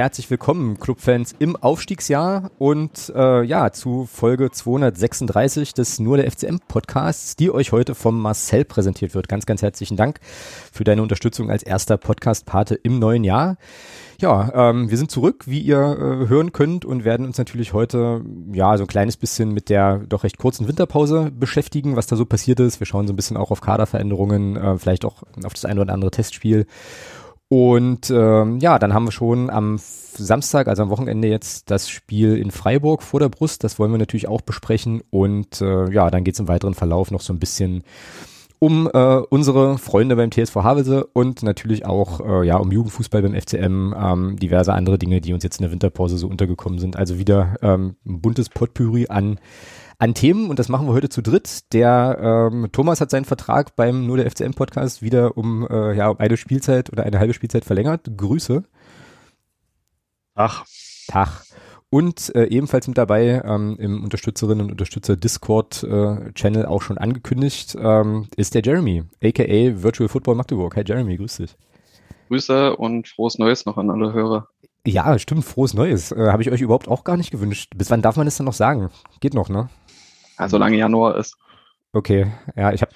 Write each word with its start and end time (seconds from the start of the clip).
herzlich 0.00 0.30
willkommen, 0.30 0.80
Clubfans, 0.80 1.34
im 1.40 1.56
Aufstiegsjahr 1.56 2.50
und 2.56 3.12
äh, 3.14 3.42
ja, 3.42 3.70
zu 3.70 4.08
Folge 4.10 4.50
236 4.50 5.74
des 5.74 5.98
Nur 5.98 6.16
der 6.16 6.30
FCM 6.30 6.56
Podcasts, 6.66 7.36
die 7.36 7.50
euch 7.50 7.70
heute 7.70 7.94
vom 7.94 8.18
Marcel 8.18 8.64
präsentiert 8.64 9.14
wird. 9.14 9.28
Ganz, 9.28 9.44
ganz 9.44 9.60
herzlichen 9.60 9.98
Dank 9.98 10.20
für 10.72 10.84
deine 10.84 11.02
Unterstützung 11.02 11.50
als 11.50 11.62
erster 11.62 11.98
Podcast-Pate 11.98 12.76
im 12.76 12.98
neuen 12.98 13.24
Jahr. 13.24 13.58
Ja, 14.20 14.70
ähm, 14.70 14.88
wir 14.88 14.96
sind 14.96 15.10
zurück, 15.10 15.44
wie 15.46 15.60
ihr 15.60 15.78
äh, 15.78 16.28
hören 16.28 16.52
könnt 16.52 16.86
und 16.86 17.04
werden 17.04 17.26
uns 17.26 17.36
natürlich 17.36 17.74
heute 17.74 18.22
ja 18.52 18.78
so 18.78 18.84
ein 18.84 18.86
kleines 18.86 19.18
bisschen 19.18 19.52
mit 19.52 19.68
der 19.68 19.98
doch 20.08 20.24
recht 20.24 20.38
kurzen 20.38 20.66
Winterpause 20.66 21.30
beschäftigen, 21.30 21.96
was 21.96 22.06
da 22.06 22.16
so 22.16 22.24
passiert 22.24 22.60
ist. 22.60 22.80
Wir 22.80 22.86
schauen 22.86 23.06
so 23.06 23.12
ein 23.12 23.16
bisschen 23.16 23.36
auch 23.36 23.50
auf 23.50 23.60
Kaderveränderungen, 23.60 24.56
äh, 24.56 24.78
vielleicht 24.78 25.04
auch 25.04 25.24
auf 25.44 25.52
das 25.52 25.66
eine 25.66 25.82
oder 25.82 25.92
andere 25.92 26.10
Testspiel 26.10 26.66
und 27.52 28.10
ähm, 28.10 28.60
ja, 28.60 28.78
dann 28.78 28.94
haben 28.94 29.06
wir 29.06 29.10
schon 29.10 29.50
am 29.50 29.76
Samstag, 29.76 30.68
also 30.68 30.84
am 30.84 30.90
Wochenende 30.90 31.26
jetzt 31.26 31.68
das 31.68 31.90
Spiel 31.90 32.36
in 32.36 32.52
Freiburg 32.52 33.02
vor 33.02 33.18
der 33.18 33.28
Brust. 33.28 33.64
Das 33.64 33.76
wollen 33.80 33.90
wir 33.90 33.98
natürlich 33.98 34.28
auch 34.28 34.40
besprechen. 34.40 35.02
Und 35.10 35.60
äh, 35.60 35.90
ja, 35.90 36.12
dann 36.12 36.22
geht 36.22 36.34
es 36.34 36.40
im 36.40 36.46
weiteren 36.46 36.74
Verlauf 36.74 37.10
noch 37.10 37.20
so 37.20 37.32
ein 37.32 37.40
bisschen 37.40 37.82
um 38.60 38.88
äh, 38.92 39.16
unsere 39.30 39.78
Freunde 39.78 40.14
beim 40.14 40.30
TSV 40.30 40.54
Havelse 40.56 41.06
und 41.06 41.42
natürlich 41.42 41.86
auch 41.86 42.20
äh, 42.20 42.46
ja 42.46 42.56
um 42.56 42.70
Jugendfußball 42.70 43.22
beim 43.22 43.34
FCM, 43.34 43.94
ähm, 43.98 44.36
diverse 44.36 44.72
andere 44.72 44.96
Dinge, 44.96 45.20
die 45.20 45.32
uns 45.32 45.42
jetzt 45.42 45.58
in 45.58 45.62
der 45.62 45.72
Winterpause 45.72 46.18
so 46.18 46.28
untergekommen 46.28 46.78
sind. 46.78 46.94
Also 46.94 47.18
wieder 47.18 47.56
ähm, 47.62 47.96
ein 48.06 48.20
buntes 48.20 48.48
Potpourri 48.48 49.08
an 49.08 49.40
an 50.00 50.14
Themen 50.14 50.48
und 50.48 50.58
das 50.58 50.70
machen 50.70 50.86
wir 50.86 50.94
heute 50.94 51.10
zu 51.10 51.20
dritt. 51.20 51.72
Der 51.74 52.48
ähm, 52.50 52.72
Thomas 52.72 53.02
hat 53.02 53.10
seinen 53.10 53.26
Vertrag 53.26 53.76
beim 53.76 54.06
Nur 54.06 54.16
der 54.16 54.30
FCM 54.30 54.52
Podcast 54.52 55.02
wieder 55.02 55.36
um 55.36 55.68
äh, 55.68 55.94
ja 55.94 56.08
um 56.08 56.18
eine 56.18 56.38
Spielzeit 56.38 56.90
oder 56.90 57.04
eine 57.04 57.18
halbe 57.18 57.34
Spielzeit 57.34 57.66
verlängert. 57.66 58.10
Grüße. 58.16 58.64
Tag. 60.34 60.64
Tag. 61.06 61.44
Und 61.90 62.34
äh, 62.34 62.44
ebenfalls 62.44 62.88
mit 62.88 62.96
dabei 62.96 63.42
ähm, 63.44 63.76
im 63.78 64.02
Unterstützerinnen 64.02 64.64
und 64.64 64.72
Unterstützer 64.72 65.16
Discord 65.16 65.82
äh, 65.82 66.32
Channel 66.32 66.64
auch 66.64 66.80
schon 66.80 66.96
angekündigt 66.96 67.76
ähm, 67.78 68.28
ist 68.36 68.54
der 68.54 68.62
Jeremy, 68.62 69.04
aka 69.22 69.82
Virtual 69.82 70.08
Football 70.08 70.36
Magdeburg. 70.36 70.76
Hi 70.76 70.84
Jeremy, 70.86 71.18
grüß 71.18 71.36
dich. 71.38 71.56
Grüße 72.28 72.74
und 72.76 73.08
frohes 73.08 73.38
Neues 73.38 73.66
noch 73.66 73.76
an 73.76 73.90
alle 73.90 74.14
Hörer. 74.14 74.48
Ja, 74.86 75.18
stimmt, 75.18 75.44
frohes 75.44 75.74
Neues. 75.74 76.10
Äh, 76.10 76.28
Habe 76.30 76.40
ich 76.42 76.50
euch 76.50 76.62
überhaupt 76.62 76.88
auch 76.88 77.04
gar 77.04 77.18
nicht 77.18 77.32
gewünscht. 77.32 77.72
Bis 77.76 77.90
wann 77.90 78.00
darf 78.00 78.16
man 78.16 78.24
das 78.24 78.38
dann 78.38 78.46
noch 78.46 78.54
sagen? 78.54 78.88
Geht 79.20 79.34
noch, 79.34 79.50
ne? 79.50 79.68
Ja, 80.40 80.48
solange 80.48 80.78
Januar 80.78 81.18
ist. 81.18 81.36
Okay, 81.92 82.32
ja, 82.56 82.72
ich 82.72 82.80
habe 82.80 82.92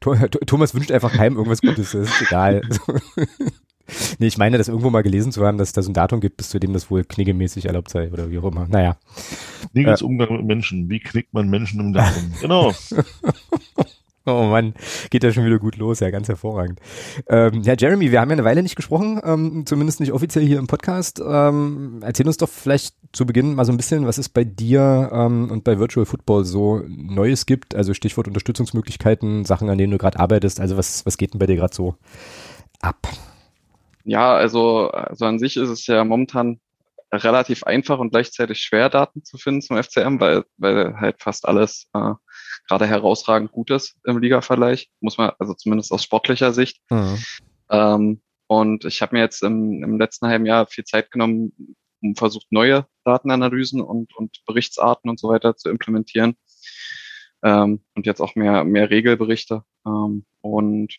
Thomas 0.46 0.74
wünscht 0.74 0.90
einfach 0.90 1.12
keinem 1.12 1.36
irgendwas 1.36 1.60
Gutes, 1.60 1.92
das 1.92 2.10
ist 2.10 2.22
egal. 2.22 2.60
nee, 4.18 4.26
ich 4.26 4.36
meine, 4.36 4.58
das 4.58 4.66
irgendwo 4.66 4.90
mal 4.90 5.04
gelesen 5.04 5.30
zu 5.30 5.46
haben, 5.46 5.56
dass 5.56 5.68
es 5.68 5.72
da 5.72 5.82
so 5.82 5.90
ein 5.90 5.94
Datum 5.94 6.20
gibt, 6.20 6.36
bis 6.38 6.48
zu 6.48 6.58
dem 6.58 6.72
das 6.72 6.90
wohl 6.90 7.04
kniggemäßig 7.04 7.66
erlaubt 7.66 7.88
sei 7.88 8.10
oder 8.10 8.30
wie 8.30 8.38
auch 8.38 8.50
immer. 8.50 8.66
Naja. 8.66 8.96
Kniggels 9.70 10.02
äh, 10.02 10.04
Umgang 10.04 10.32
mit 10.32 10.44
Menschen. 10.44 10.90
Wie 10.90 10.98
knickt 10.98 11.32
man 11.32 11.48
Menschen 11.48 11.78
im 11.80 11.92
Datum? 11.92 12.34
genau. 12.40 12.72
Oh 14.26 14.44
Mann, 14.44 14.72
geht 15.10 15.22
ja 15.22 15.32
schon 15.32 15.44
wieder 15.44 15.58
gut 15.58 15.76
los, 15.76 16.00
ja, 16.00 16.10
ganz 16.10 16.28
hervorragend. 16.28 16.80
Ähm, 17.28 17.60
ja, 17.62 17.74
Jeremy, 17.78 18.10
wir 18.10 18.20
haben 18.20 18.30
ja 18.30 18.34
eine 18.34 18.44
Weile 18.44 18.62
nicht 18.62 18.74
gesprochen, 18.74 19.20
ähm, 19.22 19.66
zumindest 19.66 20.00
nicht 20.00 20.12
offiziell 20.12 20.46
hier 20.46 20.58
im 20.58 20.66
Podcast. 20.66 21.20
Ähm, 21.20 22.00
erzähl 22.02 22.26
uns 22.26 22.38
doch 22.38 22.48
vielleicht 22.48 22.94
zu 23.12 23.26
Beginn 23.26 23.54
mal 23.54 23.66
so 23.66 23.72
ein 23.72 23.76
bisschen, 23.76 24.06
was 24.06 24.16
es 24.16 24.30
bei 24.30 24.44
dir 24.44 25.10
ähm, 25.12 25.50
und 25.50 25.64
bei 25.64 25.78
Virtual 25.78 26.06
Football 26.06 26.44
so 26.44 26.82
Neues 26.88 27.44
gibt, 27.44 27.74
also 27.74 27.92
Stichwort 27.92 28.26
Unterstützungsmöglichkeiten, 28.26 29.44
Sachen, 29.44 29.68
an 29.68 29.76
denen 29.76 29.92
du 29.92 29.98
gerade 29.98 30.18
arbeitest, 30.18 30.58
also 30.58 30.78
was, 30.78 31.04
was 31.04 31.18
geht 31.18 31.34
denn 31.34 31.38
bei 31.38 31.46
dir 31.46 31.56
gerade 31.56 31.74
so 31.74 31.96
ab? 32.80 33.06
Ja, 34.04 34.34
also, 34.34 34.88
also 34.90 35.26
an 35.26 35.38
sich 35.38 35.58
ist 35.58 35.68
es 35.68 35.86
ja 35.86 36.02
momentan 36.02 36.60
relativ 37.12 37.64
einfach 37.64 37.98
und 37.98 38.10
gleichzeitig 38.10 38.58
schwer, 38.60 38.88
Daten 38.88 39.22
zu 39.22 39.36
finden 39.36 39.62
zum 39.62 39.82
FCM, 39.82 40.18
weil, 40.18 40.44
weil 40.56 40.96
halt 40.98 41.22
fast 41.22 41.46
alles 41.46 41.88
äh, 41.94 42.12
gerade 42.68 42.86
herausragend 42.86 43.52
gut 43.52 43.70
ist 43.70 43.96
im 44.04 44.18
Liga-Vergleich, 44.18 44.90
muss 45.00 45.18
man, 45.18 45.32
also 45.38 45.54
zumindest 45.54 45.92
aus 45.92 46.02
sportlicher 46.02 46.52
Sicht. 46.52 46.80
Mhm. 46.90 47.18
Ähm, 47.70 48.22
und 48.46 48.84
ich 48.84 49.02
habe 49.02 49.16
mir 49.16 49.22
jetzt 49.22 49.42
im, 49.42 49.82
im 49.82 49.98
letzten 49.98 50.26
halben 50.26 50.46
Jahr 50.46 50.66
viel 50.66 50.84
Zeit 50.84 51.10
genommen, 51.10 51.76
um 52.02 52.14
versucht, 52.14 52.46
neue 52.50 52.86
Datenanalysen 53.04 53.80
und, 53.80 54.14
und 54.16 54.44
Berichtsarten 54.46 55.08
und 55.08 55.18
so 55.18 55.28
weiter 55.28 55.56
zu 55.56 55.70
implementieren. 55.70 56.36
Ähm, 57.42 57.82
und 57.94 58.06
jetzt 58.06 58.20
auch 58.20 58.34
mehr, 58.34 58.64
mehr 58.64 58.90
Regelberichte. 58.90 59.64
Ähm, 59.86 60.24
und 60.40 60.96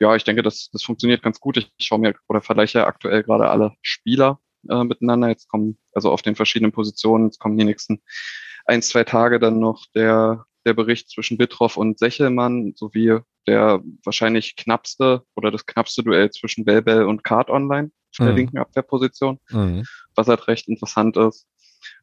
ja, 0.00 0.14
ich 0.16 0.24
denke, 0.24 0.42
das, 0.42 0.70
das 0.72 0.82
funktioniert 0.82 1.22
ganz 1.22 1.40
gut. 1.40 1.56
Ich, 1.56 1.70
ich 1.76 1.86
schaue 1.86 1.98
mir 1.98 2.14
oder 2.28 2.40
vergleiche 2.40 2.86
aktuell 2.86 3.22
gerade 3.22 3.48
alle 3.48 3.74
Spieler 3.82 4.40
äh, 4.68 4.84
miteinander. 4.84 5.28
Jetzt 5.28 5.48
kommen 5.48 5.78
also 5.92 6.10
auf 6.10 6.22
den 6.22 6.36
verschiedenen 6.36 6.72
Positionen, 6.72 7.26
jetzt 7.26 7.38
kommen 7.38 7.56
die 7.56 7.64
nächsten 7.64 8.02
ein, 8.64 8.82
zwei 8.82 9.04
Tage 9.04 9.38
dann 9.38 9.58
noch 9.58 9.86
der 9.94 10.44
der 10.64 10.74
Bericht 10.74 11.10
zwischen 11.10 11.38
Bittroff 11.38 11.76
und 11.76 11.98
Sechelmann 11.98 12.74
sowie 12.76 13.18
der 13.46 13.82
wahrscheinlich 14.04 14.56
knappste 14.56 15.24
oder 15.34 15.50
das 15.50 15.66
knappste 15.66 16.02
Duell 16.02 16.30
zwischen 16.30 16.64
Bellbell 16.64 17.04
und 17.04 17.24
Card 17.24 17.50
Online 17.50 17.90
auf 18.12 18.20
mhm. 18.20 18.24
der 18.24 18.34
linken 18.34 18.58
Abwehrposition, 18.58 19.40
mhm. 19.50 19.84
was 20.14 20.28
halt 20.28 20.46
recht 20.48 20.68
interessant 20.68 21.16
ist. 21.16 21.46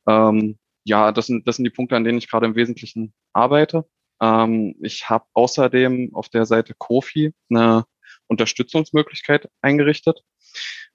Ähm, 0.07 0.57
ja, 0.83 1.11
das 1.11 1.27
sind, 1.27 1.47
das 1.47 1.57
sind 1.57 1.65
die 1.65 1.69
Punkte, 1.69 1.95
an 1.95 2.03
denen 2.03 2.17
ich 2.17 2.29
gerade 2.29 2.45
im 2.45 2.55
Wesentlichen 2.55 3.13
arbeite. 3.33 3.85
Ähm, 4.21 4.75
ich 4.81 5.09
habe 5.09 5.25
außerdem 5.33 6.11
auf 6.13 6.29
der 6.29 6.45
Seite 6.45 6.73
Kofi 6.77 7.33
eine 7.49 7.85
Unterstützungsmöglichkeit 8.27 9.49
eingerichtet. 9.61 10.23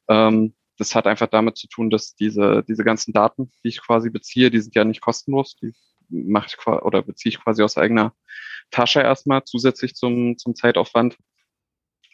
Ähm, 0.08 0.54
das 0.76 0.94
hat 0.94 1.06
einfach 1.06 1.28
damit 1.28 1.56
zu 1.56 1.68
tun, 1.68 1.90
dass 1.90 2.16
diese, 2.16 2.64
diese 2.66 2.84
ganzen 2.84 3.12
Daten, 3.12 3.52
die 3.62 3.68
ich 3.68 3.80
quasi 3.80 4.10
beziehe, 4.10 4.50
die 4.50 4.60
sind 4.60 4.74
ja 4.74 4.84
nicht 4.84 5.00
kostenlos, 5.00 5.56
die 5.56 5.72
mache 6.14 6.48
ich 6.48 6.66
oder 6.66 7.02
beziehe 7.02 7.30
ich 7.30 7.42
quasi 7.42 7.62
aus 7.62 7.76
eigener 7.76 8.14
Tasche 8.70 9.00
erstmal 9.00 9.44
zusätzlich 9.44 9.94
zum, 9.94 10.38
zum 10.38 10.54
Zeitaufwand. 10.54 11.16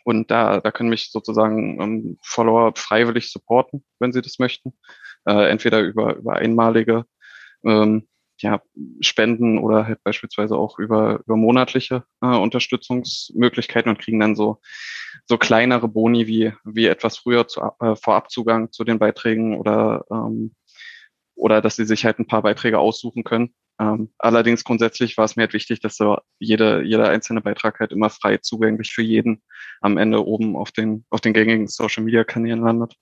Und 0.04 0.30
da, 0.30 0.60
da 0.60 0.70
können 0.70 0.88
mich 0.88 1.10
sozusagen 1.10 1.80
ähm, 1.80 2.18
Follower 2.22 2.72
freiwillig 2.74 3.30
supporten, 3.30 3.84
wenn 3.98 4.12
sie 4.12 4.22
das 4.22 4.38
möchten. 4.38 4.72
Äh, 5.26 5.50
entweder 5.50 5.80
über, 5.80 6.16
über 6.16 6.36
einmalige 6.36 7.04
ähm, 7.64 8.08
ja, 8.38 8.62
Spenden 9.00 9.58
oder 9.58 9.86
halt 9.86 10.02
beispielsweise 10.02 10.56
auch 10.56 10.78
über, 10.78 11.20
über 11.26 11.36
monatliche 11.36 12.04
äh, 12.22 12.26
Unterstützungsmöglichkeiten 12.26 13.90
und 13.90 13.98
kriegen 13.98 14.20
dann 14.20 14.34
so, 14.34 14.60
so 15.26 15.36
kleinere 15.36 15.88
Boni 15.88 16.26
wie, 16.26 16.52
wie 16.64 16.86
etwas 16.86 17.18
früher 17.18 17.46
zu, 17.48 17.60
äh, 17.80 17.96
Vorabzugang 17.96 18.72
zu 18.72 18.84
den 18.84 18.98
Beiträgen 18.98 19.58
oder, 19.58 20.06
ähm, 20.10 20.54
oder 21.34 21.60
dass 21.60 21.76
sie 21.76 21.84
sich 21.84 22.06
halt 22.06 22.18
ein 22.18 22.26
paar 22.26 22.42
Beiträge 22.42 22.78
aussuchen 22.78 23.24
können 23.24 23.54
ähm, 23.80 24.10
allerdings 24.18 24.62
grundsätzlich 24.62 25.16
war 25.16 25.24
es 25.24 25.36
mir 25.36 25.44
halt 25.44 25.54
wichtig, 25.54 25.80
dass 25.80 25.96
so 25.96 26.18
jede, 26.38 26.82
jeder 26.82 27.08
einzelne 27.08 27.40
Beitrag 27.40 27.80
halt 27.80 27.92
immer 27.92 28.10
frei 28.10 28.36
zugänglich 28.36 28.92
für 28.92 29.02
jeden 29.02 29.42
am 29.80 29.96
Ende 29.96 30.26
oben 30.26 30.54
auf 30.54 30.70
den, 30.70 31.06
auf 31.08 31.22
den 31.22 31.32
gängigen 31.32 31.66
Social 31.66 32.04
Media 32.04 32.22
Kanälen 32.22 32.60
landet. 32.60 32.96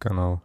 Genau. 0.00 0.40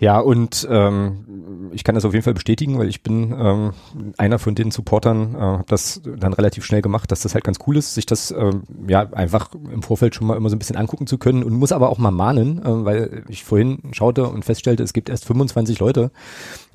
Ja, 0.00 0.18
und 0.18 0.66
ähm, 0.70 1.70
ich 1.72 1.84
kann 1.84 1.94
das 1.94 2.06
auf 2.06 2.14
jeden 2.14 2.24
Fall 2.24 2.32
bestätigen, 2.32 2.78
weil 2.78 2.88
ich 2.88 3.02
bin 3.02 3.36
ähm, 3.38 3.72
einer 4.16 4.38
von 4.38 4.54
den 4.54 4.70
Supportern, 4.70 5.34
äh, 5.34 5.38
habe 5.38 5.64
das 5.68 6.00
dann 6.02 6.32
relativ 6.32 6.64
schnell 6.64 6.80
gemacht, 6.80 7.12
dass 7.12 7.20
das 7.20 7.34
halt 7.34 7.44
ganz 7.44 7.58
cool 7.66 7.76
ist, 7.76 7.94
sich 7.94 8.06
das 8.06 8.30
ähm, 8.30 8.62
ja 8.88 9.00
einfach 9.12 9.50
im 9.52 9.82
Vorfeld 9.82 10.14
schon 10.14 10.26
mal 10.26 10.38
immer 10.38 10.48
so 10.48 10.56
ein 10.56 10.58
bisschen 10.58 10.76
angucken 10.76 11.06
zu 11.06 11.18
können 11.18 11.44
und 11.44 11.52
muss 11.52 11.72
aber 11.72 11.90
auch 11.90 11.98
mal 11.98 12.10
mahnen, 12.10 12.60
äh, 12.60 12.84
weil 12.86 13.24
ich 13.28 13.44
vorhin 13.44 13.90
schaute 13.92 14.26
und 14.26 14.42
feststellte, 14.42 14.82
es 14.82 14.94
gibt 14.94 15.10
erst 15.10 15.26
25 15.26 15.78
Leute, 15.80 16.10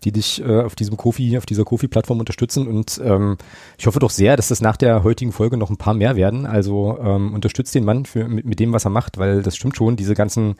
die 0.05 0.11
dich 0.11 0.41
äh, 0.41 0.61
auf 0.61 0.75
diesem 0.75 0.95
Kofi, 0.95 1.37
auf 1.37 1.45
dieser 1.45 1.65
Kofi-Plattform 1.65 2.19
unterstützen 2.19 2.67
und 2.67 3.01
ähm, 3.03 3.37
ich 3.77 3.87
hoffe 3.87 3.99
doch 3.99 4.11
sehr, 4.11 4.37
dass 4.37 4.47
das 4.47 4.61
nach 4.61 4.77
der 4.77 5.03
heutigen 5.03 5.31
Folge 5.31 5.57
noch 5.57 5.69
ein 5.69 5.77
paar 5.77 5.93
mehr 5.93 6.15
werden. 6.15 6.45
Also 6.45 6.97
ähm, 7.01 7.33
unterstützt 7.33 7.75
den 7.75 7.83
Mann 7.83 8.05
für, 8.05 8.27
mit, 8.27 8.45
mit 8.45 8.59
dem, 8.59 8.71
was 8.71 8.85
er 8.85 8.91
macht, 8.91 9.17
weil 9.17 9.41
das 9.41 9.57
stimmt 9.57 9.75
schon, 9.75 9.95
diese 9.95 10.13
ganzen 10.13 10.55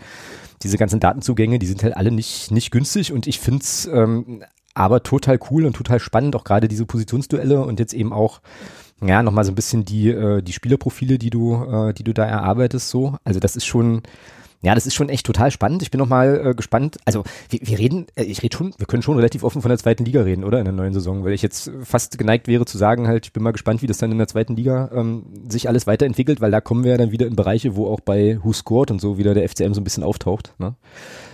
diese 0.63 0.77
ganzen 0.77 0.99
Datenzugänge, 0.99 1.59
die 1.59 1.67
sind 1.67 1.83
halt 1.83 1.95
alle 1.95 2.11
nicht, 2.11 2.51
nicht 2.51 2.71
günstig 2.71 3.13
und 3.13 3.27
ich 3.27 3.39
finde 3.39 3.61
es 3.61 3.85
ähm, 3.85 4.43
aber 4.73 5.03
total 5.03 5.39
cool 5.49 5.65
und 5.65 5.75
total 5.75 5.99
spannend, 5.99 6.35
auch 6.35 6.43
gerade 6.43 6.67
diese 6.67 6.85
Positionsduelle 6.85 7.63
und 7.63 7.79
jetzt 7.79 7.93
eben 7.93 8.11
auch 8.11 8.41
ja, 9.01 9.23
nochmal 9.23 9.43
so 9.43 9.51
ein 9.51 9.55
bisschen 9.55 9.85
die, 9.85 10.09
äh, 10.09 10.41
die 10.41 10.53
Spielerprofile, 10.53 11.17
die 11.17 11.29
du, 11.29 11.55
äh, 11.65 11.93
die 11.93 12.03
du 12.03 12.13
da 12.13 12.25
erarbeitest, 12.25 12.89
so. 12.89 13.17
Also 13.23 13.39
das 13.39 13.55
ist 13.55 13.65
schon, 13.65 14.03
ja, 14.65 14.73
das 14.73 14.87
ist 14.87 14.95
schon 14.95 15.09
echt 15.09 15.27
total 15.27 15.51
spannend. 15.51 15.83
Ich 15.83 15.91
bin 15.91 15.99
noch 15.99 16.09
mal 16.09 16.47
äh, 16.47 16.55
gespannt. 16.55 16.97
Also 17.05 17.23
wir, 17.49 17.59
wir 17.61 17.77
reden, 17.77 18.07
äh, 18.15 18.23
ich 18.23 18.41
rede 18.41 18.57
schon, 18.57 18.73
wir 18.77 18.87
können 18.87 19.03
schon 19.03 19.15
relativ 19.15 19.43
offen 19.43 19.61
von 19.61 19.69
der 19.69 19.77
zweiten 19.77 20.03
Liga 20.05 20.23
reden, 20.23 20.43
oder 20.43 20.57
in 20.57 20.65
der 20.65 20.73
neuen 20.73 20.91
Saison, 20.91 21.23
weil 21.23 21.33
ich 21.33 21.43
jetzt 21.43 21.71
fast 21.83 22.17
geneigt 22.17 22.47
wäre 22.47 22.65
zu 22.65 22.79
sagen, 22.79 23.07
halt, 23.07 23.27
ich 23.27 23.33
bin 23.33 23.43
mal 23.43 23.51
gespannt, 23.51 23.83
wie 23.83 23.87
das 23.87 23.99
dann 23.99 24.11
in 24.11 24.17
der 24.17 24.27
zweiten 24.27 24.55
Liga 24.55 24.89
ähm, 24.91 25.23
sich 25.47 25.69
alles 25.69 25.85
weiterentwickelt, 25.85 26.41
weil 26.41 26.49
da 26.49 26.61
kommen 26.61 26.83
wir 26.83 26.91
ja 26.93 26.97
dann 26.97 27.11
wieder 27.11 27.27
in 27.27 27.35
Bereiche, 27.35 27.75
wo 27.75 27.87
auch 27.87 27.99
bei 27.99 28.39
Who 28.41 28.53
Scored 28.53 28.89
und 28.89 28.99
so 28.99 29.19
wieder 29.19 29.35
der 29.35 29.47
FCM 29.47 29.75
so 29.75 29.81
ein 29.81 29.83
bisschen 29.83 30.03
auftaucht. 30.03 30.55
Ne? 30.57 30.73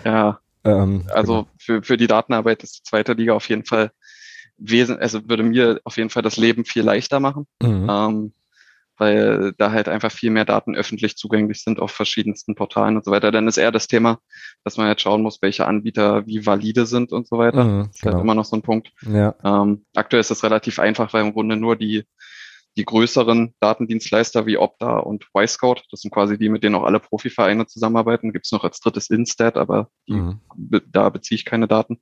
Ja. 0.04 0.39
Ähm, 0.66 1.06
also 1.13 1.33
genau. 1.33 1.48
für, 1.57 1.83
für 1.83 1.95
die 1.95 2.07
Datenarbeit 2.07 2.63
ist 2.63 2.80
die 2.80 2.83
zweite 2.83 3.13
Liga 3.13 3.33
auf 3.33 3.48
jeden 3.48 3.63
Fall 3.63 3.92
wesentlich, 4.57 5.01
also 5.01 5.30
würde 5.30 5.44
mir 5.44 5.80
auf 5.86 5.95
jeden 5.95 6.10
Fall 6.10 6.22
das 6.22 6.36
Leben 6.36 6.66
viel 6.66 6.83
leichter 6.83 7.22
machen. 7.22 7.48
Mhm. 7.62 7.88
Ähm, 7.89 8.33
weil 9.01 9.53
da 9.57 9.71
halt 9.71 9.89
einfach 9.89 10.12
viel 10.12 10.30
mehr 10.30 10.45
Daten 10.45 10.75
öffentlich 10.75 11.18
zugänglich 11.18 11.63
sind 11.63 11.80
auf 11.80 11.89
verschiedensten 11.89 12.53
Portalen 12.53 12.98
und 12.98 13.03
so 13.03 13.09
weiter. 13.09 13.31
Dann 13.31 13.48
ist 13.48 13.57
eher 13.57 13.71
das 13.71 13.88
Thema, 13.88 14.19
dass 14.63 14.77
man 14.77 14.88
jetzt 14.88 15.01
schauen 15.01 15.24
muss, 15.24 15.42
welche 15.42 15.65
Anbieter 15.65 16.27
wie 16.27 16.45
valide 16.45 16.86
sind 16.86 17.12
und 17.12 17.27
so 17.27 17.39
weiter. 17.39 17.63
Mhm, 17.63 17.88
das 17.88 17.88
ist 17.88 17.94
halt 17.95 18.01
genau. 18.01 18.13
halt 18.13 18.24
immer 18.24 18.36
noch 18.36 18.45
so 18.45 18.56
ein 18.56 18.62
Punkt. 18.62 18.92
Ja. 19.01 19.33
Ähm, 19.44 19.86
aktuell 19.95 20.21
ist 20.21 20.30
das 20.30 20.44
relativ 20.44 20.77
einfach, 20.77 21.13
weil 21.13 21.25
im 21.25 21.33
Grunde 21.33 21.57
nur 21.57 21.75
die 21.75 22.03
die 22.77 22.86
größeren 22.86 23.56
Datendienstleister 23.59 24.45
wie 24.45 24.57
Opta 24.57 25.00
und 25.00 25.25
Y-Scout, 25.36 25.81
das 25.89 26.01
sind 26.01 26.12
quasi 26.12 26.38
die, 26.38 26.47
mit 26.47 26.63
denen 26.63 26.75
auch 26.75 26.83
alle 26.83 27.01
Profivereine 27.01 27.65
zusammenarbeiten. 27.65 28.31
Gibt 28.31 28.45
es 28.45 28.51
noch 28.54 28.63
als 28.63 28.80
drittes 28.80 29.09
Instat, 29.09 29.57
aber 29.57 29.89
die, 30.07 30.13
mhm. 30.13 30.39
be, 30.56 30.81
da 30.88 31.09
beziehe 31.09 31.36
ich 31.36 31.44
keine 31.44 31.68
Daten. 31.68 32.00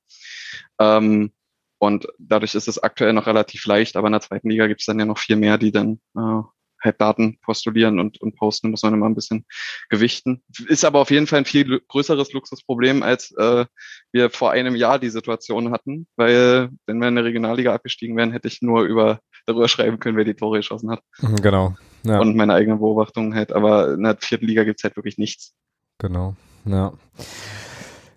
Ähm, 0.79 1.31
und 1.79 2.07
dadurch 2.19 2.55
ist 2.55 2.67
es 2.67 2.77
aktuell 2.77 3.13
noch 3.13 3.25
relativ 3.25 3.65
leicht, 3.65 3.95
aber 3.95 4.09
in 4.09 4.11
der 4.11 4.21
zweiten 4.21 4.49
Liga 4.49 4.67
gibt 4.67 4.81
es 4.81 4.85
dann 4.85 4.99
ja 4.99 5.05
noch 5.05 5.17
viel 5.17 5.37
mehr, 5.37 5.57
die 5.57 5.71
dann 5.71 6.01
äh, 6.15 6.41
halt 6.81 6.99
Daten 7.01 7.39
postulieren 7.41 7.99
und, 7.99 8.21
und 8.21 8.35
posten, 8.35 8.71
muss 8.71 8.83
man 8.83 8.93
immer 8.93 9.07
ein 9.07 9.15
bisschen 9.15 9.45
gewichten. 9.89 10.43
Ist 10.67 10.85
aber 10.85 10.99
auf 10.99 11.11
jeden 11.11 11.27
Fall 11.27 11.39
ein 11.39 11.45
viel 11.45 11.81
größeres 11.87 12.33
Luxusproblem, 12.33 13.03
als 13.03 13.31
äh, 13.37 13.65
wir 14.11 14.29
vor 14.29 14.51
einem 14.51 14.75
Jahr 14.75 14.99
die 14.99 15.09
Situation 15.09 15.71
hatten, 15.71 16.07
weil 16.15 16.69
wenn 16.85 16.99
wir 16.99 17.07
in 17.07 17.15
der 17.15 17.25
Regionalliga 17.25 17.73
abgestiegen 17.73 18.15
wären, 18.17 18.31
hätte 18.31 18.47
ich 18.47 18.61
nur 18.61 18.83
über 18.83 19.19
darüber 19.45 19.67
schreiben 19.67 19.99
können, 19.99 20.17
wer 20.17 20.25
die 20.25 20.35
Tore 20.35 20.59
geschossen 20.59 20.91
hat. 20.91 21.01
Mhm, 21.21 21.37
genau. 21.37 21.75
Ja. 22.03 22.19
Und 22.19 22.35
meine 22.35 22.53
eigenen 22.53 22.79
Beobachtungen 22.79 23.35
halt. 23.35 23.51
Aber 23.51 23.93
in 23.93 24.03
der 24.03 24.17
vierten 24.19 24.45
Liga 24.45 24.63
gibt's 24.63 24.83
halt 24.83 24.95
wirklich 24.95 25.17
nichts. 25.17 25.53
Genau. 25.97 26.35
Ja. 26.65 26.93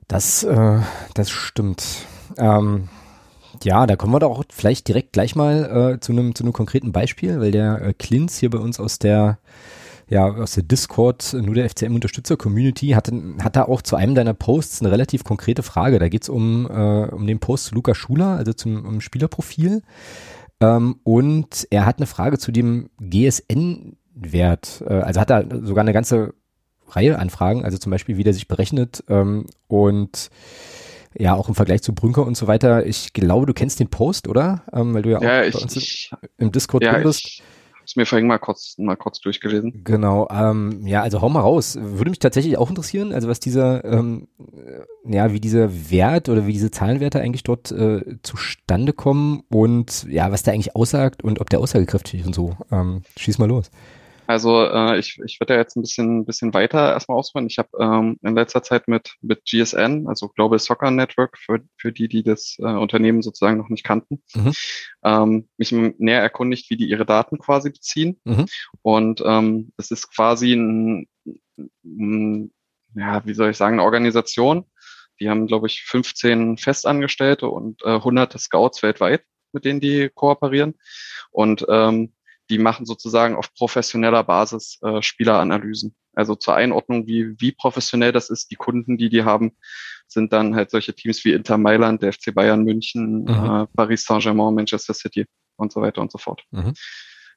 Das, 0.08 0.44
äh, 0.44 0.80
das 1.14 1.30
stimmt. 1.30 2.06
Ähm, 2.36 2.88
ja, 3.64 3.86
da 3.86 3.96
kommen 3.96 4.12
wir 4.12 4.20
doch 4.20 4.38
auch 4.38 4.44
vielleicht 4.50 4.88
direkt 4.88 5.12
gleich 5.12 5.34
mal 5.34 5.94
äh, 5.94 6.00
zu 6.00 6.12
einem 6.12 6.34
zu 6.34 6.44
einem 6.44 6.52
konkreten 6.52 6.92
Beispiel, 6.92 7.40
weil 7.40 7.50
der 7.50 7.82
äh, 7.82 7.92
Klins 7.92 8.38
hier 8.38 8.50
bei 8.50 8.58
uns 8.58 8.80
aus 8.80 8.98
der 8.98 9.38
ja, 10.08 10.26
aus 10.26 10.52
der 10.52 10.62
Discord, 10.62 11.32
nur 11.32 11.54
der 11.54 11.70
FCM-Unterstützer-Community, 11.70 12.88
hat, 12.88 13.10
hat 13.42 13.56
da 13.56 13.64
auch 13.64 13.80
zu 13.80 13.96
einem 13.96 14.14
deiner 14.14 14.34
Posts 14.34 14.82
eine 14.82 14.90
relativ 14.90 15.24
konkrete 15.24 15.62
Frage. 15.62 15.98
Da 15.98 16.10
geht's 16.10 16.28
um, 16.28 16.66
äh, 16.66 17.06
um 17.06 17.26
den 17.26 17.38
Post 17.38 17.66
zu 17.66 17.74
Luca 17.74 17.94
Schuler, 17.94 18.36
also 18.36 18.52
zum 18.52 18.84
um 18.84 19.00
Spielerprofil. 19.00 19.80
Ähm, 20.60 20.96
und 21.02 21.66
er 21.70 21.86
hat 21.86 21.96
eine 21.96 22.06
Frage 22.06 22.38
zu 22.38 22.52
dem 22.52 22.90
GSN-Wert. 23.00 24.84
Äh, 24.86 24.92
also 24.92 25.18
hat 25.18 25.30
er 25.30 25.46
sogar 25.62 25.82
eine 25.82 25.94
ganze 25.94 26.34
Reihe 26.88 27.18
an 27.18 27.30
Fragen, 27.30 27.64
also 27.64 27.78
zum 27.78 27.90
Beispiel, 27.90 28.18
wie 28.18 28.24
der 28.24 28.34
sich 28.34 28.48
berechnet 28.48 29.02
ähm, 29.08 29.46
und 29.66 30.28
ja, 31.18 31.34
auch 31.34 31.48
im 31.48 31.54
Vergleich 31.54 31.82
zu 31.82 31.94
Brünker 31.94 32.26
und 32.26 32.36
so 32.36 32.46
weiter. 32.46 32.86
Ich 32.86 33.12
glaube, 33.12 33.46
du 33.46 33.54
kennst 33.54 33.80
den 33.80 33.88
Post, 33.88 34.28
oder? 34.28 34.62
Ähm, 34.72 34.94
weil 34.94 35.02
du 35.02 35.10
ja, 35.10 35.22
ja 35.22 35.40
auch 35.40 35.46
ich, 35.46 35.54
bei 35.54 35.60
uns 35.60 35.76
ich, 35.76 36.12
im 36.38 36.52
Discord 36.52 36.82
ja, 36.82 36.92
drin 36.92 37.02
bist. 37.04 37.24
Ich, 37.24 37.42
ist 37.84 37.96
mir 37.96 38.06
vorhin 38.06 38.26
mal 38.26 38.38
kurz, 38.38 38.76
mal 38.78 38.96
kurz 38.96 39.20
durchgelesen. 39.20 39.82
Genau, 39.84 40.28
ähm, 40.30 40.86
ja, 40.86 41.02
also 41.02 41.20
hau 41.20 41.28
mal 41.28 41.40
raus. 41.40 41.76
Würde 41.80 42.10
mich 42.10 42.20
tatsächlich 42.20 42.56
auch 42.56 42.70
interessieren, 42.70 43.12
also 43.12 43.28
was 43.28 43.40
dieser, 43.40 43.84
ähm, 43.84 44.28
ja, 45.04 45.32
wie 45.32 45.40
dieser 45.40 45.90
Wert 45.90 46.28
oder 46.28 46.46
wie 46.46 46.52
diese 46.52 46.70
Zahlenwerte 46.70 47.20
eigentlich 47.20 47.42
dort 47.42 47.72
äh, 47.72 48.18
zustande 48.22 48.92
kommen 48.92 49.42
und 49.48 50.06
ja, 50.08 50.30
was 50.30 50.42
der 50.42 50.54
eigentlich 50.54 50.76
aussagt 50.76 51.24
und 51.24 51.40
ob 51.40 51.50
der 51.50 51.60
aussagekräftig 51.60 52.20
ist 52.20 52.26
und 52.26 52.34
so. 52.34 52.56
Ähm, 52.70 53.02
schieß 53.16 53.38
mal 53.38 53.48
los. 53.48 53.70
Also 54.26 54.64
äh, 54.64 54.98
ich, 54.98 55.18
ich 55.24 55.40
würde 55.40 55.54
ja 55.54 55.60
jetzt 55.60 55.76
ein 55.76 55.82
bisschen, 55.82 56.24
bisschen 56.24 56.54
weiter 56.54 56.92
erstmal 56.92 57.18
ausholen. 57.18 57.46
Ich 57.48 57.58
habe 57.58 57.68
ähm, 57.78 58.18
in 58.22 58.34
letzter 58.34 58.62
Zeit 58.62 58.88
mit, 58.88 59.16
mit 59.20 59.44
GSN, 59.44 60.06
also 60.06 60.28
Global 60.28 60.58
Soccer 60.58 60.90
Network, 60.90 61.38
für, 61.38 61.60
für 61.76 61.92
die, 61.92 62.08
die 62.08 62.22
das 62.22 62.56
äh, 62.58 62.64
Unternehmen 62.64 63.22
sozusagen 63.22 63.58
noch 63.58 63.68
nicht 63.68 63.84
kannten, 63.84 64.22
mhm. 64.34 64.52
ähm, 65.04 65.48
mich 65.56 65.72
näher 65.72 66.22
erkundigt, 66.22 66.70
wie 66.70 66.76
die 66.76 66.88
ihre 66.88 67.06
Daten 67.06 67.38
quasi 67.38 67.70
beziehen. 67.70 68.20
Mhm. 68.24 68.46
Und 68.82 69.22
ähm, 69.24 69.72
es 69.76 69.90
ist 69.90 70.14
quasi 70.14 70.54
ein, 70.54 71.08
ein, 71.84 72.52
ja, 72.94 73.24
wie 73.26 73.34
soll 73.34 73.50
ich 73.50 73.56
sagen, 73.56 73.74
eine 73.74 73.84
Organisation. 73.84 74.64
Die 75.20 75.28
haben, 75.28 75.46
glaube 75.46 75.66
ich, 75.66 75.82
15 75.82 76.58
Festangestellte 76.58 77.48
und 77.48 77.82
äh, 77.84 78.00
hunderte 78.00 78.38
Scouts 78.38 78.82
weltweit, 78.82 79.22
mit 79.52 79.64
denen 79.64 79.80
die 79.80 80.10
kooperieren. 80.12 80.74
Und 81.30 81.66
ähm, 81.68 82.12
die 82.52 82.58
machen 82.58 82.84
sozusagen 82.84 83.34
auf 83.34 83.54
professioneller 83.54 84.22
Basis 84.24 84.78
äh, 84.82 85.00
Spieleranalysen. 85.00 85.94
Also 86.14 86.34
zur 86.34 86.54
Einordnung, 86.54 87.06
wie, 87.06 87.34
wie 87.40 87.52
professionell 87.52 88.12
das 88.12 88.28
ist, 88.28 88.50
die 88.50 88.56
Kunden, 88.56 88.98
die 88.98 89.08
die 89.08 89.24
haben, 89.24 89.56
sind 90.06 90.34
dann 90.34 90.54
halt 90.54 90.70
solche 90.70 90.94
Teams 90.94 91.24
wie 91.24 91.32
Inter 91.32 91.56
Mailand, 91.56 92.02
der 92.02 92.12
FC 92.12 92.34
Bayern 92.34 92.62
München, 92.62 93.22
mhm. 93.22 93.28
äh, 93.28 93.66
Paris 93.74 94.04
Saint-Germain, 94.04 94.54
Manchester 94.54 94.92
City 94.92 95.24
und 95.56 95.72
so 95.72 95.80
weiter 95.80 96.02
und 96.02 96.12
so 96.12 96.18
fort. 96.18 96.44
Mhm. 96.50 96.74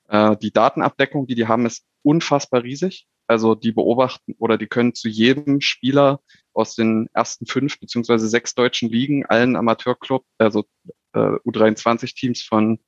Äh, 0.09 0.35
die 0.35 0.51
Datenabdeckung, 0.51 1.27
die 1.27 1.35
die 1.35 1.47
haben, 1.47 1.65
ist 1.65 1.85
unfassbar 2.03 2.63
riesig. 2.63 3.07
Also 3.27 3.55
die 3.55 3.71
beobachten 3.71 4.35
oder 4.37 4.57
die 4.57 4.67
können 4.67 4.93
zu 4.93 5.07
jedem 5.07 5.61
Spieler 5.61 6.19
aus 6.53 6.75
den 6.75 7.07
ersten 7.13 7.45
fünf 7.45 7.79
beziehungsweise 7.79 8.27
sechs 8.27 8.53
deutschen 8.53 8.89
Ligen, 8.89 9.25
allen 9.25 9.55
Amateurclub, 9.55 10.25
also 10.37 10.65
äh, 11.13 11.19
U23-Teams 11.19 12.43
von 12.43 12.79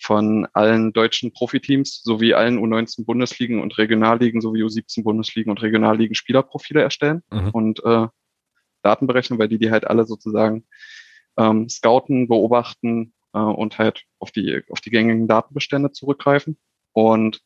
von 0.00 0.46
allen 0.54 0.92
deutschen 0.92 1.32
Profiteams 1.32 2.02
sowie 2.02 2.34
allen 2.34 2.58
U19 2.58 3.04
Bundesligen 3.04 3.60
und 3.60 3.76
Regionalligen 3.76 4.40
sowie 4.40 4.62
U17 4.62 5.02
Bundesligen 5.02 5.50
und 5.50 5.62
Regionalligen 5.62 6.14
Spielerprofile 6.14 6.80
erstellen 6.80 7.22
mhm. 7.30 7.50
und 7.50 7.84
äh, 7.84 8.06
Daten 8.82 9.06
berechnen, 9.06 9.38
weil 9.38 9.48
die 9.48 9.58
die 9.58 9.70
halt 9.70 9.86
alle 9.86 10.06
sozusagen 10.06 10.64
ähm, 11.36 11.68
scouten, 11.68 12.28
beobachten 12.28 13.12
äh, 13.34 13.38
und 13.38 13.78
halt 13.78 14.04
auf 14.18 14.30
die 14.30 14.62
auf 14.70 14.80
die 14.80 14.90
gängigen 14.90 15.28
Datenbestände 15.28 15.92
zurückgreifen 15.92 16.56
und 16.92 17.42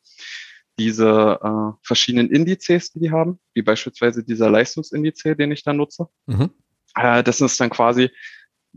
diese 0.78 1.40
äh, 1.42 1.78
verschiedenen 1.82 2.30
Indizes, 2.30 2.92
die 2.92 3.00
die 3.00 3.10
haben, 3.10 3.38
wie 3.52 3.62
beispielsweise 3.62 4.24
dieser 4.24 4.50
Leistungsindiz, 4.50 5.22
den 5.22 5.52
ich 5.52 5.62
da 5.62 5.72
nutze. 5.72 6.08
Mhm. 6.26 6.50
Äh, 6.96 7.22
das 7.22 7.40
ist 7.40 7.60
dann 7.60 7.70
quasi 7.70 8.10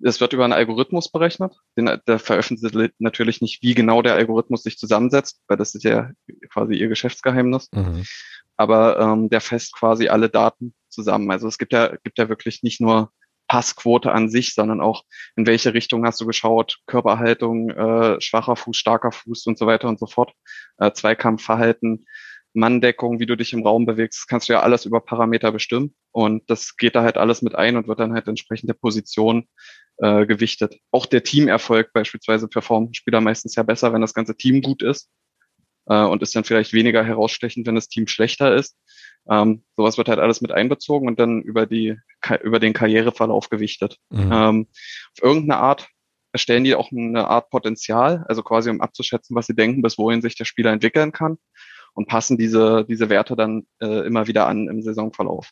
es 0.03 0.21
wird 0.21 0.33
über 0.33 0.43
einen 0.43 0.53
Algorithmus 0.53 1.11
berechnet. 1.11 1.55
Den, 1.77 1.99
der 2.07 2.19
veröffentlicht 2.19 2.95
natürlich 2.99 3.41
nicht, 3.41 3.61
wie 3.63 3.73
genau 3.73 4.01
der 4.01 4.15
Algorithmus 4.15 4.63
sich 4.63 4.77
zusammensetzt, 4.77 5.41
weil 5.47 5.57
das 5.57 5.75
ist 5.75 5.83
ja 5.83 6.11
quasi 6.51 6.75
ihr 6.75 6.87
Geschäftsgeheimnis. 6.87 7.69
Mhm. 7.73 8.03
Aber 8.55 8.99
ähm, 8.99 9.29
der 9.29 9.41
fest 9.41 9.73
quasi 9.73 10.07
alle 10.07 10.29
Daten 10.29 10.73
zusammen. 10.89 11.29
Also 11.31 11.47
es 11.47 11.57
gibt 11.57 11.73
ja, 11.73 11.95
gibt 12.03 12.17
ja 12.17 12.29
wirklich 12.29 12.63
nicht 12.63 12.81
nur 12.81 13.11
Passquote 13.47 14.11
an 14.11 14.29
sich, 14.29 14.53
sondern 14.53 14.81
auch 14.81 15.03
in 15.35 15.45
welche 15.47 15.73
Richtung 15.73 16.05
hast 16.05 16.19
du 16.19 16.25
geschaut, 16.25 16.79
Körperhaltung, 16.85 17.69
äh, 17.69 18.19
schwacher 18.19 18.55
Fuß, 18.55 18.75
starker 18.75 19.11
Fuß 19.11 19.45
und 19.47 19.57
so 19.57 19.65
weiter 19.67 19.87
und 19.87 19.99
so 19.99 20.05
fort, 20.05 20.33
äh, 20.77 20.91
Zweikampfverhalten, 20.91 22.05
Manndeckung, 22.53 23.19
wie 23.19 23.25
du 23.25 23.35
dich 23.35 23.53
im 23.53 23.63
Raum 23.63 23.85
bewegst, 23.85 24.21
das 24.21 24.27
kannst 24.27 24.49
du 24.49 24.53
ja 24.53 24.61
alles 24.61 24.85
über 24.85 24.99
Parameter 24.99 25.51
bestimmen 25.51 25.95
und 26.11 26.49
das 26.49 26.75
geht 26.77 26.95
da 26.95 27.03
halt 27.03 27.17
alles 27.17 27.41
mit 27.41 27.55
ein 27.55 27.77
und 27.77 27.87
wird 27.87 27.99
dann 27.99 28.13
halt 28.13 28.27
entsprechend 28.27 28.69
der 28.69 28.75
Position 28.75 29.47
äh, 29.97 30.25
gewichtet. 30.25 30.77
Auch 30.91 31.05
der 31.05 31.23
Teamerfolg 31.23 31.93
beispielsweise 31.93 32.47
performt 32.47 32.97
Spieler 32.97 33.21
meistens 33.21 33.55
ja 33.55 33.63
besser, 33.63 33.93
wenn 33.93 34.01
das 34.01 34.13
ganze 34.13 34.35
Team 34.35 34.61
gut 34.61 34.81
ist 34.81 35.09
äh, 35.87 36.03
und 36.03 36.21
ist 36.23 36.35
dann 36.35 36.43
vielleicht 36.43 36.73
weniger 36.73 37.03
herausstechend, 37.03 37.67
wenn 37.67 37.75
das 37.75 37.89
Team 37.89 38.07
schlechter 38.07 38.55
ist. 38.55 38.77
Ähm, 39.29 39.63
sowas 39.75 39.97
wird 39.97 40.07
halt 40.07 40.19
alles 40.19 40.41
mit 40.41 40.51
einbezogen 40.51 41.07
und 41.07 41.19
dann 41.19 41.41
über 41.41 41.65
die 41.65 41.97
über 42.43 42.59
den 42.59 42.73
Karriereverlauf 42.73 43.49
gewichtet. 43.49 43.97
Mhm. 44.09 44.31
Ähm, 44.31 44.67
auf 44.71 45.21
irgendeine 45.21 45.59
Art 45.59 45.87
erstellen 46.31 46.63
die 46.63 46.75
auch 46.75 46.91
eine 46.91 47.27
Art 47.27 47.49
Potenzial, 47.49 48.25
also 48.27 48.43
quasi 48.43 48.69
um 48.69 48.81
abzuschätzen, 48.81 49.35
was 49.35 49.47
sie 49.47 49.55
denken, 49.55 49.81
bis 49.81 49.97
wohin 49.97 50.21
sich 50.21 50.35
der 50.35 50.45
Spieler 50.45 50.71
entwickeln 50.71 51.11
kann 51.11 51.37
und 51.97 52.07
passen 52.07 52.37
diese 52.37 52.85
diese 52.87 53.09
Werte 53.09 53.35
dann 53.35 53.65
äh, 53.79 54.05
immer 54.05 54.27
wieder 54.27 54.47
an 54.47 54.67
im 54.67 54.83
Saisonverlauf. 54.83 55.49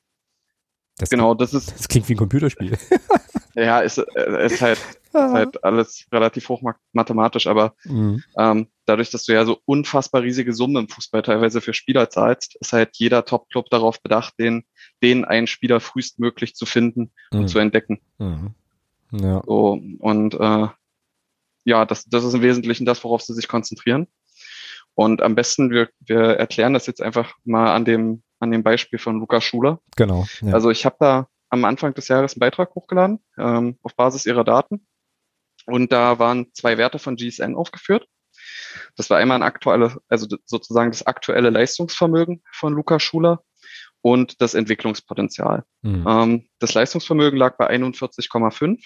Das 0.97 1.09
genau, 1.09 1.33
das 1.33 1.53
ist. 1.53 1.73
Das 1.77 1.87
klingt 1.87 2.07
wie 2.07 2.13
ein 2.13 2.17
Computerspiel. 2.17 2.77
ja, 3.55 3.79
ist, 3.79 3.97
äh, 3.97 4.45
ist, 4.45 4.61
halt, 4.61 4.79
ist 5.07 5.13
halt 5.13 5.63
alles 5.63 6.05
relativ 6.11 6.47
hoch 6.47 6.61
mathematisch, 6.93 7.47
aber 7.47 7.75
mhm. 7.83 8.23
ähm, 8.37 8.67
dadurch, 8.85 9.09
dass 9.09 9.25
du 9.25 9.33
ja 9.33 9.43
so 9.43 9.59
unfassbar 9.65 10.21
riesige 10.21 10.53
Summen 10.53 10.83
im 10.83 10.87
Fußball 10.87 11.23
teilweise 11.23 11.59
für 11.59 11.73
Spieler 11.73 12.09
zahlst, 12.09 12.55
ist 12.61 12.71
halt 12.71 12.91
jeder 12.93 13.25
Top-Club 13.25 13.69
darauf 13.71 14.01
bedacht, 14.01 14.35
den, 14.39 14.63
den 15.01 15.25
einen 15.25 15.47
Spieler 15.47 15.79
frühestmöglich 15.81 16.55
zu 16.55 16.65
finden 16.65 17.11
mhm. 17.31 17.39
und 17.39 17.47
zu 17.49 17.59
entdecken. 17.59 17.99
Mhm. 18.19 18.53
Ja. 19.11 19.41
So, 19.45 19.81
und 19.99 20.33
äh, 20.35 20.67
ja, 21.65 21.85
das, 21.85 22.05
das 22.05 22.23
ist 22.23 22.35
im 22.35 22.41
Wesentlichen 22.41 22.85
das, 22.85 23.03
worauf 23.03 23.21
sie 23.21 23.33
sich 23.33 23.47
konzentrieren. 23.47 24.07
Und 24.95 25.21
am 25.21 25.35
besten, 25.35 25.69
wir, 25.69 25.89
wir 25.99 26.21
erklären 26.21 26.73
das 26.73 26.87
jetzt 26.87 27.01
einfach 27.01 27.33
mal 27.43 27.73
an 27.73 27.85
dem 27.85 28.23
an 28.39 28.51
dem 28.51 28.63
Beispiel 28.63 28.99
von 28.99 29.19
Lukas 29.19 29.43
Schuler. 29.43 29.79
Genau. 29.95 30.25
Ja. 30.41 30.53
Also 30.53 30.69
ich 30.69 30.85
habe 30.85 30.95
da 30.99 31.27
am 31.49 31.65
Anfang 31.65 31.93
des 31.93 32.07
Jahres 32.07 32.33
einen 32.33 32.39
Beitrag 32.39 32.73
hochgeladen 32.75 33.19
ähm, 33.37 33.77
auf 33.81 33.95
Basis 33.95 34.25
ihrer 34.25 34.43
Daten. 34.43 34.85
Und 35.65 35.91
da 35.91 36.19
waren 36.19 36.47
zwei 36.53 36.77
Werte 36.77 36.99
von 36.99 37.15
GSN 37.15 37.55
aufgeführt. 37.55 38.07
Das 38.95 39.09
war 39.09 39.17
einmal 39.17 39.39
ein 39.39 39.43
aktuelles, 39.43 39.97
also 40.09 40.27
sozusagen 40.45 40.91
das 40.91 41.07
aktuelle 41.07 41.49
Leistungsvermögen 41.49 42.43
von 42.51 42.73
Lukas 42.73 43.01
Schuler 43.03 43.43
und 44.01 44.41
das 44.41 44.53
Entwicklungspotenzial. 44.53 45.63
Mhm. 45.81 46.05
Ähm, 46.07 46.49
das 46.59 46.73
Leistungsvermögen 46.73 47.39
lag 47.39 47.57
bei 47.57 47.69
41,5. 47.69 48.83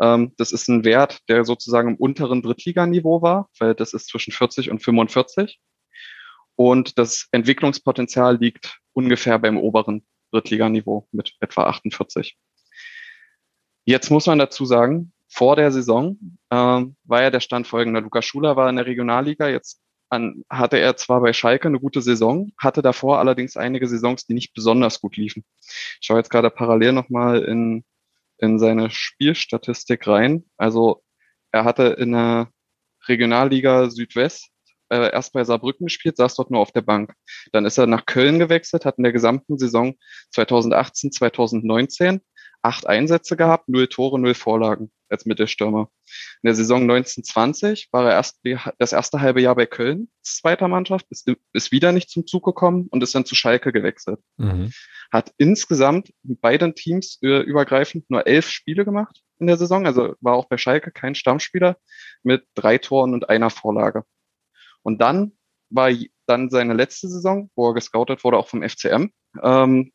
Ähm, 0.00 0.32
das 0.36 0.52
ist 0.52 0.68
ein 0.68 0.84
Wert, 0.84 1.20
der 1.28 1.44
sozusagen 1.44 1.90
im 1.90 1.96
unteren 1.96 2.42
Drittliganiveau 2.42 3.22
war, 3.22 3.48
weil 3.58 3.74
das 3.74 3.94
ist 3.94 4.08
zwischen 4.08 4.32
40 4.32 4.70
und 4.70 4.82
45. 4.82 5.60
Und 6.56 6.98
das 6.98 7.28
Entwicklungspotenzial 7.30 8.36
liegt 8.36 8.80
ungefähr 8.92 9.38
beim 9.38 9.58
oberen 9.58 10.04
Drittliganiveau 10.32 11.06
mit 11.12 11.34
etwa 11.40 11.64
48. 11.64 12.36
Jetzt 13.84 14.10
muss 14.10 14.26
man 14.26 14.38
dazu 14.38 14.64
sagen, 14.64 15.12
vor 15.28 15.56
der 15.56 15.70
Saison 15.70 16.18
äh, 16.50 16.56
war 16.56 17.22
ja 17.22 17.30
der 17.30 17.40
Stand 17.40 17.66
folgender. 17.66 18.00
Lukas 18.00 18.24
Schuler 18.24 18.56
war 18.56 18.68
in 18.68 18.76
der 18.76 18.86
Regionalliga, 18.86 19.48
jetzt 19.48 19.80
an, 20.10 20.42
hatte 20.48 20.78
er 20.78 20.96
zwar 20.96 21.20
bei 21.20 21.32
Schalke 21.32 21.68
eine 21.68 21.80
gute 21.80 22.02
Saison, 22.02 22.52
hatte 22.58 22.82
davor 22.82 23.18
allerdings 23.18 23.56
einige 23.56 23.86
Saisons, 23.86 24.26
die 24.26 24.34
nicht 24.34 24.54
besonders 24.54 25.00
gut 25.00 25.16
liefen. 25.16 25.44
Ich 25.60 25.98
schaue 26.06 26.18
jetzt 26.18 26.30
gerade 26.30 26.50
parallel 26.50 26.92
nochmal 26.92 27.42
in, 27.44 27.84
in 28.38 28.58
seine 28.58 28.90
Spielstatistik 28.90 30.06
rein. 30.06 30.44
Also 30.56 31.02
er 31.52 31.64
hatte 31.64 31.96
in 31.98 32.12
der 32.12 32.48
Regionalliga 33.06 33.90
Südwest 33.90 34.50
äh, 34.90 35.10
erst 35.12 35.32
bei 35.32 35.44
Saarbrücken 35.44 35.86
gespielt, 35.86 36.16
saß 36.16 36.34
dort 36.36 36.50
nur 36.50 36.60
auf 36.60 36.72
der 36.72 36.82
Bank. 36.82 37.14
Dann 37.52 37.64
ist 37.64 37.78
er 37.78 37.86
nach 37.86 38.06
Köln 38.06 38.38
gewechselt, 38.38 38.84
hat 38.84 38.98
in 38.98 39.04
der 39.04 39.12
gesamten 39.12 39.58
Saison 39.58 39.94
2018, 40.32 41.12
2019 41.12 42.20
acht 42.62 42.86
Einsätze 42.86 43.36
gehabt, 43.36 43.68
null 43.68 43.86
Tore, 43.88 44.18
null 44.18 44.34
Vorlagen 44.34 44.90
als 45.10 45.26
Mittelstürmer. 45.26 45.90
In 46.42 46.46
der 46.46 46.54
Saison 46.54 46.82
1920 46.82 47.88
war 47.92 48.06
er 48.06 48.12
erst 48.12 48.40
das 48.78 48.92
erste 48.92 49.20
halbe 49.20 49.40
Jahr 49.40 49.54
bei 49.54 49.66
Köln, 49.66 50.08
zweiter 50.22 50.68
Mannschaft, 50.68 51.06
ist, 51.10 51.30
ist 51.52 51.72
wieder 51.72 51.92
nicht 51.92 52.10
zum 52.10 52.26
Zug 52.26 52.44
gekommen 52.44 52.88
und 52.90 53.02
ist 53.02 53.14
dann 53.14 53.24
zu 53.24 53.34
Schalke 53.34 53.72
gewechselt. 53.72 54.20
Mhm. 54.36 54.72
Hat 55.10 55.32
insgesamt 55.38 56.12
mit 56.22 56.40
beiden 56.40 56.74
Teams 56.74 57.18
äh, 57.22 57.40
übergreifend 57.40 58.10
nur 58.10 58.26
elf 58.26 58.48
Spiele 58.48 58.84
gemacht 58.84 59.22
in 59.38 59.46
der 59.46 59.56
Saison, 59.56 59.86
also 59.86 60.14
war 60.20 60.34
auch 60.34 60.46
bei 60.46 60.58
Schalke 60.58 60.90
kein 60.90 61.14
Stammspieler 61.14 61.76
mit 62.22 62.44
drei 62.54 62.78
Toren 62.78 63.14
und 63.14 63.28
einer 63.28 63.50
Vorlage. 63.50 64.04
Und 64.82 65.00
dann 65.00 65.32
war 65.70 65.90
dann 66.26 66.50
seine 66.50 66.74
letzte 66.74 67.08
Saison, 67.08 67.50
wo 67.54 67.68
er 67.68 67.74
gescoutet 67.74 68.24
wurde, 68.24 68.38
auch 68.38 68.48
vom 68.48 68.62
FCM, 68.62 69.10
ähm, 69.42 69.92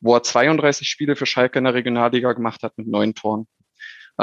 wo 0.00 0.14
er 0.14 0.22
32 0.22 0.88
Spiele 0.88 1.16
für 1.16 1.26
Schalke 1.26 1.58
in 1.58 1.64
der 1.64 1.74
Regionalliga 1.74 2.32
gemacht 2.32 2.62
hat 2.62 2.76
mit 2.76 2.88
neun 2.88 3.14
Toren. 3.14 3.46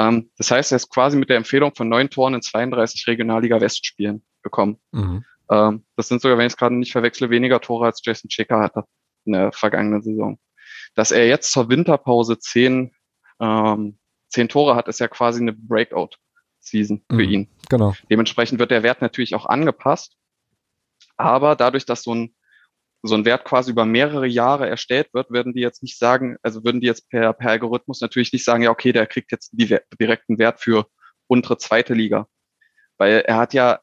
Ähm, 0.00 0.30
das 0.38 0.50
heißt, 0.50 0.72
er 0.72 0.76
ist 0.76 0.88
quasi 0.88 1.16
mit 1.16 1.28
der 1.28 1.36
Empfehlung 1.36 1.74
von 1.74 1.88
neun 1.88 2.08
Toren 2.08 2.34
in 2.34 2.42
32 2.42 3.06
Regionalliga 3.06 3.60
Westspielen 3.60 4.24
gekommen. 4.42 4.78
Mhm. 4.92 5.24
Ähm, 5.50 5.84
das 5.96 6.08
sind 6.08 6.22
sogar, 6.22 6.38
wenn 6.38 6.46
ich 6.46 6.54
es 6.54 6.56
gerade 6.56 6.74
nicht 6.74 6.92
verwechsle, 6.92 7.28
weniger 7.28 7.60
Tore 7.60 7.86
als 7.86 8.00
Jason 8.02 8.30
Checker 8.30 8.60
hatte 8.60 8.84
in 9.26 9.32
der 9.32 9.52
vergangenen 9.52 10.00
Saison. 10.00 10.38
Dass 10.94 11.10
er 11.10 11.26
jetzt 11.26 11.52
zur 11.52 11.68
Winterpause 11.68 12.38
zehn, 12.38 12.92
ähm, 13.40 13.98
zehn 14.28 14.48
Tore 14.48 14.74
hat, 14.74 14.88
ist 14.88 15.00
ja 15.00 15.08
quasi 15.08 15.42
eine 15.42 15.52
Breakout-Season 15.52 17.04
für 17.08 17.14
mhm. 17.14 17.20
ihn. 17.20 17.48
Genau. 17.68 17.94
Dementsprechend 18.10 18.58
wird 18.58 18.70
der 18.70 18.82
Wert 18.82 19.02
natürlich 19.02 19.34
auch 19.34 19.46
angepasst. 19.46 20.16
Aber 21.16 21.56
dadurch, 21.56 21.84
dass 21.84 22.02
so 22.02 22.14
ein 22.14 22.34
so 23.02 23.14
ein 23.14 23.24
Wert 23.24 23.44
quasi 23.44 23.70
über 23.70 23.84
mehrere 23.84 24.26
Jahre 24.26 24.68
erstellt 24.68 25.08
wird, 25.14 25.30
würden 25.30 25.54
die 25.54 25.60
jetzt 25.60 25.82
nicht 25.82 25.98
sagen, 25.98 26.36
also 26.42 26.64
würden 26.64 26.80
die 26.80 26.86
jetzt 26.86 27.08
per, 27.08 27.32
per 27.32 27.50
Algorithmus 27.50 28.00
natürlich 28.00 28.32
nicht 28.32 28.44
sagen, 28.44 28.62
ja, 28.62 28.70
okay, 28.70 28.92
der 28.92 29.06
kriegt 29.06 29.32
jetzt 29.32 29.52
direkten 29.54 30.38
Wert 30.38 30.60
für 30.60 30.86
untere 31.26 31.58
zweite 31.58 31.94
Liga. 31.94 32.26
Weil 32.98 33.22
er 33.26 33.38
hat 33.38 33.54
ja, 33.54 33.80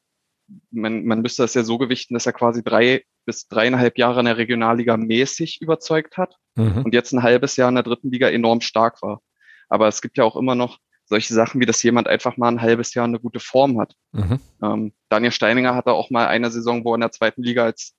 man, 0.70 1.04
man 1.04 1.20
müsste 1.20 1.42
das 1.42 1.54
ja 1.54 1.64
so 1.64 1.78
gewichten, 1.78 2.14
dass 2.14 2.26
er 2.26 2.32
quasi 2.32 2.62
drei 2.62 3.02
bis 3.26 3.48
dreieinhalb 3.48 3.98
Jahre 3.98 4.20
in 4.20 4.26
der 4.26 4.38
Regionalliga 4.38 4.96
mäßig 4.96 5.60
überzeugt 5.60 6.16
hat 6.16 6.36
mhm. 6.54 6.82
und 6.84 6.94
jetzt 6.94 7.12
ein 7.12 7.22
halbes 7.22 7.56
Jahr 7.56 7.68
in 7.68 7.74
der 7.74 7.84
dritten 7.84 8.10
Liga 8.10 8.28
enorm 8.28 8.60
stark 8.60 9.02
war. 9.02 9.20
Aber 9.68 9.88
es 9.88 10.00
gibt 10.00 10.16
ja 10.16 10.24
auch 10.24 10.36
immer 10.36 10.54
noch 10.54 10.78
solche 11.04 11.34
Sachen, 11.34 11.60
wie 11.60 11.66
dass 11.66 11.82
jemand 11.82 12.06
einfach 12.06 12.36
mal 12.36 12.48
ein 12.48 12.62
halbes 12.62 12.94
Jahr 12.94 13.04
eine 13.04 13.18
gute 13.18 13.40
Form 13.40 13.80
hat. 13.80 13.94
Mhm. 14.12 14.40
Ähm, 14.62 14.92
Daniel 15.08 15.32
Steininger 15.32 15.74
hatte 15.74 15.92
auch 15.92 16.10
mal 16.10 16.26
eine 16.26 16.50
Saison, 16.50 16.84
wo 16.84 16.92
er 16.92 16.96
in 16.96 17.00
der 17.00 17.12
zweiten 17.12 17.42
Liga 17.42 17.64
als 17.64 17.96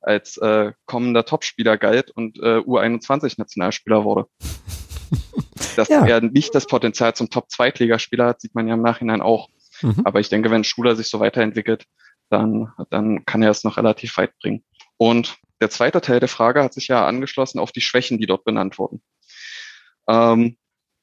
als 0.00 0.36
äh, 0.38 0.72
kommender 0.86 1.24
Topspieler 1.24 1.76
galt 1.76 2.10
und 2.10 2.38
äh, 2.38 2.58
U21-Nationalspieler 2.58 4.04
wurde. 4.04 4.26
Dass 5.76 5.88
ja. 5.88 6.04
er 6.06 6.20
nicht 6.20 6.54
das 6.54 6.66
Potenzial 6.66 7.14
zum 7.14 7.30
Top-Zweitligaspieler 7.30 8.26
hat, 8.26 8.40
sieht 8.40 8.54
man 8.54 8.68
ja 8.68 8.74
im 8.74 8.82
Nachhinein 8.82 9.22
auch. 9.22 9.48
Mhm. 9.82 10.02
Aber 10.04 10.20
ich 10.20 10.28
denke, 10.28 10.50
wenn 10.50 10.64
Schuler 10.64 10.96
sich 10.96 11.08
so 11.08 11.20
weiterentwickelt, 11.20 11.86
dann, 12.28 12.72
dann 12.90 13.24
kann 13.24 13.42
er 13.42 13.50
es 13.50 13.64
noch 13.64 13.76
relativ 13.76 14.16
weit 14.16 14.36
bringen. 14.38 14.64
Und 14.96 15.38
der 15.60 15.70
zweite 15.70 16.00
Teil 16.00 16.20
der 16.20 16.28
Frage 16.28 16.62
hat 16.62 16.74
sich 16.74 16.88
ja 16.88 17.06
angeschlossen 17.06 17.58
auf 17.58 17.72
die 17.72 17.80
Schwächen, 17.80 18.18
die 18.18 18.26
dort 18.26 18.44
benannt 18.44 18.78
wurden. 18.78 19.02
Ähm, 20.08 20.56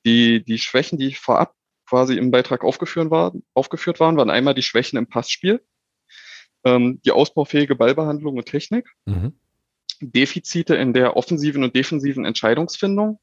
die, 0.06 0.44
die 0.44 0.58
Schwächen, 0.58 0.98
die 0.98 1.14
vorab 1.14 1.54
quasi 1.88 2.18
im 2.18 2.32
Beitrag 2.32 2.64
aufgeführt 2.64 3.12
waren, 3.12 3.44
aufgeführt 3.54 4.00
waren, 4.00 4.18
waren 4.18 4.30
einmal 4.30 4.54
die 4.54 4.64
Schwächen 4.64 4.98
im 4.98 5.08
Passspiel, 5.08 5.64
ähm, 6.68 7.02
die 7.06 7.12
ausbaufähige 7.12 7.76
Ballbehandlung 7.76 8.38
und 8.38 8.46
Technik, 8.46 8.90
mhm. 9.06 9.40
Defizite 10.02 10.76
in 10.76 10.94
der 10.94 11.16
offensiven 11.16 11.64
und 11.64 11.76
defensiven 11.76 12.26
Entscheidungsfindung, 12.26 13.20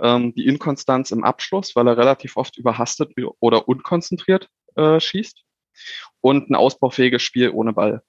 ähm, 0.00 0.34
die 0.34 0.46
Inkonstanz 0.46 1.12
im 1.12 1.24
Abschluss, 1.24 1.76
weil 1.76 1.86
er 1.86 1.96
relativ 1.96 2.36
oft 2.36 2.58
überhastet 2.58 3.12
oder 3.40 3.68
unkonzentriert 3.68 4.48
äh, 4.74 5.00
schießt 5.00 5.44
und 6.20 6.50
ein 6.50 6.56
ausbaufähiges 6.56 7.22
Spiel 7.22 7.50
ohne 7.50 7.72
Ball. 7.72 8.02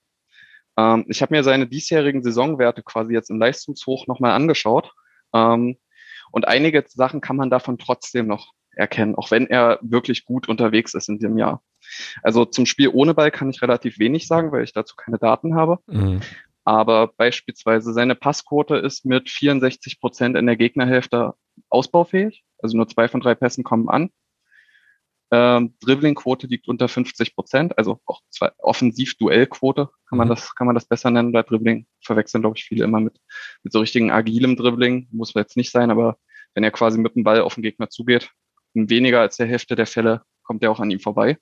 Ähm, 0.78 1.06
ich 1.08 1.22
habe 1.22 1.36
mir 1.36 1.44
seine 1.44 1.68
diesjährigen 1.68 2.24
Saisonwerte 2.24 2.82
quasi 2.82 3.14
jetzt 3.14 3.30
im 3.30 3.40
Leistungshoch 3.40 4.08
nochmal 4.08 4.32
angeschaut 4.32 4.92
ähm, 5.34 5.78
und 6.32 6.48
einige 6.48 6.84
Sachen 6.88 7.22
kann 7.22 7.36
man 7.36 7.50
davon 7.50 7.78
trotzdem 7.78 8.28
noch 8.28 8.52
erkennen, 8.80 9.16
auch 9.16 9.32
wenn 9.32 9.48
er 9.48 9.80
wirklich 9.82 10.26
gut 10.26 10.50
unterwegs 10.50 10.94
ist 10.94 11.10
in 11.10 11.20
dem 11.20 11.38
Jahr. 11.38 11.62
Also 12.24 12.46
zum 12.46 12.66
Spiel 12.66 12.90
ohne 12.90 13.14
Ball 13.14 13.32
kann 13.32 13.50
ich 13.50 13.62
relativ 13.62 14.00
wenig 14.00 14.28
sagen, 14.28 14.52
weil 14.52 14.64
ich 14.64 14.74
dazu 14.74 14.96
keine 14.96 15.18
Daten 15.18 15.56
habe. 15.56 15.80
Mhm. 15.88 16.22
Aber 16.64 17.08
beispielsweise 17.08 17.94
seine 17.94 18.16
Passquote 18.16 18.76
ist 18.76 19.06
mit 19.06 19.30
64 19.30 20.00
Prozent 20.00 20.38
in 20.38 20.46
der 20.46 20.56
Gegnerhälfte 20.56 21.34
ausbaufähig. 21.70 22.44
Also 22.62 22.78
nur 22.78 22.88
zwei 22.88 23.08
von 23.08 23.22
drei 23.22 23.36
Pässen 23.36 23.64
kommen 23.64 23.90
an. 23.90 24.10
Ähm, 25.32 25.76
Dribblingquote 25.82 26.48
liegt 26.48 26.68
unter 26.68 26.88
50 26.88 27.36
Prozent, 27.36 27.78
also 27.78 28.00
auch 28.08 28.22
zwei 28.32 28.50
Offensiv-Duellquote 28.58 29.90
kann 30.08 30.18
man 30.18 30.28
mhm. 30.28 30.30
das 30.30 30.56
kann 30.56 30.66
man 30.66 30.74
das 30.74 30.86
besser 30.86 31.12
nennen. 31.12 31.32
Bei 31.32 31.44
Dribbling 31.44 31.86
verwechseln 32.02 32.42
glaube 32.42 32.58
ich 32.58 32.64
viele 32.64 32.84
immer 32.84 33.00
mit 33.00 33.20
mit 33.62 33.72
so 33.72 33.80
richtigen 33.80 34.10
agilem 34.10 34.56
Dribbling 34.56 35.08
muss 35.12 35.36
jetzt 35.36 35.56
nicht 35.56 35.70
sein, 35.70 35.92
aber 35.92 36.18
wenn 36.56 36.64
er 36.64 36.72
quasi 36.72 36.98
mit 36.98 37.16
dem 37.16 37.24
Ball 37.24 37.42
auf 37.42 37.54
den 37.54 37.64
Gegner 37.64 37.90
zugeht, 37.90 38.32
in 38.74 38.90
weniger 38.90 39.22
als 39.22 39.38
der 39.38 39.48
Hälfte 39.48 39.76
der 39.76 39.88
Fälle 39.88 40.24
kommt 40.44 40.64
er 40.64 40.72
auch 40.72 40.80
an 40.80 40.92
ihm 40.92 41.00
vorbei. 41.00 41.38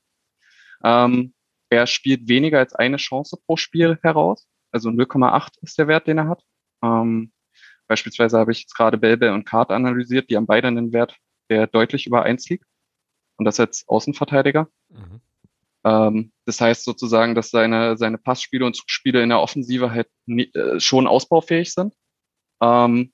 Ähm, 0.84 1.34
er 1.70 1.88
spielt 1.88 2.28
weniger 2.28 2.60
als 2.60 2.74
eine 2.74 2.98
Chance 2.98 3.38
pro 3.46 3.58
Spiel 3.58 3.98
heraus. 4.02 4.48
Also 4.72 4.90
0,8 4.90 5.50
ist 5.62 5.78
der 5.78 5.88
Wert, 5.88 6.08
den 6.08 6.18
er 6.18 6.28
hat. 6.28 6.44
Ähm, 6.84 7.32
beispielsweise 7.88 8.38
habe 8.38 8.52
ich 8.52 8.62
jetzt 8.62 8.76
gerade 8.76 8.98
Belbe 8.98 9.34
und 9.34 9.46
Kart 9.46 9.72
analysiert, 9.72 10.30
die 10.30 10.36
haben 10.36 10.46
beide 10.46 10.68
einen 10.68 10.94
Wert, 10.94 11.18
der 11.50 11.68
deutlich 11.68 12.06
über 12.06 12.24
eins 12.24 12.48
liegt. 12.50 12.66
Und 13.38 13.46
das 13.46 13.60
als 13.60 13.88
Außenverteidiger. 13.88 14.68
Mhm. 14.90 15.22
Ähm, 15.84 16.32
das 16.46 16.60
heißt 16.60 16.84
sozusagen, 16.84 17.36
dass 17.36 17.50
seine, 17.50 17.98
seine 17.98 18.18
Passspiele 18.18 18.66
und 18.66 18.76
Zugspiele 18.76 19.22
in 19.22 19.30
der 19.30 19.40
Offensive 19.40 19.92
halt 19.92 20.10
nie, 20.26 20.52
äh, 20.54 20.80
schon 20.80 21.08
ausbaufähig 21.08 21.74
sind. 21.74 21.94
Ähm, 22.62 23.14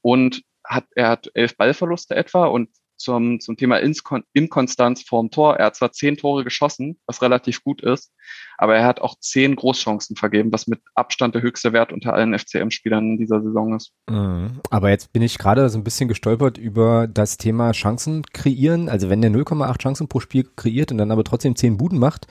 und 0.00 0.42
hat, 0.64 0.86
er 0.94 1.08
hat 1.08 1.30
elf 1.34 1.56
Ballverluste 1.56 2.14
etwa 2.14 2.46
und 2.46 2.70
zum, 3.04 3.38
zum 3.38 3.56
Thema 3.56 3.76
Inkon 3.76 4.24
Inkonstanz 4.32 5.02
vorm 5.02 5.30
Tor. 5.30 5.56
Er 5.56 5.66
hat 5.66 5.76
zwar 5.76 5.92
zehn 5.92 6.16
Tore 6.16 6.42
geschossen, 6.42 6.98
was 7.06 7.22
relativ 7.22 7.62
gut 7.62 7.82
ist, 7.82 8.12
aber 8.58 8.76
er 8.76 8.84
hat 8.84 9.00
auch 9.00 9.16
zehn 9.20 9.54
Großchancen 9.54 10.16
vergeben, 10.16 10.52
was 10.52 10.66
mit 10.66 10.80
Abstand 10.94 11.34
der 11.34 11.42
höchste 11.42 11.72
Wert 11.72 11.92
unter 11.92 12.14
allen 12.14 12.36
FCM-Spielern 12.36 13.12
in 13.12 13.18
dieser 13.18 13.42
Saison 13.42 13.76
ist. 13.76 13.92
Mhm. 14.10 14.60
Aber 14.70 14.90
jetzt 14.90 15.12
bin 15.12 15.22
ich 15.22 15.38
gerade 15.38 15.68
so 15.68 15.78
ein 15.78 15.84
bisschen 15.84 16.08
gestolpert 16.08 16.58
über 16.58 17.06
das 17.06 17.36
Thema 17.36 17.72
Chancen 17.72 18.24
kreieren. 18.32 18.88
Also 18.88 19.10
wenn 19.10 19.22
der 19.22 19.30
0,8 19.30 19.78
Chancen 19.78 20.08
pro 20.08 20.20
Spiel 20.20 20.48
kreiert 20.56 20.90
und 20.90 20.98
dann 20.98 21.10
aber 21.10 21.24
trotzdem 21.24 21.54
zehn 21.54 21.76
Buden 21.76 21.98
macht, 21.98 22.26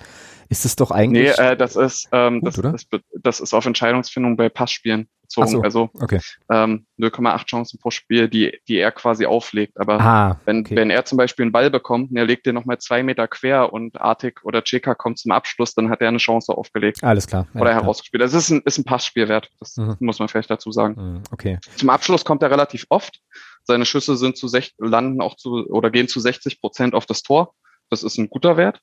ist 0.49 0.65
es 0.65 0.75
doch 0.75 0.91
eigentlich. 0.91 1.35
Nee, 1.37 1.51
äh, 1.51 1.57
das 1.57 1.75
ist, 1.75 2.09
ähm, 2.11 2.41
gut, 2.41 2.57
das, 2.63 2.87
das, 2.89 3.01
das, 3.21 3.39
ist 3.39 3.53
auf 3.53 3.65
Entscheidungsfindung 3.65 4.35
bei 4.35 4.49
Passspielen 4.49 5.07
bezogen. 5.35 5.51
So, 5.51 5.61
also 5.61 5.89
okay. 6.01 6.19
ähm, 6.49 6.85
0,8 6.99 7.45
Chancen 7.45 7.79
pro 7.79 7.91
Spiel, 7.91 8.29
die, 8.29 8.59
die 8.67 8.77
er 8.77 8.91
quasi 8.91 9.25
auflegt. 9.25 9.79
Aber 9.79 9.99
ah, 9.99 10.39
wenn, 10.45 10.61
okay. 10.61 10.75
wenn 10.75 10.89
er 10.89 11.05
zum 11.05 11.17
Beispiel 11.17 11.43
einen 11.43 11.51
Ball 11.51 11.69
bekommt 11.69 12.11
und 12.11 12.17
er 12.17 12.25
legt 12.25 12.45
den 12.45 12.55
nochmal 12.55 12.77
zwei 12.79 13.03
Meter 13.03 13.27
quer 13.27 13.73
und 13.73 13.99
Artik 13.99 14.43
oder 14.43 14.63
Cheka 14.63 14.95
kommt 14.95 15.19
zum 15.19 15.31
Abschluss, 15.31 15.73
dann 15.73 15.89
hat 15.89 16.01
er 16.01 16.07
eine 16.07 16.17
Chance 16.17 16.53
aufgelegt. 16.53 17.03
Alles 17.03 17.27
klar. 17.27 17.47
Oder 17.53 17.71
ja, 17.71 17.81
herausgespielt. 17.81 18.21
Das 18.21 18.33
ist 18.33 18.49
ein, 18.49 18.61
ist 18.65 18.77
ein 18.77 18.85
Passspielwert. 18.85 19.49
Das 19.59 19.77
mhm. 19.77 19.97
muss 19.99 20.19
man 20.19 20.27
vielleicht 20.27 20.49
dazu 20.49 20.71
sagen. 20.71 20.95
Mhm, 20.95 21.23
okay. 21.31 21.59
Zum 21.75 21.89
Abschluss 21.89 22.25
kommt 22.25 22.43
er 22.43 22.51
relativ 22.51 22.85
oft. 22.89 23.19
Seine 23.63 23.85
Schüsse 23.85 24.17
sind 24.17 24.37
zu 24.37 24.47
sech, 24.47 24.73
landen 24.77 25.21
auch 25.21 25.35
zu 25.35 25.65
oder 25.69 25.89
gehen 25.89 26.07
zu 26.07 26.19
60 26.19 26.59
Prozent 26.59 26.95
auf 26.95 27.05
das 27.05 27.23
Tor. 27.23 27.53
Das 27.89 28.03
ist 28.03 28.17
ein 28.17 28.29
guter 28.29 28.57
Wert. 28.57 28.81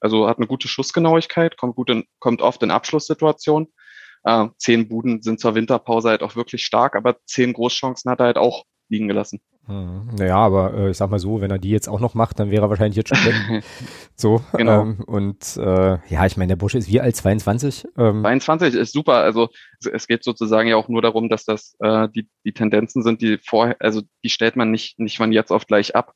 Also 0.00 0.28
hat 0.28 0.38
eine 0.38 0.46
gute 0.46 0.66
Schussgenauigkeit, 0.66 1.56
kommt 1.58 1.76
gut 1.76 1.90
in, 1.90 2.04
kommt 2.18 2.40
oft 2.40 2.62
in 2.62 2.70
Abschlusssituationen. 2.70 3.68
Äh, 4.24 4.48
zehn 4.58 4.88
Buden 4.88 5.22
sind 5.22 5.40
zur 5.40 5.54
Winterpause 5.54 6.10
halt 6.10 6.22
auch 6.22 6.36
wirklich 6.36 6.64
stark, 6.64 6.96
aber 6.96 7.16
zehn 7.26 7.52
Großchancen 7.52 8.10
hat 8.10 8.20
er 8.20 8.26
halt 8.26 8.38
auch 8.38 8.64
liegen 8.88 9.08
gelassen. 9.08 9.40
Hm, 9.66 10.08
naja, 10.18 10.36
aber 10.36 10.74
äh, 10.74 10.90
ich 10.90 10.96
sag 10.96 11.10
mal 11.10 11.20
so, 11.20 11.40
wenn 11.40 11.50
er 11.50 11.58
die 11.58 11.70
jetzt 11.70 11.88
auch 11.88 12.00
noch 12.00 12.14
macht, 12.14 12.40
dann 12.40 12.50
wäre 12.50 12.64
er 12.64 12.70
wahrscheinlich 12.70 12.96
jetzt 12.96 13.14
schon 13.14 13.24
weg. 13.24 13.64
so, 14.16 14.42
genau. 14.52 14.82
Ähm, 14.82 15.04
und 15.06 15.56
äh, 15.58 15.98
ja, 16.08 16.26
ich 16.26 16.36
meine, 16.36 16.48
der 16.48 16.56
Bursche 16.56 16.78
ist 16.78 16.88
wie 16.88 17.00
alt, 17.00 17.14
22? 17.14 17.86
Ähm, 17.96 18.22
22 18.22 18.74
ist 18.74 18.92
super. 18.92 19.14
Also 19.14 19.48
es 19.92 20.08
geht 20.08 20.24
sozusagen 20.24 20.68
ja 20.68 20.76
auch 20.76 20.88
nur 20.88 21.02
darum, 21.02 21.28
dass 21.28 21.44
das 21.44 21.76
äh, 21.78 22.08
die, 22.08 22.28
die 22.44 22.52
Tendenzen 22.52 23.02
sind, 23.02 23.22
die 23.22 23.38
vorher, 23.38 23.76
also 23.78 24.02
die 24.24 24.30
stellt 24.30 24.56
man 24.56 24.70
nicht, 24.70 24.98
nicht 24.98 25.18
von 25.18 25.30
jetzt 25.30 25.52
auf 25.52 25.66
gleich 25.66 25.94
ab. 25.94 26.14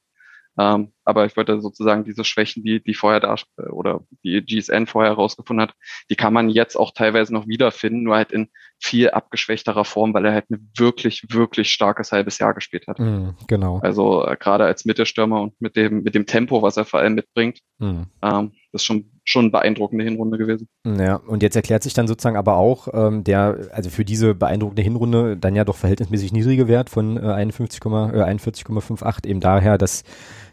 Ähm, 0.59 0.93
aber 1.05 1.27
ich 1.27 1.37
wollte 1.37 1.61
sozusagen 1.61 2.05
diese 2.05 2.25
Schwächen, 2.25 2.63
die, 2.63 2.83
die 2.83 2.95
vorher 2.95 3.21
da 3.21 3.35
oder 3.71 4.01
die 4.23 4.41
GSN 4.41 4.87
vorher 4.87 5.13
herausgefunden 5.13 5.63
hat, 5.63 5.75
die 6.11 6.17
kann 6.17 6.33
man 6.33 6.49
jetzt 6.49 6.77
auch 6.77 6.93
teilweise 6.93 7.33
noch 7.33 7.47
wiederfinden, 7.47 8.05
nur 8.05 8.17
halt 8.17 8.33
in 8.33 8.49
viel 8.81 9.11
abgeschwächterer 9.11 9.85
Form, 9.85 10.15
weil 10.15 10.27
er 10.27 10.33
halt 10.33 10.51
ein 10.51 10.71
wirklich, 10.77 11.27
wirklich 11.31 11.71
starkes 11.71 12.13
halbes 12.13 12.39
Jahr 12.39 12.55
gespielt 12.55 12.87
hat. 12.87 12.99
Mm, 12.99 13.31
genau. 13.49 13.81
Also 13.81 14.25
äh, 14.27 14.37
gerade 14.39 14.65
als 14.65 14.85
Mittelstürmer 14.85 15.41
und 15.43 15.61
mit 15.61 15.77
dem, 15.77 16.03
mit 16.03 16.15
dem 16.15 16.27
Tempo, 16.27 16.63
was 16.63 16.77
er 16.77 16.85
vor 16.85 17.01
allem 17.01 17.15
mitbringt, 17.15 17.61
mm. 17.79 18.03
ähm, 18.23 18.53
das 18.75 18.83
ist 18.83 18.87
schon, 18.87 19.05
schon 19.23 19.53
beeindruckende 19.53 20.05
Hinrunde 20.05 20.37
gewesen. 20.37 20.69
Ja, 20.85 21.17
und 21.17 21.45
jetzt 21.45 21.55
erklärt 21.55 21.85
sich 21.85 21.95
dann 21.95 22.09
sozusagen 22.09 22.37
aber 22.37 22.57
auch 22.57 22.89
ähm, 22.93 23.23
der, 23.23 23.69
also 23.73 23.89
für 23.89 24.05
diese 24.05 24.35
beeindruckende 24.35 24.83
Hinrunde 24.83 25.37
dann 25.37 25.55
ja 25.55 25.65
doch 25.65 25.77
verhältnismäßig 25.77 26.33
niedrige 26.33 26.67
Wert 26.67 26.91
von 26.91 27.17
äh, 27.17 27.21
51, 27.21 27.81
äh, 27.85 27.89
41,58 27.89 29.27
eben 29.27 29.39
daher, 29.39 29.79
dass 29.79 30.03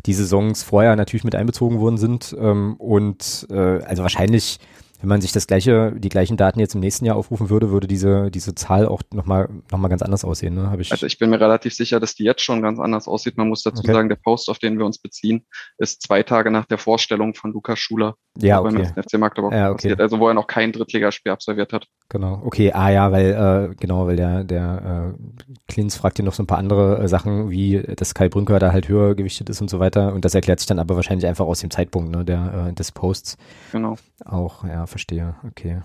die 0.05 0.13
Saisons 0.13 0.61
vorher 0.61 0.95
natürlich 0.95 1.23
mit 1.23 1.33
einbezogen 1.33 1.79
worden 1.79 1.97
sind 1.97 2.35
ähm, 2.39 2.75
und 2.77 3.47
äh, 3.49 3.55
also 3.55 4.03
wahrscheinlich 4.03 4.59
wenn 5.01 5.09
man 5.09 5.21
sich 5.21 5.31
das 5.31 5.47
gleiche, 5.47 5.93
die 5.97 6.09
gleichen 6.09 6.37
Daten 6.37 6.59
jetzt 6.59 6.75
im 6.75 6.79
nächsten 6.79 7.05
Jahr 7.05 7.15
aufrufen 7.15 7.49
würde, 7.49 7.71
würde 7.71 7.87
diese, 7.87 8.29
diese 8.29 8.53
Zahl 8.53 8.87
auch 8.87 9.01
nochmal 9.11 9.49
noch 9.71 9.79
mal 9.79 9.87
ganz 9.87 10.03
anders 10.03 10.23
aussehen. 10.23 10.53
Ne? 10.53 10.75
Ich 10.79 10.91
also 10.91 11.07
ich 11.07 11.17
bin 11.17 11.31
mir 11.31 11.39
relativ 11.39 11.73
sicher, 11.73 11.99
dass 11.99 12.13
die 12.13 12.23
jetzt 12.23 12.41
schon 12.43 12.61
ganz 12.61 12.79
anders 12.79 13.07
aussieht. 13.07 13.35
Man 13.35 13.49
muss 13.49 13.63
dazu 13.63 13.81
okay. 13.83 13.93
sagen, 13.93 14.09
der 14.09 14.15
Post, 14.17 14.47
auf 14.49 14.59
den 14.59 14.77
wir 14.77 14.85
uns 14.85 14.99
beziehen, 14.99 15.45
ist 15.79 16.03
zwei 16.03 16.21
Tage 16.21 16.51
nach 16.51 16.65
der 16.65 16.77
Vorstellung 16.77 17.33
von 17.33 17.51
Lukas 17.51 17.79
Schuler. 17.79 18.15
Ja, 18.37 18.61
okay. 18.61 18.91
beim 18.93 19.03
FC 19.03 19.17
Magdeburg 19.17 19.53
ja, 19.53 19.69
okay. 19.69 19.75
passiert. 19.75 20.01
Also 20.01 20.19
wo 20.19 20.27
er 20.27 20.35
noch 20.35 20.47
kein 20.47 20.71
Drittligaspiel 20.71 21.31
absolviert 21.31 21.73
hat. 21.73 21.87
Genau, 22.11 22.41
okay, 22.43 22.73
ah 22.73 22.89
ja, 22.89 23.09
weil, 23.13 23.71
äh, 23.71 23.75
genau, 23.79 24.05
weil 24.05 24.17
der, 24.17 24.43
der 24.43 25.13
äh, 25.15 25.51
Klins 25.69 25.95
fragt 25.95 26.17
hier 26.17 26.25
noch 26.25 26.33
so 26.33 26.43
ein 26.43 26.45
paar 26.45 26.57
andere 26.57 26.99
äh, 26.99 27.07
Sachen, 27.07 27.49
wie 27.51 27.81
dass 27.95 28.13
Kai 28.13 28.27
Brünker 28.27 28.59
da 28.59 28.73
halt 28.73 28.89
höher 28.89 29.15
gewichtet 29.15 29.49
ist 29.49 29.61
und 29.61 29.69
so 29.69 29.79
weiter. 29.79 30.13
Und 30.13 30.25
das 30.25 30.35
erklärt 30.35 30.59
sich 30.59 30.67
dann 30.67 30.79
aber 30.79 30.97
wahrscheinlich 30.97 31.25
einfach 31.25 31.45
aus 31.45 31.61
dem 31.61 31.71
Zeitpunkt 31.71 32.13
ne, 32.13 32.25
der, 32.25 32.67
äh, 32.67 32.73
des 32.73 32.91
Posts. 32.91 33.37
Genau. 33.71 33.95
Auch, 34.25 34.65
ja, 34.65 34.87
verstehe. 34.87 35.35
Okay. 35.47 35.83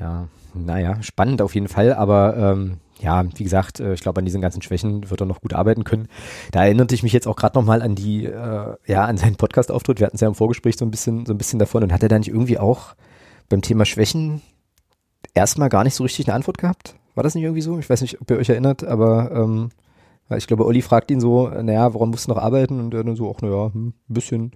Ja, 0.00 0.28
naja, 0.54 1.02
spannend 1.02 1.42
auf 1.42 1.54
jeden 1.54 1.68
Fall, 1.68 1.92
aber 1.92 2.38
ähm, 2.38 2.78
ja, 2.98 3.22
wie 3.36 3.44
gesagt, 3.44 3.78
äh, 3.78 3.92
ich 3.92 4.00
glaube, 4.00 4.20
an 4.20 4.24
diesen 4.24 4.40
ganzen 4.40 4.62
Schwächen 4.62 5.10
wird 5.10 5.20
er 5.20 5.26
noch 5.26 5.42
gut 5.42 5.52
arbeiten 5.52 5.84
können. 5.84 6.08
Da 6.50 6.64
erinnerte 6.64 6.94
ich 6.94 7.02
mich 7.02 7.12
jetzt 7.12 7.28
auch 7.28 7.36
gerade 7.36 7.58
nochmal 7.58 7.82
an 7.82 7.94
die, 7.94 8.24
äh, 8.24 8.74
ja, 8.86 9.04
an 9.04 9.18
seinen 9.18 9.36
Podcast-Auftritt. 9.36 10.00
Wir 10.00 10.06
hatten 10.06 10.16
es 10.16 10.22
ja 10.22 10.28
im 10.28 10.34
Vorgespräch 10.34 10.78
so 10.78 10.86
ein 10.86 10.90
bisschen, 10.90 11.26
so 11.26 11.34
ein 11.34 11.38
bisschen 11.38 11.58
davon 11.58 11.82
und 11.82 11.92
hat 11.92 12.02
er 12.02 12.08
da 12.08 12.18
nicht 12.18 12.28
irgendwie 12.28 12.58
auch 12.58 12.94
beim 13.50 13.60
Thema 13.60 13.84
Schwächen 13.84 14.40
erstmal 15.34 15.68
gar 15.68 15.84
nicht 15.84 15.94
so 15.94 16.04
richtig 16.04 16.28
eine 16.28 16.34
Antwort 16.34 16.58
gehabt? 16.58 16.94
War 17.14 17.24
das 17.24 17.34
nicht 17.34 17.44
irgendwie 17.44 17.62
so? 17.62 17.78
Ich 17.78 17.90
weiß 17.90 18.00
nicht, 18.02 18.20
ob 18.20 18.30
ihr 18.30 18.38
euch 18.38 18.48
erinnert, 18.48 18.84
aber 18.84 19.30
ähm, 19.32 19.70
ich 20.36 20.46
glaube, 20.46 20.64
Olli 20.64 20.80
fragt 20.80 21.10
ihn 21.10 21.20
so, 21.20 21.48
naja, 21.48 21.92
woran 21.92 22.10
musst 22.10 22.28
du 22.28 22.32
noch 22.32 22.40
arbeiten? 22.40 22.78
Und 22.78 22.94
er 22.94 23.02
dann 23.02 23.16
so, 23.16 23.34
ach 23.34 23.42
naja, 23.42 23.72
ein 23.74 23.94
bisschen, 24.06 24.52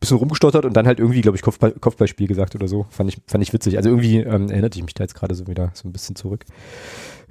bisschen 0.00 0.18
rumgestottert 0.18 0.66
und 0.66 0.74
dann 0.74 0.86
halt 0.86 0.98
irgendwie, 0.98 1.22
glaube 1.22 1.36
ich, 1.36 1.42
Kopfball, 1.42 1.72
Kopfballspiel 1.72 2.26
gesagt 2.26 2.54
oder 2.54 2.68
so. 2.68 2.86
Fand 2.90 3.10
ich, 3.10 3.22
fand 3.26 3.42
ich 3.42 3.52
witzig. 3.52 3.78
Also 3.78 3.88
irgendwie 3.88 4.18
ähm, 4.18 4.50
erinnerte 4.50 4.78
ich 4.78 4.84
mich 4.84 4.94
da 4.94 5.04
jetzt 5.04 5.14
gerade 5.14 5.34
so 5.34 5.46
wieder 5.46 5.70
so 5.72 5.88
ein 5.88 5.92
bisschen 5.92 6.14
zurück. 6.14 6.44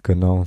Genau. 0.02 0.46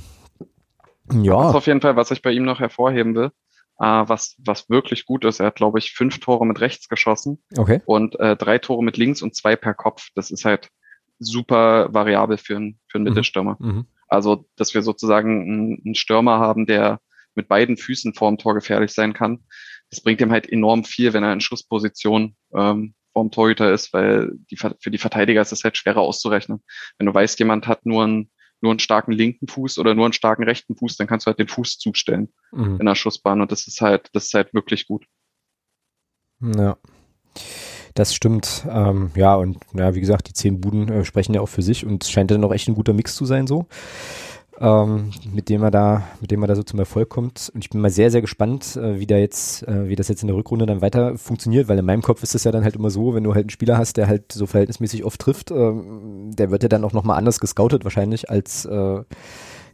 Ja. 1.13 1.37
Das 1.37 1.49
ist 1.51 1.55
auf 1.55 1.67
jeden 1.67 1.81
Fall, 1.81 1.95
was 1.95 2.11
ich 2.11 2.21
bei 2.21 2.31
ihm 2.31 2.43
noch 2.43 2.59
hervorheben 2.59 3.15
will. 3.15 3.31
Uh, 3.79 4.07
was, 4.07 4.35
was 4.37 4.69
wirklich 4.69 5.05
gut 5.05 5.25
ist. 5.25 5.39
Er 5.39 5.47
hat, 5.47 5.55
glaube 5.55 5.79
ich, 5.79 5.93
fünf 5.93 6.19
Tore 6.19 6.45
mit 6.45 6.61
rechts 6.61 6.87
geschossen. 6.87 7.41
Okay. 7.57 7.81
Und 7.85 8.19
äh, 8.19 8.35
drei 8.35 8.59
Tore 8.59 8.83
mit 8.83 8.95
links 8.95 9.23
und 9.23 9.35
zwei 9.35 9.55
per 9.55 9.73
Kopf. 9.73 10.09
Das 10.13 10.29
ist 10.29 10.45
halt 10.45 10.69
super 11.21 11.93
variabel 11.93 12.37
für, 12.37 12.57
einen 12.57 12.79
für 12.87 12.97
einen 12.97 13.05
mhm. 13.05 13.11
Mittelstürmer. 13.11 13.57
Mhm. 13.59 13.85
Also, 14.07 14.45
dass 14.57 14.73
wir 14.73 14.81
sozusagen 14.81 15.41
einen, 15.41 15.81
einen 15.85 15.95
Stürmer 15.95 16.39
haben, 16.39 16.65
der 16.65 16.99
mit 17.35 17.47
beiden 17.47 17.77
Füßen 17.77 18.13
vorm 18.13 18.37
Tor 18.37 18.53
gefährlich 18.55 18.91
sein 18.91 19.13
kann. 19.13 19.45
Das 19.89 20.01
bringt 20.01 20.21
ihm 20.21 20.31
halt 20.31 20.51
enorm 20.51 20.83
viel, 20.83 21.13
wenn 21.13 21.23
er 21.23 21.33
in 21.33 21.41
Schussposition 21.41 22.35
ähm, 22.53 22.93
vorm 23.13 23.31
Torhüter 23.31 23.71
ist, 23.71 23.93
weil 23.93 24.31
die, 24.49 24.57
für 24.57 24.91
die 24.91 24.97
Verteidiger 24.97 25.41
ist 25.41 25.51
es 25.51 25.63
halt 25.63 25.77
schwerer 25.77 26.01
auszurechnen. 26.01 26.61
Wenn 26.97 27.07
du 27.07 27.13
weißt, 27.13 27.39
jemand 27.39 27.67
hat 27.67 27.85
nur 27.85 28.03
einen, 28.03 28.31
nur 28.61 28.71
einen 28.71 28.79
starken 28.79 29.11
linken 29.11 29.47
Fuß 29.47 29.79
oder 29.79 29.95
nur 29.95 30.05
einen 30.05 30.13
starken 30.13 30.43
rechten 30.43 30.75
Fuß, 30.75 30.97
dann 30.97 31.07
kannst 31.07 31.25
du 31.25 31.29
halt 31.29 31.39
den 31.39 31.47
Fuß 31.47 31.77
zustellen 31.77 32.33
mhm. 32.51 32.79
in 32.79 32.85
der 32.85 32.95
Schussbahn 32.95 33.41
und 33.41 33.51
das 33.51 33.67
ist 33.67 33.81
halt, 33.81 34.09
das 34.13 34.25
ist 34.25 34.33
halt 34.33 34.53
wirklich 34.53 34.87
gut. 34.87 35.05
Ja. 36.41 36.77
Das 37.93 38.13
stimmt. 38.13 38.65
Ähm, 38.69 39.11
ja, 39.15 39.35
und 39.35 39.57
ja, 39.73 39.93
wie 39.95 39.99
gesagt, 39.99 40.27
die 40.27 40.33
zehn 40.33 40.61
Buden 40.61 40.89
äh, 40.89 41.05
sprechen 41.05 41.33
ja 41.33 41.41
auch 41.41 41.49
für 41.49 41.61
sich 41.61 41.85
und 41.85 42.03
es 42.03 42.11
scheint 42.11 42.31
dann 42.31 42.43
auch 42.43 42.53
echt 42.53 42.67
ein 42.67 42.75
guter 42.75 42.93
Mix 42.93 43.15
zu 43.15 43.25
sein 43.25 43.47
so 43.47 43.67
ähm, 44.61 45.09
mit 45.33 45.49
dem 45.49 45.63
er 45.63 45.71
da, 45.71 46.03
mit 46.21 46.29
dem 46.29 46.43
er 46.43 46.47
da 46.47 46.55
so 46.55 46.61
zum 46.61 46.77
Erfolg 46.79 47.09
kommt. 47.09 47.51
Und 47.53 47.63
ich 47.63 47.71
bin 47.71 47.81
mal 47.81 47.89
sehr, 47.89 48.11
sehr 48.11 48.21
gespannt, 48.21 48.77
äh, 48.77 48.99
wie 48.99 49.07
da 49.07 49.17
jetzt, 49.17 49.67
äh, 49.67 49.89
wie 49.89 49.95
das 49.95 50.07
jetzt 50.07 50.21
in 50.21 50.27
der 50.27 50.35
Rückrunde 50.35 50.67
dann 50.67 50.81
weiter 50.81 51.17
funktioniert, 51.17 51.67
weil 51.67 51.79
in 51.79 51.85
meinem 51.85 52.03
Kopf 52.03 52.21
ist 52.21 52.35
es 52.35 52.43
ja 52.43 52.51
dann 52.51 52.63
halt 52.63 52.75
immer 52.75 52.91
so, 52.91 53.15
wenn 53.15 53.23
du 53.23 53.33
halt 53.33 53.45
einen 53.45 53.49
Spieler 53.49 53.77
hast, 53.77 53.97
der 53.97 54.07
halt 54.07 54.31
so 54.31 54.45
verhältnismäßig 54.45 55.03
oft 55.03 55.19
trifft, 55.19 55.49
äh, 55.49 55.55
der 55.55 56.51
wird 56.51 56.61
ja 56.61 56.69
dann 56.69 56.85
auch 56.85 56.93
nochmal 56.93 57.17
anders 57.17 57.39
gescoutet 57.39 57.83
wahrscheinlich 57.83 58.29
als 58.29 58.65
äh, 58.65 59.01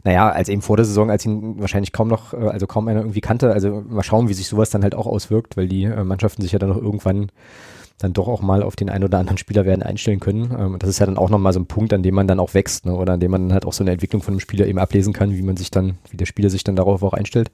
naja, 0.04 0.30
als 0.30 0.48
eben 0.48 0.62
vor 0.62 0.76
der 0.76 0.86
Saison, 0.86 1.10
als 1.10 1.26
ihn 1.26 1.60
wahrscheinlich 1.60 1.92
kaum 1.92 2.08
noch, 2.08 2.32
äh, 2.32 2.36
also 2.36 2.66
kaum 2.66 2.88
einer 2.88 3.00
irgendwie 3.00 3.20
kannte. 3.20 3.52
Also 3.52 3.82
mal 3.86 4.04
schauen, 4.04 4.28
wie 4.28 4.34
sich 4.34 4.48
sowas 4.48 4.70
dann 4.70 4.84
halt 4.84 4.94
auch 4.94 5.06
auswirkt, 5.06 5.56
weil 5.56 5.68
die 5.68 5.84
äh, 5.84 6.04
Mannschaften 6.04 6.40
sich 6.40 6.52
ja 6.52 6.58
dann 6.58 6.70
noch 6.70 6.76
irgendwann 6.76 7.30
dann 7.98 8.12
doch 8.12 8.28
auch 8.28 8.42
mal 8.42 8.62
auf 8.62 8.76
den 8.76 8.90
einen 8.90 9.04
oder 9.04 9.18
anderen 9.18 9.38
Spieler 9.38 9.64
werden 9.64 9.82
einstellen 9.82 10.20
können. 10.20 10.54
Ähm, 10.58 10.76
das 10.78 10.88
ist 10.88 10.98
ja 10.98 11.06
dann 11.06 11.18
auch 11.18 11.30
nochmal 11.30 11.52
so 11.52 11.60
ein 11.60 11.66
Punkt, 11.66 11.92
an 11.92 12.02
dem 12.02 12.14
man 12.14 12.26
dann 12.26 12.40
auch 12.40 12.54
wächst, 12.54 12.86
ne? 12.86 12.94
oder 12.94 13.14
an 13.14 13.20
dem 13.20 13.30
man 13.30 13.42
dann 13.42 13.52
halt 13.52 13.66
auch 13.66 13.72
so 13.72 13.84
eine 13.84 13.92
Entwicklung 13.92 14.22
von 14.22 14.34
einem 14.34 14.40
Spieler 14.40 14.66
eben 14.66 14.78
ablesen 14.78 15.12
kann, 15.12 15.32
wie 15.32 15.42
man 15.42 15.56
sich 15.56 15.70
dann, 15.70 15.98
wie 16.10 16.16
der 16.16 16.26
Spieler 16.26 16.50
sich 16.50 16.64
dann 16.64 16.76
darauf 16.76 17.02
auch 17.02 17.12
einstellt 17.12 17.50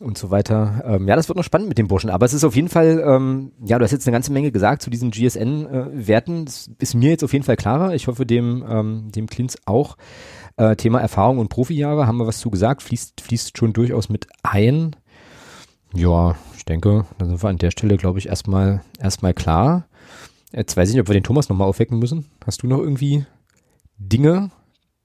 und 0.00 0.16
so 0.16 0.30
weiter. 0.30 0.82
Ähm, 0.86 1.06
ja, 1.06 1.14
das 1.14 1.28
wird 1.28 1.36
noch 1.36 1.44
spannend 1.44 1.68
mit 1.68 1.78
dem 1.78 1.88
Burschen. 1.88 2.10
Aber 2.10 2.26
es 2.26 2.32
ist 2.32 2.44
auf 2.44 2.56
jeden 2.56 2.68
Fall, 2.68 3.02
ähm, 3.06 3.52
ja, 3.64 3.78
du 3.78 3.84
hast 3.84 3.92
jetzt 3.92 4.06
eine 4.06 4.14
ganze 4.14 4.32
Menge 4.32 4.50
gesagt 4.50 4.82
zu 4.82 4.90
diesen 4.90 5.10
GSN-Werten. 5.10 6.40
Äh, 6.40 6.44
das 6.44 6.70
ist 6.78 6.94
mir 6.94 7.10
jetzt 7.10 7.22
auf 7.22 7.32
jeden 7.32 7.44
Fall 7.44 7.56
klarer. 7.56 7.94
Ich 7.94 8.06
hoffe 8.08 8.26
dem, 8.26 8.64
ähm, 8.68 9.12
dem 9.14 9.26
Klins 9.26 9.58
auch. 9.66 9.96
Äh, 10.56 10.76
Thema 10.76 11.00
Erfahrung 11.00 11.38
und 11.38 11.48
Profijahre, 11.48 12.06
haben 12.06 12.18
wir 12.18 12.26
was 12.26 12.40
zu 12.40 12.50
gesagt, 12.50 12.82
fließt, 12.82 13.20
fließt 13.20 13.56
schon 13.56 13.72
durchaus 13.72 14.08
mit 14.08 14.26
ein. 14.42 14.96
Ja, 15.92 16.36
ich 16.56 16.64
denke, 16.64 17.04
da 17.18 17.26
sind 17.26 17.42
wir 17.42 17.48
an 17.48 17.58
der 17.58 17.70
Stelle, 17.70 17.96
glaube 17.96 18.18
ich, 18.18 18.28
erstmal 18.28 18.82
erstmal 18.98 19.34
klar. 19.34 19.86
Jetzt 20.52 20.76
weiß 20.76 20.88
ich 20.88 20.94
nicht, 20.94 21.02
ob 21.02 21.08
wir 21.08 21.14
den 21.14 21.24
Thomas 21.24 21.48
nochmal 21.48 21.68
aufwecken 21.68 21.98
müssen. 21.98 22.30
Hast 22.44 22.62
du 22.62 22.66
noch 22.66 22.78
irgendwie 22.78 23.24
Dinge 23.98 24.50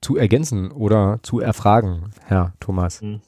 zu 0.02 0.16
ergänzen 0.16 0.72
oder 0.72 1.20
zu 1.24 1.40
erfragen, 1.40 2.12
Herr 2.26 2.54
Thomas? 2.60 3.02
Hm. 3.02 3.22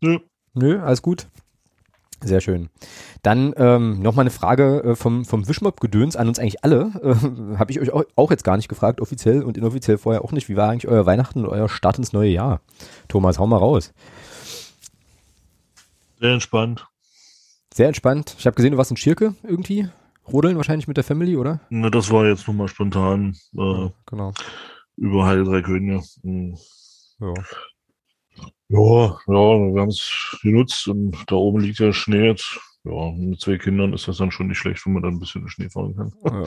Nö. 0.00 0.18
Nö, 0.54 0.80
alles 0.80 1.02
gut. 1.02 1.26
Sehr 2.22 2.40
schön. 2.40 2.70
Dann 3.22 3.52
ähm, 3.56 4.00
nochmal 4.00 4.22
eine 4.22 4.30
Frage 4.30 4.82
äh, 4.82 4.94
vom, 4.94 5.24
vom 5.24 5.46
Wischmob-Gedöns 5.46 6.16
an 6.16 6.28
uns 6.28 6.38
eigentlich 6.38 6.64
alle. 6.64 6.92
Äh, 7.02 7.56
Habe 7.58 7.70
ich 7.70 7.80
euch 7.80 7.92
auch, 7.92 8.04
auch, 8.16 8.30
jetzt 8.30 8.44
gar 8.44 8.56
nicht 8.56 8.68
gefragt, 8.68 9.00
offiziell 9.00 9.42
und 9.42 9.58
inoffiziell 9.58 9.98
vorher 9.98 10.24
auch 10.24 10.32
nicht. 10.32 10.48
Wie 10.48 10.56
war 10.56 10.70
eigentlich 10.70 10.88
euer 10.88 11.06
Weihnachten 11.06 11.44
und 11.44 11.50
euer 11.50 11.68
Start 11.68 11.98
ins 11.98 12.12
neue 12.12 12.30
Jahr? 12.30 12.60
Thomas, 13.08 13.38
hau 13.38 13.46
mal 13.46 13.58
raus. 13.58 13.92
Sehr 16.18 16.32
entspannt. 16.32 16.86
Sehr 17.72 17.88
entspannt. 17.88 18.36
Ich 18.38 18.46
habe 18.46 18.54
gesehen, 18.54 18.72
du 18.72 18.78
warst 18.78 18.90
in 18.90 18.96
Schirke 18.96 19.34
irgendwie. 19.42 19.88
Rodeln 20.26 20.56
wahrscheinlich 20.56 20.88
mit 20.88 20.96
der 20.96 21.04
Family, 21.04 21.36
oder? 21.36 21.60
Ne, 21.68 21.90
das 21.90 22.10
war 22.10 22.26
jetzt 22.26 22.46
nochmal 22.46 22.68
spontan. 22.68 23.36
Äh, 23.56 23.60
ja, 23.60 23.92
genau. 24.06 24.32
Über 24.96 25.26
Heil 25.26 25.44
drei 25.44 25.60
Könige. 25.60 26.02
Mhm. 26.22 26.56
Ja. 27.20 27.34
Ja, 28.68 29.18
ja, 29.26 29.74
wir 29.74 29.80
haben 29.80 29.90
es 29.90 30.36
genutzt 30.42 30.88
und 30.88 31.16
da 31.26 31.36
oben 31.36 31.60
liegt 31.60 31.78
ja 31.78 31.92
Schnee 31.92 32.28
jetzt. 32.28 32.58
Ja, 32.84 33.10
mit 33.12 33.40
zwei 33.40 33.58
Kindern 33.58 33.92
ist 33.92 34.08
das 34.08 34.16
dann 34.18 34.30
schon 34.30 34.48
nicht 34.48 34.58
schlecht, 34.58 34.84
wenn 34.84 34.94
man 34.94 35.02
dann 35.02 35.14
ein 35.14 35.20
bisschen 35.20 35.48
Schnee 35.48 35.68
fahren 35.68 35.94
kann. 35.94 36.12
Ja. 36.24 36.44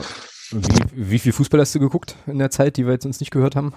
Wie, 0.50 1.10
wie 1.10 1.18
viel 1.18 1.32
Fußball 1.32 1.60
hast 1.60 1.74
du 1.74 1.80
geguckt 1.80 2.16
in 2.26 2.38
der 2.38 2.50
Zeit, 2.50 2.76
die 2.76 2.86
wir 2.86 2.92
jetzt 2.92 3.06
uns 3.06 3.20
nicht 3.20 3.30
gehört 3.30 3.56
haben? 3.56 3.72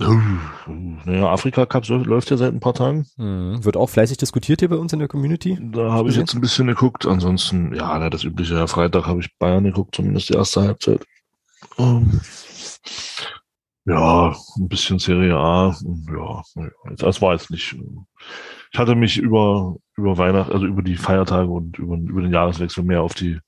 Naja, 0.00 1.30
Afrika 1.30 1.66
Cup 1.66 1.86
läuft 1.88 2.30
ja 2.30 2.36
seit 2.36 2.52
ein 2.52 2.60
paar 2.60 2.74
Tagen. 2.74 3.06
Mhm. 3.16 3.64
Wird 3.64 3.76
auch 3.76 3.90
fleißig 3.90 4.16
diskutiert 4.16 4.60
hier 4.60 4.68
bei 4.68 4.76
uns 4.76 4.92
in 4.92 4.98
der 4.98 5.08
Community. 5.08 5.58
Da 5.72 5.92
habe 5.92 6.08
ich 6.08 6.16
jetzt 6.16 6.34
ein 6.34 6.40
bisschen 6.40 6.66
geguckt. 6.66 7.06
Ansonsten, 7.06 7.74
ja, 7.74 8.08
das 8.08 8.24
übliche. 8.24 8.66
Freitag 8.66 9.06
habe 9.06 9.20
ich 9.20 9.36
Bayern 9.38 9.64
geguckt, 9.64 9.94
zumindest 9.94 10.30
die 10.30 10.34
erste 10.34 10.62
Halbzeit. 10.62 11.04
Um, 11.76 11.86
ähm, 11.86 12.20
ja, 13.84 14.36
ein 14.56 14.68
bisschen 14.68 14.98
Serie 14.98 15.36
A. 15.36 15.76
Ja, 16.08 16.42
das 16.96 17.20
war 17.20 17.32
jetzt 17.32 17.50
nicht. 17.50 17.76
Ich 18.72 18.78
hatte 18.78 18.94
mich 18.94 19.18
über, 19.18 19.76
über 19.96 20.16
Weihnachten, 20.16 20.52
also 20.52 20.66
über 20.66 20.82
die 20.82 20.96
Feiertage 20.96 21.50
und 21.50 21.78
über, 21.78 21.96
über 21.96 22.22
den 22.22 22.32
Jahreswechsel 22.32 22.84
mehr 22.84 23.02
auf 23.02 23.14
die 23.14 23.38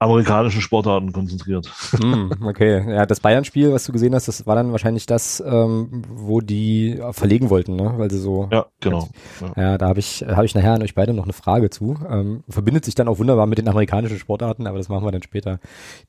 amerikanischen 0.00 0.62
Sportarten 0.62 1.12
konzentriert. 1.12 1.70
Mm, 2.02 2.30
okay, 2.44 2.90
ja, 2.90 3.04
das 3.04 3.20
Bayern-Spiel, 3.20 3.70
was 3.72 3.84
du 3.84 3.92
gesehen 3.92 4.14
hast, 4.14 4.28
das 4.28 4.46
war 4.46 4.56
dann 4.56 4.72
wahrscheinlich 4.72 5.04
das, 5.04 5.42
ähm, 5.46 6.02
wo 6.08 6.40
die 6.40 7.00
verlegen 7.12 7.50
wollten, 7.50 7.76
ne? 7.76 7.92
Weil 7.96 8.10
sie 8.10 8.18
so. 8.18 8.48
Ja, 8.50 8.66
genau. 8.80 9.10
Ja, 9.56 9.62
ja 9.62 9.78
da 9.78 9.88
habe 9.88 10.00
ich, 10.00 10.24
habe 10.26 10.46
ich 10.46 10.54
nachher 10.54 10.72
an 10.72 10.82
euch 10.82 10.94
beide 10.94 11.12
noch 11.12 11.24
eine 11.24 11.34
Frage 11.34 11.68
zu. 11.68 11.98
Ähm, 12.08 12.42
verbindet 12.48 12.86
sich 12.86 12.94
dann 12.94 13.08
auch 13.08 13.18
wunderbar 13.18 13.46
mit 13.46 13.58
den 13.58 13.68
amerikanischen 13.68 14.18
Sportarten, 14.18 14.66
aber 14.66 14.78
das 14.78 14.88
machen 14.88 15.04
wir 15.04 15.12
dann 15.12 15.22
später. 15.22 15.60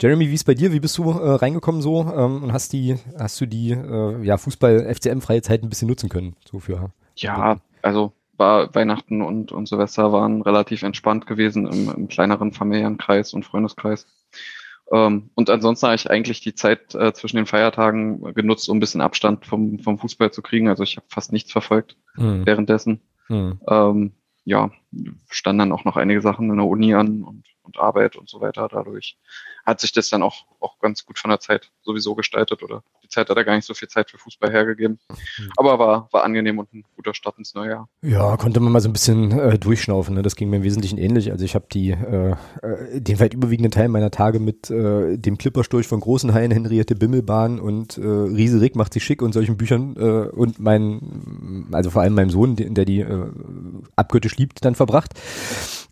Jeremy, 0.02 0.30
wie 0.30 0.36
ist 0.36 0.46
bei 0.46 0.54
dir? 0.54 0.72
Wie 0.72 0.80
bist 0.80 0.98
du 0.98 1.12
äh, 1.12 1.36
reingekommen 1.36 1.82
so 1.82 2.02
ähm, 2.16 2.44
und 2.44 2.54
hast 2.54 2.72
die, 2.72 2.96
hast 3.20 3.42
du 3.42 3.46
die 3.46 3.72
äh, 3.72 4.24
ja 4.24 4.38
Fußball-FCM-freie 4.38 5.42
Zeit 5.42 5.64
ein 5.64 5.70
bisschen 5.70 5.90
nutzen 5.90 6.08
können? 6.08 6.38
So 6.50 6.60
für. 6.60 6.92
Ja, 7.18 7.58
also 7.82 8.14
war 8.42 8.74
Weihnachten 8.74 9.22
und, 9.22 9.52
und 9.52 9.68
Silvester 9.68 10.12
waren 10.12 10.42
relativ 10.42 10.82
entspannt 10.82 11.28
gewesen 11.28 11.68
im, 11.68 11.94
im 11.96 12.08
kleineren 12.08 12.52
Familienkreis 12.52 13.34
und 13.34 13.46
Freundeskreis. 13.46 14.08
Ähm, 14.92 15.30
und 15.36 15.52
ansonsten 15.52 15.86
habe 15.86 15.96
ich 15.96 16.10
eigentlich 16.10 16.42
die 16.42 16.56
Zeit 16.56 16.96
äh, 16.96 17.14
zwischen 17.14 17.38
den 17.38 17.46
Feiertagen 17.46 18.34
genutzt, 18.34 18.68
um 18.68 18.78
ein 18.78 18.80
bisschen 18.80 19.02
Abstand 19.02 19.46
vom, 19.46 19.78
vom 19.78 20.00
Fußball 20.00 20.32
zu 20.32 20.42
kriegen. 20.42 20.68
Also 20.70 20.82
ich 20.82 20.98
habe 20.98 21.06
fast 21.08 21.32
nichts 21.32 21.52
verfolgt 21.52 21.98
mhm. 22.16 22.46
währenddessen. 22.48 23.02
Mhm. 23.30 23.60
Ähm, 23.68 24.12
ja, 24.44 24.72
standen 25.30 25.60
dann 25.60 25.72
auch 25.72 25.86
noch 25.86 25.96
einige 25.96 26.22
Sachen 26.22 26.50
in 26.50 26.58
der 26.58 26.66
Uni 26.66 26.96
an 26.96 27.24
und, 27.24 27.44
und 27.62 27.78
Arbeit 27.78 28.16
und 28.16 28.28
so 28.28 28.42
weiter. 28.42 28.68
Dadurch 28.68 29.20
hat 29.68 29.80
sich 29.80 29.92
das 29.92 30.10
dann 30.10 30.24
auch, 30.24 30.48
auch 30.60 30.80
ganz 30.80 31.06
gut 31.06 31.20
von 31.20 31.30
der 31.30 31.40
Zeit 31.40 31.72
sowieso 31.84 32.16
gestaltet 32.16 32.64
oder 32.64 32.84
Zeit 33.12 33.30
hat 33.30 33.38
er 33.38 33.44
gar 33.44 33.56
nicht 33.56 33.66
so 33.66 33.74
viel 33.74 33.88
Zeit 33.88 34.10
für 34.10 34.18
Fußball 34.18 34.52
hergegeben. 34.52 35.00
Mhm. 35.10 35.50
Aber 35.58 35.80
war, 35.80 36.10
war 36.12 36.24
angenehm 36.24 36.60
und 36.60 36.74
ein 36.74 36.84
guter 36.96 37.14
Start 37.14 37.38
ins 37.38 37.54
neue 37.54 37.70
Jahr. 37.70 37.90
Ja, 38.02 38.38
konnte 38.38 38.60
man 38.60 38.72
mal 38.72 38.80
so 38.80 38.90
ein 38.90 38.94
bisschen 38.94 39.38
äh, 39.38 39.60
durchschnaufen. 39.60 40.16
Ne? 40.16 40.22
Das 40.22 40.36
ging 40.36 40.50
mir 40.50 40.58
im 40.58 40.64
Wesentlichen 40.64 40.98
ähnlich. 40.98 41.32
Also 41.32 41.46
ich 41.46 41.56
habe 41.56 41.66
die 41.72 41.92
äh, 41.92 42.32
äh, 42.62 43.02
den 43.02 43.20
weit 43.20 43.34
überwiegenden 43.34 43.72
Teil 43.72 43.90
meiner 43.90 44.12
Tage 44.12 44.40
mit 44.40 44.70
äh, 44.70 45.18
dem 45.18 45.38
Clippersturch 45.38 45.88
von 45.88 46.00
großen 46.00 46.34
Haien, 46.34 46.52
Henriette 46.52 46.96
Bimmelbahn 46.96 47.60
und 47.60 47.98
äh, 47.98 48.02
Riese 48.02 48.62
Rick 48.62 48.76
macht 48.76 48.94
sich 48.94 49.04
schick 49.04 49.22
und 49.22 49.34
solchen 49.34 49.58
Büchern 49.58 49.96
äh, 49.98 50.30
und 50.30 50.60
mein, 50.60 51.68
also 51.72 51.90
vor 51.90 52.02
allem 52.02 52.16
meinem 52.16 52.30
Sohn, 52.30 52.56
der 52.56 52.86
die 52.86 53.02
äh, 53.02 53.26
abgöttisch 53.96 54.38
liebt, 54.38 54.64
dann 54.64 54.76
verbracht. 54.76 55.14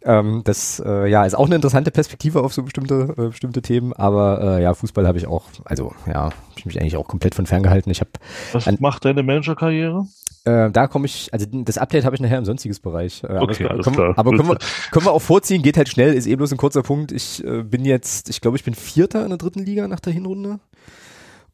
Ähm, 0.04 0.42
das 0.46 0.82
äh, 0.86 1.10
ja 1.10 1.26
ist 1.26 1.36
auch 1.36 1.46
eine 1.46 1.56
interessante 1.56 1.92
Perspektive 1.92 2.42
auf 2.42 2.54
so 2.54 2.64
bestimmte 2.64 3.14
äh, 3.18 3.28
bestimmte 3.30 3.62
Themen, 3.62 3.92
aber 3.94 4.58
äh, 4.58 4.64
ja 4.64 4.74
Fußball 4.74 5.06
habe 5.06 5.18
ich 5.18 5.28
auch, 5.28 5.44
also 5.66 5.94
ja, 6.08 6.24
habe 6.24 6.34
ich 6.56 6.66
mich 6.66 6.80
eigentlich 6.80 6.96
auch 6.96 7.08
komplett 7.08 7.36
von 7.36 7.46
ferngehalten. 7.46 7.92
Ich 7.92 8.00
habe 8.00 8.12
Was 8.54 8.68
an, 8.68 8.78
macht 8.80 9.04
deine 9.04 9.24
Managerkarriere? 9.24 10.08
Äh, 10.46 10.72
da 10.72 10.88
komme 10.88 11.06
ich, 11.06 11.34
also 11.34 11.46
das 11.52 11.78
Update 11.78 12.06
habe 12.06 12.16
ich 12.16 12.22
nachher 12.22 12.38
im 12.38 12.46
sonstiges 12.46 12.80
Bereich. 12.80 13.24
Äh, 13.24 13.38
okay, 13.40 13.66
aber, 13.66 13.72
alles 13.72 13.84
können, 13.84 13.96
klar. 13.98 14.14
aber 14.16 14.32
können 14.32 14.48
wir, 14.48 14.58
können 14.92 15.06
wir 15.06 15.12
auch 15.12 15.22
vorziehen, 15.22 15.62
geht 15.62 15.76
halt 15.76 15.90
schnell, 15.90 16.14
ist 16.14 16.28
eh 16.28 16.36
bloß 16.36 16.52
ein 16.54 16.58
kurzer 16.58 16.82
Punkt. 16.82 17.12
Ich 17.12 17.44
äh, 17.44 17.64
bin 17.64 17.84
jetzt, 17.84 18.30
ich 18.30 18.40
glaube, 18.40 18.56
ich 18.56 18.64
bin 18.64 18.74
Vierter 18.74 19.24
in 19.24 19.30
der 19.30 19.38
dritten 19.38 19.66
Liga 19.66 19.88
nach 19.88 20.00
der 20.00 20.14
Hinrunde 20.14 20.60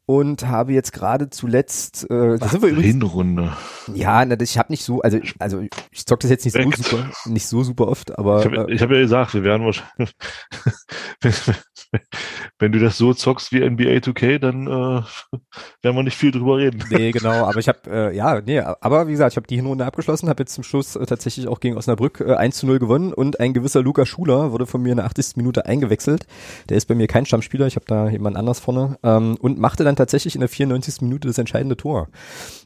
und 0.06 0.46
habe 0.46 0.72
jetzt 0.72 0.92
gerade 0.92 1.30
zuletzt 1.30 2.08
äh, 2.10 2.38
da 2.38 2.48
sind 2.48 2.62
wir 2.62 2.70
übrigens, 2.70 2.92
Hinrunde. 2.92 3.56
Ja, 3.92 4.24
na, 4.24 4.40
ich 4.40 4.56
habe 4.56 4.72
nicht 4.72 4.84
so, 4.84 5.02
also 5.02 5.18
also 5.38 5.60
ich 5.90 6.06
zock 6.06 6.20
das 6.20 6.30
jetzt 6.30 6.44
nicht 6.44 6.54
so 6.54 6.82
super, 6.82 7.10
nicht 7.26 7.46
so 7.46 7.62
super 7.64 7.88
oft, 7.88 8.16
aber 8.18 8.38
ich 8.38 8.44
habe 8.46 8.72
äh, 8.72 8.78
hab 8.78 8.90
ja 8.90 9.00
gesagt, 9.00 9.34
wir 9.34 9.42
werden 9.42 9.66
wahrscheinlich 9.66 10.14
wenn 12.58 12.72
du 12.72 12.78
das 12.78 12.98
so 12.98 13.14
zockst 13.14 13.52
wie 13.52 13.68
NBA 13.68 13.98
2K, 13.98 14.38
dann 14.38 14.66
äh, 14.66 15.02
werden 15.82 15.96
wir 15.96 16.02
nicht 16.02 16.16
viel 16.16 16.30
drüber 16.30 16.58
reden. 16.58 16.82
Nee, 16.90 17.12
genau, 17.12 17.46
aber 17.46 17.58
ich 17.58 17.68
habe, 17.68 17.78
äh, 17.86 18.16
ja, 18.16 18.40
nee, 18.40 18.60
aber 18.60 19.06
wie 19.06 19.12
gesagt, 19.12 19.32
ich 19.32 19.36
habe 19.36 19.46
die 19.46 19.56
Hinrunde 19.56 19.84
abgeschlossen, 19.84 20.28
habe 20.28 20.42
jetzt 20.42 20.54
zum 20.54 20.64
Schluss 20.64 20.96
äh, 20.96 21.06
tatsächlich 21.06 21.48
auch 21.48 21.60
gegen 21.60 21.76
Osnabrück 21.76 22.20
äh, 22.20 22.34
1 22.34 22.56
zu 22.56 22.66
0 22.66 22.78
gewonnen 22.78 23.12
und 23.12 23.40
ein 23.40 23.54
gewisser 23.54 23.82
Luca 23.82 24.06
Schuler 24.06 24.52
wurde 24.52 24.66
von 24.66 24.82
mir 24.82 24.90
in 24.90 24.96
der 24.96 25.06
80. 25.06 25.36
Minute 25.36 25.66
eingewechselt. 25.66 26.26
Der 26.68 26.76
ist 26.76 26.86
bei 26.86 26.94
mir 26.94 27.06
kein 27.06 27.26
Stammspieler, 27.26 27.66
ich 27.66 27.76
habe 27.76 27.86
da 27.86 28.08
jemand 28.08 28.36
anders 28.36 28.60
vorne 28.60 28.98
ähm, 29.02 29.36
und 29.40 29.58
machte 29.58 29.84
dann 29.84 29.95
tatsächlich 29.96 30.34
in 30.34 30.40
der 30.40 30.48
94. 30.48 31.02
Minute 31.02 31.28
das 31.28 31.38
entscheidende 31.38 31.76
Tor. 31.76 32.08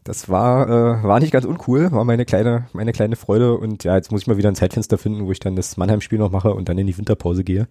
Das 0.05 0.29
war, 0.29 0.69
äh, 0.69 1.03
war 1.03 1.21
nicht 1.21 1.33
ganz 1.33 1.45
uncool, 1.45 1.93
war 1.93 2.05
meine 2.05 2.25
kleine, 2.25 2.67
meine 2.73 2.93
kleine 2.93 3.17
Freude 3.17 3.57
und 3.57 3.85
ja, 3.85 3.97
jetzt 3.97 4.13
muss 4.13 4.23
ich 4.23 4.27
mal 4.27 4.37
wieder 4.37 4.49
ein 4.49 4.55
Zeitfenster 4.55 4.99
finden, 4.99 5.27
wo 5.27 5.33
ich 5.33 5.41
dann 5.41 5.57
das 5.57 5.77
Mannheim-Spiel 5.77 6.19
noch 6.19 6.31
mache 6.31 6.53
und 6.53 6.69
dann 6.69 6.79
in 6.79 6.87
die 6.87 6.97
Winterpause 6.97 7.45
gehe. 7.45 7.69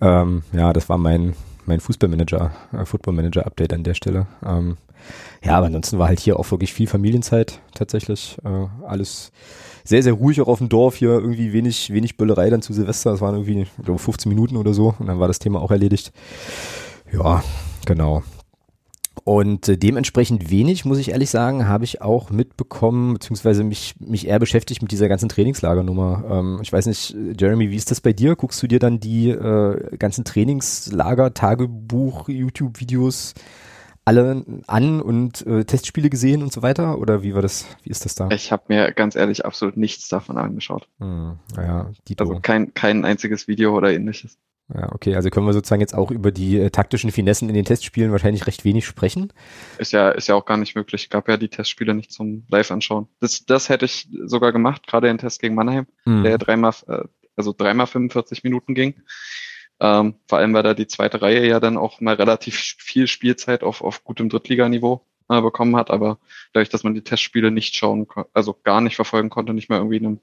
Ähm, 0.00 0.42
ja, 0.52 0.72
das 0.72 0.88
war 0.88 0.98
mein, 0.98 1.34
mein 1.66 1.80
Fußballmanager, 1.80 2.50
äh, 2.72 2.84
Footballmanager-Update 2.84 3.72
an 3.72 3.82
der 3.82 3.94
Stelle. 3.94 4.26
Ähm, 4.44 4.76
ja, 5.42 5.56
aber 5.56 5.66
ansonsten 5.66 5.98
war 5.98 6.08
halt 6.08 6.20
hier 6.20 6.38
auch 6.38 6.50
wirklich 6.50 6.72
viel 6.72 6.86
Familienzeit 6.86 7.60
tatsächlich. 7.74 8.38
Äh, 8.44 8.66
alles 8.86 9.32
sehr, 9.84 10.02
sehr 10.02 10.12
ruhig 10.12 10.40
auch 10.40 10.48
auf 10.48 10.58
dem 10.58 10.68
Dorf 10.68 10.96
hier, 10.96 11.10
irgendwie 11.10 11.52
wenig, 11.52 11.92
wenig 11.92 12.16
Böllerei 12.16 12.50
dann 12.50 12.62
zu 12.62 12.72
Silvester. 12.72 13.10
Das 13.10 13.20
waren 13.20 13.34
irgendwie, 13.34 13.66
glaube, 13.82 13.98
15 13.98 14.28
Minuten 14.28 14.56
oder 14.56 14.74
so 14.74 14.94
und 14.98 15.06
dann 15.06 15.18
war 15.18 15.28
das 15.28 15.38
Thema 15.38 15.60
auch 15.60 15.70
erledigt. 15.70 16.12
Ja, 17.12 17.42
genau. 17.86 18.22
Und 19.24 19.68
äh, 19.68 19.76
dementsprechend 19.76 20.50
wenig, 20.50 20.84
muss 20.84 20.98
ich 20.98 21.10
ehrlich 21.10 21.30
sagen, 21.30 21.68
habe 21.68 21.84
ich 21.84 22.00
auch 22.00 22.30
mitbekommen, 22.30 23.14
beziehungsweise 23.14 23.64
mich, 23.64 23.94
mich 23.98 24.26
eher 24.26 24.38
beschäftigt 24.38 24.82
mit 24.82 24.92
dieser 24.92 25.08
ganzen 25.08 25.28
Trainingslagernummer. 25.28 26.24
Ähm, 26.30 26.58
ich 26.62 26.72
weiß 26.72 26.86
nicht, 26.86 27.14
Jeremy, 27.38 27.70
wie 27.70 27.76
ist 27.76 27.90
das 27.90 28.00
bei 28.00 28.12
dir? 28.12 28.36
Guckst 28.36 28.62
du 28.62 28.66
dir 28.66 28.78
dann 28.78 29.00
die 29.00 29.30
äh, 29.30 29.96
ganzen 29.98 30.24
Trainingslager, 30.24 31.34
Tagebuch, 31.34 32.28
YouTube-Videos 32.28 33.34
alle 34.04 34.44
an 34.66 35.00
und 35.00 35.46
äh, 35.46 35.64
Testspiele 35.64 36.08
gesehen 36.08 36.42
und 36.42 36.52
so 36.52 36.62
weiter? 36.62 36.98
Oder 36.98 37.22
wie 37.22 37.34
war 37.34 37.42
das? 37.42 37.66
Wie 37.82 37.90
ist 37.90 38.04
das 38.04 38.14
da? 38.14 38.28
Ich 38.30 38.50
habe 38.50 38.64
mir 38.68 38.92
ganz 38.92 39.14
ehrlich 39.14 39.44
absolut 39.44 39.76
nichts 39.76 40.08
davon 40.08 40.38
angeschaut. 40.38 40.88
Hm, 40.98 41.38
ja, 41.56 41.90
also 42.16 42.40
kein, 42.40 42.74
kein 42.74 43.04
einziges 43.04 43.46
Video 43.46 43.76
oder 43.76 43.92
ähnliches. 43.92 44.38
Ja, 44.74 44.92
okay, 44.92 45.16
also 45.16 45.30
können 45.30 45.46
wir 45.46 45.52
sozusagen 45.52 45.80
jetzt 45.80 45.94
auch 45.94 46.10
über 46.10 46.30
die 46.30 46.58
äh, 46.58 46.70
taktischen 46.70 47.10
Finessen 47.10 47.48
in 47.48 47.54
den 47.54 47.64
Testspielen 47.64 48.12
wahrscheinlich 48.12 48.46
recht 48.46 48.64
wenig 48.64 48.86
sprechen. 48.86 49.32
Ist 49.78 49.92
ja, 49.92 50.10
ist 50.10 50.28
ja 50.28 50.34
auch 50.34 50.44
gar 50.44 50.56
nicht 50.56 50.76
möglich. 50.76 51.10
Gab 51.10 51.28
ja 51.28 51.36
die 51.36 51.48
Testspiele 51.48 51.94
nicht 51.94 52.12
zum 52.12 52.44
Live-Anschauen. 52.48 53.08
Das, 53.20 53.44
das 53.46 53.68
hätte 53.68 53.84
ich 53.84 54.08
sogar 54.24 54.52
gemacht, 54.52 54.86
gerade 54.86 55.08
den 55.08 55.18
Test 55.18 55.40
gegen 55.40 55.54
Mannheim, 55.54 55.86
mhm. 56.04 56.22
der 56.22 56.38
dreimal, 56.38 56.72
äh, 56.86 57.02
also 57.36 57.52
dreimal 57.56 57.86
45 57.86 58.44
Minuten 58.44 58.74
ging. 58.74 58.94
Ähm, 59.80 60.14
vor 60.28 60.38
allem, 60.38 60.52
weil 60.52 60.62
da 60.62 60.74
die 60.74 60.86
zweite 60.86 61.22
Reihe 61.22 61.46
ja 61.46 61.58
dann 61.58 61.78
auch 61.78 62.00
mal 62.00 62.14
relativ 62.14 62.56
viel 62.78 63.06
Spielzeit 63.06 63.62
auf, 63.62 63.82
auf 63.82 64.04
gutem 64.04 64.28
Drittliganiveau 64.28 65.04
äh, 65.30 65.40
bekommen 65.40 65.74
hat, 65.76 65.90
aber 65.90 66.18
dadurch, 66.52 66.68
dass 66.68 66.84
man 66.84 66.94
die 66.94 67.02
Testspiele 67.02 67.50
nicht 67.50 67.74
schauen, 67.74 68.06
also 68.34 68.56
gar 68.62 68.80
nicht 68.80 68.96
verfolgen 68.96 69.30
konnte, 69.30 69.54
nicht 69.54 69.68
mehr 69.68 69.78
irgendwie 69.78 69.96
in 69.96 70.06
einem, 70.06 70.20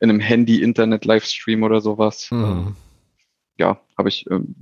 in 0.00 0.10
einem 0.10 0.20
Handy-Internet-Livestream 0.20 1.62
oder 1.62 1.80
sowas, 1.80 2.30
mhm. 2.30 2.76
Ja, 3.58 3.80
habe 3.96 4.08
ich 4.08 4.28
ähm, 4.30 4.54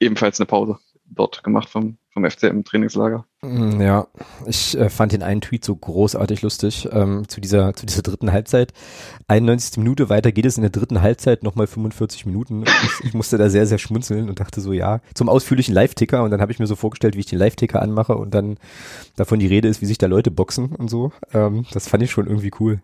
ebenfalls 0.00 0.40
eine 0.40 0.46
Pause 0.46 0.78
dort 1.08 1.44
gemacht 1.44 1.68
vom, 1.68 1.98
vom 2.10 2.28
FCM 2.28 2.62
Trainingslager. 2.64 3.24
Mm, 3.42 3.80
ja, 3.80 4.08
ich 4.46 4.76
äh, 4.76 4.90
fand 4.90 5.12
den 5.12 5.22
einen 5.22 5.40
Tweet 5.40 5.64
so 5.64 5.76
großartig 5.76 6.42
lustig 6.42 6.88
ähm, 6.90 7.28
zu 7.28 7.40
dieser 7.40 7.74
zu 7.74 7.86
dieser 7.86 8.02
dritten 8.02 8.32
Halbzeit. 8.32 8.72
91. 9.28 9.78
Minute 9.78 10.08
weiter 10.08 10.32
geht 10.32 10.46
es 10.46 10.56
in 10.56 10.62
der 10.62 10.70
dritten 10.70 11.00
Halbzeit 11.00 11.42
nochmal 11.42 11.66
45 11.66 12.26
Minuten. 12.26 12.64
Ich, 12.64 13.06
ich, 13.06 13.14
musste 13.14 13.38
da 13.38 13.48
sehr 13.48 13.66
sehr 13.66 13.78
schmunzeln 13.78 14.28
und 14.28 14.40
dachte 14.40 14.60
so 14.60 14.72
ja 14.72 15.00
zum 15.14 15.28
ausführlichen 15.28 15.74
Live-Ticker 15.74 16.22
und 16.22 16.30
dann 16.30 16.40
habe 16.40 16.52
ich 16.52 16.58
mir 16.58 16.66
so 16.66 16.76
vorgestellt, 16.76 17.14
wie 17.14 17.20
ich 17.20 17.26
den 17.26 17.38
Live-Ticker 17.38 17.80
anmache 17.80 18.16
und 18.16 18.34
dann 18.34 18.58
davon 19.14 19.38
die 19.38 19.46
Rede 19.46 19.68
ist, 19.68 19.80
wie 19.80 19.86
sich 19.86 19.98
da 19.98 20.06
Leute 20.06 20.30
boxen 20.30 20.74
und 20.74 20.88
so. 20.88 21.12
Ähm, 21.32 21.66
das 21.72 21.88
fand 21.88 22.02
ich 22.02 22.10
schon 22.10 22.26
irgendwie 22.26 22.50
cool. 22.60 22.80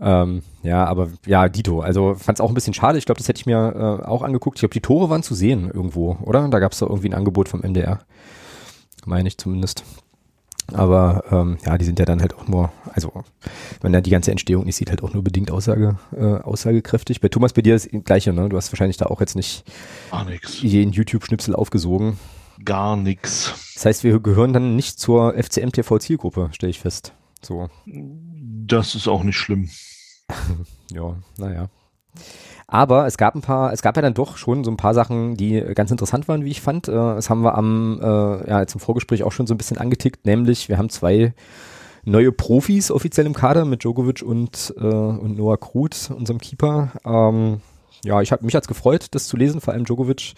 Ähm, 0.00 0.42
ja, 0.62 0.84
aber 0.84 1.08
ja, 1.26 1.48
Dito. 1.48 1.80
Also 1.80 2.14
fand 2.14 2.38
es 2.38 2.40
auch 2.40 2.48
ein 2.48 2.54
bisschen 2.54 2.74
schade. 2.74 2.98
Ich 2.98 3.06
glaube, 3.06 3.18
das 3.18 3.28
hätte 3.28 3.40
ich 3.40 3.46
mir 3.46 4.00
äh, 4.02 4.06
auch 4.06 4.22
angeguckt. 4.22 4.58
Ich 4.58 4.60
glaube, 4.60 4.72
die 4.72 4.80
Tore 4.80 5.10
waren 5.10 5.22
zu 5.22 5.34
sehen 5.34 5.70
irgendwo, 5.72 6.16
oder? 6.22 6.48
Da 6.48 6.58
gab 6.58 6.72
es 6.72 6.78
doch 6.78 6.88
irgendwie 6.88 7.08
ein 7.08 7.14
Angebot 7.14 7.48
vom 7.48 7.60
MDR. 7.60 8.00
Meine 9.06 9.28
ich 9.28 9.38
zumindest. 9.38 9.84
Aber 10.72 11.24
ähm, 11.30 11.58
ja, 11.66 11.76
die 11.76 11.84
sind 11.84 11.98
ja 11.98 12.06
dann 12.06 12.22
halt 12.22 12.34
auch 12.34 12.48
nur, 12.48 12.72
also 12.90 13.12
wenn 13.82 13.92
da 13.92 14.00
die 14.00 14.10
ganze 14.10 14.30
Entstehung 14.30 14.64
nicht 14.64 14.76
sieht, 14.76 14.88
halt 14.88 15.02
auch 15.02 15.12
nur 15.12 15.22
bedingt 15.22 15.50
Aussage, 15.50 15.98
äh, 16.16 16.24
aussagekräftig. 16.24 17.20
Bei 17.20 17.28
Thomas 17.28 17.52
bei 17.52 17.60
dir 17.60 17.74
ist 17.74 17.90
das 17.92 18.04
gleiche, 18.04 18.32
ne? 18.32 18.48
Du 18.48 18.56
hast 18.56 18.72
wahrscheinlich 18.72 18.96
da 18.96 19.06
auch 19.06 19.20
jetzt 19.20 19.36
nicht 19.36 19.64
Gar 20.10 20.24
nix. 20.24 20.62
jeden 20.62 20.92
YouTube-Schnipsel 20.92 21.54
aufgesogen. 21.54 22.18
Gar 22.64 22.96
nix. 22.96 23.52
Das 23.74 23.84
heißt, 23.84 24.04
wir 24.04 24.20
gehören 24.20 24.54
dann 24.54 24.74
nicht 24.74 24.98
zur 24.98 25.34
FCM 25.34 25.70
TV 25.70 25.98
Zielgruppe, 25.98 26.48
stelle 26.52 26.70
ich 26.70 26.80
fest. 26.80 27.12
So. 27.42 27.68
Das 28.66 28.94
ist 28.94 29.08
auch 29.08 29.22
nicht 29.22 29.36
schlimm. 29.36 29.68
ja, 30.90 31.16
naja. 31.38 31.68
Aber 32.66 33.06
es 33.06 33.18
gab 33.18 33.34
ein 33.34 33.42
paar, 33.42 33.72
es 33.72 33.82
gab 33.82 33.96
ja 33.96 34.02
dann 34.02 34.14
doch 34.14 34.36
schon 34.36 34.64
so 34.64 34.70
ein 34.70 34.76
paar 34.76 34.94
Sachen, 34.94 35.36
die 35.36 35.60
ganz 35.74 35.90
interessant 35.90 36.28
waren, 36.28 36.44
wie 36.44 36.50
ich 36.50 36.60
fand. 36.60 36.88
Äh, 36.88 36.92
das 36.92 37.28
haben 37.28 37.42
wir 37.42 37.56
am, 37.56 38.00
äh, 38.00 38.48
ja, 38.48 38.62
im 38.62 38.80
Vorgespräch 38.80 39.22
auch 39.22 39.32
schon 39.32 39.46
so 39.46 39.54
ein 39.54 39.58
bisschen 39.58 39.78
angetickt, 39.78 40.24
nämlich 40.24 40.68
wir 40.68 40.78
haben 40.78 40.88
zwei 40.88 41.34
neue 42.04 42.32
Profis 42.32 42.90
offiziell 42.90 43.26
im 43.26 43.34
Kader 43.34 43.64
mit 43.64 43.82
Djokovic 43.82 44.22
und, 44.22 44.74
äh, 44.78 44.84
und 44.84 45.36
Noah 45.36 45.58
Krut, 45.58 46.10
unserem 46.16 46.38
Keeper. 46.38 46.92
Ähm, 47.04 47.60
ja, 48.04 48.20
ich 48.20 48.32
habe 48.32 48.44
mich 48.44 48.54
hat's 48.54 48.68
gefreut, 48.68 49.06
das 49.12 49.26
zu 49.26 49.36
lesen. 49.36 49.60
Vor 49.60 49.74
allem 49.74 49.84
Djokovic 49.84 50.34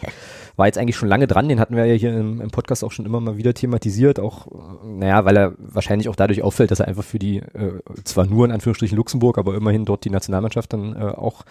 war 0.57 0.67
jetzt 0.67 0.79
eigentlich 0.79 0.97
schon 0.97 1.09
lange 1.09 1.27
dran. 1.27 1.49
Den 1.49 1.61
hatten 1.61 1.77
wir 1.77 1.85
ja 1.85 1.95
hier 1.95 2.17
im, 2.17 2.41
im 2.41 2.51
Podcast 2.51 2.85
auch 2.85 2.93
schon 2.93 3.07
immer 3.07 3.21
mal 3.21 3.37
wieder 3.37 3.55
thematisiert. 3.55 4.21
Auch, 4.21 4.47
äh, 4.47 4.87
naja, 4.87 5.25
weil 5.25 5.37
er 5.37 5.53
wahrscheinlich 5.59 6.09
auch 6.09 6.17
dadurch 6.17 6.43
auffällt, 6.43 6.71
dass 6.71 6.81
er 6.81 6.89
einfach 6.89 7.05
für 7.05 7.19
die, 7.19 7.39
äh, 7.39 7.81
zwar 8.05 8.27
nur 8.27 8.45
in 8.45 8.53
Anführungsstrichen 8.53 8.97
Luxemburg, 8.97 9.39
aber 9.39 9.55
immerhin 9.55 9.85
dort 9.85 10.05
die 10.05 10.11
Nationalmannschaft 10.11 10.73
dann 10.73 10.95
äh, 10.95 11.01
auch 11.01 11.45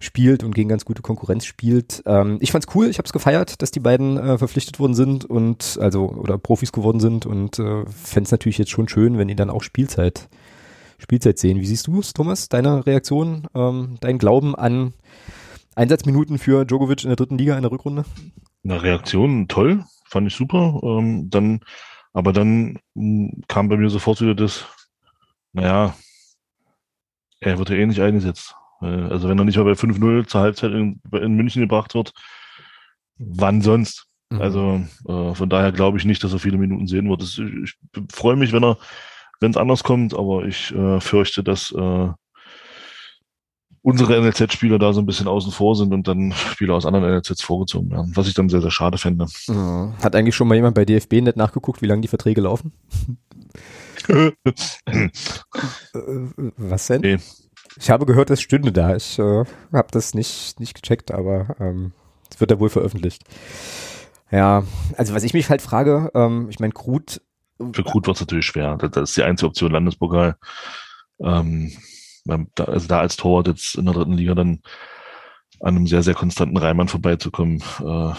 spielt 0.00 0.44
und 0.44 0.54
gegen 0.54 0.68
ganz 0.68 0.84
gute 0.84 1.02
Konkurrenz 1.02 1.44
spielt. 1.44 2.02
Ähm, 2.06 2.38
ich 2.40 2.52
fand's 2.52 2.66
cool, 2.74 2.88
ich 2.88 2.98
habe 2.98 3.06
es 3.06 3.12
gefeiert, 3.12 3.62
dass 3.62 3.70
die 3.70 3.80
beiden 3.80 4.18
äh, 4.18 4.38
verpflichtet 4.38 4.78
worden 4.78 4.94
sind 4.94 5.24
und 5.24 5.78
also 5.80 6.08
oder 6.08 6.38
Profis 6.38 6.72
geworden 6.72 7.00
sind 7.00 7.26
und 7.26 7.58
äh, 7.58 7.84
fände 7.86 8.30
natürlich 8.30 8.58
jetzt 8.58 8.70
schon 8.70 8.88
schön, 8.88 9.18
wenn 9.18 9.28
die 9.28 9.36
dann 9.36 9.50
auch 9.50 9.62
Spielzeit 9.62 10.28
Spielzeit 10.98 11.38
sehen. 11.38 11.60
Wie 11.60 11.66
siehst 11.66 11.86
du 11.86 12.00
es, 12.00 12.12
Thomas? 12.12 12.48
Deine 12.48 12.86
Reaktion, 12.86 13.46
ähm, 13.54 13.96
dein 14.00 14.18
Glauben 14.18 14.54
an 14.54 14.94
Einsatzminuten 15.74 16.38
für 16.38 16.64
Djokovic 16.64 17.04
in 17.04 17.10
der 17.10 17.16
dritten 17.16 17.38
Liga 17.38 17.56
in 17.56 17.62
der 17.62 17.70
Rückrunde? 17.70 18.04
Eine 18.64 18.82
Reaktion, 18.82 19.46
toll, 19.48 19.84
fand 20.06 20.26
ich 20.26 20.34
super. 20.34 20.80
Ähm, 20.82 21.28
dann, 21.30 21.60
aber 22.12 22.32
dann 22.32 22.78
hm, 22.94 23.42
kam 23.46 23.68
bei 23.68 23.76
mir 23.76 23.90
sofort 23.90 24.20
wieder 24.20 24.34
das, 24.34 24.64
naja, 25.52 25.94
er 27.40 27.58
wird 27.58 27.70
ja 27.70 27.76
eh 27.76 27.86
nicht 27.86 28.00
eingesetzt. 28.00 28.54
Also 28.80 29.28
wenn 29.28 29.38
er 29.38 29.44
nicht 29.44 29.56
mal 29.56 29.64
bei 29.64 29.72
5-0 29.72 30.26
zur 30.26 30.40
Halbzeit 30.40 30.72
in, 30.72 31.00
in, 31.12 31.34
München 31.34 31.62
gebracht 31.62 31.94
wird, 31.94 32.12
wann 33.16 33.62
sonst? 33.62 34.06
Mhm. 34.30 34.40
Also 34.40 34.80
äh, 35.08 35.34
von 35.34 35.48
daher 35.48 35.72
glaube 35.72 35.98
ich 35.98 36.04
nicht, 36.04 36.22
dass 36.24 36.32
er 36.32 36.38
viele 36.38 36.58
Minuten 36.58 36.86
sehen 36.86 37.08
wird. 37.08 37.22
Das, 37.22 37.38
ich, 37.38 37.74
ich 37.74 38.02
freue 38.12 38.36
mich, 38.36 38.52
wenn 38.52 38.64
er 38.64 38.78
wenn 39.40 39.50
es 39.50 39.56
anders 39.56 39.84
kommt, 39.84 40.14
aber 40.14 40.44
ich 40.44 40.74
äh, 40.74 41.00
fürchte, 41.00 41.42
dass 41.42 41.72
äh, 41.72 42.08
unsere 43.86 44.20
NLZ-Spieler 44.20 44.80
da 44.80 44.92
so 44.92 45.00
ein 45.00 45.06
bisschen 45.06 45.28
außen 45.28 45.52
vor 45.52 45.76
sind 45.76 45.94
und 45.94 46.08
dann 46.08 46.32
Spieler 46.32 46.74
aus 46.74 46.84
anderen 46.86 47.08
NLZs 47.08 47.42
vorgezogen 47.42 47.88
werden, 47.92 48.10
was 48.16 48.26
ich 48.26 48.34
dann 48.34 48.48
sehr, 48.48 48.60
sehr 48.60 48.72
schade 48.72 48.98
fände. 48.98 49.26
Mhm. 49.46 49.94
Hat 50.02 50.16
eigentlich 50.16 50.34
schon 50.34 50.48
mal 50.48 50.56
jemand 50.56 50.74
bei 50.74 50.84
DFB 50.84 51.12
nicht 51.12 51.36
nachgeguckt, 51.36 51.82
wie 51.82 51.86
lange 51.86 52.00
die 52.00 52.08
Verträge 52.08 52.40
laufen? 52.40 52.72
Was 56.56 56.86
denn? 56.88 57.00
Nee. 57.00 57.18
Ich 57.78 57.90
habe 57.90 58.06
gehört, 58.06 58.30
es 58.30 58.40
stünde 58.40 58.72
da. 58.72 58.96
Ich 58.96 59.18
äh, 59.18 59.44
habe 59.72 59.88
das 59.90 60.14
nicht, 60.14 60.58
nicht 60.58 60.74
gecheckt, 60.74 61.12
aber 61.12 61.56
ähm, 61.60 61.92
es 62.30 62.40
wird 62.40 62.50
ja 62.50 62.58
wohl 62.58 62.70
veröffentlicht. 62.70 63.22
Ja, 64.30 64.64
also 64.96 65.14
was 65.14 65.22
ich 65.22 65.34
mich 65.34 65.48
halt 65.48 65.62
frage, 65.62 66.10
ähm, 66.14 66.48
ich 66.50 66.58
meine, 66.58 66.72
Krut 66.72 67.20
für 67.72 67.84
Krut 67.84 68.06
wird 68.06 68.16
es 68.16 68.20
natürlich 68.20 68.46
schwer. 68.46 68.76
Das 68.76 69.10
ist 69.10 69.16
die 69.16 69.22
einzige 69.22 69.48
Option 69.48 69.72
Landespokal. 69.72 70.36
Ähm, 71.20 71.72
also 72.28 72.88
da 72.88 73.00
als 73.00 73.16
Torwart 73.16 73.48
jetzt 73.48 73.76
in 73.76 73.84
der 73.84 73.94
dritten 73.94 74.12
Liga 74.12 74.34
dann 74.34 74.60
an 75.60 75.76
einem 75.76 75.86
sehr, 75.86 76.02
sehr 76.02 76.14
konstanten 76.14 76.56
Reimann 76.56 76.88
vorbeizukommen, 76.88 77.62
äh, 77.80 78.12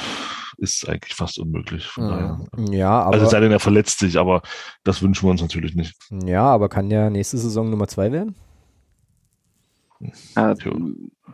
ist 0.57 0.89
eigentlich 0.89 1.13
fast 1.13 1.37
unmöglich. 1.37 1.85
Von 1.85 2.47
mhm. 2.55 2.73
Ja, 2.73 3.01
aber. 3.01 3.13
Also 3.13 3.27
sei 3.27 3.39
denn, 3.39 3.51
er 3.51 3.59
verletzt 3.59 3.99
sich, 3.99 4.17
aber 4.17 4.41
das 4.83 5.01
wünschen 5.01 5.27
wir 5.27 5.31
uns 5.31 5.41
natürlich 5.41 5.75
nicht. 5.75 5.95
Ja, 6.09 6.43
aber 6.43 6.69
kann 6.69 6.89
der 6.89 7.09
nächste 7.09 7.37
Saison 7.37 7.69
Nummer 7.69 7.87
zwei 7.87 8.11
werden? 8.11 8.35
Ja, 10.35 10.55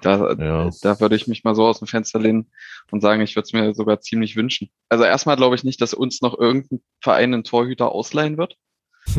da, 0.02 0.34
ja. 0.34 0.70
da 0.82 1.00
würde 1.00 1.16
ich 1.16 1.28
mich 1.28 1.44
mal 1.44 1.56
so 1.56 1.66
aus 1.66 1.80
dem 1.80 1.88
Fenster 1.88 2.20
lehnen 2.20 2.52
und 2.92 3.02
sagen, 3.02 3.22
ich 3.22 3.36
würde 3.36 3.46
es 3.46 3.54
mir 3.54 3.74
sogar 3.74 4.02
ziemlich 4.02 4.36
wünschen. 4.36 4.70
Also 4.90 5.04
erstmal 5.04 5.36
glaube 5.36 5.56
ich 5.56 5.64
nicht, 5.64 5.82
dass 5.82 5.94
uns 5.94 6.22
noch 6.22 6.38
irgendein 6.38 6.82
Verein 7.02 7.34
einen 7.34 7.44
Torhüter 7.44 7.92
ausleihen 7.92 8.38
wird. 8.38 8.58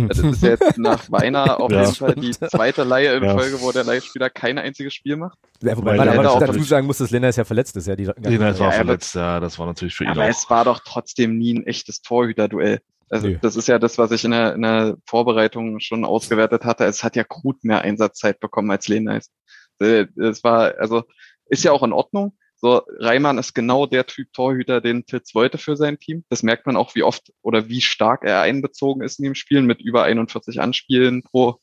Das 0.08 0.18
ist 0.18 0.42
jetzt 0.42 0.78
nach 0.78 1.10
Weiner 1.10 1.60
auf 1.60 1.70
ja. 1.70 1.82
jeden 1.82 1.94
Fall 1.94 2.14
die 2.14 2.30
zweite 2.32 2.84
Leihe 2.84 3.14
in 3.16 3.24
ja. 3.24 3.36
Folge, 3.36 3.60
wo 3.60 3.70
der 3.70 3.84
Leihspieler 3.84 4.30
kein 4.30 4.58
einziges 4.58 4.94
Spiel 4.94 5.16
macht. 5.16 5.38
Ja, 5.62 5.76
wobei 5.76 5.96
man 5.96 6.08
aber 6.08 6.32
auch 6.32 6.40
dazu 6.40 6.62
sagen 6.62 6.86
muss, 6.86 6.98
dass 6.98 7.10
Lennart 7.10 7.30
ist 7.30 7.36
ja 7.36 7.44
verletzt 7.44 7.76
ist. 7.76 7.86
Ja, 7.86 7.94
die, 7.94 8.04
Lennart 8.04 8.58
war 8.58 8.72
verletzt, 8.72 9.14
ja, 9.14 9.40
das 9.40 9.58
war 9.58 9.66
natürlich 9.66 9.94
für 9.94 10.04
ihn 10.04 10.10
Aber 10.10 10.24
auch. 10.24 10.28
es 10.28 10.48
war 10.48 10.64
doch 10.64 10.80
trotzdem 10.84 11.38
nie 11.38 11.54
ein 11.54 11.66
echtes 11.66 12.00
Torhüter-Duell. 12.02 12.80
Also 13.10 13.28
nee. 13.28 13.38
das 13.40 13.56
ist 13.56 13.68
ja 13.68 13.78
das, 13.78 13.98
was 13.98 14.10
ich 14.10 14.24
in 14.24 14.30
der, 14.30 14.54
in 14.54 14.62
der 14.62 14.96
Vorbereitung 15.06 15.78
schon 15.80 16.04
ausgewertet 16.04 16.64
hatte. 16.64 16.84
Es 16.84 17.04
hat 17.04 17.16
ja 17.16 17.24
Krut 17.24 17.62
mehr 17.62 17.82
Einsatzzeit 17.82 18.40
bekommen 18.40 18.70
als 18.70 18.88
Lenais. 18.88 19.30
Es 19.78 20.44
war, 20.44 20.78
also 20.78 21.04
ist 21.46 21.64
ja 21.64 21.72
auch 21.72 21.82
in 21.82 21.92
Ordnung. 21.92 22.36
So, 22.56 22.82
Reimann 22.98 23.36
ist 23.36 23.54
genau 23.54 23.86
der 23.86 24.06
Typ 24.06 24.32
Torhüter, 24.32 24.80
den 24.80 25.04
Titz 25.04 25.34
wollte 25.34 25.58
für 25.58 25.76
sein 25.76 25.98
Team. 25.98 26.24
Das 26.30 26.42
merkt 26.42 26.66
man 26.66 26.76
auch, 26.76 26.94
wie 26.94 27.02
oft 27.02 27.32
oder 27.42 27.68
wie 27.68 27.82
stark 27.82 28.24
er 28.24 28.40
einbezogen 28.40 29.02
ist 29.02 29.18
in 29.18 29.24
dem 29.24 29.34
Spielen 29.34 29.66
mit 29.66 29.82
über 29.82 30.04
41 30.04 30.60
Anspielen 30.60 31.22
pro, 31.22 31.60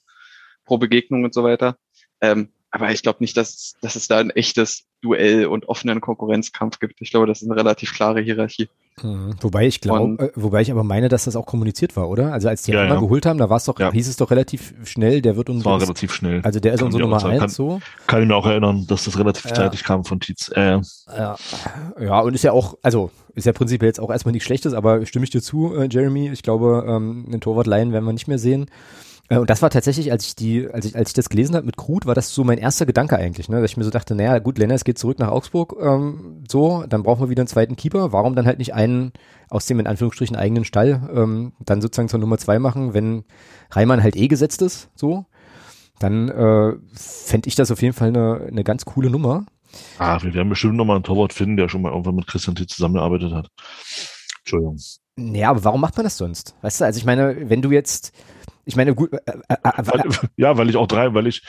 pro 0.66 0.78
Begegnung 0.78 1.24
und 1.24 1.34
so 1.34 1.44
weiter. 1.44 1.78
Ähm, 2.22 2.50
aber 2.70 2.92
ich 2.92 3.02
glaube 3.02 3.18
nicht, 3.22 3.36
dass, 3.36 3.74
dass 3.82 3.96
es 3.96 4.08
da 4.08 4.20
ein 4.20 4.30
echtes 4.30 4.86
Duell 5.02 5.48
und 5.48 5.68
offenen 5.68 6.02
Konkurrenzkampf 6.02 6.80
gibt. 6.80 7.02
Ich 7.02 7.10
glaube, 7.10 7.26
das 7.26 7.42
ist 7.42 7.50
eine 7.50 7.60
relativ 7.60 7.94
klare 7.94 8.22
Hierarchie. 8.22 8.70
Mhm. 9.02 9.36
Wobei 9.42 9.68
ich 9.68 9.82
glaube, 9.82 10.24
äh, 10.24 10.32
wobei 10.36 10.62
ich 10.62 10.72
aber 10.72 10.84
meine, 10.84 11.10
dass 11.10 11.26
das 11.26 11.36
auch 11.36 11.46
kommuniziert 11.46 11.96
war, 11.96 12.10
oder? 12.10 12.34
Also 12.34 12.50
als 12.50 12.64
die 12.64 12.72
ja, 12.72 12.86
ja. 12.86 13.00
geholt 13.00 13.26
haben, 13.26 13.40
da 13.40 13.50
war 13.50 13.58
es 13.58 13.66
doch, 13.66 13.80
ja. 13.80 13.92
hieß 13.92 14.08
es 14.08 14.18
doch 14.18 14.32
relativ 14.32 14.74
schnell, 14.84 15.22
der 15.22 15.36
wird 15.36 15.50
uns. 15.50 15.66
War 15.66 15.82
relativ 15.82 16.14
schnell. 16.14 16.42
Also 16.44 16.60
der 16.60 16.74
ist 16.74 16.84
unsere 16.84 17.02
Nummer 17.04 17.24
eins, 17.26 17.40
kann, 17.40 17.50
so. 17.50 17.82
Kann 18.08 18.22
ich 18.22 18.28
mir 18.28 18.36
auch 18.36 18.46
erinnern, 18.46 18.86
dass 18.88 19.06
das 19.06 19.18
relativ 19.18 19.46
ja. 19.46 19.54
zeitig 19.54 19.84
kam 19.84 20.04
von 20.04 20.20
Tietz. 20.20 20.52
Äh. 20.56 20.80
Ja. 21.08 21.36
ja, 22.00 22.20
und 22.20 22.34
ist 22.34 22.44
ja 22.44 22.52
auch, 22.52 22.78
also 22.82 23.12
ist 23.34 23.46
ja 23.46 23.54
prinzipiell 23.54 23.90
jetzt 23.90 24.00
auch 24.00 24.12
erstmal 24.12 24.34
nichts 24.34 24.46
Schlechtes, 24.46 24.74
aber 24.74 25.06
stimme 25.06 25.24
ich 25.24 25.32
dir 25.32 25.42
zu, 25.42 25.74
äh, 25.76 25.88
Jeremy. 25.90 26.30
Ich 26.30 26.44
glaube, 26.44 26.86
ähm, 26.88 27.26
einen 27.28 27.42
Torwart-Laien 27.42 27.94
werden 27.94 28.06
wir 28.06 28.14
nicht 28.14 28.28
mehr 28.28 28.40
sehen. 28.40 28.68
Äh, 29.32 29.38
und 29.38 29.50
das 29.50 29.62
war 29.62 29.70
tatsächlich, 29.70 30.12
als 30.12 30.26
ich 30.26 30.36
die, 30.36 30.68
als 30.70 30.86
ich, 30.86 30.96
als 30.96 31.10
ich 31.10 31.14
das 31.14 31.30
gelesen 31.30 31.56
habe 31.56 31.66
mit 31.66 31.78
Krut, 31.78 32.06
war 32.06 32.14
das 32.14 32.34
so 32.34 32.44
mein 32.44 32.58
erster 32.58 32.86
Gedanke 32.86 33.18
eigentlich, 33.18 33.48
ne? 33.48 33.62
Dass 33.62 33.72
ich 33.72 33.78
mir 33.78 33.86
so 33.86 33.90
dachte, 33.90 34.14
naja, 34.14 34.40
gut, 34.40 34.58
Lenners 34.58 34.84
geht 34.84 35.00
zurück 35.00 35.20
nach 35.20 35.30
Augsburg, 35.30 35.76
ähm, 35.82 36.44
so, 36.50 36.84
dann 36.88 37.04
brauchen 37.04 37.22
wir 37.22 37.30
wieder 37.30 37.42
einen 37.42 37.48
zweiten 37.48 37.78
Keeper. 37.78 38.12
Warum 38.12 38.36
dann 38.36 38.46
halt 38.46 38.60
nicht 38.60 38.74
einen 38.74 39.14
aus 39.50 39.66
dem 39.66 39.80
in 39.80 39.88
Anführungsstrichen 39.88 40.36
eigenen 40.36 40.66
Stall 40.66 41.10
ähm, 41.16 41.54
dann 41.60 41.82
sozusagen 41.82 42.10
zur 42.10 42.20
Nummer 42.20 42.38
zwei 42.38 42.60
machen, 42.60 42.94
wenn 42.94 43.24
Reimann 43.72 44.04
halt 44.04 44.18
eh 44.18 44.28
gesetzt 44.28 44.62
ist, 44.62 44.90
so? 44.96 45.26
Dann 46.00 46.30
äh, 46.30 46.74
fände 46.94 47.48
ich 47.48 47.56
das 47.56 47.72
auf 47.72 47.82
jeden 47.82 47.94
Fall 47.94 48.10
eine, 48.10 48.48
eine 48.48 48.64
ganz 48.64 48.86
coole 48.86 49.10
Nummer. 49.10 49.46
Ah, 50.00 50.22
wir 50.22 50.34
werden 50.34 50.50
bestimmt 50.50 50.76
nochmal 50.76 50.98
einen 50.98 51.04
Torwart 51.04 51.32
finden, 51.32 51.56
der 51.56 51.70
schon 51.70 51.82
mal 51.82 51.92
irgendwann 51.92 52.16
mit 52.16 52.28
Christian 52.28 52.56
T. 52.56 52.66
zusammengearbeitet 52.68 53.32
hat. 53.32 53.48
Entschuldigung. 54.40 54.78
Ja, 55.18 55.50
aber 55.52 55.64
warum 55.64 55.82
macht 55.82 55.96
man 55.96 56.04
das 56.04 56.18
sonst? 56.18 56.56
Weißt 56.62 56.82
du, 56.82 56.86
also 56.86 56.98
ich 56.98 57.06
meine, 57.06 57.50
wenn 57.50 57.62
du 57.62 57.72
jetzt, 57.72 58.12
ich 58.66 58.76
meine, 58.76 58.96
gut. 58.96 59.14
Äh, 59.14 59.18
äh, 59.26 59.54
äh, 59.64 59.86
weil, 59.86 60.04
ja, 60.36 60.58
weil 60.58 60.70
ich 60.70 60.78
auch 60.78 60.88
drei, 60.88 61.14
weil 61.14 61.28
ich, 61.28 61.44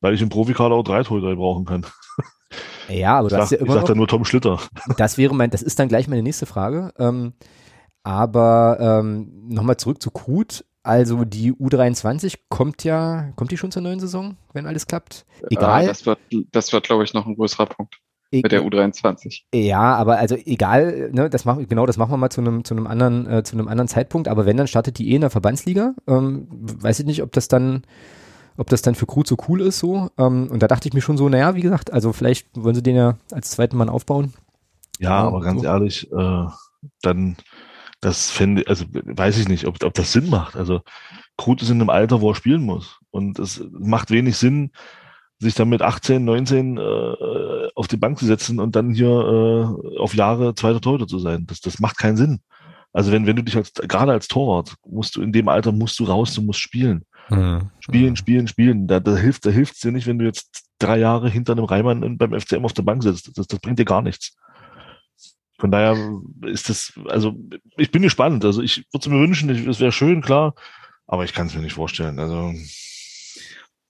weil 0.00 0.14
ich 0.14 0.22
im 0.22 0.28
Profikader 0.28 0.74
auch 0.74 0.84
drei 0.84 1.02
Torhüter 1.02 1.34
brauchen 1.36 1.64
kann. 1.64 1.86
Ja, 2.88 3.18
aber 3.18 3.28
du 3.28 3.34
ich 3.34 3.40
hast 3.42 3.50
ja 3.50 3.58
immer. 3.58 3.68
Ich 3.68 3.74
sag 3.74 3.84
da 3.84 3.94
nur 3.94 4.08
Tom 4.08 4.24
Schlitter. 4.24 4.58
Das 4.96 5.18
wäre 5.18 5.34
mein, 5.34 5.50
das 5.50 5.62
ist 5.62 5.78
dann 5.78 5.88
gleich 5.88 6.08
meine 6.08 6.22
nächste 6.22 6.46
Frage. 6.46 6.94
Ähm, 6.98 7.34
aber 8.02 8.78
ähm, 8.80 9.48
nochmal 9.48 9.76
zurück 9.76 10.02
zu 10.02 10.10
Krut. 10.10 10.64
Also 10.82 11.26
die 11.26 11.52
U23 11.52 12.38
kommt 12.48 12.84
ja, 12.84 13.32
kommt 13.36 13.50
die 13.50 13.58
schon 13.58 13.70
zur 13.70 13.82
neuen 13.82 14.00
Saison, 14.00 14.38
wenn 14.54 14.66
alles 14.66 14.86
klappt? 14.86 15.26
Egal. 15.50 15.84
Äh, 15.84 15.86
das 15.88 16.06
wird, 16.06 16.18
das 16.50 16.72
wird, 16.72 16.84
glaube 16.84 17.04
ich, 17.04 17.12
noch 17.12 17.26
ein 17.26 17.36
größerer 17.36 17.66
Punkt. 17.66 18.00
E 18.30 18.42
mit 18.42 18.52
der 18.52 18.62
U23. 18.62 19.44
Ja, 19.54 19.94
aber 19.96 20.18
also 20.18 20.36
egal, 20.36 21.10
ne, 21.12 21.30
das 21.30 21.44
machen 21.44 21.66
genau, 21.66 21.86
das 21.86 21.96
machen 21.96 22.10
wir 22.10 22.18
mal 22.18 22.30
zu 22.30 22.40
einem 22.42 22.64
zu 22.64 22.74
einem 22.74 22.86
anderen 22.86 23.26
äh, 23.26 23.42
zu 23.42 23.56
einem 23.56 23.68
anderen 23.68 23.88
Zeitpunkt. 23.88 24.28
Aber 24.28 24.44
wenn 24.44 24.56
dann 24.56 24.66
startet 24.66 24.98
die 24.98 25.10
eh 25.10 25.14
in 25.14 25.22
der 25.22 25.30
Verbandsliga, 25.30 25.94
ähm, 26.06 26.46
weiß 26.50 27.00
ich 27.00 27.06
nicht, 27.06 27.22
ob 27.22 27.32
das 27.32 27.48
dann 27.48 27.82
ob 28.58 28.68
das 28.68 28.82
dann 28.82 28.96
für 28.96 29.06
Krut 29.06 29.26
so 29.26 29.36
cool 29.48 29.62
ist 29.62 29.78
so. 29.78 30.10
Ähm, 30.18 30.48
und 30.50 30.62
da 30.62 30.66
dachte 30.66 30.88
ich 30.88 30.94
mir 30.94 31.00
schon 31.00 31.16
so, 31.16 31.28
naja, 31.28 31.54
wie 31.54 31.62
gesagt, 31.62 31.92
also 31.92 32.12
vielleicht 32.12 32.48
wollen 32.54 32.74
sie 32.74 32.82
den 32.82 32.96
ja 32.96 33.16
als 33.32 33.50
zweiten 33.50 33.76
Mann 33.76 33.88
aufbauen. 33.88 34.34
Ja, 34.98 35.20
aber 35.20 35.40
ganz 35.40 35.62
so. 35.62 35.66
ehrlich, 35.66 36.12
äh, 36.12 36.46
dann 37.02 37.36
das 38.00 38.30
fände, 38.30 38.64
also 38.66 38.84
weiß 38.92 39.38
ich 39.38 39.48
nicht, 39.48 39.66
ob, 39.66 39.82
ob 39.82 39.94
das 39.94 40.12
Sinn 40.12 40.28
macht. 40.28 40.56
Also 40.56 40.82
Krut 41.36 41.62
ist 41.62 41.70
in 41.70 41.80
einem 41.80 41.90
Alter, 41.90 42.20
wo 42.20 42.30
er 42.30 42.34
spielen 42.34 42.62
muss. 42.62 42.98
Und 43.10 43.38
es 43.38 43.64
macht 43.70 44.10
wenig 44.10 44.36
Sinn, 44.36 44.72
sich 45.38 45.54
dann 45.54 45.68
mit 45.68 45.82
18, 45.82 46.24
19 46.24 46.78
äh, 46.78 46.80
auf 47.74 47.88
die 47.88 47.96
Bank 47.96 48.18
zu 48.18 48.26
setzen 48.26 48.58
und 48.58 48.74
dann 48.74 48.92
hier 48.92 49.08
äh, 49.08 49.98
auf 49.98 50.14
Jahre 50.14 50.54
zweiter 50.54 50.80
Torhüter 50.80 51.06
zu 51.06 51.18
sein. 51.18 51.46
Das, 51.46 51.60
das 51.60 51.78
macht 51.78 51.98
keinen 51.98 52.16
Sinn. 52.16 52.40
Also 52.92 53.12
wenn, 53.12 53.26
wenn 53.26 53.36
du 53.36 53.42
dich 53.42 53.56
als, 53.56 53.72
gerade 53.72 54.12
als 54.12 54.28
Torwart, 54.28 54.74
musst 54.86 55.16
du 55.16 55.22
in 55.22 55.32
dem 55.32 55.48
Alter 55.48 55.72
musst 55.72 55.98
du 56.00 56.04
raus, 56.04 56.34
du 56.34 56.42
musst 56.42 56.60
spielen. 56.60 57.04
Mhm. 57.28 57.70
Spielen, 57.80 58.16
spielen, 58.16 58.48
spielen. 58.48 58.86
Da, 58.86 58.98
da 59.00 59.16
hilft, 59.16 59.46
da 59.46 59.50
hilft's 59.50 59.80
dir 59.80 59.92
nicht, 59.92 60.06
wenn 60.06 60.18
du 60.18 60.24
jetzt 60.24 60.64
drei 60.78 60.98
Jahre 60.98 61.28
hinter 61.28 61.52
einem 61.52 61.64
Reimann 61.64 62.18
beim 62.18 62.38
FCM 62.38 62.64
auf 62.64 62.72
der 62.72 62.82
Bank 62.82 63.02
sitzt. 63.02 63.36
Das, 63.36 63.46
das 63.46 63.60
bringt 63.60 63.78
dir 63.78 63.84
gar 63.84 64.02
nichts. 64.02 64.36
Von 65.60 65.70
daher 65.70 65.96
ist 66.46 66.68
das, 66.68 66.92
also 67.08 67.36
ich 67.76 67.90
bin 67.90 68.02
gespannt. 68.02 68.44
Also 68.44 68.62
ich 68.62 68.86
würde 68.92 69.00
es 69.00 69.08
mir 69.08 69.20
wünschen, 69.20 69.50
es 69.68 69.80
wäre 69.80 69.92
schön, 69.92 70.22
klar, 70.22 70.54
aber 71.06 71.24
ich 71.24 71.32
kann 71.32 71.48
es 71.48 71.54
mir 71.54 71.62
nicht 71.62 71.74
vorstellen. 71.74 72.18
Also 72.18 72.52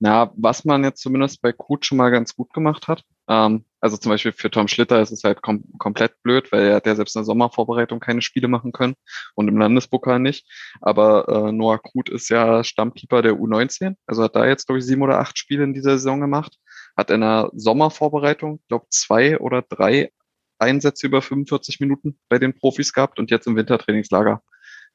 na, 0.01 0.33
was 0.37 0.65
man 0.65 0.85
jetzt 0.85 1.03
zumindest 1.03 1.43
bei 1.43 1.53
Kut 1.53 1.85
schon 1.85 1.99
mal 1.99 2.11
ganz 2.11 2.35
gut 2.35 2.53
gemacht 2.53 2.89
hat, 2.89 3.05
ähm, 3.29 3.65
also 3.81 3.97
zum 3.97 4.11
Beispiel 4.11 4.33
für 4.33 4.51
Tom 4.51 4.69
Schlitter 4.69 5.01
ist 5.01 5.13
es 5.13 5.23
halt 5.23 5.43
kom 5.43 5.65
komplett 5.79 6.21
blöd, 6.23 6.51
weil 6.51 6.69
er 6.69 6.77
hat 6.77 6.87
ja 6.87 6.97
selbst 6.97 7.15
in 7.15 7.21
der 7.21 7.27
Sommervorbereitung 7.27 8.01
keine 8.01 8.23
Spiele 8.23 8.49
machen 8.49 8.73
können 8.73 8.95
und 9.35 9.49
im 9.49 9.59
Landespokal 9.59 10.19
nicht. 10.19 10.47
Aber 10.81 11.29
äh, 11.29 11.53
Noah 11.53 11.79
Kut 11.79 12.09
ist 12.09 12.29
ja 12.29 12.65
Stammkeeper 12.65 13.23
der 13.23 13.35
U19, 13.35 13.97
also 14.07 14.25
hat 14.25 14.35
da 14.35 14.47
jetzt, 14.47 14.67
glaube 14.67 14.79
ich, 14.81 14.87
sieben 14.87 15.03
oder 15.03 15.21
acht 15.21 15.39
Spiele 15.39 15.65
in 15.65 15.75
dieser 15.75 15.93
Saison 15.93 16.21
gemacht. 16.21 16.59
hat 16.97 17.11
in 17.11 17.21
der 17.21 17.51
Sommervorbereitung, 17.55 18.61
glaube 18.69 18.87
zwei 18.91 19.39
oder 19.39 19.63
drei 19.63 20.11
Einsätze 20.59 21.07
über 21.07 21.23
45 21.23 21.79
Minuten 21.81 22.19
bei 22.29 22.39
den 22.39 22.59
Profis 22.59 22.93
gehabt 22.93 23.19
und 23.19 23.31
jetzt 23.31 23.47
im 23.47 23.57
Wintertrainingslager 23.57 24.43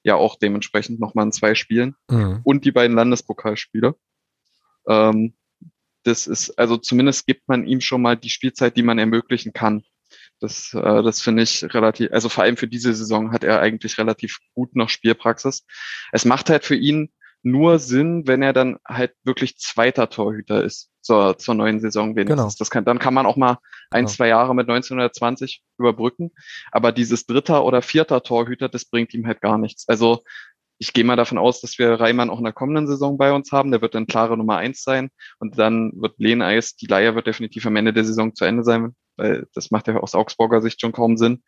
ja 0.03 0.15
auch 0.15 0.37
dementsprechend 0.37 0.99
nochmal 0.99 1.25
in 1.25 1.31
zwei 1.31 1.55
Spielen 1.55 1.95
mhm. 2.09 2.41
und 2.43 2.65
die 2.65 2.71
beiden 2.71 2.95
Landespokalspiele. 2.97 3.95
Ähm, 4.87 5.33
das 6.03 6.27
ist, 6.27 6.57
also 6.59 6.77
zumindest 6.77 7.25
gibt 7.25 7.47
man 7.47 7.65
ihm 7.65 7.81
schon 7.81 8.01
mal 8.01 8.17
die 8.17 8.29
Spielzeit, 8.29 8.75
die 8.75 8.83
man 8.83 8.99
ermöglichen 8.99 9.53
kann. 9.53 9.83
Das, 10.39 10.73
äh, 10.73 11.03
das 11.03 11.21
finde 11.21 11.43
ich 11.43 11.63
relativ, 11.73 12.11
also 12.11 12.29
vor 12.29 12.43
allem 12.43 12.57
für 12.57 12.67
diese 12.67 12.93
Saison 12.93 13.31
hat 13.31 13.43
er 13.43 13.61
eigentlich 13.61 13.97
relativ 13.97 14.39
gut 14.53 14.75
noch 14.75 14.89
Spielpraxis. 14.89 15.65
Es 16.11 16.25
macht 16.25 16.49
halt 16.49 16.65
für 16.65 16.75
ihn 16.75 17.11
nur 17.43 17.77
Sinn, 17.79 18.23
wenn 18.25 18.41
er 18.41 18.53
dann 18.53 18.77
halt 18.87 19.13
wirklich 19.23 19.57
zweiter 19.57 20.09
Torhüter 20.09 20.63
ist 20.63 20.89
zur, 21.01 21.37
zur 21.37 21.55
neuen 21.55 21.81
Saison 21.81 22.15
wenigstens. 22.15 22.37
Genau. 22.37 22.55
Das 22.57 22.69
kann, 22.69 22.85
dann 22.85 22.99
kann 22.99 23.13
man 23.13 23.25
auch 23.25 23.35
mal 23.35 23.59
ein, 23.91 24.05
genau. 24.05 24.13
zwei 24.13 24.27
Jahre 24.29 24.55
mit 24.55 24.69
1920 24.69 25.61
überbrücken. 25.77 26.31
Aber 26.71 26.93
dieses 26.93 27.25
dritter 27.25 27.65
oder 27.65 27.81
vierter 27.81 28.23
Torhüter, 28.23 28.69
das 28.69 28.85
bringt 28.85 29.13
ihm 29.13 29.27
halt 29.27 29.41
gar 29.41 29.57
nichts. 29.57 29.87
Also 29.89 30.23
ich 30.83 30.91
gehe 30.91 31.05
mal 31.05 31.15
davon 31.15 31.37
aus, 31.37 31.61
dass 31.61 31.79
wir 31.79 31.93
Reimann 31.93 32.29
auch 32.29 32.39
in 32.39 32.43
der 32.43 32.51
kommenden 32.51 32.87
Saison 32.87 33.17
bei 33.17 33.31
uns 33.31 33.53
haben. 33.53 33.71
Der 33.71 33.81
wird 33.81 33.95
dann 33.95 34.05
klare 34.05 34.35
Nummer 34.35 34.57
eins 34.57 34.83
sein. 34.83 35.11
Und 35.39 35.57
dann 35.57 35.93
wird 35.95 36.15
Lehneis, 36.17 36.75
die 36.75 36.87
Leier 36.87 37.15
wird 37.15 37.25
definitiv 37.25 37.65
am 37.65 37.77
Ende 37.77 37.93
der 37.93 38.03
Saison 38.03 38.35
zu 38.35 38.43
Ende 38.43 38.65
sein, 38.65 38.93
weil 39.15 39.47
das 39.53 39.71
macht 39.71 39.87
ja 39.87 39.95
aus 39.95 40.13
Augsburger 40.13 40.61
Sicht 40.61 40.81
schon 40.81 40.91
kaum 40.91 41.15
Sinn. 41.15 41.41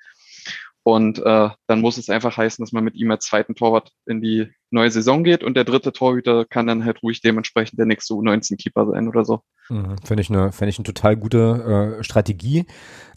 Und 0.88 1.17
äh, 1.17 1.50
dann 1.65 1.82
muss 1.82 1.98
es 1.98 2.12
einfach 2.12 2.38
heißen, 2.38 2.62
dass 2.62 2.71
man 2.71 2.84
mit 2.84 2.93
ihm 2.93 3.10
als 3.10 3.26
zweiten 3.26 3.56
Torwart 3.56 3.89
in 4.06 4.21
die 4.21 4.52
neue 4.69 4.91
Saison 4.91 5.24
geht 5.24 5.43
und 5.43 5.58
der 5.58 5.63
dritte 5.63 5.91
Torhüter 5.91 6.45
kann 6.45 6.67
dann 6.67 6.86
halt 6.86 7.02
ruhig 7.02 7.21
dementsprechend 7.21 7.80
der 7.80 7.88
nächste 7.88 8.13
U19-Keeper 8.13 8.86
sein 8.91 9.08
oder 9.08 9.26
so. 9.26 9.41
Mhm, 9.69 9.95
Finde 10.06 10.21
ich 10.21 10.30
eine, 10.30 10.52
finde 10.52 10.69
ich 10.69 10.78
eine 10.78 10.84
total 10.84 11.15
gute 11.15 11.98
äh, 11.98 12.04
Strategie 12.04 12.67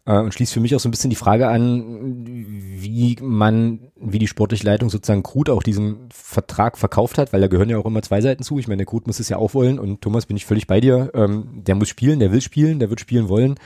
äh, 0.06 0.18
und 0.18 0.32
schließt 0.32 0.54
für 0.54 0.60
mich 0.60 0.74
auch 0.74 0.80
so 0.80 0.88
ein 0.88 0.92
bisschen 0.92 1.10
die 1.10 1.16
Frage 1.16 1.48
an, 1.48 2.24
wie 2.26 3.18
man, 3.20 3.92
wie 3.96 4.18
die 4.18 4.28
sportliche 4.28 4.64
Leitung 4.64 4.88
sozusagen 4.88 5.22
Krut 5.22 5.50
auch 5.50 5.62
diesen 5.62 6.08
Vertrag 6.10 6.78
verkauft 6.78 7.18
hat, 7.18 7.34
weil 7.34 7.42
da 7.42 7.48
gehören 7.48 7.68
ja 7.68 7.76
auch 7.76 7.84
immer 7.84 8.00
zwei 8.00 8.22
Seiten 8.22 8.44
zu. 8.44 8.58
Ich 8.58 8.66
meine, 8.66 8.78
der 8.78 8.86
Krut 8.86 9.06
muss 9.06 9.20
es 9.20 9.28
ja 9.28 9.36
auch 9.36 9.52
wollen 9.52 9.78
und 9.78 10.00
Thomas 10.00 10.24
bin 10.24 10.38
ich 10.38 10.46
völlig 10.46 10.66
bei 10.66 10.80
dir. 10.80 11.10
Ähm, 11.12 11.62
der 11.66 11.74
muss 11.74 11.90
spielen, 11.90 12.18
der 12.18 12.32
will 12.32 12.40
spielen, 12.40 12.78
der 12.78 12.88
wird 12.88 13.00
spielen 13.00 13.28
wollen. 13.28 13.56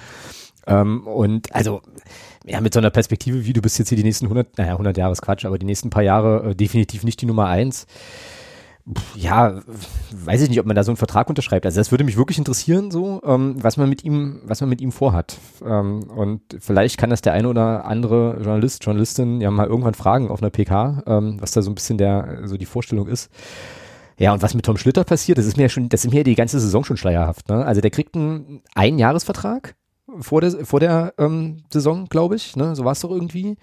Ähm, 0.67 1.07
und 1.07 1.55
also 1.55 1.83
ja, 2.45 2.61
mit 2.61 2.75
so 2.75 2.81
einer 2.81 2.91
Perspektive, 2.91 3.45
wie 3.45 3.53
du 3.53 3.63
bist 3.63 3.79
jetzt 3.79 3.89
hier 3.89 3.97
die 3.97 4.05
nächsten 4.05 4.27
100, 4.27 4.59
naja, 4.59 4.73
100 4.73 4.97
Jahre 4.97 5.13
ist 5.13 5.23
Quatsch, 5.23 5.45
aber 5.45 5.59
die 5.59 5.67
nächsten 5.67 5.91
paar 5.91 6.03
Jahre 6.03 6.51
äh, 6.51 6.55
definitiv 6.55 7.05
nicht 7.05 7.21
die 7.21 7.27
Nummer 7.27 7.47
eins. 7.47 7.87
Ja, 9.15 9.61
weiß 10.11 10.43
ich 10.43 10.49
nicht, 10.49 10.59
ob 10.59 10.67
man 10.67 10.75
da 10.75 10.83
so 10.83 10.91
einen 10.91 10.97
Vertrag 10.97 11.29
unterschreibt. 11.29 11.65
Also 11.67 11.79
das 11.79 11.93
würde 11.93 12.03
mich 12.03 12.17
wirklich 12.17 12.39
interessieren, 12.39 12.91
so 12.91 13.23
ähm, 13.25 13.55
was 13.63 13.77
man 13.77 13.89
mit 13.89 14.03
ihm, 14.03 14.41
was 14.45 14.61
man 14.61 14.71
mit 14.71 14.81
ihm 14.81 14.91
vorhat. 14.91 15.39
Ähm, 15.65 16.03
und 16.11 16.41
vielleicht 16.59 16.99
kann 16.99 17.11
das 17.11 17.23
der 17.23 17.33
eine 17.33 17.49
oder 17.49 17.85
andere 17.85 18.39
Journalist, 18.43 18.85
Journalistin 18.85 19.41
ja 19.41 19.53
mal 19.53 19.69
irgendwann 19.69 19.95
fragen 19.95 20.31
auf 20.31 20.43
einer 20.43 20.51
PK, 20.51 21.05
ähm, 21.07 21.37
was 21.41 21.53
da 21.53 21.63
so 21.63 21.71
ein 21.71 21.77
bisschen 21.77 21.97
der 21.97 22.41
so 22.45 22.57
die 22.57 22.67
Vorstellung 22.67 23.07
ist. 23.07 23.31
Ja, 24.19 24.33
und 24.33 24.43
was 24.43 24.55
mit 24.55 24.65
Tom 24.65 24.77
Schlitter 24.77 25.05
passiert, 25.05 25.39
das 25.39 25.47
ist 25.47 25.57
mir 25.57 25.65
ja 25.65 25.69
schon, 25.69 25.89
das 25.89 26.05
ist 26.05 26.11
mir 26.11 26.19
ja 26.19 26.25
die 26.25 26.35
ganze 26.35 26.59
Saison 26.59 26.85
schon 26.85 26.97
schleierhaft. 26.97 27.49
Ne? 27.49 27.65
Also 27.65 27.81
der 27.81 27.91
kriegt 27.91 28.17
einen 28.17 28.63
Einjahresvertrag 28.75 29.77
vor 30.21 30.41
der, 30.41 30.65
vor 30.65 30.81
der 30.81 31.15
ähm, 31.19 31.65
Saison, 31.71 32.07
glaube 32.07 32.37
ich. 32.37 32.57
Ne? 32.57 32.75
So 32.75 32.85
war 32.85 32.93
es 32.93 33.01
doch 33.01 33.11
irgendwie. 33.11 33.57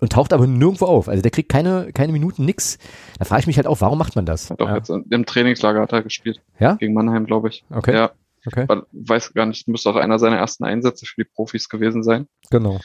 Und 0.00 0.12
taucht 0.12 0.32
aber 0.32 0.46
nirgendwo 0.46 0.86
auf. 0.86 1.08
Also 1.08 1.22
der 1.22 1.30
kriegt 1.30 1.48
keine, 1.48 1.92
keine 1.92 2.12
Minuten, 2.12 2.44
nix. 2.44 2.78
Da 3.18 3.24
frage 3.24 3.40
ich 3.40 3.46
mich 3.46 3.56
halt 3.56 3.66
auch, 3.66 3.80
warum 3.80 3.98
macht 3.98 4.16
man 4.16 4.26
das? 4.26 4.48
Doch, 4.48 4.68
ja. 4.68 4.76
jetzt 4.76 4.90
im 4.90 5.26
Trainingslager 5.26 5.80
hat 5.80 5.92
er 5.92 6.02
gespielt. 6.02 6.40
Ja? 6.58 6.74
Gegen 6.74 6.94
Mannheim, 6.94 7.26
glaube 7.26 7.48
ich. 7.48 7.64
Okay. 7.70 7.94
Ja. 7.94 8.12
Okay. 8.46 8.64
Weil, 8.68 8.82
weiß 8.92 9.34
gar 9.34 9.46
nicht, 9.46 9.66
müsste 9.66 9.90
auch 9.90 9.96
einer 9.96 10.18
seiner 10.18 10.36
ersten 10.36 10.64
Einsätze 10.64 11.04
für 11.04 11.24
die 11.24 11.28
Profis 11.28 11.68
gewesen 11.68 12.04
sein. 12.04 12.28
Genau. 12.50 12.80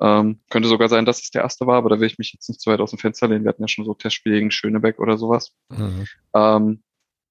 Ähm, 0.00 0.40
könnte 0.50 0.68
sogar 0.68 0.88
sein, 0.88 1.04
dass 1.04 1.22
es 1.22 1.30
der 1.30 1.42
erste 1.42 1.66
war, 1.66 1.76
aber 1.76 1.90
da 1.90 2.00
will 2.00 2.06
ich 2.06 2.18
mich 2.18 2.32
jetzt 2.32 2.48
nicht 2.48 2.60
zu 2.60 2.70
weit 2.70 2.80
aus 2.80 2.90
dem 2.90 2.98
Fenster 2.98 3.28
lehnen. 3.28 3.44
Wir 3.44 3.50
hatten 3.50 3.62
ja 3.62 3.68
schon 3.68 3.84
so 3.84 3.94
Testspiele 3.94 4.36
gegen 4.36 4.50
Schönebeck 4.50 4.98
oder 4.98 5.18
sowas. 5.18 5.52
Mhm. 5.68 6.06
Ähm, 6.34 6.82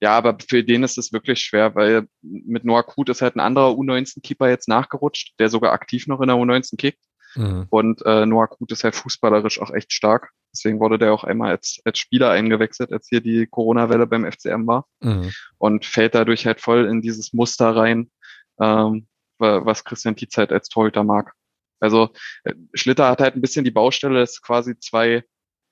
ja, 0.02 0.18
aber 0.18 0.38
für 0.46 0.64
den 0.64 0.84
ist 0.84 0.98
es 0.98 1.14
wirklich 1.14 1.40
schwer, 1.42 1.76
weil 1.76 2.08
mit 2.22 2.66
Noah 2.66 2.84
Kut 2.84 3.10
ist 3.10 3.22
halt 3.22 3.36
ein 3.36 3.40
anderer 3.40 3.72
U19-Keeper 3.74 4.50
jetzt 4.50 4.68
nachgerutscht, 4.68 5.36
der 5.40 5.50
sogar 5.50 5.74
aktiv 5.74 6.08
noch 6.08 6.22
in 6.22 6.28
der 6.28 6.38
U19 6.38 6.76
kickt. 6.78 7.00
Mhm. 7.36 7.68
Und 7.70 8.04
äh, 8.06 8.26
Noah 8.26 8.48
Kut 8.48 8.72
ist 8.72 8.84
halt 8.84 8.96
fußballerisch 8.96 9.62
auch 9.62 9.72
echt 9.72 9.94
stark. 9.94 10.32
Deswegen 10.52 10.80
wurde 10.80 10.98
der 10.98 11.14
auch 11.14 11.24
einmal 11.24 11.52
als, 11.52 11.80
als 11.86 12.00
Spieler 12.00 12.32
eingewechselt, 12.32 12.92
als 12.92 13.08
hier 13.08 13.22
die 13.22 13.46
Corona-Welle 13.46 14.08
beim 14.08 14.30
FCM 14.30 14.66
war. 14.66 14.88
Mhm. 15.02 15.32
Und 15.60 15.86
fällt 15.86 16.16
dadurch 16.16 16.48
halt 16.48 16.62
voll 16.62 16.88
in 16.88 17.04
dieses 17.04 17.32
Muster 17.32 17.76
rein, 17.76 18.10
ähm, 18.60 19.08
was 19.38 19.84
Christian 19.84 20.16
Tietz 20.16 20.36
halt 20.36 20.52
als 20.52 20.68
Torhüter 20.68 21.04
mag. 21.04 21.34
Also 21.80 22.10
äh, 22.44 22.56
Schlitter 22.74 23.08
hat 23.08 23.22
halt 23.22 23.36
ein 23.36 23.42
bisschen 23.42 23.66
die 23.66 23.72
Baustelle, 23.72 24.20
dass 24.20 24.42
quasi 24.42 24.78
zwei 24.80 25.24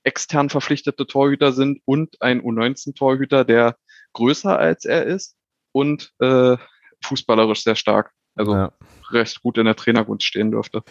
extern 0.04 0.50
verpflichtete 0.50 1.08
Torhüter 1.08 1.52
sind 1.52 1.82
und 1.86 2.22
ein 2.22 2.42
U19-Torhüter, 2.42 3.44
der 3.44 3.76
größer 4.13 4.58
als 4.58 4.86
er 4.86 5.06
ist 5.06 5.36
und 5.72 6.13
äh, 6.19 6.58
fußballerisch 7.04 7.63
sehr 7.63 7.76
stark. 7.76 8.12
Also 8.36 8.54
ja. 8.54 8.72
recht 9.12 9.41
gut 9.41 9.58
in 9.58 9.65
der 9.65 9.76
Trainergunst 9.76 10.26
stehen 10.26 10.52
dürfte. 10.52 10.84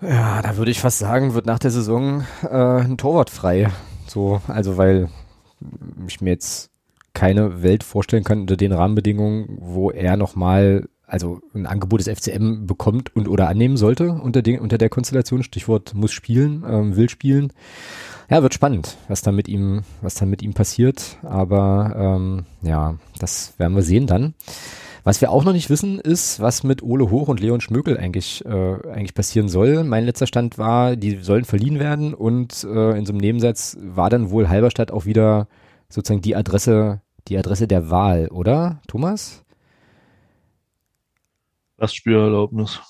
Ja, 0.00 0.42
da 0.42 0.56
würde 0.56 0.70
ich 0.70 0.80
fast 0.80 0.98
sagen, 0.98 1.34
wird 1.34 1.46
nach 1.46 1.58
der 1.58 1.70
Saison 1.70 2.26
äh, 2.42 2.48
ein 2.48 2.98
Torwart 2.98 3.30
frei. 3.30 3.70
So, 4.06 4.40
also 4.48 4.76
weil 4.76 5.08
ich 6.06 6.20
mir 6.20 6.30
jetzt 6.30 6.70
keine 7.14 7.62
Welt 7.62 7.84
vorstellen 7.84 8.24
kann 8.24 8.40
unter 8.40 8.56
den 8.56 8.72
Rahmenbedingungen, 8.72 9.58
wo 9.60 9.90
er 9.90 10.16
nochmal 10.16 10.88
also 11.06 11.40
ein 11.54 11.66
Angebot 11.66 12.00
des 12.00 12.08
FCM 12.08 12.66
bekommt 12.66 13.14
und 13.14 13.28
oder 13.28 13.48
annehmen 13.48 13.76
sollte 13.76 14.10
unter, 14.10 14.42
den, 14.42 14.58
unter 14.58 14.78
der 14.78 14.88
Konstellation. 14.88 15.42
Stichwort 15.42 15.94
muss 15.94 16.12
spielen, 16.12 16.64
ähm, 16.66 16.96
will 16.96 17.08
spielen. 17.08 17.52
Ja, 18.30 18.42
wird 18.42 18.54
spannend, 18.54 18.96
was 19.08 19.22
da 19.22 19.32
mit 19.32 19.48
ihm, 19.48 19.82
was 20.00 20.14
da 20.14 20.24
mit 20.26 20.42
ihm 20.42 20.54
passiert. 20.54 21.18
Aber 21.22 21.94
ähm, 21.96 22.46
ja, 22.62 22.96
das 23.18 23.54
werden 23.58 23.76
wir 23.76 23.82
sehen 23.82 24.06
dann. 24.06 24.34
Was 25.04 25.20
wir 25.20 25.30
auch 25.30 25.44
noch 25.44 25.52
nicht 25.52 25.68
wissen, 25.68 26.00
ist, 26.00 26.40
was 26.40 26.62
mit 26.64 26.82
Ole 26.82 27.10
Hoch 27.10 27.28
und 27.28 27.38
Leon 27.38 27.60
Schmökel 27.60 27.98
eigentlich, 27.98 28.42
äh, 28.46 28.88
eigentlich 28.88 29.12
passieren 29.14 29.50
soll. 29.50 29.84
Mein 29.84 30.06
letzter 30.06 30.26
Stand 30.26 30.56
war, 30.56 30.96
die 30.96 31.18
sollen 31.18 31.44
verliehen 31.44 31.78
werden 31.78 32.14
und 32.14 32.64
äh, 32.64 32.96
in 32.96 33.04
so 33.04 33.12
einem 33.12 33.20
Nebensatz 33.20 33.76
war 33.82 34.08
dann 34.08 34.30
wohl 34.30 34.48
Halberstadt 34.48 34.90
auch 34.90 35.04
wieder 35.04 35.46
sozusagen 35.90 36.22
die 36.22 36.34
Adresse, 36.34 37.02
die 37.28 37.36
Adresse 37.36 37.68
der 37.68 37.90
Wahl, 37.90 38.28
oder, 38.28 38.80
Thomas? 38.88 39.44
Gastspielerlaubnis. 41.76 42.80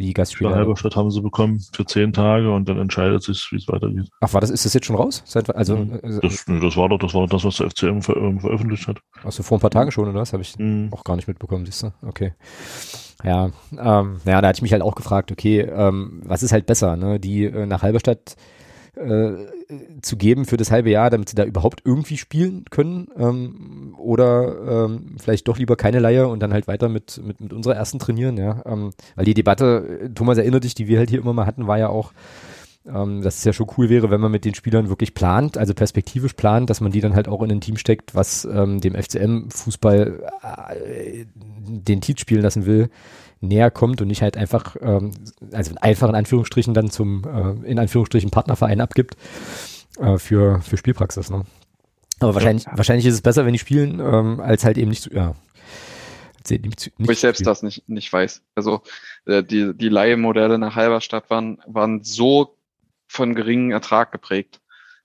Wie 0.00 0.14
Gastspieler? 0.14 0.54
Halberstadt 0.54 0.96
haben 0.96 1.10
sie 1.10 1.20
bekommen 1.20 1.60
für 1.74 1.84
zehn 1.84 2.14
Tage 2.14 2.50
und 2.50 2.66
dann 2.66 2.78
entscheidet 2.78 3.22
sich, 3.22 3.48
wie 3.52 3.56
es 3.56 3.68
weitergeht. 3.68 4.08
Ach, 4.22 4.32
war 4.32 4.40
das, 4.40 4.48
ist 4.48 4.64
das 4.64 4.72
jetzt 4.72 4.86
schon 4.86 4.96
raus? 4.96 5.22
Seit, 5.26 5.54
also, 5.54 5.76
mhm. 5.76 5.92
Äh, 6.02 6.20
das, 6.22 6.46
das 6.46 6.76
war 6.78 6.88
doch, 6.88 6.98
das 6.98 7.12
war 7.12 7.26
das, 7.26 7.44
was 7.44 7.58
der 7.58 7.68
FCM 7.68 8.00
ver, 8.00 8.16
äh, 8.16 8.40
veröffentlicht 8.40 8.88
hat. 8.88 8.96
Also 9.22 9.42
vor 9.42 9.58
ein 9.58 9.60
paar 9.60 9.68
Tagen 9.68 9.92
schon, 9.92 10.08
oder 10.08 10.18
was? 10.18 10.32
Habe 10.32 10.42
ich 10.42 10.58
mhm. 10.58 10.88
auch 10.90 11.04
gar 11.04 11.16
nicht 11.16 11.28
mitbekommen, 11.28 11.66
siehst 11.66 11.82
du? 11.82 11.92
Okay. 12.00 12.32
Ja, 13.22 13.50
ähm, 13.72 14.22
ja, 14.24 14.40
da 14.40 14.48
hatte 14.48 14.56
ich 14.56 14.62
mich 14.62 14.72
halt 14.72 14.80
auch 14.80 14.94
gefragt, 14.94 15.32
okay, 15.32 15.60
ähm, 15.60 16.22
was 16.24 16.42
ist 16.42 16.52
halt 16.52 16.64
besser, 16.64 16.96
ne? 16.96 17.20
Die 17.20 17.44
äh, 17.44 17.66
nach 17.66 17.82
Halberstadt 17.82 18.36
äh, 18.96 19.46
zu 20.02 20.16
geben 20.16 20.44
für 20.44 20.56
das 20.56 20.70
halbe 20.70 20.90
Jahr, 20.90 21.10
damit 21.10 21.28
sie 21.28 21.36
da 21.36 21.44
überhaupt 21.44 21.82
irgendwie 21.84 22.16
spielen 22.16 22.64
können 22.70 23.08
ähm, 23.16 23.94
oder 23.98 24.86
ähm, 24.86 25.16
vielleicht 25.18 25.48
doch 25.48 25.58
lieber 25.58 25.76
keine 25.76 26.00
Leihe 26.00 26.26
und 26.28 26.40
dann 26.40 26.52
halt 26.52 26.68
weiter 26.68 26.88
mit, 26.88 27.20
mit, 27.24 27.40
mit 27.40 27.52
unserer 27.52 27.76
ersten 27.76 27.98
trainieren, 27.98 28.36
ja, 28.36 28.62
ähm, 28.66 28.90
weil 29.14 29.24
die 29.24 29.34
Debatte, 29.34 30.10
Thomas 30.14 30.38
erinnert 30.38 30.64
dich, 30.64 30.74
die 30.74 30.88
wir 30.88 30.98
halt 30.98 31.10
hier 31.10 31.20
immer 31.20 31.32
mal 31.32 31.46
hatten, 31.46 31.66
war 31.66 31.78
ja 31.78 31.88
auch, 31.88 32.12
ähm, 32.86 33.22
dass 33.22 33.38
es 33.38 33.44
ja 33.44 33.52
schon 33.52 33.70
cool 33.76 33.88
wäre, 33.88 34.10
wenn 34.10 34.20
man 34.20 34.32
mit 34.32 34.44
den 34.44 34.54
Spielern 34.54 34.88
wirklich 34.88 35.14
plant, 35.14 35.58
also 35.58 35.74
perspektivisch 35.74 36.32
plant, 36.32 36.70
dass 36.70 36.80
man 36.80 36.92
die 36.92 37.00
dann 37.00 37.14
halt 37.14 37.28
auch 37.28 37.42
in 37.42 37.50
ein 37.50 37.60
Team 37.60 37.76
steckt, 37.76 38.14
was 38.14 38.44
ähm, 38.44 38.80
dem 38.80 38.94
FCM-Fußball 38.94 40.20
äh, 40.84 41.24
den 41.36 42.00
Titel 42.00 42.20
spielen 42.20 42.42
lassen 42.42 42.66
will, 42.66 42.90
näher 43.40 43.70
kommt 43.70 44.00
und 44.00 44.08
nicht 44.08 44.22
halt 44.22 44.36
einfach, 44.36 44.76
ähm, 44.80 45.12
also 45.52 45.74
einfach 45.80 46.08
in 46.08 46.14
Anführungsstrichen 46.14 46.74
dann 46.74 46.90
zum, 46.90 47.24
äh, 47.24 47.66
in 47.66 47.78
Anführungsstrichen 47.78 48.30
Partnerverein 48.30 48.80
abgibt 48.80 49.16
äh, 49.98 50.18
für, 50.18 50.60
für 50.60 50.76
Spielpraxis. 50.76 51.30
Ne? 51.30 51.44
Aber 52.20 52.34
wahrscheinlich, 52.34 52.64
ja. 52.64 52.76
wahrscheinlich 52.76 53.06
ist 53.06 53.14
es 53.14 53.22
besser, 53.22 53.46
wenn 53.46 53.54
die 53.54 53.58
spielen, 53.58 53.98
ähm, 54.00 54.40
als 54.40 54.64
halt 54.64 54.78
eben 54.78 54.90
nicht 54.90 55.02
zu, 55.02 55.10
ja. 55.10 55.34
Nicht, 56.48 56.64
nicht 56.64 56.92
Wo 56.98 57.12
ich 57.12 57.20
selbst 57.20 57.46
das 57.46 57.62
nicht, 57.62 57.88
nicht 57.88 58.12
weiß. 58.12 58.42
Also 58.54 58.82
äh, 59.26 59.42
die, 59.42 59.76
die 59.76 59.88
Leihmodelle 59.88 60.58
nach 60.58 60.74
Halberstadt 60.74 61.28
waren, 61.30 61.58
waren 61.66 62.02
so 62.02 62.56
von 63.06 63.34
geringem 63.34 63.72
Ertrag 63.72 64.10
geprägt. 64.10 64.60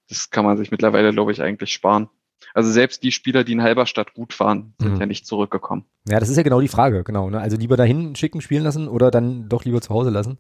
Das 0.09 0.29
kann 0.29 0.45
man 0.45 0.57
sich 0.57 0.71
mittlerweile, 0.71 1.11
glaube 1.11 1.31
ich, 1.31 1.41
eigentlich 1.41 1.73
sparen. 1.73 2.09
Also 2.55 2.71
selbst 2.71 3.03
die 3.03 3.11
Spieler, 3.11 3.43
die 3.43 3.51
in 3.51 3.61
Halberstadt 3.61 4.13
gut 4.13 4.39
waren, 4.39 4.73
sind 4.79 4.93
mhm. 4.93 4.99
ja 5.01 5.05
nicht 5.05 5.27
zurückgekommen. 5.27 5.83
Ja, 6.07 6.21
das 6.21 6.29
ist 6.29 6.37
ja 6.37 6.43
genau 6.43 6.61
die 6.61 6.69
Frage, 6.69 7.03
genau. 7.03 7.29
Ne? 7.29 7.41
Also 7.41 7.57
lieber 7.57 7.75
dahin 7.75 8.15
schicken, 8.15 8.39
spielen 8.39 8.63
lassen 8.63 8.87
oder 8.87 9.11
dann 9.11 9.49
doch 9.49 9.65
lieber 9.65 9.81
zu 9.81 9.89
Hause 9.89 10.09
lassen. 10.09 10.37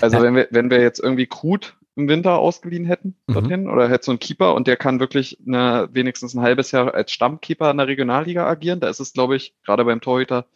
Also 0.00 0.16
ja. 0.16 0.22
wenn 0.24 0.34
wir, 0.34 0.48
wenn 0.50 0.70
wir 0.70 0.80
jetzt 0.80 0.98
irgendwie 0.98 1.28
Krut 1.28 1.76
im 1.94 2.08
Winter 2.08 2.38
ausgeliehen 2.38 2.84
hätten 2.84 3.14
mhm. 3.28 3.32
dorthin 3.32 3.68
oder 3.68 3.88
hätte 3.88 4.06
so 4.06 4.10
einen 4.10 4.18
Keeper 4.18 4.56
und 4.56 4.66
der 4.66 4.76
kann 4.76 4.98
wirklich 4.98 5.38
eine, 5.46 5.88
wenigstens 5.92 6.34
ein 6.34 6.42
halbes 6.42 6.72
Jahr 6.72 6.92
als 6.92 7.12
Stammkeeper 7.12 7.70
in 7.70 7.76
der 7.76 7.86
Regionalliga 7.86 8.44
agieren, 8.44 8.80
da 8.80 8.88
ist 8.88 8.98
es, 8.98 9.12
glaube 9.12 9.36
ich, 9.36 9.54
gerade 9.64 9.84
beim 9.84 10.00
Torhüter 10.00 10.46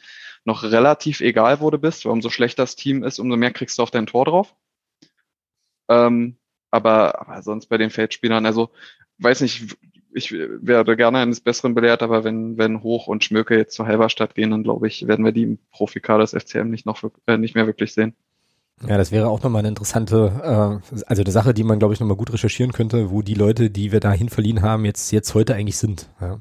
noch 0.44 0.64
relativ 0.64 1.20
egal, 1.20 1.60
wo 1.60 1.70
du 1.70 1.78
bist, 1.78 2.04
weil 2.04 2.12
umso 2.12 2.30
schlechter 2.30 2.64
das 2.64 2.74
Team 2.74 3.04
ist, 3.04 3.20
umso 3.20 3.36
mehr 3.36 3.52
kriegst 3.52 3.78
du 3.78 3.84
auf 3.84 3.92
dein 3.92 4.06
Tor 4.06 4.24
drauf. 4.24 4.56
Ähm, 5.88 6.36
aber, 6.72 7.20
aber 7.20 7.42
sonst 7.42 7.66
bei 7.66 7.78
den 7.78 7.90
Feldspielern, 7.90 8.44
also 8.44 8.70
weiß 9.18 9.42
nicht, 9.42 9.76
ich 10.12 10.32
werde 10.32 10.96
gerne 10.96 11.18
eines 11.18 11.40
Besseren 11.40 11.74
belehrt, 11.74 12.02
aber 12.02 12.24
wenn, 12.24 12.58
wenn 12.58 12.82
Hoch 12.82 13.06
und 13.06 13.24
Schmöke 13.24 13.56
jetzt 13.56 13.74
zur 13.74 13.86
Halberstadt 13.86 14.34
gehen, 14.34 14.50
dann 14.50 14.62
glaube 14.62 14.86
ich, 14.88 15.06
werden 15.06 15.24
wir 15.24 15.32
die 15.32 15.42
im 15.44 15.58
Profikader 15.70 16.24
des 16.24 16.32
FCM 16.32 16.68
nicht 16.68 16.86
noch 16.86 17.02
äh, 17.26 17.36
nicht 17.36 17.54
mehr 17.54 17.66
wirklich 17.66 17.92
sehen. 17.92 18.14
Ja, 18.86 18.96
das 18.96 19.12
wäre 19.12 19.28
auch 19.28 19.42
nochmal 19.42 19.60
eine 19.60 19.68
interessante, 19.68 20.80
äh, 20.90 21.04
also 21.06 21.22
eine 21.22 21.30
Sache, 21.30 21.52
die 21.52 21.64
man, 21.64 21.78
glaube 21.78 21.92
ich, 21.92 22.00
nochmal 22.00 22.16
gut 22.16 22.32
recherchieren 22.32 22.72
könnte, 22.72 23.10
wo 23.10 23.20
die 23.20 23.34
Leute, 23.34 23.70
die 23.70 23.92
wir 23.92 24.00
dahin 24.00 24.30
verliehen 24.30 24.62
haben, 24.62 24.86
jetzt, 24.86 25.10
jetzt 25.12 25.34
heute 25.34 25.54
eigentlich 25.54 25.76
sind. 25.76 26.08
Ja. 26.20 26.40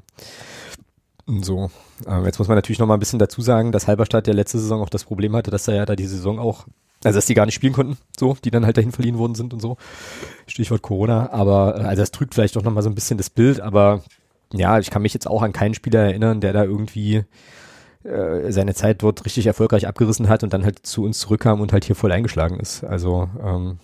So. 1.26 1.70
Ähm, 2.06 2.24
jetzt 2.24 2.38
muss 2.38 2.48
man 2.48 2.56
natürlich 2.56 2.78
nochmal 2.78 2.96
ein 2.96 3.00
bisschen 3.00 3.18
dazu 3.18 3.42
sagen, 3.42 3.72
dass 3.72 3.86
Halberstadt 3.86 4.26
ja 4.26 4.32
letzte 4.32 4.58
Saison 4.58 4.80
auch 4.80 4.88
das 4.88 5.04
Problem 5.04 5.36
hatte, 5.36 5.50
dass 5.50 5.68
er 5.68 5.74
ja 5.74 5.86
da 5.86 5.96
die 5.96 6.06
Saison 6.06 6.38
auch, 6.38 6.66
also 7.04 7.16
dass 7.16 7.26
die 7.26 7.34
gar 7.34 7.46
nicht 7.46 7.54
spielen 7.54 7.72
konnten, 7.72 7.96
so, 8.18 8.36
die 8.44 8.50
dann 8.50 8.66
halt 8.66 8.76
dahin 8.76 8.92
verliehen 8.92 9.18
worden 9.18 9.34
sind 9.34 9.54
und 9.54 9.60
so. 9.60 9.76
Stichwort 10.46 10.82
Corona. 10.82 11.30
Aber, 11.32 11.76
äh, 11.76 11.82
also 11.84 12.02
das 12.02 12.10
trügt 12.10 12.34
vielleicht 12.34 12.56
doch 12.56 12.62
nochmal 12.62 12.82
so 12.82 12.90
ein 12.90 12.94
bisschen 12.94 13.18
das 13.18 13.30
Bild, 13.30 13.60
aber 13.60 14.02
ja, 14.52 14.78
ich 14.78 14.90
kann 14.90 15.02
mich 15.02 15.14
jetzt 15.14 15.28
auch 15.28 15.42
an 15.42 15.52
keinen 15.52 15.74
Spieler 15.74 16.00
erinnern, 16.00 16.40
der 16.40 16.52
da 16.52 16.64
irgendwie 16.64 17.24
äh, 18.02 18.50
seine 18.50 18.74
Zeit 18.74 19.02
dort 19.02 19.24
richtig 19.24 19.46
erfolgreich 19.46 19.86
abgerissen 19.86 20.28
hat 20.28 20.42
und 20.42 20.52
dann 20.52 20.64
halt 20.64 20.84
zu 20.86 21.04
uns 21.04 21.18
zurückkam 21.20 21.60
und 21.60 21.72
halt 21.72 21.84
hier 21.84 21.96
voll 21.96 22.12
eingeschlagen 22.12 22.58
ist. 22.58 22.84
Also 22.84 23.28
ähm, 23.42 23.78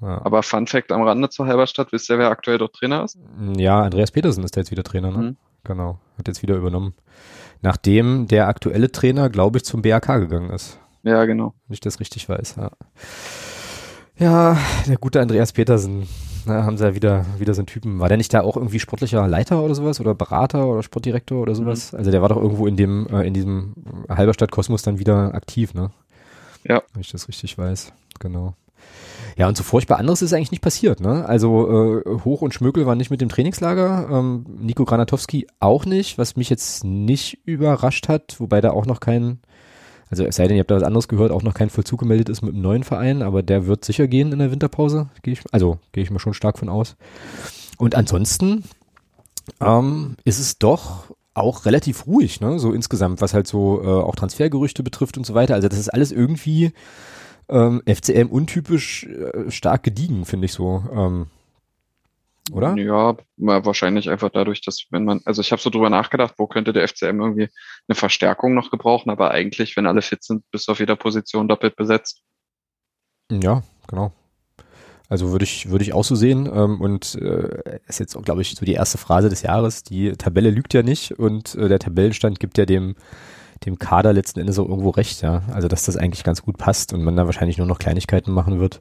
ja. 0.00 0.20
Aber 0.24 0.42
Fun 0.42 0.66
Fact 0.66 0.92
am 0.92 1.02
Rande 1.02 1.30
zur 1.30 1.46
Halberstadt, 1.46 1.92
wisst 1.92 2.10
ihr, 2.10 2.18
wer 2.18 2.30
aktuell 2.30 2.58
dort 2.58 2.74
Trainer 2.74 3.04
ist? 3.04 3.18
Ja, 3.56 3.82
Andreas 3.82 4.10
Petersen 4.10 4.44
ist 4.44 4.56
jetzt 4.56 4.70
wieder 4.70 4.82
Trainer, 4.84 5.10
ne? 5.10 5.18
Mhm. 5.18 5.36
Genau, 5.64 5.98
hat 6.18 6.28
jetzt 6.28 6.42
wieder 6.42 6.56
übernommen. 6.56 6.94
Nachdem 7.62 8.28
der 8.28 8.48
aktuelle 8.48 8.92
Trainer, 8.92 9.30
glaube 9.30 9.58
ich, 9.58 9.64
zum 9.64 9.80
BAK 9.80 10.06
gegangen 10.06 10.50
ist. 10.50 10.78
Ja, 11.04 11.24
genau. 11.26 11.54
Wenn 11.68 11.74
ich 11.74 11.80
das 11.80 12.00
richtig 12.00 12.28
weiß, 12.28 12.56
ja. 12.56 12.70
Ja, 14.18 14.58
der 14.86 14.96
gute 14.96 15.20
Andreas 15.20 15.52
Petersen. 15.52 16.08
Na, 16.46 16.64
haben 16.64 16.76
sie 16.76 16.84
ja 16.84 16.94
wieder, 16.94 17.24
wieder 17.38 17.54
so 17.54 17.60
einen 17.60 17.66
Typen. 17.66 18.00
War 18.00 18.08
der 18.08 18.18
nicht 18.18 18.32
da 18.32 18.42
auch 18.42 18.56
irgendwie 18.56 18.78
sportlicher 18.78 19.26
Leiter 19.26 19.62
oder 19.62 19.74
sowas? 19.74 20.00
Oder 20.00 20.14
Berater 20.14 20.66
oder 20.66 20.82
Sportdirektor 20.82 21.40
oder 21.40 21.54
sowas? 21.54 21.92
Mhm. 21.92 21.98
Also 21.98 22.10
der 22.10 22.22
war 22.22 22.28
doch 22.28 22.36
irgendwo 22.36 22.66
in 22.66 22.76
dem, 22.76 23.06
äh, 23.08 23.26
in 23.26 23.34
diesem 23.34 23.74
Halberstadt 24.08 24.50
Kosmos 24.50 24.82
dann 24.82 24.98
wieder 24.98 25.34
aktiv, 25.34 25.74
ne? 25.74 25.90
Ja. 26.64 26.82
Wenn 26.92 27.00
ich 27.00 27.12
das 27.12 27.28
richtig 27.28 27.56
weiß. 27.56 27.92
Genau. 28.20 28.54
Ja, 29.36 29.48
und 29.48 29.56
so 29.56 29.64
furchtbar 29.64 29.98
anderes 29.98 30.22
ist 30.22 30.32
eigentlich 30.32 30.52
nicht 30.52 30.62
passiert, 30.62 31.00
ne? 31.00 31.26
Also 31.26 32.02
äh, 32.02 32.18
Hoch 32.24 32.42
und 32.42 32.54
Schmökel 32.54 32.86
waren 32.86 32.98
nicht 32.98 33.10
mit 33.10 33.20
dem 33.20 33.28
Trainingslager, 33.28 34.08
ähm, 34.10 34.46
Nico 34.60 34.84
Granatowski 34.84 35.46
auch 35.60 35.86
nicht, 35.86 36.18
was 36.18 36.36
mich 36.36 36.50
jetzt 36.50 36.84
nicht 36.84 37.40
überrascht 37.44 38.08
hat, 38.08 38.36
wobei 38.38 38.60
da 38.60 38.70
auch 38.70 38.86
noch 38.86 39.00
kein 39.00 39.40
also 40.14 40.24
es 40.26 40.36
sei 40.36 40.46
denn, 40.46 40.56
ihr 40.56 40.60
habt 40.60 40.70
da 40.70 40.76
was 40.76 40.84
anderes 40.84 41.08
gehört, 41.08 41.32
auch 41.32 41.42
noch 41.42 41.54
kein 41.54 41.70
Vollzug 41.70 41.98
gemeldet 41.98 42.28
ist 42.28 42.40
mit 42.40 42.54
einem 42.54 42.62
neuen 42.62 42.84
Verein, 42.84 43.20
aber 43.20 43.42
der 43.42 43.66
wird 43.66 43.84
sicher 43.84 44.06
gehen 44.06 44.30
in 44.30 44.38
der 44.38 44.52
Winterpause, 44.52 45.08
gehe 45.22 45.32
ich, 45.32 45.40
also 45.50 45.78
gehe 45.90 46.04
ich 46.04 46.10
mal 46.12 46.20
schon 46.20 46.34
stark 46.34 46.56
von 46.56 46.68
aus. 46.68 46.94
Und 47.78 47.96
ansonsten 47.96 48.62
ähm, 49.60 50.14
ist 50.24 50.38
es 50.38 50.58
doch 50.58 51.06
auch 51.34 51.66
relativ 51.66 52.06
ruhig, 52.06 52.40
ne, 52.40 52.60
so 52.60 52.72
insgesamt, 52.72 53.22
was 53.22 53.34
halt 53.34 53.48
so 53.48 53.82
äh, 53.82 53.86
auch 53.88 54.14
Transfergerüchte 54.14 54.84
betrifft 54.84 55.18
und 55.18 55.26
so 55.26 55.34
weiter. 55.34 55.54
Also 55.54 55.66
das 55.66 55.80
ist 55.80 55.92
alles 55.92 56.12
irgendwie 56.12 56.70
ähm, 57.48 57.82
FCM 57.84 58.28
untypisch 58.28 59.08
äh, 59.08 59.50
stark 59.50 59.82
gediegen, 59.82 60.26
finde 60.26 60.44
ich 60.44 60.52
so. 60.52 60.84
Ähm, 60.94 61.26
oder? 62.52 62.76
Ja, 62.76 63.16
wahrscheinlich 63.36 64.10
einfach 64.10 64.30
dadurch, 64.30 64.60
dass 64.60 64.86
wenn 64.90 65.04
man, 65.04 65.20
also 65.24 65.40
ich 65.40 65.50
habe 65.50 65.62
so 65.62 65.70
drüber 65.70 65.90
nachgedacht, 65.90 66.34
wo 66.36 66.46
könnte 66.46 66.72
der 66.72 66.86
FCM 66.86 67.20
irgendwie 67.20 67.48
eine 67.88 67.94
Verstärkung 67.94 68.54
noch 68.54 68.70
gebrauchen, 68.70 69.10
aber 69.10 69.30
eigentlich, 69.30 69.76
wenn 69.76 69.86
alle 69.86 70.02
fit 70.02 70.22
sind, 70.22 70.44
bist 70.50 70.68
du 70.68 70.72
auf 70.72 70.80
jeder 70.80 70.96
Position 70.96 71.48
doppelt 71.48 71.76
besetzt. 71.76 72.22
Ja, 73.30 73.62
genau. 73.88 74.12
Also 75.08 75.30
würde 75.32 75.44
ich, 75.44 75.70
würde 75.70 75.84
ich 75.84 75.92
auch 75.92 76.04
so 76.04 76.14
sehen. 76.14 76.50
Ähm, 76.52 76.80
und 76.80 77.14
äh, 77.16 77.78
ist 77.86 78.00
jetzt, 78.00 78.20
glaube 78.24 78.42
ich, 78.42 78.54
so 78.54 78.64
die 78.64 78.72
erste 78.72 78.98
Phrase 78.98 79.28
des 79.28 79.42
Jahres. 79.42 79.82
Die 79.82 80.12
Tabelle 80.12 80.50
lügt 80.50 80.74
ja 80.74 80.82
nicht 80.82 81.18
und 81.18 81.54
äh, 81.54 81.68
der 81.68 81.78
Tabellenstand 81.78 82.40
gibt 82.40 82.58
ja 82.58 82.66
dem, 82.66 82.96
dem 83.64 83.78
Kader 83.78 84.12
letzten 84.12 84.40
Endes 84.40 84.58
auch 84.58 84.68
irgendwo 84.68 84.90
recht, 84.90 85.22
ja. 85.22 85.42
Also 85.52 85.68
dass 85.68 85.84
das 85.84 85.96
eigentlich 85.96 86.24
ganz 86.24 86.42
gut 86.42 86.58
passt 86.58 86.92
und 86.92 87.02
man 87.02 87.16
da 87.16 87.26
wahrscheinlich 87.26 87.58
nur 87.58 87.66
noch 87.66 87.78
Kleinigkeiten 87.78 88.32
machen 88.32 88.60
wird. 88.60 88.80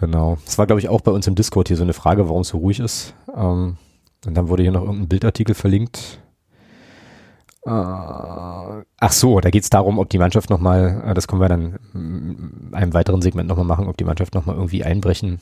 Genau. 0.00 0.38
Das 0.44 0.58
war, 0.58 0.66
glaube 0.66 0.80
ich, 0.80 0.88
auch 0.88 1.00
bei 1.00 1.10
uns 1.10 1.26
im 1.26 1.34
Discord 1.34 1.68
hier 1.68 1.76
so 1.76 1.82
eine 1.82 1.92
Frage, 1.92 2.28
warum 2.28 2.42
es 2.42 2.48
so 2.48 2.58
ruhig 2.58 2.80
ist. 2.80 3.14
Ähm, 3.34 3.76
und 4.26 4.34
dann 4.34 4.48
wurde 4.48 4.62
hier 4.62 4.72
noch 4.72 4.82
irgendein 4.82 5.08
Bildartikel 5.08 5.54
verlinkt. 5.54 6.20
Äh, 7.64 7.70
ach 7.70 9.12
so, 9.12 9.40
da 9.40 9.50
geht 9.50 9.64
es 9.64 9.70
darum, 9.70 9.98
ob 9.98 10.08
die 10.10 10.18
Mannschaft 10.18 10.50
nochmal, 10.50 11.02
äh, 11.04 11.14
das 11.14 11.26
können 11.26 11.40
wir 11.40 11.48
dann 11.48 11.78
in 11.94 12.70
einem 12.72 12.94
weiteren 12.94 13.22
Segment 13.22 13.48
nochmal 13.48 13.66
machen, 13.66 13.88
ob 13.88 13.96
die 13.96 14.04
Mannschaft 14.04 14.34
nochmal 14.34 14.56
irgendwie 14.56 14.84
einbrechen 14.84 15.40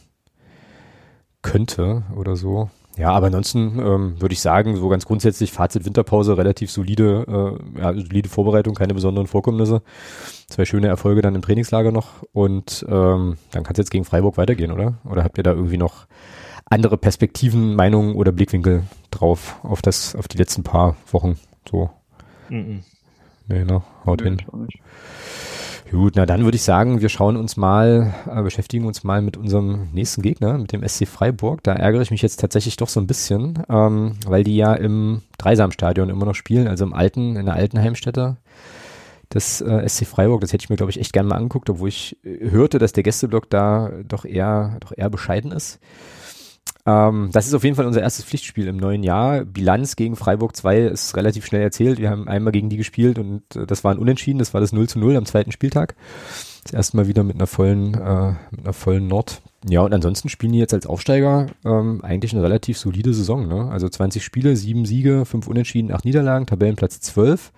könnte 1.43 2.03
oder 2.17 2.37
so. 2.37 2.71
Ja, 2.97 3.11
aber 3.11 3.27
ansonsten 3.27 3.79
ähm, 3.79 4.21
würde 4.21 4.33
ich 4.33 4.41
sagen, 4.41 4.77
so 4.77 4.89
ganz 4.89 5.05
grundsätzlich 5.05 5.53
Fazit 5.53 5.85
Winterpause, 5.85 6.39
relativ 6.39 6.71
solide, 6.71 7.59
äh, 7.77 7.81
ja, 7.81 7.93
solide 7.93 8.29
Vorbereitung, 8.29 8.75
keine 8.75 8.95
besonderen 8.95 9.27
Vorkommnisse. 9.27 9.83
Zwei 10.49 10.65
schöne 10.65 10.89
Erfolge 10.89 11.21
dann 11.21 11.35
im 11.35 11.43
Trainingslager 11.43 11.93
noch 11.93 12.23
und 12.33 12.87
ähm, 12.89 13.37
dann 13.51 13.65
kann 13.65 13.73
es 13.73 13.79
jetzt 13.79 13.91
gegen 13.91 14.05
Freiburg 14.05 14.39
weitergehen, 14.39 14.73
oder? 14.73 14.95
Oder 15.05 15.25
habt 15.25 15.37
ihr 15.37 15.45
da 15.45 15.53
irgendwie 15.53 15.77
noch 15.77 16.07
andere 16.65 16.97
Perspektiven, 16.97 17.75
Meinungen 17.75 18.15
oder 18.15 18.33
Blickwinkel 18.33 18.85
drauf 19.11 19.59
auf 19.63 19.83
das, 19.83 20.17
auf 20.17 20.27
die 20.27 20.39
letzten 20.39 20.63
paar 20.63 20.97
Wochen? 21.11 21.39
So. 21.71 21.91
Mhm. 22.49 22.83
Nee, 23.49 23.65
ne? 23.65 23.83
Haut 24.07 24.21
nee, 24.23 24.31
hin. 24.31 24.43
Gut, 25.91 26.15
na 26.17 26.27
dann 26.27 26.43
würde 26.45 26.57
ich 26.57 26.63
sagen, 26.63 27.01
wir 27.01 27.09
schauen 27.09 27.37
uns 27.37 27.57
mal, 27.57 28.13
äh, 28.29 28.43
beschäftigen 28.43 28.87
uns 28.87 29.05
mal 29.05 29.23
mit 29.23 29.37
unserem 29.37 29.89
nächsten 29.93 30.21
Gegner, 30.21 30.59
mit 30.59 30.73
dem 30.73 30.87
SC 30.87 31.07
Freiburg. 31.07 31.63
Da 31.63 31.75
ärgere 31.75 32.03
ich 32.03 32.11
mich 32.11 32.23
jetzt 32.23 32.41
tatsächlich 32.41 32.77
doch 32.77 32.89
so 32.89 32.99
ein 32.99 33.07
bisschen, 33.07 33.63
ähm, 33.69 34.17
weil 34.27 34.43
die 34.43 34.57
ja 34.57 34.75
im 34.75 35.23
Dreisamstadion 35.39 36.11
immer 36.11 36.27
noch 36.27 36.35
spielen, 36.35 36.67
also 36.67 36.85
im 36.85 36.93
alten, 36.93 37.37
in 37.37 37.47
der 37.47 37.55
alten 37.55 37.81
Heimstätte 37.81 38.37
des 39.33 39.61
äh, 39.61 39.89
SC 39.89 40.07
Freiburg. 40.07 40.41
Das 40.41 40.53
hätte 40.53 40.65
ich 40.65 40.71
mir, 40.71 40.77
glaube 40.77 40.91
ich, 40.91 40.99
echt 40.99 41.13
gerne 41.13 41.29
mal 41.29 41.37
angeguckt, 41.37 41.71
obwohl 41.71 41.89
ich 41.89 42.17
äh, 42.25 42.51
hörte, 42.51 42.81
dass 42.81 42.93
der 42.93 43.05
Gästeblock 43.05 43.49
da 43.49 43.91
doch 44.09 44.25
eher, 44.25 44.79
doch 44.81 44.93
eher 44.97 45.09
bescheiden 45.09 45.53
ist. 45.53 45.79
Ähm, 46.87 47.31
das 47.33 47.47
ist 47.47 47.55
auf 47.55 47.65
jeden 47.65 47.75
Fall 47.75 47.87
unser 47.87 48.01
erstes 48.01 48.25
Pflichtspiel 48.25 48.69
im 48.69 48.77
neuen 48.77 49.03
Jahr. 49.03 49.45
Bilanz 49.45 49.97
gegen 49.97 50.15
Freiburg 50.15 50.55
2 50.55 50.79
ist 50.83 51.17
relativ 51.17 51.45
schnell 51.45 51.63
erzählt. 51.63 51.99
Wir 51.99 52.11
haben 52.11 52.29
einmal 52.29 52.53
gegen 52.53 52.71
die 52.71 52.77
gespielt 52.77 53.19
und 53.19 53.43
äh, 53.57 53.67
das 53.67 53.83
war 53.83 53.93
ein 53.93 53.99
Unentschieden. 53.99 54.39
Das 54.39 54.55
war 54.55 54.61
das 54.61 54.73
0 54.73 54.89
zu 54.89 54.99
0 55.01 55.17
am 55.17 55.27
zweiten 55.27 55.51
Spieltag. 55.51 55.97
Das 56.63 56.73
erste 56.73 56.97
Mal 56.97 57.09
wieder 57.09 57.25
mit 57.25 57.37
einer 57.37 57.49
vollen, 57.49 57.95
äh, 57.95 58.35
mit 58.53 58.61
einer 58.61 58.73
vollen 58.73 59.09
Nord. 59.09 59.43
Ja, 59.69 59.81
und 59.81 59.93
ansonsten 59.93 60.29
spielen 60.29 60.53
die 60.53 60.61
jetzt 60.61 60.75
als 60.75 60.87
Aufsteiger 60.87 61.47
ähm, 61.65 62.01
eigentlich 62.05 62.33
eine 62.33 62.43
relativ 62.43 62.79
solide 62.79 63.13
Saison. 63.13 63.49
Ne? 63.49 63.69
Also 63.69 63.89
20 63.89 64.23
Spiele, 64.23 64.57
7 64.57 64.85
Siege, 64.87 65.25
5 65.25 65.49
Unentschieden, 65.49 65.93
8 65.93 66.05
Niederlagen, 66.05 66.47
Tabellenplatz 66.47 67.01
12 67.01 67.53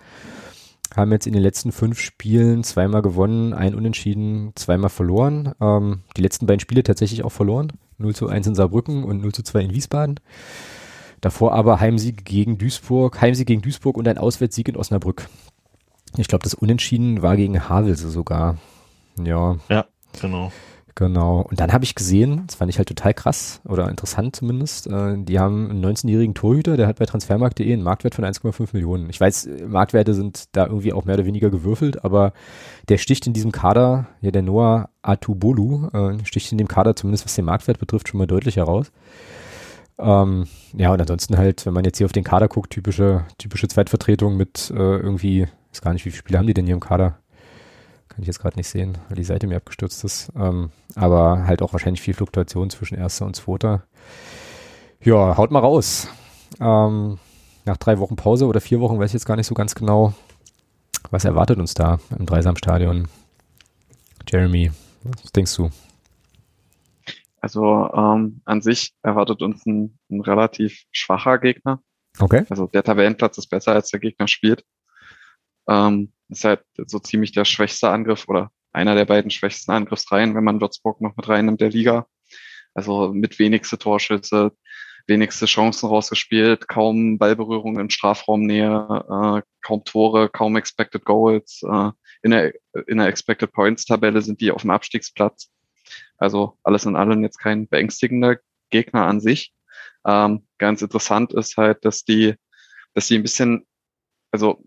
haben 0.95 1.11
jetzt 1.11 1.27
in 1.27 1.33
den 1.33 1.43
letzten 1.43 1.71
fünf 1.71 1.99
Spielen 1.99 2.63
zweimal 2.63 3.03
gewonnen, 3.03 3.53
ein 3.53 3.75
Unentschieden, 3.75 4.53
zweimal 4.55 4.89
verloren. 4.89 5.53
Ähm, 5.61 5.99
die 6.17 6.21
letzten 6.21 6.47
beiden 6.47 6.59
Spiele 6.59 6.81
tatsächlich 6.81 7.23
auch 7.23 7.31
verloren. 7.31 7.73
0 7.99 8.15
zu 8.15 8.27
1 8.27 8.47
in 8.47 8.55
Saarbrücken 8.55 9.03
und 9.03 9.21
0 9.21 9.31
zu 9.33 9.43
2 9.43 9.61
in 9.61 9.73
Wiesbaden. 9.73 10.19
Davor 11.21 11.53
aber 11.53 11.79
Heimsieg 11.79 12.25
gegen 12.25 12.57
Duisburg, 12.57 13.21
Heimsieg 13.21 13.47
gegen 13.47 13.61
Duisburg 13.61 13.97
und 13.97 14.07
ein 14.07 14.17
Auswärtssieg 14.17 14.69
in 14.69 14.77
Osnabrück. 14.77 15.27
Ich 16.17 16.27
glaube, 16.27 16.43
das 16.43 16.53
Unentschieden 16.53 17.21
war 17.21 17.35
gegen 17.35 17.69
Havelse 17.69 18.09
sogar. 18.09 18.57
Ja. 19.21 19.57
Ja, 19.69 19.85
genau. 20.19 20.51
Genau. 20.99 21.39
Und 21.49 21.61
dann 21.61 21.71
habe 21.71 21.85
ich 21.85 21.95
gesehen, 21.95 22.43
das 22.45 22.55
fand 22.55 22.69
ich 22.69 22.77
halt 22.77 22.89
total 22.89 23.13
krass 23.13 23.61
oder 23.63 23.87
interessant 23.87 24.35
zumindest, 24.35 24.85
äh, 24.87 25.15
die 25.17 25.39
haben 25.39 25.69
einen 25.69 25.85
19-jährigen 25.85 26.33
Torhüter, 26.33 26.75
der 26.75 26.87
hat 26.87 26.99
bei 26.99 27.05
transfermarkt.de 27.05 27.71
einen 27.71 27.83
Marktwert 27.83 28.15
von 28.15 28.25
1,5 28.25 28.71
Millionen. 28.73 29.09
Ich 29.09 29.17
weiß, 29.17 29.47
Marktwerte 29.65 30.13
sind 30.13 30.49
da 30.51 30.65
irgendwie 30.65 30.91
auch 30.91 31.05
mehr 31.05 31.15
oder 31.15 31.25
weniger 31.25 31.49
gewürfelt, 31.49 32.03
aber 32.03 32.33
der 32.89 32.97
sticht 32.97 33.25
in 33.27 33.31
diesem 33.31 33.53
Kader, 33.53 34.07
ja 34.19 34.31
der 34.31 34.41
Noah 34.41 34.89
Atubolu, 35.01 35.87
äh, 35.93 36.17
sticht 36.25 36.51
in 36.51 36.57
dem 36.57 36.67
Kader 36.67 36.97
zumindest 36.97 37.23
was 37.23 37.33
den 37.33 37.45
Marktwert 37.45 37.79
betrifft 37.79 38.09
schon 38.09 38.17
mal 38.17 38.27
deutlich 38.27 38.57
heraus. 38.57 38.91
Ähm, 39.99 40.47
ja, 40.75 40.91
und 40.91 40.99
ansonsten 40.99 41.37
halt, 41.37 41.65
wenn 41.65 41.73
man 41.73 41.85
jetzt 41.85 41.99
hier 41.99 42.07
auf 42.07 42.11
den 42.11 42.25
Kader 42.25 42.49
guckt, 42.49 42.71
typische, 42.71 43.23
typische 43.37 43.69
Zweitvertretung 43.69 44.35
mit 44.35 44.69
äh, 44.71 44.97
irgendwie, 44.97 45.43
ich 45.43 45.71
weiß 45.71 45.81
gar 45.81 45.93
nicht, 45.93 46.03
wie 46.03 46.11
viele 46.11 46.19
Spiele 46.19 46.39
haben 46.39 46.47
die 46.47 46.53
denn 46.53 46.65
hier 46.65 46.75
im 46.75 46.81
Kader? 46.81 47.19
Kann 48.19 48.23
ich 48.23 48.27
jetzt 48.27 48.41
gerade 48.41 48.57
nicht 48.57 48.67
sehen, 48.67 48.97
weil 49.07 49.15
die 49.15 49.23
Seite 49.23 49.47
mir 49.47 49.55
abgestürzt 49.55 50.03
ist. 50.03 50.29
Ähm, 50.35 50.71
aber 50.95 51.47
halt 51.47 51.61
auch 51.61 51.71
wahrscheinlich 51.71 52.01
viel 52.01 52.13
Fluktuation 52.13 52.69
zwischen 52.69 52.97
erster 52.97 53.25
und 53.25 53.33
zweiter. 53.33 53.83
Ja, 54.99 55.37
haut 55.37 55.51
mal 55.51 55.59
raus. 55.59 56.09
Ähm, 56.59 57.17
nach 57.63 57.77
drei 57.77 57.97
Wochen 57.97 58.17
Pause 58.17 58.47
oder 58.47 58.59
vier 58.59 58.81
Wochen 58.81 58.99
weiß 58.99 59.11
ich 59.11 59.13
jetzt 59.13 59.25
gar 59.25 59.37
nicht 59.37 59.47
so 59.47 59.55
ganz 59.55 59.73
genau, 59.73 60.13
was 61.11 61.23
erwartet 61.23 61.59
uns 61.59 61.75
da 61.75 62.01
im 62.19 62.25
Dreisamstadion. 62.25 63.07
Jeremy, 64.29 64.73
was 65.23 65.31
denkst 65.31 65.55
du? 65.55 65.69
Also 67.39 67.89
ähm, 67.93 68.41
an 68.43 68.61
sich 68.61 68.93
erwartet 69.01 69.41
uns 69.41 69.65
ein, 69.65 69.97
ein 70.11 70.19
relativ 70.19 70.83
schwacher 70.91 71.39
Gegner. 71.39 71.81
Okay. 72.19 72.43
Also 72.49 72.67
der 72.67 72.83
Tabellenplatz 72.83 73.37
ist 73.37 73.47
besser, 73.47 73.71
als 73.71 73.91
der 73.91 74.01
Gegner 74.01 74.27
spielt. 74.27 74.65
Ähm, 75.69 76.11
ist 76.29 76.43
halt 76.43 76.63
so 76.85 76.99
ziemlich 76.99 77.31
der 77.31 77.45
schwächste 77.45 77.89
Angriff 77.89 78.27
oder 78.27 78.51
einer 78.71 78.95
der 78.95 79.05
beiden 79.05 79.31
schwächsten 79.31 79.71
Angriffsreihen, 79.71 80.35
wenn 80.35 80.43
man 80.43 80.61
Würzburg 80.61 81.01
noch 81.01 81.15
mit 81.15 81.27
reinnimmt 81.27 81.61
der 81.61 81.69
Liga. 81.69 82.07
Also 82.73 83.11
mit 83.13 83.39
wenigste 83.39 83.77
Torschüsse, 83.77 84.51
wenigste 85.07 85.45
Chancen 85.47 85.89
rausgespielt, 85.89 86.67
kaum 86.67 87.17
Ballberührung 87.17 87.79
in 87.79 87.89
Strafraumnähe, 87.89 89.41
äh, 89.41 89.41
kaum 89.61 89.83
Tore, 89.83 90.29
kaum 90.29 90.55
Expected 90.55 91.03
Goals. 91.03 91.61
Äh, 91.63 91.91
in, 92.21 92.31
der, 92.31 92.53
in 92.87 92.97
der 92.97 93.07
Expected 93.07 93.51
Points 93.51 93.85
Tabelle 93.85 94.21
sind 94.21 94.39
die 94.39 94.51
auf 94.51 94.61
dem 94.61 94.69
Abstiegsplatz. 94.69 95.51
Also 96.17 96.57
alles 96.63 96.85
in 96.85 96.95
allem 96.95 97.23
jetzt 97.23 97.39
kein 97.39 97.67
beängstigender 97.67 98.37
Gegner 98.69 99.07
an 99.07 99.19
sich. 99.19 99.53
Ähm, 100.05 100.45
ganz 100.57 100.81
interessant 100.81 101.33
ist 101.33 101.57
halt, 101.57 101.83
dass 101.85 102.03
die, 102.03 102.35
dass 102.93 103.07
die 103.07 103.15
ein 103.15 103.23
bisschen, 103.23 103.65
also 104.31 104.63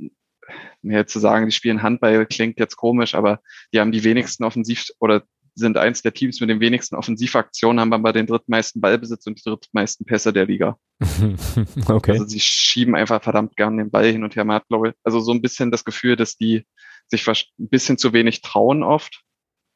mir 0.82 0.98
jetzt 0.98 1.12
zu 1.12 1.20
sagen, 1.20 1.46
die 1.46 1.52
spielen 1.52 1.82
Handball 1.82 2.26
klingt 2.26 2.58
jetzt 2.58 2.76
komisch, 2.76 3.14
aber 3.14 3.40
die 3.72 3.80
haben 3.80 3.92
die 3.92 4.04
wenigsten 4.04 4.44
Offensiv 4.44 4.86
oder 4.98 5.22
sind 5.54 5.76
eins 5.76 6.02
der 6.02 6.14
Teams 6.14 6.40
mit 6.40 6.48
den 6.48 6.60
wenigsten 6.60 6.96
Offensivaktionen, 6.96 7.80
haben 7.80 7.92
aber 7.92 8.12
den 8.12 8.26
drittmeisten 8.26 8.80
Ballbesitz 8.80 9.26
und 9.26 9.38
die 9.38 9.48
drittmeisten 9.48 10.06
Pässe 10.06 10.32
der 10.32 10.46
Liga. 10.46 10.78
okay. 11.88 12.12
Also 12.12 12.26
sie 12.26 12.40
schieben 12.40 12.94
einfach 12.94 13.22
verdammt 13.22 13.56
gern 13.56 13.76
den 13.76 13.90
Ball 13.90 14.10
hin 14.10 14.24
und 14.24 14.34
her. 14.34 14.44
Man 14.44 14.56
hat, 14.56 14.68
glaube 14.68 14.88
ich, 14.88 14.94
also 15.04 15.20
so 15.20 15.32
ein 15.32 15.42
bisschen 15.42 15.70
das 15.70 15.84
Gefühl, 15.84 16.16
dass 16.16 16.36
die 16.36 16.66
sich 17.08 17.26
ein 17.28 17.68
bisschen 17.68 17.98
zu 17.98 18.12
wenig 18.12 18.40
trauen 18.40 18.82
oft 18.82 19.22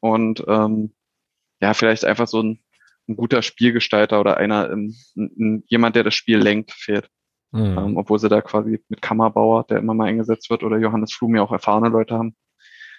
und 0.01 0.45
ähm, 0.49 0.95
ja, 1.61 1.75
vielleicht 1.75 2.05
einfach 2.05 2.29
so 2.29 2.43
ein, 2.43 2.63
ein 3.09 3.17
guter 3.17 3.43
Spielgestalter 3.43 4.21
oder 4.21 4.37
einer, 4.37 4.71
ein, 4.71 4.95
ein, 5.17 5.65
jemand, 5.67 5.97
der 5.97 6.05
das 6.05 6.15
Spiel 6.15 6.39
lenkt, 6.39 6.73
fehlt. 6.73 7.09
Mhm. 7.53 7.79
Ähm, 7.79 7.97
obwohl 7.97 8.19
sie 8.19 8.29
da 8.29 8.41
quasi 8.41 8.83
mit 8.89 9.03
Kammerbauer, 9.03 9.65
der 9.65 9.79
immer 9.79 9.95
mal 9.95 10.09
eingesetzt 10.09 10.51
wird, 10.51 10.63
oder 10.63 10.79
Johannes 10.79 11.13
Flum 11.13 11.35
ja 11.35 11.43
auch 11.43 11.53
erfahrene 11.53 11.89
Leute 11.89 12.15
haben. 12.15 12.37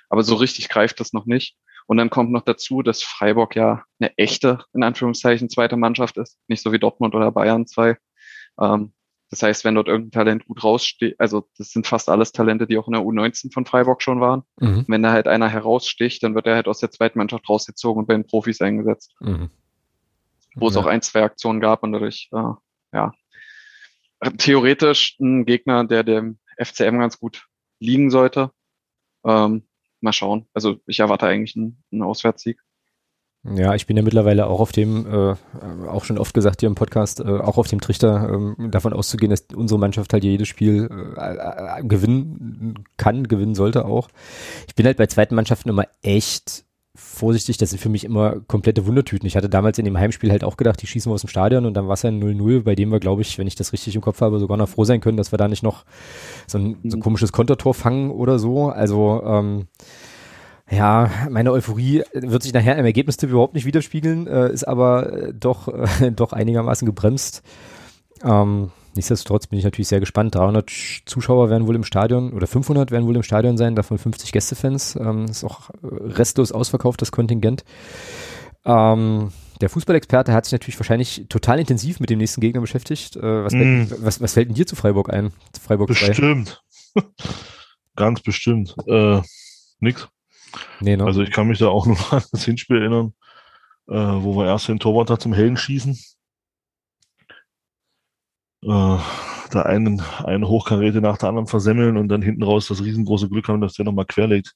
Aber 0.09 0.23
so 0.23 0.35
richtig 0.35 0.69
greift 0.69 0.99
das 0.99 1.13
noch 1.13 1.25
nicht. 1.25 1.57
Und 1.85 1.97
dann 1.97 2.09
kommt 2.09 2.31
noch 2.31 2.43
dazu, 2.43 2.81
dass 2.81 3.03
Freiburg 3.03 3.55
ja 3.55 3.83
eine 3.99 4.17
echte, 4.17 4.59
in 4.73 4.83
Anführungszeichen, 4.83 5.49
zweite 5.49 5.77
Mannschaft 5.77 6.17
ist. 6.17 6.37
Nicht 6.47 6.61
so 6.61 6.71
wie 6.71 6.79
Dortmund 6.79 7.15
oder 7.15 7.31
Bayern 7.31 7.65
2. 7.65 7.97
Ähm, 8.59 8.93
das 9.29 9.43
heißt, 9.43 9.65
wenn 9.65 9.75
dort 9.75 9.87
irgendein 9.87 10.11
Talent 10.11 10.45
gut 10.45 10.63
raussteht, 10.63 11.19
also 11.19 11.47
das 11.57 11.71
sind 11.71 11.85
fast 11.85 12.09
alles 12.09 12.31
Talente, 12.31 12.65
die 12.65 12.77
auch 12.77 12.87
in 12.87 12.93
der 12.93 13.01
U19 13.01 13.53
von 13.53 13.65
Freiburg 13.65 14.01
schon 14.01 14.21
waren. 14.21 14.43
Mhm. 14.59 14.85
Wenn 14.87 15.03
da 15.03 15.11
halt 15.11 15.27
einer 15.27 15.49
heraussticht, 15.49 16.23
dann 16.23 16.35
wird 16.35 16.47
er 16.47 16.55
halt 16.55 16.67
aus 16.67 16.79
der 16.79 16.91
zweiten 16.91 17.17
Mannschaft 17.19 17.47
rausgezogen 17.49 18.01
und 18.01 18.07
bei 18.07 18.13
den 18.13 18.25
Profis 18.25 18.61
eingesetzt. 18.61 19.15
Mhm. 19.19 19.49
Wo 20.55 20.65
ja. 20.65 20.71
es 20.71 20.77
auch 20.77 20.85
ein, 20.85 21.01
zwei 21.01 21.23
Aktionen 21.23 21.59
gab 21.59 21.83
und 21.83 21.91
dadurch, 21.91 22.29
äh, 22.31 22.53
ja, 22.93 23.11
theoretisch 24.37 25.17
ein 25.19 25.45
Gegner, 25.45 25.83
der 25.83 26.03
dem 26.03 26.39
FCM 26.57 26.99
ganz 26.99 27.19
gut 27.19 27.47
liegen 27.79 28.09
sollte. 28.09 28.51
Ähm, 29.25 29.67
mal 30.01 30.13
schauen. 30.13 30.47
Also 30.53 30.79
ich 30.85 30.99
erwarte 30.99 31.27
eigentlich 31.27 31.55
einen, 31.55 31.83
einen 31.91 32.03
Auswärtssieg. 32.03 32.59
Ja, 33.43 33.75
ich 33.75 33.87
bin 33.87 33.95
ja 33.95 34.03
mittlerweile 34.03 34.47
auch 34.47 34.59
auf 34.59 34.71
dem, 34.71 35.05
äh, 35.05 35.35
auch 35.87 36.03
schon 36.03 36.17
oft 36.17 36.33
gesagt 36.33 36.59
hier 36.59 36.67
im 36.67 36.75
Podcast, 36.75 37.21
äh, 37.21 37.23
auch 37.23 37.57
auf 37.57 37.67
dem 37.67 37.79
Trichter 37.79 38.55
äh, 38.57 38.69
davon 38.69 38.93
auszugehen, 38.93 39.29
dass 39.29 39.45
unsere 39.55 39.79
Mannschaft 39.79 40.11
halt 40.11 40.23
jedes 40.23 40.49
Spiel 40.49 40.89
äh, 41.17 41.79
äh, 41.79 41.83
gewinnen 41.83 42.83
kann, 42.97 43.27
gewinnen 43.27 43.55
sollte 43.55 43.85
auch. 43.85 44.09
Ich 44.67 44.75
bin 44.75 44.85
halt 44.85 44.97
bei 44.97 45.07
zweiten 45.07 45.35
Mannschaften 45.35 45.69
immer 45.69 45.85
echt 46.01 46.65
vorsichtig, 46.97 47.57
das 47.57 47.69
sind 47.69 47.79
für 47.79 47.89
mich 47.89 48.03
immer 48.03 48.39
komplette 48.47 48.87
Wundertüten. 48.87 49.27
Ich 49.27 49.37
hatte 49.37 49.49
damals 49.49 49.77
in 49.77 49.85
dem 49.85 49.97
Heimspiel 49.97 50.31
halt 50.31 50.43
auch 50.43 50.57
gedacht, 50.57 50.81
die 50.81 50.87
schießen 50.87 51.09
wir 51.09 51.13
aus 51.13 51.21
dem 51.21 51.29
Stadion 51.29 51.65
und 51.65 51.75
dann 51.75 51.87
war 51.87 51.93
es 51.93 52.03
ein 52.03 52.21
0-0, 52.21 52.63
bei 52.63 52.73
dem 52.73 52.91
wir, 52.91 52.99
glaube 52.99 53.21
ich, 53.21 53.37
wenn 53.37 53.45
ich 53.45 53.55
das 53.55 53.71
richtig 53.71 53.95
im 53.95 54.01
Kopf 54.01 54.19
habe, 54.19 54.39
sogar 54.39 54.57
noch 54.57 54.67
froh 54.67 54.83
sein 54.83 54.99
können, 54.99 55.15
dass 55.15 55.31
wir 55.31 55.37
da 55.37 55.47
nicht 55.47 55.61
noch 55.61 55.85
so 56.47 56.57
ein, 56.57 56.77
so 56.83 56.97
ein 56.97 57.01
komisches 57.01 57.31
Kontertor 57.31 57.75
fangen 57.75 58.09
oder 58.09 58.39
so. 58.39 58.69
Also 58.69 59.21
ähm, 59.23 59.67
ja, 60.69 61.11
meine 61.29 61.51
Euphorie 61.51 62.03
wird 62.13 62.43
sich 62.43 62.53
nachher 62.53 62.77
im 62.77 62.85
Ergebnistipp 62.85 63.29
überhaupt 63.29 63.53
nicht 63.53 63.65
widerspiegeln, 63.65 64.25
äh, 64.25 64.51
ist 64.51 64.67
aber 64.67 65.13
äh, 65.13 65.33
doch, 65.33 65.67
äh, 65.67 66.11
doch 66.15 66.33
einigermaßen 66.33 66.85
gebremst. 66.85 67.43
Ähm, 68.23 68.71
nichtsdestotrotz 68.97 69.47
bin 69.47 69.59
ich 69.59 69.65
natürlich 69.65 69.87
sehr 69.87 69.99
gespannt. 69.99 70.35
300 70.35 70.69
Zuschauer 71.05 71.49
werden 71.49 71.67
wohl 71.67 71.75
im 71.75 71.83
Stadion 71.83 72.33
oder 72.33 72.47
500 72.47 72.91
werden 72.91 73.07
wohl 73.07 73.15
im 73.15 73.23
Stadion 73.23 73.57
sein, 73.57 73.75
davon 73.75 73.97
50 73.97 74.31
Gästefans. 74.31 74.97
Ähm, 74.97 75.25
ist 75.25 75.45
auch 75.45 75.69
äh, 75.69 76.13
restlos 76.13 76.51
ausverkauft, 76.51 77.01
das 77.01 77.11
Kontingent. 77.11 77.63
Ähm, 78.65 79.31
der 79.61 79.69
Fußballexperte 79.69 80.33
hat 80.33 80.45
sich 80.45 80.51
natürlich 80.51 80.79
wahrscheinlich 80.79 81.25
total 81.29 81.59
intensiv 81.59 81.99
mit 81.99 82.09
dem 82.09 82.19
nächsten 82.19 82.41
Gegner 82.41 82.61
beschäftigt. 82.61 83.15
Äh, 83.15 83.43
was, 83.43 83.53
mm. 83.53 83.85
was, 83.99 84.21
was, 84.21 84.33
fällt 84.33 84.49
denn 84.49 84.55
dir 84.55 84.67
zu 84.67 84.75
Freiburg 84.75 85.11
ein? 85.11 85.31
Zu 85.53 85.61
Freiburg 85.61 85.87
bestimmt. 85.87 86.61
Ganz 87.95 88.21
bestimmt. 88.21 88.75
Äh, 88.87 89.21
nix. 89.79 90.07
Nee, 90.79 90.97
ne? 90.97 91.05
Also 91.05 91.21
ich 91.21 91.31
kann 91.31 91.47
mich 91.47 91.59
da 91.59 91.67
auch 91.67 91.85
nur 91.85 91.97
an 92.11 92.23
das 92.31 92.43
Hinspiel 92.45 92.77
erinnern, 92.77 93.13
äh, 93.87 93.95
wo 93.95 94.37
wir 94.37 94.45
erst 94.45 94.67
den 94.67 94.79
Torwart 94.79 95.21
zum 95.21 95.33
Hellen 95.33 95.57
schießen. 95.57 95.97
Äh, 98.67 98.99
da 99.51 99.61
einen, 99.61 100.01
eine 100.23 100.47
Hochkaräte 100.47 100.99
nach 100.99 101.17
der 101.17 101.29
anderen 101.29 101.47
versemmeln 101.47 101.95
und 101.95 102.09
dann 102.09 102.21
hinten 102.21 102.43
raus 102.43 102.67
das 102.67 102.83
riesengroße 102.83 103.29
Glück 103.29 103.47
haben, 103.47 103.61
dass 103.61 103.73
der 103.73 103.85
nochmal 103.85 104.05
querlegt 104.05 104.55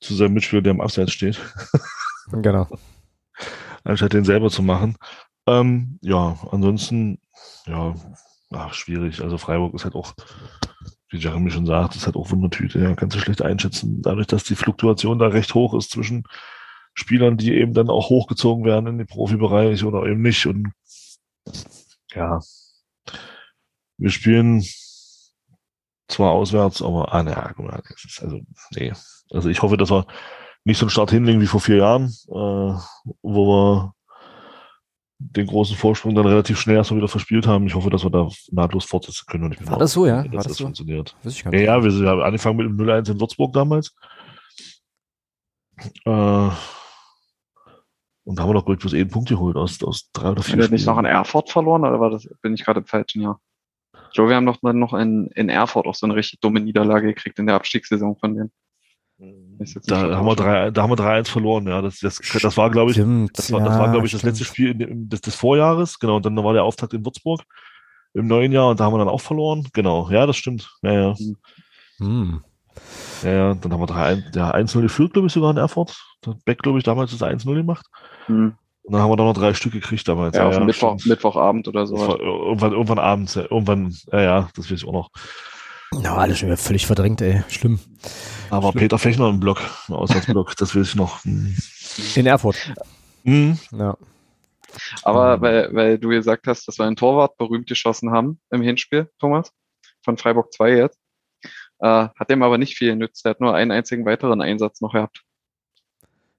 zu 0.00 0.14
seinem 0.14 0.34
Mitspieler, 0.34 0.62
der 0.62 0.72
im 0.72 0.80
Abseits 0.80 1.12
steht. 1.12 1.40
genau. 2.32 2.66
Anstatt 3.84 4.12
den 4.12 4.24
selber 4.24 4.50
zu 4.50 4.62
machen. 4.62 4.96
Ähm, 5.46 5.98
ja, 6.02 6.36
ansonsten, 6.50 7.20
ja, 7.66 7.94
ach, 8.52 8.74
schwierig. 8.74 9.22
Also 9.22 9.38
Freiburg 9.38 9.74
ist 9.74 9.84
halt 9.84 9.94
auch 9.94 10.14
wie 11.12 11.18
Jeremy 11.18 11.50
schon 11.50 11.66
sagt, 11.66 11.94
ist 11.94 12.06
halt 12.06 12.16
auch 12.16 12.30
Wundertüte. 12.30 12.80
Ja, 12.80 12.94
kannst 12.94 13.14
du 13.14 13.20
schlecht 13.20 13.42
einschätzen. 13.42 14.00
Dadurch, 14.02 14.26
dass 14.26 14.44
die 14.44 14.54
Fluktuation 14.54 15.18
da 15.18 15.28
recht 15.28 15.54
hoch 15.54 15.74
ist 15.74 15.90
zwischen 15.90 16.24
Spielern, 16.94 17.36
die 17.36 17.52
eben 17.54 17.74
dann 17.74 17.90
auch 17.90 18.08
hochgezogen 18.08 18.64
werden 18.64 18.86
in 18.86 18.98
den 18.98 19.06
Profibereich 19.06 19.84
oder 19.84 20.06
eben 20.06 20.22
nicht. 20.22 20.46
Und 20.46 20.72
ja, 22.14 22.40
wir 23.98 24.10
spielen 24.10 24.64
zwar 26.08 26.32
auswärts, 26.32 26.82
aber 26.82 27.12
ah, 27.14 27.52
ist 28.04 28.22
also, 28.22 28.40
nee. 28.74 28.92
Also 29.30 29.48
ich 29.48 29.62
hoffe, 29.62 29.76
dass 29.76 29.90
wir 29.90 30.06
nicht 30.64 30.78
so 30.78 30.84
einen 30.84 30.90
Start 30.90 31.10
hinlegen 31.10 31.40
wie 31.40 31.46
vor 31.46 31.60
vier 31.60 31.76
Jahren, 31.76 32.06
äh, 32.28 32.74
wo 33.22 33.46
wir 33.46 33.94
den 35.18 35.46
großen 35.46 35.76
Vorsprung 35.76 36.14
dann 36.14 36.26
relativ 36.26 36.58
schnell 36.58 36.76
erstmal 36.76 36.98
wieder 36.98 37.08
verspielt 37.08 37.46
haben. 37.46 37.66
Ich 37.66 37.74
hoffe, 37.74 37.90
dass 37.90 38.04
wir 38.04 38.10
da 38.10 38.28
nahtlos 38.50 38.84
fortsetzen 38.84 39.24
können. 39.26 39.44
Und 39.44 39.52
ich 39.52 39.58
bin 39.58 39.70
War 39.70 39.78
das 39.78 39.92
so, 39.92 40.06
ja? 40.06 40.22
Dass 40.24 40.32
War 40.32 40.36
das, 40.38 40.46
das 40.48 40.56
so? 40.56 40.64
funktioniert. 40.64 41.16
Ja, 41.24 41.52
ja, 41.52 41.84
wir 41.84 42.10
haben 42.10 42.22
angefangen 42.22 42.56
mit 42.56 42.66
dem 42.66 42.76
0-1 42.76 43.12
in 43.12 43.20
Würzburg 43.20 43.52
damals. 43.52 43.94
Äh, 46.04 46.50
und 48.24 48.38
da 48.38 48.42
haben 48.42 48.50
wir 48.50 48.54
doch, 48.54 48.64
bloß 48.64 48.94
einen 48.94 49.08
Punkt 49.08 49.28
geholt 49.28 49.56
aus, 49.56 49.82
aus 49.82 50.10
drei 50.12 50.30
oder 50.30 50.42
vier. 50.42 50.54
Haben 50.54 50.60
wir 50.62 50.68
nicht 50.70 50.86
noch 50.86 50.98
in 50.98 51.04
Erfurt 51.04 51.50
verloren 51.50 51.82
oder 51.82 51.98
war 52.00 52.10
das, 52.10 52.28
bin 52.40 52.54
ich 52.54 52.64
gerade 52.64 52.80
im 52.80 52.86
falschen 52.86 53.22
Jahr? 53.22 53.40
Ich 54.08 54.14
glaube, 54.14 54.30
wir 54.30 54.36
haben 54.36 54.46
doch 54.46 54.58
dann 54.62 54.78
noch 54.78 54.94
in, 54.94 55.28
in 55.34 55.48
Erfurt 55.48 55.86
auch 55.86 55.94
so 55.94 56.06
eine 56.06 56.14
richtig 56.14 56.40
dumme 56.40 56.60
Niederlage 56.60 57.08
gekriegt 57.08 57.38
in 57.38 57.46
der 57.46 57.56
Abstiegssaison 57.56 58.16
von 58.16 58.34
denen. 58.34 58.52
Da 59.86 60.16
haben, 60.16 60.26
wir 60.26 60.34
drei, 60.34 60.70
da 60.70 60.82
haben 60.82 60.90
wir 60.90 60.96
3-1 60.96 61.28
verloren, 61.28 61.68
ja. 61.68 61.80
Das, 61.80 62.00
das, 62.00 62.18
das 62.18 62.56
war, 62.56 62.70
glaube 62.70 62.90
ich, 62.90 62.96
stimmt, 62.96 63.38
das 63.38 63.52
war, 63.52 63.60
das 63.60 63.78
war, 63.78 63.90
glaube 63.92 64.06
ich, 64.06 64.12
das 64.12 64.22
letzte 64.22 64.44
Spiel 64.44 64.80
in, 64.80 65.08
des, 65.08 65.20
des 65.20 65.34
Vorjahres. 65.34 65.98
Genau, 65.98 66.16
und 66.16 66.26
dann 66.26 66.36
war 66.36 66.52
der 66.52 66.64
Auftakt 66.64 66.92
in 66.92 67.04
Würzburg 67.04 67.42
im 68.14 68.26
neuen 68.26 68.52
Jahr 68.52 68.70
und 68.70 68.80
da 68.80 68.84
haben 68.84 68.94
wir 68.94 68.98
dann 68.98 69.08
auch 69.08 69.20
verloren. 69.20 69.68
Genau, 69.72 70.10
ja, 70.10 70.26
das 70.26 70.36
stimmt. 70.36 70.70
Ja, 70.82 70.92
ja. 70.92 71.16
Hm. 71.98 72.42
Ja, 73.22 73.30
ja, 73.30 73.54
dann 73.54 73.72
haben 73.72 73.80
wir 73.80 73.86
3-1, 73.86 74.36
ja, 74.36 74.52
1-0 74.52 74.82
geführt, 74.82 75.12
glaube 75.12 75.28
ich, 75.28 75.32
sogar 75.32 75.50
in 75.50 75.56
Erfurt. 75.56 75.96
Beck, 76.44 76.58
glaube 76.58 76.78
ich, 76.78 76.84
damals 76.84 77.10
das 77.16 77.22
1-0 77.22 77.54
gemacht. 77.54 77.86
Hm. 78.26 78.54
Und 78.84 78.92
dann 78.92 79.02
haben 79.02 79.10
wir 79.10 79.16
da 79.16 79.24
noch 79.24 79.34
drei 79.34 79.54
Stück 79.54 79.72
gekriegt 79.72 80.08
damals. 80.08 80.36
Ja, 80.36 80.50
ja, 80.50 80.58
ja 80.58 80.64
Mittwoch, 80.64 80.96
Mittwochabend 81.04 81.68
oder 81.68 81.86
so. 81.86 81.96
Irgendwann, 81.96 82.72
irgendwann 82.72 82.98
abends, 82.98 83.36
irgendwann, 83.36 83.94
ja, 84.10 84.20
ja, 84.20 84.48
das 84.56 84.70
weiß 84.70 84.78
ich 84.78 84.88
auch 84.88 84.92
noch. 84.92 85.10
Na, 86.00 86.16
alles 86.16 86.38
schon 86.38 86.48
wieder 86.48 86.56
völlig 86.56 86.86
verdrängt, 86.86 87.20
ey. 87.20 87.42
Schlimm. 87.48 87.78
Aber 88.50 88.70
Schlimm. 88.70 88.80
Peter 88.80 88.98
Fechner 88.98 89.28
im 89.28 89.40
Block, 89.40 89.60
im 89.88 89.94
Auswärtsblock, 89.94 90.56
das 90.56 90.74
will 90.74 90.82
ich 90.82 90.96
noch. 90.96 91.22
Hm. 91.24 91.54
In 92.16 92.26
Erfurt. 92.26 92.56
Mhm. 93.24 93.58
Ja. 93.72 93.96
Aber 95.02 95.40
weil, 95.40 95.68
weil 95.74 95.98
du 95.98 96.08
gesagt 96.08 96.46
hast, 96.46 96.66
dass 96.66 96.78
wir 96.78 96.86
einen 96.86 96.96
Torwart 96.96 97.36
berühmt 97.36 97.68
geschossen 97.68 98.10
haben 98.10 98.40
im 98.50 98.62
Hinspiel, 98.62 99.10
Thomas, 99.18 99.52
von 100.02 100.16
Freiburg 100.16 100.52
2 100.52 100.76
jetzt, 100.76 100.98
äh, 101.82 102.08
hat 102.18 102.30
dem 102.30 102.42
aber 102.42 102.58
nicht 102.58 102.76
viel 102.76 102.90
genützt. 102.90 103.26
Er 103.26 103.30
hat 103.30 103.40
nur 103.40 103.54
einen 103.54 103.70
einzigen 103.70 104.06
weiteren 104.06 104.40
Einsatz 104.40 104.80
noch 104.80 104.92
gehabt. 104.92 105.22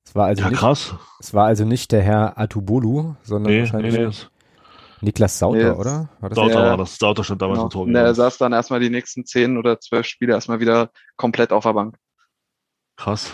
Es 0.06 0.16
war 0.16 0.28
also 0.28 0.42
ja, 0.42 0.50
nicht, 0.50 0.60
krass. 0.60 0.96
Es 1.20 1.34
war 1.34 1.46
also 1.46 1.66
nicht 1.66 1.92
der 1.92 2.02
Herr 2.02 2.38
Atubolu, 2.38 3.16
sondern 3.24 3.54
nee, 3.54 3.60
wahrscheinlich 3.60 3.94
nee, 3.94 4.06
nee, 4.06 4.14
Niklas 5.02 5.38
Sauter, 5.38 5.74
nee, 5.74 5.80
oder? 5.80 6.10
War 6.20 6.30
das 6.30 6.36
Sauter 6.36 6.56
war 6.56 6.78
das. 6.78 6.98
Sauter 6.98 7.24
stand 7.24 7.42
damals 7.42 7.58
genau. 7.58 7.66
im 7.66 7.70
Tor. 7.72 7.82
Und 7.84 7.96
er 7.96 8.14
saß 8.14 8.38
dann 8.38 8.54
erstmal 8.54 8.80
die 8.80 8.90
nächsten 8.90 9.26
zehn 9.26 9.58
oder 9.58 9.80
zwölf 9.80 10.06
Spiele 10.06 10.34
erstmal 10.34 10.60
wieder 10.60 10.92
komplett 11.18 11.52
auf 11.52 11.64
der 11.64 11.74
Bank. 11.74 11.98
Krass. 12.96 13.34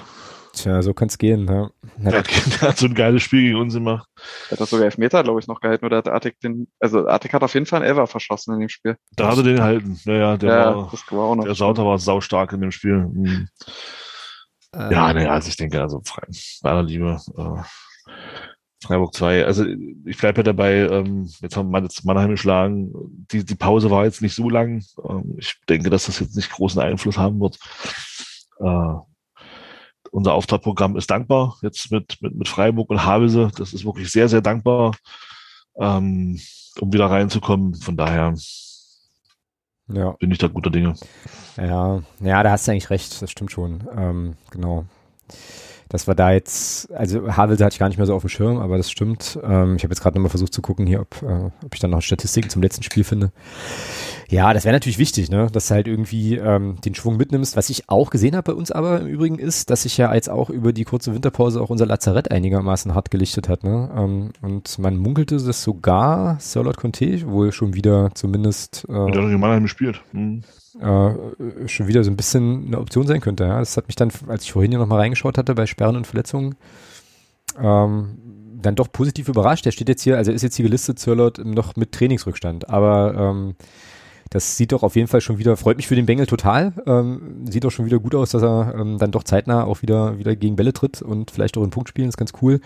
Tja, 0.59 0.81
so 0.81 0.93
kann's 0.93 1.17
gehen. 1.17 1.47
Ja. 1.47 1.69
Der 1.97 2.19
hat, 2.19 2.27
der 2.61 2.69
hat 2.69 2.77
so 2.77 2.85
ein 2.87 2.93
geiles 2.93 3.23
Spiel 3.23 3.43
gegen 3.43 3.55
uns 3.55 3.73
gemacht. 3.73 4.09
Er 4.47 4.51
hat 4.51 4.59
das 4.59 4.69
sogar 4.69 4.85
Elfmeter, 4.85 5.23
glaube 5.23 5.39
ich, 5.39 5.47
noch 5.47 5.61
gehalten. 5.61 5.85
Oder 5.85 5.97
hat 5.97 6.09
Artik 6.09 6.37
den, 6.41 6.67
also 6.81 7.07
Artik 7.07 7.33
hat 7.33 7.43
auf 7.43 7.53
jeden 7.53 7.65
Fall 7.65 7.81
einen 7.81 7.89
Elfer 7.89 8.07
verschossen 8.07 8.53
in 8.55 8.59
dem 8.59 8.69
Spiel. 8.69 8.97
Da 9.15 9.31
hat 9.31 9.37
er 9.37 9.43
den 9.43 9.55
gehalten. 9.55 9.97
Ja, 10.03 10.13
ja, 10.13 10.37
der 10.37 10.49
ja, 10.49 10.75
war, 10.75 10.89
das 10.91 11.03
war 11.11 11.23
auch 11.23 11.35
noch. 11.35 11.45
der 11.45 11.55
Sauter 11.55 11.85
war 11.85 11.97
saustark 11.97 12.51
in 12.51 12.61
dem 12.61 12.71
Spiel. 12.71 12.97
Mhm. 12.97 13.47
Äh, 14.75 14.93
Ja, 14.93 15.13
naja, 15.13 15.31
also 15.31 15.47
ich 15.47 15.55
denke, 15.55 15.81
also 15.81 16.01
bei 16.61 16.69
aller 16.69 16.83
Liebe. 16.83 17.17
Äh, 17.37 17.63
Freiburg 18.81 19.13
2, 19.13 19.45
also 19.45 19.65
ich 20.05 20.17
bleibe 20.17 20.39
ja 20.39 20.43
dabei, 20.43 20.87
ähm, 20.89 21.29
jetzt 21.41 21.57
haben 21.57 21.69
wir 21.69 21.81
jetzt 21.81 22.05
Mannheim 22.05 22.31
geschlagen, 22.31 22.91
die, 23.29 23.43
die 23.43 23.55
Pause 23.55 23.91
war 23.91 24.05
jetzt 24.05 24.21
nicht 24.21 24.35
so 24.35 24.49
lang. 24.49 24.83
Ähm, 25.07 25.35
ich 25.37 25.55
denke, 25.67 25.89
dass 25.89 26.05
das 26.05 26.19
jetzt 26.19 26.35
nicht 26.35 26.49
großen 26.51 26.81
Einfluss 26.81 27.17
haben 27.17 27.41
wird. 27.41 27.57
Äh, 28.59 29.08
unser 30.11 30.33
Auftragprogramm 30.33 30.95
ist 30.97 31.09
dankbar, 31.11 31.57
jetzt 31.61 31.91
mit, 31.91 32.17
mit, 32.21 32.35
mit 32.35 32.47
Freiburg 32.47 32.89
und 32.89 33.03
Havelse, 33.05 33.51
das 33.57 33.73
ist 33.73 33.85
wirklich 33.85 34.11
sehr, 34.11 34.29
sehr 34.29 34.41
dankbar, 34.41 34.95
ähm, 35.77 36.39
um 36.79 36.93
wieder 36.93 37.05
reinzukommen. 37.07 37.75
Von 37.75 37.97
daher 37.97 38.33
Ja, 39.87 40.11
bin 40.19 40.31
ich 40.31 40.37
da 40.37 40.47
guter 40.47 40.69
Dinge. 40.69 40.93
ja, 41.57 42.01
ja, 42.19 42.43
da 42.43 42.51
hast 42.51 42.67
du 42.67 42.71
eigentlich 42.71 42.89
recht, 42.89 43.21
das 43.21 43.31
stimmt 43.31 43.51
schon. 43.51 43.87
Ähm, 43.95 44.35
genau. 44.51 44.85
Das 45.89 46.07
war 46.07 46.13
da 46.13 46.31
jetzt, 46.31 46.91
also 46.91 47.35
Havelse 47.35 47.65
hatte 47.65 47.73
ich 47.73 47.79
gar 47.79 47.87
nicht 47.89 47.97
mehr 47.97 48.05
so 48.05 48.13
auf 48.13 48.21
dem 48.21 48.29
Schirm, 48.29 48.57
aber 48.57 48.77
das 48.77 48.91
stimmt. 48.91 49.39
Ähm, 49.43 49.75
ich 49.75 49.83
habe 49.83 49.91
jetzt 49.91 50.01
gerade 50.01 50.15
nochmal 50.15 50.29
versucht 50.29 50.53
zu 50.53 50.61
gucken 50.61 50.85
hier, 50.85 51.01
ob, 51.01 51.21
äh, 51.23 51.49
ob 51.65 51.73
ich 51.73 51.79
dann 51.79 51.89
noch 51.89 52.03
Statistiken 52.03 52.49
zum 52.49 52.61
letzten 52.61 52.83
Spiel 52.83 53.03
finde. 53.03 53.31
Ja, 54.29 54.53
das 54.53 54.65
wäre 54.65 54.73
natürlich 54.73 54.99
wichtig, 54.99 55.31
ne, 55.31 55.47
dass 55.51 55.67
du 55.67 55.73
halt 55.73 55.87
irgendwie 55.87 56.35
ähm, 56.35 56.77
den 56.85 56.93
Schwung 56.93 57.17
mitnimmst. 57.17 57.57
Was 57.57 57.71
ich 57.71 57.89
auch 57.89 58.11
gesehen 58.11 58.35
habe 58.35 58.53
bei 58.53 58.57
uns 58.57 58.71
aber 58.71 59.01
im 59.01 59.07
Übrigen 59.07 59.39
ist, 59.39 59.71
dass 59.71 59.81
sich 59.81 59.97
ja 59.97 60.13
jetzt 60.13 60.29
auch 60.29 60.51
über 60.51 60.73
die 60.73 60.83
kurze 60.83 61.15
Winterpause 61.15 61.59
auch 61.59 61.71
unser 61.71 61.87
Lazarett 61.87 62.29
einigermaßen 62.29 62.93
hart 62.93 63.09
gelichtet 63.09 63.49
hat, 63.49 63.63
ne? 63.63 63.89
Ähm, 63.97 64.31
und 64.43 64.77
man 64.77 64.95
munkelte, 64.95 65.37
dass 65.37 65.63
sogar 65.63 66.37
Sirlot 66.39 66.77
Conte 66.77 67.27
wohl 67.27 67.51
schon 67.51 67.73
wieder 67.73 68.11
zumindest 68.13 68.85
äh, 68.87 68.91
Und 68.91 69.15
der 69.15 69.23
hat 69.23 69.29
gegen 69.29 69.39
Mannheim 69.39 69.63
gespielt. 69.63 70.03
Mhm. 70.11 70.43
Äh, 70.75 71.67
schon 71.67 71.87
wieder 71.87 72.03
so 72.03 72.11
ein 72.11 72.17
bisschen 72.17 72.67
eine 72.67 72.79
Option 72.79 73.07
sein 73.07 73.21
könnte. 73.21 73.45
Ja? 73.45 73.59
Das 73.59 73.77
hat 73.77 73.87
mich 73.87 73.95
dann, 73.95 74.11
als 74.27 74.43
ich 74.43 74.51
vorhin 74.51 74.71
hier 74.71 74.79
nochmal 74.79 74.99
reingeschaut 74.99 75.37
hatte 75.37 75.55
bei 75.55 75.65
Sperren 75.65 75.95
und 75.95 76.07
Verletzungen, 76.07 76.55
ähm, 77.61 78.17
dann 78.61 78.75
doch 78.75 78.91
positiv 78.91 79.29
überrascht. 79.29 79.65
Der 79.65 79.71
steht 79.71 79.89
jetzt 79.89 80.01
hier, 80.01 80.17
also 80.17 80.31
ist 80.31 80.41
jetzt 80.41 80.55
hier 80.55 80.65
gelistet, 80.65 80.99
Zerlot 80.99 81.39
noch 81.43 81.75
mit 81.75 81.91
Trainingsrückstand. 81.91 82.69
Aber 82.69 83.13
ähm, 83.15 83.55
das 84.29 84.57
sieht 84.57 84.71
doch 84.71 84.83
auf 84.83 84.95
jeden 84.95 85.07
Fall 85.07 85.21
schon 85.21 85.39
wieder, 85.39 85.57
freut 85.57 85.77
mich 85.77 85.87
für 85.87 85.95
den 85.95 86.05
Bengel 86.05 86.27
total. 86.27 86.73
Ähm, 86.85 87.45
sieht 87.49 87.63
doch 87.63 87.71
schon 87.71 87.85
wieder 87.85 87.99
gut 87.99 88.13
aus, 88.13 88.29
dass 88.29 88.43
er 88.43 88.75
ähm, 88.77 88.99
dann 88.99 89.11
doch 89.11 89.23
zeitnah 89.23 89.63
auch 89.63 89.81
wieder, 89.81 90.19
wieder 90.19 90.35
gegen 90.35 90.55
Bälle 90.55 90.71
tritt 90.71 91.01
und 91.01 91.31
vielleicht 91.31 91.57
auch 91.57 91.63
einen 91.63 91.71
Punkt 91.71 91.89
spielen, 91.89 92.09
ist 92.09 92.17
ganz 92.17 92.33
cool. 92.41 92.59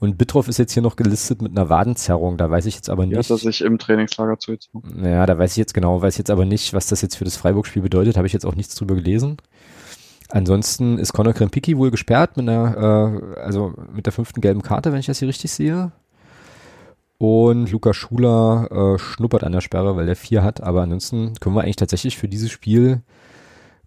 Und 0.00 0.18
Bitroff 0.18 0.48
ist 0.48 0.58
jetzt 0.58 0.72
hier 0.72 0.82
noch 0.82 0.96
gelistet 0.96 1.40
mit 1.40 1.56
einer 1.56 1.68
Wadenzerrung, 1.68 2.36
da 2.36 2.50
weiß 2.50 2.66
ich 2.66 2.74
jetzt 2.74 2.90
aber 2.90 3.06
nicht. 3.06 3.16
hat 3.16 3.30
er 3.30 3.38
sich 3.38 3.60
im 3.60 3.78
Trainingslager 3.78 4.38
zugezogen. 4.38 4.82
Naja, 5.02 5.24
da 5.26 5.38
weiß 5.38 5.52
ich 5.52 5.56
jetzt 5.58 5.74
genau, 5.74 6.02
weiß 6.02 6.18
jetzt 6.18 6.30
aber 6.30 6.44
nicht, 6.44 6.74
was 6.74 6.86
das 6.86 7.00
jetzt 7.00 7.16
für 7.16 7.24
das 7.24 7.36
Freiburg-Spiel 7.36 7.82
bedeutet, 7.82 8.16
habe 8.16 8.26
ich 8.26 8.32
jetzt 8.32 8.46
auch 8.46 8.56
nichts 8.56 8.74
drüber 8.74 8.96
gelesen. 8.96 9.36
Ansonsten 10.30 10.98
ist 10.98 11.12
Conor 11.12 11.32
Krempicki 11.32 11.76
wohl 11.78 11.92
gesperrt 11.92 12.36
mit 12.36 12.48
einer, 12.48 13.34
äh, 13.36 13.40
also 13.40 13.72
mit 13.92 14.06
der 14.06 14.12
fünften 14.12 14.40
gelben 14.40 14.62
Karte, 14.62 14.90
wenn 14.90 14.98
ich 14.98 15.06
das 15.06 15.20
hier 15.20 15.28
richtig 15.28 15.52
sehe. 15.52 15.92
Und 17.26 17.72
Luca 17.72 17.94
Schuler 17.94 18.68
äh, 18.70 18.98
schnuppert 18.98 19.44
an 19.44 19.52
der 19.52 19.62
Sperre, 19.62 19.96
weil 19.96 20.04
der 20.04 20.14
vier 20.14 20.44
hat. 20.44 20.62
Aber 20.62 20.82
ansonsten 20.82 21.32
können 21.40 21.56
wir 21.56 21.62
eigentlich 21.62 21.76
tatsächlich 21.76 22.18
für 22.18 22.28
dieses 22.28 22.50
Spiel 22.50 23.00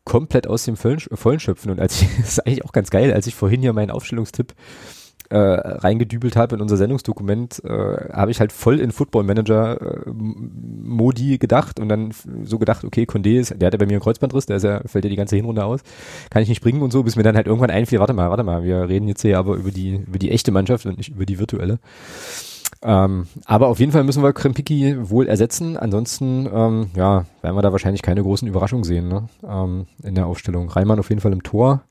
komplett 0.06 0.48
aus 0.48 0.66
dem 0.66 0.76
Vollen, 0.76 1.40
schöpfen. 1.40 1.70
Und 1.70 1.80
als 1.80 2.02
ich, 2.02 2.08
das 2.18 2.30
ist 2.30 2.48
eigentlich 2.48 2.66
auch 2.66 2.72
ganz 2.72 2.90
geil, 2.90 3.14
als 3.14 3.28
ich 3.28 3.36
vorhin 3.36 3.62
hier 3.62 3.74
meinen 3.74 3.92
Aufstellungstipp 3.92 4.56
äh, 5.30 5.38
reingedübelt 5.38 6.36
habe 6.36 6.56
in 6.56 6.64
unser 6.64 6.78
Sendungsdokument, 6.78 7.64
äh, 7.64 8.12
habe 8.12 8.32
ich 8.32 8.40
halt 8.40 8.52
voll 8.52 8.80
in 8.80 8.92
Football 8.92 9.26
Manager 9.26 9.82
äh, 9.82 10.12
Modi 10.12 11.38
gedacht 11.38 11.80
und 11.80 11.90
dann 11.90 12.14
so 12.44 12.58
gedacht, 12.58 12.86
okay, 12.86 13.04
Condé 13.04 13.40
ist, 13.40 13.54
der 13.56 13.68
hat 13.68 13.74
ja 13.76 13.78
bei 13.78 13.86
mir 13.86 13.94
einen 13.94 14.02
Kreuzbandriss, 14.02 14.48
der 14.48 14.58
ist 14.58 14.64
ja, 14.64 14.82
fällt 14.88 15.06
ja 15.06 15.12
die 15.12 15.16
ganze 15.16 15.36
Hinrunde 15.36 15.64
aus, 15.64 15.82
kann 16.32 16.42
ich 16.42 16.50
nicht 16.50 16.62
bringen 16.62 16.82
und 16.82 16.92
so, 16.92 17.04
bis 17.04 17.16
mir 17.16 17.24
dann 17.24 17.36
halt 17.36 17.46
irgendwann 17.46 17.70
einfiel, 17.70 18.00
warte 18.00 18.14
mal, 18.14 18.32
warte 18.32 18.44
mal, 18.44 18.64
wir 18.64 18.90
reden 18.90 19.08
jetzt 19.08 19.22
hier 19.22 19.38
aber 19.38 19.58
über 19.58 19.70
die, 19.70 19.98
über 20.08 20.18
die 20.18 20.32
echte 20.32 20.52
Mannschaft 20.52 20.88
und 20.88 20.98
nicht 20.98 21.10
über 21.10 21.28
die 21.28 21.38
virtuelle. 21.38 21.78
Ähm, 22.82 23.28
aber 23.46 23.68
auf 23.68 23.80
jeden 23.80 23.92
Fall 23.92 24.04
müssen 24.04 24.24
wir 24.24 24.34
Krempicki 24.34 25.10
wohl 25.10 25.28
ersetzen. 25.28 25.78
Ansonsten, 25.78 26.48
ähm, 26.52 26.92
ja, 26.96 27.26
werden 27.42 27.56
wir 27.56 27.62
da 27.62 27.72
wahrscheinlich 27.72 28.02
keine 28.02 28.22
großen 28.22 28.48
Überraschungen 28.48 28.84
sehen, 28.84 29.08
ne? 29.08 29.30
ähm, 29.44 29.88
in 30.04 30.16
der 30.16 30.28
Aufstellung. 30.28 30.70
Reimann 30.70 31.00
auf 31.00 31.10
jeden 31.10 31.22
Fall 31.22 31.34
im 31.34 31.44
Tor. 31.44 31.84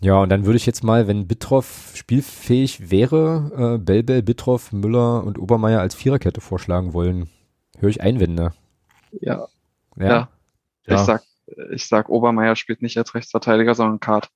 Ja, 0.00 0.20
und 0.20 0.28
dann 0.28 0.44
würde 0.44 0.58
ich 0.58 0.66
jetzt 0.66 0.84
mal, 0.84 1.08
wenn 1.08 1.26
Bittroff 1.26 1.92
spielfähig 1.94 2.90
wäre, 2.90 3.76
äh, 3.76 3.78
Belbel, 3.78 4.22
Bittroff, 4.22 4.70
Müller 4.70 5.24
und 5.24 5.38
Obermeier 5.38 5.80
als 5.80 5.94
Viererkette 5.94 6.42
vorschlagen 6.42 6.92
wollen. 6.92 7.30
Höre 7.78 7.88
ich 7.88 8.02
Einwände. 8.02 8.52
Ja. 9.12 9.46
Ja. 9.96 10.06
Ja. 10.06 10.28
Ja. 10.86 10.94
Ich 10.94 11.00
sag, 11.00 11.22
ich 11.72 11.86
sag, 11.86 12.10
Obermeier 12.10 12.54
spielt 12.56 12.82
nicht 12.82 12.98
als 12.98 13.14
Rechtsverteidiger, 13.14 13.74
sondern 13.74 13.98
Kart. 13.98 14.28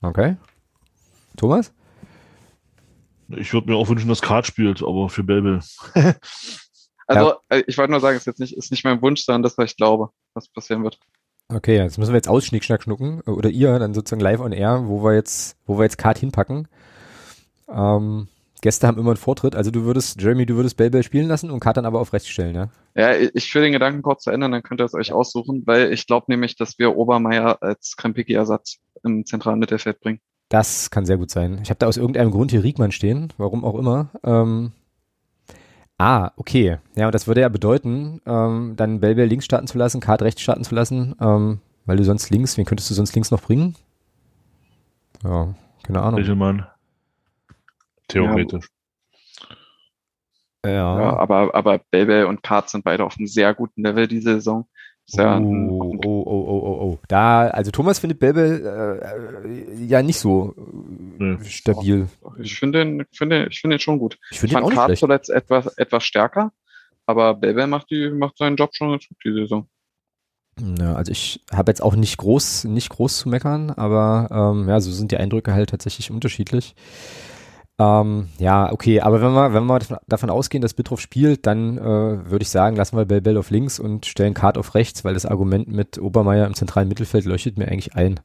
Okay. 0.00 0.36
Thomas? 1.36 1.72
Ich 3.28 3.52
würde 3.52 3.70
mir 3.70 3.76
auch 3.76 3.88
wünschen, 3.88 4.08
dass 4.08 4.22
Kart 4.22 4.46
spielt, 4.46 4.82
aber 4.82 5.08
für 5.08 5.24
Belbel. 5.24 5.60
Also, 7.08 7.34
äh, 7.50 7.62
ich 7.66 7.78
wollte 7.78 7.92
nur 7.92 8.00
sagen, 8.00 8.16
ist 8.16 8.26
jetzt 8.26 8.40
nicht, 8.40 8.56
ist 8.56 8.70
nicht 8.70 8.84
mein 8.84 9.00
Wunsch, 9.00 9.22
sondern 9.22 9.42
das, 9.44 9.56
was 9.56 9.70
ich 9.70 9.76
glaube, 9.76 10.10
was 10.34 10.48
passieren 10.48 10.82
wird. 10.82 10.98
Okay, 11.48 11.76
jetzt 11.76 11.98
müssen 11.98 12.10
wir 12.10 12.16
jetzt 12.16 12.28
ausschnick, 12.28 12.64
schnack, 12.64 12.82
schnucken. 12.82 13.20
Oder 13.20 13.48
ihr 13.48 13.78
dann 13.78 13.94
sozusagen 13.94 14.20
live 14.20 14.40
on 14.40 14.52
air, 14.52 14.82
wo 14.86 15.04
wir 15.04 15.14
jetzt, 15.14 15.56
wo 15.66 15.78
wir 15.78 15.84
jetzt 15.84 15.98
Kart 15.98 16.18
hinpacken. 16.18 16.66
Ähm, 17.68 18.26
Gäste 18.60 18.88
haben 18.88 18.98
immer 18.98 19.10
einen 19.10 19.16
Vortritt. 19.16 19.54
Also 19.54 19.70
du 19.70 19.84
würdest, 19.84 20.20
Jeremy, 20.20 20.46
du 20.46 20.56
würdest 20.56 20.76
Belbel 20.76 21.04
spielen 21.04 21.28
lassen 21.28 21.50
und 21.50 21.60
Kart 21.60 21.76
dann 21.76 21.86
aber 21.86 22.00
auf 22.00 22.12
rechts 22.12 22.28
stellen, 22.28 22.56
ja? 22.56 22.68
Ja, 22.96 23.14
ich 23.14 23.52
führe 23.52 23.64
den 23.64 23.72
Gedanken 23.72 24.02
kurz 24.02 24.24
zu 24.24 24.30
Ende, 24.30 24.50
dann 24.50 24.62
könnt 24.62 24.80
ihr 24.80 24.86
es 24.86 24.94
euch 24.94 25.12
aussuchen, 25.12 25.62
weil 25.66 25.92
ich 25.92 26.06
glaube 26.06 26.26
nämlich, 26.28 26.56
dass 26.56 26.78
wir 26.78 26.96
Obermeier 26.96 27.62
als 27.62 27.94
Krempicki-Ersatz 27.96 28.78
im 29.04 29.24
zentralen 29.24 29.60
Mittelfeld 29.60 30.00
bringen. 30.00 30.20
Das 30.48 30.90
kann 30.90 31.06
sehr 31.06 31.16
gut 31.18 31.30
sein. 31.30 31.58
Ich 31.62 31.70
habe 31.70 31.78
da 31.78 31.86
aus 31.86 31.96
irgendeinem 31.96 32.30
Grund 32.30 32.50
hier 32.52 32.62
Riegmann 32.62 32.92
stehen, 32.92 33.32
warum 33.36 33.64
auch 33.64 33.74
immer. 33.74 34.10
Ähm, 34.22 34.72
ah, 35.98 36.30
okay. 36.36 36.78
Ja, 36.94 37.06
und 37.06 37.14
das 37.14 37.26
würde 37.26 37.40
ja 37.40 37.48
bedeuten, 37.48 38.20
ähm, 38.26 38.74
dann 38.76 39.00
Belbel 39.00 39.26
links 39.26 39.44
starten 39.44 39.66
zu 39.66 39.76
lassen, 39.76 40.00
Kart 40.00 40.22
rechts 40.22 40.42
starten 40.42 40.62
zu 40.64 40.74
lassen, 40.74 41.16
ähm, 41.20 41.60
weil 41.84 41.96
du 41.96 42.04
sonst 42.04 42.30
links, 42.30 42.56
wen 42.56 42.64
könntest 42.64 42.90
du 42.90 42.94
sonst 42.94 43.14
links 43.14 43.30
noch 43.30 43.42
bringen? 43.42 43.74
Ja, 45.24 45.54
keine 45.82 46.02
Ahnung. 46.02 46.20
Michelmann. 46.20 46.66
Theoretisch. 48.08 48.68
Ja. 50.64 51.00
Ja, 51.00 51.16
aber, 51.16 51.54
aber 51.54 51.80
Belbel 51.90 52.26
und 52.26 52.42
Kart 52.42 52.68
sind 52.70 52.84
beide 52.84 53.04
auf 53.04 53.16
einem 53.18 53.26
sehr 53.26 53.54
guten 53.54 53.82
Level 53.82 54.08
diese 54.08 54.34
Saison. 54.34 54.66
Ist 55.06 55.16
ja 55.16 55.36
ein, 55.36 55.70
Oh, 55.70 55.94
oh, 56.04 56.22
oh, 56.26 56.44
oh, 56.48 56.62
oh, 56.66 56.75
oh. 56.96 57.04
Da, 57.08 57.48
also 57.48 57.70
Thomas 57.70 57.98
findet 57.98 58.18
Belbel 58.18 59.00
äh, 59.46 59.84
ja 59.84 60.02
nicht 60.02 60.18
so 60.18 60.54
äh, 61.18 61.22
Nee. 61.24 61.44
stabil. 61.44 62.08
ich 62.42 62.58
finde 62.58 62.80
den, 62.80 63.06
ich 63.10 63.18
finde, 63.18 63.46
ich 63.50 63.60
finde 63.60 63.76
den 63.76 63.80
schon 63.80 63.98
gut. 63.98 64.18
Ich 64.30 64.32
Ich 64.32 64.40
finde 64.40 64.56
ihn 64.56 64.64
auch 64.64 64.72
fand 64.72 64.86
schlecht. 64.88 65.00
zuletzt 65.00 65.30
etwas, 65.30 65.66
etwas 65.78 66.04
stärker, 66.04 66.52
aber 67.06 67.34
Belbel 67.34 67.66
macht 67.66 67.90
die, 67.90 68.10
macht 68.10 68.36
seinen 68.38 68.56
Job 68.56 68.74
schon 68.74 68.90
ganz 68.90 69.06
gut 69.08 69.16
diese 69.24 69.36
Saison. 69.40 69.68
Ja, 70.78 70.94
also 70.94 71.12
ich 71.12 71.40
habe 71.52 71.70
jetzt 71.70 71.82
auch 71.82 71.94
nicht 71.96 72.16
groß, 72.16 72.64
nicht 72.64 72.88
groß 72.88 73.18
zu 73.18 73.28
meckern, 73.28 73.70
aber 73.70 74.28
ähm, 74.56 74.68
ja, 74.68 74.80
so 74.80 74.90
sind 74.90 75.12
die 75.12 75.18
Eindrücke 75.18 75.52
halt 75.52 75.68
tatsächlich 75.70 76.10
unterschiedlich. 76.10 76.74
Ähm, 77.78 78.28
ja, 78.38 78.72
okay, 78.72 79.00
aber 79.00 79.20
wenn 79.20 79.32
wir, 79.32 79.52
wenn 79.52 79.66
wir 79.66 79.78
davon- 80.08 80.30
ausgehen, 80.30 80.62
dass 80.62 80.72
Bitroff 80.72 81.00
spielt, 81.00 81.46
dann 81.46 81.76
äh, 81.76 82.30
würde 82.30 82.42
ich 82.42 82.48
sagen, 82.48 82.74
lassen 82.76 82.96
wir 82.96 83.04
Belbel 83.04 83.36
auf 83.36 83.50
links 83.50 83.78
und 83.78 84.06
stellen 84.06 84.32
Kart 84.32 84.56
auf 84.56 84.74
rechts, 84.74 85.04
weil 85.04 85.14
das 85.14 85.26
Argument 85.26 85.68
mit 85.68 85.98
Obermeier 85.98 86.46
im 86.46 86.54
zentralen 86.54 86.88
Mittelfeld 86.88 87.26
leuchtet 87.26 87.58
mir 87.58 87.68
eigentlich 87.68 87.94
ein. 87.94 88.20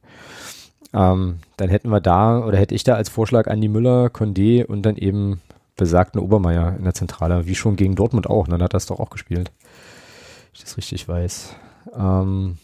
Ähm, 0.94 1.38
dann 1.58 1.68
hätten 1.68 1.90
wir 1.90 2.00
da, 2.00 2.38
oder 2.44 2.56
hätte 2.56 2.74
ich 2.74 2.84
da 2.84 2.94
als 2.94 3.10
Vorschlag 3.10 3.46
Andi 3.46 3.68
Müller, 3.68 4.06
Condé 4.06 4.64
und 4.64 4.82
dann 4.82 4.96
eben 4.96 5.40
besagten 5.76 6.20
Obermeier 6.20 6.76
in 6.78 6.84
der 6.84 6.94
Zentrale, 6.94 7.46
wie 7.46 7.54
schon 7.54 7.76
gegen 7.76 7.94
Dortmund 7.94 8.28
auch, 8.28 8.46
ne? 8.46 8.52
dann 8.52 8.62
hat 8.62 8.74
das 8.74 8.86
doch 8.86 9.00
auch 9.00 9.10
gespielt. 9.10 9.50
Wenn 9.58 10.54
ich 10.54 10.60
das 10.62 10.76
richtig 10.76 11.08
weiß. 11.08 11.54
Ähm, 11.94 12.58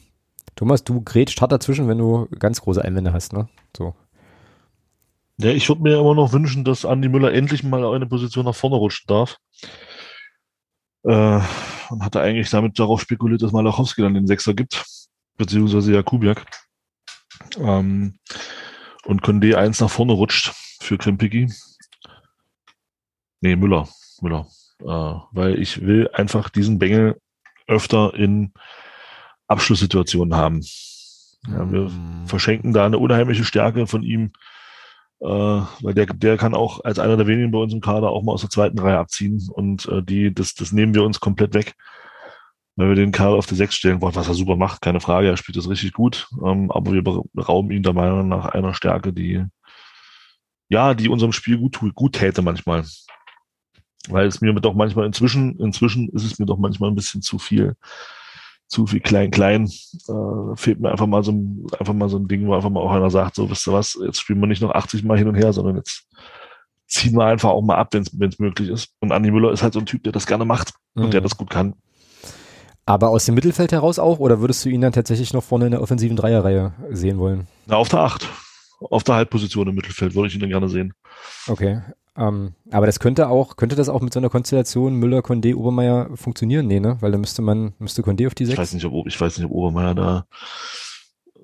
Thomas, 0.56 0.84
du 0.84 1.02
grätscht 1.02 1.40
hart 1.40 1.52
dazwischen, 1.52 1.88
wenn 1.88 1.98
du 1.98 2.28
ganz 2.38 2.60
große 2.60 2.84
Einwände 2.84 3.12
hast, 3.12 3.32
ne? 3.32 3.48
So. 3.76 3.94
Ja, 5.40 5.50
ich 5.50 5.68
würde 5.68 5.82
mir 5.82 6.00
immer 6.00 6.14
noch 6.14 6.32
wünschen, 6.32 6.64
dass 6.64 6.84
Andi 6.84 7.08
Müller 7.08 7.32
endlich 7.32 7.62
mal 7.62 7.84
eine 7.94 8.06
Position 8.06 8.44
nach 8.44 8.56
vorne 8.56 8.76
rutschen 8.76 9.06
darf. 9.06 9.38
Äh, 11.04 11.40
und 11.90 12.04
hatte 12.04 12.20
eigentlich 12.20 12.50
damit 12.50 12.78
darauf 12.78 13.00
spekuliert, 13.00 13.42
dass 13.42 13.52
Malachowski 13.52 14.02
dann 14.02 14.14
den 14.14 14.26
Sechser 14.26 14.52
gibt, 14.52 14.84
beziehungsweise 15.36 15.92
Jakubiak. 15.92 16.44
Ähm, 17.56 18.18
und 19.04 19.22
Condé 19.22 19.54
eins 19.54 19.80
nach 19.80 19.90
vorne 19.90 20.12
rutscht 20.12 20.52
für 20.80 20.98
Krempicki. 20.98 21.52
Nee, 23.40 23.54
Müller. 23.54 23.88
Müller. 24.20 24.48
Äh, 24.80 25.20
weil 25.32 25.60
ich 25.60 25.82
will 25.82 26.10
einfach 26.12 26.50
diesen 26.50 26.80
Bengel 26.80 27.20
öfter 27.68 28.12
in 28.14 28.52
Abschlusssituationen 29.46 30.34
haben. 30.34 30.62
Ja, 31.46 31.70
wir 31.70 31.88
mm. 31.88 32.26
verschenken 32.26 32.72
da 32.72 32.84
eine 32.84 32.98
unheimliche 32.98 33.44
Stärke 33.44 33.86
von 33.86 34.02
ihm, 34.02 34.32
äh, 35.20 35.26
weil 35.26 35.94
der, 35.94 36.06
der 36.06 36.36
kann 36.36 36.54
auch 36.54 36.84
als 36.84 36.98
einer 36.98 37.16
der 37.16 37.26
wenigen 37.26 37.50
bei 37.50 37.58
uns 37.58 37.72
im 37.72 37.80
Kader 37.80 38.10
auch 38.10 38.22
mal 38.22 38.32
aus 38.32 38.42
der 38.42 38.50
zweiten 38.50 38.78
Reihe 38.78 38.98
abziehen 38.98 39.42
und 39.52 39.86
äh, 39.86 40.02
die, 40.02 40.32
das, 40.32 40.54
das 40.54 40.72
nehmen 40.72 40.94
wir 40.94 41.04
uns 41.04 41.20
komplett 41.20 41.54
weg, 41.54 41.74
weil 42.76 42.88
wir 42.88 42.96
den 42.96 43.12
Karl 43.12 43.34
auf 43.34 43.46
die 43.46 43.56
Sechs 43.56 43.74
stellen 43.74 44.00
wollen, 44.00 44.14
was 44.14 44.28
er 44.28 44.34
super 44.34 44.56
macht, 44.56 44.80
keine 44.80 45.00
Frage, 45.00 45.28
er 45.28 45.36
spielt 45.36 45.56
das 45.56 45.68
richtig 45.68 45.92
gut, 45.92 46.28
ähm, 46.44 46.70
aber 46.70 46.92
wir 46.92 47.02
rauben 47.42 47.70
ihm 47.70 47.82
da 47.82 47.92
meiner 47.92 48.22
nach 48.22 48.46
einer 48.46 48.74
Stärke, 48.74 49.12
die 49.12 49.44
ja, 50.68 50.94
die 50.94 51.08
unserem 51.08 51.32
Spiel 51.32 51.58
gut, 51.58 51.80
gut 51.94 52.14
täte 52.14 52.42
manchmal. 52.42 52.84
Weil 54.08 54.26
es 54.26 54.40
mir 54.40 54.52
doch 54.54 54.74
manchmal 54.74 55.06
inzwischen, 55.06 55.58
inzwischen 55.58 56.08
ist 56.10 56.24
es 56.24 56.38
mir 56.38 56.46
doch 56.46 56.58
manchmal 56.58 56.90
ein 56.90 56.94
bisschen 56.94 57.22
zu 57.22 57.38
viel 57.38 57.74
zu 58.68 58.86
viel 58.86 59.00
klein, 59.00 59.30
klein. 59.30 59.64
Äh, 59.64 60.56
fehlt 60.56 60.80
mir 60.80 60.90
einfach 60.90 61.06
mal 61.06 61.24
so 61.24 61.32
ein, 61.32 61.66
einfach 61.78 61.94
mal 61.94 62.08
so 62.08 62.18
ein 62.18 62.28
Ding, 62.28 62.46
wo 62.46 62.54
einfach 62.54 62.70
mal 62.70 62.80
auch 62.80 62.92
einer 62.92 63.10
sagt, 63.10 63.34
so, 63.34 63.50
wisst 63.50 63.66
ihr 63.66 63.72
was, 63.72 63.98
jetzt 64.04 64.20
spielen 64.20 64.40
wir 64.40 64.46
nicht 64.46 64.62
noch 64.62 64.72
80 64.72 65.04
Mal 65.04 65.18
hin 65.18 65.28
und 65.28 65.34
her, 65.34 65.52
sondern 65.52 65.76
jetzt 65.76 66.06
ziehen 66.86 67.14
wir 67.14 67.24
einfach 67.24 67.50
auch 67.50 67.62
mal 67.62 67.76
ab, 67.76 67.92
wenn 67.92 68.28
es 68.28 68.38
möglich 68.38 68.68
ist. 68.68 68.90
Und 69.00 69.12
Andi 69.12 69.30
Müller 69.30 69.52
ist 69.52 69.62
halt 69.62 69.74
so 69.74 69.80
ein 69.80 69.86
Typ, 69.86 70.02
der 70.04 70.12
das 70.12 70.26
gerne 70.26 70.44
macht 70.44 70.74
mhm. 70.94 71.04
und 71.04 71.12
der 71.12 71.20
mhm. 71.20 71.24
das 71.24 71.36
gut 71.36 71.50
kann. 71.50 71.74
Aber 72.86 73.10
aus 73.10 73.26
dem 73.26 73.34
Mittelfeld 73.34 73.72
heraus 73.72 73.98
auch, 73.98 74.18
oder 74.18 74.40
würdest 74.40 74.64
du 74.64 74.70
ihn 74.70 74.80
dann 74.80 74.92
tatsächlich 74.92 75.34
noch 75.34 75.44
vorne 75.44 75.66
in 75.66 75.72
der 75.72 75.82
offensiven 75.82 76.16
Dreierreihe 76.16 76.72
sehen 76.90 77.18
wollen? 77.18 77.46
Na, 77.66 77.76
auf 77.76 77.90
der 77.90 78.00
Acht. 78.00 78.26
Auf 78.80 79.02
der 79.04 79.16
Halbposition 79.16 79.68
im 79.68 79.74
Mittelfeld 79.74 80.14
würde 80.14 80.28
ich 80.28 80.34
ihn 80.34 80.40
dann 80.40 80.50
gerne 80.50 80.68
sehen. 80.68 80.94
Okay. 81.48 81.82
Ähm, 82.16 82.54
aber 82.70 82.86
das 82.86 82.98
könnte 82.98 83.28
auch, 83.28 83.56
könnte 83.56 83.76
das 83.76 83.88
auch 83.88 84.00
mit 84.00 84.12
so 84.12 84.18
einer 84.18 84.28
Konstellation 84.28 84.94
Müller, 84.94 85.18
Condé, 85.18 85.54
Obermeier 85.54 86.10
funktionieren? 86.16 86.66
Nee, 86.66 86.80
ne? 86.80 86.96
Weil 87.00 87.12
da 87.12 87.18
müsste 87.18 87.42
man, 87.42 87.74
müsste 87.78 88.02
Condé 88.02 88.26
auf 88.26 88.34
die 88.34 88.44
sechs. 88.44 88.54
Ich 88.54 88.58
weiß 88.58 88.74
nicht, 88.74 88.84
ob, 88.84 89.06
ich 89.06 89.20
weiß 89.20 89.38
nicht, 89.38 89.46
ob 89.46 89.52
Obermeier 89.52 89.94
da 89.94 90.26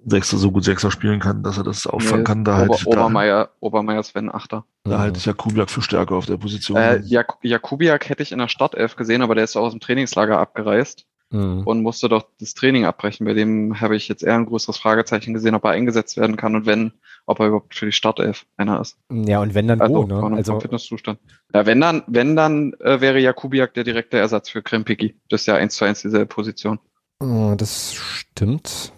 Sechster, 0.07 0.37
so 0.37 0.51
gut 0.51 0.64
Sechser 0.64 0.91
spielen 0.91 1.20
kann, 1.20 1.43
dass 1.43 1.57
er 1.57 1.64
das 1.64 1.87
auffangen 1.87 2.20
nee, 2.20 2.24
kann. 2.24 2.45
Da 2.45 2.64
Ober, 2.64 2.74
halt, 2.74 2.87
Obermeier, 2.87 3.45
da, 3.45 3.51
Obermeier 3.61 4.03
wenn 4.12 4.30
Achter. 4.30 4.64
Da 4.85 4.97
mhm. 4.97 5.01
halte 5.01 5.18
ich 5.18 5.26
Jakubiak 5.26 5.70
für 5.70 5.82
stärker 5.82 6.16
auf 6.16 6.26
der 6.26 6.37
Position. 6.37 6.76
Äh, 6.76 7.01
Jak 7.05 7.39
Jakubiak 7.43 8.09
hätte 8.09 8.22
ich 8.22 8.32
in 8.32 8.39
der 8.39 8.49
Startelf 8.49 8.97
gesehen, 8.97 9.22
aber 9.22 9.35
der 9.35 9.45
ist 9.45 9.57
auch 9.57 9.62
aus 9.62 9.72
dem 9.72 9.80
Trainingslager 9.80 10.39
abgereist 10.39 11.07
mhm. 11.35 11.62
und 11.64 11.82
musste 11.82 12.09
doch 12.09 12.26
das 12.41 12.55
Training 12.55 12.85
abbrechen. 12.85 13.26
Bei 13.26 13.35
dem 13.35 13.80
habe 13.80 13.97
ich 13.97 14.09
jetzt 14.09 14.22
eher 14.22 14.37
ein 14.37 14.47
größeres 14.47 14.78
Fragezeichen 14.78 15.35
gesehen, 15.35 15.55
ob 15.55 15.64
er 15.64 15.72
eingesetzt 15.72 16.16
werden 16.16 16.37
kann 16.37 16.55
und 16.55 16.64
wenn, 16.64 16.93
ob 17.26 17.41
er 17.41 17.49
überhaupt 17.49 17.74
für 17.74 17.87
die 17.87 17.93
Startelf 17.93 18.47
einer 18.57 18.80
ist. 18.80 18.97
Ja, 19.11 19.41
und 19.41 19.55
wenn 19.55 19.68
dann 19.68 19.80
also, 19.80 19.95
wo, 19.95 20.28
ne? 20.28 20.37
Also 20.37 20.61
Fitnesszustand. 20.61 21.18
Ja, 21.53 21.66
wenn 21.66 21.80
dann, 21.80 22.03
wenn 22.07 22.37
dann 22.37 22.72
äh, 22.80 23.01
wäre 23.01 23.18
Jakubiak 23.18 23.74
der 23.74 23.85
direkte 23.85 24.18
Ersatz 24.18 24.49
für 24.49 24.62
Krempiki. 24.62 25.16
Das 25.28 25.43
ist 25.43 25.47
ja 25.47 25.57
eins 25.57 25.74
zu 25.74 25.85
eins 25.85 26.03
dieselbe 26.03 26.26
Position. 26.26 26.78
Oh, 27.20 27.55
das 27.57 27.95
stimmt. 27.95 28.93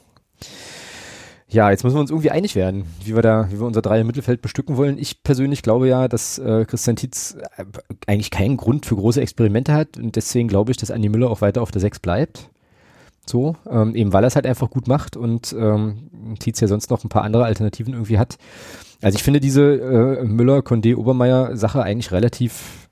Ja, 1.57 1.71
jetzt 1.71 1.85
müssen 1.85 1.97
wir 1.97 2.01
uns 2.01 2.11
irgendwie 2.11 2.31
einig 2.31 2.55
werden, 2.55 2.85
wie 3.03 3.15
wir 3.15 3.23
da, 3.23 3.51
wie 3.51 3.59
wir 3.59 3.67
unser 3.67 3.81
Dreier 3.81 4.05
Mittelfeld 4.05 4.43
bestücken 4.43 4.77
wollen. 4.77 4.99
Ich 4.99 5.23
persönlich 5.23 5.63
glaube 5.63 5.89
ja, 5.89 6.07
dass 6.07 6.39
äh, 6.39 6.67
Christian 6.67 6.97
Tietz 6.97 7.35
äh, 7.57 7.65
eigentlich 8.07 8.31
keinen 8.31 8.59
Grund 8.59 8.85
für 8.85 8.95
große 8.95 9.23
Experimente 9.23 9.73
hat 9.73 9.97
und 9.97 10.17
deswegen 10.17 10.49
glaube 10.49 10.71
ich, 10.71 10.77
dass 10.77 10.91
Andi 10.91 11.09
Müller 11.09 11.31
auch 11.31 11.41
weiter 11.41 11.63
auf 11.63 11.71
der 11.71 11.81
Sechs 11.81 11.99
bleibt. 11.99 12.51
So, 13.25 13.57
ähm, 13.71 13.95
eben 13.95 14.13
weil 14.13 14.23
er 14.23 14.27
es 14.27 14.35
halt 14.37 14.47
einfach 14.47 14.69
gut 14.69 14.87
macht 14.87 15.17
und 15.17 15.57
ähm, 15.59 16.37
Tietz 16.39 16.61
ja 16.61 16.69
sonst 16.69 16.91
noch 16.91 17.03
ein 17.03 17.09
paar 17.09 17.25
andere 17.25 17.47
Alternativen 17.47 17.95
irgendwie 17.95 18.19
hat. 18.19 18.37
Also 19.01 19.17
ich 19.17 19.23
finde 19.23 19.41
diese 19.41 19.63
äh, 19.63 20.25
Müller, 20.25 20.59
Condé, 20.59 20.95
Obermeier 20.95 21.57
Sache 21.57 21.83
eigentlich 21.83 22.13
relativ 22.13 22.91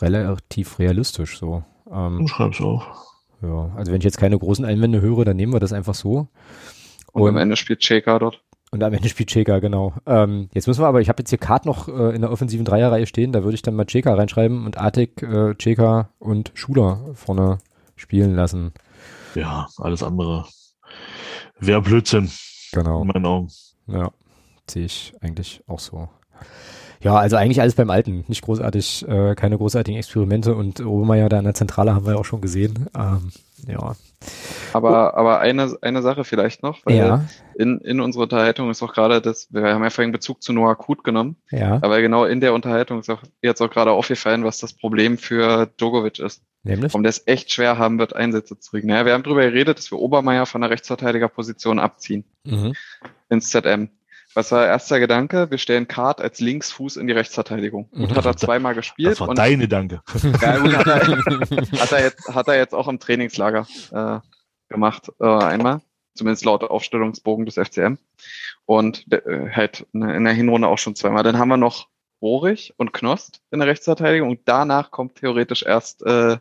relativ 0.00 0.78
realistisch 0.78 1.38
so. 1.38 1.62
Ähm, 1.92 2.26
schreib's 2.26 2.62
auch. 2.62 2.86
Ja, 3.42 3.70
also 3.76 3.92
wenn 3.92 3.98
ich 3.98 4.04
jetzt 4.04 4.18
keine 4.18 4.38
großen 4.38 4.64
Einwände 4.64 5.02
höre, 5.02 5.26
dann 5.26 5.36
nehmen 5.36 5.52
wir 5.52 5.60
das 5.60 5.74
einfach 5.74 5.94
so. 5.94 6.28
Und, 7.12 7.22
und 7.22 7.28
am 7.28 7.36
Ende 7.36 7.56
spielt 7.56 7.80
Cheka 7.80 8.18
dort. 8.18 8.42
Und 8.72 8.82
am 8.84 8.92
Ende 8.92 9.08
spielt 9.08 9.30
Cheka, 9.30 9.58
genau. 9.58 9.94
Ähm, 10.06 10.48
jetzt 10.54 10.68
müssen 10.68 10.82
wir 10.82 10.86
aber, 10.86 11.00
ich 11.00 11.08
habe 11.08 11.20
jetzt 11.20 11.30
hier 11.30 11.38
Kart 11.38 11.66
noch 11.66 11.88
äh, 11.88 12.14
in 12.14 12.20
der 12.20 12.30
offensiven 12.30 12.64
Dreierreihe 12.64 13.06
stehen, 13.06 13.32
da 13.32 13.42
würde 13.42 13.56
ich 13.56 13.62
dann 13.62 13.74
mal 13.74 13.84
Cheka 13.84 14.14
reinschreiben 14.14 14.64
und 14.64 14.78
Artik, 14.78 15.22
äh, 15.22 15.54
Cheka 15.56 16.10
und 16.18 16.52
Schuler 16.54 17.00
vorne 17.14 17.58
spielen 17.96 18.34
lassen. 18.36 18.72
Ja, 19.34 19.66
alles 19.76 20.02
andere 20.02 20.46
wäre 21.58 21.82
Blödsinn. 21.82 22.30
Genau. 22.72 23.02
In 23.02 23.08
meinen 23.08 23.26
Augen. 23.26 23.48
Ja, 23.88 24.10
sehe 24.68 24.84
ich 24.84 25.12
eigentlich 25.20 25.62
auch 25.66 25.80
so. 25.80 26.08
Ja, 27.02 27.16
also 27.16 27.36
eigentlich 27.36 27.60
alles 27.60 27.74
beim 27.74 27.90
Alten. 27.90 28.24
Nicht 28.28 28.42
großartig, 28.42 29.08
äh, 29.08 29.34
keine 29.34 29.56
großartigen 29.56 29.98
Experimente 29.98 30.54
und 30.54 30.84
Obermeier 30.84 31.28
da 31.28 31.38
in 31.38 31.44
der 31.44 31.54
Zentrale 31.54 31.94
haben 31.94 32.06
wir 32.06 32.18
auch 32.18 32.24
schon 32.24 32.42
gesehen. 32.42 32.90
Ähm, 32.96 33.32
ja. 33.66 33.96
Aber, 34.74 35.16
aber 35.16 35.40
eine, 35.40 35.76
eine 35.80 36.02
Sache 36.02 36.24
vielleicht 36.24 36.62
noch, 36.62 36.84
weil 36.84 36.96
ja. 36.96 37.24
in, 37.56 37.78
in 37.78 38.00
unserer 38.00 38.24
Unterhaltung 38.24 38.70
ist 38.70 38.82
auch 38.82 38.92
gerade 38.92 39.22
das, 39.22 39.48
wir 39.50 39.62
haben 39.74 39.82
ja 39.82 39.88
vorhin 39.88 40.12
Bezug 40.12 40.42
zu 40.42 40.52
Noah 40.52 40.76
Kut 40.76 41.02
genommen, 41.04 41.36
ja. 41.50 41.78
aber 41.80 42.02
genau 42.02 42.26
in 42.26 42.40
der 42.40 42.52
Unterhaltung 42.52 43.00
ist 43.00 43.08
auch 43.08 43.22
jetzt 43.40 43.62
auch 43.62 43.70
gerade 43.70 43.92
aufgefallen, 43.92 44.44
was 44.44 44.58
das 44.58 44.74
Problem 44.74 45.16
für 45.16 45.70
Djokovic 45.78 46.18
ist. 46.18 46.42
Nämlich? 46.62 46.92
Warum 46.92 47.02
der 47.02 47.10
es 47.10 47.26
echt 47.26 47.50
schwer 47.50 47.78
haben 47.78 47.98
wird, 47.98 48.14
Einsätze 48.14 48.58
zu 48.58 48.70
kriegen. 48.72 48.88
Naja, 48.88 49.06
wir 49.06 49.14
haben 49.14 49.22
darüber 49.22 49.42
geredet, 49.42 49.78
dass 49.78 49.90
wir 49.90 49.98
Obermeier 49.98 50.44
von 50.44 50.60
der 50.60 50.68
Rechtsverteidigerposition 50.68 51.78
abziehen. 51.78 52.24
Mhm. 52.44 52.74
Ins 53.30 53.48
ZM. 53.48 53.88
Was 54.34 54.52
war 54.52 54.64
erster 54.64 55.00
Gedanke? 55.00 55.50
Wir 55.50 55.58
stellen 55.58 55.88
Kart 55.88 56.20
als 56.20 56.40
Linksfuß 56.40 56.96
in 56.96 57.08
die 57.08 57.12
Rechtsverteidigung. 57.12 57.90
Gut, 57.90 58.14
hat 58.14 58.24
er 58.24 58.36
zweimal 58.36 58.74
gespielt. 58.74 59.12
Das 59.12 59.20
war 59.20 59.28
und, 59.28 59.38
deine 59.38 59.66
Danke. 59.66 60.02
Ja, 60.40 60.58
gut, 60.58 60.76
hat, 60.76 60.86
er, 60.86 61.80
hat, 61.80 61.92
er 61.92 62.02
jetzt, 62.04 62.28
hat 62.28 62.48
er 62.48 62.56
jetzt 62.56 62.74
auch 62.74 62.86
im 62.86 63.00
Trainingslager 63.00 63.66
äh, 63.90 64.20
gemacht, 64.68 65.12
äh, 65.20 65.26
einmal. 65.26 65.80
Zumindest 66.14 66.44
laut 66.44 66.62
Aufstellungsbogen 66.62 67.44
des 67.44 67.56
FCM. 67.56 67.98
Und 68.66 69.12
äh, 69.12 69.50
halt 69.50 69.86
in 69.92 70.24
der 70.24 70.32
Hinrunde 70.32 70.68
auch 70.68 70.78
schon 70.78 70.94
zweimal. 70.94 71.24
Dann 71.24 71.38
haben 71.38 71.48
wir 71.48 71.56
noch 71.56 71.88
Rohrig 72.22 72.74
und 72.76 72.92
Knost 72.92 73.40
in 73.50 73.58
der 73.58 73.68
Rechtsverteidigung 73.68 74.30
und 74.30 74.40
danach 74.44 74.90
kommt 74.90 75.16
theoretisch 75.16 75.62
erst 75.62 76.02
äh, 76.02 76.36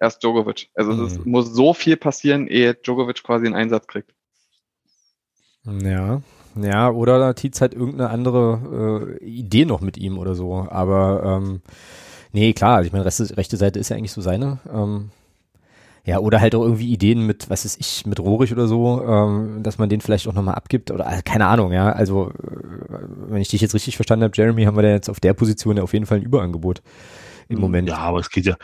erst 0.00 0.22
Djokovic. 0.22 0.68
Also 0.74 0.92
mhm. 0.92 1.04
es 1.04 1.24
muss 1.24 1.52
so 1.54 1.74
viel 1.74 1.96
passieren, 1.96 2.48
ehe 2.48 2.74
Djokovic 2.74 3.22
quasi 3.22 3.46
einen 3.46 3.54
Einsatz 3.54 3.86
kriegt. 3.86 4.12
Ja, 5.64 6.22
ja, 6.62 6.90
oder 6.90 7.18
da 7.18 7.32
Tietz 7.32 7.60
halt 7.60 7.74
irgendeine 7.74 8.10
andere 8.10 9.18
äh, 9.20 9.24
Idee 9.24 9.64
noch 9.64 9.80
mit 9.80 9.96
ihm 9.96 10.18
oder 10.18 10.34
so. 10.34 10.66
Aber 10.68 11.22
ähm, 11.24 11.60
nee, 12.32 12.52
klar, 12.52 12.82
ich 12.82 12.92
meine, 12.92 13.04
rechte, 13.04 13.56
Seite 13.56 13.78
ist 13.78 13.88
ja 13.88 13.96
eigentlich 13.96 14.12
so 14.12 14.20
seine. 14.20 14.58
Ähm, 14.72 15.10
ja, 16.04 16.20
oder 16.20 16.40
halt 16.40 16.54
auch 16.54 16.62
irgendwie 16.62 16.92
Ideen 16.92 17.26
mit, 17.26 17.50
was 17.50 17.64
ist 17.64 17.80
ich, 17.80 18.06
mit 18.06 18.20
Rohrig 18.20 18.52
oder 18.52 18.68
so, 18.68 19.02
ähm, 19.04 19.64
dass 19.64 19.78
man 19.78 19.88
den 19.88 20.00
vielleicht 20.00 20.28
auch 20.28 20.34
nochmal 20.34 20.54
abgibt 20.54 20.92
oder 20.92 21.04
äh, 21.04 21.20
keine 21.22 21.46
Ahnung, 21.46 21.72
ja. 21.72 21.90
Also, 21.90 22.30
äh, 22.30 22.98
wenn 23.28 23.42
ich 23.42 23.48
dich 23.48 23.60
jetzt 23.60 23.74
richtig 23.74 23.96
verstanden 23.96 24.22
habe, 24.22 24.32
Jeremy, 24.36 24.64
haben 24.64 24.76
wir 24.76 24.82
da 24.82 24.90
jetzt 24.90 25.10
auf 25.10 25.18
der 25.18 25.34
Position 25.34 25.76
ja 25.76 25.82
auf 25.82 25.92
jeden 25.92 26.06
Fall 26.06 26.18
ein 26.18 26.22
Überangebot 26.22 26.80
im 27.48 27.56
hm, 27.56 27.60
Moment. 27.60 27.88
Ja, 27.88 27.98
aber 27.98 28.20
es 28.20 28.30
geht 28.30 28.46
ja, 28.46 28.54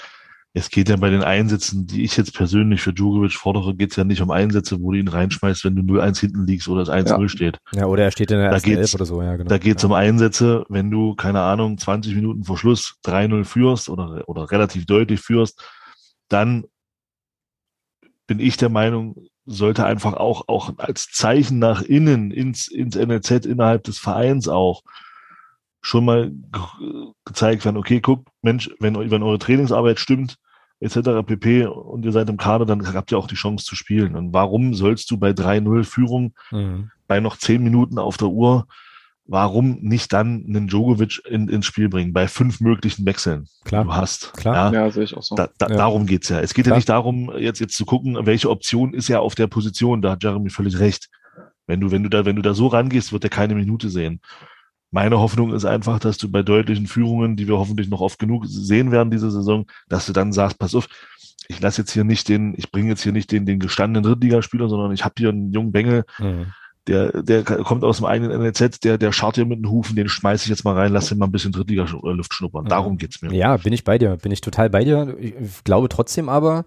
es 0.54 0.68
geht 0.68 0.90
ja 0.90 0.96
bei 0.96 1.08
den 1.08 1.22
Einsätzen, 1.22 1.86
die 1.86 2.04
ich 2.04 2.16
jetzt 2.16 2.34
persönlich 2.34 2.82
für 2.82 2.92
Djokovic 2.92 3.32
fordere, 3.32 3.74
geht 3.74 3.92
es 3.92 3.96
ja 3.96 4.04
nicht 4.04 4.20
um 4.20 4.30
Einsätze, 4.30 4.80
wo 4.80 4.92
du 4.92 4.98
ihn 4.98 5.08
reinschmeißt, 5.08 5.64
wenn 5.64 5.76
du 5.76 5.82
0-1 5.82 6.20
hinten 6.20 6.46
liegst 6.46 6.68
oder 6.68 6.84
das 6.84 6.94
1-0 6.94 7.22
ja. 7.22 7.28
steht. 7.28 7.58
Ja, 7.72 7.86
oder 7.86 8.04
er 8.04 8.10
steht 8.10 8.30
in 8.30 8.38
der 8.38 8.48
da 8.48 8.54
ersten 8.54 8.72
Elf 8.72 8.94
oder 8.94 9.06
so, 9.06 9.22
ja, 9.22 9.36
genau. 9.36 9.48
Da 9.48 9.56
geht 9.56 9.76
es 9.78 9.82
ja. 9.82 9.88
um 9.88 9.94
Einsätze, 9.94 10.64
wenn 10.68 10.90
du, 10.90 11.14
keine 11.14 11.40
Ahnung, 11.40 11.78
20 11.78 12.14
Minuten 12.14 12.44
vor 12.44 12.58
Schluss 12.58 12.96
3-0 13.06 13.44
führst 13.44 13.88
oder, 13.88 14.28
oder 14.28 14.50
relativ 14.50 14.84
deutlich 14.84 15.20
führst, 15.20 15.62
dann 16.28 16.64
bin 18.26 18.38
ich 18.38 18.58
der 18.58 18.68
Meinung, 18.68 19.16
sollte 19.46 19.86
einfach 19.86 20.12
auch, 20.12 20.48
auch 20.48 20.74
als 20.76 21.08
Zeichen 21.10 21.60
nach 21.60 21.80
innen 21.80 22.30
ins, 22.30 22.68
ins 22.68 22.94
NLZ 22.94 23.46
innerhalb 23.46 23.84
des 23.84 23.98
Vereins 23.98 24.48
auch 24.48 24.82
schon 25.82 26.04
mal 26.04 26.32
gezeigt 27.24 27.64
werden, 27.64 27.76
okay, 27.76 28.00
guck, 28.00 28.24
Mensch, 28.40 28.70
wenn, 28.78 28.94
wenn 29.10 29.22
eure 29.22 29.38
Trainingsarbeit 29.38 29.98
stimmt, 29.98 30.36
etc. 30.80 31.24
pp. 31.26 31.66
und 31.66 32.04
ihr 32.04 32.12
seid 32.12 32.28
im 32.28 32.36
Kader, 32.36 32.64
dann 32.64 32.94
habt 32.94 33.12
ihr 33.12 33.18
auch 33.18 33.26
die 33.26 33.34
Chance 33.34 33.66
zu 33.66 33.76
spielen. 33.76 34.16
Und 34.16 34.32
warum 34.32 34.74
sollst 34.74 35.10
du 35.10 35.18
bei 35.18 35.30
3-0 35.30 35.84
Führung, 35.84 36.34
mhm. 36.50 36.90
bei 37.06 37.20
noch 37.20 37.36
10 37.36 37.62
Minuten 37.62 37.98
auf 37.98 38.16
der 38.16 38.28
Uhr, 38.28 38.66
warum 39.26 39.78
nicht 39.80 40.12
dann 40.12 40.44
einen 40.46 40.68
Djokovic 40.68 41.22
in, 41.28 41.48
ins 41.48 41.66
Spiel 41.66 41.88
bringen, 41.88 42.12
bei 42.12 42.28
fünf 42.28 42.60
möglichen 42.60 43.06
Wechseln, 43.06 43.46
Klar. 43.64 43.82
die 43.82 43.88
du 43.88 43.94
hast. 43.94 44.34
Klar, 44.34 44.72
ja, 44.72 44.84
ja 44.84 44.90
sehe 44.90 45.04
ich 45.04 45.16
auch 45.16 45.22
so. 45.22 45.34
Da, 45.34 45.48
da, 45.58 45.68
ja. 45.68 45.76
Darum 45.76 46.06
geht's 46.06 46.28
ja. 46.28 46.40
Es 46.40 46.54
geht 46.54 46.64
Klar. 46.64 46.74
ja 46.74 46.78
nicht 46.78 46.88
darum, 46.88 47.32
jetzt, 47.36 47.60
jetzt 47.60 47.76
zu 47.76 47.84
gucken, 47.84 48.18
welche 48.26 48.50
Option 48.50 48.94
ist 48.94 49.08
ja 49.08 49.20
auf 49.20 49.34
der 49.34 49.46
Position, 49.46 50.02
da 50.02 50.12
hat 50.12 50.22
Jeremy 50.22 50.50
völlig 50.50 50.78
recht. 50.78 51.08
Wenn 51.66 51.80
du, 51.80 51.90
wenn 51.92 52.02
du 52.02 52.08
da, 52.08 52.24
wenn 52.24 52.36
du 52.36 52.42
da 52.42 52.54
so 52.54 52.66
rangehst, 52.66 53.12
wird 53.12 53.24
er 53.24 53.30
keine 53.30 53.54
Minute 53.54 53.88
sehen. 53.88 54.20
Meine 54.92 55.18
Hoffnung 55.18 55.54
ist 55.54 55.64
einfach, 55.64 55.98
dass 55.98 56.18
du 56.18 56.30
bei 56.30 56.42
deutlichen 56.42 56.86
Führungen, 56.86 57.34
die 57.34 57.48
wir 57.48 57.58
hoffentlich 57.58 57.88
noch 57.88 58.02
oft 58.02 58.18
genug 58.18 58.44
sehen 58.46 58.92
werden 58.92 59.10
diese 59.10 59.30
Saison, 59.30 59.66
dass 59.88 60.06
du 60.06 60.12
dann 60.12 60.32
sagst, 60.32 60.58
pass 60.58 60.74
auf, 60.74 60.86
ich 61.48 61.60
lasse 61.60 61.80
jetzt 61.80 61.92
hier 61.92 62.04
nicht 62.04 62.28
den, 62.28 62.54
ich 62.56 62.70
bringe 62.70 62.90
jetzt 62.90 63.02
hier 63.02 63.12
nicht 63.12 63.32
den, 63.32 63.46
den 63.46 63.58
gestandenen 63.58 64.08
Drittligaspieler, 64.08 64.68
sondern 64.68 64.92
ich 64.92 65.04
habe 65.04 65.14
hier 65.16 65.30
einen 65.30 65.50
jungen 65.50 65.72
Bengel, 65.72 66.04
mhm. 66.18 66.52
der, 66.86 67.22
der 67.22 67.42
kommt 67.42 67.84
aus 67.84 67.96
dem 67.96 68.06
eigenen 68.06 68.38
NLZ, 68.38 68.84
der, 68.84 68.98
der 68.98 69.12
schaut 69.12 69.36
hier 69.36 69.46
mit 69.46 69.60
den 69.60 69.70
Hufen, 69.70 69.96
den 69.96 70.10
schmeiße 70.10 70.44
ich 70.44 70.50
jetzt 70.50 70.64
mal 70.64 70.74
rein, 70.74 70.92
lass 70.92 71.10
ihn 71.10 71.16
mal 71.16 71.26
ein 71.26 71.32
bisschen 71.32 71.52
Drittliga-Luft 71.52 72.34
schnuppern. 72.34 72.64
Mhm. 72.64 72.68
Darum 72.68 72.98
geht's 72.98 73.22
mir. 73.22 73.32
Ja, 73.32 73.56
bin 73.56 73.72
ich 73.72 73.84
bei 73.84 73.96
dir, 73.96 74.18
bin 74.18 74.30
ich 74.30 74.42
total 74.42 74.68
bei 74.68 74.84
dir. 74.84 75.16
Ich 75.18 75.64
glaube 75.64 75.88
trotzdem 75.88 76.28
aber, 76.28 76.64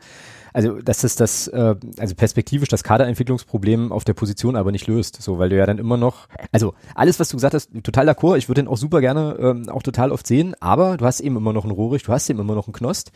also 0.56 0.82
dass 0.82 1.04
es 1.04 1.18
das, 1.18 1.50
äh, 1.50 1.76
also 2.00 2.16
perspektivisch 2.16 2.70
das 2.70 2.82
Kaderentwicklungsproblem 2.84 3.92
auf 3.92 4.06
der 4.06 4.14
Position 4.14 4.56
aber 4.56 4.72
nicht 4.72 4.88
löst, 4.88 5.22
so, 5.22 5.38
weil 5.38 5.50
du 5.50 5.58
ja 5.58 5.66
dann 5.66 5.80
immer 5.80 5.98
noch, 5.98 6.30
also 6.54 6.74
alles, 6.96 7.20
was 7.20 7.28
du 7.28 7.36
gesagt 7.36 7.54
hast, 7.54 7.72
total 7.84 8.08
d'accord, 8.08 8.38
ich 8.38 8.48
würde 8.48 8.62
den 8.62 8.70
auch 8.70 8.78
super 8.78 9.02
gerne 9.02 9.36
ähm, 9.38 9.68
auch 9.68 9.84
total 9.84 10.14
oft 10.14 10.26
sehen, 10.26 10.56
aber 10.62 10.96
du 10.96 11.06
hast 11.06 11.20
eben 11.20 11.36
immer 11.36 11.52
noch 11.52 11.66
einen 11.66 11.74
Rohrig, 11.74 12.04
du 12.04 12.14
hast 12.14 12.30
eben 12.30 12.40
immer 12.40 12.56
noch 12.56 12.68
einen 12.68 12.74
Knost, 12.74 13.12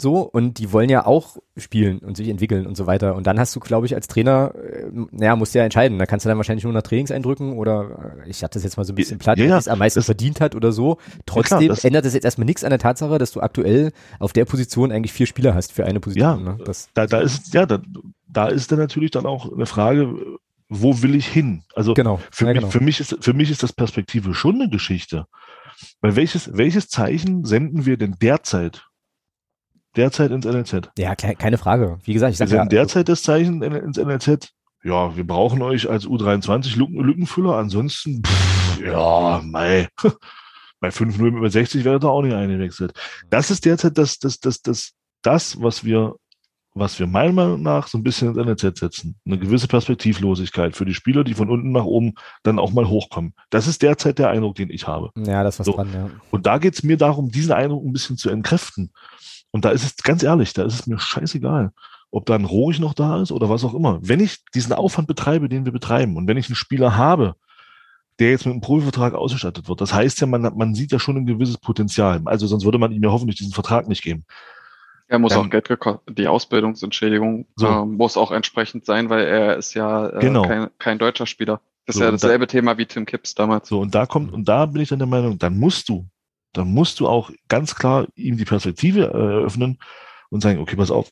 so 0.00 0.20
und 0.20 0.58
die 0.58 0.72
wollen 0.72 0.88
ja 0.88 1.04
auch 1.06 1.36
spielen 1.56 1.98
und 1.98 2.16
sich 2.16 2.28
entwickeln 2.28 2.66
und 2.66 2.76
so 2.76 2.86
weiter 2.86 3.14
und 3.14 3.26
dann 3.26 3.38
hast 3.38 3.54
du 3.56 3.60
glaube 3.60 3.86
ich 3.86 3.94
als 3.94 4.08
Trainer 4.08 4.54
äh, 4.54 4.86
naja 5.10 5.36
musst 5.36 5.54
du 5.54 5.58
ja 5.58 5.64
entscheiden 5.64 5.98
da 5.98 6.06
kannst 6.06 6.24
du 6.24 6.28
dann 6.28 6.36
wahrscheinlich 6.38 6.64
nur 6.64 6.72
nach 6.72 6.82
Trainingseindrücken 6.82 7.52
oder 7.58 8.14
äh, 8.24 8.30
ich 8.30 8.42
hatte 8.42 8.54
das 8.54 8.64
jetzt 8.64 8.76
mal 8.76 8.84
so 8.84 8.92
ein 8.92 8.96
bisschen 8.96 9.18
platt 9.18 9.38
Ja, 9.38 9.44
ja, 9.46 9.58
es 9.58 9.68
am 9.68 9.78
meisten 9.78 9.98
das- 9.98 10.06
verdient 10.06 10.40
hat 10.40 10.54
oder 10.54 10.72
so 10.72 10.98
trotzdem 11.26 11.68
das- 11.68 11.84
ändert 11.84 12.04
es 12.04 12.14
jetzt 12.14 12.24
erstmal 12.24 12.46
nichts 12.46 12.64
an 12.64 12.70
der 12.70 12.78
Tatsache 12.78 13.18
dass 13.18 13.32
du 13.32 13.40
aktuell 13.40 13.92
auf 14.18 14.32
der 14.32 14.44
Position 14.44 14.92
eigentlich 14.92 15.12
vier 15.12 15.26
Spieler 15.26 15.54
hast 15.54 15.72
für 15.72 15.84
eine 15.84 16.00
Position 16.00 16.44
Ja, 16.46 16.52
ne? 16.52 16.58
das 16.64 16.88
Da, 16.94 17.06
da 17.06 17.20
ist, 17.20 17.52
ja, 17.54 17.66
da, 17.66 17.80
da 18.28 18.46
ist 18.48 18.72
dann 18.72 18.78
natürlich 18.78 19.10
dann 19.10 19.26
auch 19.26 19.52
eine 19.52 19.66
Frage, 19.66 20.14
wo 20.68 21.02
will 21.02 21.14
ich 21.14 21.26
hin? 21.26 21.64
Also 21.74 21.92
genau 21.92 22.18
für, 22.30 22.46
ja, 22.46 22.52
mich, 22.52 22.60
genau. 22.60 22.70
für, 22.70 22.80
mich 22.80 22.98
ist, 23.00 23.18
für 23.20 23.34
mich 23.34 23.50
ist 23.50 23.62
das 23.62 23.74
Perspektive 23.74 24.32
schon 24.32 24.54
eine 24.54 24.70
Geschichte. 24.70 25.26
Weil 26.00 26.16
welches, 26.16 26.56
welches 26.56 26.88
Zeichen 26.88 27.44
senden 27.44 27.84
wir 27.84 27.96
denn 27.98 28.16
derzeit? 28.22 28.86
Derzeit 29.96 30.30
ins 30.30 30.46
NLZ? 30.46 30.90
ja 30.98 31.14
ke 31.14 31.34
keine 31.36 31.58
Frage 31.58 31.98
wie 32.04 32.12
gesagt 32.14 32.32
ich 32.34 32.40
Wir 32.40 32.46
sag 32.48 32.56
ja, 32.56 32.64
derzeit 32.64 33.08
das 33.08 33.22
Zeichen 33.22 33.62
in- 33.62 33.72
ins 33.72 33.98
NLZ. 33.98 34.50
Ja, 34.84 35.16
wir 35.16 35.24
brauchen 35.26 35.62
euch 35.62 35.88
als 35.88 36.06
U23 36.06 36.76
Lücken, 36.76 36.98
Lückenfüller. 37.04 37.56
Ansonsten, 37.56 38.22
pff, 38.24 38.80
ja, 38.84 39.40
mei. 39.44 39.88
Bei 40.80 40.88
5-0 40.88 41.30
mit 41.30 41.52
60 41.52 41.84
wäre 41.84 42.00
da 42.00 42.08
auch 42.08 42.22
nicht 42.22 42.34
eingewechselt. 42.34 42.92
Das 43.30 43.52
ist 43.52 43.64
derzeit 43.64 43.96
das, 43.96 44.18
das, 44.18 44.40
das, 44.40 44.60
das, 44.62 44.92
das, 45.22 45.62
was 45.62 45.84
wir, 45.84 46.16
was 46.74 46.98
wir 46.98 47.06
meiner 47.06 47.32
Meinung 47.32 47.62
nach 47.62 47.86
so 47.86 47.96
ein 47.96 48.02
bisschen 48.02 48.34
ins 48.34 48.38
NLZ 48.44 48.78
setzen. 48.80 49.14
Eine 49.24 49.38
gewisse 49.38 49.68
Perspektivlosigkeit 49.68 50.74
für 50.74 50.84
die 50.84 50.94
Spieler, 50.94 51.22
die 51.22 51.34
von 51.34 51.48
unten 51.48 51.70
nach 51.70 51.84
oben 51.84 52.14
dann 52.42 52.58
auch 52.58 52.72
mal 52.72 52.88
hochkommen. 52.88 53.34
Das 53.50 53.68
ist 53.68 53.82
derzeit 53.82 54.18
der 54.18 54.30
Eindruck, 54.30 54.56
den 54.56 54.70
ich 54.70 54.88
habe. 54.88 55.10
ja 55.16 55.44
das 55.44 55.60
was 55.60 55.66
So. 55.66 55.74
dran 55.74 55.90
ja 55.94 56.10
Und 56.32 56.46
da 56.46 56.58
geht 56.58 56.74
es 56.74 56.82
mir 56.82 56.96
darum, 56.96 57.30
diesen 57.30 57.52
Eindruck 57.52 57.84
ein 57.84 57.92
bisschen 57.92 58.16
zu 58.16 58.30
entkräften. 58.30 58.90
Und 59.52 59.64
da 59.64 59.70
ist 59.70 59.84
es 59.84 59.96
ganz 60.02 60.22
ehrlich, 60.22 60.52
da 60.54 60.64
ist 60.64 60.74
es 60.74 60.86
mir 60.86 60.98
scheißegal, 60.98 61.72
ob 62.10 62.26
da 62.26 62.34
ein 62.34 62.44
Rohrig 62.44 62.80
noch 62.80 62.94
da 62.94 63.22
ist 63.22 63.30
oder 63.32 63.48
was 63.48 63.64
auch 63.64 63.74
immer. 63.74 63.98
Wenn 64.02 64.18
ich 64.20 64.38
diesen 64.54 64.72
Aufwand 64.72 65.06
betreibe, 65.06 65.48
den 65.48 65.64
wir 65.64 65.72
betreiben, 65.72 66.16
und 66.16 66.26
wenn 66.26 66.36
ich 66.36 66.48
einen 66.48 66.56
Spieler 66.56 66.96
habe, 66.96 67.34
der 68.18 68.30
jetzt 68.30 68.44
mit 68.46 68.52
einem 68.52 68.60
Profivertrag 68.60 69.14
ausgestattet 69.14 69.68
wird, 69.68 69.80
das 69.80 69.92
heißt 69.94 70.20
ja, 70.20 70.26
man, 70.26 70.42
man 70.56 70.74
sieht 70.74 70.90
ja 70.92 70.98
schon 70.98 71.16
ein 71.16 71.26
gewisses 71.26 71.58
Potenzial. 71.58 72.20
Also 72.24 72.46
sonst 72.46 72.64
würde 72.64 72.78
man 72.78 72.92
ihm 72.92 73.02
ja 73.02 73.10
hoffentlich 73.10 73.36
diesen 73.38 73.52
Vertrag 73.52 73.88
nicht 73.88 74.02
geben. 74.02 74.24
Er 75.08 75.18
muss 75.18 75.32
Dann- 75.34 75.46
auch 75.46 75.50
Geld 75.50 75.68
gekostet. 75.68 76.18
Die 76.18 76.26
Ausbildungsentschädigung 76.28 77.46
So. 77.56 77.66
äh, 77.66 77.84
muss 77.84 78.16
auch 78.16 78.30
entsprechend 78.30 78.86
sein, 78.86 79.10
weil 79.10 79.24
er 79.26 79.56
ist 79.56 79.74
ja 79.74 80.08
äh, 80.08 80.20
Genau. 80.20 80.42
kein, 80.42 80.68
kein 80.78 80.98
deutscher 80.98 81.26
Spieler. 81.26 81.60
Das 81.86 81.96
ist 81.96 81.98
So, 81.98 82.04
ja 82.04 82.08
und 82.10 82.22
da- 82.22 82.26
dasselbe 82.28 82.46
Thema 82.46 82.78
wie 82.78 82.86
Tim 82.86 83.04
Kipps 83.04 83.34
damals. 83.34 83.68
So, 83.68 83.80
und 83.80 83.94
da 83.94 84.06
kommt, 84.06 84.32
und 84.32 84.48
da 84.48 84.64
bin 84.66 84.80
ich 84.82 84.88
dann 84.88 84.98
der 85.00 85.08
Meinung, 85.08 85.38
dann 85.38 85.58
musst 85.58 85.88
du, 85.88 86.06
dann 86.52 86.72
musst 86.72 87.00
du 87.00 87.08
auch 87.08 87.30
ganz 87.48 87.74
klar 87.74 88.06
ihm 88.14 88.36
die 88.36 88.44
Perspektive 88.44 89.06
äh, 89.12 89.38
eröffnen 89.40 89.78
und 90.30 90.42
sagen, 90.42 90.58
okay, 90.60 90.76
pass 90.76 90.90
auf, 90.90 91.08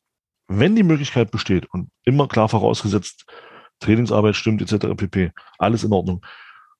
wenn 0.49 0.75
die 0.77 0.83
Möglichkeit 0.83 1.31
besteht 1.31 1.67
und 1.73 1.91
immer 2.05 2.29
klar 2.29 2.49
vorausgesetzt, 2.49 3.25
Trainingsarbeit 3.81 4.37
stimmt, 4.37 4.61
etc. 4.61 4.89
pp, 4.97 5.33
alles 5.59 5.85
in 5.85 5.93
Ordnung. 5.93 6.25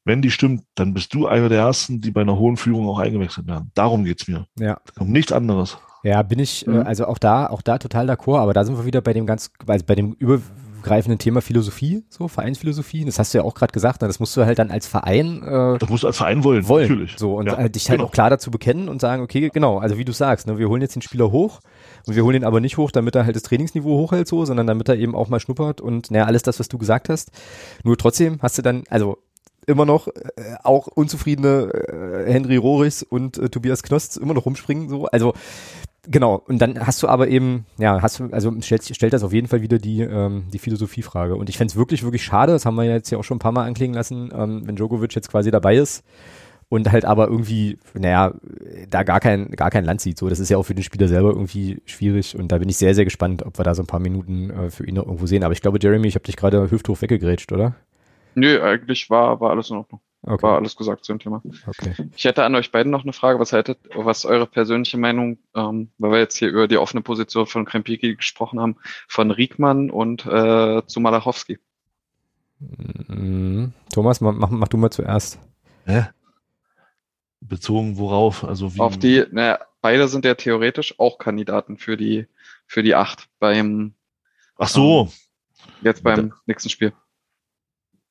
Wenn 0.05 0.23
die 0.23 0.31
stimmt, 0.31 0.65
dann 0.75 0.95
bist 0.95 1.15
du 1.15 1.27
einer 1.27 1.49
der 1.49 1.61
Ersten, 1.61 2.01
die 2.01 2.11
bei 2.11 2.23
einer 2.23 2.37
hohen 2.39 2.57
Führung 2.57 2.89
auch 2.89 2.99
eingewechselt 2.99 3.47
werden. 3.47 3.71
Darum 3.75 4.05
geht's 4.05 4.27
mir. 4.29 4.47
ja 4.59 4.79
Um 4.99 5.11
nichts 5.13 5.31
anderes. 5.33 5.79
Ja, 6.03 6.23
bin 6.23 6.39
ich, 6.39 6.67
äh, 6.67 6.71
Mhm. 6.71 6.87
also 6.87 7.07
auch 7.07 7.19
da, 7.19 7.47
auch 7.49 7.61
da 7.63 7.79
total 7.79 8.09
d'accord, 8.11 8.39
aber 8.39 8.55
da 8.55 8.65
sind 8.65 8.77
wir 8.79 8.87
wieder 8.87 9.03
bei 9.03 9.13
dem 9.13 9.27
ganz, 9.27 9.51
also 9.67 9.85
bei 9.85 9.95
dem 9.95 10.17
übergreifenden 10.81 11.19
Thema 11.19 11.41
Philosophie, 11.43 12.03
so 12.09 12.29
Vereinsphilosophie. 12.29 13.05
Das 13.05 13.19
hast 13.19 13.35
du 13.35 13.39
ja 13.39 13.45
auch 13.45 13.55
gerade 13.55 13.73
gesagt, 13.73 14.03
ne? 14.03 14.09
das 14.09 14.19
musst 14.21 14.37
du 14.37 14.45
halt 14.45 14.59
dann 14.59 14.71
als 14.71 14.87
Verein 14.87 15.43
äh, 15.43 15.79
Das 15.79 15.89
musst 15.89 16.03
du 16.03 16.07
als 16.09 16.17
Verein 16.17 16.43
wollen, 16.43 16.67
wollen. 16.69 16.89
natürlich. 16.89 17.15
So 17.19 17.37
und 17.37 17.47
Ja, 17.47 17.55
äh, 17.59 17.71
dich 17.71 17.89
halt 17.89 17.99
genau. 17.99 18.09
auch 18.09 18.13
klar 18.13 18.31
dazu 18.31 18.51
bekennen 18.51 18.89
und 18.89 19.01
sagen, 19.01 19.23
okay, 19.23 19.51
genau, 19.53 19.79
also 19.79 19.99
wie 19.99 20.05
du 20.05 20.13
sagst, 20.13 20.47
ne, 20.47 20.59
wir 20.59 20.69
holen 20.69 20.83
jetzt 20.83 20.95
den 20.95 21.03
Spieler 21.03 21.31
hoch 21.31 21.61
und 22.07 22.17
wir 22.17 22.25
holen 22.25 22.37
ihn 22.37 22.45
aber 22.45 22.61
nicht 22.61 22.77
hoch, 22.79 22.91
damit 22.91 23.15
er 23.15 23.25
halt 23.27 23.37
das 23.37 23.43
Trainingsniveau 23.43 23.91
hochhält 23.99 24.27
so, 24.29 24.45
sondern 24.45 24.67
damit 24.67 24.89
er 24.89 24.97
eben 24.97 25.15
auch 25.15 25.29
mal 25.29 25.41
schnuppert 25.41 25.81
und 25.81 26.11
naja, 26.11 26.25
alles 26.25 26.43
das, 26.43 26.59
was 26.59 26.69
du 26.69 26.79
gesagt 26.79 27.09
hast. 27.09 27.31
Nur 27.85 27.97
trotzdem 27.97 28.39
hast 28.43 28.59
du 28.59 28.63
dann, 28.63 28.85
also 28.91 29.19
immer 29.67 29.85
noch 29.85 30.09
äh, 30.09 30.13
auch 30.65 30.87
unzufriedene 30.87 32.25
äh, 32.27 32.33
Henry 32.33 32.57
Rohrichs 32.57 33.03
und 33.03 33.39
äh, 33.39 33.51
Tobias 33.51 33.83
Knost 33.83 34.17
immer 34.17 34.35
noch 34.35 34.47
rumspringen 34.47 34.89
so. 34.89 35.07
Also 35.07 35.35
genau, 36.09 36.43
und 36.47 36.61
dann 36.61 36.87
hast 36.87 37.03
du 37.03 37.09
aber 37.09 37.29
eben, 37.29 37.67
ja, 37.79 38.01
hast 38.03 38.21
du, 38.21 38.29
also 38.33 38.53
stellt, 38.61 38.85
stellt 38.85 39.13
das 39.13 39.23
auf 39.23 39.33
jeden 39.33 39.49
Fall 39.49 39.63
wieder 39.63 39.79
die, 39.79 40.03
ähm, 40.03 40.45
die 40.53 40.59
Philosophiefrage. 40.59 41.37
Und 41.37 41.49
ich 41.49 41.59
fänd's 41.59 41.77
wirklich, 41.77 42.03
wirklich 42.03 42.25
schade, 42.25 42.53
das 42.53 42.67
haben 42.67 42.77
wir 42.77 42.85
jetzt 42.85 43.11
ja 43.11 43.19
auch 43.19 43.25
schon 43.25 43.37
ein 43.37 43.41
paar 43.41 43.53
Mal 43.53 43.67
anklingen 43.67 43.95
lassen, 43.95 44.31
ähm, 44.35 44.63
wenn 44.65 44.77
Djokovic 44.77 45.15
jetzt 45.15 45.31
quasi 45.31 45.51
dabei 45.51 45.77
ist 45.77 46.05
und 46.71 46.91
halt 46.91 47.05
aber 47.05 47.27
irgendwie, 47.29 47.79
naja, 47.95 48.33
da 48.89 49.03
gar 49.03 49.21
kein, 49.21 49.51
gar 49.51 49.71
kein 49.71 49.85
Land 49.85 50.01
sieht. 50.01 50.17
So, 50.19 50.29
das 50.29 50.39
ist 50.39 50.49
ja 50.51 50.57
auch 50.57 50.63
für 50.63 50.75
den 50.75 50.85
Spieler 50.85 51.09
selber 51.09 51.31
irgendwie 51.31 51.83
schwierig 51.85 52.39
und 52.39 52.51
da 52.53 52.59
bin 52.59 52.69
ich 52.69 52.77
sehr, 52.77 52.95
sehr 52.95 53.05
gespannt, 53.05 53.45
ob 53.45 53.59
wir 53.59 53.65
da 53.65 53.75
so 53.75 53.83
ein 53.83 53.87
paar 53.87 54.01
Minuten 54.01 54.51
äh, 54.51 54.71
für 54.71 54.87
ihn 54.87 54.95
noch 54.95 55.07
irgendwo 55.07 55.27
sehen. 55.27 55.43
Aber 55.43 55.53
ich 55.53 55.63
glaube, 55.63 55.79
Jeremy, 55.83 56.07
ich 56.07 56.15
habe 56.15 56.25
dich 56.25 56.37
gerade 56.37 56.71
hüfthoch 56.71 57.03
weggegrätscht, 57.03 57.51
oder? 57.53 57.75
Nö, 58.37 58.63
eigentlich 58.63 59.11
war, 59.11 59.41
war 59.41 59.51
alles 59.51 59.71
in 59.71 59.77
Ordnung. 59.77 60.01
Okay. 60.23 60.43
War 60.43 60.57
alles 60.57 60.77
gesagt 60.77 61.05
zu 61.05 61.13
dem 61.13 61.19
Thema. 61.19 61.43
okay. 61.67 61.95
Ich 62.15 62.25
hätte 62.25 62.45
an 62.45 62.55
euch 62.55 62.71
beiden 62.71 62.93
noch 62.93 63.05
eine 63.05 63.15
Frage. 63.15 63.39
Was 63.39 63.53
haltet, 63.55 63.79
was 63.95 64.27
eure 64.27 64.47
persönliche 64.47 64.99
Meinung, 64.99 65.39
ähm, 65.55 65.91
weil 65.97 66.11
wir 66.11 66.19
jetzt 66.19 66.37
hier 66.37 66.49
über 66.49 66.69
die 66.69 66.77
offene 66.77 67.01
Position 67.01 67.47
von 67.47 67.65
Krempiki 67.65 68.17
gesprochen 68.17 68.61
haben, 68.61 68.77
von 69.09 69.31
Riekmann 69.31 69.91
und 69.91 70.27
äh, 70.27 70.83
zu 70.87 71.01
Malachowski? 71.01 71.59
Mhm. 72.59 73.73
Thomas, 73.93 74.21
mach, 74.21 74.35
mach, 74.35 74.51
mach 74.51 74.69
du 74.69 74.77
mal 74.77 74.91
zuerst. 74.91 75.39
Hä? 75.87 76.07
Bezogen 77.41 77.97
worauf? 77.97 78.45
Also 78.45 78.75
wie, 78.75 78.81
Auf 78.81 78.99
die, 78.99 79.25
naja, 79.31 79.61
beide 79.81 80.07
sind 80.09 80.27
ja 80.27 80.35
theoretisch 80.35 80.99
auch 80.99 81.17
Kandidaten 81.19 81.79
für 81.79 81.97
die, 81.97 82.27
für 82.67 82.83
die 82.83 82.95
acht 82.95 83.29
beim, 83.39 83.95
Ach 84.59 84.69
so. 84.69 85.11
jetzt 85.81 86.03
beim 86.03 86.35
nächsten 86.45 86.69
Spiel. 86.69 86.93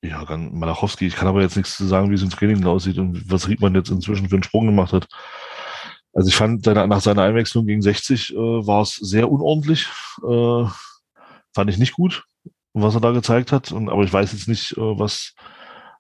Ja, 0.02 0.24
dann 0.26 0.58
Malachowski. 0.58 1.08
Ich 1.08 1.16
kann 1.16 1.28
aber 1.28 1.42
jetzt 1.42 1.58
nichts 1.58 1.76
zu 1.76 1.86
sagen, 1.86 2.10
wie 2.10 2.16
es 2.16 2.24
im 2.24 2.30
Training 2.30 2.66
aussieht 2.66 2.98
und 2.98 3.30
was 3.30 3.48
Riedmann 3.48 3.76
jetzt 3.76 3.90
inzwischen 3.90 4.30
für 4.30 4.36
einen 4.36 4.44
Sprung 4.44 4.66
gemacht 4.66 4.94
hat. 4.94 5.08
Also 6.14 6.30
ich 6.30 6.36
fand, 6.36 6.64
seine, 6.64 6.88
nach 6.88 7.02
seiner 7.02 7.24
Einwechslung 7.24 7.66
gegen 7.66 7.82
60 7.82 8.34
äh, 8.34 8.38
war 8.38 8.82
es 8.82 8.96
sehr 8.96 9.30
unordentlich. 9.30 9.88
Äh, 10.24 10.66
fand 11.54 11.70
ich 11.70 11.78
nicht 11.78 11.94
gut, 11.94 12.24
was 12.74 12.96
er 12.96 13.02
da 13.02 13.12
gezeigt 13.12 13.52
hat. 13.52 13.72
Und, 13.72 13.90
aber 13.90 14.04
ich 14.04 14.14
weiß 14.14 14.32
jetzt 14.32 14.48
nicht, 14.48 14.72
äh, 14.78 15.00
was, 15.00 15.34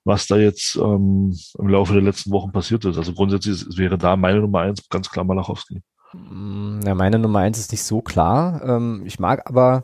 was 0.06 0.28
da 0.28 0.38
jetzt 0.38 0.76
ähm, 0.78 1.38
im 1.58 1.68
Laufe 1.68 1.94
der 1.94 2.02
letzten 2.02 2.32
Wochen 2.32 2.52
passiert 2.52 2.86
ist. 2.86 2.98
Also 2.98 3.14
grundsätzlich 3.14 3.66
wäre 3.78 3.98
da 3.98 4.16
meine 4.16 4.40
Nummer 4.40 4.62
eins 4.62 4.88
ganz 4.90 5.10
klar 5.10 5.26
Malachowski. 5.26 5.82
Mm, 6.14 6.80
Ja, 6.86 6.96
meine 6.96 7.20
Nummer 7.20 7.40
eins 7.40 7.60
ist 7.60 7.72
nicht 7.72 7.84
so 7.84 8.02
klar. 8.02 8.62
Ähm, 8.64 9.04
ich 9.06 9.20
mag 9.20 9.48
aber 9.48 9.84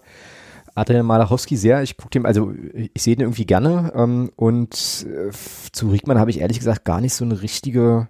Adrian 0.76 1.06
Malachowski 1.06 1.56
sehr. 1.56 1.82
Ich 1.84 1.96
gucke 1.98 2.12
dem, 2.12 2.26
also 2.26 2.54
ich 2.74 3.02
sehe 3.02 3.16
den 3.16 3.24
irgendwie 3.24 3.46
gerne. 3.46 3.94
Ähm, 3.96 4.32
und 4.36 4.74
äh, 5.10 5.32
zu 5.72 5.90
Riekmann 5.90 6.20
habe 6.20 6.30
ich 6.30 6.42
ehrlich 6.42 6.60
gesagt 6.60 6.84
gar 6.84 7.00
nicht 7.02 7.14
so 7.14 7.24
eine 7.24 7.42
richtige 7.42 8.10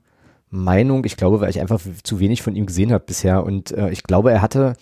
Meinung. 0.50 1.06
Ich 1.06 1.16
glaube, 1.16 1.40
weil 1.40 1.52
ich 1.52 1.62
einfach 1.62 1.80
zu 2.04 2.20
wenig 2.20 2.42
von 2.42 2.56
ihm 2.56 2.66
gesehen 2.66 2.92
habe 2.92 3.04
bisher. 3.06 3.44
Und 3.44 3.72
äh, 3.72 3.90
ich 3.92 4.04
glaube, 4.04 4.32
er 4.32 4.42
hatte, 4.42 4.74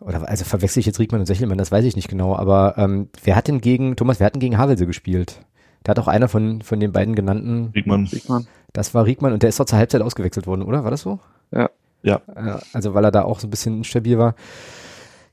oder 0.00 0.28
also 0.28 0.44
verwechsel 0.44 0.80
ich 0.80 0.86
jetzt 0.86 0.98
Riekmann 0.98 1.20
und 1.20 1.26
Sechelmann, 1.26 1.58
das 1.58 1.70
weiß 1.70 1.84
ich 1.84 1.96
nicht 1.96 2.08
genau, 2.08 2.34
aber 2.34 2.74
ähm, 2.76 3.08
wer 3.24 3.36
hat 3.36 3.48
denn 3.48 3.60
gegen, 3.60 3.96
Thomas, 3.96 4.18
wer 4.18 4.26
hat 4.26 4.34
denn 4.34 4.40
gegen 4.40 4.58
Havelse 4.58 4.86
gespielt? 4.86 5.40
Da 5.84 5.90
hat 5.90 5.98
auch 6.00 6.08
einer 6.08 6.28
von, 6.28 6.62
von 6.62 6.80
den 6.80 6.92
beiden 6.92 7.14
genannten, 7.14 7.70
Riedmann. 7.74 8.06
Riekmann. 8.06 8.46
das 8.72 8.94
war 8.94 9.06
Riekmann 9.06 9.32
und 9.32 9.42
der 9.42 9.48
ist 9.50 9.60
doch 9.60 9.66
zur 9.66 9.78
Halbzeit 9.78 10.02
ausgewechselt 10.02 10.46
worden, 10.48 10.62
oder? 10.62 10.82
War 10.82 10.90
das 10.90 11.02
so? 11.02 11.20
Ja. 11.52 11.70
Ja. 12.02 12.20
Äh, 12.34 12.58
Also 12.72 12.94
weil 12.94 13.04
er 13.04 13.10
da 13.12 13.22
auch 13.22 13.38
so 13.40 13.46
ein 13.46 13.50
bisschen 13.50 13.78
instabil 13.78 14.18
war. 14.18 14.34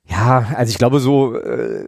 Ja, 0.08 0.54
also 0.56 0.70
ich 0.70 0.78
glaube 0.78 1.00
so, 1.00 1.36
äh, 1.36 1.86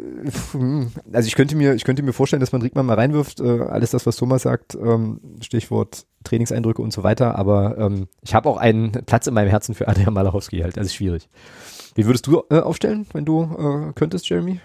also 1.14 1.28
ich 1.28 1.36
könnte 1.36 1.56
mir, 1.56 1.76
ich 1.76 1.84
könnte 1.84 2.02
mir 2.02 2.14
vorstellen, 2.14 2.40
dass 2.40 2.52
man 2.52 2.62
Riekmann 2.64 2.86
mal 2.86 2.96
reinwirft, 2.96 3.40
äh, 3.40 3.62
alles 3.62 3.92
das, 3.92 4.08
was 4.08 4.16
Thomas 4.16 4.42
sagt, 4.42 4.76
ähm, 4.76 5.20
Stichwort 5.42 6.08
Trainingseindrücke 6.24 6.82
und 6.82 6.92
so 6.92 7.04
weiter, 7.04 7.36
aber 7.36 7.78
ähm, 7.78 8.08
ich 8.24 8.34
habe 8.34 8.50
auch 8.50 8.58
einen 8.58 8.92
Platz 8.92 9.28
in 9.28 9.36
meinem 9.36 9.50
Herzen 9.50 9.76
für 9.76 9.88
Adrian 9.88 10.14
Malachowski 10.14 10.60
halt, 10.60 10.78
ist 10.78 10.96
schwierig. 10.96 11.30
Wie 11.94 12.06
würdest 12.06 12.26
du 12.26 12.44
äh, 12.50 12.60
aufstellen, 12.60 13.06
wenn 13.14 13.26
du 13.26 13.44
äh, 13.44 13.94
könntest, 13.94 14.28
Jeremy? 14.30 14.60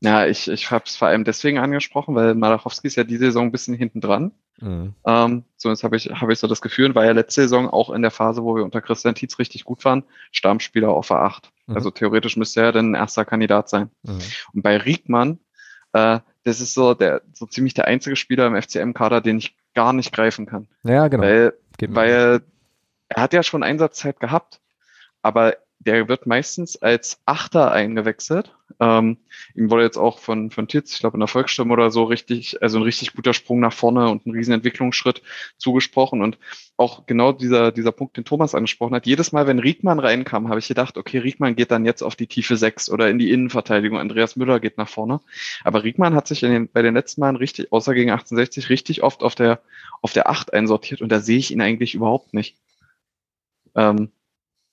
Ja, 0.00 0.26
ich, 0.26 0.48
ich 0.48 0.70
habe 0.70 0.84
es 0.86 0.96
vor 0.96 1.08
allem 1.08 1.24
deswegen 1.24 1.58
angesprochen, 1.58 2.14
weil 2.14 2.34
Malachowski 2.34 2.86
ist 2.86 2.96
ja 2.96 3.04
die 3.04 3.18
Saison 3.18 3.46
ein 3.46 3.52
bisschen 3.52 3.74
hinten 3.74 4.00
dran. 4.00 4.32
Mhm. 4.60 4.94
Ähm, 5.06 5.44
zumindest 5.56 5.84
habe 5.84 5.96
ich, 5.96 6.10
habe 6.10 6.32
ich 6.32 6.38
so 6.38 6.46
das 6.46 6.60
Gefühl, 6.60 6.94
war 6.94 7.04
ja 7.04 7.12
letzte 7.12 7.42
Saison 7.42 7.68
auch 7.68 7.90
in 7.90 8.02
der 8.02 8.10
Phase, 8.10 8.42
wo 8.42 8.56
wir 8.56 8.64
unter 8.64 8.80
Christian 8.80 9.14
Tietz 9.14 9.38
richtig 9.38 9.64
gut 9.64 9.84
waren, 9.84 10.04
Stammspieler 10.32 10.90
auf 10.90 11.08
der 11.08 11.18
8. 11.18 11.50
Mhm. 11.66 11.76
Also 11.76 11.90
theoretisch 11.90 12.36
müsste 12.36 12.62
er 12.62 12.72
dann 12.72 12.92
ein 12.92 12.94
erster 12.94 13.24
Kandidat 13.24 13.68
sein. 13.68 13.90
Mhm. 14.02 14.20
Und 14.52 14.62
bei 14.62 14.76
Riekmann, 14.76 15.38
äh, 15.92 16.20
das 16.44 16.60
ist 16.60 16.74
so 16.74 16.94
der, 16.94 17.22
so 17.32 17.46
ziemlich 17.46 17.74
der 17.74 17.86
einzige 17.86 18.16
Spieler 18.16 18.46
im 18.46 18.60
FCM-Kader, 18.60 19.20
den 19.20 19.38
ich 19.38 19.56
gar 19.74 19.92
nicht 19.92 20.12
greifen 20.12 20.46
kann. 20.46 20.68
Ja, 20.84 21.08
genau. 21.08 21.22
Weil, 21.22 21.54
weil 21.88 22.42
er 23.08 23.22
hat 23.22 23.32
ja 23.32 23.42
schon 23.42 23.62
Einsatzzeit 23.62 24.20
gehabt, 24.20 24.60
aber 25.22 25.56
der 25.80 26.08
wird 26.08 26.26
meistens 26.26 26.80
als 26.80 27.20
Achter 27.24 27.72
eingewechselt. 27.72 28.54
Ähm, 28.78 29.16
ihm 29.54 29.70
wurde 29.70 29.82
jetzt 29.82 29.96
auch 29.96 30.18
von, 30.18 30.50
von 30.50 30.68
Titz, 30.68 30.92
ich 30.92 31.00
glaube 31.00 31.16
in 31.16 31.20
der 31.20 31.26
Volksstimme 31.26 31.72
oder 31.72 31.90
so, 31.90 32.04
richtig, 32.04 32.62
also 32.62 32.78
ein 32.78 32.82
richtig 32.82 33.14
guter 33.14 33.32
Sprung 33.32 33.60
nach 33.60 33.72
vorne 33.72 34.10
und 34.10 34.26
ein 34.26 34.32
riesen 34.32 34.52
Entwicklungsschritt 34.52 35.22
zugesprochen. 35.56 36.22
Und 36.22 36.38
auch 36.76 37.06
genau 37.06 37.32
dieser, 37.32 37.72
dieser 37.72 37.92
Punkt, 37.92 38.18
den 38.18 38.26
Thomas 38.26 38.54
angesprochen 38.54 38.94
hat, 38.94 39.06
jedes 39.06 39.32
Mal, 39.32 39.46
wenn 39.46 39.58
Riekmann 39.58 39.98
reinkam, 39.98 40.50
habe 40.50 40.58
ich 40.58 40.68
gedacht, 40.68 40.98
okay, 40.98 41.18
Riekmann 41.18 41.56
geht 41.56 41.70
dann 41.70 41.86
jetzt 41.86 42.02
auf 42.02 42.14
die 42.14 42.26
tiefe 42.26 42.58
Sechs 42.58 42.90
oder 42.90 43.08
in 43.08 43.18
die 43.18 43.30
Innenverteidigung. 43.30 43.98
Andreas 43.98 44.36
Müller 44.36 44.60
geht 44.60 44.76
nach 44.76 44.88
vorne. 44.88 45.20
Aber 45.64 45.82
Riekmann 45.82 46.14
hat 46.14 46.28
sich 46.28 46.42
in 46.42 46.50
den, 46.50 46.68
bei 46.70 46.82
den 46.82 46.94
letzten 46.94 47.22
Malen 47.22 47.36
richtig, 47.36 47.72
außer 47.72 47.94
gegen 47.94 48.10
1860, 48.10 48.68
richtig 48.68 49.02
oft 49.02 49.22
auf 49.22 49.34
der, 49.34 49.60
auf 50.02 50.12
der 50.12 50.28
Acht 50.28 50.52
einsortiert 50.52 51.00
und 51.00 51.10
da 51.10 51.20
sehe 51.20 51.38
ich 51.38 51.50
ihn 51.50 51.62
eigentlich 51.62 51.94
überhaupt 51.94 52.34
nicht. 52.34 52.56
Ähm, 53.74 54.10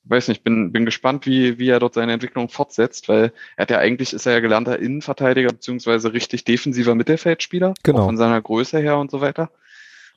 weiß 0.10 0.28
nicht, 0.28 0.43
bin, 0.43 0.72
bin 0.72 0.86
gespannt, 0.86 1.26
wie, 1.26 1.60
wie 1.60 1.70
er 1.70 1.80
dort 1.80 1.93
seine 1.93 2.14
Entwicklung 2.14 2.49
fortsetzt, 2.49 3.10
weil 3.10 3.32
er 3.55 3.64
hat 3.64 3.72
ja 3.72 3.80
eigentlich, 3.80 4.14
ist 4.14 4.26
er 4.26 4.34
ja 4.34 4.39
gelernter 4.39 4.80
Innenverteidiger 4.80 5.49
beziehungsweise 5.49 6.14
richtig 6.14 6.43
defensiver 6.43 6.95
Mittelfeldspieler, 6.95 7.74
genau. 7.84 8.05
von 8.05 8.18
seiner 8.18 8.41
Größe 8.41 8.80
her 8.80 8.97
und 8.97 9.12
so 9.12 9.22
weiter. 9.22 9.51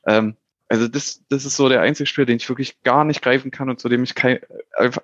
Ähm, 0.07 0.37
also 0.69 0.87
das, 0.87 1.23
das 1.29 1.45
ist 1.45 1.57
so 1.57 1.69
der 1.69 1.81
einzige 1.81 2.07
Spieler, 2.07 2.27
den 2.27 2.37
ich 2.37 2.49
wirklich 2.49 2.83
gar 2.83 3.05
nicht 3.05 3.23
greifen 3.23 3.51
kann 3.51 3.69
und 3.71 3.81
zu 3.81 3.89
dem 3.89 4.05
ich 4.05 4.15
kein, 4.15 4.39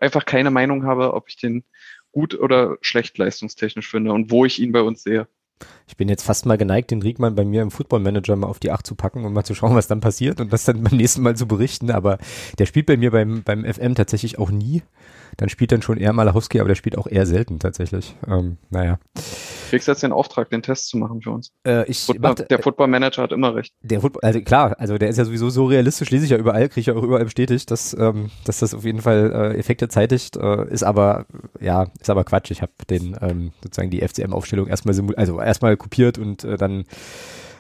einfach 0.01 0.25
keine 0.25 0.51
Meinung 0.51 0.85
habe, 0.85 1.13
ob 1.13 1.29
ich 1.29 1.37
den 1.37 1.65
gut 2.13 2.39
oder 2.39 2.79
schlecht 2.81 3.19
leistungstechnisch 3.19 3.91
finde 3.91 4.13
und 4.13 4.31
wo 4.31 4.45
ich 4.45 4.61
ihn 4.61 4.73
bei 4.73 4.81
uns 4.81 5.03
sehe. 5.03 5.27
Ich 5.89 5.97
bin 5.97 6.09
jetzt 6.09 6.25
fast 6.25 6.47
mal 6.47 6.59
geneigt, 6.59 6.91
den 6.91 7.03
Riegmann 7.03 7.35
bei 7.35 7.45
mir 7.45 7.63
im 7.63 7.71
Football 7.71 8.01
Manager 8.01 8.37
mal 8.37 8.49
auf 8.49 8.59
die 8.59 8.71
8 8.71 8.87
zu 8.87 8.95
packen 8.95 9.25
und 9.25 9.33
mal 9.33 9.45
zu 9.45 9.55
schauen, 9.55 9.75
was 9.75 9.87
dann 9.87 10.01
passiert 10.01 10.41
und 10.41 10.53
das 10.53 10.65
dann 10.65 10.83
beim 10.83 10.97
nächsten 10.97 11.23
Mal 11.23 11.37
zu 11.37 11.47
berichten. 11.47 11.91
Aber 11.91 12.19
der 12.59 12.67
spielt 12.67 12.87
bei 12.87 12.97
mir 12.97 13.11
beim, 13.11 13.43
beim 13.43 13.65
FM 13.65 13.95
tatsächlich 13.95 14.39
auch 14.39 14.51
nie. 14.51 14.83
Dann 15.37 15.49
spielt 15.49 15.73
dann 15.73 15.83
schon 15.83 15.99
eher 15.99 16.13
Malachowski, 16.13 16.61
aber 16.61 16.69
der 16.69 16.77
spielt 16.77 16.97
auch 16.97 17.07
eher 17.07 17.27
selten 17.27 17.59
tatsächlich. 17.59 18.17
Ähm, 18.27 18.57
naja. 18.71 18.99
Kriegst 19.69 19.89
jetzt 19.89 20.03
den 20.03 20.13
Auftrag, 20.13 20.49
den 20.51 20.63
Test 20.63 20.89
zu 20.89 20.97
machen 20.97 21.21
für 21.21 21.31
uns. 21.31 21.53
Äh, 21.67 21.89
ich 21.91 22.05
Football, 22.05 22.35
mach, 22.39 22.47
der 22.47 22.59
Football 22.61 22.87
Manager 22.89 23.23
hat 23.23 23.33
immer 23.33 23.55
recht. 23.55 23.75
Der 23.83 24.01
Football, 24.01 24.21
also 24.23 24.41
klar, 24.41 24.77
also 24.79 24.97
der 24.97 25.09
ist 25.09 25.19
ja 25.19 25.25
sowieso 25.25 25.51
so 25.51 25.67
realistisch, 25.67 26.11
lese 26.11 26.25
ich 26.25 26.31
ja 26.31 26.39
überall, 26.39 26.69
kriege 26.69 26.81
ich 26.81 26.87
ja 26.87 26.95
auch 26.95 27.03
überall 27.03 27.25
bestätigt, 27.25 27.71
dass, 27.71 27.95
ähm, 27.99 28.31
dass 28.45 28.61
das 28.61 28.75
auf 28.75 28.85
jeden 28.85 29.03
Fall 29.03 29.33
äh, 29.33 29.59
Effekte 29.59 29.89
zeitigt, 29.89 30.37
äh, 30.37 30.69
ist 30.71 30.85
aber, 30.85 31.27
ja, 31.61 31.89
ist 32.01 32.11
aber 32.11 32.25
Quatsch. 32.25 32.51
Ich 32.51 32.63
habe 32.63 32.73
den 32.89 33.17
ähm, 33.21 33.53
sozusagen 33.63 33.91
die 33.91 34.07
FCM-Aufstellung 34.07 34.69
erstmal 34.69 34.95
also 35.17 35.39
erstmal 35.47 35.77
kopiert 35.77 36.19
und 36.19 36.45
äh, 36.45 36.57
dann 36.57 36.85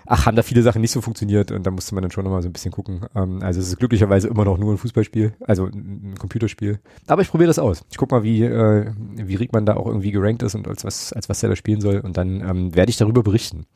ach, 0.07 0.27
haben 0.27 0.37
da 0.37 0.43
viele 0.43 0.63
Sachen 0.63 0.81
nicht 0.81 0.93
so 0.93 1.01
funktioniert 1.01 1.51
und 1.51 1.67
da 1.67 1.71
musste 1.71 1.95
man 1.95 2.03
dann 2.03 2.11
schon 2.11 2.25
nochmal 2.25 2.43
so 2.43 2.49
ein 2.49 2.53
bisschen 2.53 2.71
gucken. 2.73 3.01
Ähm, 3.15 3.43
also 3.43 3.61
es 3.61 3.69
ist 3.69 3.79
glücklicherweise 3.79 4.29
immer 4.29 4.45
noch 4.45 4.59
nur 4.59 4.73
ein 4.73 4.79
Fußballspiel, 4.79 5.35
also 5.41 5.67
ein, 5.67 6.15
Computerspiel. 6.19 6.79
Aber 7.07 7.23
ich 7.23 7.29
probiere 7.29 7.49
das 7.49 7.59
aus. 7.59 7.85
Ich 7.91 7.97
guck 7.97 8.11
mal, 8.11 8.23
wie, 8.23 8.43
äh, 8.43 8.93
wie 8.97 9.35
Riegmann 9.35 9.67
da 9.67 9.75
auch 9.75 9.87
irgendwie 9.87 10.13
gerankt 10.13 10.43
ist 10.43 10.55
und 10.55 10.69
als 10.69 10.85
was, 10.85 11.13
als 11.13 11.29
was 11.29 11.43
er 11.43 11.51
da 11.51 11.57
spielen 11.57 11.81
soll 11.81 12.01
und 12.01 12.17
dann 12.17 12.41
ähm, 12.41 12.75
werde 12.75 12.91
ich 12.91 12.97
darüber 12.97 13.23
berichten. 13.23 13.67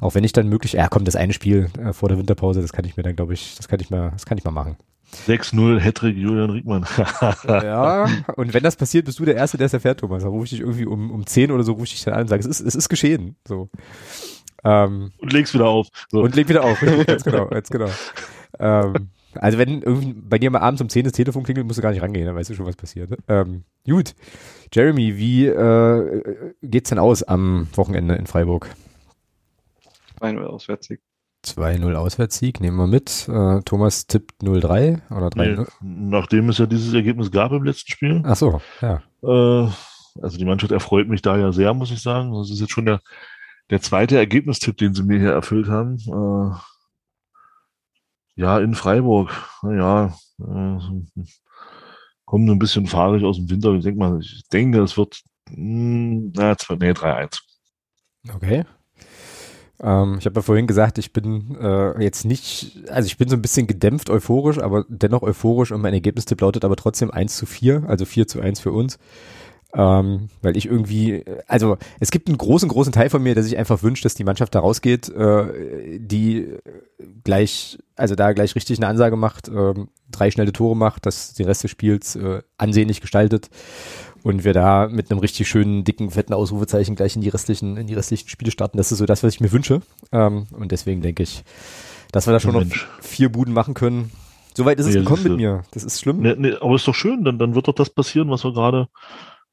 Auch 0.00 0.14
wenn 0.14 0.24
ich 0.24 0.32
dann 0.32 0.48
möglich, 0.48 0.72
ja 0.72 0.88
komm, 0.88 1.04
das 1.04 1.16
eine 1.16 1.32
Spiel 1.32 1.70
äh, 1.82 1.92
vor 1.92 2.08
der 2.08 2.18
Winterpause, 2.18 2.60
das 2.60 2.72
kann 2.72 2.84
ich 2.84 2.96
mir 2.96 3.02
dann, 3.02 3.16
glaube 3.16 3.34
ich, 3.34 3.56
das 3.56 3.68
kann 3.68 3.80
ich 3.80 3.90
mal, 3.90 4.10
das 4.10 4.26
kann 4.26 4.38
ich 4.38 4.44
mal 4.44 4.50
machen. 4.50 4.76
6-0 5.26 5.78
Hattrick 5.78 6.16
Julian 6.16 6.50
Riegmann. 6.50 6.84
ja, 7.48 8.08
und 8.36 8.54
wenn 8.54 8.62
das 8.62 8.76
passiert, 8.76 9.06
bist 9.06 9.18
du 9.18 9.24
der 9.24 9.36
Erste, 9.36 9.56
der 9.56 9.66
es 9.66 9.72
erfährt, 9.72 10.00
Thomas. 10.00 10.22
Da 10.22 10.28
rufe 10.28 10.44
ich 10.44 10.50
dich 10.50 10.60
irgendwie 10.60 10.86
um, 10.86 11.10
um 11.10 11.26
10 11.26 11.52
oder 11.52 11.62
so, 11.62 11.72
rufe 11.72 11.84
ich 11.84 11.92
dich 11.92 12.04
dann 12.04 12.14
an 12.14 12.22
und 12.22 12.28
sage, 12.28 12.40
es 12.40 12.46
ist, 12.46 12.60
es 12.60 12.74
ist 12.74 12.88
geschehen. 12.88 13.36
So. 13.46 13.68
Ähm, 14.64 15.12
und 15.18 15.32
legst 15.32 15.54
wieder 15.54 15.68
auf. 15.68 15.88
So. 16.10 16.22
Und 16.22 16.34
leg 16.34 16.48
wieder 16.48 16.64
auf, 16.64 16.80
ganz 17.06 17.22
genau, 17.24 17.46
ganz 17.46 17.70
genau. 17.70 17.88
Ähm, 18.58 19.10
also 19.34 19.58
wenn 19.58 19.82
irgendwie 19.82 20.12
bei 20.14 20.38
dir 20.38 20.50
mal 20.50 20.60
abends 20.60 20.80
um 20.80 20.88
10 20.88 21.04
das 21.04 21.12
Telefon 21.12 21.44
klingelt, 21.44 21.66
musst 21.66 21.78
du 21.78 21.82
gar 21.82 21.90
nicht 21.90 22.02
rangehen, 22.02 22.26
dann 22.26 22.34
weißt 22.34 22.50
du 22.50 22.54
schon, 22.54 22.66
was 22.66 22.76
passiert. 22.76 23.10
Ähm, 23.28 23.64
gut. 23.86 24.14
Jeremy, 24.72 25.16
wie 25.16 25.46
äh, 25.46 26.22
geht's 26.62 26.90
denn 26.90 26.98
aus 26.98 27.22
am 27.22 27.68
Wochenende 27.74 28.14
in 28.14 28.26
Freiburg? 28.26 28.68
2-0 30.20 30.44
Auswärtssieg. 30.44 31.00
2-0 31.44 31.94
Auswärtssieg, 31.94 32.60
nehmen 32.60 32.76
wir 32.76 32.86
mit. 32.86 33.28
Äh, 33.28 33.62
Thomas 33.62 34.06
tippt 34.06 34.42
0-3 34.42 35.00
oder 35.10 35.30
3 35.30 35.46
nee, 35.46 35.64
Nachdem 35.80 36.48
es 36.48 36.58
ja 36.58 36.66
dieses 36.66 36.92
Ergebnis 36.92 37.30
gab 37.30 37.52
im 37.52 37.62
letzten 37.62 37.92
Spiel. 37.92 38.22
Ach 38.24 38.36
so, 38.36 38.60
ja. 38.80 39.02
Äh, 39.22 39.68
also 40.20 40.38
die 40.38 40.44
Mannschaft 40.44 40.72
erfreut 40.72 41.08
mich 41.08 41.22
da 41.22 41.36
ja 41.36 41.52
sehr, 41.52 41.74
muss 41.74 41.90
ich 41.90 42.02
sagen. 42.02 42.32
Das 42.32 42.50
ist 42.50 42.60
jetzt 42.60 42.72
schon 42.72 42.86
der 42.86 43.00
der 43.70 43.80
zweite 43.80 44.16
Ergebnistipp, 44.16 44.76
den 44.76 44.94
sie 44.94 45.02
mir 45.02 45.18
hier 45.18 45.32
erfüllt 45.32 45.68
haben, 45.68 45.96
äh, 45.98 46.56
ja, 48.40 48.58
in 48.58 48.74
Freiburg, 48.74 49.30
naja, 49.62 50.14
äh, 50.38 50.78
kommen 52.24 52.50
ein 52.50 52.58
bisschen 52.58 52.86
fahrig 52.86 53.24
aus 53.24 53.36
dem 53.36 53.48
Winter. 53.48 53.72
Ich 53.74 53.84
denke 53.84 53.98
mal, 53.98 54.20
ich 54.20 54.46
denke, 54.52 54.82
es 54.82 54.96
wird, 54.96 55.22
mh, 55.50 55.56
hm, 55.56 56.32
na, 56.34 56.56
nee, 56.78 56.90
3-1. 56.92 57.40
Okay. 58.34 58.64
Ähm, 59.82 60.16
ich 60.18 60.26
habe 60.26 60.36
ja 60.36 60.42
vorhin 60.42 60.66
gesagt, 60.66 60.98
ich 60.98 61.12
bin 61.12 61.56
äh, 61.60 62.02
jetzt 62.02 62.24
nicht, 62.24 62.78
also 62.88 63.06
ich 63.06 63.18
bin 63.18 63.28
so 63.28 63.36
ein 63.36 63.42
bisschen 63.42 63.66
gedämpft 63.66 64.10
euphorisch, 64.10 64.58
aber 64.58 64.84
dennoch 64.88 65.22
euphorisch 65.22 65.72
und 65.72 65.80
mein 65.80 65.94
Ergebnistipp 65.94 66.40
lautet 66.40 66.64
aber 66.64 66.76
trotzdem 66.76 67.10
1 67.10 67.36
zu 67.36 67.46
4, 67.46 67.84
also 67.86 68.04
4 68.04 68.26
zu 68.26 68.40
1 68.40 68.60
für 68.60 68.72
uns. 68.72 68.98
Ähm, 69.78 70.28
weil 70.40 70.56
ich 70.56 70.66
irgendwie, 70.66 71.22
also 71.46 71.76
es 72.00 72.10
gibt 72.10 72.28
einen 72.28 72.38
großen, 72.38 72.68
großen 72.68 72.92
Teil 72.92 73.10
von 73.10 73.22
mir, 73.22 73.34
der 73.34 73.42
sich 73.42 73.58
einfach 73.58 73.82
wünscht, 73.82 74.06
dass 74.06 74.14
die 74.14 74.24
Mannschaft 74.24 74.54
da 74.54 74.60
rausgeht, 74.60 75.10
äh, 75.10 75.98
die 75.98 76.54
gleich, 77.24 77.78
also 77.94 78.14
da 78.14 78.32
gleich 78.32 78.54
richtig 78.54 78.78
eine 78.78 78.86
Ansage 78.86 79.16
macht, 79.16 79.48
äh, 79.48 79.74
drei 80.10 80.30
schnelle 80.30 80.52
Tore 80.52 80.76
macht, 80.76 81.04
dass 81.04 81.34
den 81.34 81.46
Rest 81.46 81.62
des 81.64 81.70
Spiels 81.70 82.16
äh, 82.16 82.40
ansehnlich 82.56 83.02
gestaltet 83.02 83.50
und 84.22 84.44
wir 84.44 84.54
da 84.54 84.88
mit 84.88 85.10
einem 85.10 85.20
richtig 85.20 85.46
schönen, 85.46 85.84
dicken, 85.84 86.10
fetten 86.10 86.32
Ausrufezeichen 86.32 86.96
gleich 86.96 87.14
in 87.14 87.22
die 87.22 87.28
restlichen, 87.28 87.76
in 87.76 87.86
die 87.86 87.94
restlichen 87.94 88.28
Spiele 88.28 88.50
starten. 88.50 88.78
Das 88.78 88.90
ist 88.90 88.98
so 88.98 89.06
das, 89.06 89.22
was 89.22 89.34
ich 89.34 89.40
mir 89.40 89.52
wünsche. 89.52 89.82
Ähm, 90.10 90.46
und 90.52 90.72
deswegen 90.72 91.02
denke 91.02 91.22
ich, 91.22 91.44
dass 92.12 92.26
wir 92.26 92.32
da 92.32 92.40
schon 92.40 92.54
noch 92.54 92.64
vier 93.02 93.30
Buden 93.30 93.52
machen 93.52 93.74
können. 93.74 94.10
Soweit 94.56 94.80
ist 94.80 94.86
es 94.86 94.94
nee, 94.94 95.00
gekommen 95.00 95.22
mit 95.22 95.36
mir. 95.36 95.64
Das 95.72 95.84
ist 95.84 96.00
schlimm. 96.00 96.20
Nee, 96.20 96.34
nee, 96.38 96.54
aber 96.58 96.76
ist 96.76 96.88
doch 96.88 96.94
schön, 96.94 97.24
dann, 97.24 97.38
dann 97.38 97.54
wird 97.54 97.68
doch 97.68 97.74
das 97.74 97.90
passieren, 97.90 98.30
was 98.30 98.42
wir 98.42 98.54
gerade 98.54 98.88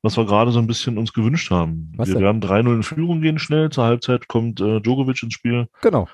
was 0.04 0.18
wir 0.18 0.26
gerade 0.26 0.52
so 0.52 0.60
ein 0.60 0.68
bisschen 0.68 0.98
uns 0.98 1.14
gewünscht 1.14 1.50
haben. 1.50 1.92
Was 1.96 2.10
wir 2.10 2.16
denn? 2.16 2.24
werden 2.24 2.42
3-0 2.42 2.76
in 2.76 2.84
Führung 2.84 3.22
gehen 3.22 3.40
schnell, 3.40 3.70
zur 3.72 3.86
Halbzeit 3.86 4.28
kommt 4.28 4.60
äh, 4.60 4.82
Djokovic 4.82 5.24
ins 5.24 5.34
Spiel. 5.34 5.68
Genau. 5.82 6.08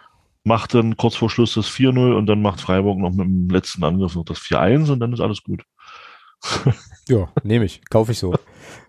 Macht 0.44 0.76
dann 0.76 0.96
kurz 0.96 1.16
vor 1.16 1.30
Schluss 1.30 1.56
das 1.56 1.68
4-0 1.68 2.14
und 2.16 2.28
dann 2.28 2.42
macht 2.42 2.62
Freiburg 2.62 3.00
noch 3.00 3.10
mit 3.10 3.26
dem 3.26 3.50
letzten 3.50 3.84
Angriff 3.84 4.16
noch 4.16 4.24
das 4.24 4.38
4-1 4.38 4.92
und 4.92 5.00
dann 5.00 5.12
ist 5.12 5.20
alles 5.20 5.44
gut. 5.44 5.64
ja, 7.10 7.30
nehme 7.44 7.66
ich, 7.66 7.82
kaufe 7.90 8.12
ich 8.12 8.20
so. 8.20 8.34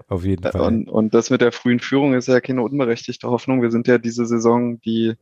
Auf 0.09 0.25
jeden 0.25 0.43
Fall. 0.43 0.61
Und, 0.61 0.89
und 0.89 1.15
das 1.15 1.31
mit 1.31 1.41
der 1.41 1.53
frühen 1.53 1.81
Führung 1.81 2.15
ist 2.15 2.29
ja 2.29 2.41
keine 2.41 2.63
unberechtigte 2.63 3.29
Hoffnung. 3.29 3.63
Wir 3.63 3.71
sind 3.71 3.89
ja 3.89 3.97
diese 3.97 4.27
Saison 4.27 4.81
die 4.83 5.15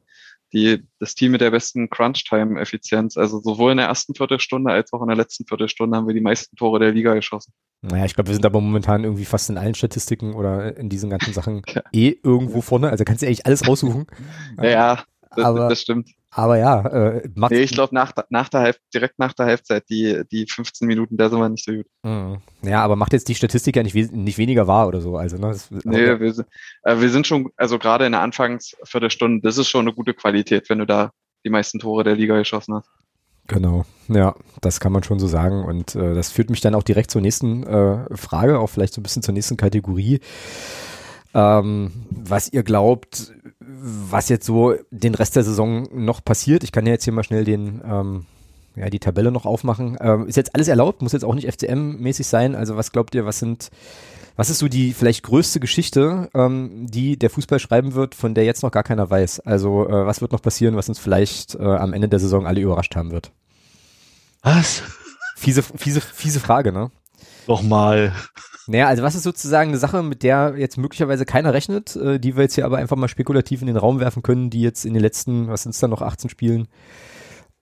die, 0.53 0.87
das 0.99 1.15
Team 1.15 1.33
mit 1.33 1.41
der 1.41 1.51
besten 1.51 1.91
Crunch-Time-Effizienz. 1.91 3.17
Also 3.17 3.41
sowohl 3.41 3.73
in 3.73 3.79
der 3.79 3.87
ersten 3.87 4.15
Viertelstunde 4.15 4.73
als 4.73 4.93
auch 4.93 5.03
in 5.03 5.09
der 5.09 5.17
letzten 5.17 5.47
Viertelstunde 5.47 5.97
haben 5.97 6.07
wir 6.07 6.15
die 6.15 6.21
meisten 6.21 6.57
Tore 6.57 6.79
der 6.79 6.93
Liga 6.93 7.15
geschossen. 7.15 7.53
Naja, 7.83 8.05
ich 8.05 8.15
glaube, 8.15 8.29
wir 8.29 8.35
sind 8.35 8.47
aber 8.47 8.61
momentan 8.61 9.05
irgendwie 9.05 9.25
fast 9.25 9.51
in 9.51 9.59
allen 9.59 9.75
Statistiken 9.75 10.35
oder 10.35 10.77
in 10.77 10.89
diesen 10.89 11.11
ganzen 11.11 11.33
Sachen 11.33 11.63
ja. 11.69 11.83
eh 11.93 12.17
irgendwo 12.23 12.61
vorne. 12.61 12.91
Also 12.91 13.05
kannst 13.05 13.23
du 13.23 13.27
eigentlich 13.27 13.47
alles 13.47 13.67
raussuchen. 13.67 14.07
Ja, 14.61 15.05
das, 15.35 15.45
aber, 15.45 15.69
das 15.69 15.81
stimmt. 15.81 16.11
Aber 16.31 16.59
ja, 16.59 16.81
äh, 16.87 17.29
macht. 17.35 17.53
Nee, 17.53 17.61
ich 17.61 17.71
glaube, 17.71 17.95
nach, 17.95 18.13
nach 18.31 18.49
der 18.49 18.61
Halb, 18.61 18.77
direkt 18.93 19.19
nach 19.19 19.33
der 19.33 19.47
Halbzeit, 19.47 19.85
die, 19.89 20.23
die 20.31 20.47
15 20.47 20.87
Minuten, 20.87 21.17
da 21.17 21.29
sind 21.31 21.39
wir 21.39 21.49
nicht 21.49 21.65
so 21.65 21.73
gut. 21.73 21.87
Mhm. 22.03 22.39
Ja, 22.63 22.83
aber 22.83 22.97
macht 22.97 23.13
jetzt 23.13 23.29
die 23.29 23.35
Statistik 23.35 23.77
ja 23.77 23.83
nicht, 23.83 23.95
nicht 23.95 24.39
weniger 24.39 24.67
wahr 24.67 24.89
oder 24.89 25.01
so. 25.01 25.17
Also, 25.17 25.37
ne, 25.39 25.49
das, 25.49 25.71
nee, 25.71 26.05
ja. 26.05 26.21
wir, 26.21 26.35
sind, 26.35 26.49
äh, 26.83 27.01
wir 27.01 27.11
sind 27.11 27.27
schon, 27.27 27.51
also 27.57 27.79
gerade 27.79 28.07
in 28.07 28.13
der 28.13 28.21
Anfangsviertelstunde, 28.21 29.41
das 29.43 29.59
ist 29.59 29.69
schon 29.69 29.87
eine 29.87 29.95
gute 29.95 30.15
Qualität, 30.15 30.69
wenn 30.69 30.79
du 30.79 30.87
da 30.87 31.13
die 31.45 31.51
meisten 31.51 31.79
Tore 31.79 32.05
der 32.05 32.17
Liga 32.17 32.37
geschossen 32.37 32.75
hast. 32.75 32.89
Genau, 33.47 33.87
ja, 34.09 34.35
das 34.61 34.79
kann 34.79 34.93
man 34.93 35.03
schon 35.03 35.19
so 35.19 35.27
sagen. 35.27 35.65
Und 35.65 35.95
äh, 35.95 36.15
das 36.15 36.31
führt 36.31 36.51
mich 36.51 36.61
dann 36.61 36.75
auch 36.75 36.83
direkt 36.83 37.11
zur 37.11 37.23
nächsten 37.23 37.65
äh, 37.65 38.17
Frage, 38.17 38.59
auch 38.59 38.69
vielleicht 38.69 38.93
so 38.93 39.01
ein 39.01 39.03
bisschen 39.03 39.23
zur 39.23 39.33
nächsten 39.33 39.57
Kategorie. 39.57 40.21
Ähm, 41.35 41.91
was 42.11 42.53
ihr 42.53 42.63
glaubt, 42.63 43.33
was 43.69 44.29
jetzt 44.29 44.47
so 44.47 44.75
den 44.91 45.15
Rest 45.15 45.37
der 45.37 45.45
Saison 45.45 45.89
noch 45.93 46.25
passiert. 46.25 46.65
Ich 46.65 46.73
kann 46.73 46.87
ja 46.87 46.93
jetzt 46.93 47.05
hier 47.05 47.13
mal 47.13 47.25
schnell 47.25 47.45
den, 47.45 47.83
ähm, 47.85 48.27
ja, 48.77 48.89
die 48.89 48.99
Tabelle 48.99 49.31
noch 49.31 49.45
aufmachen. 49.45 49.97
Ähm, 50.01 50.27
ist 50.27 50.37
jetzt 50.37 50.55
alles 50.55 50.69
erlaubt, 50.69 51.03
muss 51.03 51.13
jetzt 51.13 51.25
auch 51.25 51.35
nicht 51.35 51.49
FCM-mäßig 51.49 52.27
sein. 52.27 52.55
Also 52.55 52.77
was 52.77 52.93
glaubt 52.93 53.15
ihr, 53.15 53.27
was 53.27 53.39
sind, 53.39 53.71
was 54.37 54.51
ist 54.51 54.59
so 54.59 54.69
die 54.69 54.95
vielleicht 54.95 55.23
größte 55.23 55.61
Geschichte, 55.61 56.31
ähm, 56.35 56.87
die 56.89 57.19
der 57.19 57.31
Fußball 57.31 57.59
schreiben 57.59 57.95
wird, 57.95 58.15
von 58.15 58.35
der 58.35 58.45
jetzt 58.45 58.63
noch 58.63 58.71
gar 58.71 58.85
keiner 58.85 59.09
weiß? 59.11 59.41
Also 59.41 59.87
äh, 59.89 60.07
was 60.07 60.21
wird 60.21 60.33
noch 60.33 60.43
passieren, 60.43 60.77
was 60.77 60.89
uns 60.89 60.99
vielleicht 60.99 61.55
äh, 61.57 61.63
am 61.63 61.93
Ende 61.93 62.09
der 62.09 62.21
Saison 62.21 62.47
alle 62.47 62.61
überrascht 62.61 62.97
haben 62.97 63.11
wird? 63.11 63.33
Was? 64.43 64.83
Fiese, 65.37 65.63
fiese, 65.63 66.01
fiese 66.01 66.41
Frage, 66.41 66.73
ne? 66.73 66.91
Nochmal. 67.47 68.13
Naja, 68.67 68.87
also 68.89 69.03
was 69.03 69.15
ist 69.15 69.23
sozusagen 69.23 69.71
eine 69.71 69.79
Sache, 69.79 70.03
mit 70.03 70.23
der 70.23 70.55
jetzt 70.57 70.77
möglicherweise 70.77 71.25
keiner 71.25 71.55
rechnet, 71.55 71.97
äh, 71.97 72.21
die 72.21 72.37
wir 72.37 72.43
jetzt 72.43 72.55
hier 72.55 72.67
aber 72.67 72.77
einfach 72.77 72.97
mal 72.97 73.09
spekulativ 73.09 73.63
in 73.63 73.67
den 73.67 73.79
Raum 73.79 73.99
werfen 73.99 74.23
können, 74.23 74.51
die 74.51 74.61
jetzt 74.61 74.85
in 74.85 74.93
den 74.93 75.03
letzten, 75.03 75.49
was 75.49 75.63
sind 75.63 75.71
es 75.75 75.79
dann 75.79 75.91
noch, 75.91 76.03
18 76.03 76.29
Spielen, 76.29 76.69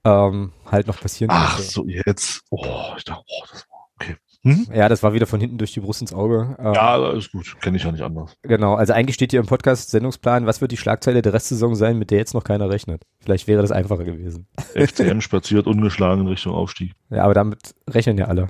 ähm, 0.05 0.53
halt 0.71 0.89
noch 0.89 1.01
passieren 1.01 1.31
Ach 1.33 1.57
könnte. 1.57 1.71
so, 1.71 1.87
jetzt. 1.87 2.43
Oh, 2.51 2.65
ich 2.97 3.05
dachte, 3.05 3.23
oh, 3.25 3.45
das 3.53 3.67
war 3.71 3.79
okay. 3.95 4.17
Hm? 4.43 4.67
Ja, 4.73 4.89
das 4.89 5.03
war 5.03 5.13
wieder 5.13 5.27
von 5.27 5.41
hinten 5.41 5.59
durch 5.59 5.73
die 5.73 5.81
Brust 5.81 6.01
ins 6.01 6.13
Auge. 6.13 6.57
Ähm, 6.59 6.75
ja, 6.75 7.11
ist 7.13 7.33
gut, 7.33 7.57
kenne 7.61 7.77
ich 7.77 7.85
ja 7.85 7.93
nicht 7.93 8.03
anders. 8.03 8.37
Genau, 8.43 8.75
also 8.75 8.93
eigentlich 8.93 9.15
steht 9.15 9.33
hier 9.33 9.41
im 9.41 9.47
Podcast 9.47 9.91
Sendungsplan, 9.91 10.47
was 10.47 10.61
wird 10.61 10.71
die 10.73 10.77
Schlagzeile 10.77 11.23
der 11.23 11.33
Restsaison 11.33 11.75
sein, 11.75 11.99
mit 11.99 12.11
der 12.11 12.19
jetzt 12.19 12.35
noch 12.35 12.45
keiner 12.45 12.71
rechnet. 12.71 13.03
Vielleicht 13.21 13.49
wäre 13.49 13.63
das 13.63 13.73
einfacher 13.73 14.05
gewesen. 14.05 14.47
FCM 14.75 15.21
spaziert 15.21 15.67
ungeschlagen 15.67 16.23
in 16.23 16.29
Richtung 16.29 16.53
Aufstieg. 16.53 16.93
Ja, 17.11 17.25
aber 17.25 17.35
damit 17.35 17.75
rechnen 17.89 18.19
ja 18.19 18.27
alle. 18.27 18.49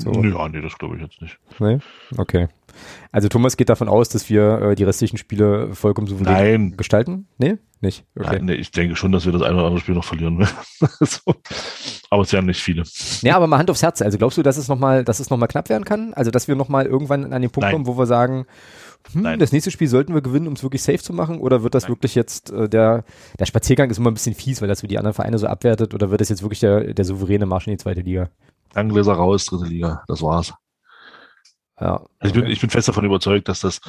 So. 0.00 0.12
Ja, 0.12 0.48
nee, 0.48 0.60
das 0.60 0.78
glaube 0.78 0.96
ich 0.96 1.02
jetzt 1.02 1.20
nicht. 1.20 1.38
Nee? 1.58 1.78
Okay. 2.16 2.48
Also 3.12 3.28
Thomas 3.28 3.56
geht 3.56 3.68
davon 3.68 3.88
aus, 3.88 4.08
dass 4.08 4.30
wir 4.30 4.60
äh, 4.62 4.74
die 4.74 4.84
restlichen 4.84 5.18
Spiele 5.18 5.74
vollkommen 5.74 6.06
souverän 6.06 6.68
Nein. 6.68 6.76
gestalten? 6.76 7.26
Nee? 7.38 7.58
Nicht? 7.80 8.04
Okay. 8.14 8.36
Nein, 8.36 8.44
nee, 8.44 8.54
ich 8.54 8.70
denke 8.70 8.94
schon, 8.94 9.10
dass 9.10 9.24
wir 9.24 9.32
das 9.32 9.42
eine 9.42 9.54
oder 9.54 9.66
andere 9.66 9.80
Spiel 9.80 9.94
noch 9.94 10.04
verlieren. 10.04 10.46
so. 11.00 11.34
Aber 12.10 12.22
es 12.22 12.32
werden 12.32 12.46
nicht 12.46 12.62
viele. 12.62 12.82
Ja, 13.22 13.36
aber 13.36 13.46
mal 13.46 13.58
Hand 13.58 13.70
aufs 13.70 13.82
Herz. 13.82 14.02
Also 14.02 14.18
glaubst 14.18 14.36
du, 14.36 14.42
dass 14.42 14.56
es 14.56 14.68
nochmal, 14.68 15.04
dass 15.04 15.20
es 15.20 15.30
nochmal 15.30 15.48
knapp 15.48 15.68
werden 15.68 15.84
kann? 15.84 16.12
Also 16.12 16.30
dass 16.30 16.46
wir 16.46 16.56
nochmal 16.56 16.86
irgendwann 16.86 17.32
an 17.32 17.40
den 17.40 17.50
Punkt 17.50 17.64
Nein. 17.64 17.72
kommen, 17.72 17.86
wo 17.86 17.96
wir 17.96 18.06
sagen, 18.06 18.46
hm, 19.12 19.38
das 19.38 19.52
nächste 19.52 19.70
Spiel 19.70 19.88
sollten 19.88 20.14
wir 20.14 20.20
gewinnen, 20.20 20.46
um 20.46 20.54
es 20.54 20.62
wirklich 20.62 20.82
safe 20.82 20.98
zu 20.98 21.12
machen? 21.12 21.40
Oder 21.40 21.62
wird 21.62 21.74
das 21.74 21.84
Nein. 21.84 21.92
wirklich 21.92 22.14
jetzt 22.14 22.50
äh, 22.50 22.68
der, 22.68 23.04
der 23.38 23.46
Spaziergang 23.46 23.90
ist 23.90 23.98
immer 23.98 24.10
ein 24.10 24.14
bisschen 24.14 24.34
fies, 24.34 24.60
weil 24.60 24.68
das 24.68 24.80
für 24.80 24.88
die 24.88 24.98
anderen 24.98 25.14
Vereine 25.14 25.38
so 25.38 25.46
abwertet? 25.46 25.94
Oder 25.94 26.10
wird 26.10 26.20
das 26.20 26.28
jetzt 26.28 26.42
wirklich 26.42 26.60
der, 26.60 26.94
der 26.94 27.04
souveräne 27.04 27.46
Marsch 27.46 27.66
in 27.66 27.72
die 27.72 27.78
zweite 27.78 28.02
Liga? 28.02 28.30
Angläser 28.74 29.14
raus, 29.14 29.46
dritte 29.46 29.66
Liga. 29.66 30.04
Das 30.06 30.22
war's. 30.22 30.52
Ja. 31.80 31.94
Okay. 31.94 32.06
Also 32.18 32.34
ich, 32.34 32.40
bin, 32.40 32.50
ich 32.50 32.60
bin 32.60 32.70
fest 32.70 32.88
davon 32.88 33.04
überzeugt, 33.04 33.48
dass 33.48 33.60
das, 33.60 33.80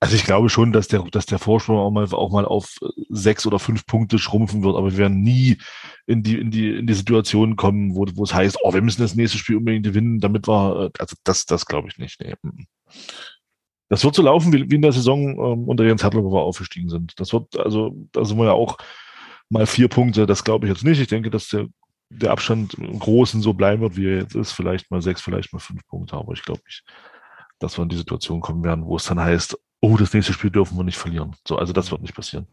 also 0.00 0.16
ich 0.16 0.24
glaube 0.24 0.48
schon, 0.48 0.72
dass 0.72 0.88
der, 0.88 1.02
dass 1.10 1.26
der 1.26 1.38
Vorsprung 1.38 1.78
auch 1.78 1.90
mal, 1.90 2.06
auch 2.12 2.30
mal 2.32 2.44
auf 2.44 2.78
sechs 3.10 3.46
oder 3.46 3.58
fünf 3.58 3.86
Punkte 3.86 4.18
schrumpfen 4.18 4.62
wird, 4.62 4.76
aber 4.76 4.92
wir 4.92 4.98
werden 4.98 5.22
nie 5.22 5.58
in 6.06 6.22
die, 6.22 6.38
in 6.38 6.50
die, 6.50 6.70
in 6.70 6.86
die 6.86 6.94
Situation 6.94 7.56
kommen, 7.56 7.94
wo, 7.94 8.06
wo 8.14 8.24
es 8.24 8.34
heißt, 8.34 8.58
oh, 8.62 8.72
wir 8.72 8.82
müssen 8.82 9.02
das 9.02 9.14
nächste 9.14 9.38
Spiel 9.38 9.56
unbedingt 9.56 9.84
gewinnen, 9.84 10.20
damit 10.20 10.48
wir, 10.48 10.90
also 10.98 11.16
das, 11.24 11.46
das 11.46 11.66
glaube 11.66 11.88
ich 11.88 11.98
nicht. 11.98 12.20
Nee. 12.20 12.34
Das 13.88 14.04
wird 14.04 14.14
so 14.14 14.22
laufen 14.22 14.52
wie, 14.52 14.70
wie 14.70 14.74
in 14.74 14.82
der 14.82 14.92
Saison 14.92 15.30
ähm, 15.30 15.68
unter 15.68 15.84
Jens 15.84 16.02
Hertler, 16.02 16.22
wo 16.22 16.32
wir 16.32 16.42
aufgestiegen 16.42 16.88
sind. 16.88 17.18
Das 17.18 17.32
wird, 17.32 17.58
also, 17.58 17.94
da 18.12 18.24
sind 18.24 18.36
wir 18.38 18.46
ja 18.46 18.52
auch 18.52 18.76
mal 19.48 19.66
vier 19.66 19.88
Punkte, 19.88 20.26
das 20.26 20.44
glaube 20.44 20.66
ich 20.66 20.72
jetzt 20.72 20.84
nicht. 20.84 21.00
Ich 21.00 21.08
denke, 21.08 21.30
dass 21.30 21.48
der, 21.48 21.66
der 22.10 22.30
Abstand 22.30 22.74
im 22.74 22.98
Großen 22.98 23.40
so 23.40 23.54
bleiben 23.54 23.82
wird, 23.82 23.96
wie 23.96 24.06
er 24.06 24.18
jetzt 24.18 24.34
ist. 24.34 24.52
Vielleicht 24.52 24.90
mal 24.90 25.00
sechs, 25.00 25.22
vielleicht 25.22 25.52
mal 25.52 25.58
fünf 25.58 25.86
Punkte, 25.86 26.16
aber 26.16 26.32
ich 26.34 26.42
glaube 26.42 26.60
nicht, 26.66 26.84
dass 27.58 27.78
wir 27.78 27.82
in 27.82 27.88
die 27.88 27.96
Situation 27.96 28.40
kommen 28.40 28.62
werden, 28.62 28.84
wo 28.84 28.96
es 28.96 29.04
dann 29.04 29.20
heißt, 29.20 29.58
oh, 29.80 29.96
das 29.96 30.12
nächste 30.12 30.32
Spiel 30.32 30.50
dürfen 30.50 30.76
wir 30.76 30.84
nicht 30.84 30.98
verlieren. 30.98 31.36
So, 31.46 31.56
also 31.56 31.72
das 31.72 31.90
wird 31.90 32.02
nicht 32.02 32.14
passieren. 32.14 32.46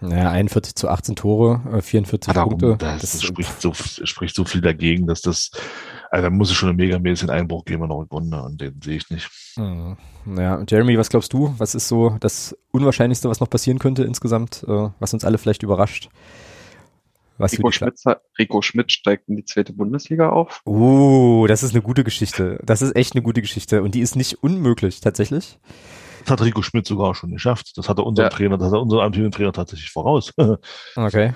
Naja, 0.00 0.30
41 0.30 0.74
zu 0.74 0.88
18 0.88 1.16
Tore, 1.16 1.82
44 1.82 2.30
äh, 2.30 2.34
Darum, 2.34 2.58
Punkte. 2.58 2.76
Das, 2.78 3.00
das 3.00 3.22
spricht, 3.22 3.60
so, 3.60 3.72
spricht 3.74 4.34
so 4.34 4.44
viel 4.44 4.60
dagegen, 4.60 5.06
dass 5.06 5.22
das, 5.22 5.50
also 6.10 6.24
da 6.24 6.30
muss 6.30 6.50
es 6.50 6.56
schon 6.56 6.68
einen 6.68 6.78
megamäßigen 6.78 7.30
Einbruch 7.30 7.64
geben 7.64 7.84
in 7.84 7.88
der 7.88 7.96
Runde 8.10 8.42
und 8.42 8.60
den 8.60 8.80
sehe 8.82 8.96
ich 8.96 9.08
nicht. 9.10 9.30
Mhm. 9.56 9.96
Naja, 10.24 10.62
Jeremy, 10.68 10.98
was 10.98 11.08
glaubst 11.08 11.32
du? 11.32 11.54
Was 11.58 11.74
ist 11.74 11.88
so 11.88 12.16
das 12.20 12.56
Unwahrscheinlichste, 12.70 13.28
was 13.28 13.40
noch 13.40 13.50
passieren 13.50 13.78
könnte 13.78 14.04
insgesamt, 14.04 14.64
äh, 14.68 14.90
was 14.98 15.14
uns 15.14 15.24
alle 15.24 15.38
vielleicht 15.38 15.62
überrascht? 15.62 16.10
Was 17.38 17.54
Rico, 17.54 17.72
Schmidt, 17.72 17.94
Rico 18.38 18.62
Schmidt 18.62 18.92
steigt 18.92 19.28
in 19.28 19.36
die 19.36 19.44
zweite 19.44 19.72
Bundesliga 19.72 20.28
auf. 20.28 20.60
Uh, 20.66 21.46
das 21.48 21.62
ist 21.62 21.72
eine 21.72 21.82
gute 21.82 22.04
Geschichte. 22.04 22.60
Das 22.62 22.82
ist 22.82 22.94
echt 22.94 23.14
eine 23.14 23.22
gute 23.22 23.40
Geschichte. 23.40 23.82
Und 23.82 23.94
die 23.94 24.00
ist 24.00 24.16
nicht 24.16 24.44
unmöglich, 24.44 25.00
tatsächlich. 25.00 25.58
Das 26.24 26.30
hat 26.30 26.42
Rico 26.42 26.62
Schmidt 26.62 26.86
sogar 26.86 27.14
schon 27.14 27.30
geschafft. 27.30 27.72
Das 27.76 27.88
hat 27.88 27.98
er 27.98 28.06
unserem 28.06 28.26
ja. 28.26 28.30
Trainer, 28.30 28.58
das 28.58 28.68
hat 28.68 28.74
er 28.74 28.82
unserem 28.82 29.02
amtierenden 29.02 29.32
Trainer 29.32 29.52
tatsächlich 29.52 29.90
voraus. 29.90 30.32
okay. 30.96 31.32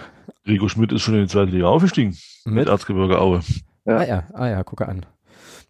Rico 0.46 0.68
Schmidt 0.68 0.92
ist 0.92 1.02
schon 1.02 1.14
in 1.14 1.22
die 1.22 1.28
zweite 1.28 1.50
Liga 1.50 1.66
aufgestiegen. 1.66 2.16
Mit, 2.44 2.54
mit 2.54 2.68
Erzgebirge 2.68 3.20
Aue. 3.20 3.40
Ja. 3.84 3.96
Ah 3.98 4.04
ja, 4.04 4.24
ah 4.34 4.48
ja, 4.48 4.64
gucke 4.64 4.88
an. 4.88 5.06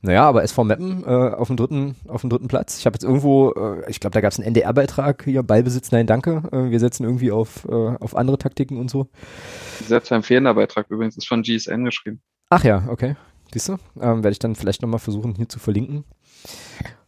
Naja, 0.02 0.28
aber 0.28 0.42
SV 0.44 0.64
Meppen 0.64 1.04
äh, 1.04 1.08
auf, 1.08 1.48
dem 1.48 1.56
dritten, 1.56 1.96
auf 2.06 2.20
dem 2.20 2.30
dritten 2.30 2.48
Platz. 2.48 2.78
Ich 2.78 2.86
habe 2.86 2.94
jetzt 2.94 3.02
irgendwo, 3.02 3.52
äh, 3.52 3.90
ich 3.90 3.98
glaube, 3.98 4.14
da 4.14 4.20
gab 4.20 4.30
es 4.30 4.38
einen 4.38 4.46
NDR-Beitrag 4.46 5.24
hier, 5.24 5.42
Ballbesitz, 5.42 5.90
nein, 5.90 6.06
danke. 6.06 6.42
Äh, 6.52 6.70
wir 6.70 6.78
setzen 6.78 7.04
irgendwie 7.04 7.32
auf, 7.32 7.64
äh, 7.68 7.72
auf 7.72 8.14
andere 8.14 8.38
Taktiken 8.38 8.78
und 8.78 8.90
so. 8.90 9.08
Selbst 9.84 10.12
ein 10.12 10.22
fehlender 10.22 10.54
Beitrag 10.54 10.90
übrigens 10.90 11.16
ist 11.16 11.26
von 11.26 11.42
GSN 11.42 11.84
geschrieben. 11.84 12.20
Ach 12.50 12.62
ja, 12.62 12.84
okay. 12.88 13.16
Siehst 13.52 13.68
du? 13.68 13.78
Ähm, 14.00 14.22
Werde 14.22 14.30
ich 14.30 14.38
dann 14.38 14.54
vielleicht 14.54 14.82
nochmal 14.82 15.00
versuchen, 15.00 15.34
hier 15.34 15.48
zu 15.48 15.58
verlinken. 15.58 16.04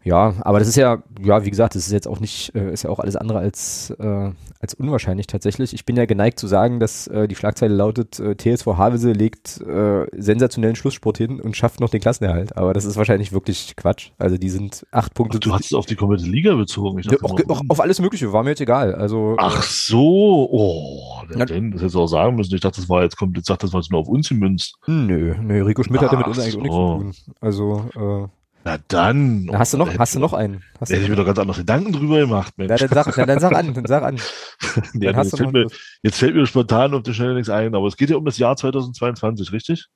Ja, 0.05 0.35
aber 0.41 0.59
das 0.59 0.69
ist 0.69 0.77
ja, 0.77 1.03
ja, 1.21 1.45
wie 1.45 1.51
gesagt, 1.51 1.75
das 1.75 1.87
ist 1.87 1.93
jetzt 1.93 2.07
auch 2.07 2.21
nicht, 2.21 2.55
äh, 2.55 2.73
ist 2.73 2.85
ja 2.85 2.91
auch 2.91 3.01
alles 3.01 3.17
andere 3.17 3.41
als, 3.41 3.91
äh, 3.99 4.31
als 4.61 4.75
unwahrscheinlich 4.75 5.27
tatsächlich. 5.27 5.75
Ich 5.75 5.85
bin 5.85 5.97
ja 5.97 6.07
geneigt 6.07 6.39
zu 6.39 6.47
sagen, 6.47 6.79
dass 6.79 7.09
äh, 7.09 7.27
die 7.27 7.35
Schlagzeile 7.35 7.75
lautet, 7.75 8.19
äh, 8.21 8.37
TSV 8.37 8.67
Havelse 8.77 9.13
legt 9.13 9.61
äh, 9.61 10.07
sensationellen 10.17 10.77
Schlusssport 10.77 11.19
hin 11.19 11.41
und 11.41 11.57
schafft 11.57 11.81
noch 11.81 11.91
den 11.91 12.01
Klassenerhalt. 12.01 12.57
Aber 12.57 12.73
das 12.73 12.85
ist 12.85 12.97
wahrscheinlich 12.97 13.33
wirklich 13.33 13.75
Quatsch. 13.77 14.11
Also 14.19 14.39
die 14.39 14.51
sind 14.51 14.87
acht 14.93 15.15
Punkte. 15.15 15.39
Ach, 15.39 15.41
du 15.41 15.53
hast 15.53 15.67
es 15.67 15.75
auf 15.75 15.87
die 15.87 15.97
komplette 15.97 16.25
Liga 16.25 16.55
bezogen. 16.55 17.01
Ich 17.01 17.07
dachte, 17.07 17.25
auch, 17.25 17.39
auch, 17.49 17.63
auf 17.69 17.81
alles 17.81 18.01
Mögliche, 18.01 18.33
war 18.33 18.45
mir 18.45 18.51
jetzt 18.51 18.61
egal. 18.61 18.95
Also, 18.95 19.35
Ach 19.39 19.63
so, 19.63 20.49
oh, 20.51 21.23
ja, 21.37 21.45
denn, 21.45 21.73
das 21.73 21.81
hättest 21.81 21.97
du 21.97 22.03
auch 22.03 22.07
sagen 22.07 22.37
müssen. 22.37 22.55
Ich 22.55 22.61
dachte, 22.61 22.81
das 22.81 22.89
war 22.89 23.03
jetzt 23.03 23.17
kommt, 23.17 23.37
jetzt 23.37 23.47
sagt 23.47 23.65
das 23.65 23.73
war 23.73 23.81
jetzt 23.81 23.91
nur 23.91 24.01
auf 24.01 24.09
uns 24.09 24.29
gemünzt. 24.29 24.77
Nö, 24.87 25.35
nö, 25.41 25.65
Rico 25.65 25.83
Schmidt 25.83 26.01
Ach 26.01 26.07
hatte 26.07 26.17
mit 26.17 26.29
uns 26.29 26.39
eigentlich 26.39 26.55
so. 26.55 26.79
auch 26.79 27.03
nichts 27.03 27.25
zu 27.25 27.31
tun. 27.33 27.35
Also, 27.41 27.85
äh, 27.97 28.38
na 28.69 28.79
dann. 28.89 29.47
Na, 29.47 29.59
hast 29.59 29.73
du 29.73 29.79
noch, 29.79 29.99
hast 29.99 30.15
du 30.15 30.19
noch 30.19 30.35
einen? 30.35 30.63
Hast 30.79 30.91
hätte 30.91 31.03
ich 31.03 31.09
mir 31.09 31.17
doch 31.17 31.25
ganz 31.25 31.39
andere 31.39 31.59
Gedanken 31.59 31.93
drüber 31.93 32.21
gemacht, 32.21 32.53
Mensch. 32.59 32.71
Na, 32.71 32.77
dann 32.77 33.05
sag, 33.05 33.17
na, 33.17 33.27
dann 33.27 33.41
sag 33.41 33.55
an, 33.55 33.75
dann 33.75 33.87
sag 33.87 34.03
an. 34.03 34.17
Dann 34.93 35.03
ja, 35.03 35.23
jetzt, 35.23 35.37
fällt 35.37 35.53
mir, 35.53 35.67
jetzt, 36.03 36.19
fällt 36.19 36.35
mir, 36.35 36.47
spontan 36.47 36.93
auf 36.93 37.03
der 37.03 37.13
Stelle 37.13 37.35
nichts 37.35 37.49
ein, 37.49 37.75
aber 37.75 37.87
es 37.87 37.97
geht 37.97 38.11
ja 38.11 38.17
um 38.17 38.25
das 38.25 38.39
Jahr 38.39 38.57
2022, 38.57 39.53
richtig? 39.53 39.87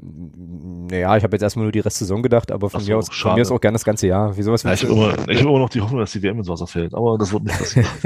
Naja, 0.00 1.16
ich 1.16 1.24
habe 1.24 1.34
jetzt 1.34 1.42
erstmal 1.42 1.64
nur 1.64 1.72
die 1.72 1.80
Restsaison 1.80 2.22
gedacht, 2.22 2.50
aber 2.50 2.70
von, 2.70 2.80
so, 2.80 2.90
mir, 2.90 2.96
aus, 2.96 3.08
von 3.10 3.34
mir 3.34 3.42
ist 3.42 3.50
auch 3.50 3.60
gerne 3.60 3.74
das 3.74 3.84
ganze 3.84 4.06
Jahr. 4.06 4.36
Wie 4.36 4.42
sowas 4.42 4.62
ja, 4.62 4.72
ich 4.72 4.84
habe 4.84 4.94
immer, 4.94 5.12
hab 5.12 5.28
immer 5.28 5.58
noch 5.58 5.68
die 5.68 5.80
Hoffnung, 5.80 6.00
dass 6.00 6.12
die 6.12 6.22
WM 6.22 6.38
ins 6.38 6.48
Wasser 6.48 6.66
fällt, 6.66 6.94
aber 6.94 7.18
das 7.18 7.32
wird 7.32 7.44
nicht 7.44 7.58
passieren. 7.58 7.88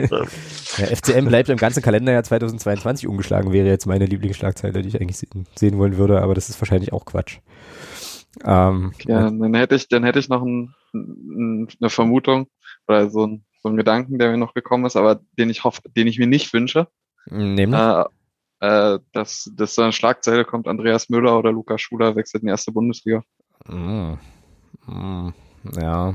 ja, 0.79 0.87
FCM 0.87 1.27
bleibt 1.27 1.49
im 1.49 1.59
ganzen 1.59 1.83
Kalenderjahr 1.83 2.25
2022 2.25 3.07
umgeschlagen, 3.07 3.53
wäre 3.53 3.69
jetzt 3.69 3.87
meine 3.87 4.07
Lieblingsschlagzeile, 4.07 4.83
die 4.83 4.89
ich 4.89 5.01
eigentlich 5.01 5.19
sehen, 5.19 5.47
sehen 5.55 5.79
wollen 5.79 5.97
würde, 5.97 6.23
aber 6.23 6.35
das 6.35 6.49
ist 6.49 6.61
wahrscheinlich 6.61 6.93
auch 6.93 7.05
Quatsch. 7.05 7.39
Ähm, 8.45 8.93
ja, 9.07 9.31
dann 9.31 9.55
hätte 9.55 9.75
ich, 9.75 9.89
dann 9.89 10.05
hätte 10.05 10.19
ich 10.19 10.29
noch 10.29 10.43
ein, 10.43 10.75
ein, 10.93 11.69
eine 11.81 11.91
Vermutung 11.91 12.49
oder 12.87 13.11
so 13.11 13.27
ein, 13.27 13.45
so 13.63 13.69
ein 13.69 13.77
Gedanken, 13.77 14.19
der 14.19 14.31
mir 14.31 14.37
noch 14.37 14.55
gekommen 14.55 14.85
ist, 14.85 14.97
aber 14.97 15.21
den 15.39 15.51
ich 15.51 15.65
hoffe, 15.65 15.83
den 15.97 16.07
ich 16.07 16.19
mir 16.19 16.27
nicht 16.27 16.53
wünsche. 16.53 16.89
Nämlich? 17.31 17.81
Äh, 17.81 18.05
äh, 18.61 18.99
dass, 19.13 19.51
dass 19.55 19.75
so 19.75 19.83
eine 19.83 19.93
Schlagzeile 19.93 20.45
kommt, 20.45 20.69
Andreas 20.69 21.09
Müller 21.09 21.39
oder 21.39 21.53
Lukas 21.53 21.81
Schuler 21.81 22.17
wechselt 22.17 22.43
in 22.43 22.47
die 22.47 22.51
erste 22.51 22.73
Bundesliga. 22.73 23.23
Mm. 23.67 24.15
Mm. 24.87 25.35
Ja. 25.79 26.15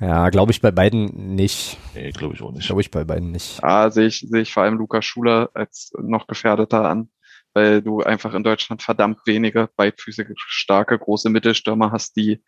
Ja, 0.00 0.30
glaube 0.30 0.50
ich 0.50 0.60
bei 0.60 0.72
beiden 0.72 1.36
nicht. 1.36 1.78
Nee, 1.94 2.10
glaube 2.10 2.34
ich 2.34 2.42
auch 2.42 2.50
nicht. 2.50 2.66
Glaube 2.66 2.80
ich 2.80 2.90
bei 2.90 3.04
beiden 3.04 3.30
nicht. 3.30 3.62
Ah, 3.62 3.88
sehe 3.90 4.08
ich, 4.08 4.26
sehe 4.28 4.42
ich 4.42 4.52
vor 4.52 4.64
allem 4.64 4.76
Lukas 4.76 5.04
Schuler 5.04 5.50
als 5.54 5.92
noch 5.96 6.26
gefährdeter 6.26 6.88
an 6.88 7.08
weil 7.54 7.82
du 7.82 8.02
einfach 8.02 8.34
in 8.34 8.42
Deutschland 8.42 8.82
verdammt 8.82 9.20
wenige 9.26 9.68
beidfüßige, 9.76 10.32
starke, 10.36 10.98
große 10.98 11.30
Mittelstürmer 11.30 11.92
hast, 11.92 12.16
die 12.16 12.42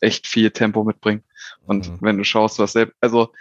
echt 0.00 0.26
viel 0.26 0.50
Tempo 0.50 0.84
mitbringen. 0.84 1.24
Und 1.66 1.88
mhm. 1.88 1.98
wenn 2.00 2.18
du 2.18 2.24
schaust, 2.24 2.58
was 2.58 2.72
selbst, 2.72 2.94
also 3.00 3.32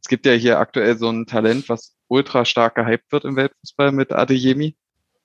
es 0.00 0.08
gibt 0.08 0.26
ja 0.26 0.32
hier 0.32 0.58
aktuell 0.58 0.96
so 0.96 1.10
ein 1.10 1.26
Talent, 1.26 1.68
was 1.68 1.96
ultra 2.08 2.44
stark 2.44 2.76
gehypt 2.76 3.12
wird 3.12 3.24
im 3.24 3.36
Weltfußball 3.36 3.92
mit 3.92 4.12
Adeyemi, 4.12 4.76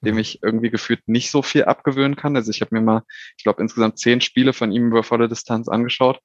dem 0.02 0.16
mhm. 0.16 0.20
ich 0.20 0.44
irgendwie 0.44 0.70
gefühlt 0.70 1.08
nicht 1.08 1.32
so 1.32 1.42
viel 1.42 1.66
abgewöhnen 1.66 2.16
kann. 2.16 2.36
Also 2.36 2.52
ich 2.52 2.62
habe 2.62 2.76
mir 2.76 2.82
mal, 2.82 3.04
ich 3.38 3.44
glaube, 3.44 3.62
insgesamt 3.62 4.00
zehn 4.00 4.20
Spiele 4.20 4.52
von 4.52 4.72
ihm 4.72 4.88
über 4.88 5.04
volle 5.04 5.30
Distanz 5.30 5.70
angeschaut. 5.70 6.20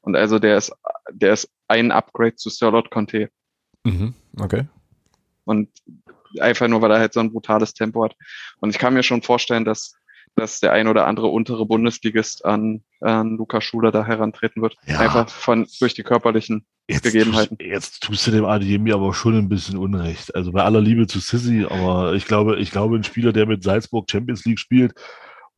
Und 0.00 0.16
also 0.16 0.38
der 0.38 0.56
ist, 0.56 0.72
der 1.10 1.32
ist 1.32 1.50
ein 1.66 1.90
Upgrade 1.90 2.36
zu 2.36 2.50
Sirlot 2.50 2.90
Conte. 2.90 3.30
Mhm, 3.84 4.14
okay. 4.38 4.68
Und 5.44 5.70
einfach 6.40 6.68
nur, 6.68 6.82
weil 6.82 6.90
er 6.90 7.00
halt 7.00 7.12
so 7.12 7.20
ein 7.20 7.32
brutales 7.32 7.74
Tempo 7.74 8.04
hat. 8.04 8.14
Und 8.60 8.70
ich 8.70 8.78
kann 8.78 8.94
mir 8.94 9.02
schon 9.02 9.22
vorstellen, 9.22 9.64
dass, 9.64 9.94
dass 10.36 10.60
der 10.60 10.72
ein 10.72 10.88
oder 10.88 11.06
andere 11.06 11.28
untere 11.28 11.66
Bundesligist 11.66 12.44
an, 12.44 12.82
an 13.00 13.36
Lukas 13.36 13.64
Schuler 13.64 13.90
da 13.90 14.04
herantreten 14.04 14.62
wird. 14.62 14.76
Ja. 14.86 15.00
Einfach 15.00 15.28
von, 15.28 15.66
durch 15.80 15.94
die 15.94 16.02
körperlichen 16.02 16.66
jetzt 16.88 17.02
Gegebenheiten. 17.02 17.58
Tust, 17.58 17.70
jetzt 17.70 18.02
tust 18.02 18.26
du 18.26 18.30
dem 18.30 18.44
Adeyemi 18.44 18.92
aber 18.92 19.14
schon 19.14 19.36
ein 19.36 19.48
bisschen 19.48 19.78
Unrecht. 19.78 20.34
Also 20.34 20.52
bei 20.52 20.62
aller 20.62 20.80
Liebe 20.80 21.06
zu 21.06 21.20
Sissy, 21.20 21.66
aber 21.68 22.14
ich 22.14 22.24
glaube, 22.24 22.56
ich 22.56 22.70
glaube, 22.70 22.96
ein 22.96 23.04
Spieler, 23.04 23.32
der 23.32 23.46
mit 23.46 23.62
Salzburg 23.62 24.10
Champions 24.10 24.44
League 24.44 24.58
spielt, 24.58 24.94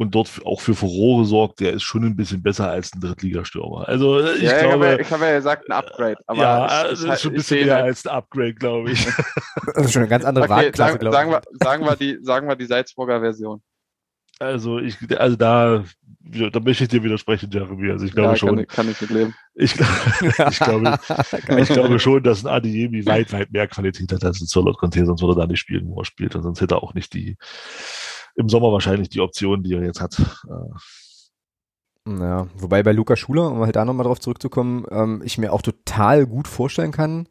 und 0.01 0.15
dort 0.15 0.31
auch 0.47 0.63
für 0.63 0.75
Furore 0.75 1.27
sorgt, 1.27 1.61
der 1.61 1.75
ist 1.75 1.83
schon 1.83 2.05
ein 2.05 2.17
bisschen 2.17 2.43
besser 2.43 2.71
als 2.71 2.91
ein 2.95 3.03
Drittligastürmer. 3.03 3.87
Also 3.87 4.25
ich 4.31 4.45
ja, 4.45 4.63
glaube, 4.63 4.97
ich 4.99 5.11
habe 5.11 5.27
ja, 5.27 5.37
gesagt 5.37 5.69
ein 5.69 5.73
Upgrade, 5.73 6.17
aber 6.27 6.41
ja, 6.41 6.87
es, 6.87 7.03
ist 7.03 7.21
schon 7.21 7.33
ein 7.33 7.37
bisschen 7.37 7.67
mehr 7.67 7.85
als 7.85 8.07
ein 8.07 8.15
Upgrade, 8.15 8.55
glaube 8.55 8.93
ich. 8.93 9.05
das 9.75 9.85
ist 9.85 9.93
schon 9.93 10.01
eine 10.01 10.09
ganz 10.09 10.25
andere 10.25 10.47
okay, 10.47 10.55
Wagenklasse, 10.55 10.93
sagen, 10.93 11.13
sagen, 11.13 11.31
wir, 11.31 11.43
sagen 11.63 11.85
wir 11.85 11.97
die, 11.97 12.19
sagen 12.23 12.49
wir 12.49 12.57
die 12.57 12.65
Salzburger 12.65 13.21
Version. 13.21 13.61
Also 14.39 14.79
ich, 14.79 14.97
also 15.21 15.37
da, 15.37 15.85
da 16.51 16.61
möchte 16.61 16.85
ich 16.85 16.89
dir 16.89 17.03
widersprechen, 17.03 17.51
Jeremy. 17.53 17.91
Also 17.91 18.07
ich 18.07 18.13
glaube 18.13 18.31
ja, 18.31 18.37
schon. 18.37 18.57
Kann, 18.57 18.67
kann 18.69 18.91
ich 18.91 19.03
nicht 19.03 19.11
leben. 19.11 19.35
Ich, 19.55 19.75
ich, 20.51 20.59
glaube, 20.61 20.99
ich 21.61 21.69
glaube 21.69 21.99
schon, 21.99 22.23
dass 22.23 22.47
ein 22.47 22.51
Adiemi 22.51 23.05
weit, 23.05 23.35
weit 23.35 23.53
mehr 23.53 23.69
Qualität 23.69 24.11
hat 24.13 24.25
als 24.25 24.41
ein 24.41 24.47
Solot 24.47 24.79
Conte, 24.79 25.05
sonst 25.05 25.21
würde 25.21 25.39
er 25.39 25.45
da 25.45 25.47
nicht 25.47 25.61
spielen, 25.61 25.91
wo 25.91 26.01
er 26.01 26.07
spielt. 26.07 26.35
Und 26.37 26.43
sonst 26.43 26.63
hätte 26.63 26.77
er 26.77 26.83
auch 26.83 26.95
nicht 26.95 27.13
die, 27.13 27.37
im 28.41 28.49
Sommer 28.49 28.73
wahrscheinlich 28.73 29.09
die 29.09 29.21
Option, 29.21 29.63
die 29.63 29.75
er 29.75 29.83
jetzt 29.83 30.01
hat. 30.01 30.21
Ja, 32.09 32.47
wobei 32.57 32.83
bei 32.83 32.93
Luca 32.93 33.15
Schuler, 33.15 33.51
um 33.51 33.61
halt 33.61 33.77
da 33.77 33.85
nochmal 33.85 34.07
drauf 34.07 34.21
zurückzukommen, 34.21 34.85
ähm, 34.91 35.23
ich 35.25 35.39
mir 35.39 35.53
auch 35.53 35.63
total 35.63 36.27
gut 36.27 36.49
vorstellen 36.49 36.93
kann, 36.93 37.29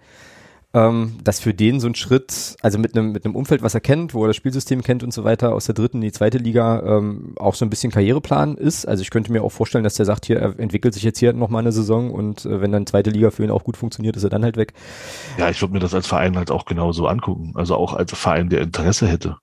ähm, 0.73 1.17
dass 1.23 1.39
für 1.39 1.55
den 1.55 1.79
so 1.79 1.87
ein 1.87 1.95
Schritt, 1.95 2.55
also 2.61 2.77
mit 2.77 2.95
einem 2.95 3.11
mit 3.11 3.25
einem 3.25 3.35
Umfeld, 3.35 3.63
was 3.63 3.73
er 3.73 3.81
kennt, 3.81 4.13
wo 4.13 4.23
er 4.23 4.27
das 4.27 4.35
Spielsystem 4.35 4.83
kennt 4.83 5.03
und 5.03 5.11
so 5.11 5.23
weiter, 5.23 5.55
aus 5.55 5.65
der 5.65 5.73
dritten 5.73 5.97
in 5.97 6.01
die 6.01 6.11
zweite 6.11 6.37
Liga 6.37 6.83
ähm, 6.85 7.33
auch 7.37 7.55
so 7.55 7.65
ein 7.65 7.71
bisschen 7.71 7.91
Karriereplan 7.91 8.55
ist. 8.55 8.87
Also 8.87 9.01
ich 9.01 9.09
könnte 9.09 9.31
mir 9.31 9.43
auch 9.43 9.51
vorstellen, 9.51 9.83
dass 9.83 9.95
der 9.95 10.05
sagt, 10.05 10.27
hier 10.27 10.37
er 10.37 10.59
entwickelt 10.59 10.93
sich 10.93 11.01
jetzt 11.01 11.17
hier 11.17 11.33
nochmal 11.33 11.61
eine 11.61 11.71
Saison 11.71 12.11
und 12.11 12.45
äh, 12.45 12.61
wenn 12.61 12.71
dann 12.71 12.85
zweite 12.85 13.09
Liga 13.09 13.31
für 13.31 13.43
ihn 13.43 13.51
auch 13.51 13.63
gut 13.63 13.77
funktioniert, 13.77 14.15
ist 14.15 14.23
er 14.23 14.29
dann 14.29 14.43
halt 14.43 14.57
weg. 14.57 14.73
Ja, 15.39 15.49
ich 15.49 15.59
würde 15.61 15.73
mir 15.73 15.79
das 15.79 15.95
als 15.95 16.05
Verein 16.05 16.37
halt 16.37 16.51
auch 16.51 16.65
genauso 16.65 17.07
angucken. 17.07 17.53
Also 17.55 17.75
auch 17.75 17.95
als 17.95 18.13
Verein, 18.13 18.49
der 18.49 18.61
Interesse 18.61 19.07
hätte. 19.07 19.37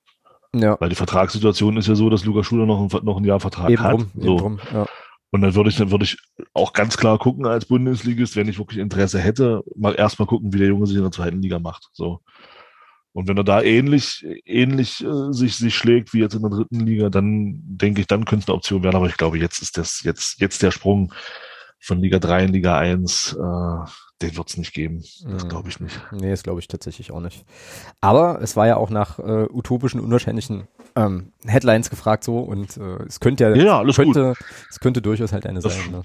Ja. 0.54 0.76
Weil 0.80 0.88
die 0.88 0.96
Vertragssituation 0.96 1.76
ist 1.76 1.88
ja 1.88 1.94
so, 1.94 2.10
dass 2.10 2.24
Luca 2.24 2.44
Schuler 2.44 2.66
noch 2.66 2.80
ein, 2.80 3.04
noch 3.04 3.18
ein 3.18 3.24
Jahr 3.24 3.40
Vertrag 3.40 3.70
eben 3.70 3.82
hat. 3.82 3.92
Rum, 3.94 4.10
so. 4.16 4.36
Rum, 4.36 4.60
ja. 4.72 4.86
Und 5.30 5.42
dann 5.42 5.54
würde 5.54 5.70
ich, 5.70 5.76
dann 5.76 5.90
würde 5.90 6.04
ich 6.04 6.16
auch 6.54 6.72
ganz 6.72 6.96
klar 6.96 7.18
gucken 7.18 7.46
als 7.46 7.66
Bundesligist, 7.66 8.36
wenn 8.36 8.48
ich 8.48 8.58
wirklich 8.58 8.78
Interesse 8.78 9.18
hätte, 9.18 9.62
mal 9.74 9.94
erstmal 9.94 10.26
gucken, 10.26 10.52
wie 10.52 10.58
der 10.58 10.68
Junge 10.68 10.86
sich 10.86 10.96
in 10.96 11.02
der 11.02 11.10
zweiten 11.10 11.42
Liga 11.42 11.58
macht. 11.58 11.88
So. 11.92 12.20
Und 13.12 13.28
wenn 13.28 13.36
er 13.36 13.44
da 13.44 13.62
ähnlich, 13.62 14.24
ähnlich 14.44 15.02
äh, 15.02 15.32
sich, 15.32 15.56
sich 15.56 15.74
schlägt 15.74 16.12
wie 16.12 16.20
jetzt 16.20 16.34
in 16.34 16.42
der 16.42 16.50
dritten 16.50 16.80
Liga, 16.80 17.08
dann 17.08 17.60
denke 17.64 18.02
ich, 18.02 18.06
dann 18.06 18.24
könnte 18.24 18.44
es 18.44 18.48
eine 18.48 18.56
Option 18.56 18.82
werden. 18.82 18.96
Aber 18.96 19.08
ich 19.08 19.16
glaube, 19.16 19.38
jetzt 19.38 19.62
ist 19.62 19.78
das, 19.78 20.02
jetzt, 20.04 20.40
jetzt 20.40 20.62
der 20.62 20.70
Sprung 20.70 21.12
von 21.80 22.00
Liga 22.00 22.18
3 22.18 22.44
in 22.44 22.52
Liga 22.52 22.78
1, 22.78 23.32
äh, 23.34 23.90
den 24.22 24.36
wird 24.36 24.48
es 24.48 24.56
nicht 24.56 24.72
geben. 24.72 25.04
Das 25.24 25.44
mhm. 25.44 25.48
glaube 25.48 25.68
ich 25.68 25.80
nicht. 25.80 26.00
Nee, 26.10 26.30
das 26.30 26.42
glaube 26.42 26.60
ich 26.60 26.68
tatsächlich 26.68 27.12
auch 27.12 27.20
nicht. 27.20 27.44
Aber 28.00 28.40
es 28.40 28.56
war 28.56 28.66
ja 28.66 28.76
auch 28.76 28.90
nach 28.90 29.18
äh, 29.18 29.46
utopischen, 29.50 30.00
unwahrscheinlichen 30.00 30.68
ähm, 30.94 31.32
Headlines 31.44 31.90
gefragt 31.90 32.24
so 32.24 32.38
und 32.38 32.76
äh, 32.76 33.02
es 33.06 33.20
könnte 33.20 33.44
ja, 33.44 33.54
ja 33.54 33.78
alles 33.78 33.96
könnte, 33.96 34.28
gut. 34.28 34.46
es 34.70 34.80
könnte 34.80 35.02
durchaus 35.02 35.32
halt 35.32 35.46
eine 35.46 35.60
das, 35.60 35.74
sein. 35.74 35.90
Ne? 35.90 36.02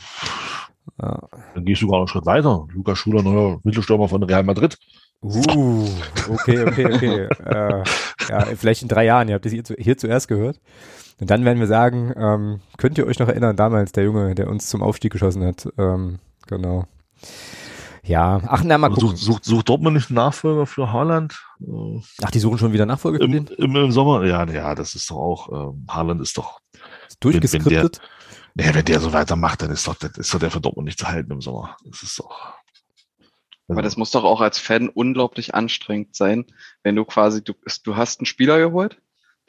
Ja. 1.01 1.19
Dann 1.55 1.65
gehst 1.65 1.81
du 1.81 1.85
sogar 1.85 1.99
einen 1.99 2.07
Schritt 2.07 2.25
weiter. 2.25 2.67
Lukas 2.73 2.97
Schuler, 2.97 3.23
neuer 3.23 3.59
Mittelstürmer 3.63 4.09
von 4.09 4.23
Real 4.23 4.43
Madrid. 4.43 4.77
Uh, 5.23 5.87
okay, 6.29 6.65
okay, 6.65 6.85
okay. 6.85 7.27
äh, 7.45 7.83
ja, 8.29 8.45
vielleicht 8.55 8.81
in 8.81 8.87
drei 8.87 9.05
Jahren. 9.05 9.29
Ihr 9.29 9.35
habt 9.35 9.45
das 9.45 9.53
hier, 9.53 9.63
zu, 9.63 9.75
hier 9.75 9.97
zuerst 9.97 10.27
gehört. 10.27 10.59
Und 11.19 11.29
dann 11.29 11.45
werden 11.45 11.59
wir 11.59 11.67
sagen, 11.67 12.11
ähm, 12.17 12.59
könnt 12.77 12.97
ihr 12.97 13.05
euch 13.05 13.19
noch 13.19 13.27
erinnern, 13.27 13.55
damals 13.55 13.91
der 13.91 14.03
Junge, 14.03 14.33
der 14.33 14.49
uns 14.49 14.67
zum 14.67 14.81
Aufstieg 14.81 15.11
geschossen 15.11 15.45
hat. 15.45 15.67
Ähm, 15.77 16.17
genau. 16.47 16.85
Ja, 18.03 18.41
ach, 18.47 18.63
na, 18.63 18.77
mal 18.77 18.89
gucken. 18.89 19.09
Sucht, 19.09 19.17
sucht, 19.17 19.45
sucht 19.45 19.69
Dortmund 19.69 19.95
nicht 19.95 20.09
einen 20.09 20.15
Nachfolger 20.15 20.65
für 20.65 20.91
Haaland? 20.91 21.39
Ach, 22.23 22.31
die 22.31 22.39
suchen 22.39 22.57
schon 22.57 22.73
wieder 22.73 22.85
Nachfolger 22.85 23.19
für 23.19 23.25
Im, 23.25 23.47
im, 23.57 23.75
Im, 23.75 23.91
Sommer? 23.91 24.25
Ja, 24.25 24.43
ja, 24.45 24.73
das 24.73 24.95
ist 24.95 25.09
doch 25.11 25.17
auch, 25.17 25.73
ähm, 25.73 25.85
Haaland 25.87 26.21
ist 26.21 26.37
doch. 26.37 26.61
Ist 27.07 27.23
durchgeskriptet? 27.23 28.01
Wenn, 28.55 28.65
der, 28.65 28.71
nee, 28.71 28.75
wenn 28.75 28.85
der 28.85 28.99
so 28.99 29.13
weitermacht, 29.13 29.61
dann 29.61 29.69
ist 29.69 29.87
doch, 29.87 29.95
das 29.95 30.17
ist 30.17 30.33
doch 30.33 30.39
der 30.39 30.49
für 30.49 30.61
Dortmund 30.61 30.85
nicht 30.85 30.97
zu 30.97 31.07
halten 31.07 31.31
im 31.31 31.41
Sommer. 31.41 31.77
Das 31.85 32.01
ist 32.01 32.17
doch. 32.17 32.55
Also 33.67 33.77
Aber 33.77 33.81
das 33.83 33.97
muss 33.97 34.11
doch 34.11 34.23
auch 34.23 34.41
als 34.41 34.57
Fan 34.57 34.89
unglaublich 34.89 35.53
anstrengend 35.53 36.15
sein, 36.15 36.45
wenn 36.83 36.95
du 36.95 37.05
quasi, 37.05 37.43
du, 37.43 37.53
du 37.83 37.95
hast 37.95 38.19
einen 38.19 38.25
Spieler 38.25 38.59
geholt, 38.59 38.99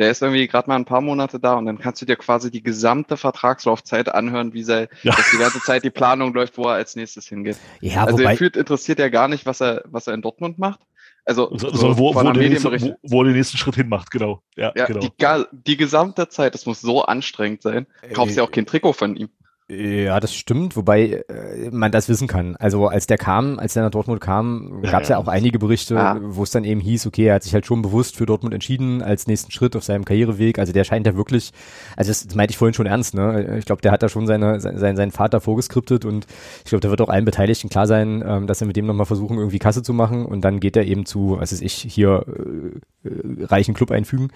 der 0.03 0.11
ist 0.11 0.21
irgendwie 0.21 0.49
gerade 0.49 0.69
mal 0.69 0.75
ein 0.75 0.85
paar 0.85 1.01
Monate 1.01 1.39
da 1.39 1.55
und 1.55 1.65
dann 1.67 1.79
kannst 1.79 2.03
du 2.03 2.07
dir 2.07 2.17
quasi 2.17 2.51
die 2.51 2.63
gesamte 2.63 3.17
Vertragslaufzeit 3.17 4.13
anhören, 4.13 4.53
wie 4.53 4.65
sei, 4.65 4.89
ja. 5.05 5.15
dass 5.15 5.31
die 5.31 5.39
ganze 5.39 5.61
Zeit 5.61 5.85
die 5.85 5.91
Planung 5.91 6.35
läuft, 6.35 6.59
wo 6.59 6.65
er 6.65 6.75
als 6.75 6.97
nächstes 6.97 7.29
hingeht. 7.29 7.57
Ja, 7.81 8.05
also 8.05 8.23
er 8.23 8.37
fühlt, 8.37 8.57
interessiert 8.57 8.99
ja 8.99 9.09
gar 9.09 9.29
nicht, 9.29 9.47
was 9.47 9.63
er, 9.63 9.85
was 9.87 10.09
er 10.09 10.15
in 10.15 10.23
Dortmund 10.23 10.59
macht. 10.59 10.81
Also 11.25 11.57
so, 11.57 11.71
so 11.71 11.99
wo, 11.99 12.15
wo, 12.17 12.23
der 12.23 12.33
nächste, 12.33 12.73
wo, 12.73 12.97
wo 13.03 13.23
er 13.23 13.27
den 13.27 13.37
nächsten 13.37 13.57
Schritt 13.57 13.77
hinmacht, 13.77 14.11
genau. 14.11 14.43
Ja, 14.57 14.73
ja 14.75 14.87
genau. 14.87 14.99
Die, 15.01 15.45
die 15.53 15.77
gesamte 15.77 16.29
Zeit, 16.29 16.55
das 16.55 16.67
muss 16.67 16.81
so 16.81 17.05
anstrengend 17.05 17.63
sein. 17.63 17.87
Kaufst 18.13 18.37
ja 18.37 18.43
auch 18.43 18.51
kein 18.51 18.67
Trikot 18.67 18.95
von 18.95 19.15
ihm. 19.15 19.29
Ja, 19.73 20.21
das 20.21 20.35
stimmt, 20.35 20.77
wobei 20.77 21.25
äh, 21.29 21.71
man 21.71 21.91
das 21.91 22.09
wissen 22.09 22.29
kann. 22.29 22.57
Also 22.57 22.89
als 22.89 23.07
der 23.07 23.17
kam, 23.17 23.59
als 23.59 23.73
der 23.73 23.85
nach 23.85 23.91
Dortmund 23.91 24.21
kam, 24.21 24.83
gab 24.83 25.03
es 25.03 25.09
ja, 25.09 25.17
ja, 25.17 25.23
auch 25.23 25.29
einige 25.29 25.59
Berichte, 25.59 25.95
ja. 25.95 26.19
wo 26.23 26.43
es 26.43 26.51
dann 26.51 26.65
eben 26.65 26.81
hieß, 26.81 27.07
okay, 27.07 27.25
er 27.25 27.37
hat 27.37 27.43
sich 27.43 27.55
halt 27.55 27.65
schon 27.65 27.81
bewusst 27.81 28.17
für 28.17 28.27
Dortmund 28.27 28.53
entschieden 28.53 29.01
als 29.01 29.27
nächsten 29.27 29.51
Schritt 29.51 29.75
auf 29.75 29.83
seinem 29.83 30.05
Karriereweg. 30.05 30.59
Also 30.59 30.75
der 30.75 30.85
scheint 30.85 31.07
ja 31.07 31.17
wirklich, 31.17 31.53
also 31.97 32.11
das, 32.11 32.27
das 32.27 32.35
meinte 32.35 32.51
ich 32.51 32.59
vorhin 32.59 32.75
schon 32.75 32.85
ernst, 32.85 33.15
ne? 33.15 33.57
Ich 33.59 33.65
glaube, 33.65 33.81
der 33.81 33.93
hat 33.93 34.03
da 34.03 34.11
schon 34.11 34.27
seine, 34.27 34.61
sein, 34.61 34.97
seinen 34.97 35.11
Vater 35.11 35.41
vorgeskriptet 35.41 36.05
und 36.05 36.27
ich 36.65 36.71
glaube, 36.71 36.81
da 36.81 36.91
wird 36.91 37.01
auch 37.01 37.09
allen 37.09 37.25
Beteiligten 37.25 37.71
klar 37.71 37.87
sein, 37.87 38.23
ähm, 38.27 38.47
dass 38.47 38.61
er 38.61 38.67
mit 38.67 38.77
dem 38.77 38.85
nochmal 38.85 39.07
versuchen, 39.07 39.39
irgendwie 39.39 39.59
Kasse 39.59 39.83
zu 39.83 39.95
machen 39.95 40.27
und 40.27 40.43
dann 40.43 40.61
geht 40.61 40.77
er 40.77 40.85
eben 40.85 41.07
zu, 41.07 41.37
was 41.39 41.53
ist 41.53 41.63
ich, 41.63 41.75
hier 41.75 42.27
äh, 42.29 43.09
äh, 43.09 43.45
reichen 43.47 43.73
Club 43.73 43.91
einfügen. 43.91 44.29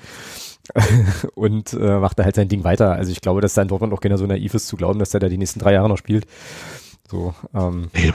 und 1.34 1.72
äh, 1.72 1.98
macht 1.98 2.18
da 2.18 2.24
halt 2.24 2.36
sein 2.36 2.48
Ding 2.48 2.64
weiter. 2.64 2.92
Also 2.92 3.12
ich 3.12 3.20
glaube, 3.20 3.40
dass 3.40 3.54
da 3.54 3.62
in 3.62 3.68
Dortmund 3.68 3.92
auch 3.92 4.00
keiner 4.00 4.18
so 4.18 4.26
naiv 4.26 4.54
ist 4.54 4.68
zu 4.68 4.76
glauben, 4.76 4.98
dass 4.98 5.14
er 5.14 5.20
da 5.20 5.28
die 5.28 5.38
nächsten 5.38 5.60
drei 5.60 5.72
Jahre 5.72 5.88
noch 5.88 5.98
spielt. 5.98 6.26
So, 7.08 7.34
ähm, 7.54 7.88
nee, 7.94 8.12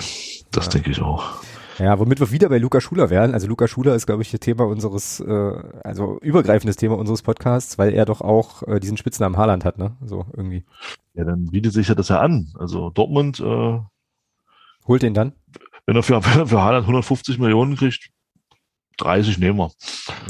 das 0.52 0.66
ja. 0.66 0.72
denke 0.72 0.92
ich 0.92 1.02
auch. 1.02 1.42
Ja, 1.80 1.98
womit 1.98 2.20
wir 2.20 2.32
wieder 2.32 2.50
bei 2.50 2.58
Luca 2.58 2.82
Schuler 2.82 3.10
werden. 3.10 3.34
Also 3.34 3.48
Luca 3.48 3.68
Schuler 3.68 3.96
ist, 3.96 4.06
glaube 4.06 4.22
ich, 4.22 4.30
das 4.30 4.40
Thema 4.40 4.66
unseres, 4.66 5.20
äh, 5.20 5.54
also 5.84 6.20
übergreifendes 6.20 6.76
Thema 6.76 6.98
unseres 6.98 7.24
Podcasts, 7.24 7.78
weil 7.80 7.94
er 7.94 8.06
doch 8.06 8.22
auch 8.22 8.64
äh, 8.68 8.80
diesen 8.80 8.98
Spitznamen 8.98 9.38
Haaland 9.38 9.66
hat, 9.66 9.78
ne? 9.78 9.98
So 10.06 10.26
irgendwie. 10.36 10.64
Ja, 11.14 11.24
dann 11.24 11.46
bietet 11.46 11.74
sich 11.74 11.88
ja 11.88 11.96
das 11.96 12.10
ja 12.10 12.20
an. 12.20 12.54
Also 12.60 12.90
Dortmund 12.92 13.40
äh, 13.40 13.80
holt 14.88 15.04
ihn 15.04 15.14
dann. 15.14 15.34
Wenn 15.86 15.96
er 15.96 16.04
für, 16.04 16.22
für 16.22 16.62
Haaland 16.62 16.84
150 16.84 17.40
Millionen 17.40 17.78
kriegt, 17.78 18.12
30 18.98 19.38
nehmen 19.40 19.58
wir. 19.58 19.72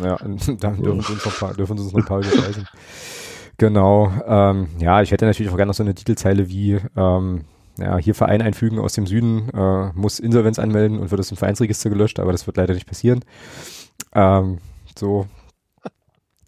Ja, 0.03 0.17
dann 0.59 0.81
dürfen 0.81 1.01
sie 1.01 1.13
uns 1.13 1.25
noch, 1.25 1.55
dürfen 1.55 1.77
sie 1.77 1.83
uns 1.83 1.93
noch 1.93 1.99
ein 1.99 2.05
paar 2.05 2.19
überweisen. 2.19 2.67
Genau. 3.57 4.11
Ähm, 4.25 4.69
ja, 4.79 5.01
ich 5.01 5.11
hätte 5.11 5.25
natürlich 5.25 5.51
auch 5.51 5.55
gerne 5.55 5.69
noch 5.69 5.75
so 5.75 5.83
eine 5.83 5.93
Titelzeile 5.93 6.49
wie 6.49 6.79
ähm, 6.95 7.45
ja, 7.77 7.97
hier 7.97 8.15
Verein 8.15 8.41
einfügen 8.41 8.79
aus 8.79 8.93
dem 8.93 9.05
Süden, 9.05 9.49
äh, 9.49 9.91
muss 9.93 10.19
Insolvenz 10.19 10.59
anmelden 10.59 10.99
und 10.99 11.11
wird 11.11 11.19
aus 11.19 11.29
dem 11.29 11.37
Vereinsregister 11.37 11.89
gelöscht, 11.89 12.19
aber 12.19 12.31
das 12.31 12.47
wird 12.47 12.57
leider 12.57 12.73
nicht 12.73 12.87
passieren. 12.87 13.23
Ähm, 14.13 14.57
so, 14.97 15.27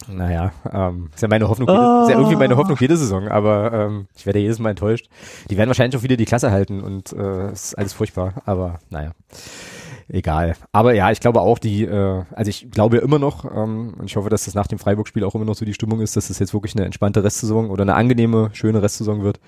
naja, 0.07 0.51
ähm, 0.71 1.09
ist 1.13 1.21
ja 1.21 1.27
meine 1.27 1.47
Hoffnung, 1.47 1.69
jede, 1.69 2.01
ist 2.03 2.09
ja 2.09 2.17
irgendwie 2.17 2.35
meine 2.35 2.57
Hoffnung 2.57 2.77
jede 2.79 2.97
Saison, 2.97 3.27
aber 3.27 3.71
ähm, 3.73 4.07
ich 4.15 4.25
werde 4.25 4.39
jedes 4.39 4.59
Mal 4.59 4.71
enttäuscht. 4.71 5.07
Die 5.49 5.57
werden 5.57 5.69
wahrscheinlich 5.69 5.97
auch 5.97 6.03
wieder 6.03 6.17
die 6.17 6.25
Klasse 6.25 6.51
halten 6.51 6.81
und 6.81 7.13
äh, 7.13 7.51
ist 7.51 7.77
alles 7.77 7.93
furchtbar, 7.93 8.41
aber 8.45 8.79
naja 8.89 9.11
egal. 10.07 10.55
Aber 10.71 10.93
ja, 10.93 11.11
ich 11.11 11.19
glaube 11.19 11.41
auch 11.41 11.59
die, 11.59 11.83
äh, 11.83 12.23
also 12.31 12.49
ich 12.49 12.69
glaube 12.71 12.97
ja 12.97 13.01
immer 13.01 13.19
noch, 13.19 13.45
ähm, 13.45 13.93
und 13.97 14.05
ich 14.05 14.15
hoffe, 14.15 14.29
dass 14.29 14.45
das 14.45 14.53
nach 14.53 14.67
dem 14.67 14.79
Freiburg-Spiel 14.79 15.23
auch 15.23 15.35
immer 15.35 15.45
noch 15.45 15.55
so 15.55 15.65
die 15.65 15.73
Stimmung 15.73 16.01
ist, 16.01 16.15
dass 16.15 16.27
das 16.27 16.39
jetzt 16.39 16.53
wirklich 16.53 16.75
eine 16.75 16.85
entspannte 16.85 17.23
Restsaison 17.23 17.69
oder 17.69 17.83
eine 17.83 17.95
angenehme, 17.95 18.49
schöne 18.53 18.81
Restsaison 18.81 19.23
wird. 19.23 19.39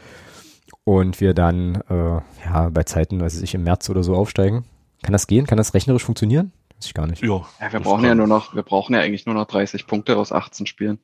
Und 0.83 1.21
wir 1.21 1.33
dann, 1.33 1.75
äh, 1.89 2.21
ja, 2.45 2.69
bei 2.71 2.83
Zeiten, 2.83 3.19
weiß 3.19 3.41
ich, 3.41 3.53
im 3.55 3.63
März 3.63 3.89
oder 3.89 4.03
so 4.03 4.15
aufsteigen. 4.15 4.65
Kann 5.03 5.13
das 5.13 5.27
gehen? 5.27 5.47
Kann 5.47 5.57
das 5.57 5.73
rechnerisch 5.73 6.03
funktionieren? 6.03 6.51
Weiß 6.75 6.85
ich 6.85 6.93
gar 6.93 7.07
nicht. 7.07 7.23
Ja, 7.23 7.45
ja 7.59 7.73
wir 7.73 7.79
brauchen 7.79 8.05
ja 8.05 8.15
nur 8.15 8.27
noch, 8.27 8.55
wir 8.55 8.63
brauchen 8.63 8.93
ja 8.93 9.01
eigentlich 9.01 9.25
nur 9.25 9.35
noch 9.35 9.45
30 9.45 9.87
Punkte 9.87 10.17
aus 10.17 10.31
18 10.31 10.65
Spielen. 10.65 10.99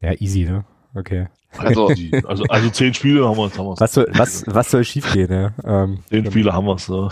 Ja, 0.00 0.12
easy, 0.12 0.44
ne? 0.44 0.64
Okay. 0.94 1.28
Also, 1.58 1.88
also, 2.26 2.44
also 2.44 2.70
zehn 2.70 2.94
Spiele 2.94 3.28
haben 3.28 3.36
wir 3.36 3.44
uns. 3.44 3.80
Was 3.80 3.92
soll, 3.92 4.06
was, 4.12 4.44
was 4.46 4.70
soll 4.70 4.84
schief 4.84 5.12
gehen, 5.12 5.30
ja? 5.30 5.52
Ähm, 5.64 5.98
zehn 6.08 6.26
Spiele 6.26 6.52
haben 6.52 6.66
wir 6.66 6.74
es. 6.74 6.86
So. 6.86 7.10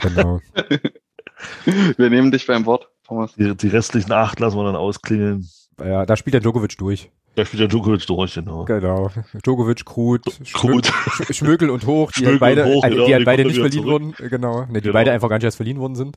Genau. 0.00 0.40
Wir 1.96 2.10
nehmen 2.10 2.30
dich 2.30 2.46
beim 2.46 2.66
Wort, 2.66 2.88
Thomas. 3.06 3.34
Die, 3.34 3.56
die 3.56 3.68
restlichen 3.68 4.12
acht 4.12 4.40
lassen 4.40 4.56
wir 4.56 4.64
dann 4.64 4.76
ausklingeln. 4.76 5.48
Ja, 5.78 6.06
da 6.06 6.16
spielt 6.16 6.34
der 6.34 6.40
Djokovic 6.40 6.78
durch. 6.78 7.10
Da 7.36 7.44
spielt 7.44 7.62
der 7.62 7.68
Djokovic 7.68 8.06
durch, 8.06 8.34
genau. 8.34 8.64
Genau. 8.64 9.10
Djokovic, 9.44 9.84
Krut, 9.84 10.22
Krut. 10.52 10.92
Schmökel 11.30 11.70
und 11.70 11.84
Hoch, 11.86 12.12
die 12.12 12.26
halt 12.26 12.38
beide, 12.38 12.64
hoch, 12.64 12.82
genau, 12.82 13.06
die 13.06 13.14
halt 13.14 13.24
beide 13.24 13.44
nicht 13.44 13.58
verliehen 13.58 13.82
zurück. 13.82 14.02
wurden. 14.18 14.30
Genau. 14.30 14.60
Ne, 14.60 14.74
die 14.74 14.80
genau. 14.82 14.92
beide 14.92 15.10
einfach 15.10 15.28
gar 15.28 15.36
nicht 15.36 15.44
erst 15.44 15.56
verliehen 15.56 15.80
worden 15.80 15.96
sind. 15.96 16.16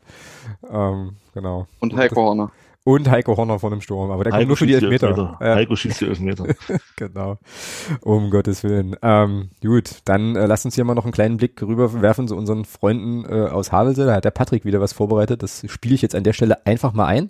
Ähm, 0.71 1.15
genau. 1.33 1.67
Und 1.79 1.95
Heiko 1.95 2.21
Horner. 2.21 2.51
Und 2.87 3.11
Heiko 3.11 3.35
Horner 3.35 3.59
von 3.59 3.71
dem 3.71 3.81
Sturm, 3.81 4.11
aber 4.11 4.23
der 4.23 4.31
Heiko 4.31 4.39
kommt 4.39 4.47
nur 4.47 4.55
für 4.55 4.65
die 4.65 4.75
Elfmeter. 4.75 5.09
Elfmeter. 5.09 5.37
Ja. 5.41 5.55
Heiko 5.55 5.75
schießt 5.75 5.99
die 5.99 6.05
Elfmeter. 6.05 6.45
genau. 6.95 7.37
Um 7.99 8.29
Gottes 8.29 8.63
Willen. 8.63 8.95
Ähm, 9.01 9.49
gut, 9.61 9.95
dann 10.05 10.37
äh, 10.37 10.45
lasst 10.45 10.63
uns 10.63 10.75
hier 10.75 10.85
mal 10.85 10.95
noch 10.95 11.03
einen 11.03 11.11
kleinen 11.11 11.35
Blick 11.35 11.61
rüberwerfen 11.61 12.29
zu 12.29 12.37
unseren 12.37 12.63
Freunden 12.63 13.25
äh, 13.25 13.49
aus 13.49 13.73
Havelse. 13.73 14.05
Da 14.05 14.15
hat 14.15 14.23
der 14.23 14.31
Patrick 14.31 14.63
wieder 14.63 14.79
was 14.79 14.93
vorbereitet. 14.93 15.43
Das 15.43 15.65
spiele 15.67 15.95
ich 15.95 16.01
jetzt 16.01 16.15
an 16.15 16.23
der 16.23 16.31
Stelle 16.31 16.65
einfach 16.65 16.93
mal 16.93 17.07
ein. 17.07 17.27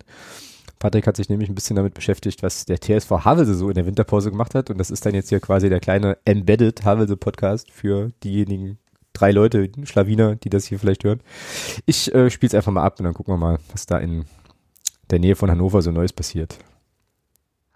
Patrick 0.78 1.08
hat 1.08 1.16
sich 1.16 1.28
nämlich 1.28 1.48
ein 1.48 1.56
bisschen 1.56 1.74
damit 1.74 1.92
beschäftigt, 1.92 2.44
was 2.44 2.64
der 2.64 2.78
TSV 2.80 3.10
Havelse 3.24 3.56
so 3.56 3.68
in 3.68 3.74
der 3.74 3.86
Winterpause 3.86 4.30
gemacht 4.30 4.54
hat. 4.54 4.70
Und 4.70 4.78
das 4.78 4.92
ist 4.92 5.04
dann 5.06 5.14
jetzt 5.16 5.30
hier 5.30 5.40
quasi 5.40 5.68
der 5.68 5.80
kleine 5.80 6.18
Embedded 6.24 6.84
Havelse 6.84 7.16
Podcast 7.16 7.72
für 7.72 8.12
diejenigen 8.22 8.78
drei 9.12 9.32
Leute, 9.32 9.68
Schlawiner, 9.82 10.36
die 10.36 10.50
das 10.50 10.66
hier 10.66 10.78
vielleicht 10.78 11.02
hören. 11.02 11.18
Ich 11.84 12.14
äh, 12.14 12.30
spiele 12.30 12.46
es 12.46 12.54
einfach 12.54 12.70
mal 12.70 12.84
ab 12.84 13.00
und 13.00 13.06
dann 13.06 13.14
gucken 13.14 13.34
wir 13.34 13.38
mal, 13.38 13.58
was 13.72 13.86
da 13.86 13.98
in 13.98 14.24
der 15.10 15.18
Nähe 15.18 15.36
von 15.36 15.50
Hannover 15.50 15.82
so 15.82 15.90
Neues 15.90 16.12
passiert. 16.12 16.58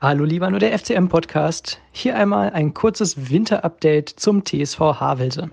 Hallo 0.01 0.25
lieber 0.25 0.51
nur 0.51 0.59
der 0.59 0.77
FCM 0.77 1.09
Podcast. 1.09 1.81
Hier 1.93 2.17
einmal 2.17 2.51
ein 2.51 2.75
kurzes 2.75 3.31
Winterupdate 3.31 4.09
zum 4.09 4.45
TSV 4.45 4.81
Havelse. 4.81 5.51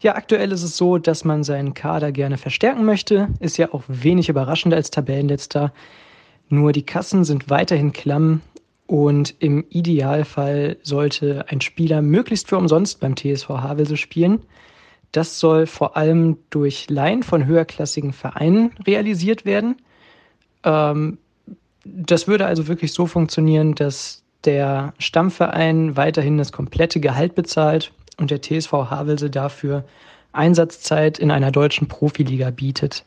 Ja, 0.00 0.14
aktuell 0.14 0.52
ist 0.52 0.62
es 0.62 0.76
so, 0.76 0.98
dass 0.98 1.24
man 1.24 1.44
seinen 1.44 1.74
Kader 1.74 2.12
gerne 2.12 2.38
verstärken 2.38 2.84
möchte. 2.84 3.28
Ist 3.40 3.58
ja 3.58 3.72
auch 3.72 3.82
wenig 3.88 4.28
überraschend 4.28 4.74
als 4.74 4.90
Tabellenletzter. 4.90 5.72
Nur 6.48 6.72
die 6.72 6.84
Kassen 6.84 7.24
sind 7.24 7.50
weiterhin 7.50 7.92
klamm 7.92 8.40
Und 8.86 9.34
im 9.40 9.64
Idealfall 9.68 10.76
sollte 10.82 11.46
ein 11.48 11.60
Spieler 11.60 12.02
möglichst 12.02 12.48
für 12.48 12.56
umsonst 12.56 13.00
beim 13.00 13.16
TSV 13.16 13.48
Havelse 13.48 13.96
spielen. 13.96 14.40
Das 15.12 15.40
soll 15.40 15.66
vor 15.66 15.96
allem 15.96 16.38
durch 16.50 16.88
Laien 16.88 17.22
von 17.22 17.46
höherklassigen 17.46 18.12
Vereinen 18.12 18.72
realisiert 18.86 19.44
werden. 19.44 19.76
Ähm, 20.66 21.18
das 21.84 22.28
würde 22.28 22.44
also 22.44 22.68
wirklich 22.68 22.92
so 22.92 23.06
funktionieren, 23.06 23.74
dass 23.74 24.22
der 24.44 24.92
Stammverein 24.98 25.96
weiterhin 25.96 26.36
das 26.36 26.52
komplette 26.52 27.00
Gehalt 27.00 27.34
bezahlt 27.34 27.92
und 28.18 28.30
der 28.30 28.42
TSV 28.42 28.72
Havelse 28.72 29.30
dafür 29.30 29.84
Einsatzzeit 30.32 31.18
in 31.18 31.30
einer 31.30 31.50
deutschen 31.50 31.88
Profiliga 31.88 32.50
bietet. 32.50 33.04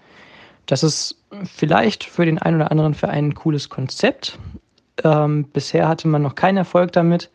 Das 0.65 0.83
ist 0.83 1.21
vielleicht 1.45 2.03
für 2.03 2.25
den 2.25 2.39
einen 2.39 2.57
oder 2.57 2.71
anderen 2.71 2.93
Verein 2.93 3.25
ein 3.25 3.35
cooles 3.35 3.69
Konzept. 3.69 4.39
Ähm, 5.03 5.45
bisher 5.45 5.87
hatte 5.87 6.07
man 6.07 6.21
noch 6.21 6.35
keinen 6.35 6.57
Erfolg 6.57 6.91
damit. 6.91 7.29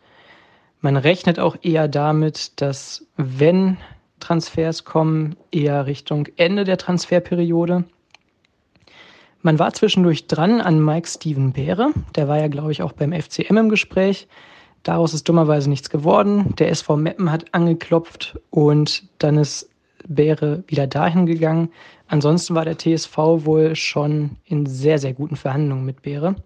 Man 0.81 0.97
rechnet 0.97 1.39
auch 1.39 1.57
eher 1.61 1.87
damit, 1.87 2.61
dass 2.61 3.05
wenn 3.17 3.77
Transfers 4.19 4.85
kommen, 4.85 5.35
eher 5.51 5.85
Richtung 5.85 6.27
Ende 6.37 6.63
der 6.63 6.77
Transferperiode. 6.77 7.85
Man 9.45 9.59
war 9.59 9.71
zwischendurch 9.73 10.25
dran 10.25 10.59
an 10.59 10.83
Mike 10.83 11.07
Steven 11.07 11.53
Beere. 11.53 11.91
Der 12.15 12.27
war 12.27 12.39
ja, 12.39 12.47
glaube 12.47 12.71
ich, 12.71 12.81
auch 12.81 12.93
beim 12.93 13.13
FCM 13.13 13.55
im 13.57 13.69
Gespräch. 13.69 14.27
Daraus 14.81 15.13
ist 15.13 15.29
dummerweise 15.29 15.69
nichts 15.69 15.91
geworden. 15.91 16.55
Der 16.57 16.71
SV 16.71 16.97
Meppen 16.97 17.31
hat 17.31 17.53
angeklopft 17.53 18.39
und 18.49 19.03
dann 19.19 19.37
ist 19.37 19.69
Beere 20.07 20.63
wieder 20.65 20.87
dahin 20.87 21.27
gegangen. 21.27 21.69
Ansonsten 22.07 22.55
war 22.55 22.65
der 22.65 22.79
TSV 22.79 23.15
wohl 23.45 23.75
schon 23.75 24.31
in 24.45 24.65
sehr, 24.65 24.97
sehr 24.97 25.13
guten 25.13 25.35
Verhandlungen 25.35 25.85
mit 25.85 26.01
Beere. 26.01 26.37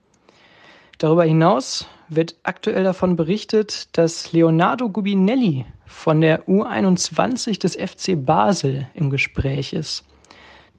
Darüber 0.97 1.23
hinaus 1.23 1.88
wird 2.09 2.35
aktuell 2.43 2.84
davon 2.84 3.15
berichtet, 3.15 3.97
dass 3.97 4.34
Leonardo 4.34 4.89
Gubinelli 4.89 5.65
von 5.85 6.19
der 6.19 6.49
U21 6.49 7.61
des 7.61 7.77
FC 7.77 8.26
Basel 8.26 8.89
im 8.93 9.09
Gespräch 9.09 9.71
ist. 9.71 10.03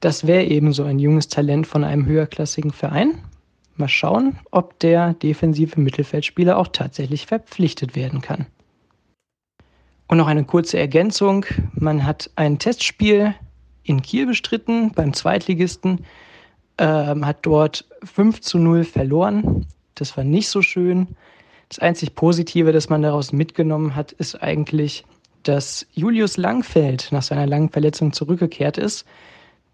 Das 0.01 0.25
wäre 0.25 0.43
ebenso 0.43 0.83
ein 0.83 0.97
junges 0.97 1.27
Talent 1.27 1.67
von 1.67 1.83
einem 1.83 2.07
höherklassigen 2.07 2.71
Verein. 2.71 3.19
Mal 3.75 3.87
schauen, 3.87 4.37
ob 4.49 4.79
der 4.79 5.13
defensive 5.13 5.79
Mittelfeldspieler 5.79 6.57
auch 6.57 6.67
tatsächlich 6.67 7.27
verpflichtet 7.27 7.95
werden 7.95 8.21
kann. 8.21 8.47
Und 10.07 10.17
noch 10.17 10.27
eine 10.27 10.43
kurze 10.43 10.77
Ergänzung. 10.77 11.45
Man 11.73 12.05
hat 12.05 12.31
ein 12.35 12.57
Testspiel 12.57 13.35
in 13.83 14.01
Kiel 14.01 14.25
bestritten 14.25 14.91
beim 14.91 15.13
Zweitligisten, 15.13 16.03
ähm, 16.79 17.25
hat 17.25 17.37
dort 17.43 17.85
5 18.03 18.41
zu 18.41 18.57
0 18.57 18.83
verloren. 18.83 19.67
Das 19.95 20.17
war 20.17 20.23
nicht 20.23 20.49
so 20.49 20.63
schön. 20.63 21.09
Das 21.69 21.77
einzig 21.77 22.15
Positive, 22.15 22.71
das 22.71 22.89
man 22.89 23.03
daraus 23.03 23.31
mitgenommen 23.31 23.95
hat, 23.95 24.11
ist 24.13 24.41
eigentlich, 24.41 25.05
dass 25.43 25.85
Julius 25.93 26.37
Langfeld 26.37 27.09
nach 27.11 27.23
seiner 27.23 27.45
langen 27.45 27.69
Verletzung 27.69 28.13
zurückgekehrt 28.13 28.77
ist. 28.79 29.05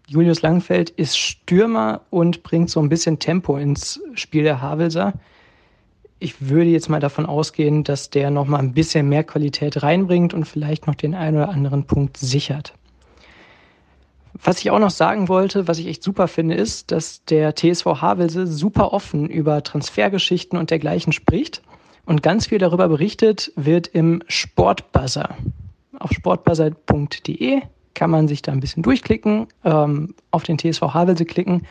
Julius 0.08 0.40
Langfeld 0.40 0.88
ist 0.88 1.18
Stürmer 1.18 2.00
und 2.08 2.42
bringt 2.42 2.70
so 2.70 2.80
ein 2.80 2.88
bisschen 2.88 3.18
Tempo 3.18 3.58
ins 3.58 4.00
Spiel 4.14 4.42
der 4.42 4.62
Havelser. 4.62 5.12
Ich 6.18 6.48
würde 6.48 6.70
jetzt 6.70 6.88
mal 6.88 6.98
davon 6.98 7.26
ausgehen, 7.26 7.84
dass 7.84 8.08
der 8.08 8.30
noch 8.30 8.46
mal 8.46 8.58
ein 8.58 8.72
bisschen 8.72 9.06
mehr 9.10 9.22
Qualität 9.22 9.82
reinbringt 9.82 10.32
und 10.32 10.46
vielleicht 10.46 10.86
noch 10.86 10.94
den 10.94 11.14
einen 11.14 11.36
oder 11.36 11.50
anderen 11.50 11.84
Punkt 11.84 12.16
sichert. 12.16 12.72
Was 14.32 14.60
ich 14.60 14.70
auch 14.70 14.78
noch 14.78 14.90
sagen 14.90 15.28
wollte, 15.28 15.68
was 15.68 15.78
ich 15.78 15.86
echt 15.86 16.02
super 16.02 16.26
finde, 16.26 16.54
ist, 16.54 16.90
dass 16.90 17.22
der 17.26 17.54
TSV 17.54 17.84
Havelse 18.00 18.46
super 18.46 18.94
offen 18.94 19.28
über 19.28 19.62
Transfergeschichten 19.62 20.58
und 20.58 20.70
dergleichen 20.70 21.12
spricht 21.12 21.60
und 22.06 22.22
ganz 22.22 22.46
viel 22.46 22.58
darüber 22.58 22.88
berichtet 22.88 23.52
wird 23.56 23.88
im 23.88 24.22
Sportbuzzer. 24.26 25.36
Auf 25.98 26.12
sportbuzzer.de 26.12 27.60
kann 27.98 28.10
man 28.10 28.28
sich 28.28 28.42
da 28.42 28.52
ein 28.52 28.60
bisschen 28.60 28.84
durchklicken, 28.84 29.48
ähm, 29.64 30.14
auf 30.30 30.44
den 30.44 30.56
TSV 30.56 30.82
Havelse 30.94 31.24
klicken 31.24 31.66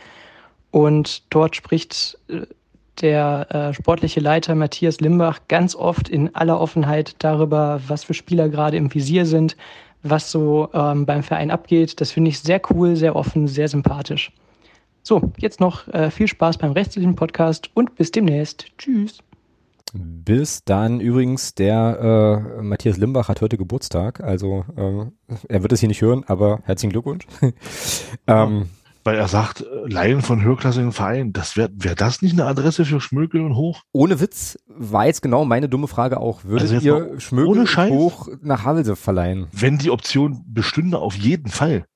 und 0.70 1.22
dort 1.32 1.56
spricht 1.56 2.18
äh, 2.28 2.42
der 3.00 3.46
äh, 3.50 3.74
sportliche 3.74 4.20
Leiter 4.20 4.54
Matthias 4.54 5.00
Limbach 5.00 5.40
ganz 5.48 5.74
oft 5.74 6.08
in 6.08 6.34
aller 6.34 6.60
Offenheit 6.60 7.14
darüber, 7.20 7.80
was 7.88 8.04
für 8.04 8.14
Spieler 8.14 8.50
gerade 8.50 8.76
im 8.76 8.92
Visier 8.92 9.24
sind, 9.24 9.56
was 10.02 10.30
so 10.30 10.68
ähm, 10.74 11.06
beim 11.06 11.22
Verein 11.22 11.50
abgeht. 11.50 12.00
Das 12.00 12.10
finde 12.10 12.28
ich 12.30 12.40
sehr 12.40 12.60
cool, 12.70 12.94
sehr 12.96 13.16
offen, 13.16 13.48
sehr 13.48 13.68
sympathisch. 13.68 14.32
So, 15.02 15.32
jetzt 15.38 15.60
noch 15.60 15.88
äh, 15.88 16.10
viel 16.10 16.28
Spaß 16.28 16.58
beim 16.58 16.72
restlichen 16.72 17.14
Podcast 17.14 17.70
und 17.72 17.94
bis 17.94 18.10
demnächst. 18.10 18.66
Tschüss. 18.76 19.20
Bis 19.92 20.64
dann 20.64 21.00
übrigens, 21.00 21.54
der 21.54 22.54
äh, 22.58 22.62
Matthias 22.62 22.96
Limbach 22.96 23.28
hat 23.28 23.40
heute 23.40 23.56
Geburtstag, 23.56 24.20
also 24.20 24.64
äh, 24.76 25.34
er 25.48 25.62
wird 25.62 25.72
es 25.72 25.80
hier 25.80 25.88
nicht 25.88 26.02
hören, 26.02 26.24
aber 26.26 26.60
herzlichen 26.64 26.92
Glückwunsch. 26.92 27.26
ähm, 28.26 28.68
weil 29.04 29.16
er 29.16 29.28
sagt, 29.28 29.64
Laien 29.86 30.20
von 30.20 30.42
höherklassigen 30.42 30.92
Vereinen, 30.92 31.32
das 31.32 31.56
wäre 31.56 31.70
wär 31.72 31.94
das 31.94 32.20
nicht 32.20 32.34
eine 32.34 32.44
Adresse 32.44 32.84
für 32.84 33.00
Schmökel 33.00 33.40
und 33.40 33.54
Hoch? 33.54 33.82
Ohne 33.92 34.20
Witz 34.20 34.58
war 34.66 35.06
jetzt 35.06 35.22
genau 35.22 35.44
meine 35.44 35.68
dumme 35.68 35.88
Frage 35.88 36.20
auch. 36.20 36.44
Würdet 36.44 36.72
also 36.72 36.86
ihr 36.86 37.20
Schmökel 37.20 37.60
und 37.60 37.76
Hoch 37.90 38.28
nach 38.42 38.64
Havelse 38.64 38.96
verleihen? 38.96 39.48
Wenn 39.52 39.78
die 39.78 39.90
Option 39.90 40.44
bestünde, 40.46 40.98
auf 40.98 41.14
jeden 41.14 41.48
Fall. 41.48 41.86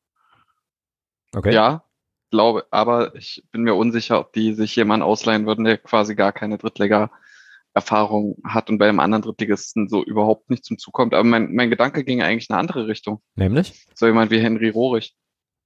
Okay. 1.35 1.53
Ja, 1.53 1.85
glaube, 2.33 2.67
aber 2.71 3.15
ich 3.15 3.45
bin 3.53 3.63
mir 3.63 3.75
unsicher, 3.75 4.19
ob 4.19 4.33
die 4.33 4.55
sich 4.55 4.75
jemand 4.75 5.05
ausleihen 5.05 5.47
würden, 5.47 5.65
der 5.65 5.79
quasi 5.79 6.17
gar 6.17 6.33
keine 6.33 6.59
Drittliga 6.59 7.11
Erfahrung 7.75 8.37
hat 8.45 8.69
und 8.69 8.79
bei 8.79 8.89
einem 8.89 9.01
anderen 9.01 9.23
Drittligisten 9.23 9.89
so 9.89 10.05
überhaupt 10.05 10.51
nicht 10.51 10.65
zum 10.65 10.79
Zug 10.79 10.93
kommt. 10.93 11.15
Aber 11.15 11.25
mein, 11.25 11.55
mein 11.55 11.71
Gedanke 11.71 12.05
ging 12.05 12.23
eigentlich 12.23 12.49
in 12.49 12.55
eine 12.55 12.61
andere 12.61 12.87
Richtung. 12.87 13.23
Nämlich? 13.35 13.87
So 13.95 14.07
jemand 14.07 14.31
wie 14.31 14.41
Henry 14.41 14.69
Rohrig. 14.69 15.15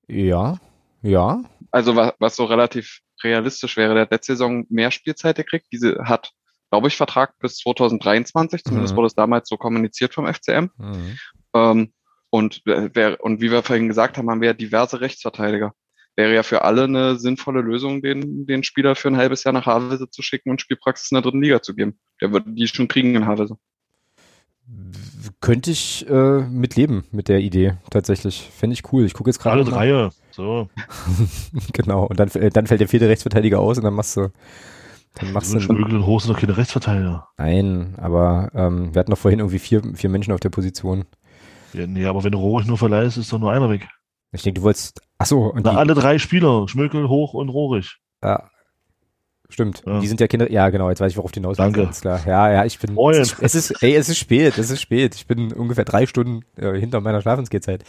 Ja, 0.08 0.58
ja. 1.02 1.42
Also 1.70 1.96
was, 1.96 2.14
was 2.18 2.36
so 2.36 2.44
relativ 2.44 3.00
realistisch 3.24 3.76
wäre, 3.76 3.94
der 3.94 4.02
hat 4.02 4.12
letzte 4.12 4.32
Saison 4.32 4.66
mehr 4.68 4.90
Spielzeit 4.90 5.36
gekriegt. 5.36 5.66
Diese 5.72 6.04
hat, 6.04 6.32
glaube 6.70 6.88
ich, 6.88 6.96
Vertrag 6.96 7.36
bis 7.38 7.56
2023, 7.58 8.62
zumindest 8.62 8.94
mhm. 8.94 8.98
wurde 8.98 9.06
es 9.08 9.14
damals 9.14 9.48
so 9.48 9.56
kommuniziert 9.56 10.14
vom 10.14 10.32
FCM. 10.32 10.70
Mhm. 10.76 11.18
Ähm, 11.54 11.92
und, 12.30 12.62
wer, 12.64 13.22
und 13.22 13.40
wie 13.40 13.50
wir 13.50 13.62
vorhin 13.62 13.88
gesagt 13.88 14.18
haben, 14.18 14.30
haben 14.30 14.40
wir 14.40 14.48
ja 14.48 14.54
diverse 14.54 15.00
Rechtsverteidiger 15.00 15.72
wäre 16.16 16.34
ja 16.34 16.42
für 16.42 16.62
alle 16.62 16.84
eine 16.84 17.18
sinnvolle 17.18 17.60
Lösung, 17.60 18.02
den, 18.02 18.46
den 18.46 18.62
Spieler 18.62 18.96
für 18.96 19.08
ein 19.08 19.16
halbes 19.16 19.44
Jahr 19.44 19.52
nach 19.52 19.66
Havelse 19.66 20.08
zu 20.10 20.22
schicken 20.22 20.50
und 20.50 20.60
Spielpraxis 20.60 21.10
in 21.10 21.16
der 21.16 21.22
dritten 21.22 21.42
Liga 21.42 21.62
zu 21.62 21.74
geben. 21.74 21.98
Der 22.20 22.32
würde 22.32 22.50
die 22.52 22.66
schon 22.66 22.88
kriegen 22.88 23.14
in 23.14 23.26
Havelse. 23.26 23.56
Könnte 25.40 25.70
ich 25.70 26.08
äh, 26.08 26.40
mitleben 26.40 27.04
mit 27.12 27.28
der 27.28 27.40
Idee, 27.40 27.74
tatsächlich. 27.90 28.50
Fände 28.52 28.74
ich 28.74 28.92
cool. 28.92 29.04
Ich 29.04 29.14
gucke 29.14 29.30
jetzt 29.30 29.38
gerade. 29.38 29.60
Alle 29.60 29.70
Dreier, 29.70 30.10
so. 30.30 30.68
genau, 31.72 32.06
und 32.06 32.18
dann, 32.18 32.28
äh, 32.30 32.50
dann 32.50 32.66
fällt 32.66 32.80
der 32.80 32.88
vierte 32.88 33.08
Rechtsverteidiger 33.08 33.60
aus 33.60 33.78
und 33.78 33.84
dann 33.84 33.94
machst 33.94 34.16
du. 34.16 34.32
Dann 35.14 35.32
machst 35.32 35.54
du. 35.54 35.60
Schmögel 35.60 35.96
und 35.96 36.06
Hoch 36.06 36.20
sind 36.20 36.32
doch 36.32 36.40
keine 36.40 36.56
Rechtsverteidiger. 36.56 37.28
Nein, 37.36 37.94
aber 37.98 38.50
ähm, 38.54 38.94
wir 38.94 39.00
hatten 39.00 39.10
doch 39.10 39.18
vorhin 39.18 39.40
irgendwie 39.40 39.58
vier, 39.58 39.82
vier 39.94 40.10
Menschen 40.10 40.32
auf 40.32 40.40
der 40.40 40.50
Position. 40.50 41.04
Ja, 41.72 41.86
nee, 41.86 42.06
aber 42.06 42.24
wenn 42.24 42.32
du 42.32 42.38
Rohrig 42.38 42.66
nur 42.66 42.78
verleihst, 42.78 43.16
ist 43.18 43.32
doch 43.32 43.38
nur 43.38 43.52
einer 43.52 43.70
weg. 43.70 43.86
Ich 44.36 44.42
denke, 44.42 44.60
du 44.60 44.64
wolltest. 44.64 45.00
Achso, 45.18 45.48
und 45.48 45.64
Na, 45.64 45.72
die, 45.72 45.76
alle 45.76 45.94
drei 45.94 46.18
Spieler, 46.18 46.68
Schmökel, 46.68 47.08
Hoch 47.08 47.34
und 47.34 47.48
Rohrig. 47.48 47.98
Ja. 48.22 48.50
Stimmt. 49.48 49.82
Ja. 49.86 50.00
Die 50.00 50.08
sind 50.08 50.20
ja 50.20 50.26
Kinder. 50.26 50.50
Ja, 50.50 50.70
genau, 50.70 50.88
jetzt 50.88 51.00
weiß 51.00 51.12
ich, 51.12 51.16
worauf 51.16 51.30
die 51.30 51.38
hinaus 51.38 51.56
Danke. 51.56 51.82
Ganz 51.82 52.00
klar. 52.00 52.20
Ja, 52.26 52.50
ja, 52.52 52.64
ich 52.64 52.78
bin. 52.78 52.94
Moin. 52.94 53.14
Es 53.14 53.32
ist, 53.32 53.42
es 53.42 53.54
ist, 53.54 53.82
ey, 53.82 53.94
es 53.94 54.08
ist 54.08 54.18
spät, 54.18 54.58
es 54.58 54.70
ist 54.70 54.80
spät. 54.80 55.14
Ich 55.14 55.26
bin 55.26 55.52
ungefähr 55.52 55.84
drei 55.84 56.06
Stunden 56.06 56.44
äh, 56.56 56.78
hinter 56.78 57.00
meiner 57.00 57.22
Schlafensgehzeit. 57.22 57.84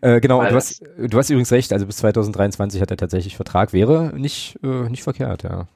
Äh, 0.00 0.20
genau, 0.20 0.42
du 0.44 0.54
hast, 0.54 0.82
du 0.96 1.18
hast 1.18 1.30
übrigens 1.30 1.50
recht, 1.50 1.72
also 1.72 1.86
bis 1.86 1.96
2023 1.96 2.80
hat 2.80 2.90
er 2.90 2.96
tatsächlich 2.96 3.36
Vertrag. 3.36 3.72
Wäre 3.72 4.12
nicht, 4.16 4.58
äh, 4.62 4.88
nicht 4.88 5.02
verkehrt, 5.02 5.42
ja. 5.42 5.66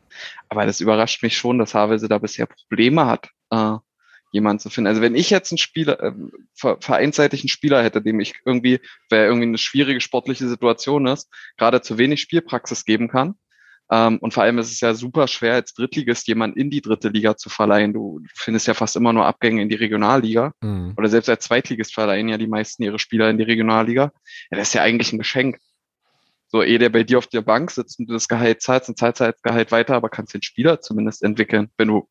Aber 0.49 0.65
das 0.65 0.81
überrascht 0.81 1.23
mich 1.23 1.37
schon, 1.37 1.59
dass 1.59 1.75
Havelse 1.75 2.09
da 2.09 2.19
bisher 2.19 2.47
Probleme 2.47 3.07
hat. 3.07 3.31
Äh, 3.51 3.77
jemanden 4.37 4.61
zu 4.61 4.71
finden. 4.71 4.87
Also 4.87 5.01
wenn 5.01 5.15
ich 5.15 5.31
jetzt 5.31 5.51
einen 5.51 5.59
Spieler, 5.59 6.01
äh, 6.01 6.13
vereinsseitig 6.55 7.41
einen 7.41 7.49
Spieler 7.49 7.83
hätte, 7.83 8.01
dem 8.01 8.21
ich 8.21 8.35
irgendwie, 8.45 8.81
wer 9.11 9.27
irgendwie 9.27 9.49
eine 9.49 9.59
schwierige 9.59 10.01
sportliche 10.01 10.47
Situation 10.49 11.07
ist, 11.07 11.29
gerade 11.57 11.83
zu 11.83 11.99
wenig 11.99 12.21
Spielpraxis 12.21 12.85
geben 12.85 13.09
kann. 13.09 13.35
Ähm, 13.91 14.19
und 14.19 14.35
vor 14.35 14.43
allem 14.43 14.59
ist 14.59 14.73
es 14.73 14.81
ja 14.81 14.95
super 14.95 15.29
schwer, 15.29 15.55
als 15.55 15.73
Drittligist 15.73 16.27
jemanden 16.29 16.59
in 16.59 16.71
die 16.71 16.81
dritte 16.81 17.09
Liga 17.09 17.37
zu 17.37 17.49
verleihen. 17.49 17.93
Du 17.93 18.21
findest 18.35 18.67
ja 18.67 18.75
fast 18.75 18.97
immer 18.97 19.13
nur 19.13 19.27
Abgänge 19.27 19.63
in 19.63 19.69
die 19.69 19.77
Regionalliga. 19.77 20.53
Mhm. 20.61 20.95
Oder 20.97 21.09
selbst 21.09 21.29
als 21.29 21.45
Zweitligist 21.45 21.95
verleihen 21.95 22.29
ja 22.29 22.37
die 22.37 22.49
meisten 22.49 22.83
ihre 22.83 22.99
Spieler 22.99 23.31
in 23.31 23.39
die 23.39 23.45
Regionalliga. 23.45 24.13
Ja, 24.51 24.59
das 24.59 24.69
ist 24.69 24.75
ja 24.75 24.83
eigentlich 24.83 25.13
ein 25.13 25.19
Geschenk. 25.19 25.59
So, 26.49 26.63
eh 26.63 26.79
der 26.79 26.91
bei 26.91 27.03
dir 27.03 27.19
auf 27.19 27.27
der 27.27 27.43
Bank 27.43 27.71
sitzt 27.71 27.99
und 27.99 28.09
du 28.09 28.13
das 28.13 28.29
Gehalt 28.29 28.63
zahlst, 28.63 28.89
dann 28.89 28.97
zahlst 28.97 29.21
als 29.21 29.43
Gehalt 29.43 29.73
weiter, 29.73 29.95
aber 29.95 30.09
kannst 30.09 30.35
den 30.35 30.43
Spieler 30.43 30.81
zumindest 30.81 31.23
entwickeln, 31.23 31.71
wenn 31.77 31.89
du 31.89 32.09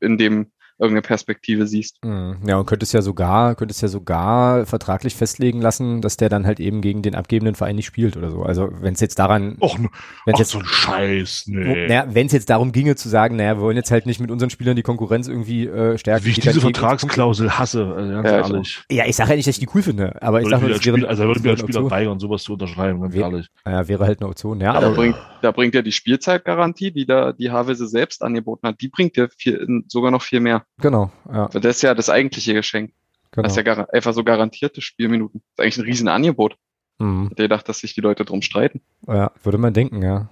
in 0.00 0.18
dem 0.18 0.52
irgendeine 0.80 1.02
Perspektive 1.02 1.66
siehst. 1.66 1.98
Mhm. 2.04 2.38
Ja, 2.46 2.56
und 2.58 2.66
könntest 2.66 2.92
ja 2.94 3.02
sogar, 3.02 3.54
könntest 3.54 3.82
ja 3.82 3.88
sogar 3.88 4.64
vertraglich 4.66 5.14
festlegen 5.14 5.60
lassen, 5.60 6.00
dass 6.00 6.16
der 6.16 6.28
dann 6.30 6.46
halt 6.46 6.58
eben 6.58 6.80
gegen 6.80 7.02
den 7.02 7.14
abgebenden 7.14 7.54
Verein 7.54 7.76
nicht 7.76 7.86
spielt 7.86 8.16
oder 8.16 8.30
so. 8.30 8.42
Also 8.42 8.68
wenn 8.80 8.94
es 8.94 9.00
jetzt 9.00 9.18
daran, 9.18 9.56
Och, 9.60 9.78
n- 9.78 9.88
wenn 10.24 10.34
ach, 10.34 10.38
jetzt 10.38 10.50
so 10.50 10.58
ein 10.58 10.64
Scheiß, 10.64 11.44
nee. 11.48 11.86
Naja, 11.86 12.06
wenn 12.08 12.26
es 12.26 12.32
jetzt 12.32 12.48
darum 12.50 12.72
ginge 12.72 12.96
zu 12.96 13.08
sagen, 13.08 13.36
naja, 13.36 13.56
wir 13.56 13.62
wollen 13.62 13.76
jetzt 13.76 13.90
halt 13.90 14.06
nicht 14.06 14.20
mit 14.20 14.30
unseren 14.30 14.50
Spielern 14.50 14.74
die 14.74 14.82
Konkurrenz 14.82 15.28
irgendwie 15.28 15.66
äh, 15.66 15.98
stärken. 15.98 16.24
Wie 16.24 16.30
ich 16.30 16.40
dann 16.40 16.54
diese 16.54 16.60
Vertragsklausel 16.62 17.58
hasse, 17.58 17.84
also 17.94 18.10
ganz 18.12 18.28
Ja, 18.30 18.40
ich 18.40 18.50
ehrlich. 18.50 18.82
Ja, 18.90 19.04
ich 19.06 19.16
sage 19.16 19.30
ja 19.30 19.36
nicht, 19.36 19.48
dass 19.48 19.56
ich 19.58 19.60
die 19.60 19.68
cool 19.74 19.82
finde, 19.82 20.20
aber 20.22 20.40
ich 20.40 20.48
sage 20.48 20.62
nur, 20.62 20.70
als 20.70 20.78
das 20.78 20.86
wäre, 20.86 20.96
Spieler, 20.96 21.08
also 21.10 21.24
würde 21.24 21.40
mir 21.40 21.50
als 21.50 21.60
Spieler 21.60 21.78
Option. 21.80 21.90
weigern, 21.90 22.18
sowas 22.18 22.42
zu 22.42 22.54
unterschreiben, 22.54 23.00
ganz 23.02 23.14
We- 23.14 23.20
ehrlich. 23.20 23.48
Ja, 23.66 23.86
wäre 23.86 24.06
halt 24.06 24.20
eine 24.20 24.28
Option, 24.30 24.60
ja. 24.60 24.72
Ja, 24.74 24.80
da 24.80 24.86
aber, 24.86 24.96
bringt, 24.96 25.16
da 25.42 25.52
bringt 25.52 25.74
ja 25.74 25.82
die 25.82 25.92
Spielzeitgarantie, 25.92 26.90
die 26.90 27.06
da 27.06 27.32
die 27.32 27.50
Havelse 27.50 27.86
selbst 27.86 28.22
angeboten 28.22 28.66
hat, 28.68 28.80
die 28.80 28.88
bringt 28.88 29.16
ja 29.16 29.28
viel, 29.36 29.82
sogar 29.88 30.10
noch 30.10 30.22
viel 30.22 30.40
mehr. 30.40 30.64
Genau, 30.78 31.10
ja, 31.32 31.52
Weil 31.52 31.60
Das 31.60 31.76
ist 31.76 31.82
ja 31.82 31.94
das 31.94 32.10
eigentliche 32.10 32.54
Geschenk. 32.54 32.92
genau. 33.30 33.44
Das 33.44 33.52
ist 33.52 33.56
ja 33.56 33.62
gar, 33.62 33.92
einfach 33.92 34.14
so 34.14 34.24
garantierte 34.24 34.80
Spielminuten. 34.80 35.42
Das 35.56 35.64
ist 35.64 35.64
eigentlich 35.64 35.78
ein 35.78 35.90
Riesenangebot. 35.90 36.56
Mhm. 36.98 37.28
Hätte 37.30 37.42
gedacht, 37.42 37.68
dass 37.68 37.78
sich 37.80 37.94
die 37.94 38.00
Leute 38.00 38.24
drum 38.24 38.42
streiten. 38.42 38.80
Ja, 39.06 39.32
würde 39.42 39.58
man 39.58 39.72
denken, 39.72 40.02
ja. 40.02 40.28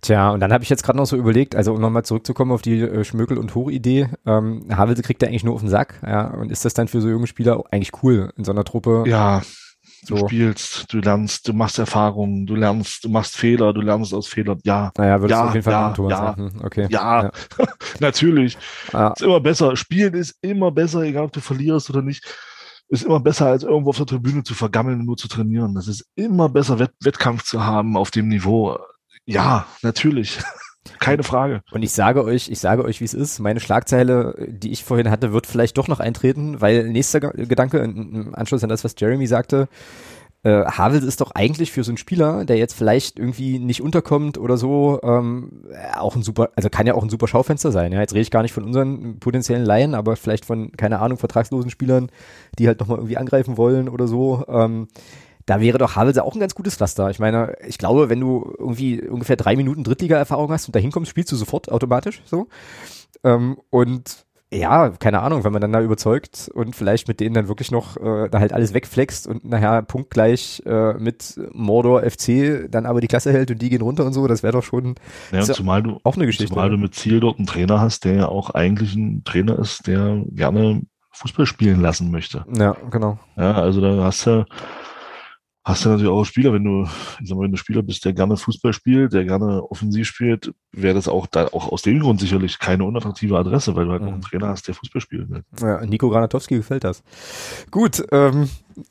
Tja, 0.00 0.30
und 0.30 0.38
dann 0.40 0.52
habe 0.52 0.62
ich 0.62 0.70
jetzt 0.70 0.84
gerade 0.84 0.96
noch 0.96 1.06
so 1.06 1.16
überlegt, 1.16 1.56
also 1.56 1.74
um 1.74 1.80
nochmal 1.80 2.04
zurückzukommen 2.04 2.52
auf 2.52 2.62
die 2.62 2.80
äh, 2.80 3.04
Schmökel- 3.04 3.38
und 3.38 3.48
Tore-Idee, 3.50 4.10
ähm, 4.26 4.64
Havelse 4.70 5.02
kriegt 5.02 5.22
er 5.22 5.28
eigentlich 5.28 5.42
nur 5.42 5.54
auf 5.54 5.60
den 5.60 5.68
Sack, 5.68 6.00
ja, 6.06 6.28
und 6.28 6.52
ist 6.52 6.64
das 6.64 6.72
dann 6.74 6.86
für 6.86 7.00
so 7.00 7.08
junge 7.08 7.26
Spieler 7.26 7.64
eigentlich 7.72 7.90
cool 8.02 8.32
in 8.36 8.44
so 8.44 8.52
einer 8.52 8.62
Truppe? 8.62 9.02
Ja, 9.08 9.42
du 10.06 10.16
So. 10.16 10.26
spielst, 10.26 10.92
du 10.92 10.98
lernst, 10.98 11.48
du 11.48 11.52
machst 11.52 11.78
Erfahrungen, 11.78 12.46
du 12.46 12.54
lernst, 12.54 13.04
du 13.04 13.08
machst 13.08 13.36
Fehler, 13.36 13.72
du 13.72 13.80
lernst 13.80 14.14
aus 14.14 14.28
Fehlern. 14.28 14.58
Ja, 14.64 14.92
Naja, 14.96 15.20
würdest 15.20 15.36
Ja, 15.36 15.42
du 15.42 15.48
auf 15.48 15.54
jeden 15.54 15.64
Fall 15.64 15.72
ja, 15.72 15.80
machen, 15.82 15.94
Thomas. 15.94 16.18
ja. 16.18 16.36
Hm, 16.36 16.50
Okay. 16.64 16.86
ja, 16.90 17.30
natürlich. 18.00 18.56
Ja. 18.92 19.08
Ist 19.12 19.22
immer 19.22 19.40
besser. 19.40 19.76
Spielen 19.76 20.14
ist 20.14 20.36
immer 20.40 20.70
besser, 20.70 21.02
egal 21.02 21.24
ob 21.24 21.32
du 21.32 21.40
verlierst 21.40 21.90
oder 21.90 22.02
nicht. 22.02 22.24
Ist 22.90 23.04
immer 23.04 23.20
besser, 23.20 23.46
als 23.46 23.64
irgendwo 23.64 23.90
auf 23.90 23.98
der 23.98 24.06
Tribüne 24.06 24.42
zu 24.44 24.54
vergammeln 24.54 25.00
und 25.00 25.06
nur 25.06 25.16
zu 25.16 25.28
trainieren. 25.28 25.74
Das 25.74 25.88
ist 25.88 26.06
immer 26.14 26.48
besser, 26.48 26.78
Wett 26.78 26.92
Wettkampf 27.02 27.42
zu 27.44 27.62
haben 27.64 27.96
auf 27.98 28.10
dem 28.10 28.28
Niveau. 28.28 28.78
Ja, 29.26 29.66
natürlich. 29.82 30.38
Keine 30.98 31.22
Frage. 31.22 31.62
Und 31.70 31.82
ich 31.82 31.92
sage 31.92 32.24
euch, 32.24 32.48
ich 32.50 32.58
sage 32.60 32.84
euch, 32.84 33.00
wie 33.00 33.04
es 33.04 33.14
ist. 33.14 33.38
Meine 33.38 33.60
Schlagzeile, 33.60 34.34
die 34.48 34.70
ich 34.72 34.84
vorhin 34.84 35.10
hatte, 35.10 35.32
wird 35.32 35.46
vielleicht 35.46 35.78
doch 35.78 35.88
noch 35.88 36.00
eintreten, 36.00 36.60
weil 36.60 36.88
nächster 36.88 37.20
Ge- 37.20 37.46
Gedanke 37.46 37.78
im 37.78 38.14
im 38.14 38.34
Anschluss 38.34 38.62
an 38.62 38.68
das, 38.68 38.84
was 38.84 38.94
Jeremy 38.98 39.26
sagte, 39.26 39.68
äh, 40.44 40.64
Havels 40.64 41.04
ist 41.04 41.20
doch 41.20 41.32
eigentlich 41.32 41.72
für 41.72 41.82
so 41.82 41.90
einen 41.90 41.98
Spieler, 41.98 42.44
der 42.44 42.56
jetzt 42.56 42.74
vielleicht 42.74 43.18
irgendwie 43.18 43.58
nicht 43.58 43.82
unterkommt 43.82 44.38
oder 44.38 44.56
so, 44.56 45.00
ähm, 45.02 45.64
auch 45.96 46.14
ein 46.14 46.22
super, 46.22 46.50
also 46.54 46.68
kann 46.70 46.86
ja 46.86 46.94
auch 46.94 47.02
ein 47.02 47.10
super 47.10 47.26
Schaufenster 47.26 47.72
sein. 47.72 47.92
Ja, 47.92 48.00
jetzt 48.00 48.12
rede 48.14 48.22
ich 48.22 48.30
gar 48.30 48.42
nicht 48.42 48.52
von 48.52 48.64
unseren 48.64 49.18
potenziellen 49.18 49.64
Laien, 49.64 49.94
aber 49.94 50.14
vielleicht 50.16 50.44
von, 50.44 50.72
keine 50.72 51.00
Ahnung, 51.00 51.18
vertragslosen 51.18 51.70
Spielern, 51.70 52.10
die 52.58 52.68
halt 52.68 52.78
nochmal 52.78 52.98
irgendwie 52.98 53.16
angreifen 53.16 53.56
wollen 53.56 53.88
oder 53.88 54.06
so. 54.06 54.44
Ähm, 54.48 54.86
da 55.48 55.60
wäre 55.60 55.78
doch 55.78 55.96
Havelse 55.96 56.22
auch 56.22 56.34
ein 56.34 56.40
ganz 56.40 56.54
gutes 56.54 56.76
Pflaster. 56.76 57.08
Ich 57.10 57.18
meine, 57.18 57.54
ich 57.66 57.78
glaube, 57.78 58.10
wenn 58.10 58.20
du 58.20 58.54
irgendwie 58.58 59.00
ungefähr 59.08 59.36
drei 59.36 59.56
Minuten 59.56 59.82
Drittliga-Erfahrung 59.82 60.52
hast 60.52 60.66
und 60.68 60.76
da 60.76 60.78
hinkommst, 60.78 61.10
spielst 61.10 61.32
du 61.32 61.36
sofort 61.36 61.70
automatisch 61.72 62.20
so. 62.26 62.48
Ähm, 63.24 63.58
und 63.70 64.26
ja, 64.52 64.90
keine 64.90 65.20
Ahnung, 65.20 65.44
wenn 65.44 65.52
man 65.52 65.60
dann 65.60 65.72
da 65.72 65.80
überzeugt 65.82 66.50
und 66.54 66.74
vielleicht 66.76 67.08
mit 67.08 67.20
denen 67.20 67.34
dann 67.34 67.48
wirklich 67.48 67.70
noch 67.70 67.96
äh, 67.98 68.28
da 68.30 68.40
halt 68.40 68.52
alles 68.52 68.72
wegflext 68.74 69.26
und 69.26 69.44
nachher 69.44 69.82
punktgleich 69.82 70.62
äh, 70.66 70.94
mit 70.94 71.38
Mordor 71.52 72.02
FC 72.02 72.66
dann 72.70 72.86
aber 72.86 73.00
die 73.02 73.08
Klasse 73.08 73.32
hält 73.32 73.50
und 73.50 73.60
die 73.60 73.68
gehen 73.70 73.82
runter 73.82 74.06
und 74.06 74.14
so, 74.14 74.26
das 74.26 74.42
wäre 74.42 74.54
doch 74.54 74.62
schon 74.64 74.94
Ja, 75.32 75.42
zumal 75.42 75.82
du, 75.82 75.98
auch 76.02 76.16
eine 76.16 76.26
Geschichte. 76.26 76.46
zumal 76.48 76.70
du 76.70 76.78
mit 76.78 76.94
Ziel 76.94 77.20
dort 77.20 77.38
einen 77.38 77.46
Trainer 77.46 77.80
hast, 77.80 78.04
der 78.04 78.14
ja 78.14 78.28
auch 78.28 78.50
eigentlich 78.50 78.94
ein 78.94 79.22
Trainer 79.24 79.58
ist, 79.58 79.86
der 79.86 80.22
gerne 80.30 80.82
Fußball 81.12 81.46
spielen 81.46 81.80
lassen 81.80 82.10
möchte. 82.10 82.44
ja, 82.54 82.74
genau. 82.90 83.18
Ja, 83.36 83.52
also 83.52 83.80
da 83.80 84.02
hast 84.04 84.26
du, 84.26 84.46
hast 85.64 85.84
du 85.84 85.90
natürlich 85.90 86.10
auch 86.10 86.24
Spieler, 86.24 86.52
wenn 86.54 86.64
du, 86.64 86.84
ich 87.20 87.28
sag 87.28 87.36
mal, 87.36 87.44
wenn 87.44 87.50
du 87.50 87.58
Spieler 87.58 87.82
bist, 87.82 88.04
der 88.04 88.14
gerne 88.14 88.36
Fußball 88.36 88.72
spielt, 88.72 89.12
der 89.12 89.24
gerne 89.24 89.62
offensiv 89.62 90.06
spielt, 90.06 90.54
wäre 90.72 90.94
das 90.94 91.08
auch 91.08 91.26
da 91.26 91.46
auch 91.48 91.70
aus 91.70 91.82
dem 91.82 92.00
Grund 92.00 92.20
sicherlich 92.20 92.58
keine 92.58 92.84
unattraktive 92.84 93.36
Adresse, 93.38 93.76
weil 93.76 93.84
du 93.84 93.90
halt 93.92 94.00
noch 94.02 94.08
Mhm. 94.08 94.14
einen 94.14 94.22
Trainer 94.22 94.48
hast, 94.48 94.66
der 94.66 94.74
Fußball 94.74 95.00
spielen 95.02 95.28
will. 95.28 95.42
Ja, 95.60 95.84
Nico 95.84 96.08
Granatowski 96.08 96.56
gefällt 96.56 96.84
das. 96.84 97.02
Gut, 97.70 98.02
ähm, 98.12 98.48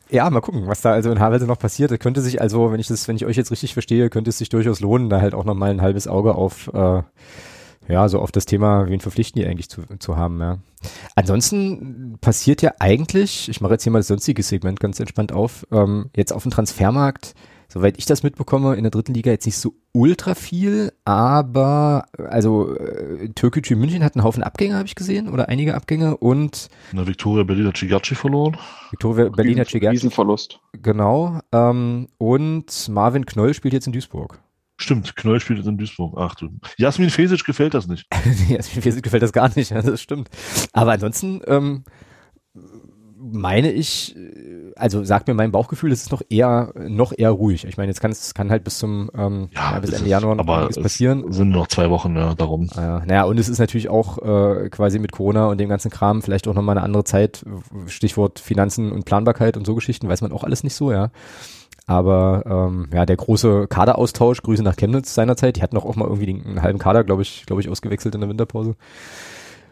ja, 0.09 0.29
mal 0.29 0.41
gucken, 0.41 0.67
was 0.67 0.81
da 0.81 0.91
also 0.91 1.09
in 1.11 1.19
Havelse 1.19 1.47
noch 1.47 1.57
passiert. 1.59 1.91
Es 1.91 1.99
könnte 1.99 2.21
sich 2.21 2.41
also, 2.41 2.71
wenn 2.71 2.79
ich 2.79 2.87
das, 2.87 3.07
wenn 3.07 3.15
ich 3.15 3.25
euch 3.25 3.37
jetzt 3.37 3.51
richtig 3.51 3.73
verstehe, 3.73 4.09
könnte 4.09 4.29
es 4.29 4.37
sich 4.37 4.49
durchaus 4.49 4.79
lohnen, 4.79 5.09
da 5.09 5.19
halt 5.21 5.33
auch 5.33 5.45
noch 5.45 5.55
mal 5.55 5.71
ein 5.71 5.81
halbes 5.81 6.07
Auge 6.07 6.35
auf, 6.35 6.69
äh, 6.73 7.01
ja, 7.87 8.07
so 8.09 8.19
auf 8.19 8.31
das 8.31 8.45
Thema, 8.45 8.87
wen 8.87 8.99
verpflichten 8.99 9.41
die 9.41 9.47
eigentlich 9.47 9.69
zu, 9.69 9.81
zu 9.99 10.17
haben, 10.17 10.39
ja. 10.41 10.59
Ansonsten 11.15 12.17
passiert 12.21 12.61
ja 12.61 12.73
eigentlich, 12.79 13.49
ich 13.49 13.61
mache 13.61 13.73
jetzt 13.73 13.83
hier 13.83 13.91
mal 13.91 13.99
das 13.99 14.07
sonstige 14.07 14.43
Segment 14.43 14.79
ganz 14.79 14.99
entspannt 14.99 15.31
auf, 15.31 15.65
ähm, 15.71 16.09
jetzt 16.15 16.31
auf 16.31 16.43
dem 16.43 16.51
Transfermarkt, 16.51 17.33
soweit 17.69 17.97
ich 17.97 18.05
das 18.05 18.23
mitbekomme, 18.23 18.75
in 18.75 18.83
der 18.83 18.91
dritten 18.91 19.13
Liga 19.13 19.31
jetzt 19.31 19.45
nicht 19.45 19.57
so 19.57 19.73
ultra 19.91 20.35
viel, 20.35 20.93
aber 21.05 22.05
also 22.29 22.75
äh, 22.77 23.29
Türkgücü 23.29 23.75
München 23.75 24.03
hat 24.03 24.15
einen 24.15 24.23
Haufen 24.23 24.43
Abgänge, 24.43 24.75
habe 24.75 24.85
ich 24.87 24.95
gesehen, 24.95 25.27
oder 25.29 25.49
einige 25.49 25.75
Abgänge 25.75 26.15
und 26.17 26.69
der 26.93 27.07
Victoria 27.07 27.43
Berlin 27.43 27.67
hat 27.67 27.77
Cigarci 27.77 28.15
verloren. 28.15 28.57
Viktoria 28.91 29.29
Berliner 29.29 29.61
Riesen- 29.63 29.71
Cigarci, 29.71 29.95
Riesenverlust. 29.95 30.59
genau, 30.81 31.39
ähm, 31.51 32.07
und 32.19 32.89
Marvin 32.89 33.25
Knoll 33.25 33.53
spielt 33.53 33.73
jetzt 33.73 33.87
in 33.87 33.93
Duisburg. 33.93 34.39
Stimmt, 34.79 35.15
Knoll 35.15 35.39
spielt 35.39 35.59
jetzt 35.59 35.67
in 35.67 35.77
Duisburg. 35.77 36.13
Ach 36.17 36.35
du. 36.35 36.49
Jasmin 36.77 37.09
Fesic 37.09 37.43
gefällt 37.45 37.73
das 37.73 37.87
nicht. 37.87 38.05
ja, 38.49 38.59
mir 38.75 39.01
gefällt 39.01 39.23
das 39.23 39.33
gar 39.33 39.51
nicht, 39.55 39.69
ja, 39.71 39.81
das 39.81 40.01
stimmt. 40.01 40.29
Aber 40.71 40.91
ansonsten 40.91 41.41
ähm, 41.47 41.83
meine 43.19 43.71
ich, 43.71 44.15
äh, 44.15 44.71
also 44.75 45.03
sagt 45.03 45.27
mir 45.27 45.33
mein 45.33 45.51
Bauchgefühl, 45.51 45.91
es 45.91 46.03
ist 46.03 46.11
noch 46.11 46.21
eher 46.29 46.73
noch 46.75 47.11
eher 47.17 47.31
ruhig. 47.31 47.65
Ich 47.65 47.77
meine, 47.77 47.89
jetzt 47.89 48.01
kann 48.01 48.11
es 48.11 48.35
kann 48.35 48.51
halt 48.51 48.63
bis 48.63 48.77
zum 48.77 49.09
ähm, 49.17 49.49
ja, 49.53 49.79
bis 49.79 49.91
es 49.91 49.97
Ende 49.97 50.09
Januar 50.09 50.35
noch 50.35 50.43
aber 50.43 50.69
es 50.69 50.79
passieren. 50.79 51.31
Sind 51.31 51.49
noch 51.49 51.67
zwei 51.67 51.89
Wochen, 51.89 52.15
ja, 52.15 52.35
darum. 52.35 52.69
Ah 52.75 52.81
Ja, 52.81 53.05
naja, 53.05 53.23
und 53.23 53.39
es 53.39 53.49
ist 53.49 53.59
natürlich 53.59 53.89
auch 53.89 54.19
äh, 54.19 54.69
quasi 54.69 54.99
mit 54.99 55.11
Corona 55.11 55.47
und 55.47 55.59
dem 55.59 55.69
ganzen 55.69 55.89
Kram 55.89 56.21
vielleicht 56.21 56.47
auch 56.47 56.53
nochmal 56.53 56.77
eine 56.77 56.85
andere 56.85 57.03
Zeit. 57.03 57.43
Stichwort 57.87 58.39
Finanzen 58.39 58.91
und 58.91 59.05
Planbarkeit 59.05 59.57
und 59.57 59.65
so 59.65 59.73
Geschichten 59.73 60.07
weiß 60.07 60.21
man 60.21 60.31
auch 60.31 60.43
alles 60.43 60.63
nicht 60.63 60.75
so, 60.75 60.91
ja. 60.91 61.09
Aber 61.87 62.43
ähm, 62.45 62.89
ja, 62.93 63.05
der 63.05 63.15
große 63.15 63.67
Kaderaustausch, 63.67 64.41
Grüße 64.41 64.61
nach 64.61 64.75
Chemnitz 64.75 65.13
seinerzeit, 65.13 65.55
die 65.55 65.61
hatten 65.61 65.75
doch 65.75 65.85
auch 65.85 65.95
mal 65.95 66.05
irgendwie 66.05 66.25
den, 66.25 66.45
einen 66.45 66.61
halben 66.61 66.79
Kader, 66.79 67.05
glaube 67.05 67.21
ich, 67.21 67.45
glaube 67.45 67.61
ich, 67.61 67.69
ausgewechselt 67.69 68.13
in 68.13 68.19
der 68.21 68.29
Winterpause. 68.29 68.75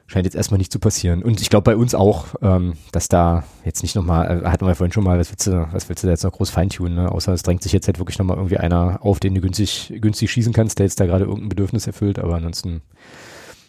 Scheint 0.07 0.25
jetzt 0.25 0.35
erstmal 0.35 0.59
nicht 0.59 0.71
zu 0.71 0.79
passieren. 0.79 1.23
Und 1.23 1.41
ich 1.41 1.49
glaube 1.49 1.63
bei 1.63 1.75
uns 1.75 1.93
auch, 1.93 2.27
ähm, 2.41 2.75
dass 2.93 3.09
da 3.09 3.43
jetzt 3.65 3.81
nicht 3.81 3.95
nochmal, 3.95 4.43
äh, 4.43 4.47
hatten 4.47 4.65
wir 4.65 4.75
vorhin 4.75 4.93
schon 4.93 5.03
mal, 5.03 5.19
was 5.19 5.29
willst 5.29 5.47
du, 5.47 5.67
was 5.73 5.89
willst 5.89 6.03
du 6.03 6.07
da 6.07 6.11
jetzt 6.11 6.23
noch 6.23 6.31
groß 6.31 6.51
feintunen, 6.51 6.95
ne? 6.95 7.11
Außer 7.11 7.33
es 7.33 7.43
drängt 7.43 7.63
sich 7.63 7.73
jetzt 7.73 7.87
halt 7.87 7.99
wirklich 7.99 8.17
nochmal 8.17 8.37
irgendwie 8.37 8.57
einer 8.57 8.99
auf, 9.01 9.19
den 9.19 9.35
du 9.35 9.41
günstig, 9.41 9.93
günstig 9.99 10.31
schießen 10.31 10.53
kannst, 10.53 10.79
der 10.79 10.85
jetzt 10.85 10.99
da 11.01 11.05
gerade 11.07 11.25
irgendein 11.25 11.49
Bedürfnis 11.49 11.85
erfüllt. 11.85 12.19
Aber 12.19 12.35
ansonsten 12.35 12.81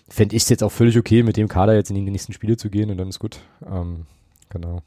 fände 0.09 0.37
ich 0.37 0.45
es 0.45 0.49
jetzt 0.51 0.63
auch 0.63 0.71
völlig 0.71 0.97
okay, 0.97 1.25
mit 1.25 1.37
dem 1.37 1.49
Kader 1.49 1.75
jetzt 1.75 1.91
in 1.91 1.97
die 1.97 2.03
nächsten 2.03 2.33
Spiele 2.33 2.57
zu 2.57 2.71
gehen 2.71 2.91
und 2.91 2.99
dann 2.99 3.09
ist 3.09 3.19
gut. 3.19 3.41
Ähm, 3.69 4.07
genau. 4.51 4.83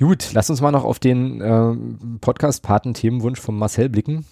Gut, 0.00 0.30
lass 0.32 0.48
uns 0.48 0.62
mal 0.62 0.72
noch 0.72 0.84
auf 0.84 0.98
den 0.98 1.42
ähm, 1.42 2.18
Podcast-Paten-Themenwunsch 2.22 3.38
von 3.38 3.54
Marcel 3.54 3.90
blicken, 3.90 4.24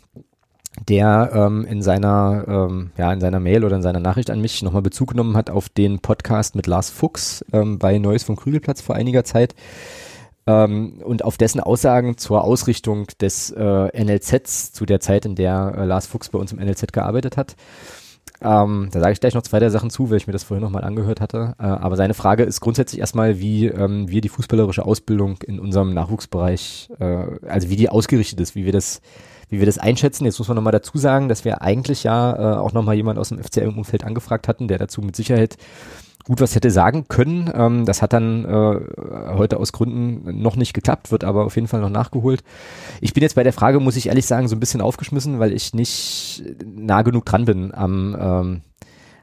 der 0.89 1.31
ähm, 1.35 1.67
in 1.67 1.83
seiner 1.83 2.45
ähm, 2.49 2.91
ja 2.97 3.13
in 3.13 3.21
seiner 3.21 3.39
Mail 3.39 3.67
oder 3.67 3.77
in 3.77 3.83
seiner 3.83 4.01
Nachricht 4.01 4.31
an 4.31 4.41
mich 4.41 4.63
nochmal 4.63 4.81
Bezug 4.81 5.11
genommen 5.11 5.37
hat 5.37 5.51
auf 5.51 5.69
den 5.69 5.99
Podcast 5.99 6.57
mit 6.57 6.67
Lars 6.67 6.89
Fuchs 6.89 7.45
ähm, 7.53 7.79
bei 7.79 7.99
Neues 7.99 8.23
vom 8.23 8.37
Krügelplatz 8.37 8.81
vor 8.81 8.97
einiger 8.97 9.25
Zeit 9.25 9.55
ähm, 10.47 11.03
und 11.05 11.23
auf 11.23 11.37
dessen 11.37 11.61
Aussagen 11.61 12.17
zur 12.17 12.45
Ausrichtung 12.45 13.07
des 13.21 13.51
äh, 13.51 14.05
NLZs 14.05 14.73
zu 14.73 14.87
der 14.87 15.01
Zeit, 15.01 15.27
in 15.27 15.35
der 15.35 15.75
äh, 15.77 15.85
Lars 15.85 16.07
Fuchs 16.07 16.31
bei 16.31 16.39
uns 16.39 16.51
im 16.51 16.61
NLZ 16.61 16.95
gearbeitet 16.95 17.37
hat. 17.37 17.57
Ähm, 18.41 18.89
da 18.93 19.01
sage 19.01 19.13
ich 19.13 19.21
gleich 19.21 19.35
noch 19.35 19.43
zwei 19.43 19.59
der 19.59 19.71
Sachen 19.71 19.91
zu, 19.91 20.11
weil 20.11 20.19
ich 20.19 20.27
mir 20.27 20.33
das 20.33 20.45
vorhin 20.45 20.63
nochmal 20.63 20.85
angehört 20.85 21.21
hatte. 21.21 21.55
Äh, 21.59 21.65
aber 21.65 21.97
seine 21.97 22.15
Frage 22.15 22.45
ist 22.45 22.61
grundsätzlich 22.61 23.01
erstmal, 23.01 23.41
wie 23.41 23.67
ähm, 23.67 24.09
wir 24.09 24.21
die 24.21 24.29
fußballerische 24.29 24.85
Ausbildung 24.85 25.39
in 25.47 25.59
unserem 25.59 25.93
Nachwuchsbereich, 25.93 26.91
äh, 27.01 27.27
also 27.49 27.69
wie 27.69 27.77
die 27.77 27.89
ausgerichtet 27.89 28.41
ist, 28.41 28.55
wie 28.55 28.65
wir 28.65 28.73
das, 28.73 29.01
wie 29.49 29.59
wir 29.59 29.67
das 29.67 29.79
einschätzen. 29.79 30.25
Jetzt 30.25 30.39
muss 30.39 30.49
man 30.49 30.55
nochmal 30.55 30.73
dazu 30.73 30.99
sagen, 30.99 31.29
dass 31.29 31.45
wir 31.45 31.63
eigentlich 31.63 32.05
ja 32.05 32.33
äh, 32.33 32.59
auch 32.59 32.73
nochmal 32.73 32.95
jemand 32.95 33.19
aus 33.19 33.31
dem 33.31 33.43
FCM-Umfeld 33.43 34.05
angefragt 34.05 34.47
hatten, 34.47 34.69
der 34.69 34.79
dazu 34.79 35.03
mit 35.03 35.17
Sicherheit 35.17 35.57
gut 36.29 36.41
was 36.41 36.55
hätte 36.55 36.71
sagen 36.71 37.07
können. 37.09 37.51
Ähm, 37.53 37.85
das 37.87 38.03
hat 38.03 38.13
dann 38.13 38.45
äh, 38.45 38.81
heute 39.35 39.57
aus 39.59 39.73
Gründen 39.73 40.41
noch 40.41 40.57
nicht 40.57 40.75
geklappt, 40.75 41.11
wird 41.11 41.25
aber 41.25 41.45
auf 41.45 41.57
jeden 41.57 41.67
Fall 41.67 41.81
noch 41.81 41.91
nachgeholt. 41.91 42.45
Ich 43.01 43.15
bin 43.15 43.23
jetzt 43.23 43.35
bei 43.35 43.43
der 43.43 43.53
Frage, 43.55 43.81
muss 43.81 43.97
ich 43.97 44.09
ehrlich 44.09 44.27
sagen, 44.27 44.47
so 44.47 44.55
ein 44.55 44.61
bisschen 44.61 44.83
aufgeschmissen, 44.83 45.39
weil 45.41 45.53
ich 45.53 45.75
nicht 45.75 46.45
nah 46.65 47.03
genug 47.03 47.25
dran 47.25 47.47
bin 47.47 47.75
am, 47.75 48.17
ähm, 48.21 48.61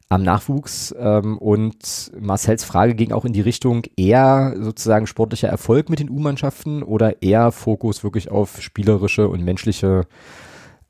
am 0.09 0.23
Nachwuchs. 0.23 0.95
Ähm, 0.97 1.37
und 1.37 2.11
Marcells 2.19 2.63
Frage 2.63 2.95
ging 2.95 3.11
auch 3.11 3.23
in 3.23 3.33
die 3.33 3.41
Richtung 3.41 3.83
eher 3.95 4.55
sozusagen 4.59 5.05
sportlicher 5.07 5.47
Erfolg 5.47 5.89
mit 5.89 5.99
den 5.99 6.09
U-Mannschaften 6.09 6.81
oder 6.81 7.21
eher 7.21 7.51
Fokus 7.51 8.03
wirklich 8.03 8.31
auf 8.31 8.61
spielerische 8.61 9.29
und 9.29 9.43
menschliche 9.43 10.07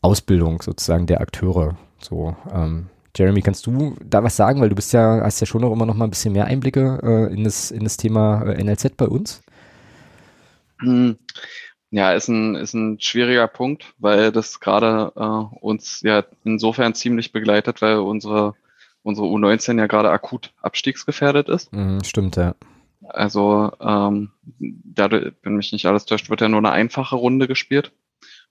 Ausbildung 0.02 0.62
sozusagen 0.62 1.08
der 1.08 1.20
Akteure. 1.20 1.76
So, 2.00 2.36
ähm, 2.54 2.88
Jeremy, 3.16 3.42
kannst 3.42 3.66
du 3.66 3.96
da 4.04 4.24
was 4.24 4.36
sagen? 4.36 4.62
Weil 4.62 4.70
du 4.70 4.76
bist 4.76 4.94
ja, 4.94 5.22
hast 5.24 5.40
ja 5.40 5.48
schon 5.48 5.62
noch 5.62 5.72
immer 5.72 5.86
noch 5.86 5.96
mal 5.96 6.06
ein 6.06 6.10
bisschen 6.10 6.34
mehr 6.34 6.46
Einblicke 6.46 7.00
äh, 7.04 7.34
in, 7.34 7.44
das, 7.44 7.72
in 7.72 7.84
das 7.84 7.98
Thema 7.98 8.44
äh, 8.44 8.64
NLZ 8.64 8.98
bei 8.98 9.08
uns. 9.08 9.42
Hm. 10.80 11.18
Ja, 11.92 12.12
ist 12.12 12.28
ein, 12.28 12.56
ist 12.56 12.74
ein 12.74 13.00
schwieriger 13.00 13.48
Punkt, 13.48 13.94
weil 13.98 14.32
das 14.32 14.60
gerade 14.60 15.14
äh, 15.16 15.56
uns 15.62 16.02
ja 16.02 16.26
insofern 16.44 16.94
ziemlich 16.94 17.32
begleitet, 17.32 17.82
weil 17.82 17.98
unsere, 18.00 18.56
unsere 19.04 19.28
U19 19.28 19.78
ja 19.78 19.88
gerade 19.88 20.10
akut 20.10 20.52
abstiegsgefährdet 20.62 21.48
ist. 21.48 21.72
Mhm, 21.72 22.04
stimmt, 22.04 22.36
ja. 22.36 22.56
Also 23.08 23.72
ähm, 23.80 24.32
dadurch, 24.60 25.34
wenn 25.44 25.56
mich 25.56 25.72
nicht 25.72 25.86
alles 25.86 26.06
täuscht, 26.06 26.30
wird 26.30 26.42
ja 26.42 26.50
nur 26.50 26.60
eine 26.60 26.72
einfache 26.72 27.16
Runde 27.16 27.48
gespielt. 27.48 27.94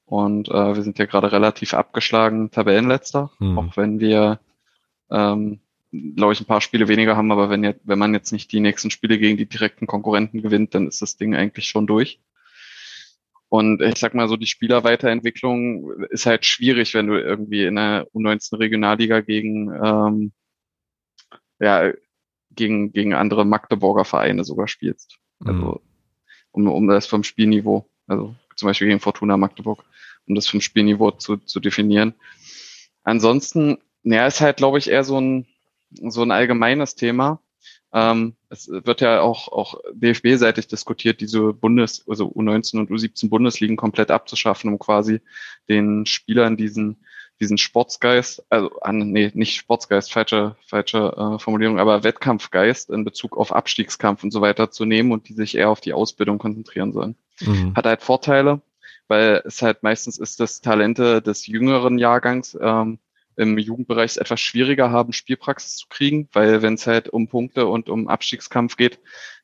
Und 0.07 0.49
äh, 0.49 0.77
wir 0.77 0.83
sind 0.83 0.99
ja 0.99 1.07
gerade 1.07 1.33
relativ 1.33 1.75
abgeschlagen, 1.75 2.51
Tabellenletzter, 2.51 3.31
Mhm. 3.39 3.59
auch 3.59 3.77
wenn 3.77 4.01
wir, 4.01 4.39
ähm, 5.11 5.61
glaube 5.91 6.33
ich, 6.33 6.41
ein 6.41 6.47
paar 6.47 6.61
Spiele 6.61 6.89
weniger 6.89 7.17
haben, 7.17 7.31
aber 7.31 7.51
wenn, 7.51 7.63
jetzt, 7.65 7.81
wenn 7.85 7.99
man 7.99 8.15
jetzt 8.15 8.33
nicht 8.33 8.51
die 8.53 8.61
nächsten 8.61 8.91
Spiele 8.91 9.19
gegen 9.19 9.37
die 9.37 9.49
direkten 9.49 9.87
Konkurrenten 9.87 10.43
gewinnt, 10.43 10.75
dann 10.75 10.89
ist 10.89 11.03
das 11.03 11.17
Ding 11.17 11.35
eigentlich 11.35 11.67
schon 11.67 11.87
durch. 11.87 12.21
Und 13.49 13.81
ich 13.83 13.99
sag 13.99 14.15
mal 14.15 14.27
so, 14.27 14.37
die 14.37 14.49
Spielerweiterentwicklung 14.49 16.05
ist 16.11 16.27
halt 16.27 16.45
schwierig, 16.45 16.95
wenn 16.95 17.07
du 17.07 17.15
irgendwie 17.21 17.65
in 17.65 17.77
der 17.77 18.09
U19 18.13 18.59
Regionalliga 18.59 19.21
gegen, 19.21 19.73
ähm, 19.73 20.33
ja, 21.61 21.93
gegen, 22.51 22.93
gegen 22.93 23.15
andere 23.15 23.45
Magdeburger 23.45 24.05
Vereine 24.05 24.43
sogar 24.43 24.67
spielst. 24.67 25.19
Also, 25.45 25.81
um, 26.51 26.67
um 26.67 26.89
das 26.89 27.07
vom 27.07 27.23
Spielniveau, 27.23 27.89
also 28.07 28.35
zum 28.57 28.67
Beispiel 28.67 28.89
gegen 28.89 29.01
Fortuna 29.01 29.37
Magdeburg, 29.37 29.85
um 30.27 30.35
das 30.35 30.49
vom 30.49 30.61
Spielniveau 30.61 31.13
zu, 31.13 31.37
zu 31.37 31.61
definieren. 31.61 32.15
Ansonsten, 33.05 33.79
ja, 34.05 34.27
ist 34.27 34.41
halt, 34.41 34.59
glaube 34.59 34.79
ich, 34.79 34.91
eher 34.91 35.05
so 35.05 35.21
ein, 35.21 35.47
so 35.91 36.23
ein 36.23 36.31
allgemeines 36.31 36.95
Thema. 36.95 37.41
Ähm, 37.93 38.35
es 38.49 38.69
wird 38.69 39.01
ja 39.01 39.21
auch, 39.21 39.49
auch 39.49 39.81
DFB-seitig 39.93 40.67
diskutiert, 40.67 41.21
diese 41.21 41.53
Bundes-, 41.53 42.05
also 42.09 42.27
U19 42.27 42.81
und 42.81 42.91
U17 42.91 43.31
Bundesligen 43.31 43.77
komplett 43.77 44.11
abzuschaffen, 44.11 44.71
um 44.71 44.79
quasi 44.79 45.21
den 45.69 46.05
Spielern 46.05 46.57
diesen, 46.57 47.05
diesen 47.41 47.57
Sportsgeist, 47.57 48.45
also 48.51 48.81
an, 48.81 49.13
nee, 49.13 49.31
nicht 49.35 49.57
Sportsgeist, 49.57 50.13
falsche, 50.13 50.57
falsche 50.67 51.15
äh, 51.17 51.39
Formulierung, 51.39 51.79
aber 51.79 52.03
Wettkampfgeist 52.03 52.91
in 52.91 53.05
Bezug 53.05 53.37
auf 53.37 53.53
Abstiegskampf 53.53 54.25
und 54.25 54.33
so 54.33 54.41
weiter 54.41 54.73
zu 54.73 54.85
nehmen 54.85 55.13
und 55.13 55.29
die 55.29 55.35
sich 55.35 55.57
eher 55.57 55.71
auf 55.71 55.81
die 55.81 55.93
Ausbildung 55.93 56.39
konzentrieren 56.39 56.93
sollen. 56.93 57.15
Mhm. 57.41 57.75
Hat 57.77 57.87
halt 57.87 58.03
Vorteile, 58.03 58.61
weil 59.07 59.41
es 59.45 59.63
halt 59.63 59.85
meistens 59.85 60.19
ist, 60.19 60.41
dass 60.41 60.61
Talente 60.61 61.23
des 61.23 61.47
jüngeren 61.47 61.99
Jahrgangs 61.99 62.59
ähm, 62.61 62.99
im 63.37 63.59
Jugendbereich 63.59 64.13
es 64.13 64.17
etwas 64.17 64.41
schwieriger 64.41 64.91
haben, 64.91 65.13
Spielpraxis 65.13 65.77
zu 65.77 65.87
kriegen, 65.89 66.29
weil 66.33 66.63
wenn 66.63 66.75
es 66.75 66.87
halt 66.87 67.09
um 67.09 67.29
Punkte 67.29 67.67
und 67.67 67.89
um 67.89 68.09
Abstiegskampf 68.09 68.77
geht, 68.77 68.99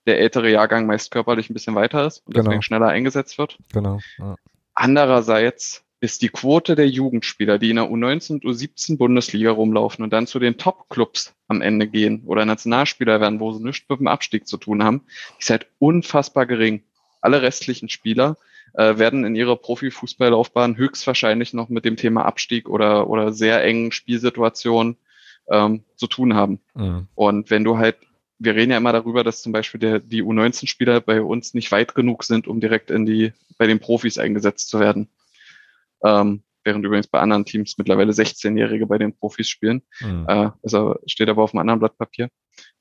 der 0.07 0.19
ältere 0.19 0.51
Jahrgang 0.51 0.87
meist 0.87 1.11
körperlich 1.11 1.51
ein 1.51 1.55
bisschen 1.55 1.75
weiter 1.75 2.07
ist 2.07 2.27
und 2.27 2.35
Genau. 2.35 2.45
deswegen 2.45 2.63
schneller 2.63 2.89
eingesetzt 2.89 3.39
wird. 3.39 3.59
Genau. 3.73 4.01
Ja. 4.19 4.37
Andererseits 4.75 5.85
ist 6.01 6.23
die 6.23 6.31
Quote 6.31 6.75
der 6.75 6.89
Jugendspieler, 6.89 7.59
die 7.59 7.71
in 7.71 7.77
der 7.77 7.91
U19 7.91 8.33
und 8.33 8.45
U17 8.45 8.97
Bundesliga 8.97 9.51
rumlaufen 9.51 10.03
und 10.03 10.13
dann 10.13 10.27
zu 10.27 10.39
den 10.39 10.57
Top-Clubs 10.57 11.35
am 11.49 11.61
Ende 11.61 11.87
gehen 11.87 12.23
oder 12.25 12.47
Nationalspieler 12.47 13.21
werden, 13.21 13.39
wo 13.39 13.53
sie 13.53 13.63
nichts 13.63 13.87
mit 13.89 14.01
dem 14.01 14.09
Abstieg 14.09 14.49
zu 14.49 14.57
tun 14.57 14.83
haben, 14.83 15.03
ist 15.39 15.51
halt 15.51 15.67
unfassbar 15.79 16.47
gering. 16.47 16.83
Alle 17.21 17.43
restlichen 17.43 17.91
Spieler 17.91 18.39
äh, 18.75 18.99
werden 18.99 19.25
in 19.25 19.35
ihrer 19.35 19.57
Profifußballlaufbahn 19.57 20.77
höchstwahrscheinlich 20.77 21.53
noch 21.53 21.69
mit 21.69 21.85
dem 21.85 21.97
Thema 21.97 22.25
Abstieg 22.25 22.69
oder, 22.69 23.09
oder 23.09 23.33
sehr 23.33 23.63
engen 23.63 23.93
Spielsituationen 23.93 24.97
ähm, 25.51 25.85
zu 25.97 26.07
tun 26.07 26.35
haben. 26.35 26.61
Mhm. 26.75 27.09
Und 27.15 27.51
wenn 27.51 27.65
du 27.65 27.79
halt, 27.79 27.97
wir 28.39 28.55
reden 28.55 28.71
ja 28.71 28.79
immer 28.79 28.93
darüber, 28.93 29.25
dass 29.25 29.43
zum 29.43 29.53
Beispiel 29.53 29.81
der, 29.81 29.99
die 30.01 30.23
U19-Spieler 30.23 31.01
bei 31.01 31.21
uns 31.21 31.55
nicht 31.55 31.71
weit 31.73 31.95
genug 31.95 32.25
sind, 32.25 32.49
um 32.49 32.61
direkt 32.61 32.91
in 32.91 33.07
die, 33.07 33.33
bei 33.59 33.67
den 33.67 33.81
Profis 33.81 34.19
eingesetzt 34.19 34.69
zu 34.69 34.81
werden. 34.81 35.09
Ähm, 36.03 36.43
während 36.65 36.85
übrigens 36.85 37.07
bei 37.07 37.21
anderen 37.21 37.45
Teams 37.45 37.77
mittlerweile 37.79 38.13
16-Jährige 38.13 38.87
bei 38.87 38.99
den 38.99 39.17
Profis 39.17 39.49
spielen. 39.49 39.83
Mhm. 40.01 40.27
Äh, 40.29 40.51
also 40.63 40.97
steht 41.07 41.29
aber 41.29 41.43
auf 41.43 41.53
einem 41.53 41.61
anderen 41.61 41.81
Blatt 41.81 41.99
Papier. 41.99 42.29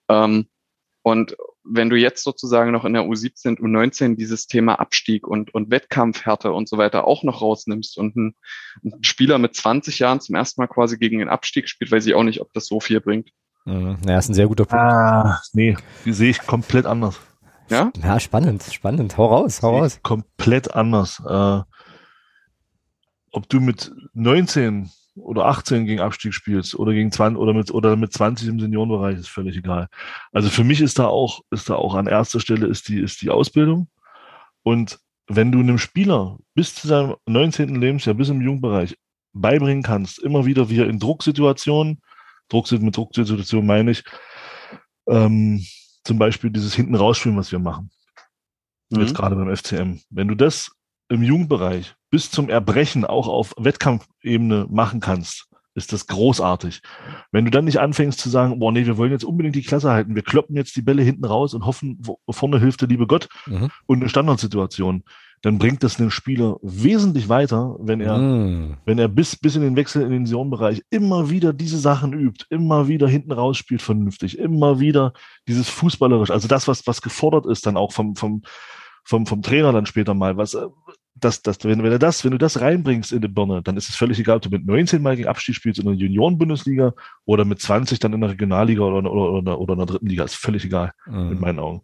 Ähm, 0.10 0.48
und 1.02 1.36
wenn 1.64 1.90
du 1.90 1.95
jetzt 1.95 2.23
sozusagen 2.23 2.72
noch 2.72 2.86
in 2.86 2.94
der 2.94 3.03
U17 3.03 3.60
und 3.60 3.60
U19 3.60 4.15
dieses 4.15 4.48
Thema 4.48 4.80
Abstieg 4.80 5.27
und, 5.27 5.53
und 5.53 5.69
Wettkampfhärte 5.69 6.52
und 6.52 6.68
so 6.69 6.77
weiter 6.77 7.06
auch 7.06 7.23
noch 7.23 7.41
rausnimmst 7.41 7.98
und 7.98 8.15
ein, 8.15 8.36
ein 8.84 9.03
Spieler 9.03 9.38
mit 9.38 9.56
20 9.56 9.99
Jahren 9.99 10.22
zum 10.22 10.36
ersten 10.36 10.61
Mal 10.61 10.68
quasi 10.68 10.98
gegen 10.98 11.19
den 11.19 11.30
Abstieg 11.30 11.68
spielt, 11.68 11.91
weiß 11.91 12.06
ich 12.06 12.15
auch 12.15 12.23
nicht, 12.23 12.41
ob 12.41 12.53
das 12.53 12.65
so 12.65 12.80
viel 12.80 13.02
bringt. 13.02 13.31
Mhm. 13.65 13.98
Ja, 14.07 14.18
ist 14.18 14.30
ein 14.30 14.34
sehr 14.34 14.48
guter 14.48 14.65
Punkt. 14.65 14.84
Ah, 14.84 15.41
nee, 15.53 15.76
die 16.06 16.14
sehe 16.14 16.31
ich 16.31 16.40
komplett 16.40 16.86
anders. 16.86 17.19
Ja? 17.69 17.91
Ja, 18.02 18.19
spannend, 18.19 18.64
spannend. 18.64 19.18
Hau 19.18 19.27
raus, 19.27 19.61
hau 19.61 19.77
raus. 19.77 19.99
komplett 20.02 20.73
anders. 20.73 21.22
Äh, 21.27 21.61
ob 23.31 23.48
du 23.48 23.60
mit 23.60 23.91
19 24.14 24.90
oder 25.20 25.46
18 25.46 25.86
gegen 25.86 26.02
Abstieg 26.02 26.34
spielst 26.34 26.76
oder 26.76 26.94
gegen 26.94 27.12
20 27.12 27.40
oder 27.40 27.54
mit 27.54 27.72
oder 27.72 27.96
mit 27.96 28.14
20 28.14 28.48
im 28.48 28.60
Seniorenbereich 28.60 29.18
ist 29.18 29.30
völlig 29.30 29.58
egal. 29.58 29.88
Also 30.32 30.50
für 30.50 30.64
mich 30.64 30.82
ist 30.82 31.00
da 31.00 31.06
auch 31.06 31.41
ist 31.52 31.70
da 31.70 31.76
auch 31.76 31.96
an 31.96 32.08
erster 32.08 32.40
Stelle 32.40 32.68
ist 32.68 32.88
die 32.88 33.00
ist 33.00 33.22
die 33.22 33.30
Ausbildung 33.30 33.88
und 34.64 35.00
wenn 35.28 35.52
du 35.52 35.60
einem 35.60 35.78
Spieler 35.78 36.38
bis 36.56 36.74
zu 36.76 36.88
seinem 36.88 37.16
19. 37.28 37.76
Lebensjahr 37.76 38.16
bis 38.16 38.30
im 38.30 38.41
Jugendbereich 38.41 38.98
beibringen 39.34 39.84
kannst, 39.84 40.20
immer 40.20 40.46
wieder 40.46 40.70
wie 40.70 40.80
er 40.80 40.90
in 40.90 41.00
Drucksituationen, 41.00 42.02
Druck 42.50 42.72
mit 42.72 42.98
Drucksituationen 42.98 43.68
meine 43.68 43.91
ich, 43.91 44.04
ähm, 45.08 45.64
zum 46.04 46.18
Beispiel 46.18 46.50
dieses 46.50 46.74
hinten 46.74 46.96
rausspielen, 46.96 47.38
was 47.38 47.52
wir 47.52 47.60
machen 47.60 47.91
jetzt 48.90 49.12
Mhm. 49.12 49.16
gerade 49.16 49.36
beim 49.36 49.50
FCM. 49.56 50.00
Wenn 50.10 50.28
du 50.28 50.36
das 50.36 50.72
im 51.10 51.24
Jugendbereich 51.24 51.96
bis 52.10 52.31
zum 52.31 52.49
Erbrechen 52.49 53.06
auch 53.06 53.27
auf 53.27 53.53
Wettkampfebene 53.57 54.68
machen 54.69 54.99
kannst, 54.99 55.48
ist 55.76 55.94
das 55.94 56.07
großartig. 56.07 56.81
Wenn 57.31 57.45
du 57.45 57.52
dann 57.52 57.65
nicht 57.65 57.80
anfängst 57.80 58.19
zu 58.19 58.30
sagen, 58.30 58.60
boah, 58.60 58.72
nee, 58.72 58.86
wir 58.86 58.98
wollen 58.98 59.11
jetzt 59.11 59.23
unbedingt 59.23 59.56
die 59.56 59.61
Klasse 59.64 59.91
halten, 59.91 60.15
wir 60.15 60.23
kloppen 60.23 60.56
jetzt 60.56 60.76
die 60.76 60.81
Bälle 60.81 61.03
hinten 61.03 61.26
raus 61.26 61.53
und 61.53 61.65
hoffen, 61.65 61.98
wo, 62.02 62.19
vorne 62.30 62.60
hilft 62.60 62.81
der 62.81 62.88
liebe 62.90 63.07
Gott 63.07 63.30
Mhm. 63.45 63.69
und 63.86 63.99
eine 63.99 64.10
Standardsituation, 64.10 65.03
dann 65.41 65.57
bringt 65.57 65.84
das 65.84 65.99
einem 65.99 66.11
Spieler 66.11 66.57
wesentlich 66.61 67.30
weiter, 67.30 67.77
wenn 67.80 68.02
er 68.02 68.18
Mhm. 68.18 68.77
wenn 68.86 68.99
er 68.99 69.07
bis, 69.07 69.38
bis 69.38 69.56
in 69.56 69.61
den 69.61 69.77
Wechsel 69.77 70.02
in 70.02 70.10
den 70.10 70.26
Seniorenbereich 70.26 70.81
immer 70.90 71.30
wieder 71.30 71.53
diese 71.53 71.77
Sachen 71.77 72.11
übt, 72.11 72.45
immer 72.49 72.90
wieder 72.90 73.07
hinten 73.07 73.31
raus 73.31 73.57
spielt 73.57 73.81
vernünftig, 73.81 74.38
immer 74.38 74.80
wieder 74.81 75.14
dieses 75.48 75.69
fußballerisch, 75.69 76.31
also 76.31 76.48
das, 76.49 76.68
was, 76.68 76.86
was 76.88 77.02
gefordert 77.02 77.45
ist, 77.45 77.65
dann 77.65 77.77
auch 77.77 77.94
vom, 77.94 78.15
vom, 78.18 78.41
vom, 79.06 79.26
vom 79.26 79.41
Trainer 79.41 79.72
dann 79.72 79.86
später 79.86 80.14
mal, 80.14 80.36
was, 80.36 80.57
das, 81.20 81.41
das, 81.41 81.64
wenn, 81.64 81.84
wenn 81.84 81.91
er 81.91 82.00
das, 82.00 82.24
wenn 82.24 82.32
du 82.32 82.38
das 82.38 82.62
reinbringst 82.62 83.12
in 83.12 83.22
die 83.22 83.28
Birne, 83.28 83.62
dann 83.62 83.78
ist 83.78 83.90
es 83.90 83.96
völlig 83.96 84.20
egal, 84.20 84.38
ob 84.38 84.41
du 84.44 84.50
mit 84.50 84.66
19 84.66 85.02
mal 85.02 85.16
gegen 85.16 85.28
Abstieg 85.28 85.56
spielst 85.56 85.80
in 85.80 85.86
der 85.86 85.96
Junioren-Bundesliga 85.96 86.94
oder 87.26 87.46
mit 87.46 87.62
20 87.62 88.00
dann 88.00 88.14
in 88.14 88.22
der 88.22 88.32
Regionalliga 88.32 88.82
oder, 88.82 89.12
oder, 89.12 89.32
oder, 89.34 89.60
oder 89.60 89.74
in 89.74 89.80
der 89.80 89.86
dritten 89.88 90.08
Liga, 90.08 90.24
ist 90.24 90.36
völlig 90.36 90.66
egal 90.66 90.94
in 91.08 91.30
Mhm. 91.36 91.40
meinen 91.40 91.60
Augen. 91.60 91.82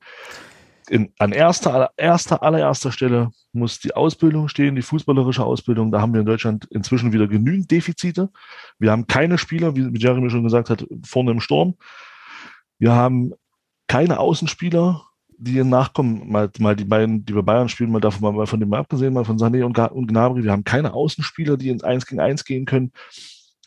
In, 0.88 1.12
an 1.18 1.32
erster, 1.32 1.74
aller- 1.74 1.92
erster, 1.98 2.44
allererster 2.44 2.92
Stelle 2.92 3.32
muss 3.54 3.80
die 3.80 3.96
Ausbildung 3.96 4.48
stehen, 4.50 4.76
die 4.76 4.84
fußballerische 4.84 5.44
Ausbildung. 5.44 5.92
Da 5.92 6.00
haben 6.00 6.14
wir 6.14 6.20
in 6.20 6.28
Deutschland 6.28 6.66
inzwischen 6.70 7.12
wieder 7.12 7.28
genügend 7.28 7.72
Defizite. 7.72 8.30
Wir 8.78 8.92
haben 8.92 9.08
keine 9.08 9.40
Spieler, 9.40 9.76
wie 9.76 9.90
Jeremy 9.98 10.30
schon 10.30 10.44
gesagt 10.44 10.70
hat, 10.70 10.86
vorne 11.04 11.32
im 11.32 11.40
Sturm. 11.40 11.76
Wir 12.78 12.92
haben 12.94 13.34
keine 13.88 14.20
Außenspieler, 14.20 15.02
die 15.38 15.64
nachkommen. 15.64 16.30
Mal, 16.32 16.50
mal 16.60 16.76
die 16.76 16.86
beiden, 16.86 17.26
die 17.26 17.34
bei 17.34 17.42
Bayern 17.42 17.70
spielen, 17.70 17.92
mal 17.92 18.02
davon 18.02 18.36
mal 18.36 18.48
von 18.48 18.60
dem 18.60 18.70
mal 18.70 18.80
abgesehen, 18.80 19.14
mal 19.14 19.26
von 19.26 19.38
Sané 19.38 19.64
und, 19.64 19.78
und 19.78 20.08
Gnabry. 20.08 20.44
Wir 20.44 20.52
haben 20.52 20.64
keine 20.64 20.94
Außenspieler, 20.94 21.58
die 21.58 21.70
ins 21.70 21.84
Eins 21.84 22.06
gegen 22.06 22.22
Eins 22.22 22.46
gehen 22.46 22.66
können. 22.66 22.92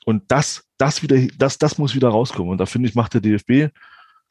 Und 0.05 0.25
das, 0.29 0.65
das 0.79 1.03
wieder, 1.03 1.19
das, 1.37 1.59
das 1.59 1.79
muss 1.79 1.95
wieder 1.95 2.09
rauskommen. 2.09 2.53
Und 2.53 2.59
da 2.59 2.67
finde 2.67 2.89
ich, 2.89 2.95
macht 2.95 3.15
der 3.15 3.21
DFB 3.21 3.73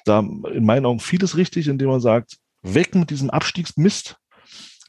da 0.07 0.19
in 0.19 0.65
meinen 0.65 0.85
Augen 0.85 0.99
vieles 0.99 1.38
richtig, 1.38 1.68
indem 1.68 1.89
man 1.89 1.99
sagt, 1.99 2.38
weg 2.64 2.95
mit 2.95 3.09
diesem 3.09 3.30
Abstiegsmist. 3.30 4.18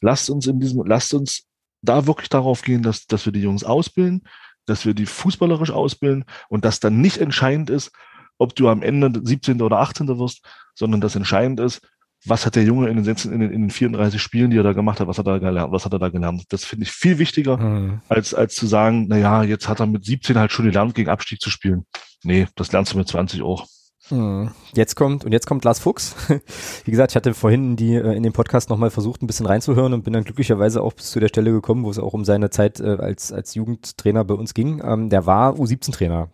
Lasst 0.00 0.30
uns 0.30 0.46
in 0.46 0.60
diesem, 0.60 0.84
lasst 0.86 1.12
uns 1.12 1.44
da 1.82 2.06
wirklich 2.06 2.28
darauf 2.28 2.62
gehen, 2.62 2.82
dass, 2.82 3.06
dass 3.06 3.24
wir 3.24 3.32
die 3.32 3.42
Jungs 3.42 3.64
ausbilden, 3.64 4.22
dass 4.66 4.86
wir 4.86 4.94
die 4.94 5.06
fußballerisch 5.06 5.70
ausbilden 5.70 6.24
und 6.48 6.64
dass 6.64 6.80
dann 6.80 7.00
nicht 7.00 7.18
entscheidend 7.18 7.70
ist, 7.70 7.92
ob 8.38 8.54
du 8.54 8.68
am 8.68 8.82
Ende 8.82 9.20
17. 9.22 9.60
oder 9.62 9.80
18. 9.80 10.06
wirst, 10.18 10.44
sondern 10.74 11.00
das 11.00 11.16
entscheidend 11.16 11.58
ist, 11.60 11.82
was 12.26 12.44
hat 12.46 12.56
der 12.56 12.64
Junge 12.64 12.88
in 12.88 12.96
den, 12.96 13.04
16, 13.04 13.32
in 13.32 13.40
den, 13.40 13.50
in 13.50 13.60
den 13.62 13.70
34 13.70 14.20
Spielen, 14.20 14.50
die 14.50 14.58
er 14.58 14.62
da 14.62 14.72
gemacht 14.72 15.00
hat, 15.00 15.06
was 15.08 15.18
hat 15.18 15.26
er 15.26 15.34
da 15.34 15.38
gelernt, 15.38 15.72
was 15.72 15.84
hat 15.84 15.92
er 15.92 15.98
da 15.98 16.08
gelernt. 16.08 16.44
Das 16.50 16.64
finde 16.64 16.84
ich 16.84 16.90
viel 16.92 17.18
wichtiger, 17.18 17.56
Mhm. 17.56 18.00
als, 18.08 18.34
als 18.34 18.54
zu 18.56 18.66
sagen, 18.66 19.06
na 19.08 19.16
ja, 19.16 19.42
jetzt 19.42 19.68
hat 19.68 19.80
er 19.80 19.86
mit 19.86 20.04
17 20.04 20.36
halt 20.38 20.52
schon 20.52 20.66
gelernt, 20.66 20.94
gegen 20.94 21.08
Abstieg 21.10 21.40
zu 21.40 21.50
spielen. 21.50 21.84
Nee, 22.24 22.46
das 22.56 22.72
lernst 22.72 22.92
du 22.92 22.98
mit 22.98 23.08
20 23.08 23.42
auch. 23.42 23.66
Mhm. 24.10 24.50
Jetzt 24.74 24.94
kommt, 24.96 25.24
und 25.24 25.32
jetzt 25.32 25.46
kommt 25.46 25.64
Lars 25.64 25.78
Fuchs. 25.80 26.16
Wie 26.84 26.90
gesagt, 26.90 27.12
ich 27.12 27.16
hatte 27.16 27.34
vorhin 27.34 27.76
die, 27.76 27.94
äh, 27.94 28.16
in 28.16 28.22
den 28.22 28.32
Podcast 28.32 28.70
nochmal 28.70 28.90
versucht, 28.90 29.22
ein 29.22 29.26
bisschen 29.26 29.46
reinzuhören 29.46 29.92
und 29.92 30.02
bin 30.02 30.12
dann 30.14 30.24
glücklicherweise 30.24 30.82
auch 30.82 30.94
bis 30.94 31.10
zu 31.10 31.20
der 31.20 31.28
Stelle 31.28 31.52
gekommen, 31.52 31.84
wo 31.84 31.90
es 31.90 31.98
auch 31.98 32.14
um 32.14 32.24
seine 32.24 32.50
Zeit 32.50 32.80
äh, 32.80 32.96
als, 32.98 33.32
als 33.32 33.54
Jugendtrainer 33.54 34.24
bei 34.24 34.34
uns 34.34 34.54
ging. 34.54 34.82
Ähm, 34.84 35.10
der 35.10 35.26
war 35.26 35.54
U17-Trainer. 35.54 36.30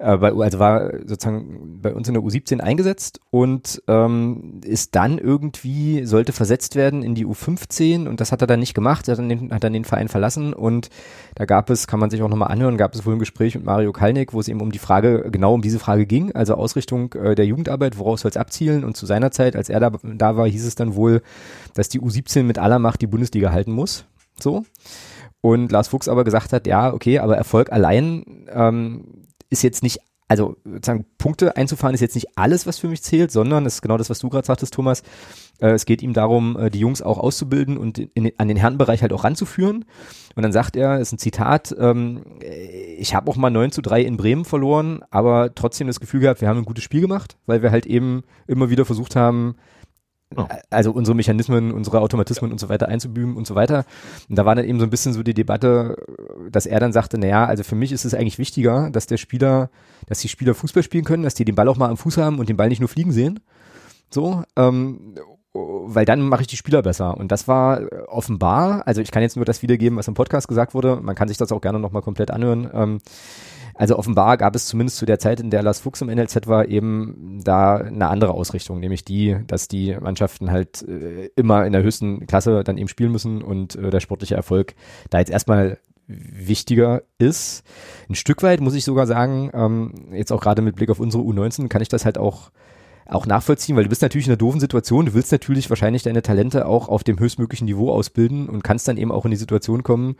Äh, 0.00 0.16
bei, 0.16 0.32
also 0.32 0.58
war 0.58 0.90
sozusagen 1.06 1.80
bei 1.82 1.94
uns 1.94 2.08
in 2.08 2.14
der 2.14 2.22
U17 2.22 2.60
eingesetzt 2.60 3.20
und 3.30 3.82
ähm, 3.86 4.60
ist 4.64 4.96
dann 4.96 5.18
irgendwie, 5.18 6.06
sollte 6.06 6.32
versetzt 6.32 6.74
werden 6.74 7.02
in 7.02 7.14
die 7.14 7.26
U15 7.26 8.08
und 8.08 8.20
das 8.20 8.32
hat 8.32 8.40
er 8.40 8.46
dann 8.46 8.60
nicht 8.60 8.74
gemacht, 8.74 9.08
er 9.08 9.12
hat 9.12 9.18
dann 9.18 9.28
den, 9.28 9.52
hat 9.52 9.62
dann 9.62 9.74
den 9.74 9.84
Verein 9.84 10.08
verlassen 10.08 10.54
und 10.54 10.88
da 11.34 11.44
gab 11.44 11.68
es, 11.68 11.86
kann 11.86 12.00
man 12.00 12.08
sich 12.08 12.22
auch 12.22 12.28
nochmal 12.28 12.50
anhören, 12.50 12.78
gab 12.78 12.94
es 12.94 13.04
wohl 13.04 13.12
ein 13.12 13.18
Gespräch 13.18 13.54
mit 13.54 13.64
Mario 13.64 13.92
Kalnick, 13.92 14.32
wo 14.32 14.40
es 14.40 14.48
eben 14.48 14.62
um 14.62 14.72
die 14.72 14.78
Frage, 14.78 15.30
genau 15.30 15.52
um 15.52 15.60
diese 15.60 15.78
Frage 15.78 16.06
ging, 16.06 16.32
also 16.32 16.54
Ausrichtung 16.54 17.12
äh, 17.12 17.34
der 17.34 17.44
Jugendarbeit, 17.44 17.98
woraus 17.98 18.22
soll 18.22 18.30
es 18.30 18.38
abzielen 18.38 18.84
und 18.84 18.96
zu 18.96 19.04
seiner 19.04 19.30
Zeit, 19.30 19.54
als 19.54 19.68
er 19.68 19.80
da, 19.80 19.92
da 20.02 20.36
war, 20.36 20.48
hieß 20.48 20.66
es 20.66 20.76
dann 20.76 20.94
wohl, 20.94 21.22
dass 21.74 21.90
die 21.90 22.00
U17 22.00 22.44
mit 22.44 22.58
aller 22.58 22.78
Macht 22.78 23.02
die 23.02 23.06
Bundesliga 23.06 23.52
halten 23.52 23.72
muss, 23.72 24.06
so. 24.40 24.64
Und 25.42 25.72
Lars 25.72 25.88
Fuchs 25.88 26.08
aber 26.08 26.24
gesagt 26.24 26.52
hat, 26.52 26.66
ja, 26.66 26.92
okay, 26.92 27.18
aber 27.18 27.36
Erfolg 27.36 27.72
allein 27.72 28.46
ähm, 28.52 29.19
ist 29.50 29.62
jetzt 29.62 29.82
nicht, 29.82 29.98
also 30.28 30.56
sozusagen 30.64 31.04
Punkte 31.18 31.56
einzufahren 31.56 31.94
ist 31.94 32.00
jetzt 32.00 32.14
nicht 32.14 32.38
alles, 32.38 32.66
was 32.66 32.78
für 32.78 32.88
mich 32.88 33.02
zählt, 33.02 33.30
sondern 33.30 33.66
es 33.66 33.74
ist 33.74 33.82
genau 33.82 33.98
das, 33.98 34.10
was 34.10 34.20
du 34.20 34.28
gerade 34.28 34.46
sagtest, 34.46 34.72
Thomas. 34.72 35.02
Äh, 35.60 35.70
es 35.70 35.86
geht 35.86 36.02
ihm 36.02 36.12
darum, 36.12 36.56
äh, 36.58 36.70
die 36.70 36.78
Jungs 36.78 37.02
auch 37.02 37.18
auszubilden 37.18 37.76
und 37.76 37.98
in, 37.98 38.32
an 38.38 38.48
den 38.48 38.56
Herrenbereich 38.56 39.02
halt 39.02 39.12
auch 39.12 39.24
ranzuführen. 39.24 39.84
Und 40.36 40.42
dann 40.42 40.52
sagt 40.52 40.76
er, 40.76 41.00
ist 41.00 41.12
ein 41.12 41.18
Zitat, 41.18 41.74
ähm, 41.78 42.22
ich 42.96 43.14
habe 43.14 43.30
auch 43.30 43.36
mal 43.36 43.50
9 43.50 43.72
zu 43.72 43.82
3 43.82 44.02
in 44.02 44.16
Bremen 44.16 44.44
verloren, 44.44 45.02
aber 45.10 45.54
trotzdem 45.54 45.88
das 45.88 46.00
Gefühl 46.00 46.20
gehabt, 46.20 46.40
wir 46.40 46.48
haben 46.48 46.58
ein 46.58 46.64
gutes 46.64 46.84
Spiel 46.84 47.00
gemacht, 47.00 47.36
weil 47.46 47.62
wir 47.62 47.72
halt 47.72 47.86
eben 47.86 48.22
immer 48.46 48.70
wieder 48.70 48.84
versucht 48.84 49.16
haben, 49.16 49.56
Oh. 50.36 50.46
Also 50.70 50.92
unsere 50.92 51.16
Mechanismen, 51.16 51.72
unsere 51.72 52.00
Automatismen 52.00 52.52
und 52.52 52.60
so 52.60 52.68
weiter 52.68 52.86
einzubüben 52.86 53.36
und 53.36 53.48
so 53.48 53.56
weiter. 53.56 53.84
Und 54.28 54.36
da 54.36 54.46
war 54.46 54.54
dann 54.54 54.64
eben 54.64 54.78
so 54.78 54.86
ein 54.86 54.90
bisschen 54.90 55.12
so 55.12 55.24
die 55.24 55.34
Debatte, 55.34 55.96
dass 56.50 56.66
er 56.66 56.78
dann 56.78 56.92
sagte, 56.92 57.18
naja, 57.18 57.46
also 57.46 57.64
für 57.64 57.74
mich 57.74 57.90
ist 57.90 58.04
es 58.04 58.14
eigentlich 58.14 58.38
wichtiger, 58.38 58.90
dass 58.90 59.08
der 59.08 59.16
Spieler, 59.16 59.70
dass 60.06 60.20
die 60.20 60.28
Spieler 60.28 60.54
Fußball 60.54 60.84
spielen 60.84 61.04
können, 61.04 61.24
dass 61.24 61.34
die 61.34 61.44
den 61.44 61.56
Ball 61.56 61.68
auch 61.68 61.76
mal 61.76 61.88
am 61.88 61.96
Fuß 61.96 62.16
haben 62.18 62.38
und 62.38 62.48
den 62.48 62.56
Ball 62.56 62.68
nicht 62.68 62.80
nur 62.80 62.88
fliegen 62.88 63.10
sehen. 63.10 63.40
So, 64.08 64.44
ähm, 64.56 65.16
weil 65.52 66.04
dann 66.04 66.20
mache 66.20 66.42
ich 66.42 66.46
die 66.46 66.56
Spieler 66.56 66.82
besser. 66.82 67.16
Und 67.16 67.32
das 67.32 67.48
war 67.48 67.80
offenbar, 68.06 68.86
also 68.86 69.00
ich 69.00 69.10
kann 69.10 69.22
jetzt 69.22 69.34
nur 69.34 69.44
das 69.44 69.62
wiedergeben, 69.62 69.98
was 69.98 70.06
im 70.06 70.14
Podcast 70.14 70.46
gesagt 70.46 70.74
wurde, 70.74 71.00
man 71.02 71.16
kann 71.16 71.26
sich 71.26 71.38
das 71.38 71.50
auch 71.50 71.60
gerne 71.60 71.80
nochmal 71.80 72.02
komplett 72.02 72.30
anhören. 72.30 72.70
Ähm, 72.72 73.00
also 73.80 73.96
offenbar 73.96 74.36
gab 74.36 74.54
es 74.54 74.66
zumindest 74.66 74.98
zu 74.98 75.06
der 75.06 75.18
Zeit, 75.18 75.40
in 75.40 75.48
der 75.48 75.62
Lars 75.62 75.80
Fuchs 75.80 76.02
im 76.02 76.08
NLZ 76.08 76.46
war, 76.48 76.68
eben 76.68 77.40
da 77.42 77.76
eine 77.76 78.08
andere 78.08 78.34
Ausrichtung, 78.34 78.78
nämlich 78.78 79.06
die, 79.06 79.38
dass 79.46 79.68
die 79.68 79.96
Mannschaften 79.98 80.50
halt 80.50 80.82
äh, 80.82 81.30
immer 81.34 81.64
in 81.64 81.72
der 81.72 81.82
höchsten 81.82 82.26
Klasse 82.26 82.62
dann 82.62 82.76
eben 82.76 82.88
spielen 82.88 83.10
müssen 83.10 83.40
und 83.40 83.76
äh, 83.76 83.88
der 83.88 84.00
sportliche 84.00 84.34
Erfolg 84.34 84.74
da 85.08 85.18
jetzt 85.18 85.30
erstmal 85.30 85.78
wichtiger 86.06 87.04
ist. 87.16 87.64
Ein 88.10 88.16
Stück 88.16 88.42
weit 88.42 88.60
muss 88.60 88.74
ich 88.74 88.84
sogar 88.84 89.06
sagen, 89.06 89.50
ähm, 89.54 89.94
jetzt 90.12 90.30
auch 90.30 90.42
gerade 90.42 90.60
mit 90.60 90.76
Blick 90.76 90.90
auf 90.90 91.00
unsere 91.00 91.22
U19 91.22 91.68
kann 91.68 91.80
ich 91.80 91.88
das 91.88 92.04
halt 92.04 92.18
auch 92.18 92.50
auch 93.06 93.24
nachvollziehen, 93.26 93.76
weil 93.76 93.84
du 93.84 93.88
bist 93.88 94.02
natürlich 94.02 94.26
in 94.26 94.32
einer 94.32 94.36
doofen 94.36 94.60
Situation. 94.60 95.06
Du 95.06 95.14
willst 95.14 95.32
natürlich 95.32 95.70
wahrscheinlich 95.70 96.02
deine 96.02 96.20
Talente 96.20 96.66
auch 96.66 96.88
auf 96.88 97.02
dem 97.02 97.18
höchstmöglichen 97.18 97.64
Niveau 97.64 97.90
ausbilden 97.90 98.46
und 98.48 98.62
kannst 98.62 98.86
dann 98.88 98.98
eben 98.98 99.10
auch 99.10 99.24
in 99.24 99.30
die 99.30 99.38
Situation 99.38 99.82
kommen, 99.82 100.16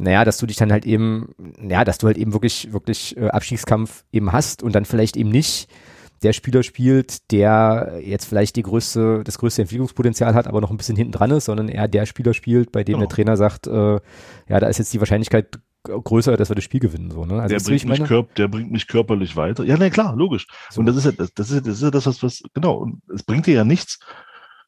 naja, 0.00 0.24
dass 0.24 0.38
du 0.38 0.46
dich 0.46 0.56
dann 0.56 0.72
halt 0.72 0.86
eben, 0.86 1.34
ja, 1.60 1.84
dass 1.84 1.98
du 1.98 2.06
halt 2.06 2.16
eben 2.16 2.32
wirklich, 2.32 2.72
wirklich 2.72 3.16
äh, 3.16 3.28
Abstiegskampf 3.28 4.04
eben 4.12 4.32
hast 4.32 4.62
und 4.62 4.74
dann 4.74 4.84
vielleicht 4.84 5.16
eben 5.16 5.30
nicht 5.30 5.68
der 6.22 6.32
Spieler 6.32 6.62
spielt, 6.62 7.30
der 7.30 8.00
jetzt 8.02 8.26
vielleicht 8.26 8.56
die 8.56 8.62
größte, 8.62 9.22
das 9.24 9.38
größte 9.38 9.62
Entwicklungspotenzial 9.62 10.34
hat, 10.34 10.46
aber 10.46 10.60
noch 10.60 10.70
ein 10.70 10.76
bisschen 10.76 10.96
hinten 10.96 11.12
dran 11.12 11.30
ist, 11.30 11.46
sondern 11.46 11.68
eher 11.68 11.88
der 11.88 12.04
Spieler 12.04 12.34
spielt, 12.34 12.72
bei 12.72 12.84
dem 12.84 12.96
oh. 12.96 13.00
der 13.00 13.08
Trainer 13.08 13.36
sagt, 13.36 13.66
äh, 13.66 14.00
ja, 14.48 14.60
da 14.60 14.66
ist 14.66 14.78
jetzt 14.78 14.92
die 14.92 15.00
Wahrscheinlichkeit 15.00 15.58
größer, 15.82 16.36
dass 16.36 16.50
wir 16.50 16.56
das 16.56 16.64
Spiel 16.64 16.80
gewinnen. 16.80 17.10
So, 17.10 17.24
ne? 17.24 17.40
also 17.40 17.54
der, 17.54 17.64
bringt 17.64 17.86
mich 17.86 18.04
körp 18.04 18.34
der 18.34 18.48
bringt 18.48 18.70
mich 18.70 18.86
körperlich 18.86 19.36
weiter. 19.36 19.64
Ja, 19.64 19.76
na 19.78 19.88
klar, 19.88 20.14
logisch. 20.14 20.46
So. 20.68 20.80
Und 20.80 20.86
das 20.86 20.96
ist 20.96 21.06
ja 21.06 21.12
das, 21.12 21.32
das, 21.32 21.50
ist, 21.50 21.66
das 21.66 21.76
ist 21.76 21.82
ja 21.82 21.90
das, 21.90 22.06
was, 22.06 22.22
was, 22.22 22.42
genau, 22.52 22.74
und 22.74 23.02
es 23.14 23.22
bringt 23.22 23.46
dir 23.46 23.54
ja 23.54 23.64
nichts, 23.64 23.98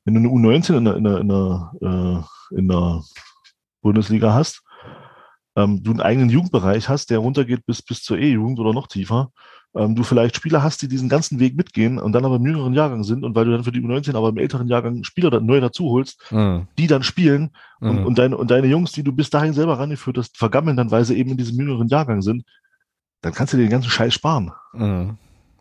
wenn 0.05 0.15
du 0.15 0.21
eine 0.21 0.29
U19 0.29 0.79
in 0.79 0.85
der, 0.87 0.97
in 0.97 1.05
der, 1.05 1.19
in 1.19 1.29
der, 1.29 1.73
äh, 1.83 2.59
in 2.59 2.69
der 2.69 3.03
Bundesliga 3.83 4.33
hast 4.33 4.63
ähm, 5.57 5.83
du 5.83 5.91
einen 5.91 6.01
eigenen 6.01 6.31
Jugendbereich 6.31 6.89
hast, 6.89 7.11
der 7.11 7.19
runtergeht 7.19 7.67
bis, 7.67 7.83
bis 7.83 8.03
zur 8.03 8.19
E-Jugend 8.19 8.59
oder 8.59 8.73
noch 8.73 8.87
tiefer, 8.87 9.31
ähm, 9.75 9.95
du 9.95 10.03
vielleicht 10.03 10.37
Spieler 10.37 10.63
hast, 10.63 10.83
die 10.83 10.89
diesen 10.89 11.09
ganzen 11.09 11.41
Weg 11.41 11.57
mitgehen 11.57 11.99
und 11.99 12.13
dann 12.13 12.25
aber 12.25 12.37
im 12.37 12.47
jüngeren 12.47 12.75
Jahrgang 12.75 13.05
sind 13.05 13.25
und 13.25 13.35
weil 13.35 13.45
du 13.45 13.53
dann 13.53 13.65
für 13.65 13.73
die 13.73 13.81
U19 13.81 14.15
aber 14.17 14.29
im 14.29 14.39
älteren 14.39 14.69
Jahrgang 14.69 15.05
Spieler 15.05 15.31
dann 15.31 15.47
neu 15.47 15.61
dazu 15.61 15.91
holst, 15.91 16.21
mhm. 16.31 16.67
die 16.79 16.87
dann 16.87 17.03
spielen 17.03 17.51
mhm. 17.81 17.91
und, 17.91 18.07
und, 18.07 18.19
deine, 18.19 18.37
und 18.37 18.51
deine 18.51 18.67
Jungs, 18.67 18.93
die 18.93 19.03
du 19.03 19.13
bis 19.13 19.31
dahin 19.31 19.53
selber 19.53 19.79
rangeführt 19.79 20.19
hast, 20.19 20.37
vergammeln 20.37 20.77
dann, 20.77 20.91
weil 20.91 21.05
sie 21.05 21.17
eben 21.17 21.31
in 21.31 21.37
diesem 21.37 21.59
jüngeren 21.59 21.89
Jahrgang 21.89 22.23
sind, 22.23 22.45
dann 23.23 23.33
kannst 23.33 23.53
du 23.53 23.57
dir 23.57 23.65
den 23.65 23.71
ganzen 23.71 23.91
Scheiß 23.91 24.15
sparen. 24.15 24.53
Mhm. 24.73 25.17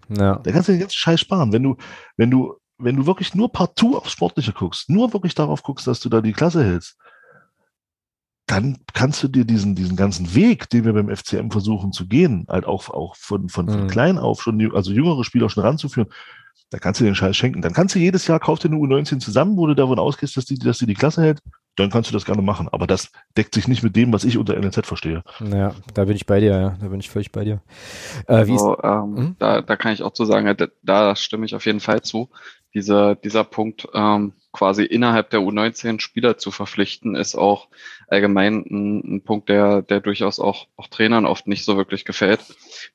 Ja. 0.10 0.36
Da 0.36 0.52
kannst 0.52 0.68
du 0.68 0.74
den 0.74 0.82
ganzen 0.82 0.98
Scheiß 0.98 1.22
sparen. 1.22 1.54
Wenn 1.54 1.64
du, 1.64 1.78
wenn 2.18 2.30
du, 2.30 2.56
wenn 2.78 2.96
du 2.96 3.06
wirklich 3.06 3.34
nur 3.36 3.52
partout 3.52 3.96
aufs 3.96 4.12
Sportliche 4.12 4.52
guckst, 4.52 4.90
nur 4.90 5.14
wirklich 5.14 5.36
darauf 5.36 5.64
guckst, 5.64 5.88
dass 5.88 6.00
du 6.00 6.10
da 6.10 6.22
die 6.22 6.34
Klasse 6.34 6.64
hältst, 6.64 6.98
dann 8.52 8.80
kannst 8.94 9.24
du 9.24 9.30
dir 9.30 9.46
diesen, 9.46 9.76
diesen 9.76 9.96
ganzen 9.96 10.36
Weg, 10.36 10.70
den 10.70 10.84
wir 10.84 10.92
beim 10.92 11.10
FCM 11.10 11.52
versuchen 11.52 11.94
zu 11.94 12.06
gehen, 12.06 12.46
halt 12.50 12.66
auch, 12.66 12.90
auch 12.90 13.16
von, 13.16 13.48
von, 13.48 13.70
von 13.70 13.84
mhm. 13.84 13.88
klein 13.88 14.18
auf 14.18 14.42
schon, 14.42 14.76
also 14.76 14.92
jüngere 14.92 15.24
Spieler 15.24 15.50
schon 15.50 15.64
ranzuführen, 15.64 16.10
da 16.70 16.78
kannst 16.78 17.00
du 17.00 17.06
den 17.06 17.16
Scheiß 17.16 17.36
schenken. 17.38 17.62
Dann 17.62 17.72
kannst 17.72 17.96
du 17.96 18.00
jedes 18.00 18.28
Jahr 18.28 18.42
kauf 18.42 18.60
dir 18.60 18.68
eine 18.68 18.76
U19 18.78 19.20
zusammen, 19.20 19.56
wo 19.56 19.68
du 19.68 19.74
davon 19.74 20.00
ausgehst, 20.00 20.36
dass 20.36 20.46
die, 20.46 20.60
dass 20.60 20.80
die 20.80 20.86
die 20.86 20.96
Klasse 20.96 21.22
hält. 21.22 21.40
Dann 21.78 21.90
kannst 21.90 22.10
du 22.10 22.14
das 22.14 22.26
gerne 22.26 22.42
machen. 22.42 22.68
Aber 22.70 22.88
das 22.88 23.12
deckt 23.38 23.56
sich 23.56 23.70
nicht 23.70 23.84
mit 23.84 23.96
dem, 23.96 24.12
was 24.12 24.26
ich 24.26 24.38
unter 24.38 24.60
NLZ 24.60 24.86
verstehe. 24.86 25.24
Ja, 25.40 25.74
da 25.94 26.06
bin 26.06 26.18
ich 26.18 26.26
bei 26.26 26.42
dir, 26.42 26.60
ja. 26.60 26.78
Da 26.82 26.88
bin 26.88 27.00
ich 27.00 27.10
völlig 27.10 27.32
bei 27.32 27.46
dir. 27.46 27.62
Äh, 28.28 28.48
wie 28.48 28.54
also, 28.54 28.74
ist, 28.74 28.84
ähm, 28.84 29.18
hm? 29.18 29.36
da, 29.40 29.62
da 29.62 29.76
kann 29.78 29.94
ich 29.94 30.04
auch 30.04 30.12
zu 30.12 30.26
sagen, 30.26 30.54
da, 30.58 30.68
da 30.84 31.16
stimme 31.16 31.46
ich 31.46 31.56
auf 31.56 31.66
jeden 31.66 31.80
Fall 31.80 32.02
zu. 32.02 32.30
Dieser, 32.74 33.16
dieser 33.16 33.44
Punkt, 33.44 33.88
ähm, 33.94 34.34
quasi 34.54 34.84
innerhalb 34.84 35.30
der 35.30 35.42
U19 35.42 36.00
Spieler 36.00 36.38
zu 36.38 36.52
verpflichten, 36.52 37.16
ist 37.16 37.36
auch 37.36 37.68
allgemein 38.08 38.66
ein, 38.70 39.16
ein 39.16 39.22
Punkt, 39.24 39.50
der, 39.50 39.82
der 39.82 40.00
durchaus 40.00 40.40
auch, 40.40 40.68
auch 40.78 40.88
Trainern 40.88 41.26
oft 41.26 41.48
nicht 41.48 41.66
so 41.66 41.78
wirklich 41.78 42.06
gefällt, 42.06 42.42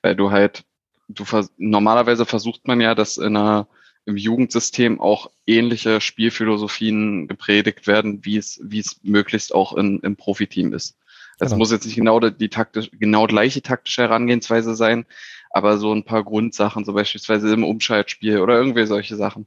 weil 0.02 0.16
du 0.16 0.30
halt, 0.30 0.64
du 1.08 1.24
vers 1.24 1.50
normalerweise 1.56 2.26
versucht 2.26 2.66
man 2.66 2.80
ja, 2.80 2.94
dass 2.94 3.18
in 3.18 3.36
einer, 3.36 3.68
im 4.06 4.16
Jugendsystem 4.16 5.00
auch 5.00 5.30
ähnliche 5.46 6.00
Spielphilosophien 6.00 7.26
gepredigt 7.26 7.86
werden, 7.86 8.24
wie 8.24 8.36
es, 8.36 8.60
wie 8.62 8.78
es 8.78 9.00
möglichst 9.02 9.54
auch 9.54 9.74
in, 9.74 10.00
im 10.00 10.16
Profiteam 10.16 10.72
ist. 10.72 10.96
Es 11.38 11.48
genau. 11.48 11.58
muss 11.58 11.72
jetzt 11.72 11.84
nicht 11.84 11.96
genau 11.96 12.18
die 12.20 12.48
taktisch, 12.48 12.90
genau 12.92 13.26
gleiche 13.26 13.60
taktische 13.60 14.02
Herangehensweise 14.02 14.74
sein, 14.74 15.04
aber 15.50 15.76
so 15.76 15.92
ein 15.92 16.04
paar 16.04 16.24
Grundsachen, 16.24 16.84
so 16.84 16.94
beispielsweise 16.94 17.52
im 17.52 17.64
Umschaltspiel 17.64 18.40
oder 18.40 18.56
irgendwie 18.56 18.86
solche 18.86 19.16
Sachen. 19.16 19.46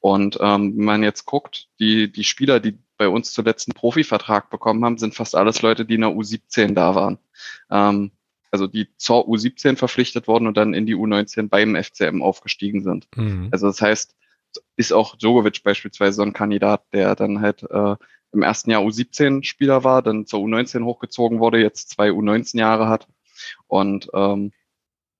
Und 0.00 0.38
ähm, 0.40 0.76
wenn 0.76 0.84
man 0.84 1.02
jetzt 1.02 1.24
guckt, 1.26 1.68
die, 1.78 2.10
die 2.10 2.24
Spieler, 2.24 2.60
die 2.60 2.78
bei 2.96 3.08
uns 3.08 3.32
zuletzt 3.32 3.68
einen 3.68 3.74
Profivertrag 3.74 4.50
bekommen 4.50 4.84
haben, 4.84 4.98
sind 4.98 5.14
fast 5.14 5.34
alles 5.34 5.62
Leute, 5.62 5.84
die 5.84 5.94
in 5.94 6.00
der 6.02 6.10
U17 6.10 6.74
da 6.74 6.94
waren. 6.94 7.18
Ähm, 7.70 8.12
also 8.50 8.66
die 8.66 8.88
zur 8.96 9.28
U17 9.28 9.76
verpflichtet 9.76 10.28
wurden 10.28 10.46
und 10.46 10.56
dann 10.56 10.72
in 10.72 10.86
die 10.86 10.94
U19 10.94 11.48
beim 11.48 11.74
FCM 11.76 12.22
aufgestiegen 12.22 12.82
sind. 12.82 13.06
Mhm. 13.14 13.48
Also 13.50 13.66
das 13.66 13.80
heißt, 13.80 14.16
ist 14.76 14.92
auch 14.92 15.16
Djokovic 15.16 15.62
beispielsweise 15.62 16.16
so 16.16 16.22
ein 16.22 16.32
Kandidat, 16.32 16.84
der 16.92 17.14
dann 17.14 17.40
halt 17.40 17.62
äh, 17.64 17.96
im 18.32 18.42
ersten 18.42 18.70
Jahr 18.70 18.82
U17-Spieler 18.82 19.84
war, 19.84 20.02
dann 20.02 20.26
zur 20.26 20.40
U19 20.40 20.84
hochgezogen 20.84 21.40
wurde, 21.40 21.58
jetzt 21.58 21.90
zwei 21.90 22.10
U19 22.10 22.58
Jahre 22.58 22.88
hat. 22.88 23.06
Und 23.66 24.08
ähm, 24.14 24.52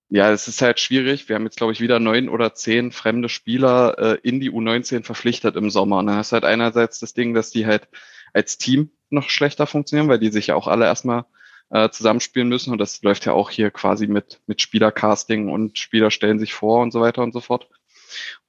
ja, 0.08 0.30
es 0.30 0.46
ist 0.46 0.62
halt 0.62 0.78
schwierig. 0.78 1.28
Wir 1.28 1.36
haben 1.36 1.44
jetzt, 1.44 1.56
glaube 1.56 1.72
ich, 1.72 1.80
wieder 1.80 1.98
neun 1.98 2.28
oder 2.28 2.54
zehn 2.54 2.92
fremde 2.92 3.28
Spieler 3.28 3.98
äh, 3.98 4.18
in 4.22 4.40
die 4.40 4.50
U19 4.50 5.02
verpflichtet 5.02 5.56
im 5.56 5.70
Sommer. 5.70 5.98
Und 5.98 6.06
dann 6.06 6.16
hast 6.16 6.30
du 6.30 6.34
halt 6.34 6.44
einerseits 6.44 7.00
das 7.00 7.12
Ding, 7.12 7.34
dass 7.34 7.50
die 7.50 7.66
halt 7.66 7.88
als 8.32 8.58
Team 8.58 8.90
noch 9.10 9.30
schlechter 9.30 9.66
funktionieren, 9.66 10.08
weil 10.08 10.20
die 10.20 10.30
sich 10.30 10.48
ja 10.48 10.54
auch 10.54 10.68
alle 10.68 10.84
erstmal 10.84 11.24
äh, 11.70 11.88
zusammenspielen 11.90 12.48
müssen. 12.48 12.70
Und 12.70 12.78
das 12.78 13.02
läuft 13.02 13.26
ja 13.26 13.32
auch 13.32 13.50
hier 13.50 13.70
quasi 13.72 14.06
mit, 14.06 14.40
mit 14.46 14.60
Spielercasting 14.60 15.48
und 15.48 15.78
Spieler 15.78 16.12
stellen 16.12 16.38
sich 16.38 16.54
vor 16.54 16.82
und 16.82 16.92
so 16.92 17.00
weiter 17.00 17.22
und 17.22 17.32
so 17.32 17.40
fort. 17.40 17.68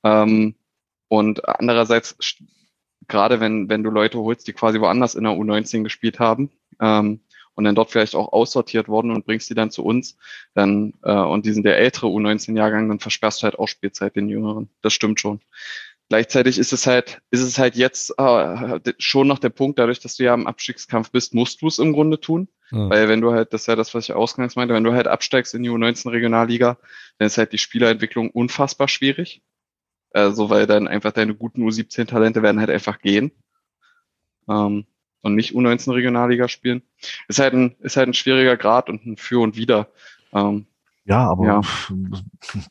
Ähm, 0.03 0.55
und 1.07 1.47
andererseits, 1.47 2.17
gerade 3.07 3.39
wenn, 3.39 3.67
wenn 3.69 3.84
du 3.84 3.89
Leute 3.89 4.19
holst, 4.19 4.47
die 4.47 4.53
quasi 4.53 4.79
woanders 4.79 5.15
in 5.15 5.23
der 5.23 5.34
U19 5.34 5.84
gespielt 5.84 6.19
haben, 6.19 6.51
ähm, 6.79 7.21
und 7.57 7.63
dann 7.63 7.75
dort 7.75 7.89
vielleicht 7.89 8.15
auch 8.15 8.31
aussortiert 8.31 8.88
worden 8.88 9.11
und 9.11 9.25
bringst 9.25 9.49
die 9.49 9.55
dann 9.55 9.71
zu 9.71 9.84
uns, 9.84 10.15
dann 10.53 10.93
äh, 11.01 11.11
und 11.11 11.45
die 11.45 11.51
sind 11.51 11.63
der 11.63 11.77
ältere 11.77 12.07
U19-Jahrgang, 12.07 12.88
dann 12.88 12.99
versperrst 12.99 13.41
du 13.41 13.45
halt 13.45 13.59
auch 13.59 13.67
Spielzeit 13.67 14.15
den 14.15 14.29
Jüngeren. 14.29 14.69
Das 14.81 14.93
stimmt 14.93 15.19
schon. 15.19 15.41
Gleichzeitig 16.07 16.59
ist 16.59 16.71
es 16.71 16.85
halt, 16.85 17.19
ist 17.31 17.41
es 17.41 17.57
halt 17.57 17.75
jetzt 17.75 18.13
äh, 18.17 18.79
schon 18.99 19.27
noch 19.27 19.39
der 19.39 19.49
Punkt, 19.49 19.79
dadurch, 19.79 19.99
dass 19.99 20.15
du 20.15 20.23
ja 20.23 20.35
im 20.35 20.45
Abstiegskampf 20.45 21.11
bist, 21.11 21.34
musst 21.34 21.61
du 21.61 21.67
es 21.67 21.79
im 21.79 21.93
Grunde 21.93 22.19
tun. 22.19 22.47
Mhm. 22.69 22.89
Weil 22.91 23.09
wenn 23.09 23.21
du 23.21 23.34
halt, 23.34 23.53
das 23.53 23.61
ist 23.61 23.67
ja 23.67 23.75
das, 23.75 23.93
was 23.95 24.05
ich 24.05 24.13
ausgangs 24.13 24.55
meinte, 24.55 24.75
wenn 24.75 24.84
du 24.84 24.93
halt 24.93 25.07
absteigst 25.07 25.55
in 25.55 25.63
die 25.63 25.69
U19 25.69 26.11
Regionalliga, 26.11 26.77
dann 27.17 27.25
ist 27.25 27.39
halt 27.39 27.53
die 27.53 27.57
Spielerentwicklung 27.57 28.29
unfassbar 28.29 28.88
schwierig. 28.88 29.41
Also 30.11 30.49
weil 30.49 30.67
dann 30.67 30.88
einfach 30.88 31.11
deine 31.11 31.34
guten 31.34 31.67
U17-Talente 31.67 32.43
werden 32.43 32.59
halt 32.59 32.69
einfach 32.69 32.99
gehen. 32.99 33.31
Ähm, 34.47 34.85
und 35.27 35.35
nicht 35.35 35.53
U19 35.53 35.93
Regionalliga 35.93 36.47
spielen. 36.47 36.81
Ist 37.27 37.39
halt 37.39 37.53
ein, 37.53 37.75
ist 37.81 37.97
halt 37.97 38.09
ein 38.09 38.13
schwieriger 38.13 38.57
Grad 38.57 38.89
und 38.89 39.05
ein 39.05 39.17
Für 39.17 39.39
und 39.41 39.55
Wider. 39.55 39.89
Ähm, 40.33 40.65
Ja, 41.05 41.29
aber 41.29 41.45
Ja. 41.45 41.61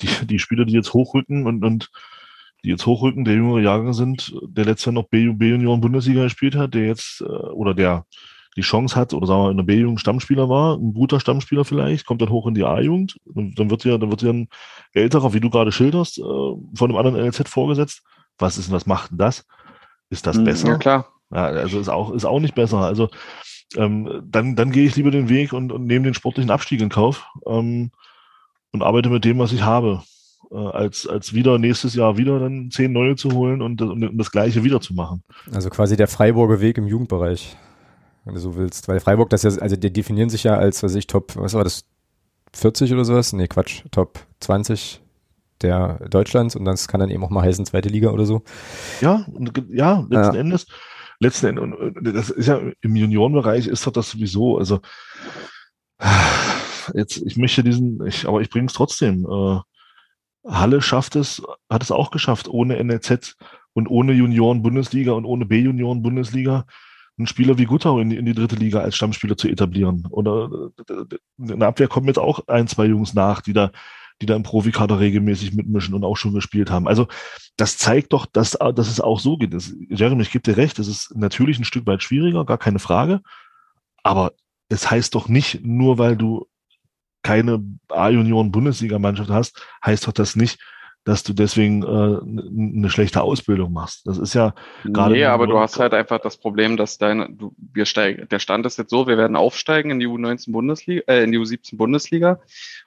Die, 0.03 0.27
die 0.27 0.39
Spieler, 0.39 0.65
die 0.65 0.75
jetzt 0.75 0.93
hochrücken 0.93 1.47
und, 1.47 1.65
und 1.65 1.91
die 2.65 2.71
jetzt 2.71 2.87
hochrücken, 2.87 3.25
der 3.25 3.35
jüngere 3.35 3.61
Jahre 3.61 3.95
sind, 3.95 4.35
der 4.49 4.65
letztes 4.65 4.87
Jahr 4.87 4.95
noch 4.95 5.09
B- 5.09 5.33
B-Junioren 5.33 5.81
Bundesliga 5.81 6.25
gespielt 6.25 6.57
hat, 6.57 6.75
der 6.75 6.87
jetzt, 6.87 7.21
äh, 7.21 7.25
oder 7.25 7.75
der 7.75 8.05
die 8.57 8.63
Chance 8.63 8.97
hat, 8.97 9.13
oder 9.13 9.27
sagen 9.27 9.43
wir, 9.45 9.51
in 9.51 9.57
der 9.59 9.65
B-Jugend 9.65 10.01
Stammspieler 10.01 10.49
war, 10.49 10.77
ein 10.79 10.95
guter 10.95 11.21
Stammspieler 11.21 11.67
vielleicht, 11.67 12.07
kommt 12.07 12.23
dann 12.23 12.31
hoch 12.31 12.47
in 12.47 12.55
die 12.55 12.65
A-Jugend 12.65 13.19
dann 13.27 13.69
wird 13.71 13.85
ja, 13.85 13.99
dann 13.99 14.11
wird 14.11 14.23
ja 14.23 14.31
ein 14.31 14.49
älterer, 14.95 15.35
wie 15.35 15.41
du 15.41 15.51
gerade 15.51 15.73
schilderst, 15.73 16.19
äh, 16.19 16.23
von 16.23 16.91
einem 16.91 16.97
anderen 16.97 17.17
LZ 17.17 17.49
vorgesetzt. 17.51 18.03
Was 18.39 18.57
ist 18.57 18.69
denn, 18.69 18.75
was 18.75 18.87
macht 18.87 19.11
denn 19.11 19.19
das? 19.19 19.47
Ist 20.09 20.27
das 20.27 20.39
Mhm, 20.39 20.45
besser? 20.45 20.69
Ja, 20.69 20.79
klar. 20.79 21.13
Ja, 21.33 21.45
also 21.47 21.81
ist 21.81 21.89
auch, 21.89 22.13
ist 22.13 22.25
auch 22.25 22.41
nicht 22.41 22.55
besser. 22.55 22.79
Also 22.79 23.09
ähm, 23.77 24.23
dann, 24.25 24.57
dann 24.57 24.71
gehe 24.71 24.87
ich 24.87 24.97
lieber 24.97 25.11
den 25.11 25.29
Weg 25.29 25.53
und, 25.53 25.73
und 25.73 25.87
nehme 25.87 26.05
den 26.05 26.15
sportlichen 26.15 26.51
Abstieg 26.51 26.81
in 26.81 26.89
Kauf 26.89 27.27
ähm, 27.47 27.91
und 28.73 28.83
arbeite 28.83 29.11
mit 29.11 29.25
dem, 29.25 29.39
was 29.39 29.53
ich 29.53 29.63
habe. 29.63 30.03
Äh, 30.53 30.57
als, 30.57 31.07
als 31.09 31.33
wieder 31.35 31.59
nächstes 31.59 31.95
Jahr 31.95 32.17
wieder 32.17 32.39
dann 32.39 32.71
zehn 32.71 32.93
neue 32.93 33.17
zu 33.17 33.33
holen 33.33 33.61
und, 33.63 33.81
das- 33.81 33.89
und 33.91 34.17
das 34.19 34.31
gleiche 34.31 34.63
wieder 34.63 34.81
zu 34.81 34.95
machen. 34.95 35.25
Also 35.53 35.71
quasi 35.71 35.97
der 35.97 36.07
Freiburger 36.07 36.61
Weg 36.61 36.79
im 36.79 36.87
Jugendbereich, 36.87 37.57
wenn 38.25 38.35
du 38.35 38.41
so 38.41 38.55
willst. 38.55 38.87
Weil 38.87 39.01
Freiburg, 39.01 39.31
das 39.31 39.43
ja, 39.43 39.51
also 39.61 39.75
die 39.75 39.93
definieren 39.93 40.31
sich 40.31 40.45
ja 40.45 40.55
als, 40.57 40.83
was 40.85 40.93
weiß 40.93 40.99
ich, 40.99 41.09
Top, 41.09 41.35
was 41.37 41.55
war 41.55 41.65
das, 41.65 41.85
40 42.53 42.93
oder 42.93 43.05
sowas? 43.05 43.33
Nee, 43.33 43.49
Quatsch, 43.49 43.83
Top 43.91 44.21
20 44.41 45.03
der 45.63 45.99
Deutschlands 46.09 46.55
und 46.55 46.65
das 46.65 46.87
kann 46.87 47.01
dann 47.01 47.11
eben 47.11 47.25
auch 47.25 47.31
mal 47.31 47.43
heißen, 47.43 47.67
zweite 47.67 47.89
Liga 47.89 48.11
oder 48.11 48.25
so. 48.25 48.43
Ja, 49.01 49.27
und, 49.35 49.53
ja, 49.71 50.07
letzten 50.09 50.35
Ja. 50.35 50.41
Endes, 50.41 50.67
letzten 51.21 51.47
Endes, 51.47 51.65
und 51.65 52.15
das 52.15 52.31
ist 52.31 52.47
ja 52.47 52.61
im 52.81 52.97
Juniorenbereich 52.97 53.67
ist 53.67 53.87
doch 53.87 53.93
das 53.93 54.11
sowieso, 54.11 54.59
also 54.59 54.81
jetzt, 56.95 57.23
ich 57.25 57.37
möchte 57.37 57.63
diesen, 57.63 58.05
ich, 58.07 58.27
aber 58.27 58.41
ich 58.41 58.51
bringe 58.51 58.67
es 58.67 58.73
trotzdem. 58.73 59.27
Äh, 59.27 59.61
Halle 60.49 60.81
schafft 60.81 61.17
es, 61.17 61.43
hat 61.69 61.83
es 61.83 61.91
auch 61.91 62.11
geschafft, 62.11 62.49
ohne 62.49 62.83
NLZ 62.83 63.37
und 63.73 63.89
ohne 63.89 64.13
Junioren-Bundesliga 64.13 65.13
und 65.13 65.25
ohne 65.25 65.45
B-Junioren-Bundesliga 65.45 66.67
einen 67.19 67.27
Spieler 67.27 67.59
wie 67.59 67.65
Guttau 67.65 67.99
in 67.99 68.11
die, 68.11 68.17
in 68.17 68.27
die 68.27 68.35
dritte 68.35 68.57
Liga 68.57 68.81
als 68.81 68.97
Stammspieler 68.97 69.37
zu 69.37 69.49
etablieren. 69.49 70.07
Oder 70.11 70.71
äh, 70.89 71.17
in 71.39 71.59
der 71.61 71.69
Abwehr 71.69 71.89
kommen 71.89 72.07
jetzt 72.07 72.19
auch 72.19 72.47
ein, 72.47 72.69
zwei 72.69 72.87
Jungs 72.87 73.15
nach, 73.15 73.41
die 73.41 73.55
da, 73.55 73.71
die 74.21 74.27
da 74.27 74.35
im 74.35 74.43
Profikader 74.43 74.99
regelmäßig 74.99 75.53
mitmischen 75.55 75.95
und 75.95 76.05
auch 76.05 76.17
schon 76.17 76.33
gespielt 76.33 76.71
haben. 76.71 76.89
Also 76.89 77.07
das 77.57 77.77
zeigt 77.77 78.13
doch, 78.13 78.27
dass, 78.27 78.53
dass 78.53 78.89
es 78.89 79.01
auch 79.01 79.21
so 79.21 79.37
geht. 79.37 79.53
Das, 79.53 79.75
Jeremy, 79.89 80.23
ich 80.23 80.31
gebe 80.31 80.43
dir 80.43 80.57
recht, 80.57 80.79
es 80.79 80.89
ist 80.89 81.15
natürlich 81.17 81.59
ein 81.59 81.65
Stück 81.65 81.87
weit 81.87 82.03
schwieriger, 82.03 82.45
gar 82.45 82.59
keine 82.59 82.79
Frage. 82.79 83.21
Aber 84.03 84.33
es 84.69 84.91
heißt 84.91 85.15
doch 85.15 85.29
nicht, 85.29 85.65
nur 85.65 85.99
weil 85.99 86.17
du 86.17 86.47
keine 87.23 87.63
A-Junioren-Bundesliga-Mannschaft 87.89 89.31
hast, 89.31 89.61
heißt 89.85 90.07
doch 90.07 90.13
das 90.13 90.37
nicht, 90.37 90.61
dass 91.07 91.23
du 91.23 91.33
deswegen 91.33 91.83
äh, 91.85 91.87
eine 92.77 92.91
schlechte 92.91 93.23
Ausbildung 93.23 93.73
machst. 93.73 94.07
Das 94.07 94.19
ist 94.19 94.35
ja 94.35 94.55
Gerade 94.85 95.15
nee, 95.15 95.25
aber 95.25 95.47
du 95.47 95.53
Junioren- 95.53 95.63
hast 95.63 95.79
halt 95.79 95.95
einfach 95.95 96.19
das 96.19 96.37
Problem, 96.37 96.77
dass 96.77 96.99
deine, 96.99 97.31
du, 97.31 97.55
wir 97.73 97.87
steigen, 97.87 98.29
der 98.29 98.41
Stand 98.41 98.67
ist 98.67 98.77
jetzt 98.77 98.91
so, 98.91 99.07
wir 99.07 99.17
werden 99.17 99.37
aufsteigen 99.37 99.91
in 99.93 100.01
die 100.01 100.09
U19 100.09 100.53
Bundesliga, 100.53 101.03
äh, 101.07 101.23
in 101.25 101.33
die 101.33 101.39
U17 101.39 101.77
Bundesliga 101.77 102.41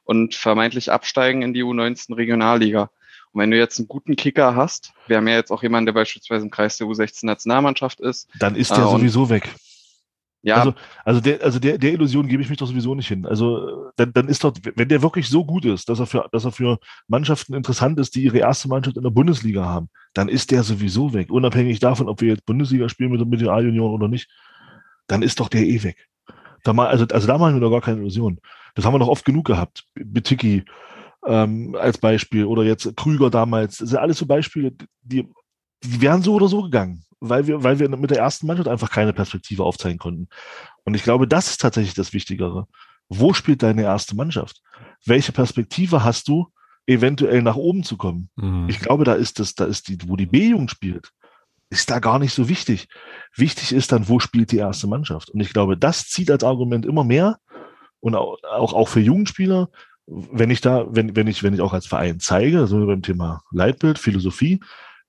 und 0.03 0.35
vermeintlich 0.35 0.91
absteigen 0.91 1.41
in 1.41 1.53
die 1.53 1.63
U19 1.63 2.15
Regionalliga. 2.15 2.91
Und 3.31 3.41
wenn 3.41 3.51
du 3.51 3.57
jetzt 3.57 3.79
einen 3.79 3.87
guten 3.87 4.15
Kicker 4.15 4.55
hast, 4.55 4.91
wir 5.07 5.17
haben 5.17 5.27
ja 5.27 5.35
jetzt 5.35 5.51
auch 5.51 5.63
jemanden, 5.63 5.85
der 5.85 5.93
beispielsweise 5.93 6.43
im 6.43 6.51
Kreis 6.51 6.77
der 6.77 6.87
U16 6.87 7.25
Nationalmannschaft 7.25 7.99
ist, 8.01 8.27
dann 8.37 8.55
ist 8.55 8.71
der 8.71 8.79
Ah, 8.79 8.85
und- 8.87 8.99
sowieso 8.99 9.29
weg. 9.29 9.49
Ja, 10.41 10.55
Also, 10.55 10.73
also 11.03 11.19
der, 11.19 11.43
also 11.43 11.59
der, 11.59 11.77
der 11.77 11.91
Illusion 11.91 12.27
gebe 12.27 12.41
ich 12.41 12.49
mich 12.49 12.57
doch 12.57 12.67
sowieso 12.67 12.95
nicht 12.95 13.07
hin. 13.07 13.25
Also 13.25 13.91
dann, 13.97 14.13
dann 14.13 14.29
ist 14.29 14.43
doch, 14.43 14.53
wenn 14.75 14.87
der 14.87 15.01
wirklich 15.01 15.27
so 15.27 15.43
gut 15.43 15.65
ist, 15.65 15.89
dass 15.89 15.99
er 15.99 16.05
für, 16.05 16.27
dass 16.31 16.45
er 16.45 16.51
für 16.51 16.79
Mannschaften 17.07 17.53
interessant 17.53 17.99
ist, 17.99 18.15
die 18.15 18.23
ihre 18.23 18.37
erste 18.37 18.69
Mannschaft 18.69 18.95
in 18.95 19.03
der 19.03 19.09
Bundesliga 19.09 19.65
haben, 19.65 19.89
dann 20.13 20.29
ist 20.29 20.51
der 20.51 20.63
sowieso 20.63 21.13
weg. 21.13 21.29
Unabhängig 21.29 21.79
davon, 21.79 22.07
ob 22.07 22.21
wir 22.21 22.29
jetzt 22.29 22.45
Bundesliga 22.45 22.87
spielen 22.87 23.11
mit, 23.11 23.27
mit 23.27 23.41
den 23.41 23.49
A-Junioren 23.49 23.93
oder 23.93 24.07
nicht, 24.07 24.29
dann 25.07 25.23
ist 25.23 25.39
doch 25.39 25.49
der 25.49 25.63
eh 25.63 25.83
weg. 25.83 26.07
Da 26.63 26.71
mal, 26.71 26.87
also, 26.87 27.05
also 27.05 27.27
da 27.27 27.37
machen 27.37 27.55
wir 27.55 27.61
doch 27.61 27.71
gar 27.71 27.81
keine 27.81 27.99
Illusion. 27.99 28.39
Das 28.75 28.85
haben 28.85 28.93
wir 28.93 28.99
doch 28.99 29.07
oft 29.07 29.25
genug 29.25 29.45
gehabt. 29.45 29.83
Betiki 29.95 30.63
ähm, 31.25 31.75
als 31.77 31.97
Beispiel 31.97 32.45
oder 32.45 32.63
jetzt 32.63 32.95
Krüger 32.95 33.29
damals. 33.29 33.77
Das 33.77 33.89
sind 33.89 33.99
alles 33.99 34.17
so 34.17 34.25
Beispiele, 34.25 34.71
die, 35.01 35.27
die 35.83 36.01
wären 36.01 36.21
so 36.21 36.33
oder 36.33 36.47
so 36.47 36.63
gegangen, 36.63 37.03
weil 37.19 37.47
wir, 37.47 37.63
weil 37.63 37.79
wir 37.79 37.89
mit 37.89 38.11
der 38.11 38.19
ersten 38.19 38.47
Mannschaft 38.47 38.69
einfach 38.69 38.89
keine 38.89 39.13
Perspektive 39.13 39.63
aufzeigen 39.63 39.99
konnten. 39.99 40.27
Und 40.85 40.93
ich 40.93 41.03
glaube, 41.03 41.27
das 41.27 41.49
ist 41.49 41.61
tatsächlich 41.61 41.93
das 41.93 42.13
Wichtigere. 42.13 42.67
Wo 43.09 43.33
spielt 43.33 43.63
deine 43.63 43.83
erste 43.83 44.15
Mannschaft? 44.15 44.61
Welche 45.05 45.31
Perspektive 45.31 46.03
hast 46.03 46.27
du, 46.27 46.47
eventuell 46.85 47.41
nach 47.41 47.55
oben 47.55 47.83
zu 47.83 47.97
kommen? 47.97 48.29
Mhm. 48.35 48.67
Ich 48.67 48.79
glaube, 48.79 49.03
da 49.03 49.13
ist 49.13 49.39
das, 49.39 49.55
da 49.55 49.65
ist 49.65 49.87
die, 49.87 49.97
wo 50.07 50.15
die 50.15 50.25
B-Jugend 50.25 50.71
spielt, 50.71 51.11
ist 51.69 51.89
da 51.91 51.99
gar 51.99 52.17
nicht 52.17 52.33
so 52.33 52.49
wichtig. 52.49 52.87
Wichtig 53.35 53.73
ist 53.73 53.91
dann, 53.91 54.07
wo 54.07 54.19
spielt 54.19 54.51
die 54.51 54.57
erste 54.57 54.87
Mannschaft? 54.87 55.29
Und 55.29 55.39
ich 55.39 55.53
glaube, 55.53 55.77
das 55.77 56.07
zieht 56.07 56.31
als 56.31 56.43
Argument 56.43 56.85
immer 56.85 57.03
mehr 57.03 57.37
und 57.99 58.15
auch, 58.15 58.37
auch, 58.43 58.73
auch 58.73 58.87
für 58.87 59.01
Jugendspieler, 59.01 59.69
wenn 60.07 60.49
ich 60.49 60.61
da, 60.61 60.87
wenn, 60.89 61.15
wenn 61.15 61.27
ich, 61.27 61.43
wenn 61.43 61.53
ich 61.53 61.61
auch 61.61 61.73
als 61.73 61.85
Verein 61.85 62.19
zeige, 62.19 62.65
so 62.65 62.81
wie 62.81 62.87
beim 62.87 63.03
Thema 63.03 63.43
Leitbild, 63.51 63.99
Philosophie, 63.99 64.59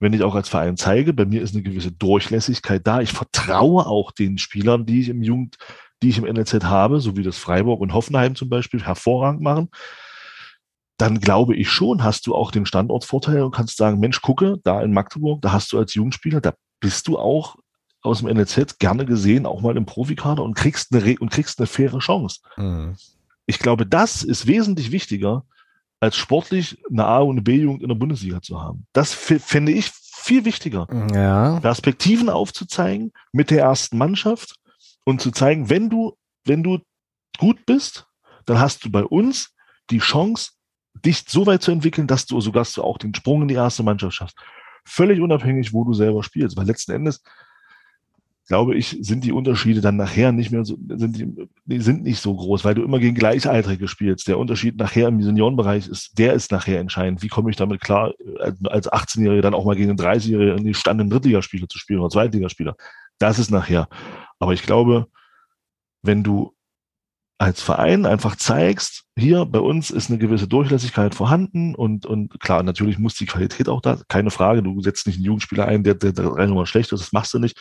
wenn 0.00 0.14
ich 0.14 0.22
auch 0.22 0.34
als 0.34 0.48
Verein 0.48 0.76
zeige, 0.76 1.12
bei 1.12 1.26
mir 1.26 1.42
ist 1.42 1.54
eine 1.54 1.62
gewisse 1.62 1.92
Durchlässigkeit 1.92 2.86
da. 2.86 3.02
Ich 3.02 3.12
vertraue 3.12 3.86
auch 3.86 4.10
den 4.12 4.38
Spielern, 4.38 4.86
die 4.86 5.00
ich 5.02 5.10
im 5.10 5.22
Jugend, 5.22 5.56
die 6.02 6.08
ich 6.08 6.18
im 6.18 6.24
NLZ 6.24 6.64
habe, 6.64 7.00
so 7.00 7.16
wie 7.16 7.22
das 7.22 7.36
Freiburg 7.36 7.80
und 7.80 7.92
Hoffenheim 7.92 8.34
zum 8.34 8.48
Beispiel 8.48 8.82
hervorragend 8.82 9.42
machen. 9.42 9.68
Dann 10.96 11.20
glaube 11.20 11.54
ich 11.54 11.70
schon, 11.70 12.02
hast 12.02 12.26
du 12.26 12.34
auch 12.34 12.50
den 12.50 12.66
Standortvorteil 12.66 13.42
und 13.42 13.54
kannst 13.54 13.76
sagen, 13.76 14.00
Mensch, 14.00 14.22
gucke, 14.22 14.58
da 14.64 14.82
in 14.82 14.92
Magdeburg, 14.92 15.42
da 15.42 15.52
hast 15.52 15.72
du 15.72 15.78
als 15.78 15.94
Jugendspieler, 15.94 16.40
da 16.40 16.54
bist 16.80 17.06
du 17.06 17.18
auch 17.18 17.56
aus 18.02 18.20
dem 18.20 18.28
NLZ 18.28 18.78
gerne 18.78 19.04
gesehen, 19.04 19.44
auch 19.44 19.60
mal 19.60 19.76
im 19.76 19.84
Profikader 19.84 20.42
und 20.42 20.54
kriegst 20.54 20.94
eine, 20.94 21.18
und 21.18 21.30
kriegst 21.30 21.58
eine 21.58 21.66
faire 21.66 21.98
Chance. 21.98 22.40
Mhm. 22.56 22.96
Ich 23.44 23.58
glaube, 23.58 23.84
das 23.84 24.22
ist 24.22 24.46
wesentlich 24.46 24.92
wichtiger, 24.92 25.44
als 26.00 26.16
sportlich 26.16 26.82
eine 26.90 27.04
A- 27.04 27.18
und 27.20 27.32
eine 27.32 27.42
B-Jugend 27.42 27.82
in 27.82 27.88
der 27.88 27.94
Bundesliga 27.94 28.40
zu 28.40 28.60
haben. 28.60 28.86
Das 28.92 29.12
f- 29.12 29.42
fände 29.44 29.72
ich 29.72 29.90
viel 29.92 30.44
wichtiger. 30.44 30.86
Ja. 31.14 31.60
Perspektiven 31.60 32.28
aufzuzeigen 32.28 33.12
mit 33.32 33.50
der 33.50 33.60
ersten 33.62 33.98
Mannschaft 33.98 34.56
und 35.04 35.20
zu 35.20 35.30
zeigen, 35.30 35.68
wenn 35.70 35.90
du, 35.90 36.16
wenn 36.44 36.62
du 36.62 36.78
gut 37.38 37.64
bist, 37.66 38.06
dann 38.46 38.58
hast 38.58 38.84
du 38.84 38.90
bei 38.90 39.04
uns 39.04 39.54
die 39.90 39.98
Chance, 39.98 40.52
dich 41.04 41.24
so 41.28 41.46
weit 41.46 41.62
zu 41.62 41.70
entwickeln, 41.70 42.06
dass 42.06 42.26
du 42.26 42.40
sogar 42.40 42.62
dass 42.62 42.72
du 42.74 42.82
auch 42.82 42.98
den 42.98 43.14
Sprung 43.14 43.42
in 43.42 43.48
die 43.48 43.54
erste 43.54 43.82
Mannschaft 43.82 44.14
schaffst. 44.16 44.36
Völlig 44.84 45.20
unabhängig, 45.20 45.72
wo 45.72 45.84
du 45.84 45.92
selber 45.94 46.22
spielst. 46.22 46.56
Weil 46.56 46.66
letzten 46.66 46.92
Endes, 46.92 47.22
glaube 48.50 48.74
ich, 48.74 48.98
sind 49.00 49.22
die 49.22 49.30
Unterschiede 49.30 49.80
dann 49.80 49.94
nachher 49.94 50.32
nicht 50.32 50.50
mehr 50.50 50.64
so, 50.64 50.76
sind 50.88 51.16
die, 51.16 51.48
die 51.66 51.80
sind 51.80 52.02
nicht 52.02 52.20
so 52.20 52.34
groß, 52.34 52.64
weil 52.64 52.74
du 52.74 52.82
immer 52.82 52.98
gegen 52.98 53.14
Gleichaltrige 53.14 53.86
spielst. 53.86 54.26
Der 54.26 54.38
Unterschied 54.38 54.76
nachher 54.76 55.06
im 55.06 55.22
Seniorenbereich 55.22 55.86
ist, 55.86 56.18
der 56.18 56.32
ist 56.32 56.50
nachher 56.50 56.80
entscheidend. 56.80 57.22
Wie 57.22 57.28
komme 57.28 57.50
ich 57.50 57.56
damit 57.56 57.80
klar, 57.80 58.12
als- 58.40 58.58
als 58.64 58.92
18-Jähriger 58.92 59.40
dann 59.40 59.54
auch 59.54 59.64
mal 59.64 59.76
gegen 59.76 59.90
einen 59.90 59.98
30-Jährigen 60.00 60.58
in 60.58 60.64
die 60.64 60.74
standen 60.74 61.08
Drittligaspieler 61.08 61.68
zu 61.68 61.78
spielen 61.78 62.00
oder 62.00 62.10
Zweitligaspieler? 62.10 62.74
Das 63.20 63.38
ist 63.38 63.52
nachher. 63.52 63.86
Aber 64.40 64.52
ich 64.52 64.62
glaube, 64.64 65.06
wenn 66.02 66.24
du 66.24 66.52
als 67.38 67.62
Verein 67.62 68.04
einfach 68.04 68.34
zeigst, 68.34 69.04
hier 69.16 69.46
bei 69.46 69.60
uns 69.60 69.92
ist 69.92 70.10
eine 70.10 70.18
gewisse 70.18 70.48
Durchlässigkeit 70.48 71.14
vorhanden 71.14 71.76
und, 71.76 72.04
und 72.04 72.40
klar, 72.40 72.64
natürlich 72.64 72.98
muss 72.98 73.14
die 73.14 73.26
Qualität 73.26 73.68
auch 73.68 73.80
da, 73.80 73.96
keine 74.08 74.32
Frage, 74.32 74.64
du 74.64 74.80
setzt 74.82 75.06
nicht 75.06 75.16
einen 75.18 75.26
Jugendspieler 75.26 75.66
ein, 75.66 75.84
der, 75.84 75.94
der, 75.94 76.10
der 76.10 76.32
rein 76.32 76.50
nur 76.50 76.66
schlecht 76.66 76.90
ist, 76.90 77.00
das 77.00 77.12
machst 77.12 77.32
du 77.32 77.38
nicht. 77.38 77.56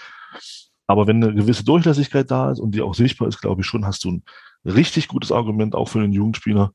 Aber 0.89 1.05
wenn 1.05 1.23
eine 1.23 1.35
gewisse 1.35 1.63
Durchlässigkeit 1.63 2.31
da 2.31 2.49
ist 2.49 2.59
und 2.59 2.71
die 2.71 2.81
auch 2.81 2.95
sichtbar 2.95 3.27
ist, 3.27 3.39
glaube 3.39 3.61
ich 3.61 3.67
schon, 3.67 3.85
hast 3.85 4.03
du 4.03 4.09
ein 4.09 4.23
richtig 4.65 5.07
gutes 5.07 5.31
Argument 5.31 5.75
auch 5.75 5.87
für 5.87 5.99
einen 5.99 6.13
Jugendspieler, 6.13 6.73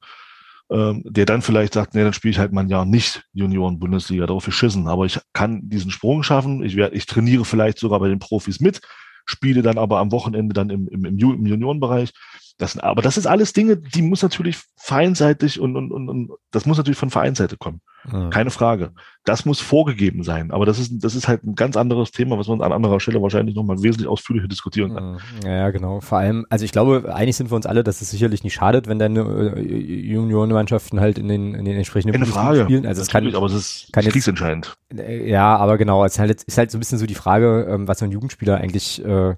ähm, 0.70 1.02
der 1.04 1.26
dann 1.26 1.42
vielleicht 1.42 1.74
sagt, 1.74 1.96
nee, 1.96 2.04
dann 2.04 2.12
spiele 2.12 2.30
ich 2.30 2.38
halt 2.38 2.52
mal 2.52 2.60
ein 2.60 2.68
Jahr 2.68 2.84
nicht 2.84 3.24
Junioren-Bundesliga, 3.32 4.26
darauf 4.26 4.44
geschissen. 4.44 4.86
Aber 4.86 5.04
ich 5.04 5.18
kann 5.32 5.68
diesen 5.68 5.90
Sprung 5.90 6.22
schaffen, 6.22 6.62
ich, 6.62 6.76
werde, 6.76 6.94
ich 6.94 7.06
trainiere 7.06 7.44
vielleicht 7.44 7.80
sogar 7.80 7.98
bei 7.98 8.08
den 8.08 8.20
Profis 8.20 8.60
mit, 8.60 8.80
spiele 9.26 9.62
dann 9.62 9.78
aber 9.78 9.98
am 9.98 10.12
Wochenende 10.12 10.54
dann 10.54 10.70
im, 10.70 10.86
im, 10.86 11.04
im, 11.06 11.18
im 11.18 11.46
Juniorenbereich. 11.46 12.12
Das, 12.56 12.78
aber 12.78 13.02
das 13.02 13.16
ist 13.16 13.26
alles 13.26 13.52
Dinge, 13.52 13.76
die 13.76 14.00
muss 14.02 14.22
natürlich 14.22 14.58
vereinseitig 14.76 15.58
und, 15.58 15.74
und, 15.76 15.90
und, 15.90 16.08
und 16.08 16.30
das 16.52 16.66
muss 16.66 16.76
natürlich 16.76 16.98
von 16.98 17.10
Vereinsseite 17.10 17.56
kommen. 17.56 17.80
Mhm. 18.04 18.30
Keine 18.30 18.50
Frage. 18.50 18.92
Das 19.24 19.44
muss 19.44 19.58
vorgegeben 19.58 20.22
sein. 20.22 20.52
Aber 20.52 20.64
das 20.64 20.78
ist, 20.78 21.02
das 21.02 21.16
ist 21.16 21.26
halt 21.26 21.42
ein 21.42 21.56
ganz 21.56 21.76
anderes 21.76 22.12
Thema, 22.12 22.38
was 22.38 22.46
man 22.46 22.60
an 22.62 22.70
anderer 22.70 23.00
Stelle 23.00 23.20
wahrscheinlich 23.20 23.56
nochmal 23.56 23.82
wesentlich 23.82 24.06
ausführlicher 24.06 24.46
diskutieren 24.46 24.94
kann. 24.94 25.12
Mhm. 25.14 25.18
Ja, 25.44 25.70
genau. 25.70 26.00
Vor 26.00 26.18
allem, 26.18 26.46
also 26.48 26.64
ich 26.64 26.70
glaube, 26.70 27.12
einig 27.12 27.34
sind 27.34 27.50
wir 27.50 27.56
uns 27.56 27.66
alle, 27.66 27.82
dass 27.82 28.00
es 28.02 28.10
sicherlich 28.10 28.44
nicht 28.44 28.54
schadet, 28.54 28.86
wenn 28.86 29.00
deine 29.00 29.20
äh, 29.56 30.12
Juniorenmannschaften 30.12 31.00
halt 31.00 31.18
in 31.18 31.26
den, 31.28 31.54
in 31.54 31.64
den 31.64 31.76
entsprechenden 31.76 32.12
Keine 32.12 32.26
Frage. 32.26 32.64
spielen. 32.64 32.86
Also 32.86 33.02
es 33.02 33.08
kann, 33.08 33.34
aber 33.34 33.46
es 33.46 33.52
ist 33.54 33.92
kann 33.92 34.04
jetzt- 34.04 34.12
kriegsentscheidend. 34.12 34.76
Äh, 34.96 35.28
Ja, 35.28 35.56
aber 35.56 35.76
genau, 35.78 36.04
es 36.04 36.12
ist 36.12 36.18
halt, 36.20 36.42
ist 36.44 36.58
halt 36.58 36.70
so 36.70 36.76
ein 36.78 36.80
bisschen 36.80 36.98
so 36.98 37.06
die 37.06 37.14
Frage, 37.14 37.66
ähm, 37.68 37.88
was 37.88 37.98
so 37.98 38.04
ein 38.04 38.12
Jugendspieler 38.12 38.58
eigentlich 38.58 39.04
äh, 39.04 39.34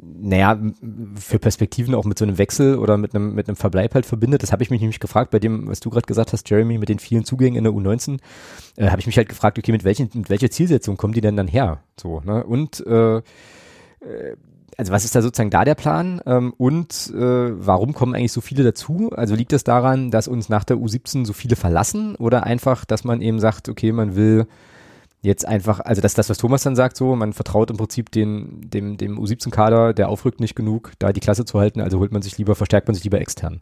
naja, 0.00 0.58
für 1.16 1.38
Perspektiven 1.38 1.94
auch 1.94 2.04
mit 2.04 2.18
so 2.18 2.24
einem 2.24 2.38
Wechsel 2.38 2.78
oder 2.78 2.96
mit 2.96 3.14
einem, 3.14 3.34
mit 3.34 3.48
einem 3.48 3.56
Verbleib 3.56 3.94
halt 3.94 4.06
verbindet. 4.06 4.42
Das 4.42 4.52
habe 4.52 4.62
ich 4.62 4.70
mich 4.70 4.80
nämlich 4.80 5.00
gefragt, 5.00 5.30
bei 5.30 5.38
dem, 5.38 5.68
was 5.68 5.80
du 5.80 5.90
gerade 5.90 6.06
gesagt 6.06 6.32
hast, 6.32 6.48
Jeremy, 6.48 6.78
mit 6.78 6.88
den 6.88 6.98
vielen 6.98 7.24
Zugängen 7.24 7.56
in 7.56 7.64
der 7.64 7.72
U19, 7.72 8.18
äh, 8.76 8.88
habe 8.88 9.00
ich 9.00 9.06
mich 9.06 9.16
halt 9.16 9.28
gefragt, 9.28 9.58
okay, 9.58 9.72
mit 9.72 9.84
welchen, 9.84 10.10
mit 10.14 10.30
welcher 10.30 10.50
Zielsetzung 10.50 10.96
kommen 10.96 11.12
die 11.12 11.20
denn 11.20 11.36
dann 11.36 11.48
her? 11.48 11.80
So, 12.00 12.20
ne? 12.24 12.44
Und 12.44 12.84
äh, 12.86 13.16
äh 13.18 13.22
also 14.78 14.90
was 14.90 15.04
ist 15.04 15.14
da 15.14 15.20
sozusagen 15.20 15.50
da 15.50 15.66
der 15.66 15.74
Plan? 15.74 16.22
Ähm, 16.24 16.54
und 16.56 17.12
äh, 17.14 17.66
warum 17.66 17.92
kommen 17.92 18.14
eigentlich 18.14 18.32
so 18.32 18.40
viele 18.40 18.64
dazu? 18.64 19.10
Also 19.14 19.34
liegt 19.34 19.52
das 19.52 19.64
daran, 19.64 20.10
dass 20.10 20.28
uns 20.28 20.48
nach 20.48 20.64
der 20.64 20.78
U17 20.78 21.26
so 21.26 21.34
viele 21.34 21.56
verlassen 21.56 22.14
oder 22.16 22.44
einfach, 22.44 22.86
dass 22.86 23.04
man 23.04 23.20
eben 23.20 23.38
sagt, 23.38 23.68
okay, 23.68 23.92
man 23.92 24.16
will 24.16 24.46
jetzt 25.22 25.46
einfach, 25.46 25.80
also 25.80 26.02
das 26.02 26.12
ist 26.12 26.18
das, 26.18 26.28
was 26.28 26.38
Thomas 26.38 26.62
dann 26.64 26.76
sagt, 26.76 26.96
so, 26.96 27.14
man 27.14 27.32
vertraut 27.32 27.70
im 27.70 27.76
Prinzip 27.76 28.10
den, 28.10 28.68
dem, 28.68 28.96
dem 28.96 29.18
U17-Kader, 29.18 29.94
der 29.94 30.08
aufrückt 30.08 30.40
nicht 30.40 30.56
genug, 30.56 30.92
da 30.98 31.12
die 31.12 31.20
Klasse 31.20 31.44
zu 31.44 31.58
halten, 31.60 31.80
also 31.80 32.00
holt 32.00 32.12
man 32.12 32.22
sich 32.22 32.36
lieber, 32.38 32.56
verstärkt 32.56 32.88
man 32.88 32.96
sich 32.96 33.04
lieber 33.04 33.20
extern. 33.20 33.60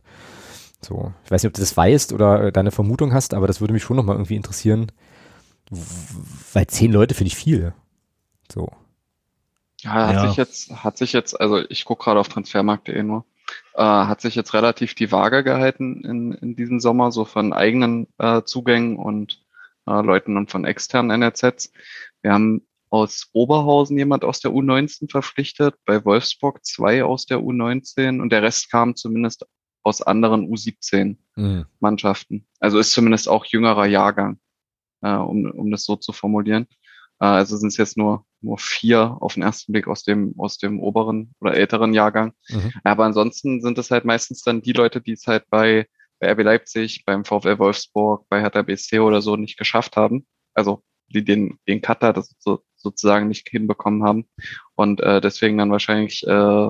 So, 0.81 1.13
ich 1.25 1.31
weiß 1.31 1.43
nicht, 1.43 1.51
ob 1.51 1.55
du 1.55 1.61
das 1.61 1.77
weißt 1.77 2.15
oder 2.15 2.45
äh, 2.45 2.53
deine 2.53 2.71
Vermutung 2.71 3.13
hast, 3.13 3.35
aber 3.35 3.47
das 3.47 3.61
würde 3.61 3.75
mich 3.75 3.83
schon 3.83 3.97
nochmal 3.97 4.17
irgendwie 4.17 4.37
interessieren, 4.37 4.91
weil 6.55 6.67
zehn 6.67 6.91
Leute 6.91 7.15
finde 7.15 7.29
ich 7.29 7.37
viel. 7.37 7.75
So. 8.51 8.73
Ja, 9.83 10.09
hat 10.09 10.15
ja. 10.15 10.29
sich 10.29 10.37
jetzt, 10.37 10.71
hat 10.83 10.97
sich 10.97 11.13
jetzt, 11.13 11.39
also 11.39 11.59
ich 11.69 11.85
gucke 11.85 12.05
gerade 12.05 12.21
auf 12.21 12.29
transfermarkt.de 12.29 13.03
nur, 13.03 13.27
äh, 13.75 13.83
hat 13.83 14.23
sich 14.23 14.35
jetzt 14.35 14.55
relativ 14.55 14.95
die 14.95 15.13
Waage 15.13 15.45
gehalten 15.45 16.03
in, 16.05 16.33
in 16.33 16.57
diesem 16.57 16.81
Sommer, 16.81 17.13
so 17.13 17.27
von 17.27 17.53
eigenen 17.53 18.07
äh, 18.17 18.43
Zugängen 18.43 18.97
und 18.97 19.40
äh, 19.91 20.03
Leuten 20.03 20.37
und 20.37 20.51
von 20.51 20.65
externen 20.65 21.11
NRZs. 21.23 21.73
Wir 22.23 22.33
haben 22.33 22.67
aus 22.91 23.29
Oberhausen 23.33 23.97
jemand 23.99 24.25
aus 24.25 24.41
der 24.41 24.51
U19 24.51 25.11
verpflichtet, 25.11 25.77
bei 25.85 26.05
Wolfsburg 26.05 26.65
zwei 26.65 27.05
aus 27.05 27.27
der 27.27 27.39
U19 27.39 28.21
und 28.21 28.31
der 28.31 28.43
Rest 28.43 28.71
kam 28.71 28.97
zumindest 28.97 29.47
aus 29.83 30.03
anderen 30.03 30.47
U17 30.49 31.17
mhm. 31.37 31.67
Mannschaften. 31.79 32.47
Also 32.59 32.79
ist 32.79 32.93
zumindest 32.93 33.29
auch 33.29 33.45
jüngerer 33.47 33.87
Jahrgang, 33.87 34.39
äh, 35.03 35.15
um, 35.15 35.51
um 35.51 35.71
das 35.71 35.85
so 35.85 35.97
zu 35.97 36.13
formulieren. 36.13 36.67
Äh, 37.21 37.27
also 37.27 37.57
sind 37.57 37.69
es 37.69 37.77
jetzt 37.77 37.97
nur 37.97 38.25
nur 38.43 38.57
vier 38.59 39.19
auf 39.21 39.35
den 39.35 39.43
ersten 39.43 39.73
Blick 39.73 39.87
aus 39.87 40.03
dem 40.03 40.35
aus 40.39 40.57
dem 40.57 40.81
oberen 40.81 41.35
oder 41.41 41.55
älteren 41.55 41.93
Jahrgang. 41.93 42.33
Mhm. 42.49 42.73
Aber 42.85 43.05
ansonsten 43.05 43.61
sind 43.61 43.79
es 43.79 43.91
halt 43.91 44.05
meistens 44.05 44.43
dann 44.43 44.63
die 44.63 44.73
Leute, 44.73 45.01
die 45.01 45.13
es 45.13 45.27
halt 45.27 45.45
bei 45.51 45.87
bei 46.21 46.31
RB 46.33 46.43
Leipzig, 46.43 47.05
beim 47.05 47.25
VfL 47.25 47.59
Wolfsburg, 47.59 48.27
bei 48.29 48.41
Hertha 48.41 48.63
BSC 48.63 49.01
oder 49.01 49.23
so 49.23 49.37
nicht 49.37 49.59
geschafft 49.59 49.97
haben. 49.97 50.27
Also 50.55 50.83
die 51.09 51.25
den, 51.25 51.59
den 51.67 51.81
Cutter 51.83 52.13
das 52.13 52.35
so, 52.39 52.61
sozusagen 52.77 53.29
nicht 53.29 53.49
hinbekommen 53.49 54.05
haben 54.05 54.27
und 54.75 55.01
äh, 55.01 55.21
deswegen 55.21 55.59
dann 55.59 55.73
wahrscheinlich 55.73 56.23
äh, 56.27 56.69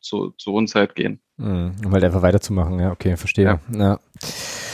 zu, 0.00 0.30
zu 0.38 0.54
uns 0.54 0.74
halt 0.74 0.94
gehen. 0.94 1.20
Mhm, 1.36 1.76
um 1.84 1.92
halt 1.92 2.04
einfach 2.04 2.22
weiterzumachen, 2.22 2.78
ja, 2.78 2.92
okay, 2.92 3.16
verstehe. 3.16 3.44
Ja. 3.44 3.60
ja. 3.72 4.00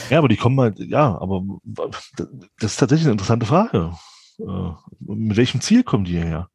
Ja, 0.09 0.19
aber 0.19 0.29
die 0.29 0.37
kommen 0.37 0.59
halt, 0.59 0.79
ja, 0.79 1.17
aber 1.19 1.43
das 1.63 2.71
ist 2.71 2.77
tatsächlich 2.77 3.07
eine 3.07 3.13
interessante 3.13 3.45
Frage. 3.45 3.91
Äh, 4.39 4.71
mit 4.99 5.35
welchem 5.35 5.59
Ziel 5.61 5.83
kommen 5.83 6.05
die 6.05 6.13
hierher? 6.13 6.49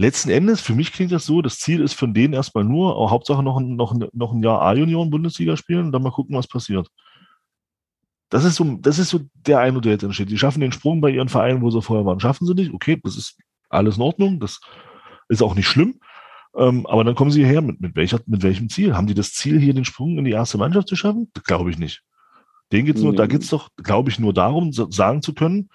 Letzten 0.00 0.30
Endes, 0.30 0.62
für 0.62 0.74
mich 0.74 0.92
klingt 0.92 1.12
das 1.12 1.26
so, 1.26 1.42
das 1.42 1.58
Ziel 1.58 1.82
ist 1.82 1.92
von 1.92 2.14
denen 2.14 2.32
erstmal 2.32 2.64
nur, 2.64 2.96
auch 2.96 3.10
Hauptsache 3.10 3.42
noch, 3.42 3.60
noch, 3.60 3.94
noch 4.12 4.32
ein 4.32 4.42
Jahr 4.42 4.62
A-Junioren-Bundesliga 4.62 5.56
spielen 5.58 5.86
und 5.86 5.92
dann 5.92 6.02
mal 6.02 6.10
gucken, 6.10 6.36
was 6.36 6.48
passiert. 6.48 6.88
Das 8.30 8.44
ist 8.44 8.56
so, 8.56 8.64
das 8.80 8.98
ist 8.98 9.10
so 9.10 9.20
der 9.34 9.58
Eindruck, 9.58 9.82
der 9.82 9.92
jetzt 9.92 10.02
entsteht. 10.04 10.30
Die 10.30 10.38
schaffen 10.38 10.60
den 10.60 10.72
Sprung 10.72 11.00
bei 11.02 11.10
ihren 11.10 11.28
Vereinen, 11.28 11.60
wo 11.60 11.70
sie 11.70 11.82
vorher 11.82 12.06
waren, 12.06 12.18
schaffen 12.18 12.46
sie 12.46 12.54
nicht. 12.54 12.72
Okay, 12.72 12.98
das 13.02 13.16
ist 13.16 13.36
alles 13.68 13.96
in 13.96 14.02
Ordnung, 14.02 14.40
das 14.40 14.60
ist 15.28 15.42
auch 15.42 15.54
nicht 15.54 15.68
schlimm. 15.68 16.00
Ähm, 16.56 16.86
aber 16.86 17.04
dann 17.04 17.14
kommen 17.14 17.30
sie 17.30 17.40
hierher 17.40 17.60
mit, 17.60 17.80
mit, 17.80 17.94
welcher, 17.94 18.20
mit 18.26 18.42
welchem 18.42 18.70
Ziel? 18.70 18.96
Haben 18.96 19.06
die 19.06 19.14
das 19.14 19.34
Ziel, 19.34 19.60
hier 19.60 19.74
den 19.74 19.84
Sprung 19.84 20.16
in 20.16 20.24
die 20.24 20.30
erste 20.30 20.56
Mannschaft 20.56 20.88
zu 20.88 20.96
schaffen? 20.96 21.30
Glaube 21.44 21.70
ich 21.70 21.78
nicht. 21.78 22.02
Den 22.72 22.86
geht's 22.86 23.02
nur, 23.02 23.12
mhm. 23.12 23.16
da 23.16 23.26
geht's 23.26 23.50
doch, 23.50 23.68
glaube 23.76 24.10
ich, 24.10 24.18
nur 24.18 24.32
darum, 24.32 24.72
sagen 24.72 25.20
zu 25.20 25.34
können, 25.34 25.68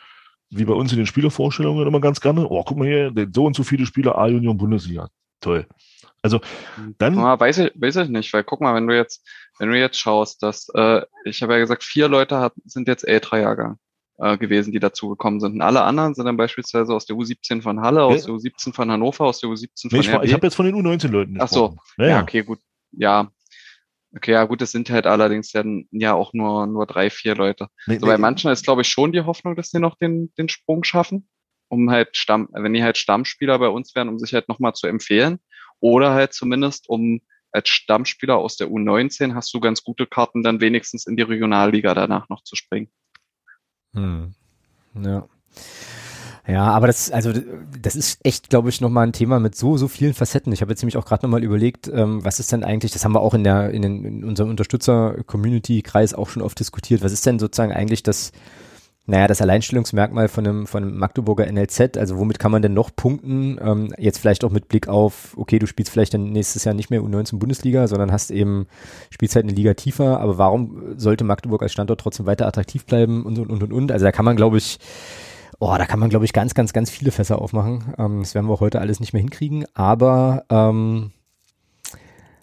wie 0.50 0.66
bei 0.66 0.74
uns 0.74 0.92
in 0.92 0.98
den 0.98 1.08
Spielervorstellungen 1.08 1.88
immer 1.88 2.02
ganz 2.02 2.22
gerne, 2.22 2.48
oh, 2.48 2.64
guck 2.64 2.78
mal 2.78 2.88
hier, 2.88 3.14
so 3.34 3.46
und 3.46 3.56
so 3.56 3.64
viele 3.64 3.86
Spieler 3.86 4.18
A-Union 4.18 4.58
Bundesliga. 4.58 5.10
Toll. 5.42 5.68
Also 6.22 6.42
dann. 6.98 7.16
Ja, 7.16 7.40
weiß, 7.40 7.60
ich, 7.60 7.72
weiß 7.76 7.98
ich 7.98 8.10
nicht, 8.10 8.34
weil 8.34 8.44
guck 8.44 8.62
mal, 8.62 8.74
wenn 8.74 8.88
du 8.88 8.96
jetzt, 8.96 9.24
wenn 9.60 9.70
du 9.70 9.78
jetzt 9.78 10.00
schaust, 10.00 10.42
dass, 10.42 10.70
äh, 10.74 11.02
ich 11.24 11.42
habe 11.42 11.54
ja 11.54 11.60
gesagt, 11.60 11.84
vier 11.84 12.08
Leute 12.08 12.40
hat, 12.40 12.54
sind 12.66 12.88
jetzt 12.88 13.08
Älterer-Jahrgang 13.08 13.78
äh, 14.18 14.38
gewesen, 14.38 14.72
die 14.72 14.80
dazugekommen 14.80 15.40
sind. 15.40 15.54
Und 15.54 15.62
alle 15.62 15.84
anderen 15.84 16.16
sind 16.16 16.26
dann 16.26 16.38
beispielsweise 16.38 16.94
aus 16.94 17.06
der 17.06 17.16
U17 17.16 17.62
von 17.62 17.82
Halle, 17.82 18.04
aus 18.04 18.26
der 18.26 18.34
U17 18.34 18.74
von 18.74 18.90
Hannover, 18.90 19.26
aus 19.26 19.40
der 19.40 19.50
U17 19.50 19.90
von 19.90 19.90
nee, 19.92 20.00
ich, 20.00 20.08
ich 20.08 20.34
habe 20.34 20.48
jetzt 20.48 20.56
von 20.56 20.66
den 20.66 20.76
U19-Leuten 20.76 21.38
Ach 21.40 21.48
so, 21.48 21.76
ja, 21.98 22.08
ja, 22.08 22.22
okay, 22.22 22.44
gut. 22.44 22.60
Ja, 22.92 23.30
Okay, 24.16 24.32
ja 24.32 24.46
gut, 24.46 24.62
es 24.62 24.72
sind 24.72 24.90
halt 24.90 25.08
allerdings 25.08 25.52
ja, 25.52 25.64
ja 25.92 26.14
auch 26.14 26.32
nur, 26.34 26.68
nur 26.68 26.86
drei, 26.86 27.10
vier 27.10 27.36
Leute. 27.36 27.68
Nee, 27.86 28.00
so 28.00 28.06
nee, 28.06 28.14
bei 28.14 28.18
manchen 28.18 28.50
ist, 28.50 28.64
glaube 28.64 28.82
ich, 28.82 28.88
schon 28.88 29.12
die 29.12 29.22
Hoffnung, 29.22 29.58
dass 29.58 29.72
sie 29.72 29.80
noch 29.80 29.98
den, 29.98 30.34
den 30.38 30.48
Sprung 30.48 30.86
schaffen, 30.86 31.28
um 31.68 31.92
halt 31.92 32.16
Stamm, 32.16 32.48
wenn 32.54 32.74
die 32.74 32.84
halt 32.84 32.98
Stammspieler 32.98 33.60
bei 33.60 33.68
uns 33.68 33.94
wären, 33.94 34.08
um 34.08 34.18
sich 34.18 34.34
halt 34.34 34.48
nochmal 34.48 34.74
zu 34.74 34.88
empfehlen. 34.88 35.40
Oder 35.82 36.14
halt 36.14 36.34
zumindest, 36.34 36.88
um 36.88 37.20
als 37.52 37.68
Stammspieler 37.68 38.38
aus 38.38 38.56
der 38.56 38.68
U19 38.68 39.34
hast 39.36 39.54
du 39.54 39.60
ganz 39.60 39.84
gute 39.84 40.08
Karten, 40.08 40.44
dann 40.44 40.62
wenigstens 40.62 41.06
in 41.06 41.18
die 41.18 41.24
Regionalliga 41.24 41.94
danach 41.94 42.30
noch 42.30 42.44
zu 42.44 42.56
springen. 42.56 42.90
Hm. 43.94 44.34
Ja. 44.94 45.28
Ja, 46.48 46.66
aber 46.66 46.88
das, 46.88 47.10
also 47.12 47.34
das 47.82 47.96
ist 47.96 48.20
echt, 48.24 48.50
glaube 48.50 48.70
ich, 48.70 48.80
nochmal 48.80 49.08
ein 49.08 49.14
Thema 49.14 49.40
mit 49.40 49.56
so, 49.56 49.78
so 49.78 49.88
vielen 49.88 50.14
Facetten. 50.14 50.54
Ich 50.54 50.62
habe 50.62 50.72
jetzt 50.72 50.82
nämlich 50.84 50.98
auch 50.98 51.06
gerade 51.06 51.26
nochmal 51.26 51.44
überlegt, 51.44 51.88
ähm, 51.88 52.24
was 52.24 52.40
ist 52.40 52.52
denn 52.52 52.64
eigentlich, 52.64 52.92
das 52.92 53.04
haben 53.04 53.14
wir 53.14 53.22
auch 53.22 53.34
in 53.34 53.44
der, 53.44 53.72
in, 53.72 53.82
den, 53.82 54.06
in 54.06 54.24
unserem 54.24 54.52
Unterstützer-Community-Kreis 54.52 56.14
auch 56.14 56.30
schon 56.30 56.44
oft 56.44 56.60
diskutiert, 56.60 57.04
was 57.04 57.14
ist 57.14 57.26
denn 57.26 57.40
sozusagen 57.40 57.72
eigentlich 57.72 58.04
das, 58.04 58.32
naja, 59.08 59.28
das 59.28 59.42
Alleinstellungsmerkmal 59.42 60.28
von 60.28 60.46
einem, 60.46 60.68
von 60.68 60.84
einem 60.84 60.98
Magdeburger 60.98 61.52
NLZ, 61.52 61.98
also 61.98 62.20
womit 62.20 62.38
kann 62.38 62.52
man 62.52 62.62
denn 62.62 62.76
noch 62.76 62.96
punkten? 62.96 63.58
Ähm, 63.60 63.94
jetzt 63.98 64.20
vielleicht 64.20 64.44
auch 64.44 64.52
mit 64.52 64.68
Blick 64.68 64.88
auf, 64.88 65.36
okay, 65.38 65.58
du 65.58 65.66
spielst 65.66 65.92
vielleicht 65.92 66.14
dann 66.14 66.32
nächstes 66.32 66.64
Jahr 66.64 66.76
nicht 66.76 66.92
mehr 66.92 67.02
U19 67.02 67.40
Bundesliga, 67.40 67.88
sondern 67.88 68.12
hast 68.12 68.30
eben, 68.30 68.68
spielst 69.10 69.36
halt 69.36 69.46
eine 69.46 69.54
Liga 69.54 69.74
tiefer, 69.74 70.20
aber 70.20 70.38
warum 70.38 70.94
sollte 70.96 71.24
Magdeburg 71.24 71.64
als 71.64 71.74
Standort 71.74 72.02
trotzdem 72.02 72.28
weiter 72.28 72.46
attraktiv 72.46 72.86
bleiben 72.86 73.26
und, 73.26 73.40
und, 73.40 73.50
und, 73.50 73.64
und, 73.64 73.74
und? 73.74 73.92
Also 73.92 74.06
da 74.06 74.12
kann 74.12 74.26
man, 74.26 74.36
glaube 74.36 74.58
ich, 74.58 74.78
Oh, 75.60 75.74
da 75.78 75.86
kann 75.86 76.00
man, 76.00 76.10
glaube 76.10 76.26
ich, 76.26 76.34
ganz, 76.34 76.54
ganz, 76.54 76.74
ganz 76.74 76.90
viele 76.90 77.12
Fässer 77.12 77.42
aufmachen. 77.42 77.94
Ähm, 77.98 78.20
das 78.20 78.36
werden 78.36 78.48
wir 78.48 78.60
heute 78.60 78.82
alles 78.82 79.00
nicht 79.00 79.14
mehr 79.14 79.22
hinkriegen, 79.22 79.66
aber 79.74 80.46
ähm, 80.50 81.12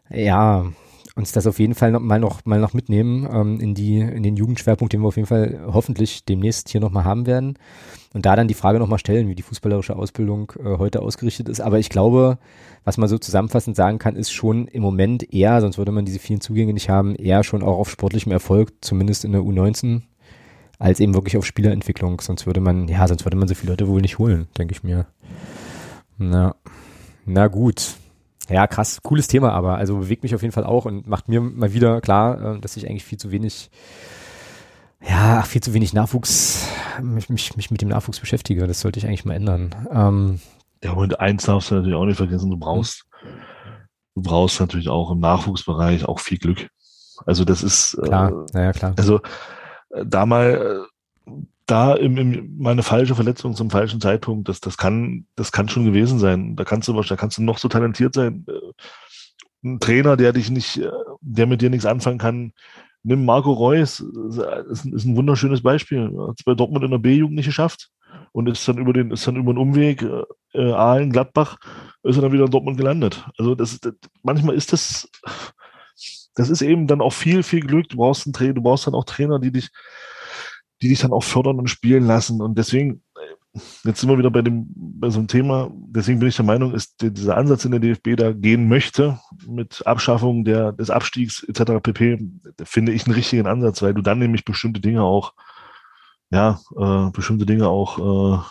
ja, 0.08 0.66
uns 1.14 1.32
das 1.32 1.46
auf 1.46 1.58
jeden 1.58 1.74
Fall 1.74 1.92
noch, 1.92 2.00
mal 2.00 2.18
noch 2.18 2.44
mal 2.46 2.58
noch 2.58 2.72
mitnehmen 2.72 3.28
ähm, 3.30 3.60
in 3.60 3.74
die 3.74 3.98
in 3.98 4.22
den 4.22 4.36
Jugendschwerpunkt, 4.36 4.94
den 4.94 5.02
wir 5.02 5.08
auf 5.08 5.16
jeden 5.16 5.28
Fall 5.28 5.60
hoffentlich 5.66 6.24
demnächst 6.24 6.70
hier 6.70 6.80
nochmal 6.80 7.04
haben 7.04 7.26
werden 7.26 7.58
und 8.14 8.24
da 8.24 8.34
dann 8.34 8.48
die 8.48 8.54
Frage 8.54 8.78
nochmal 8.78 8.98
stellen, 8.98 9.28
wie 9.28 9.34
die 9.34 9.42
fußballerische 9.42 9.94
Ausbildung 9.96 10.52
äh, 10.58 10.78
heute 10.78 11.02
ausgerichtet 11.02 11.50
ist. 11.50 11.60
Aber 11.60 11.78
ich 11.78 11.90
glaube, 11.90 12.38
was 12.84 12.96
man 12.96 13.10
so 13.10 13.18
zusammenfassend 13.18 13.76
sagen 13.76 13.98
kann, 13.98 14.16
ist 14.16 14.32
schon 14.32 14.68
im 14.68 14.82
Moment 14.82 15.32
eher, 15.34 15.60
sonst 15.60 15.76
würde 15.76 15.92
man 15.92 16.06
diese 16.06 16.18
vielen 16.18 16.40
Zugänge 16.40 16.72
nicht 16.72 16.88
haben, 16.88 17.14
eher 17.14 17.44
schon 17.44 17.62
auch 17.62 17.78
auf 17.78 17.90
sportlichem 17.90 18.32
Erfolg, 18.32 18.72
zumindest 18.80 19.26
in 19.26 19.32
der 19.32 19.42
U19 19.42 20.02
als 20.82 20.98
eben 20.98 21.14
wirklich 21.14 21.36
auf 21.36 21.46
Spielerentwicklung. 21.46 22.20
Sonst 22.20 22.44
würde 22.44 22.60
man, 22.60 22.88
ja, 22.88 23.06
sonst 23.06 23.24
würde 23.24 23.36
man 23.36 23.46
so 23.46 23.54
viele 23.54 23.72
Leute 23.72 23.86
wohl 23.86 24.00
nicht 24.00 24.18
holen, 24.18 24.48
denke 24.58 24.72
ich 24.72 24.82
mir. 24.82 25.06
Na, 26.18 26.56
na 27.24 27.46
gut. 27.46 27.94
Ja, 28.48 28.66
krass, 28.66 29.00
cooles 29.00 29.28
Thema, 29.28 29.52
aber 29.52 29.76
also 29.76 29.98
bewegt 29.98 30.24
mich 30.24 30.34
auf 30.34 30.42
jeden 30.42 30.52
Fall 30.52 30.64
auch 30.64 30.84
und 30.84 31.06
macht 31.06 31.28
mir 31.28 31.40
mal 31.40 31.72
wieder 31.72 32.00
klar, 32.00 32.56
äh, 32.56 32.60
dass 32.60 32.76
ich 32.76 32.88
eigentlich 32.88 33.04
viel 33.04 33.16
zu 33.16 33.30
wenig, 33.30 33.70
ja, 35.08 35.42
viel 35.42 35.62
zu 35.62 35.72
wenig 35.72 35.92
Nachwuchs, 35.92 36.66
mich, 37.00 37.28
mich, 37.28 37.56
mich 37.56 37.70
mit 37.70 37.80
dem 37.80 37.88
Nachwuchs 37.88 38.18
beschäftige. 38.18 38.66
Das 38.66 38.80
sollte 38.80 38.98
ich 38.98 39.06
eigentlich 39.06 39.24
mal 39.24 39.34
ändern. 39.34 39.72
Ähm, 39.92 40.40
ja, 40.82 40.90
und 40.94 41.20
eins 41.20 41.44
darfst 41.44 41.70
du 41.70 41.76
natürlich 41.76 41.94
auch 41.96 42.06
nicht 42.06 42.16
vergessen, 42.16 42.50
du 42.50 42.56
brauchst, 42.56 43.06
du 44.16 44.22
brauchst 44.22 44.58
natürlich 44.58 44.88
auch 44.88 45.12
im 45.12 45.20
Nachwuchsbereich 45.20 46.06
auch 46.06 46.18
viel 46.18 46.38
Glück. 46.38 46.68
Also 47.24 47.44
das 47.44 47.62
ist 47.62 47.96
klar, 48.02 48.32
äh, 48.32 48.46
naja, 48.52 48.72
klar. 48.72 48.94
Also 48.96 49.20
da 50.04 50.26
mal 50.26 50.86
da 51.66 51.94
im, 51.94 52.16
im, 52.16 52.56
meine 52.58 52.82
falsche 52.82 53.14
Verletzung 53.14 53.54
zum 53.54 53.70
falschen 53.70 54.00
Zeitpunkt, 54.00 54.48
das, 54.48 54.60
das 54.60 54.76
kann, 54.76 55.26
das 55.36 55.52
kann 55.52 55.68
schon 55.68 55.84
gewesen 55.84 56.18
sein. 56.18 56.56
Da 56.56 56.64
kannst 56.64 56.88
du, 56.88 57.00
da 57.00 57.16
kannst 57.16 57.38
du 57.38 57.42
noch 57.42 57.58
so 57.58 57.68
talentiert 57.68 58.14
sein. 58.14 58.44
Äh, 58.48 58.72
ein 59.64 59.80
Trainer, 59.80 60.16
der 60.16 60.32
dich 60.32 60.50
nicht, 60.50 60.78
äh, 60.78 60.90
der 61.20 61.46
mit 61.46 61.62
dir 61.62 61.70
nichts 61.70 61.86
anfangen 61.86 62.18
kann, 62.18 62.52
nimm 63.04 63.24
Marco 63.24 63.52
Reus, 63.52 64.00
ist, 64.00 64.84
ist 64.86 65.04
ein 65.04 65.16
wunderschönes 65.16 65.62
Beispiel. 65.62 66.12
Hat 66.28 66.38
es 66.38 66.44
bei 66.44 66.54
Dortmund 66.54 66.84
in 66.84 66.90
der 66.90 66.98
B-Jugend 66.98 67.36
nicht 67.36 67.46
geschafft 67.46 67.90
und 68.32 68.48
ist 68.48 68.66
dann 68.68 68.78
über 68.78 68.92
den, 68.92 69.10
ist 69.10 69.26
dann 69.26 69.36
über 69.36 69.52
den 69.52 69.58
Umweg 69.58 70.02
äh, 70.52 70.72
Aalen, 70.72 71.10
Gladbach, 71.10 71.56
ist 72.02 72.16
er 72.16 72.22
dann 72.22 72.32
wieder 72.32 72.44
in 72.44 72.50
Dortmund 72.50 72.76
gelandet. 72.76 73.24
Also 73.38 73.54
das, 73.54 73.80
das 73.80 73.94
manchmal 74.22 74.56
ist 74.56 74.72
das, 74.72 75.08
das 76.34 76.50
ist 76.50 76.62
eben 76.62 76.86
dann 76.86 77.00
auch 77.00 77.12
viel, 77.12 77.42
viel 77.42 77.60
Glück. 77.60 77.88
Du 77.88 77.98
brauchst 77.98 78.26
einen 78.26 78.32
Trainer, 78.32 78.54
du 78.54 78.62
brauchst 78.62 78.86
dann 78.86 78.94
auch 78.94 79.04
Trainer, 79.04 79.38
die 79.38 79.52
dich, 79.52 79.70
die 80.80 80.88
dich 80.88 81.00
dann 81.00 81.12
auch 81.12 81.24
fördern 81.24 81.58
und 81.58 81.68
spielen 81.68 82.06
lassen. 82.06 82.40
Und 82.40 82.56
deswegen, 82.58 83.02
jetzt 83.84 84.00
sind 84.00 84.08
wir 84.08 84.18
wieder 84.18 84.30
bei 84.30 84.42
dem, 84.42 84.66
bei 84.74 85.10
so 85.10 85.18
einem 85.18 85.28
Thema, 85.28 85.70
deswegen 85.72 86.18
bin 86.18 86.28
ich 86.28 86.36
der 86.36 86.44
Meinung, 86.44 86.74
ist 86.74 86.96
dieser 87.02 87.36
Ansatz 87.36 87.64
in 87.64 87.72
der 87.72 87.80
DFB 87.80 88.16
da 88.16 88.32
gehen 88.32 88.68
möchte, 88.68 89.18
mit 89.46 89.86
Abschaffung 89.86 90.44
der, 90.44 90.72
des 90.72 90.90
Abstiegs 90.90 91.42
etc. 91.42 91.82
pp, 91.82 92.18
finde 92.64 92.92
ich 92.92 93.06
einen 93.06 93.14
richtigen 93.14 93.46
Ansatz, 93.46 93.82
weil 93.82 93.94
du 93.94 94.02
dann 94.02 94.18
nämlich 94.18 94.44
bestimmte 94.44 94.80
Dinge 94.80 95.02
auch, 95.02 95.34
ja, 96.30 96.60
äh, 96.76 97.10
bestimmte 97.10 97.44
Dinge 97.44 97.68
auch 97.68 97.98
äh, 97.98 98.42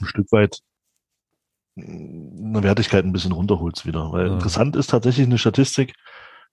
ein 0.00 0.06
Stück 0.06 0.30
weit 0.32 0.60
eine 1.76 2.62
Wertigkeit 2.62 3.04
ein 3.04 3.12
bisschen 3.12 3.32
runterholst 3.32 3.86
wieder. 3.86 4.12
Weil 4.12 4.28
ja. 4.28 4.32
interessant 4.34 4.76
ist 4.76 4.88
tatsächlich 4.88 5.26
eine 5.26 5.38
Statistik, 5.38 5.94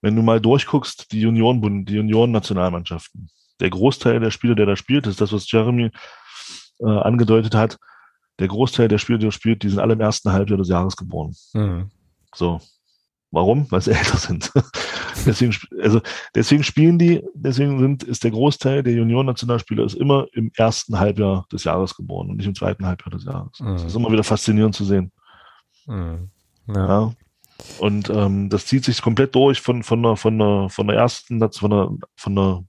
wenn 0.02 0.16
du 0.16 0.22
mal 0.22 0.40
durchguckst, 0.40 1.12
die 1.12 1.20
Juniorenbund, 1.20 1.88
die 1.88 1.94
Junioren-Nationalmannschaften. 1.94 3.30
Der 3.60 3.70
Großteil 3.70 4.20
der 4.20 4.30
Spieler, 4.30 4.54
der 4.54 4.66
da 4.66 4.76
spielt, 4.76 5.06
ist 5.06 5.20
das, 5.20 5.32
was 5.32 5.50
Jeremy 5.50 5.90
äh, 6.80 6.86
angedeutet 6.86 7.54
hat. 7.54 7.78
Der 8.38 8.48
Großteil 8.48 8.88
der 8.88 8.98
Spieler, 8.98 9.18
die 9.18 9.26
da 9.26 9.32
spielt, 9.32 9.62
die 9.62 9.68
sind 9.68 9.78
alle 9.78 9.94
im 9.94 10.00
ersten 10.00 10.32
Halbjahr 10.32 10.58
des 10.58 10.68
Jahres 10.68 10.96
geboren. 10.96 11.34
Mhm. 11.54 11.90
So. 12.34 12.60
Warum? 13.30 13.70
Weil 13.70 13.80
sie 13.80 13.90
älter 13.98 14.18
sind. 14.18 14.52
Deswegen, 15.26 15.54
also 15.80 16.00
deswegen 16.34 16.62
spielen 16.62 16.98
die, 16.98 17.22
deswegen 17.34 17.78
sind, 17.78 18.02
ist 18.02 18.24
der 18.24 18.30
Großteil 18.30 18.82
der 18.82 18.94
Junioren-Nationalspieler 18.94 19.84
ist 19.84 19.94
immer 19.94 20.26
im 20.32 20.50
ersten 20.56 20.98
Halbjahr 20.98 21.46
des 21.52 21.64
Jahres 21.64 21.94
geboren 21.94 22.30
und 22.30 22.36
nicht 22.36 22.46
im 22.46 22.54
zweiten 22.54 22.86
Halbjahr 22.86 23.10
des 23.10 23.24
Jahres. 23.24 23.60
Mhm. 23.60 23.72
Das 23.72 23.84
ist 23.84 23.96
immer 23.96 24.12
wieder 24.12 24.24
faszinierend 24.24 24.74
zu 24.74 24.84
sehen. 24.84 25.12
Mhm. 25.86 26.30
Ja. 26.68 26.86
ja. 26.86 27.12
Und 27.78 28.10
ähm, 28.10 28.48
das 28.48 28.66
zieht 28.66 28.84
sich 28.84 29.00
komplett 29.00 29.34
durch 29.34 29.60
von, 29.60 29.82
von, 29.82 30.02
der, 30.02 30.16
von, 30.16 30.38
der, 30.38 30.68
von 30.70 30.86
der 30.86 30.96
ersten, 30.96 31.40
von 31.52 31.70
der, 31.70 31.90
von 32.16 32.36
der 32.36 32.64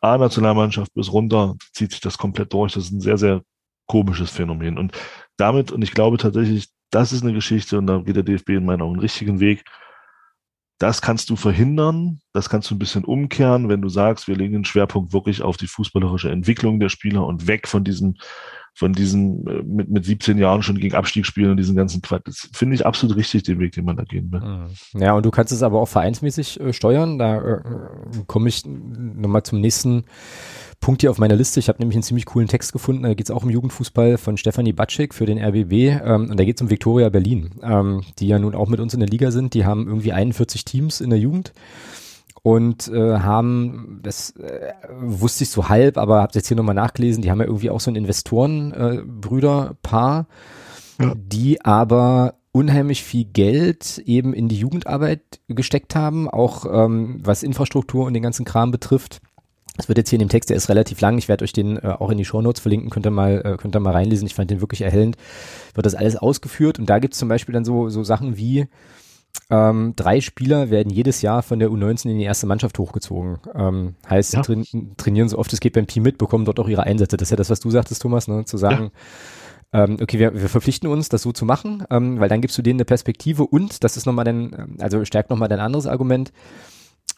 A-Nationalmannschaft 0.00 0.92
bis 0.94 1.12
runter, 1.12 1.54
zieht 1.72 1.92
sich 1.92 2.00
das 2.00 2.18
komplett 2.18 2.52
durch. 2.52 2.72
Das 2.72 2.84
ist 2.84 2.92
ein 2.92 3.00
sehr, 3.00 3.16
sehr 3.16 3.42
komisches 3.86 4.30
Phänomen. 4.30 4.78
Und 4.78 4.92
damit, 5.36 5.70
und 5.70 5.82
ich 5.82 5.92
glaube 5.92 6.18
tatsächlich, 6.18 6.68
das 6.90 7.12
ist 7.12 7.22
eine 7.22 7.32
Geschichte, 7.32 7.78
und 7.78 7.86
da 7.86 7.98
geht 7.98 8.16
der 8.16 8.22
DFB 8.22 8.50
in 8.50 8.64
meinen 8.64 8.82
Augen 8.82 8.94
einen 8.94 9.00
richtigen 9.00 9.40
Weg. 9.40 9.64
Das 10.82 11.00
kannst 11.00 11.30
du 11.30 11.36
verhindern, 11.36 12.20
das 12.32 12.48
kannst 12.48 12.68
du 12.68 12.74
ein 12.74 12.80
bisschen 12.80 13.04
umkehren, 13.04 13.68
wenn 13.68 13.80
du 13.80 13.88
sagst, 13.88 14.26
wir 14.26 14.34
legen 14.34 14.54
den 14.54 14.64
Schwerpunkt 14.64 15.12
wirklich 15.12 15.40
auf 15.40 15.56
die 15.56 15.68
fußballerische 15.68 16.28
Entwicklung 16.28 16.80
der 16.80 16.88
Spieler 16.88 17.24
und 17.24 17.46
weg 17.46 17.68
von 17.68 17.84
diesem 17.84 18.16
von 18.74 18.92
diesem 18.92 19.46
äh, 19.46 19.62
mit, 19.62 19.90
mit 19.90 20.04
17 20.04 20.38
Jahren 20.38 20.62
schon 20.62 20.78
gegen 20.78 20.96
Abstieg 20.96 21.24
spielen 21.24 21.52
und 21.52 21.56
diesen 21.58 21.76
ganzen 21.76 22.02
Quatsch. 22.02 22.22
Das 22.24 22.48
finde 22.52 22.74
ich 22.74 22.84
absolut 22.84 23.16
richtig, 23.16 23.44
den 23.44 23.60
Weg, 23.60 23.72
den 23.72 23.84
man 23.84 23.96
da 23.96 24.02
gehen 24.02 24.32
will. 24.32 24.40
Mhm. 24.40 25.00
Ja, 25.00 25.12
und 25.12 25.24
du 25.24 25.30
kannst 25.30 25.52
es 25.52 25.62
aber 25.62 25.80
auch 25.80 25.88
vereinsmäßig 25.88 26.58
äh, 26.58 26.72
steuern. 26.72 27.16
Da 27.16 27.36
äh, 27.36 27.60
komme 28.26 28.48
ich 28.48 28.64
nochmal 28.66 29.44
zum 29.44 29.60
nächsten 29.60 30.04
Punkt 30.82 31.00
hier 31.00 31.10
auf 31.10 31.18
meiner 31.18 31.36
Liste. 31.36 31.60
Ich 31.60 31.68
habe 31.68 31.78
nämlich 31.78 31.96
einen 31.96 32.02
ziemlich 32.02 32.26
coolen 32.26 32.48
Text 32.48 32.72
gefunden. 32.72 33.04
Da 33.04 33.14
geht 33.14 33.26
es 33.26 33.30
auch 33.30 33.44
um 33.44 33.50
Jugendfußball 33.50 34.18
von 34.18 34.36
Stefanie 34.36 34.74
Batschik 34.74 35.14
für 35.14 35.24
den 35.24 35.38
RBB. 35.38 36.02
Ähm, 36.04 36.30
und 36.30 36.38
da 36.38 36.44
geht 36.44 36.56
es 36.56 36.62
um 36.62 36.68
Viktoria 36.68 37.08
Berlin, 37.08 37.52
ähm, 37.62 38.02
die 38.18 38.26
ja 38.26 38.38
nun 38.38 38.54
auch 38.54 38.68
mit 38.68 38.80
uns 38.80 38.92
in 38.92 39.00
der 39.00 39.08
Liga 39.08 39.30
sind. 39.30 39.54
Die 39.54 39.64
haben 39.64 39.86
irgendwie 39.86 40.12
41 40.12 40.66
Teams 40.66 41.00
in 41.00 41.08
der 41.08 41.18
Jugend 41.18 41.54
und 42.42 42.88
äh, 42.88 43.20
haben, 43.20 44.00
das 44.02 44.36
äh, 44.36 44.72
wusste 44.98 45.44
ich 45.44 45.50
so 45.50 45.68
halb, 45.68 45.96
aber 45.96 46.22
habe 46.22 46.32
jetzt 46.34 46.48
hier 46.48 46.56
nochmal 46.56 46.74
nachgelesen, 46.74 47.22
die 47.22 47.30
haben 47.30 47.38
ja 47.38 47.46
irgendwie 47.46 47.70
auch 47.70 47.78
so 47.78 47.88
ein 47.90 47.96
Investoren-Brüder-Paar, 47.96 50.26
äh, 50.98 51.04
ja. 51.04 51.14
die 51.16 51.64
aber 51.64 52.34
unheimlich 52.50 53.04
viel 53.04 53.24
Geld 53.24 54.02
eben 54.04 54.34
in 54.34 54.48
die 54.48 54.58
Jugendarbeit 54.58 55.22
gesteckt 55.46 55.94
haben, 55.94 56.28
auch 56.28 56.66
ähm, 56.66 57.20
was 57.22 57.44
Infrastruktur 57.44 58.06
und 58.06 58.14
den 58.14 58.24
ganzen 58.24 58.44
Kram 58.44 58.72
betrifft. 58.72 59.20
Das 59.76 59.88
wird 59.88 59.96
jetzt 59.96 60.10
hier 60.10 60.18
in 60.18 60.26
dem 60.26 60.28
Text, 60.28 60.50
der 60.50 60.56
ist 60.56 60.68
relativ 60.68 61.00
lang, 61.00 61.16
ich 61.16 61.28
werde 61.28 61.44
euch 61.44 61.52
den 61.52 61.78
äh, 61.78 61.96
auch 61.98 62.10
in 62.10 62.18
die 62.18 62.26
Shownotes 62.26 62.60
verlinken, 62.60 62.90
könnt 62.90 63.06
ihr 63.06 63.10
mal, 63.10 63.40
äh, 63.44 63.56
könnt 63.56 63.74
ihr 63.74 63.80
mal 63.80 63.92
reinlesen, 63.92 64.26
ich 64.26 64.34
fand 64.34 64.50
den 64.50 64.60
wirklich 64.60 64.82
erhellend, 64.82 65.16
wird 65.74 65.86
das 65.86 65.94
alles 65.94 66.16
ausgeführt 66.16 66.78
und 66.78 66.90
da 66.90 66.98
gibt's 66.98 67.18
zum 67.18 67.28
Beispiel 67.28 67.54
dann 67.54 67.64
so, 67.64 67.88
so 67.88 68.04
Sachen 68.04 68.36
wie, 68.36 68.68
ähm, 69.50 69.94
drei 69.96 70.20
Spieler 70.20 70.70
werden 70.70 70.90
jedes 70.90 71.20
Jahr 71.20 71.42
von 71.42 71.58
der 71.58 71.68
U19 71.68 72.10
in 72.10 72.18
die 72.18 72.24
erste 72.24 72.46
Mannschaft 72.46 72.78
hochgezogen. 72.78 73.38
Ähm, 73.54 73.96
heißt, 74.08 74.34
ja. 74.34 74.42
tra 74.42 74.54
trainieren 74.96 75.28
so 75.28 75.38
oft 75.38 75.52
es 75.52 75.60
geht 75.60 75.74
beim 75.74 75.86
Team 75.86 76.04
mit, 76.04 76.18
bekommen 76.18 76.44
dort 76.44 76.58
auch 76.58 76.68
ihre 76.68 76.84
Einsätze. 76.84 77.16
Das 77.16 77.26
ist 77.26 77.30
ja 77.30 77.36
das, 77.36 77.50
was 77.50 77.60
du 77.60 77.70
sagtest, 77.70 78.00
Thomas, 78.00 78.28
ne? 78.28 78.44
zu 78.44 78.56
sagen, 78.56 78.92
ja. 79.72 79.84
ähm, 79.84 79.98
okay, 80.00 80.18
wir, 80.18 80.32
wir 80.34 80.48
verpflichten 80.48 80.88
uns, 80.88 81.08
das 81.08 81.22
so 81.22 81.32
zu 81.32 81.44
machen, 81.44 81.84
ähm, 81.90 82.18
weil 82.18 82.28
dann 82.28 82.40
gibst 82.40 82.56
du 82.56 82.62
denen 82.62 82.78
eine 82.78 82.84
Perspektive 82.86 83.46
und, 83.46 83.84
das 83.84 83.96
ist 83.96 84.06
nochmal 84.06 84.24
dein, 84.24 84.78
also 84.80 85.04
stärkt 85.04 85.28
nochmal 85.28 85.48
dein 85.48 85.60
anderes 85.60 85.86
Argument, 85.86 86.32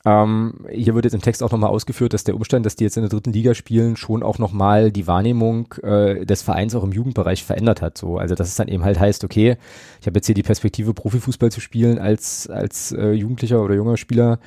ähm, 0.07 0.67
hier 0.71 0.95
wird 0.95 1.07
jetzt 1.07 1.15
im 1.15 1.23
Text 1.23 1.43
auch 1.43 1.51
nochmal 1.51 1.71
ausgeführt, 1.71 2.13
dass 2.13 2.25
der 2.25 2.35
Umstand, 2.35 2.67
dass 2.67 2.77
die 2.77 2.85
jetzt 2.85 2.97
in 2.97 3.03
der 3.03 3.11
dritten 3.11 3.33
Liga 3.33 3.55
spielen, 3.55 3.97
schon 3.97 4.23
auch 4.23 4.39
nochmal 4.39 4.93
die 4.93 5.07
Wahrnehmung 5.07 5.73
äh, 5.83 6.27
des 6.27 6.43
Vereins 6.43 6.75
auch 6.75 6.85
im 6.85 6.93
Jugendbereich 6.93 7.43
verändert 7.43 7.81
hat. 7.81 7.97
So, 7.97 8.19
also 8.19 8.35
dass 8.35 8.49
es 8.49 8.57
dann 8.57 8.69
eben 8.69 8.85
halt 8.85 9.01
heißt, 9.01 9.25
okay, 9.25 9.57
ich 10.01 10.07
habe 10.07 10.19
jetzt 10.19 10.27
hier 10.27 10.35
die 10.35 10.43
Perspektive, 10.43 10.93
Profifußball 10.93 11.51
zu 11.51 11.61
spielen 11.61 11.99
als 11.99 12.49
als 12.51 12.93
äh, 12.93 13.13
Jugendlicher 13.13 13.63
oder 13.63 13.75
junger 13.75 13.97
Spieler. 13.97 14.41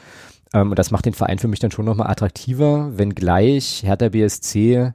Ähm, 0.54 0.70
und 0.70 0.78
das 0.78 0.92
macht 0.92 1.06
den 1.06 1.14
Verein 1.14 1.40
für 1.40 1.48
mich 1.48 1.60
dann 1.60 1.72
schon 1.72 1.86
nochmal 1.86 2.12
attraktiver, 2.12 2.98
wenngleich 2.98 3.82
Hertha 3.84 4.10
BSC 4.10 4.94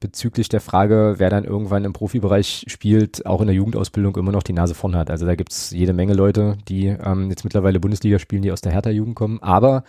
bezüglich 0.00 0.48
der 0.48 0.60
Frage, 0.60 1.14
wer 1.18 1.30
dann 1.30 1.44
irgendwann 1.44 1.84
im 1.84 1.92
Profibereich 1.92 2.64
spielt, 2.66 3.26
auch 3.26 3.40
in 3.40 3.46
der 3.46 3.54
Jugendausbildung 3.54 4.16
immer 4.16 4.32
noch 4.32 4.42
die 4.42 4.52
Nase 4.52 4.74
vorn 4.74 4.96
hat. 4.96 5.10
Also 5.10 5.26
da 5.26 5.34
gibt's 5.34 5.70
jede 5.70 5.92
Menge 5.92 6.14
Leute, 6.14 6.56
die 6.68 6.86
ähm, 6.86 7.28
jetzt 7.30 7.44
mittlerweile 7.44 7.80
Bundesliga 7.80 8.18
spielen, 8.18 8.42
die 8.42 8.52
aus 8.52 8.62
der 8.62 8.72
Hertha-Jugend 8.72 9.14
kommen. 9.14 9.42
Aber 9.42 9.84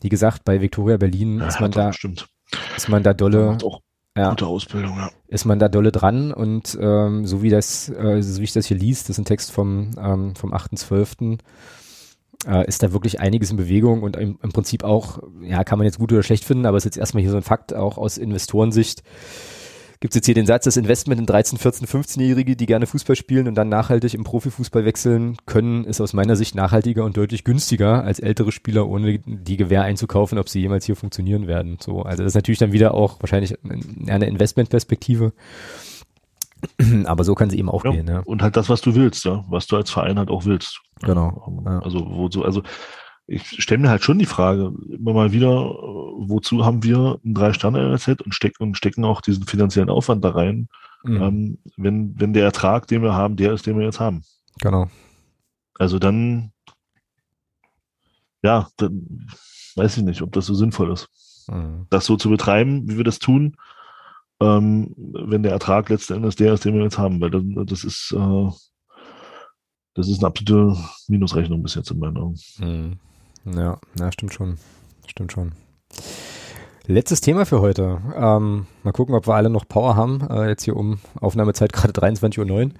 wie 0.00 0.10
gesagt, 0.10 0.44
bei 0.44 0.60
Viktoria 0.60 0.98
Berlin 0.98 1.38
ja, 1.38 1.48
ist 1.48 1.60
man 1.60 1.70
da 1.70 1.92
stimmt. 1.92 2.28
ist 2.76 2.88
man 2.88 3.02
da 3.02 3.14
dolle 3.14 3.58
ja, 4.16 4.30
gute 4.30 4.46
Ausbildung, 4.46 4.96
ja. 4.96 5.10
Ist 5.28 5.44
man 5.44 5.58
da 5.58 5.68
dolle 5.68 5.92
dran 5.92 6.32
und 6.32 6.76
ähm, 6.80 7.24
so 7.24 7.42
wie 7.42 7.50
das, 7.50 7.88
äh, 7.88 8.20
so 8.20 8.40
wie 8.40 8.44
ich 8.44 8.52
das 8.52 8.66
hier 8.66 8.76
liest, 8.76 9.08
das 9.08 9.10
ist 9.10 9.18
ein 9.18 9.24
Text 9.24 9.52
vom, 9.52 9.90
ähm, 9.98 10.34
vom 10.34 10.52
8.12., 10.52 11.38
äh, 12.46 12.66
ist 12.66 12.82
da 12.82 12.92
wirklich 12.92 13.20
einiges 13.20 13.50
in 13.50 13.56
Bewegung 13.56 14.02
und 14.02 14.16
im, 14.16 14.38
im, 14.42 14.52
Prinzip 14.52 14.84
auch, 14.84 15.20
ja, 15.42 15.64
kann 15.64 15.78
man 15.78 15.86
jetzt 15.86 15.98
gut 15.98 16.12
oder 16.12 16.22
schlecht 16.22 16.44
finden, 16.44 16.66
aber 16.66 16.76
es 16.76 16.82
ist 16.82 16.94
jetzt 16.94 16.98
erstmal 16.98 17.22
hier 17.22 17.30
so 17.30 17.36
ein 17.36 17.42
Fakt, 17.42 17.74
auch 17.74 17.98
aus 17.98 18.18
Investorensicht. 18.18 19.02
Gibt 20.00 20.12
es 20.12 20.16
jetzt 20.16 20.26
hier 20.26 20.36
den 20.36 20.46
Satz, 20.46 20.62
das 20.62 20.76
Investment 20.76 21.20
in 21.20 21.26
13, 21.26 21.58
14, 21.58 21.88
15-Jährige, 21.88 22.54
die 22.54 22.66
gerne 22.66 22.86
Fußball 22.86 23.16
spielen 23.16 23.48
und 23.48 23.56
dann 23.56 23.68
nachhaltig 23.68 24.14
im 24.14 24.22
Profifußball 24.22 24.84
wechseln 24.84 25.36
können, 25.44 25.84
ist 25.84 26.00
aus 26.00 26.12
meiner 26.12 26.36
Sicht 26.36 26.54
nachhaltiger 26.54 27.04
und 27.04 27.16
deutlich 27.16 27.42
günstiger 27.42 28.04
als 28.04 28.20
ältere 28.20 28.52
Spieler, 28.52 28.88
ohne 28.88 29.18
die 29.18 29.56
Gewähr 29.56 29.82
einzukaufen, 29.82 30.38
ob 30.38 30.48
sie 30.48 30.60
jemals 30.60 30.84
hier 30.84 30.94
funktionieren 30.94 31.48
werden. 31.48 31.78
So, 31.80 32.02
also 32.02 32.22
das 32.22 32.30
ist 32.30 32.36
natürlich 32.36 32.60
dann 32.60 32.70
wieder 32.70 32.94
auch 32.94 33.20
wahrscheinlich 33.20 33.56
eine 34.06 34.26
Investmentperspektive. 34.26 35.32
Aber 37.06 37.24
so 37.24 37.34
kann 37.34 37.50
sie 37.50 37.58
eben 37.58 37.70
auch 37.70 37.84
ja, 37.84 37.90
gehen. 37.92 38.08
Ja. 38.08 38.20
Und 38.20 38.42
halt 38.42 38.56
das, 38.56 38.68
was 38.68 38.80
du 38.80 38.94
willst, 38.94 39.24
ja, 39.24 39.44
was 39.48 39.66
du 39.66 39.76
als 39.76 39.90
Verein 39.90 40.18
halt 40.18 40.30
auch 40.30 40.44
willst. 40.44 40.80
Genau. 41.02 41.62
Ja. 41.64 41.80
Also, 41.80 42.06
wozu, 42.08 42.44
also 42.44 42.62
ich 43.26 43.62
stelle 43.62 43.82
mir 43.82 43.90
halt 43.90 44.02
schon 44.02 44.18
die 44.18 44.26
Frage, 44.26 44.72
immer 44.90 45.12
mal 45.12 45.32
wieder, 45.32 45.50
wozu 45.50 46.64
haben 46.64 46.82
wir 46.82 47.20
ein 47.24 47.34
Drei-Sterne-NLZ 47.34 48.22
und 48.22 48.34
stecken, 48.34 48.62
und 48.62 48.76
stecken 48.76 49.04
auch 49.04 49.20
diesen 49.20 49.44
finanziellen 49.44 49.90
Aufwand 49.90 50.24
da 50.24 50.30
rein, 50.30 50.68
mhm. 51.04 51.22
ähm, 51.22 51.58
wenn, 51.76 52.18
wenn 52.18 52.32
der 52.32 52.44
Ertrag, 52.44 52.86
den 52.86 53.02
wir 53.02 53.14
haben, 53.14 53.36
der 53.36 53.52
ist, 53.52 53.66
den 53.66 53.78
wir 53.78 53.84
jetzt 53.84 54.00
haben. 54.00 54.22
Genau. 54.60 54.88
Also 55.78 55.98
dann, 55.98 56.52
ja, 58.42 58.68
dann 58.78 59.26
weiß 59.76 59.98
ich 59.98 60.04
nicht, 60.04 60.22
ob 60.22 60.32
das 60.32 60.46
so 60.46 60.54
sinnvoll 60.54 60.90
ist. 60.90 61.08
Mhm. 61.48 61.86
Das 61.90 62.06
so 62.06 62.16
zu 62.16 62.30
betreiben, 62.30 62.88
wie 62.88 62.96
wir 62.96 63.04
das 63.04 63.18
tun, 63.18 63.56
ähm, 64.40 64.94
wenn 64.96 65.42
der 65.42 65.52
Ertrag 65.52 65.88
letzten 65.88 66.14
Endes 66.14 66.36
der 66.36 66.54
ist, 66.54 66.64
den 66.64 66.74
wir 66.74 66.82
jetzt 66.82 66.98
haben, 66.98 67.20
weil 67.20 67.30
das, 67.30 67.42
das 67.66 67.84
ist, 67.84 68.14
äh, 68.16 68.50
das 69.94 70.08
ist 70.08 70.18
eine 70.18 70.28
absolute 70.28 70.76
Minusrechnung 71.08 71.62
bis 71.62 71.74
jetzt 71.74 71.90
in 71.90 71.98
meinen 71.98 72.16
Augen. 72.16 72.36
Mhm. 72.58 72.98
Ja, 73.54 73.78
ja, 73.98 74.12
stimmt 74.12 74.34
schon. 74.34 74.58
Stimmt 75.06 75.32
schon. 75.32 75.52
Letztes 76.90 77.20
Thema 77.20 77.44
für 77.44 77.60
heute. 77.60 78.00
Ähm, 78.16 78.66
mal 78.82 78.92
gucken, 78.92 79.14
ob 79.14 79.26
wir 79.26 79.34
alle 79.34 79.50
noch 79.50 79.68
Power 79.68 79.94
haben. 79.94 80.26
Äh, 80.30 80.48
jetzt 80.48 80.62
hier 80.62 80.74
um 80.74 80.98
Aufnahmezeit 81.20 81.72
gerade 81.72 81.92
23.09 81.92 82.50
Uhr. 82.50 82.70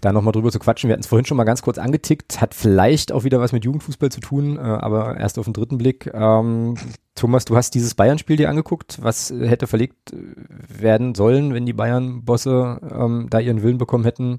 Da 0.00 0.12
nochmal 0.12 0.32
drüber 0.32 0.50
zu 0.50 0.58
quatschen. 0.58 0.88
Wir 0.88 0.94
hatten 0.94 1.02
es 1.02 1.08
vorhin 1.08 1.26
schon 1.26 1.36
mal 1.36 1.44
ganz 1.44 1.60
kurz 1.60 1.76
angetickt. 1.76 2.40
Hat 2.40 2.54
vielleicht 2.54 3.12
auch 3.12 3.24
wieder 3.24 3.40
was 3.40 3.52
mit 3.52 3.64
Jugendfußball 3.64 4.10
zu 4.10 4.20
tun, 4.20 4.56
äh, 4.56 4.60
aber 4.60 5.18
erst 5.18 5.38
auf 5.38 5.44
den 5.44 5.52
dritten 5.52 5.76
Blick. 5.76 6.10
Ähm, 6.14 6.76
Thomas, 7.14 7.44
du 7.44 7.56
hast 7.56 7.74
dieses 7.74 7.94
Bayern-Spiel 7.94 8.36
dir 8.36 8.50
angeguckt. 8.50 8.98
Was 9.00 9.30
hätte 9.30 9.66
verlegt 9.66 10.12
werden 10.12 11.14
sollen, 11.14 11.54
wenn 11.54 11.64
die 11.64 11.72
Bayern-Bosse 11.72 12.80
ähm, 12.92 13.28
da 13.30 13.38
ihren 13.38 13.62
Willen 13.62 13.78
bekommen 13.78 14.04
hätten? 14.04 14.38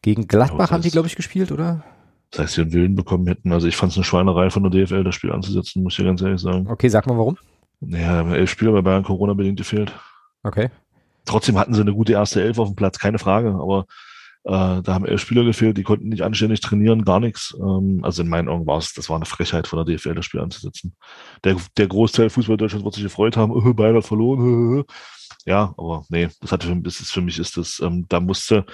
Gegen 0.00 0.26
Gladbach 0.26 0.70
ja, 0.70 0.74
haben 0.74 0.82
die, 0.82 0.90
glaube 0.90 1.08
ich, 1.08 1.16
gespielt, 1.16 1.52
oder? 1.52 1.84
Das 2.30 2.40
heißt, 2.40 2.54
sie 2.54 2.60
einen 2.62 2.72
Willen 2.72 2.94
bekommen 2.94 3.26
hätten. 3.26 3.52
Also 3.52 3.66
ich 3.66 3.76
fand 3.76 3.92
es 3.92 3.98
eine 3.98 4.04
Schweinerei 4.04 4.48
von 4.50 4.62
der 4.62 4.70
DFL, 4.70 5.04
das 5.04 5.14
Spiel 5.14 5.32
anzusetzen, 5.32 5.82
muss 5.82 5.94
ich 5.94 5.98
ja 5.98 6.04
ganz 6.04 6.22
ehrlich 6.22 6.40
sagen. 6.40 6.66
Okay, 6.68 6.88
sag 6.88 7.06
mal 7.06 7.18
warum. 7.18 7.36
Naja, 7.80 8.32
elf 8.34 8.50
Spieler 8.50 8.72
bei 8.72 8.82
Bayern 8.82 9.04
Corona-bedingt 9.04 9.58
gefehlt. 9.58 9.92
Okay. 10.42 10.70
Trotzdem 11.24 11.58
hatten 11.58 11.74
sie 11.74 11.80
eine 11.82 11.92
gute 11.92 12.12
erste 12.14 12.42
Elf 12.42 12.58
auf 12.58 12.68
dem 12.68 12.76
Platz, 12.76 12.98
keine 12.98 13.18
Frage. 13.18 13.50
Aber 13.50 13.80
äh, 13.80 13.84
da 14.44 14.82
haben 14.86 15.04
elf 15.04 15.20
Spieler 15.20 15.44
gefehlt, 15.44 15.76
die 15.76 15.82
konnten 15.82 16.08
nicht 16.08 16.22
anständig 16.22 16.60
trainieren, 16.60 17.04
gar 17.04 17.20
nichts. 17.20 17.54
Ähm, 17.60 18.00
also 18.02 18.22
in 18.22 18.28
meinen 18.28 18.48
Augen 18.48 18.66
war 18.66 18.78
es, 18.78 18.94
das 18.94 19.08
war 19.10 19.16
eine 19.16 19.26
Frechheit 19.26 19.66
von 19.66 19.84
der 19.84 19.96
DFL, 19.96 20.14
das 20.14 20.24
Spiel 20.24 20.40
anzusetzen. 20.40 20.96
Der, 21.44 21.56
der 21.76 21.86
Großteil 21.86 22.30
Fußball 22.30 22.56
Deutschlands 22.56 22.84
wird 22.84 22.94
sich 22.94 23.04
gefreut 23.04 23.36
haben, 23.36 23.52
oh, 23.52 23.74
Bayern 23.74 23.96
hat 23.96 24.06
verloren. 24.06 24.84
ja, 25.44 25.74
aber 25.76 26.04
nee, 26.08 26.28
das 26.40 26.52
hat 26.52 26.64
für, 26.64 26.76
das 26.76 27.00
ist, 27.00 27.12
für 27.12 27.20
mich 27.20 27.38
ist 27.38 27.56
das, 27.56 27.80
ähm, 27.80 28.06
da 28.08 28.20
musste 28.20 28.64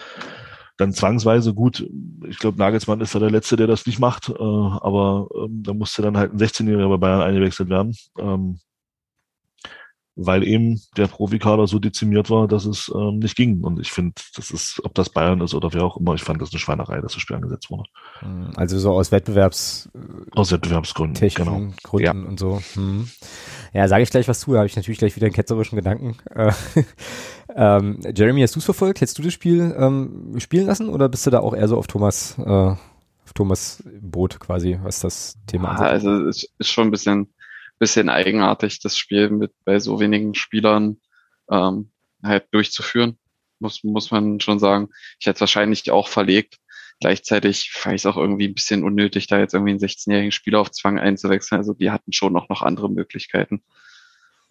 dann 0.77 0.93
zwangsweise 0.93 1.55
gut, 1.55 1.89
ich 2.29 2.39
glaube, 2.39 2.59
Nagelsmann 2.59 3.01
ist 3.01 3.15
da 3.15 3.21
der 3.21 3.31
Letzte, 3.31 3.57
der 3.57 3.67
das 3.67 3.87
nicht 3.87 4.01
macht, 4.01 4.29
äh, 4.29 4.33
aber 4.33 5.29
ähm, 5.37 5.63
da 5.63 5.73
musste 5.73 6.03
dann 6.03 6.17
halt 6.17 6.33
ein 6.33 6.39
16-Jähriger 6.39 6.89
bei 6.89 6.97
Bayern 6.97 7.23
eingewechselt 7.23 7.69
werden. 7.69 7.95
Ähm, 8.19 8.59
weil 10.17 10.45
eben 10.45 10.81
der 10.97 11.09
Profikader 11.09 11.67
so 11.67 11.79
dezimiert 11.79 12.31
war, 12.31 12.47
dass 12.47 12.67
es 12.67 12.91
ähm, 12.95 13.19
nicht 13.19 13.37
ging. 13.37 13.63
Und 13.65 13.81
ich 13.81 13.91
finde, 13.91 14.15
das 14.37 14.51
ist, 14.51 14.81
ob 14.85 14.95
das 14.95 15.11
Bayern 15.11 15.41
ist 15.41 15.55
oder 15.55 15.73
wer 15.73 15.83
auch 15.83 15.97
immer, 15.97 16.15
ich 16.15 16.23
fand 16.23 16.41
das 16.41 16.53
eine 16.53 16.61
Schweinerei, 16.61 17.01
dass 17.01 17.15
das 17.15 17.21
Spiel 17.21 17.37
angesetzt 17.37 17.71
wurde. 17.71 17.85
Hm, 18.21 18.51
also 18.57 18.79
so 18.79 18.93
aus 18.93 19.11
Wettbewerbs 19.11 19.91
aus 20.35 20.53
Wettbewerbsgründen, 20.53 21.15
Technik, 21.15 21.49
genau. 21.49 21.73
Gründen 21.83 22.23
ja. 22.23 22.29
und 22.29 22.39
so. 22.39 22.63
Hm. 22.75 23.09
Ja, 23.73 23.89
sage 23.89 24.05
ich 24.05 24.11
gleich 24.11 24.29
was 24.29 24.41
zu, 24.41 24.53
da 24.53 24.59
habe 24.59 24.69
ich 24.69 24.77
natürlich 24.77 24.99
gleich 24.99 25.17
wieder 25.17 25.27
einen 25.27 25.35
ketzerischen 25.35 25.77
Gedanken. 25.77 26.17
Äh, 26.33 26.53
ähm, 27.57 28.01
Jeremy, 28.15 28.41
hast 28.43 28.55
du 28.55 28.61
es 28.61 28.65
verfolgt? 28.65 29.01
Hättest 29.01 29.19
du 29.19 29.23
das 29.23 29.33
Spiel 29.33 29.75
ähm, 29.77 30.37
spielen 30.39 30.67
lassen 30.67 30.89
oder 30.89 31.09
bist 31.09 31.27
du 31.27 31.31
da 31.31 31.41
auch 31.41 31.55
eher 31.55 31.67
so 31.67 31.77
auf 31.77 31.89
Thomas, 31.89 32.39
äh, 32.39 32.43
auf 32.43 33.33
Thomas 33.35 33.83
Boot 34.01 34.39
quasi, 34.39 34.79
was 34.83 35.01
das 35.01 35.39
Thema 35.49 35.71
angeht? 35.71 35.87
Also 35.87 36.29
es 36.29 36.49
ist 36.59 36.71
schon 36.71 36.89
ein 36.89 36.91
bisschen 36.93 37.29
bisschen 37.79 38.09
eigenartig, 38.09 38.81
das 38.81 38.97
Spiel 38.97 39.31
mit 39.31 39.53
bei 39.65 39.79
so 39.79 40.01
wenigen 40.01 40.35
Spielern 40.35 40.99
ähm, 41.51 41.91
halt 42.23 42.47
durchzuführen, 42.53 43.19
muss, 43.59 43.85
muss 43.85 44.11
man 44.11 44.41
schon 44.41 44.59
sagen. 44.59 44.89
Ich 45.21 45.27
hätte 45.27 45.37
es 45.37 45.41
wahrscheinlich 45.41 45.91
auch 45.91 46.09
verlegt. 46.09 46.59
Gleichzeitig 47.01 47.71
fand 47.73 47.97
ich 47.97 48.03
es 48.03 48.07
auch 48.07 48.17
irgendwie 48.17 48.49
ein 48.49 48.55
bisschen 48.55 48.85
unnötig, 48.85 49.27
da 49.27 49.39
jetzt 49.39 49.55
irgendwie 49.55 49.73
einen 49.73 49.81
16-jährigen 49.81 50.33
Spieler 50.33 50.61
auf 50.61 50.71
Zwang 50.71 50.99
einzuwechseln. 50.99 51.59
Also 51.59 51.75
die 51.75 51.91
hatten 51.91 52.13
schon 52.13 52.33
noch, 52.33 52.49
noch 52.49 52.63
andere 52.63 52.89
Möglichkeiten. 52.89 53.63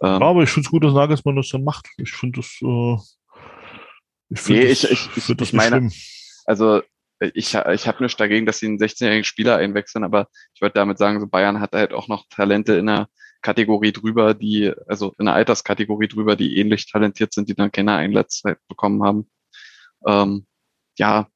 Ähm, 0.01 0.21
aber 0.21 0.43
ich 0.43 0.49
finde 0.49 0.67
es 0.67 0.71
gut, 0.71 0.83
dass 0.83 0.93
Nagelsmann 0.93 1.35
das 1.35 1.49
dann 1.49 1.63
macht. 1.63 1.87
Ich 1.97 2.11
finde 2.11 2.41
das, 2.41 2.59
äh, 2.61 2.97
ich 4.29 4.41
finde 4.41 4.61
nee, 4.61 4.69
das, 4.69 4.83
ich, 4.83 5.09
ich, 5.15 5.29
ich, 5.29 5.39
ich 5.39 5.53
meine, 5.53 5.77
schlimm. 5.77 5.91
also 6.45 6.81
ich, 7.33 7.53
ich 7.55 7.87
habe 7.87 8.03
nichts 8.03 8.17
dagegen, 8.17 8.45
dass 8.45 8.59
sie 8.59 8.67
einen 8.67 8.79
16-jährigen 8.79 9.23
Spieler 9.23 9.57
einwechseln, 9.57 10.03
aber 10.03 10.27
ich 10.53 10.61
würde 10.61 10.73
damit 10.73 10.97
sagen, 10.97 11.19
so 11.19 11.27
Bayern 11.27 11.59
hat 11.59 11.73
halt 11.73 11.93
auch 11.93 12.07
noch 12.07 12.25
Talente 12.29 12.73
in 12.73 12.87
der 12.87 13.07
Kategorie 13.41 13.91
drüber, 13.91 14.33
die, 14.33 14.71
also 14.87 15.13
in 15.19 15.25
der 15.25 15.35
Alterskategorie 15.35 16.07
drüber, 16.07 16.35
die 16.35 16.57
ähnlich 16.57 16.89
talentiert 16.89 17.33
sind, 17.33 17.49
die 17.49 17.55
dann 17.55 17.71
keine 17.71 17.93
Einlasszeit 17.95 18.57
bekommen 18.67 19.03
haben. 19.03 19.29
Ähm, 20.07 20.47
ja, 20.97 21.27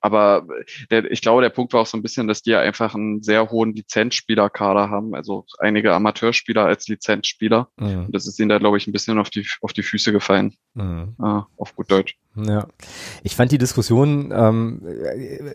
aber 0.00 0.46
der, 0.90 1.10
ich 1.10 1.20
glaube, 1.20 1.42
der 1.42 1.50
Punkt 1.50 1.72
war 1.72 1.82
auch 1.82 1.86
so 1.86 1.98
ein 1.98 2.02
bisschen, 2.02 2.26
dass 2.26 2.42
die 2.42 2.50
ja 2.50 2.60
einfach 2.60 2.94
einen 2.94 3.22
sehr 3.22 3.50
hohen 3.50 3.74
Lizenzspielerkader 3.74 4.88
haben, 4.88 5.14
also 5.14 5.44
einige 5.58 5.92
Amateurspieler 5.92 6.64
als 6.64 6.88
Lizenzspieler. 6.88 7.68
Mhm. 7.76 8.06
Und 8.06 8.14
das 8.14 8.26
ist 8.26 8.38
ihnen 8.38 8.48
da, 8.48 8.58
glaube 8.58 8.78
ich, 8.78 8.86
ein 8.86 8.92
bisschen 8.92 9.18
auf 9.18 9.30
die, 9.30 9.46
auf 9.60 9.72
die 9.72 9.82
Füße 9.82 10.12
gefallen. 10.12 10.54
Mhm. 10.74 11.16
Äh, 11.20 11.40
auf 11.56 11.76
gut 11.76 11.90
Deutsch. 11.90 12.16
Ja. 12.36 12.66
Ich 13.22 13.36
fand 13.36 13.52
die 13.52 13.58
Diskussion 13.58 14.32
ähm, 14.34 14.80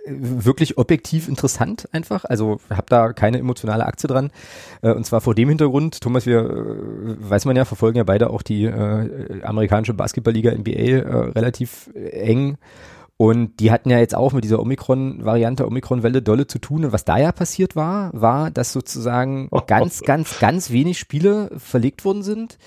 wirklich 0.08 0.78
objektiv 0.78 1.28
interessant 1.28 1.88
einfach. 1.92 2.26
Also 2.26 2.60
habe 2.70 2.88
da 2.90 3.14
keine 3.14 3.40
emotionale 3.40 3.86
Aktie 3.86 4.08
dran. 4.08 4.30
Äh, 4.82 4.92
und 4.92 5.06
zwar 5.06 5.22
vor 5.22 5.34
dem 5.34 5.50
Hintergrund, 5.50 6.02
Thomas, 6.02 6.26
wir 6.26 6.40
äh, 6.40 7.30
weiß 7.30 7.46
man 7.46 7.56
ja, 7.56 7.66
verfolgen 7.66 7.98
ja 7.98 8.04
beide 8.04 8.30
auch 8.30 8.42
die 8.42 8.66
äh, 8.66 9.42
amerikanische 9.42 9.94
Basketballliga 9.94 10.52
NBA 10.52 10.70
äh, 10.70 11.00
relativ 11.32 11.90
eng. 11.96 12.58
Und 13.18 13.62
die 13.62 13.72
hatten 13.72 13.90
ja 13.90 14.00
jetzt 14.00 14.16
auch 14.16 14.34
mit 14.34 14.44
dieser 14.44 14.60
Omikron-Variante, 14.60 15.66
Omikron-Welle 15.66 16.22
dolle 16.22 16.48
zu 16.48 16.60
tun. 16.60 16.84
Und 16.84 16.92
was 16.92 17.06
da 17.06 17.18
ja 17.18 17.32
passiert 17.32 17.76
war, 17.76 18.12
war, 18.14 18.52
dass 18.52 18.74
sozusagen 18.74 19.50
ganz, 19.68 20.02
ganz, 20.02 20.40
ganz 20.40 20.70
wenig 20.70 21.00
Spiele 21.00 21.50
verlegt 21.58 22.04
worden 22.04 22.24
sind. 22.24 22.58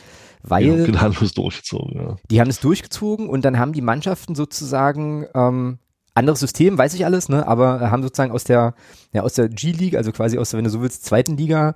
Weil 0.42 0.66
ja, 0.66 0.86
die 0.86 0.98
haben 0.98 1.16
es 1.20 1.32
durchgezogen, 1.32 2.00
ja. 2.00 2.16
Die 2.30 2.40
haben 2.40 2.48
es 2.48 2.60
durchgezogen 2.60 3.28
und 3.28 3.44
dann 3.44 3.58
haben 3.58 3.72
die 3.72 3.82
Mannschaften 3.82 4.34
sozusagen 4.34 5.26
ähm, 5.34 5.78
anderes 6.14 6.40
System, 6.40 6.78
weiß 6.78 6.94
ich 6.94 7.04
alles, 7.04 7.28
ne, 7.28 7.46
aber 7.46 7.90
haben 7.90 8.02
sozusagen 8.02 8.32
aus 8.32 8.44
der, 8.44 8.74
ja, 9.12 9.22
aus 9.22 9.34
der 9.34 9.48
G-League, 9.48 9.96
also 9.96 10.12
quasi 10.12 10.38
aus 10.38 10.50
der, 10.50 10.58
wenn 10.58 10.64
du 10.64 10.70
so 10.70 10.80
willst, 10.80 11.04
zweiten 11.04 11.36
Liga, 11.36 11.74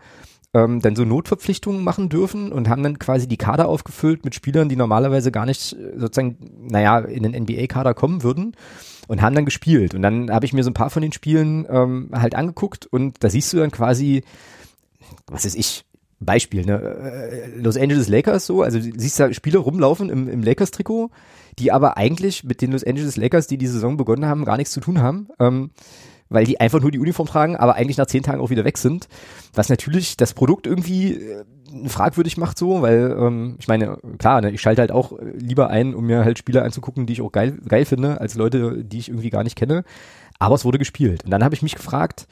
ähm, 0.54 0.80
dann 0.80 0.96
so 0.96 1.04
Notverpflichtungen 1.04 1.82
machen 1.82 2.08
dürfen 2.08 2.52
und 2.52 2.68
haben 2.68 2.82
dann 2.82 2.98
quasi 2.98 3.26
die 3.26 3.38
Kader 3.38 3.68
aufgefüllt 3.68 4.24
mit 4.24 4.34
Spielern, 4.34 4.68
die 4.68 4.76
normalerweise 4.76 5.32
gar 5.32 5.46
nicht 5.46 5.72
äh, 5.72 5.98
sozusagen, 5.98 6.36
naja, 6.68 6.98
in 6.98 7.22
den 7.22 7.32
NBA-Kader 7.42 7.94
kommen 7.94 8.22
würden 8.22 8.54
und 9.08 9.22
haben 9.22 9.34
dann 9.34 9.44
gespielt. 9.44 9.94
Und 9.94 10.02
dann 10.02 10.30
habe 10.30 10.44
ich 10.44 10.52
mir 10.52 10.62
so 10.62 10.70
ein 10.70 10.74
paar 10.74 10.90
von 10.90 11.02
den 11.02 11.12
Spielen 11.12 11.66
ähm, 11.70 12.10
halt 12.12 12.34
angeguckt 12.34 12.86
und 12.86 13.22
da 13.24 13.30
siehst 13.30 13.52
du 13.52 13.58
dann 13.58 13.70
quasi, 13.70 14.24
was 15.26 15.44
ist 15.44 15.56
ich, 15.56 15.84
Beispiel, 16.24 16.64
ne? 16.64 16.80
Äh, 16.80 17.58
Los 17.58 17.76
Angeles 17.76 18.08
Lakers 18.08 18.46
so, 18.46 18.62
also 18.62 18.78
du 18.78 18.92
siehst 18.96 19.18
da 19.18 19.32
Spieler 19.32 19.60
rumlaufen 19.60 20.08
im, 20.08 20.28
im 20.28 20.42
Lakers-Trikot, 20.42 21.10
die 21.58 21.72
aber 21.72 21.96
eigentlich 21.96 22.44
mit 22.44 22.60
den 22.60 22.72
Los 22.72 22.84
Angeles 22.84 23.16
Lakers, 23.16 23.46
die 23.46 23.58
die 23.58 23.66
Saison 23.66 23.96
begonnen 23.96 24.26
haben, 24.26 24.44
gar 24.44 24.56
nichts 24.56 24.72
zu 24.72 24.80
tun 24.80 25.00
haben. 25.00 25.28
Ähm, 25.40 25.70
weil 26.32 26.44
die 26.44 26.60
einfach 26.60 26.80
nur 26.80 26.90
die 26.90 26.98
Uniform 26.98 27.28
tragen, 27.28 27.56
aber 27.56 27.74
eigentlich 27.76 27.96
nach 27.96 28.06
zehn 28.06 28.22
Tagen 28.22 28.40
auch 28.40 28.50
wieder 28.50 28.64
weg 28.64 28.78
sind. 28.78 29.08
Was 29.54 29.68
natürlich 29.68 30.16
das 30.16 30.34
Produkt 30.34 30.66
irgendwie 30.66 31.14
äh, 31.14 31.44
fragwürdig 31.86 32.36
macht 32.36 32.58
so, 32.58 32.82
weil 32.82 33.16
ähm, 33.18 33.56
ich 33.58 33.68
meine, 33.68 33.98
klar, 34.18 34.40
ne, 34.40 34.50
ich 34.50 34.60
schalte 34.60 34.80
halt 34.80 34.92
auch 34.92 35.12
lieber 35.34 35.70
ein, 35.70 35.94
um 35.94 36.06
mir 36.06 36.24
halt 36.24 36.38
Spieler 36.38 36.64
anzugucken, 36.64 37.06
die 37.06 37.14
ich 37.14 37.22
auch 37.22 37.32
geil, 37.32 37.58
geil 37.68 37.84
finde, 37.84 38.20
als 38.20 38.34
Leute, 38.34 38.84
die 38.84 38.98
ich 38.98 39.08
irgendwie 39.08 39.30
gar 39.30 39.44
nicht 39.44 39.56
kenne. 39.56 39.84
Aber 40.38 40.54
es 40.54 40.64
wurde 40.64 40.78
gespielt. 40.78 41.24
Und 41.24 41.30
dann 41.30 41.44
habe 41.44 41.54
ich 41.54 41.62
mich 41.62 41.74
gefragt, 41.74 42.26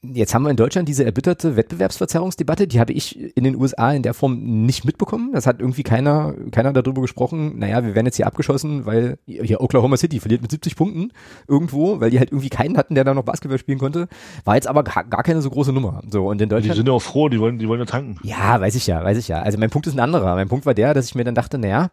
Jetzt 0.00 0.32
haben 0.32 0.44
wir 0.44 0.50
in 0.50 0.56
Deutschland 0.56 0.88
diese 0.88 1.04
erbitterte 1.04 1.56
Wettbewerbsverzerrungsdebatte, 1.56 2.68
die 2.68 2.78
habe 2.78 2.92
ich 2.92 3.36
in 3.36 3.42
den 3.42 3.56
USA 3.56 3.90
in 3.90 4.04
der 4.04 4.14
Form 4.14 4.38
nicht 4.64 4.84
mitbekommen. 4.84 5.32
Das 5.32 5.44
hat 5.44 5.58
irgendwie 5.58 5.82
keiner, 5.82 6.34
keiner 6.52 6.72
darüber 6.72 7.02
gesprochen. 7.02 7.58
Naja, 7.58 7.84
wir 7.84 7.96
werden 7.96 8.06
jetzt 8.06 8.14
hier 8.14 8.28
abgeschossen, 8.28 8.86
weil 8.86 9.18
hier 9.26 9.60
Oklahoma 9.60 9.96
City 9.96 10.20
verliert 10.20 10.40
mit 10.40 10.52
70 10.52 10.76
Punkten 10.76 11.10
irgendwo, 11.48 12.00
weil 12.00 12.10
die 12.10 12.20
halt 12.20 12.30
irgendwie 12.30 12.48
keinen 12.48 12.76
hatten, 12.76 12.94
der 12.94 13.02
da 13.02 13.12
noch 13.12 13.24
Basketball 13.24 13.58
spielen 13.58 13.80
konnte. 13.80 14.06
War 14.44 14.54
jetzt 14.54 14.68
aber 14.68 14.84
gar, 14.84 15.02
gar 15.02 15.24
keine 15.24 15.42
so 15.42 15.50
große 15.50 15.72
Nummer. 15.72 16.00
So, 16.08 16.28
und 16.28 16.40
in 16.40 16.48
Deutschland. 16.48 16.74
Die 16.74 16.76
sind 16.76 16.86
ja 16.86 16.92
auch 16.92 17.02
froh, 17.02 17.28
die 17.28 17.40
wollen, 17.40 17.58
die 17.58 17.66
wollen 17.66 17.80
ja 17.80 17.86
tanken. 17.86 18.20
Ja, 18.22 18.60
weiß 18.60 18.76
ich 18.76 18.86
ja, 18.86 19.02
weiß 19.02 19.18
ich 19.18 19.26
ja. 19.26 19.42
Also 19.42 19.58
mein 19.58 19.70
Punkt 19.70 19.88
ist 19.88 19.94
ein 19.94 20.00
anderer. 20.00 20.36
Mein 20.36 20.48
Punkt 20.48 20.64
war 20.64 20.74
der, 20.74 20.94
dass 20.94 21.06
ich 21.06 21.16
mir 21.16 21.24
dann 21.24 21.34
dachte, 21.34 21.58
naja, 21.58 21.90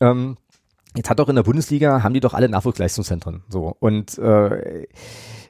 ähm, 0.00 0.36
jetzt 0.96 1.10
hat 1.10 1.18
doch 1.18 1.28
in 1.28 1.36
der 1.36 1.42
Bundesliga, 1.42 2.02
haben 2.02 2.14
die 2.14 2.20
doch 2.20 2.34
alle 2.34 2.48
Nachwuchsleistungszentren. 2.48 3.42
So, 3.48 3.76
und, 3.78 4.18
äh, 4.18 4.86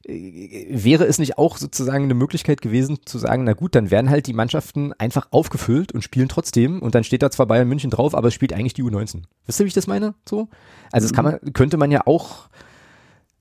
wäre 0.06 1.04
es 1.04 1.18
nicht 1.18 1.38
auch 1.38 1.56
sozusagen 1.56 2.04
eine 2.04 2.14
Möglichkeit 2.14 2.62
gewesen 2.62 2.98
zu 3.04 3.18
sagen, 3.18 3.44
na 3.44 3.52
gut, 3.52 3.74
dann 3.74 3.90
werden 3.90 4.10
halt 4.10 4.26
die 4.26 4.32
Mannschaften 4.32 4.92
einfach 4.94 5.28
aufgefüllt 5.30 5.92
und 5.92 6.02
spielen 6.02 6.28
trotzdem 6.28 6.80
und 6.80 6.94
dann 6.94 7.04
steht 7.04 7.22
da 7.22 7.30
zwar 7.30 7.46
Bayern 7.46 7.68
München 7.68 7.90
drauf, 7.90 8.14
aber 8.14 8.28
es 8.28 8.34
spielt 8.34 8.52
eigentlich 8.52 8.74
die 8.74 8.82
U19. 8.82 9.22
Wisst 9.46 9.60
ihr, 9.60 9.64
wie 9.64 9.68
ich 9.68 9.74
das 9.74 9.86
meine? 9.86 10.14
So? 10.28 10.48
Also 10.90 11.06
das 11.06 11.14
kann 11.14 11.24
man, 11.24 11.38
könnte 11.52 11.76
man 11.76 11.90
ja 11.90 12.06
auch, 12.06 12.48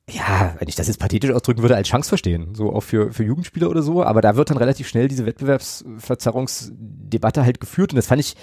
ja, 0.10 0.56
wenn 0.60 0.68
ich 0.68 0.76
das 0.76 0.88
jetzt 0.88 1.00
pathetisch 1.00 1.32
ausdrücken 1.32 1.62
würde, 1.62 1.76
als 1.76 1.88
Chance 1.88 2.10
verstehen, 2.10 2.56
so 2.56 2.74
auch 2.74 2.82
für, 2.82 3.14
für 3.14 3.24
Jugendspieler 3.24 3.70
oder 3.70 3.82
so, 3.82 4.04
aber 4.04 4.22
da 4.22 4.36
wird 4.36 4.50
dann 4.50 4.58
relativ 4.58 4.90
schnell 4.90 5.08
diese 5.08 5.26
Wettbewerbsverzerrungsdebatte 5.26 7.44
halt 7.44 7.62
geführt 7.62 7.94
und 7.94 7.98
das 7.98 8.08
fand 8.08 8.22
ich 8.22 8.36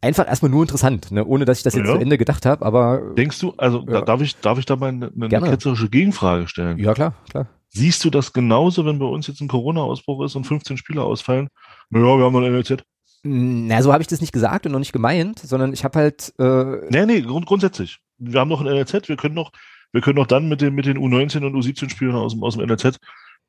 einfach 0.00 0.26
erstmal 0.26 0.50
nur 0.50 0.62
interessant, 0.62 1.10
ne? 1.10 1.24
ohne 1.24 1.44
dass 1.44 1.58
ich 1.58 1.64
das 1.64 1.74
jetzt 1.74 1.86
ja. 1.86 1.94
zu 1.94 2.00
Ende 2.00 2.18
gedacht 2.18 2.46
habe, 2.46 2.64
aber. 2.64 3.14
Denkst 3.16 3.38
du, 3.40 3.54
also 3.56 3.84
ja. 3.88 4.00
darf 4.02 4.20
ich, 4.20 4.36
darf 4.36 4.58
ich 4.58 4.66
da 4.66 4.76
mal 4.76 4.88
eine, 4.88 5.10
eine 5.14 5.28
ketzerische 5.28 5.88
Gegenfrage 5.88 6.48
stellen? 6.48 6.78
Ja, 6.78 6.94
klar, 6.94 7.14
klar. 7.28 7.46
Siehst 7.68 8.04
du 8.04 8.10
das 8.10 8.32
genauso, 8.32 8.84
wenn 8.84 8.98
bei 8.98 9.06
uns 9.06 9.28
jetzt 9.28 9.40
ein 9.40 9.48
Corona-Ausbruch 9.48 10.24
ist 10.24 10.34
und 10.34 10.44
15 10.44 10.76
Spieler 10.76 11.04
ausfallen? 11.04 11.48
Naja, 11.90 12.18
wir 12.18 12.24
haben 12.24 12.32
noch 12.32 12.42
ein 12.42 12.52
NLZ. 12.52 12.82
Na, 13.22 13.82
so 13.82 13.92
habe 13.92 14.02
ich 14.02 14.08
das 14.08 14.20
nicht 14.20 14.32
gesagt 14.32 14.66
und 14.66 14.72
noch 14.72 14.78
nicht 14.78 14.92
gemeint, 14.92 15.38
sondern 15.38 15.72
ich 15.72 15.84
habe 15.84 15.98
halt. 15.98 16.32
Äh 16.38 16.88
nee, 16.88 17.06
nee, 17.06 17.20
grund 17.20 17.46
grundsätzlich. 17.46 17.98
Wir 18.18 18.40
haben 18.40 18.48
noch 18.48 18.60
ein 18.60 18.66
NLZ, 18.66 19.08
wir 19.08 19.16
können 19.16 19.34
noch, 19.34 19.52
wir 19.92 20.00
können 20.00 20.16
noch 20.16 20.26
dann 20.26 20.48
mit 20.48 20.60
den, 20.60 20.74
mit 20.74 20.86
den 20.86 20.98
U19 20.98 21.44
und 21.44 21.54
U17-Spielern 21.54 22.16
aus 22.16 22.32
dem, 22.32 22.42
aus 22.42 22.56
dem 22.56 22.66
NLZ 22.66 22.98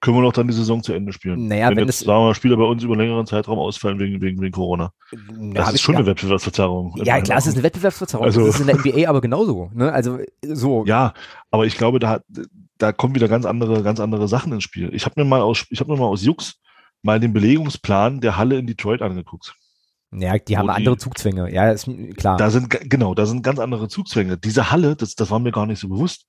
können 0.01 0.17
wir 0.17 0.21
noch 0.21 0.33
dann 0.33 0.47
die 0.47 0.53
Saison 0.53 0.81
zu 0.81 0.93
Ende 0.93 1.13
spielen. 1.13 1.47
Naja, 1.47 1.69
wenn, 1.69 1.77
wenn 1.77 1.85
jetzt, 1.85 1.99
sagen 1.99 2.19
wir 2.19 2.27
mal, 2.27 2.35
Spieler 2.35 2.57
bei 2.57 2.63
uns 2.63 2.83
über 2.83 2.95
längeren 2.95 3.25
Zeitraum 3.27 3.59
ausfallen 3.59 3.99
wegen, 3.99 4.19
wegen, 4.19 4.41
wegen 4.41 4.51
Corona. 4.51 4.91
Das 5.53 5.73
ist 5.73 5.81
schon 5.81 5.93
ja. 5.93 5.99
eine 5.99 6.07
Wettbewerbsverzerrung. 6.07 6.99
Ja, 7.03 7.21
klar, 7.21 7.37
es 7.37 7.45
ist 7.45 7.53
eine 7.53 7.63
Wettbewerbsverzerrung. 7.63 8.25
Also, 8.25 8.45
das 8.45 8.55
ist 8.55 8.61
in 8.61 8.67
der 8.67 8.77
NBA 8.77 9.07
aber 9.07 9.21
genauso. 9.21 9.69
Ne? 9.73 9.91
Also 9.91 10.19
so. 10.41 10.83
Ja, 10.91 11.13
aber 11.51 11.65
ich 11.65 11.77
glaube, 11.77 11.99
da, 11.99 12.21
da 12.79 12.91
kommen 12.91 13.13
wieder 13.13 13.27
ganz 13.27 13.45
andere, 13.45 13.83
ganz 13.83 13.99
andere 13.99 14.27
Sachen 14.27 14.51
ins 14.51 14.63
Spiel. 14.63 14.89
Ich 14.93 15.05
habe 15.05 15.21
mir 15.21 15.29
mal 15.29 15.41
aus, 15.41 15.65
ich 15.69 15.79
habe 15.79 15.91
mir 15.91 15.97
mal 15.97 16.07
aus 16.07 16.23
Jux 16.23 16.59
mal 17.03 17.19
den 17.19 17.33
Belegungsplan 17.33 18.19
der 18.19 18.37
Halle 18.37 18.57
in 18.57 18.67
Detroit 18.67 19.01
angeguckt. 19.01 19.53
Ja, 20.13 20.37
die 20.37 20.57
haben 20.57 20.67
die, 20.67 20.73
andere 20.73 20.97
Zugzwänge. 20.97 21.53
Ja, 21.53 21.69
ist 21.71 21.89
klar. 22.17 22.37
Da 22.37 22.49
sind, 22.49 22.69
genau, 22.89 23.13
da 23.13 23.25
sind 23.25 23.43
ganz 23.43 23.59
andere 23.59 23.87
Zugzwänge. 23.87 24.37
Diese 24.37 24.71
Halle, 24.71 24.95
das, 24.95 25.15
das 25.15 25.31
war 25.31 25.39
mir 25.39 25.51
gar 25.51 25.67
nicht 25.67 25.79
so 25.79 25.87
bewusst 25.87 26.25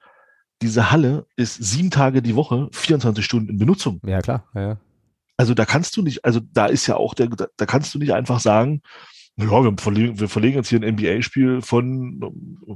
diese 0.63 0.91
Halle 0.91 1.27
ist 1.37 1.55
sieben 1.63 1.91
Tage 1.91 2.23
die 2.23 2.37
Woche, 2.37 2.69
24 2.73 3.25
Stunden 3.25 3.51
in 3.51 3.59
Benutzung. 3.59 4.01
Ja, 4.07 4.21
klar. 4.21 4.45
Ja. 4.55 4.79
Also 5.37 5.55
da 5.55 5.65
kannst 5.65 5.97
du 5.97 6.03
nicht, 6.03 6.25
also 6.25 6.41
da 6.53 6.67
ist 6.67 6.87
ja 6.87 6.97
auch 6.97 7.15
der, 7.15 7.29
da, 7.29 7.67
kannst 7.67 7.95
du 7.95 7.99
nicht 7.99 8.13
einfach 8.13 8.41
sagen, 8.41 8.83
ja, 9.37 9.51
wir 9.51 9.75
verlegen, 9.79 10.21
wir 10.21 10.29
verlegen 10.29 10.57
jetzt 10.57 10.69
hier 10.69 10.81
ein 10.81 10.95
NBA-Spiel 10.95 11.63
von 11.63 12.21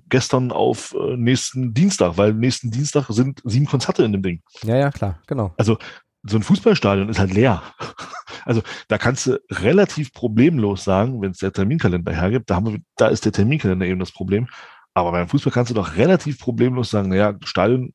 gestern 0.08 0.50
auf 0.52 0.96
äh, 0.98 1.16
nächsten 1.16 1.74
Dienstag, 1.74 2.16
weil 2.16 2.32
nächsten 2.32 2.70
Dienstag 2.70 3.06
sind 3.10 3.42
sieben 3.44 3.66
Konzerte 3.66 4.04
in 4.04 4.12
dem 4.12 4.22
Ding. 4.22 4.42
Ja, 4.62 4.76
ja, 4.76 4.90
klar, 4.90 5.20
genau. 5.26 5.54
Also 5.58 5.78
so 6.22 6.36
ein 6.36 6.42
Fußballstadion 6.42 7.08
ist 7.08 7.18
halt 7.18 7.32
leer. 7.32 7.62
Also 8.44 8.62
da 8.86 8.96
kannst 8.96 9.26
du 9.26 9.40
relativ 9.50 10.12
problemlos 10.12 10.84
sagen, 10.84 11.20
wenn 11.20 11.32
es 11.32 11.38
der 11.38 11.52
Terminkalender 11.52 12.12
hergibt, 12.12 12.48
da, 12.48 12.54
haben 12.54 12.66
wir, 12.66 12.78
da 12.96 13.08
ist 13.08 13.24
der 13.24 13.32
Terminkalender 13.32 13.86
eben 13.86 13.98
das 13.98 14.12
Problem. 14.12 14.46
Aber 14.96 15.12
beim 15.12 15.28
Fußball 15.28 15.52
kannst 15.52 15.70
du 15.70 15.74
doch 15.74 15.96
relativ 15.96 16.40
problemlos 16.40 16.88
sagen, 16.88 17.10
naja, 17.10 17.34
Stadion 17.44 17.92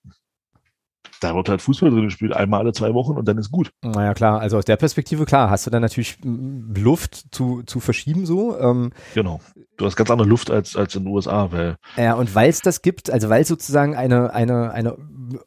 da 1.19 1.35
wird 1.35 1.49
halt 1.49 1.61
Fußball 1.61 1.89
drin 1.89 2.05
gespielt, 2.05 2.33
einmal 2.33 2.61
alle 2.61 2.73
zwei 2.73 2.93
Wochen 2.93 3.13
und 3.13 3.27
dann 3.27 3.37
ist 3.37 3.51
gut. 3.51 3.71
Naja, 3.83 4.13
klar, 4.13 4.39
also 4.39 4.57
aus 4.57 4.65
der 4.65 4.75
Perspektive, 4.75 5.25
klar, 5.25 5.49
hast 5.49 5.65
du 5.65 5.71
dann 5.71 5.81
natürlich 5.81 6.17
Luft 6.23 7.25
zu, 7.31 7.63
zu 7.63 7.79
verschieben 7.79 8.25
so. 8.25 8.57
Ähm, 8.59 8.91
genau. 9.13 9.39
Du 9.77 9.85
hast 9.85 9.95
ganz 9.95 10.09
andere 10.11 10.27
Luft 10.27 10.51
als, 10.51 10.75
als 10.75 10.95
in 10.95 11.03
den 11.03 11.13
USA, 11.13 11.51
weil. 11.51 11.77
Ja, 11.97 12.13
und 12.13 12.33
weil 12.35 12.49
es 12.49 12.61
das 12.61 12.81
gibt, 12.81 13.11
also 13.11 13.29
weil 13.29 13.43
es 13.43 13.47
sozusagen 13.47 13.95
eine, 13.95 14.33
eine, 14.33 14.71
eine 14.71 14.97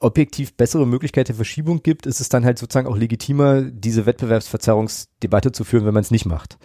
objektiv 0.01 0.57
bessere 0.57 0.87
Möglichkeit 0.87 1.29
der 1.29 1.37
Verschiebung 1.37 1.83
gibt, 1.83 2.07
ist 2.07 2.21
es 2.21 2.29
dann 2.29 2.45
halt 2.45 2.59
sozusagen 2.59 2.89
auch 2.89 2.97
legitimer, 2.97 3.63
diese 3.63 4.07
Wettbewerbsverzerrungsdebatte 4.07 5.53
zu 5.53 5.65
führen, 5.65 5.87
wenn 5.87 5.95
man 5.95 6.03
es 6.03 6.11
nicht 6.11 6.27
macht. 6.27 6.59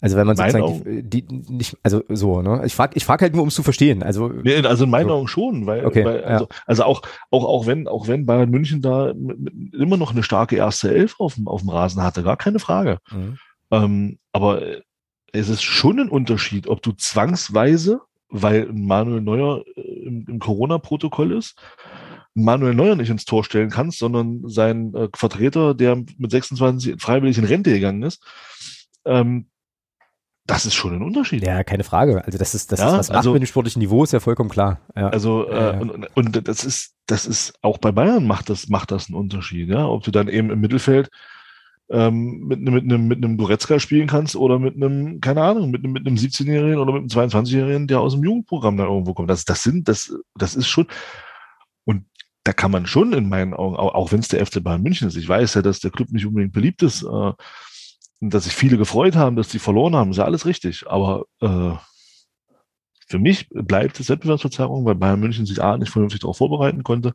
Also 0.00 0.16
wenn 0.16 0.26
man 0.26 0.36
sozusagen 0.36 1.10
die, 1.10 1.22
die, 1.22 1.52
nicht, 1.52 1.76
also 1.82 2.04
so, 2.08 2.40
ne? 2.40 2.62
Ich 2.64 2.74
frage 2.74 2.92
ich 2.96 3.04
frag 3.04 3.20
halt 3.20 3.34
nur, 3.34 3.42
um 3.42 3.48
es 3.48 3.54
zu 3.54 3.64
verstehen. 3.64 4.02
Also, 4.02 4.28
nee, 4.28 4.56
also 4.58 4.84
in 4.84 4.90
meinen 4.90 5.08
so. 5.08 5.14
Augen 5.14 5.28
schon, 5.28 5.66
weil, 5.66 5.84
okay, 5.84 6.04
weil 6.04 6.24
also, 6.24 6.44
ja. 6.44 6.56
also 6.66 6.84
auch, 6.84 7.02
auch, 7.30 7.44
auch 7.44 7.66
wenn, 7.66 7.88
auch 7.88 8.06
wenn 8.06 8.24
Bayern 8.24 8.50
München 8.50 8.80
da 8.80 9.10
immer 9.10 9.96
noch 9.96 10.12
eine 10.12 10.22
starke 10.22 10.56
erste 10.56 10.94
Elf 10.94 11.16
auf 11.18 11.34
dem, 11.34 11.48
auf 11.48 11.62
dem 11.62 11.70
Rasen 11.70 12.02
hatte, 12.02 12.22
gar 12.22 12.36
keine 12.36 12.60
Frage. 12.60 12.98
Mhm. 13.10 13.38
Ähm, 13.70 14.18
aber 14.32 14.62
es 15.32 15.48
ist 15.48 15.62
schon 15.62 15.98
ein 15.98 16.08
Unterschied, 16.08 16.68
ob 16.68 16.80
du 16.82 16.92
zwangsweise, 16.92 18.00
weil 18.28 18.68
Manuel 18.72 19.20
Neuer 19.20 19.64
äh, 19.76 19.80
im, 19.80 20.26
im 20.28 20.38
Corona-Protokoll 20.38 21.32
ist, 21.32 21.56
Manuel 22.34 22.74
Neuer 22.74 22.94
nicht 22.94 23.10
ins 23.10 23.24
Tor 23.24 23.42
stellen 23.42 23.70
kannst, 23.70 23.98
sondern 23.98 24.48
sein 24.48 24.94
äh, 24.94 25.08
Vertreter, 25.14 25.74
der 25.74 25.96
mit 26.18 26.30
26 26.30 27.02
freiwillig 27.02 27.36
in 27.38 27.44
Rente 27.44 27.72
gegangen 27.72 28.02
ist, 28.04 28.22
ähm, 29.04 29.48
das 30.48 30.64
ist 30.64 30.74
schon 30.74 30.94
ein 30.94 31.02
Unterschied. 31.02 31.44
Ja, 31.44 31.62
keine 31.62 31.84
Frage. 31.84 32.24
Also 32.24 32.38
das 32.38 32.54
ist 32.54 32.72
das 32.72 32.80
ja, 32.80 32.86
ist 32.86 32.98
was 32.98 33.10
also, 33.10 33.30
macht 33.30 33.34
mit 33.34 33.42
dem 33.42 33.46
sportlichen 33.46 33.80
Niveau 33.80 34.02
ist 34.02 34.14
ja 34.14 34.18
vollkommen 34.18 34.48
klar. 34.48 34.80
Ja. 34.96 35.10
Also 35.10 35.46
äh, 35.46 35.54
ja. 35.54 35.78
Und, 35.78 36.08
und 36.14 36.48
das 36.48 36.64
ist 36.64 36.94
das 37.06 37.26
ist 37.26 37.52
auch 37.60 37.76
bei 37.76 37.92
Bayern 37.92 38.26
macht 38.26 38.48
das 38.48 38.68
macht 38.68 38.90
das 38.90 39.08
einen 39.08 39.16
Unterschied. 39.16 39.68
Ja, 39.68 39.86
ob 39.86 40.04
du 40.04 40.10
dann 40.10 40.26
eben 40.26 40.50
im 40.50 40.60
Mittelfeld 40.60 41.10
ähm, 41.90 42.46
mit, 42.46 42.60
mit 42.60 42.82
einem 42.82 43.08
mit 43.08 43.22
einem 43.22 43.36
Goretzka 43.36 43.78
spielen 43.78 44.08
kannst 44.08 44.36
oder 44.36 44.58
mit 44.58 44.74
einem 44.74 45.20
keine 45.20 45.42
Ahnung 45.42 45.70
mit 45.70 45.84
einem 45.84 45.92
mit 45.92 46.06
einem 46.06 46.16
17-jährigen 46.16 46.78
oder 46.78 46.94
mit 46.94 47.14
einem 47.14 47.30
22-jährigen, 47.30 47.86
der 47.86 48.00
aus 48.00 48.14
dem 48.14 48.24
Jugendprogramm 48.24 48.78
da 48.78 48.84
irgendwo 48.84 49.12
kommt. 49.12 49.28
Das 49.28 49.44
das 49.44 49.62
sind 49.62 49.86
das 49.86 50.14
das 50.34 50.54
ist 50.54 50.66
schon 50.66 50.86
und 51.84 52.06
da 52.44 52.54
kann 52.54 52.70
man 52.70 52.86
schon 52.86 53.12
in 53.12 53.28
meinen 53.28 53.52
Augen 53.52 53.76
auch, 53.76 53.92
auch 53.94 54.12
wenn 54.12 54.20
es 54.20 54.28
der 54.28 54.44
FC 54.46 54.64
Bayern 54.64 54.82
München 54.82 55.08
ist. 55.08 55.16
Ich 55.16 55.28
weiß 55.28 55.52
ja, 55.54 55.62
dass 55.62 55.80
der 55.80 55.90
Club 55.90 56.10
nicht 56.10 56.24
unbedingt 56.24 56.54
beliebt 56.54 56.82
ist. 56.82 57.02
Äh, 57.02 57.32
dass 58.20 58.44
sich 58.44 58.54
viele 58.54 58.78
gefreut 58.78 59.16
haben, 59.16 59.36
dass 59.36 59.48
die 59.48 59.58
verloren 59.58 59.94
haben, 59.94 60.10
ist 60.10 60.16
ja 60.16 60.24
alles 60.24 60.46
richtig. 60.46 60.86
Aber 60.88 61.24
äh, 61.40 61.72
für 63.06 63.18
mich 63.18 63.48
bleibt 63.50 63.98
es 64.00 64.08
Wettbewerbsverzerrung, 64.08 64.84
weil 64.84 64.94
Bayern 64.94 65.20
München 65.20 65.46
sich 65.46 65.62
A 65.62 65.76
nicht 65.78 65.90
vernünftig 65.90 66.20
darauf 66.20 66.36
vorbereiten 66.38 66.82
konnte 66.82 67.14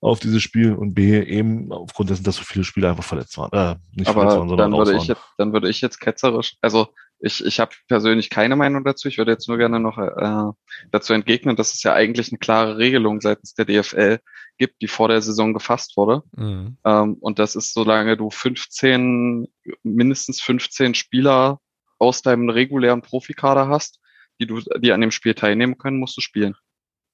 auf 0.00 0.20
dieses 0.20 0.42
Spiel 0.42 0.74
und 0.74 0.92
B 0.94 1.18
eben 1.18 1.72
aufgrund 1.72 2.10
dessen, 2.10 2.24
dass 2.24 2.36
so 2.36 2.42
viele 2.44 2.64
Spieler 2.64 2.90
einfach 2.90 3.04
verletzt 3.04 3.38
waren. 3.38 3.50
Äh, 3.52 3.76
nicht 3.92 4.08
Aber 4.08 4.20
verletzt 4.20 4.38
waren, 4.38 4.48
sondern 4.48 4.70
dann 4.70 4.78
würde 4.78 4.96
ich 4.96 5.06
jetzt, 5.06 5.22
dann 5.38 5.52
würde 5.54 5.68
ich 5.70 5.80
jetzt 5.80 5.98
ketzerisch, 5.98 6.56
also 6.60 6.88
ich, 7.24 7.44
ich 7.44 7.58
habe 7.58 7.74
persönlich 7.88 8.28
keine 8.28 8.54
Meinung 8.54 8.84
dazu. 8.84 9.08
Ich 9.08 9.16
würde 9.16 9.32
jetzt 9.32 9.48
nur 9.48 9.56
gerne 9.56 9.80
noch 9.80 9.96
äh, 9.98 10.52
dazu 10.90 11.14
entgegnen, 11.14 11.56
dass 11.56 11.72
es 11.72 11.82
ja 11.82 11.94
eigentlich 11.94 12.30
eine 12.30 12.38
klare 12.38 12.76
Regelung 12.76 13.20
seitens 13.20 13.54
der 13.54 13.64
DFL 13.64 14.18
gibt, 14.58 14.82
die 14.82 14.88
vor 14.88 15.08
der 15.08 15.22
Saison 15.22 15.54
gefasst 15.54 15.96
wurde. 15.96 16.22
Mhm. 16.36 16.76
Ähm, 16.84 17.14
und 17.20 17.38
das 17.38 17.56
ist, 17.56 17.72
solange 17.72 18.18
du 18.18 18.30
15, 18.30 19.48
mindestens 19.82 20.42
15 20.42 20.94
Spieler 20.94 21.60
aus 21.98 22.20
deinem 22.20 22.50
regulären 22.50 23.00
Profikader 23.00 23.68
hast, 23.68 24.00
die 24.38 24.46
du, 24.46 24.60
die 24.78 24.92
an 24.92 25.00
dem 25.00 25.10
Spiel 25.10 25.34
teilnehmen 25.34 25.78
können, 25.78 25.98
musst 25.98 26.16
du 26.16 26.20
spielen. 26.20 26.54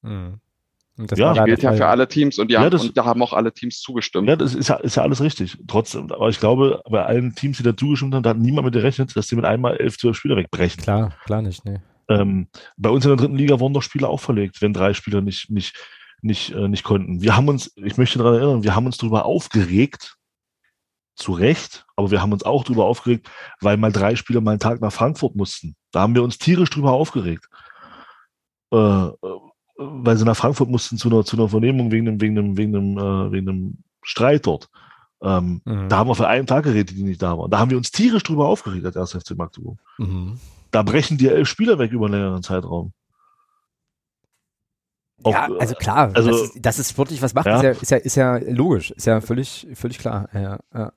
Mhm. 0.02 0.40
Und 1.00 1.10
das 1.10 1.18
ja, 1.18 1.32
gilt 1.44 1.62
ja 1.62 1.72
für 1.72 1.86
alle 1.86 2.06
Teams 2.06 2.38
und, 2.38 2.48
die 2.48 2.54
ja, 2.54 2.60
haben, 2.60 2.70
das, 2.70 2.82
und 2.82 2.94
da 2.94 3.06
haben 3.06 3.22
auch 3.22 3.32
alle 3.32 3.52
Teams 3.52 3.80
zugestimmt. 3.80 4.28
Ja, 4.28 4.36
das 4.36 4.54
ist 4.54 4.68
ja, 4.68 4.76
ist 4.76 4.96
ja 4.96 5.02
alles 5.02 5.22
richtig. 5.22 5.56
Trotzdem, 5.66 6.12
aber 6.12 6.28
ich 6.28 6.38
glaube, 6.38 6.82
bei 6.90 7.02
allen 7.02 7.34
Teams, 7.34 7.56
die 7.56 7.62
da 7.62 7.74
zugestimmt 7.74 8.14
haben, 8.14 8.22
da 8.22 8.30
hat 8.30 8.38
niemand 8.38 8.66
mit 8.66 8.74
gerechnet, 8.74 9.16
dass 9.16 9.26
die 9.26 9.36
mit 9.36 9.46
einmal 9.46 9.78
elf, 9.78 9.96
zwölf 9.96 10.18
Spieler 10.18 10.36
wegbrechen. 10.36 10.82
Klar, 10.82 11.14
klar 11.24 11.40
nicht, 11.40 11.64
nee. 11.64 11.78
Ähm, 12.10 12.48
bei 12.76 12.90
uns 12.90 13.06
in 13.06 13.08
der 13.08 13.16
dritten 13.16 13.36
Liga 13.36 13.58
wurden 13.60 13.72
doch 13.72 13.82
Spieler 13.82 14.10
auch 14.10 14.20
verlegt, 14.20 14.60
wenn 14.60 14.74
drei 14.74 14.92
Spieler 14.92 15.22
nicht, 15.22 15.48
nicht, 15.48 15.74
nicht, 16.20 16.52
äh, 16.52 16.68
nicht 16.68 16.84
konnten. 16.84 17.22
Wir 17.22 17.34
haben 17.34 17.48
uns, 17.48 17.72
ich 17.76 17.96
möchte 17.96 18.18
daran 18.18 18.34
erinnern, 18.34 18.62
wir 18.62 18.74
haben 18.74 18.84
uns 18.84 18.98
darüber 18.98 19.24
aufgeregt, 19.24 20.16
zu 21.16 21.32
Recht, 21.32 21.86
aber 21.96 22.10
wir 22.10 22.20
haben 22.20 22.32
uns 22.32 22.42
auch 22.42 22.64
darüber 22.64 22.84
aufgeregt, 22.84 23.30
weil 23.60 23.78
mal 23.78 23.92
drei 23.92 24.16
Spieler 24.16 24.42
mal 24.42 24.52
einen 24.52 24.60
Tag 24.60 24.82
nach 24.82 24.92
Frankfurt 24.92 25.34
mussten. 25.34 25.76
Da 25.92 26.00
haben 26.00 26.14
wir 26.14 26.22
uns 26.22 26.38
tierisch 26.38 26.70
drüber 26.70 26.92
aufgeregt. 26.92 27.46
Äh, 28.70 28.76
äh 28.76 29.49
weil 29.80 30.16
sie 30.16 30.24
nach 30.24 30.36
Frankfurt 30.36 30.68
mussten 30.68 30.98
zu 30.98 31.08
einer, 31.08 31.24
zu 31.24 31.36
einer 31.36 31.48
Vernehmung 31.48 31.90
wegen 31.90 32.06
einem, 32.06 32.20
wegen 32.20 32.38
einem, 32.38 32.56
wegen 32.56 32.76
einem, 32.76 32.98
äh, 32.98 33.32
wegen 33.32 33.48
einem 33.48 33.78
Streit 34.02 34.46
dort. 34.46 34.68
Ähm, 35.22 35.62
mhm. 35.64 35.88
Da 35.88 35.98
haben 35.98 36.08
wir 36.08 36.14
für 36.14 36.28
einen 36.28 36.46
Tag 36.46 36.64
geredet, 36.64 36.96
die 36.96 37.02
nicht 37.02 37.22
da 37.22 37.36
waren. 37.38 37.50
Da 37.50 37.58
haben 37.58 37.70
wir 37.70 37.78
uns 37.78 37.90
tierisch 37.90 38.22
drüber 38.22 38.46
aufgeregt, 38.46 38.84
als 38.84 38.96
erster 38.96 39.20
FC 39.20 39.36
Magdeburg. 39.36 39.78
Mhm. 39.98 40.38
Da 40.70 40.82
brechen 40.82 41.18
die 41.18 41.28
elf 41.28 41.48
Spieler 41.48 41.78
weg 41.78 41.92
über 41.92 42.06
einen 42.06 42.14
längeren 42.14 42.42
Zeitraum. 42.42 42.92
Auch, 45.22 45.32
ja, 45.32 45.48
also 45.58 45.74
klar, 45.74 46.10
also, 46.14 46.30
das, 46.30 46.40
ist, 46.40 46.58
das 46.60 46.78
ist 46.78 46.90
sportlich 46.90 47.20
was 47.20 47.34
macht, 47.34 47.46
ja. 47.46 47.60
Ist, 47.60 47.90
ja, 47.90 47.98
ist, 47.98 48.16
ja, 48.16 48.36
ist 48.36 48.46
ja 48.46 48.54
logisch, 48.54 48.90
ist 48.92 49.06
ja 49.06 49.20
völlig, 49.20 49.66
völlig 49.74 49.98
klar. 49.98 50.30
Ja, 50.32 50.58
ja. 50.72 50.92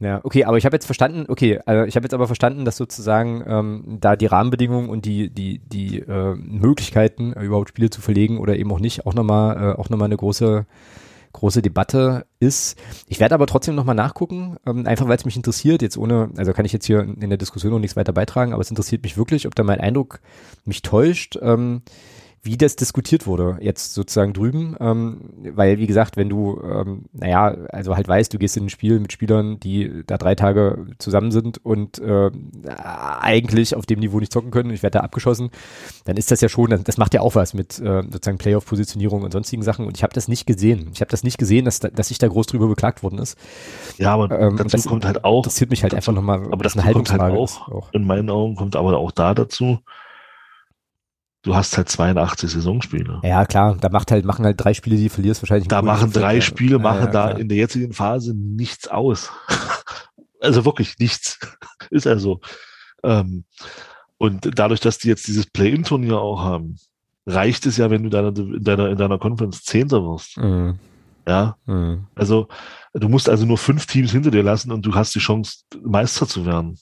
Ja, 0.00 0.20
okay, 0.24 0.44
aber 0.44 0.56
ich 0.56 0.64
habe 0.64 0.74
jetzt 0.74 0.86
verstanden, 0.86 1.26
okay, 1.28 1.60
also 1.66 1.84
ich 1.84 1.94
habe 1.94 2.04
jetzt 2.04 2.14
aber 2.14 2.26
verstanden, 2.26 2.64
dass 2.64 2.78
sozusagen 2.78 3.44
ähm, 3.46 3.98
da 4.00 4.16
die 4.16 4.26
Rahmenbedingungen 4.26 4.88
und 4.88 5.04
die 5.04 5.28
die 5.28 5.58
die 5.58 5.98
äh, 6.00 6.34
Möglichkeiten 6.36 7.34
äh, 7.34 7.42
überhaupt 7.42 7.68
Spiele 7.68 7.90
zu 7.90 8.00
verlegen 8.00 8.38
oder 8.38 8.56
eben 8.56 8.72
auch 8.72 8.80
nicht 8.80 9.06
auch 9.06 9.12
nochmal 9.12 9.56
äh, 9.56 9.78
auch 9.78 9.90
nochmal 9.90 10.06
eine 10.06 10.16
große 10.16 10.64
große 11.32 11.62
Debatte 11.62 12.26
ist. 12.40 12.78
Ich 13.08 13.20
werde 13.20 13.34
aber 13.34 13.46
trotzdem 13.46 13.74
nochmal 13.74 13.94
nachgucken, 13.94 14.56
ähm, 14.66 14.86
einfach 14.86 15.06
weil 15.06 15.16
es 15.16 15.26
mich 15.26 15.36
interessiert. 15.36 15.82
Jetzt 15.82 15.98
ohne, 15.98 16.30
also 16.36 16.52
kann 16.52 16.64
ich 16.64 16.72
jetzt 16.72 16.86
hier 16.86 17.00
in 17.02 17.28
der 17.28 17.38
Diskussion 17.38 17.72
noch 17.72 17.78
nichts 17.78 17.96
weiter 17.96 18.12
beitragen, 18.12 18.52
aber 18.52 18.62
es 18.62 18.70
interessiert 18.70 19.02
mich 19.02 19.16
wirklich, 19.16 19.46
ob 19.46 19.54
da 19.54 19.62
mein 19.62 19.80
Eindruck 19.80 20.20
mich 20.64 20.82
täuscht. 20.82 21.38
Ähm, 21.40 21.82
wie 22.42 22.56
das 22.56 22.74
diskutiert 22.74 23.26
wurde, 23.26 23.58
jetzt 23.60 23.92
sozusagen 23.92 24.32
drüben. 24.32 24.74
Ähm, 24.80 25.30
weil, 25.54 25.78
wie 25.78 25.86
gesagt, 25.86 26.16
wenn 26.16 26.30
du, 26.30 26.58
ähm, 26.62 27.04
naja, 27.12 27.54
also 27.68 27.96
halt 27.96 28.08
weißt, 28.08 28.32
du 28.32 28.38
gehst 28.38 28.56
in 28.56 28.64
ein 28.64 28.70
Spiel 28.70 28.98
mit 28.98 29.12
Spielern, 29.12 29.60
die 29.60 30.02
da 30.06 30.16
drei 30.16 30.34
Tage 30.34 30.86
zusammen 30.98 31.32
sind 31.32 31.62
und 31.64 31.98
äh, 31.98 32.30
eigentlich 33.20 33.76
auf 33.76 33.84
dem 33.84 34.00
Niveau 34.00 34.20
nicht 34.20 34.32
zocken 34.32 34.50
können, 34.50 34.70
ich 34.70 34.82
werde 34.82 34.98
da 34.98 35.04
abgeschossen, 35.04 35.50
dann 36.06 36.16
ist 36.16 36.30
das 36.30 36.40
ja 36.40 36.48
schon, 36.48 36.70
das 36.82 36.96
macht 36.96 37.12
ja 37.12 37.20
auch 37.20 37.34
was 37.34 37.52
mit 37.52 37.78
äh, 37.78 38.02
sozusagen 38.04 38.38
Playoff-Positionierung 38.38 39.22
und 39.22 39.32
sonstigen 39.32 39.62
Sachen. 39.62 39.86
Und 39.86 39.98
ich 39.98 40.02
habe 40.02 40.14
das 40.14 40.26
nicht 40.26 40.46
gesehen. 40.46 40.90
Ich 40.94 41.02
habe 41.02 41.10
das 41.10 41.22
nicht 41.22 41.36
gesehen, 41.36 41.66
dass, 41.66 41.80
dass 41.80 42.08
sich 42.08 42.18
da 42.18 42.28
groß 42.28 42.46
drüber 42.46 42.68
beklagt 42.68 43.02
worden 43.02 43.18
ist. 43.18 43.36
Ja, 43.98 44.14
aber 44.14 44.30
ähm, 44.38 44.56
dazu 44.56 44.70
das 44.70 44.86
kommt 44.86 45.04
halt 45.04 45.24
auch. 45.24 45.44
Interessiert 45.44 45.70
mich 45.70 45.82
halt 45.82 45.92
dazu, 45.92 46.10
einfach 46.10 46.14
nochmal. 46.14 46.42
Aber 46.50 46.64
das 46.64 46.76
eine 46.76 46.92
kommt 46.92 47.10
halt 47.10 47.20
auch, 47.20 47.68
auch. 47.68 47.92
In 47.92 48.06
meinen 48.06 48.30
Augen 48.30 48.54
kommt 48.56 48.76
aber 48.76 48.96
auch 48.96 49.10
da 49.10 49.34
dazu, 49.34 49.80
du 51.42 51.54
hast 51.54 51.76
halt 51.76 51.88
82 51.88 52.50
Saisonspiele. 52.50 53.20
Ja, 53.22 53.44
klar, 53.44 53.76
da 53.80 53.88
macht 53.88 54.10
halt, 54.10 54.24
machen 54.24 54.44
halt 54.44 54.62
drei 54.62 54.74
Spiele, 54.74 54.96
die 54.96 55.04
du 55.04 55.10
verlierst, 55.10 55.42
wahrscheinlich. 55.42 55.68
Da 55.68 55.82
machen 55.82 56.12
drei 56.12 56.36
Effekt. 56.36 56.58
Spiele, 56.58 56.78
machen 56.78 57.06
ja, 57.06 57.10
da 57.10 57.30
in 57.30 57.48
der 57.48 57.58
jetzigen 57.58 57.92
Phase 57.92 58.34
nichts 58.34 58.88
aus. 58.88 59.30
also 60.40 60.64
wirklich 60.64 60.98
nichts. 60.98 61.38
Ist 61.90 62.06
ja 62.06 62.18
so. 62.18 62.40
Ähm, 63.02 63.44
und 64.18 64.58
dadurch, 64.58 64.80
dass 64.80 64.98
die 64.98 65.08
jetzt 65.08 65.26
dieses 65.26 65.46
Play-In-Turnier 65.46 66.18
auch 66.18 66.42
haben, 66.42 66.76
reicht 67.26 67.64
es 67.66 67.78
ja, 67.78 67.90
wenn 67.90 68.02
du 68.02 68.10
deiner, 68.10 68.36
in 68.36 68.62
deiner, 68.62 68.90
in 68.90 68.98
deiner 68.98 69.18
Conference 69.18 69.62
Zehnter 69.62 70.02
wirst. 70.02 70.36
Mhm. 70.36 70.78
Ja. 71.26 71.56
Mhm. 71.66 72.06
Also, 72.14 72.48
du 72.92 73.08
musst 73.08 73.28
also 73.28 73.46
nur 73.46 73.58
fünf 73.58 73.86
Teams 73.86 74.10
hinter 74.12 74.30
dir 74.30 74.42
lassen 74.42 74.72
und 74.72 74.84
du 74.84 74.94
hast 74.94 75.14
die 75.14 75.20
Chance, 75.20 75.64
Meister 75.82 76.26
zu 76.26 76.44
werden. 76.44 76.78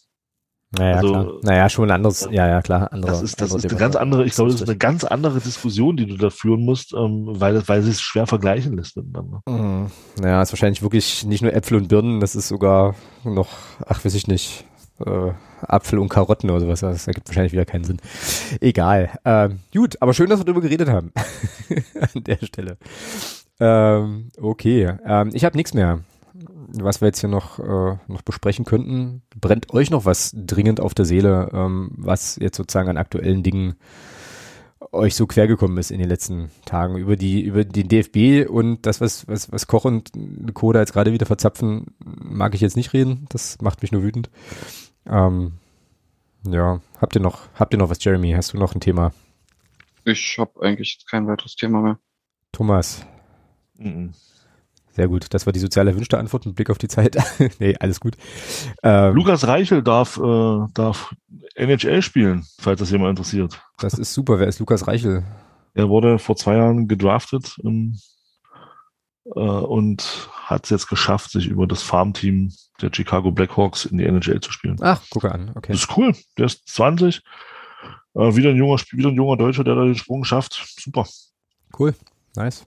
Naja, 0.70 0.96
also, 0.96 1.08
klar. 1.08 1.26
Naja, 1.42 1.68
schon 1.70 1.84
ein 1.86 1.90
anderes, 1.92 2.28
ja, 2.30 2.46
ja, 2.46 2.60
klar. 2.60 2.92
Andere, 2.92 3.12
das 3.12 3.22
ist, 3.22 3.40
das 3.40 3.54
ist 3.54 3.68
eine 3.68 3.78
ganz 3.78 3.96
andere, 3.96 4.26
ich 4.26 4.34
glaube, 4.34 4.50
das 4.50 4.60
ist 4.60 4.68
eine 4.68 4.76
ganz 4.76 5.04
andere 5.04 5.40
Diskussion, 5.40 5.96
die 5.96 6.06
du 6.06 6.16
da 6.16 6.28
führen 6.28 6.64
musst, 6.64 6.92
ähm, 6.92 7.26
weil, 7.26 7.66
weil 7.68 7.82
sie 7.82 7.90
es 7.90 8.02
schwer 8.02 8.26
vergleichen 8.26 8.76
lässt 8.76 8.96
miteinander. 8.96 9.40
Mhm. 9.48 9.86
Naja, 10.20 10.42
ist 10.42 10.52
wahrscheinlich 10.52 10.82
wirklich 10.82 11.24
nicht 11.24 11.40
nur 11.40 11.54
Äpfel 11.54 11.78
und 11.78 11.88
Birnen, 11.88 12.20
das 12.20 12.36
ist 12.36 12.48
sogar 12.48 12.94
noch, 13.24 13.48
ach, 13.86 14.04
weiß 14.04 14.12
ich 14.12 14.26
nicht, 14.26 14.66
äh, 15.04 15.32
Apfel 15.62 15.98
und 15.98 16.08
Karotten 16.08 16.50
oder 16.50 16.60
sowas. 16.60 16.80
Das 16.80 17.06
ergibt 17.06 17.28
wahrscheinlich 17.28 17.52
wieder 17.52 17.64
keinen 17.64 17.84
Sinn. 17.84 17.98
Egal. 18.60 19.18
Ähm, 19.24 19.60
gut, 19.72 19.96
aber 20.00 20.12
schön, 20.12 20.28
dass 20.28 20.40
wir 20.40 20.44
darüber 20.44 20.60
geredet 20.60 20.88
haben. 20.88 21.12
An 22.14 22.24
der 22.24 22.38
Stelle. 22.44 22.76
Ähm, 23.60 24.30
okay. 24.40 24.94
Ähm, 25.04 25.30
ich 25.32 25.44
habe 25.44 25.56
nichts 25.56 25.74
mehr 25.74 26.00
was 26.46 27.00
wir 27.00 27.08
jetzt 27.08 27.20
hier 27.20 27.28
noch, 27.28 27.58
äh, 27.58 27.98
noch 28.06 28.22
besprechen 28.22 28.64
könnten. 28.64 29.22
Brennt 29.40 29.72
euch 29.72 29.90
noch 29.90 30.04
was 30.04 30.32
dringend 30.34 30.80
auf 30.80 30.94
der 30.94 31.04
Seele, 31.04 31.50
ähm, 31.52 31.90
was 31.96 32.36
jetzt 32.36 32.56
sozusagen 32.56 32.88
an 32.88 32.96
aktuellen 32.96 33.42
Dingen 33.42 33.76
euch 34.92 35.16
so 35.16 35.26
quer 35.26 35.46
gekommen 35.46 35.76
ist 35.78 35.90
in 35.90 35.98
den 35.98 36.08
letzten 36.08 36.50
Tagen 36.64 36.96
über 36.96 37.16
die 37.16 37.42
über 37.42 37.64
den 37.64 37.88
DFB 37.88 38.48
und 38.48 38.86
das 38.86 39.00
was 39.00 39.26
was 39.26 39.50
was 39.50 39.66
Koch 39.66 39.84
und 39.84 40.12
Co 40.54 40.72
da 40.72 40.78
jetzt 40.80 40.92
gerade 40.92 41.12
wieder 41.12 41.26
verzapfen 41.26 41.86
mag 41.98 42.54
ich 42.54 42.60
jetzt 42.60 42.76
nicht 42.76 42.92
reden 42.92 43.26
das 43.28 43.60
macht 43.60 43.82
mich 43.82 43.90
nur 43.92 44.02
wütend 44.04 44.30
ähm, 45.04 45.54
ja 46.46 46.80
habt 47.00 47.16
ihr 47.16 47.20
noch 47.20 47.48
habt 47.54 47.74
ihr 47.74 47.78
noch 47.78 47.90
was 47.90 48.02
Jeremy 48.02 48.32
hast 48.32 48.52
du 48.52 48.56
noch 48.56 48.74
ein 48.74 48.80
Thema 48.80 49.12
Ich 50.04 50.36
habe 50.38 50.62
eigentlich 50.62 51.04
kein 51.10 51.26
weiteres 51.26 51.56
Thema 51.56 51.82
mehr. 51.82 51.98
Thomas 52.52 53.04
Mhm. 53.78 54.12
Sehr 54.98 55.08
gut 55.08 55.26
das 55.30 55.46
war 55.46 55.52
die 55.52 55.60
sozial 55.60 55.86
erwünschte 55.86 56.18
Antwort 56.18 56.44
mit 56.44 56.56
Blick 56.56 56.70
auf 56.70 56.78
die 56.78 56.88
Zeit 56.88 57.16
nee 57.60 57.76
alles 57.78 58.00
gut 58.00 58.16
ähm, 58.82 59.14
Lukas 59.14 59.46
Reichel 59.46 59.82
darf, 59.82 60.18
äh, 60.18 60.66
darf 60.74 61.14
NHL 61.54 62.02
spielen, 62.02 62.44
falls 62.60 62.80
das 62.80 62.90
jemand 62.90 63.10
interessiert. 63.10 63.60
das 63.78 63.94
ist 63.94 64.12
super 64.12 64.40
wer 64.40 64.48
ist 64.48 64.58
Lukas 64.58 64.86
Reichel 64.86 65.24
Er 65.74 65.88
wurde 65.88 66.18
vor 66.18 66.36
zwei 66.36 66.56
Jahren 66.56 66.88
gedraftet 66.88 67.56
ähm, 67.64 67.98
äh, 69.36 69.40
und 69.40 70.28
hat 70.44 70.64
es 70.64 70.70
jetzt 70.70 70.88
geschafft, 70.88 71.30
sich 71.30 71.46
über 71.46 71.66
das 71.66 71.82
Farmteam 71.82 72.52
der 72.80 72.90
Chicago 72.92 73.30
Blackhawks 73.30 73.84
in 73.84 73.98
die 73.98 74.04
NHL 74.04 74.40
zu 74.40 74.50
spielen. 74.50 74.76
ach 74.80 75.00
gucke 75.10 75.30
an 75.30 75.52
okay 75.54 75.72
Das 75.72 75.82
ist 75.82 75.96
cool. 75.96 76.14
Der 76.36 76.46
ist 76.46 76.68
20. 76.68 77.22
Äh, 78.14 78.36
wieder 78.36 78.50
ein 78.50 78.56
junger 78.56 78.80
wieder 78.90 79.10
ein 79.10 79.14
junger 79.14 79.36
Deutscher, 79.36 79.64
der 79.64 79.74
da 79.74 79.84
den 79.84 79.94
Sprung 79.94 80.24
schafft. 80.24 80.64
Super. 80.80 81.06
Cool, 81.78 81.94
nice. 82.34 82.66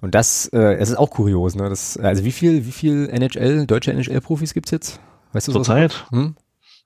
Und 0.00 0.14
das, 0.14 0.46
äh, 0.52 0.74
es 0.74 0.90
ist 0.90 0.96
auch 0.96 1.10
kurios, 1.10 1.54
ne? 1.54 1.68
Das, 1.68 1.96
also 1.96 2.24
wie 2.24 2.32
viel, 2.32 2.66
wie 2.66 2.72
viel 2.72 3.08
NHL, 3.08 3.66
deutsche 3.66 3.92
NHL-Profis 3.92 4.54
gibt's 4.54 4.70
jetzt? 4.70 5.00
Weißt 5.32 5.48
du? 5.48 5.52
Zurzeit? 5.52 6.06
Hm? 6.10 6.36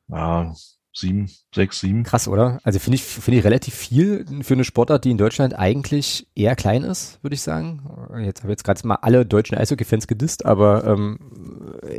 Ja, 0.08 0.54
sieben, 0.94 1.30
sechs, 1.54 1.80
sieben. 1.80 2.04
Krass, 2.04 2.28
oder? 2.28 2.60
Also 2.64 2.78
finde 2.78 2.96
ich, 2.96 3.02
finde 3.02 3.38
ich 3.38 3.44
relativ 3.44 3.74
viel 3.74 4.26
für 4.42 4.54
eine 4.54 4.64
Sportart, 4.64 5.04
die 5.04 5.10
in 5.10 5.18
Deutschland 5.18 5.54
eigentlich 5.58 6.26
eher 6.34 6.56
klein 6.56 6.82
ist, 6.82 7.22
würde 7.22 7.34
ich 7.34 7.42
sagen. 7.42 7.82
Jetzt 8.24 8.40
habe 8.42 8.52
ich 8.52 8.56
jetzt 8.56 8.64
gerade 8.64 8.86
mal 8.86 8.96
alle 8.96 9.24
deutschen 9.24 9.56
Eishockey-Fans 9.56 10.06
gedisst, 10.06 10.44
aber 10.44 10.84
ähm, 10.84 11.18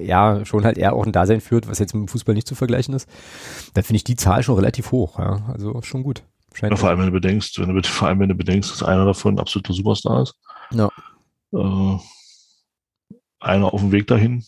ja, 0.02 0.46
schon 0.46 0.64
halt 0.64 0.78
eher 0.78 0.94
auch 0.94 1.06
ein 1.06 1.12
Dasein 1.12 1.42
führt, 1.42 1.68
was 1.68 1.80
jetzt 1.80 1.94
mit 1.94 2.04
dem 2.04 2.08
Fußball 2.08 2.36
nicht 2.36 2.48
zu 2.48 2.56
vergleichen 2.56 2.94
ist. 2.94 3.10
Dann 3.74 3.84
finde 3.84 3.98
ich 3.98 4.04
die 4.04 4.16
Zahl 4.16 4.44
schon 4.44 4.56
relativ 4.56 4.92
hoch, 4.92 5.20
ja. 5.20 5.44
Also 5.48 5.82
schon 5.82 6.04
gut. 6.04 6.24
Scheint 6.54 6.72
Ja, 6.72 6.78
vor 6.78 6.90
allem, 6.90 7.00
wenn 7.00 7.08
du 7.08 7.12
bedenkst, 7.12 7.60
wenn 7.60 7.76
du, 7.76 7.84
vor 7.88 8.08
allem, 8.08 8.20
wenn 8.20 8.30
du 8.30 8.36
bedenkst, 8.36 8.72
dass 8.72 8.84
einer 8.84 9.06
davon 9.06 9.36
ein 9.36 9.40
absoluter 9.40 9.74
Superstar 9.74 10.24
ist. 10.24 10.36
Ja. 10.72 10.90
Äh, 11.54 11.98
einer 13.40 13.74
auf 13.74 13.82
dem 13.82 13.92
Weg 13.92 14.08
dahin, 14.08 14.44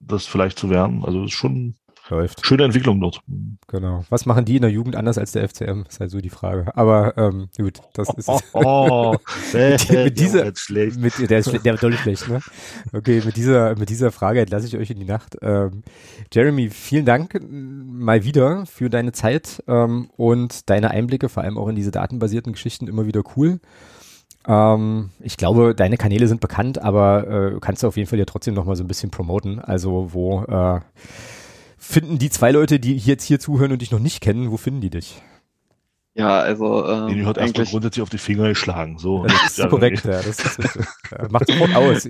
das 0.00 0.26
vielleicht 0.26 0.58
zu 0.58 0.70
werden. 0.70 1.04
Also 1.04 1.24
ist 1.24 1.32
schon 1.32 1.76
läuft. 2.10 2.46
schöne 2.46 2.64
Entwicklung 2.64 3.00
dort. 3.00 3.20
Genau. 3.68 4.04
Was 4.10 4.26
machen 4.26 4.44
die 4.44 4.56
in 4.56 4.62
der 4.62 4.70
Jugend 4.70 4.96
anders 4.96 5.18
als 5.18 5.32
der 5.32 5.48
FCM? 5.48 5.84
Ist 5.88 6.00
halt 6.00 6.10
so 6.10 6.20
die 6.20 6.30
Frage. 6.30 6.66
Aber 6.76 7.16
ähm, 7.16 7.48
gut, 7.56 7.80
das 7.94 8.08
ist 8.16 8.28
oh, 8.52 9.16
Mit- 9.52 9.90
mit 9.90 10.18
dieser- 10.18 10.44
jetzt 10.44 10.60
schlecht. 10.60 10.98
mit 10.98 11.30
der 11.30 11.38
ist 11.38 11.52
der 11.64 11.76
doll 11.76 11.92
schlecht, 11.94 12.28
ne? 12.28 12.40
Okay, 12.92 13.22
mit 13.24 13.36
dieser 13.36 13.76
mit 13.76 13.88
dieser 13.90 14.12
Frage 14.12 14.40
entlasse 14.40 14.66
ich 14.66 14.76
euch 14.76 14.90
in 14.90 14.98
die 14.98 15.04
Nacht. 15.06 15.36
Ähm, 15.42 15.82
Jeremy, 16.32 16.70
vielen 16.70 17.04
Dank 17.04 17.34
äh, 17.34 17.40
mal 17.40 18.24
wieder 18.24 18.66
für 18.66 18.88
deine 18.90 19.12
Zeit 19.12 19.62
ähm, 19.66 20.10
und 20.16 20.68
deine 20.70 20.90
Einblicke, 20.90 21.28
vor 21.28 21.42
allem 21.42 21.58
auch 21.58 21.68
in 21.68 21.76
diese 21.76 21.90
datenbasierten 21.90 22.52
Geschichten, 22.52 22.88
immer 22.88 23.06
wieder 23.06 23.22
cool. 23.36 23.60
Ähm, 24.48 25.10
ich 25.20 25.36
glaube, 25.36 25.74
deine 25.74 25.96
Kanäle 25.96 26.28
sind 26.28 26.40
bekannt, 26.40 26.78
aber 26.78 27.26
äh, 27.56 27.58
kannst 27.60 27.82
du 27.82 27.88
auf 27.88 27.96
jeden 27.96 28.08
Fall 28.08 28.18
ja 28.18 28.24
trotzdem 28.26 28.54
noch 28.54 28.64
mal 28.64 28.76
so 28.76 28.84
ein 28.84 28.88
bisschen 28.88 29.10
promoten. 29.10 29.58
Also 29.58 30.10
wo 30.12 30.42
äh, 30.44 30.80
finden 31.86 32.18
die 32.18 32.30
zwei 32.30 32.50
Leute, 32.50 32.78
die 32.80 32.96
jetzt 32.96 33.24
hier 33.24 33.40
zuhören 33.40 33.72
und 33.72 33.82
dich 33.82 33.90
noch 33.90 33.98
nicht 33.98 34.20
kennen, 34.20 34.50
wo 34.50 34.56
finden 34.56 34.80
die 34.80 34.90
dich? 34.90 35.22
Ja, 36.14 36.40
also 36.40 36.82
äh, 36.86 37.08
Den 37.08 37.26
hat 37.26 37.36
erstmal 37.36 37.66
grundsätzlich 37.66 38.02
auf 38.02 38.08
die 38.08 38.16
Finger 38.16 38.48
geschlagen. 38.48 38.98
So. 38.98 39.24
Das 39.28 39.50
ist 39.50 39.58
Ja, 39.58 39.68
korrekt, 39.68 40.02
ja, 40.04 40.22
das 40.22 40.38
ist. 40.38 40.58
Ja, 41.10 41.28
Macht 41.28 41.46
sofort 41.46 41.74
aus. 41.74 42.08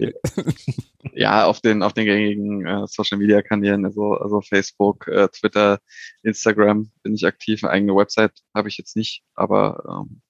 ja, 1.12 1.44
auf 1.44 1.61
den, 1.61 1.82
auf 1.82 1.93
den 1.93 2.07
gängigen 2.07 2.65
äh, 2.65 2.86
Social 2.86 3.19
Media 3.19 3.43
Kanälen, 3.43 3.85
also, 3.85 4.12
also 4.15 4.40
Facebook, 4.43 5.09
äh, 5.09 5.28
Twitter, 5.28 5.81
Instagram 6.23 6.93
bin 7.03 7.15
ich 7.15 7.27
aktiv. 7.27 7.65
Eine 7.65 7.73
eigene 7.73 7.97
Website 7.97 8.32
habe 8.55 8.69
ich 8.69 8.78
jetzt 8.78 8.94
nicht, 8.94 9.24
aber 9.35 9.82
ähm, 9.89 10.23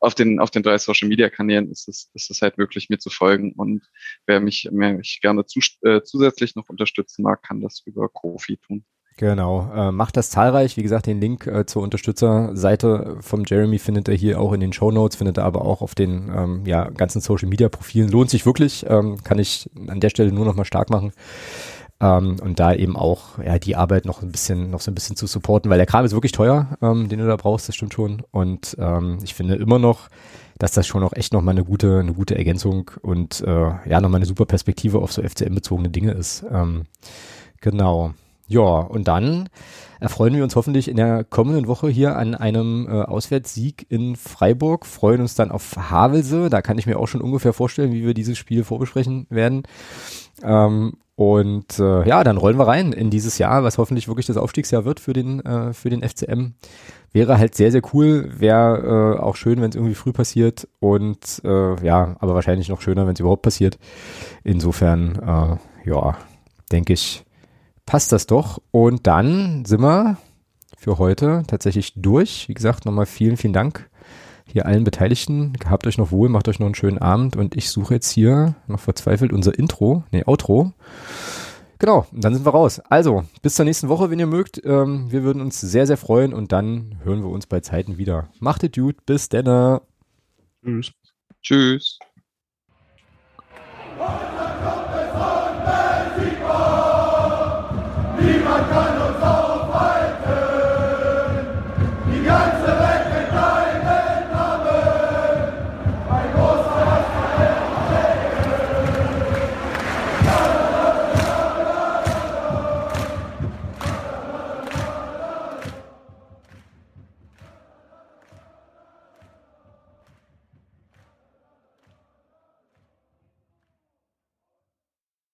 auf 0.00 0.14
den, 0.14 0.38
auf 0.40 0.50
den 0.50 0.62
drei 0.62 0.78
Social 0.78 1.08
Media 1.08 1.28
Kanälen 1.28 1.70
ist 1.70 1.88
es, 1.88 2.10
ist 2.14 2.30
es 2.30 2.42
halt 2.42 2.58
möglich, 2.58 2.88
mir 2.88 2.98
zu 2.98 3.10
folgen. 3.10 3.52
Und 3.52 3.82
wer 4.26 4.40
mich, 4.40 4.68
wer 4.70 4.94
mich 4.94 5.20
gerne 5.20 5.44
zu, 5.46 5.60
äh, 5.82 6.02
zusätzlich 6.02 6.54
noch 6.56 6.68
unterstützen 6.68 7.22
mag, 7.22 7.42
kann 7.42 7.60
das 7.60 7.82
über 7.84 8.08
Kofi 8.08 8.58
tun. 8.58 8.84
Genau, 9.18 9.68
äh, 9.74 9.90
macht 9.90 10.16
das 10.16 10.30
zahlreich. 10.30 10.76
Wie 10.76 10.82
gesagt, 10.84 11.06
den 11.06 11.20
Link 11.20 11.48
äh, 11.48 11.66
zur 11.66 11.82
Unterstützerseite 11.82 13.16
vom 13.20 13.42
Jeremy 13.44 13.80
findet 13.80 14.06
ihr 14.06 14.14
hier 14.14 14.40
auch 14.40 14.52
in 14.52 14.60
den 14.60 14.72
Show 14.72 14.92
Notes, 14.92 15.16
findet 15.16 15.38
ihr 15.38 15.44
aber 15.44 15.64
auch 15.64 15.82
auf 15.82 15.96
den 15.96 16.30
ähm, 16.32 16.62
ja, 16.64 16.88
ganzen 16.90 17.20
Social 17.20 17.48
Media 17.48 17.68
Profilen. 17.68 18.08
Lohnt 18.10 18.30
sich 18.30 18.46
wirklich, 18.46 18.86
ähm, 18.88 19.20
kann 19.24 19.40
ich 19.40 19.68
an 19.88 19.98
der 19.98 20.10
Stelle 20.10 20.30
nur 20.30 20.44
noch 20.44 20.54
mal 20.54 20.64
stark 20.64 20.88
machen. 20.88 21.12
Ähm, 22.00 22.36
und 22.40 22.60
da 22.60 22.74
eben 22.74 22.96
auch 22.96 23.38
ja, 23.44 23.58
die 23.58 23.74
Arbeit 23.74 24.04
noch 24.04 24.22
ein 24.22 24.30
bisschen, 24.30 24.70
noch 24.70 24.80
so 24.80 24.90
ein 24.90 24.94
bisschen 24.94 25.16
zu 25.16 25.26
supporten, 25.26 25.70
weil 25.70 25.78
der 25.78 25.86
Kram 25.86 26.04
ist 26.04 26.12
wirklich 26.12 26.32
teuer, 26.32 26.78
ähm, 26.80 27.08
den 27.08 27.18
du 27.18 27.26
da 27.26 27.36
brauchst, 27.36 27.68
das 27.68 27.74
stimmt 27.74 27.94
schon. 27.94 28.22
Und 28.30 28.76
ähm, 28.78 29.18
ich 29.22 29.34
finde 29.34 29.56
immer 29.56 29.78
noch, 29.78 30.08
dass 30.58 30.72
das 30.72 30.86
schon 30.86 31.02
auch 31.02 31.12
echt 31.12 31.32
nochmal 31.32 31.52
eine 31.54 31.64
gute, 31.64 32.00
eine 32.00 32.12
gute 32.12 32.36
Ergänzung 32.36 32.90
und 33.02 33.40
äh, 33.40 33.70
ja, 33.88 34.00
nochmal 34.00 34.18
eine 34.18 34.26
super 34.26 34.46
Perspektive 34.46 34.98
auf 34.98 35.12
so 35.12 35.22
FCM-bezogene 35.22 35.90
Dinge 35.90 36.12
ist. 36.12 36.44
Ähm, 36.52 36.84
genau. 37.60 38.12
Ja, 38.48 38.60
und 38.60 39.08
dann 39.08 39.50
erfreuen 40.00 40.34
wir 40.34 40.42
uns 40.42 40.56
hoffentlich 40.56 40.88
in 40.88 40.96
der 40.96 41.22
kommenden 41.22 41.66
Woche 41.66 41.88
hier 41.88 42.16
an 42.16 42.34
einem 42.34 42.88
äh, 42.88 43.02
Auswärtssieg 43.02 43.86
in 43.90 44.16
Freiburg, 44.16 44.86
freuen 44.86 45.20
uns 45.20 45.34
dann 45.34 45.50
auf 45.50 45.76
Havelse. 45.76 46.48
Da 46.48 46.62
kann 46.62 46.78
ich 46.78 46.86
mir 46.86 46.98
auch 46.98 47.08
schon 47.08 47.20
ungefähr 47.20 47.52
vorstellen, 47.52 47.92
wie 47.92 48.06
wir 48.06 48.14
dieses 48.14 48.38
Spiel 48.38 48.64
vorbesprechen 48.64 49.26
werden. 49.28 49.64
Ähm, 50.42 50.94
und 51.18 51.80
äh, 51.80 52.06
ja, 52.06 52.22
dann 52.22 52.36
rollen 52.36 52.60
wir 52.60 52.68
rein 52.68 52.92
in 52.92 53.10
dieses 53.10 53.38
Jahr, 53.38 53.64
was 53.64 53.76
hoffentlich 53.76 54.06
wirklich 54.06 54.26
das 54.26 54.36
Aufstiegsjahr 54.36 54.84
wird 54.84 55.00
für 55.00 55.12
den, 55.12 55.44
äh, 55.44 55.72
für 55.72 55.90
den 55.90 56.08
FCM. 56.08 56.52
Wäre 57.10 57.38
halt 57.38 57.56
sehr, 57.56 57.72
sehr 57.72 57.82
cool, 57.92 58.30
wäre 58.38 59.16
äh, 59.16 59.20
auch 59.20 59.34
schön, 59.34 59.60
wenn 59.60 59.68
es 59.68 59.74
irgendwie 59.74 59.96
früh 59.96 60.12
passiert 60.12 60.68
und 60.78 61.42
äh, 61.42 61.84
ja, 61.84 62.14
aber 62.20 62.36
wahrscheinlich 62.36 62.68
noch 62.68 62.80
schöner, 62.80 63.04
wenn 63.08 63.14
es 63.14 63.18
überhaupt 63.18 63.42
passiert. 63.42 63.80
Insofern, 64.44 65.16
äh, 65.16 65.90
ja, 65.90 66.18
denke 66.70 66.92
ich, 66.92 67.24
passt 67.84 68.12
das 68.12 68.28
doch. 68.28 68.62
Und 68.70 69.08
dann 69.08 69.64
sind 69.64 69.80
wir 69.80 70.18
für 70.76 70.98
heute 70.98 71.42
tatsächlich 71.48 71.94
durch. 71.96 72.48
Wie 72.48 72.54
gesagt, 72.54 72.84
nochmal 72.84 73.06
vielen, 73.06 73.36
vielen 73.36 73.52
Dank 73.52 73.90
hier 74.50 74.66
allen 74.66 74.84
Beteiligten. 74.84 75.52
Habt 75.68 75.86
euch 75.86 75.98
noch 75.98 76.10
wohl, 76.10 76.28
macht 76.28 76.48
euch 76.48 76.58
noch 76.58 76.66
einen 76.66 76.74
schönen 76.74 76.98
Abend 76.98 77.36
und 77.36 77.56
ich 77.56 77.70
suche 77.70 77.94
jetzt 77.94 78.10
hier 78.10 78.54
noch 78.66 78.80
verzweifelt 78.80 79.32
unser 79.32 79.58
Intro, 79.58 80.02
nee, 80.10 80.24
Outro. 80.26 80.72
Genau, 81.78 82.06
dann 82.10 82.34
sind 82.34 82.44
wir 82.44 82.50
raus. 82.50 82.80
Also, 82.88 83.24
bis 83.40 83.54
zur 83.54 83.64
nächsten 83.64 83.88
Woche, 83.88 84.10
wenn 84.10 84.18
ihr 84.18 84.26
mögt. 84.26 84.60
Ähm, 84.64 85.12
wir 85.12 85.22
würden 85.22 85.40
uns 85.40 85.60
sehr, 85.60 85.86
sehr 85.86 85.96
freuen 85.96 86.34
und 86.34 86.50
dann 86.50 86.98
hören 87.04 87.22
wir 87.22 87.30
uns 87.30 87.46
bei 87.46 87.60
Zeiten 87.60 87.98
wieder. 87.98 88.28
Macht 88.40 88.64
es 88.64 88.72
gut, 88.72 89.06
bis 89.06 89.28
denn. 89.28 89.78
Tschüss. 90.64 90.92
Tschüss. 91.40 91.98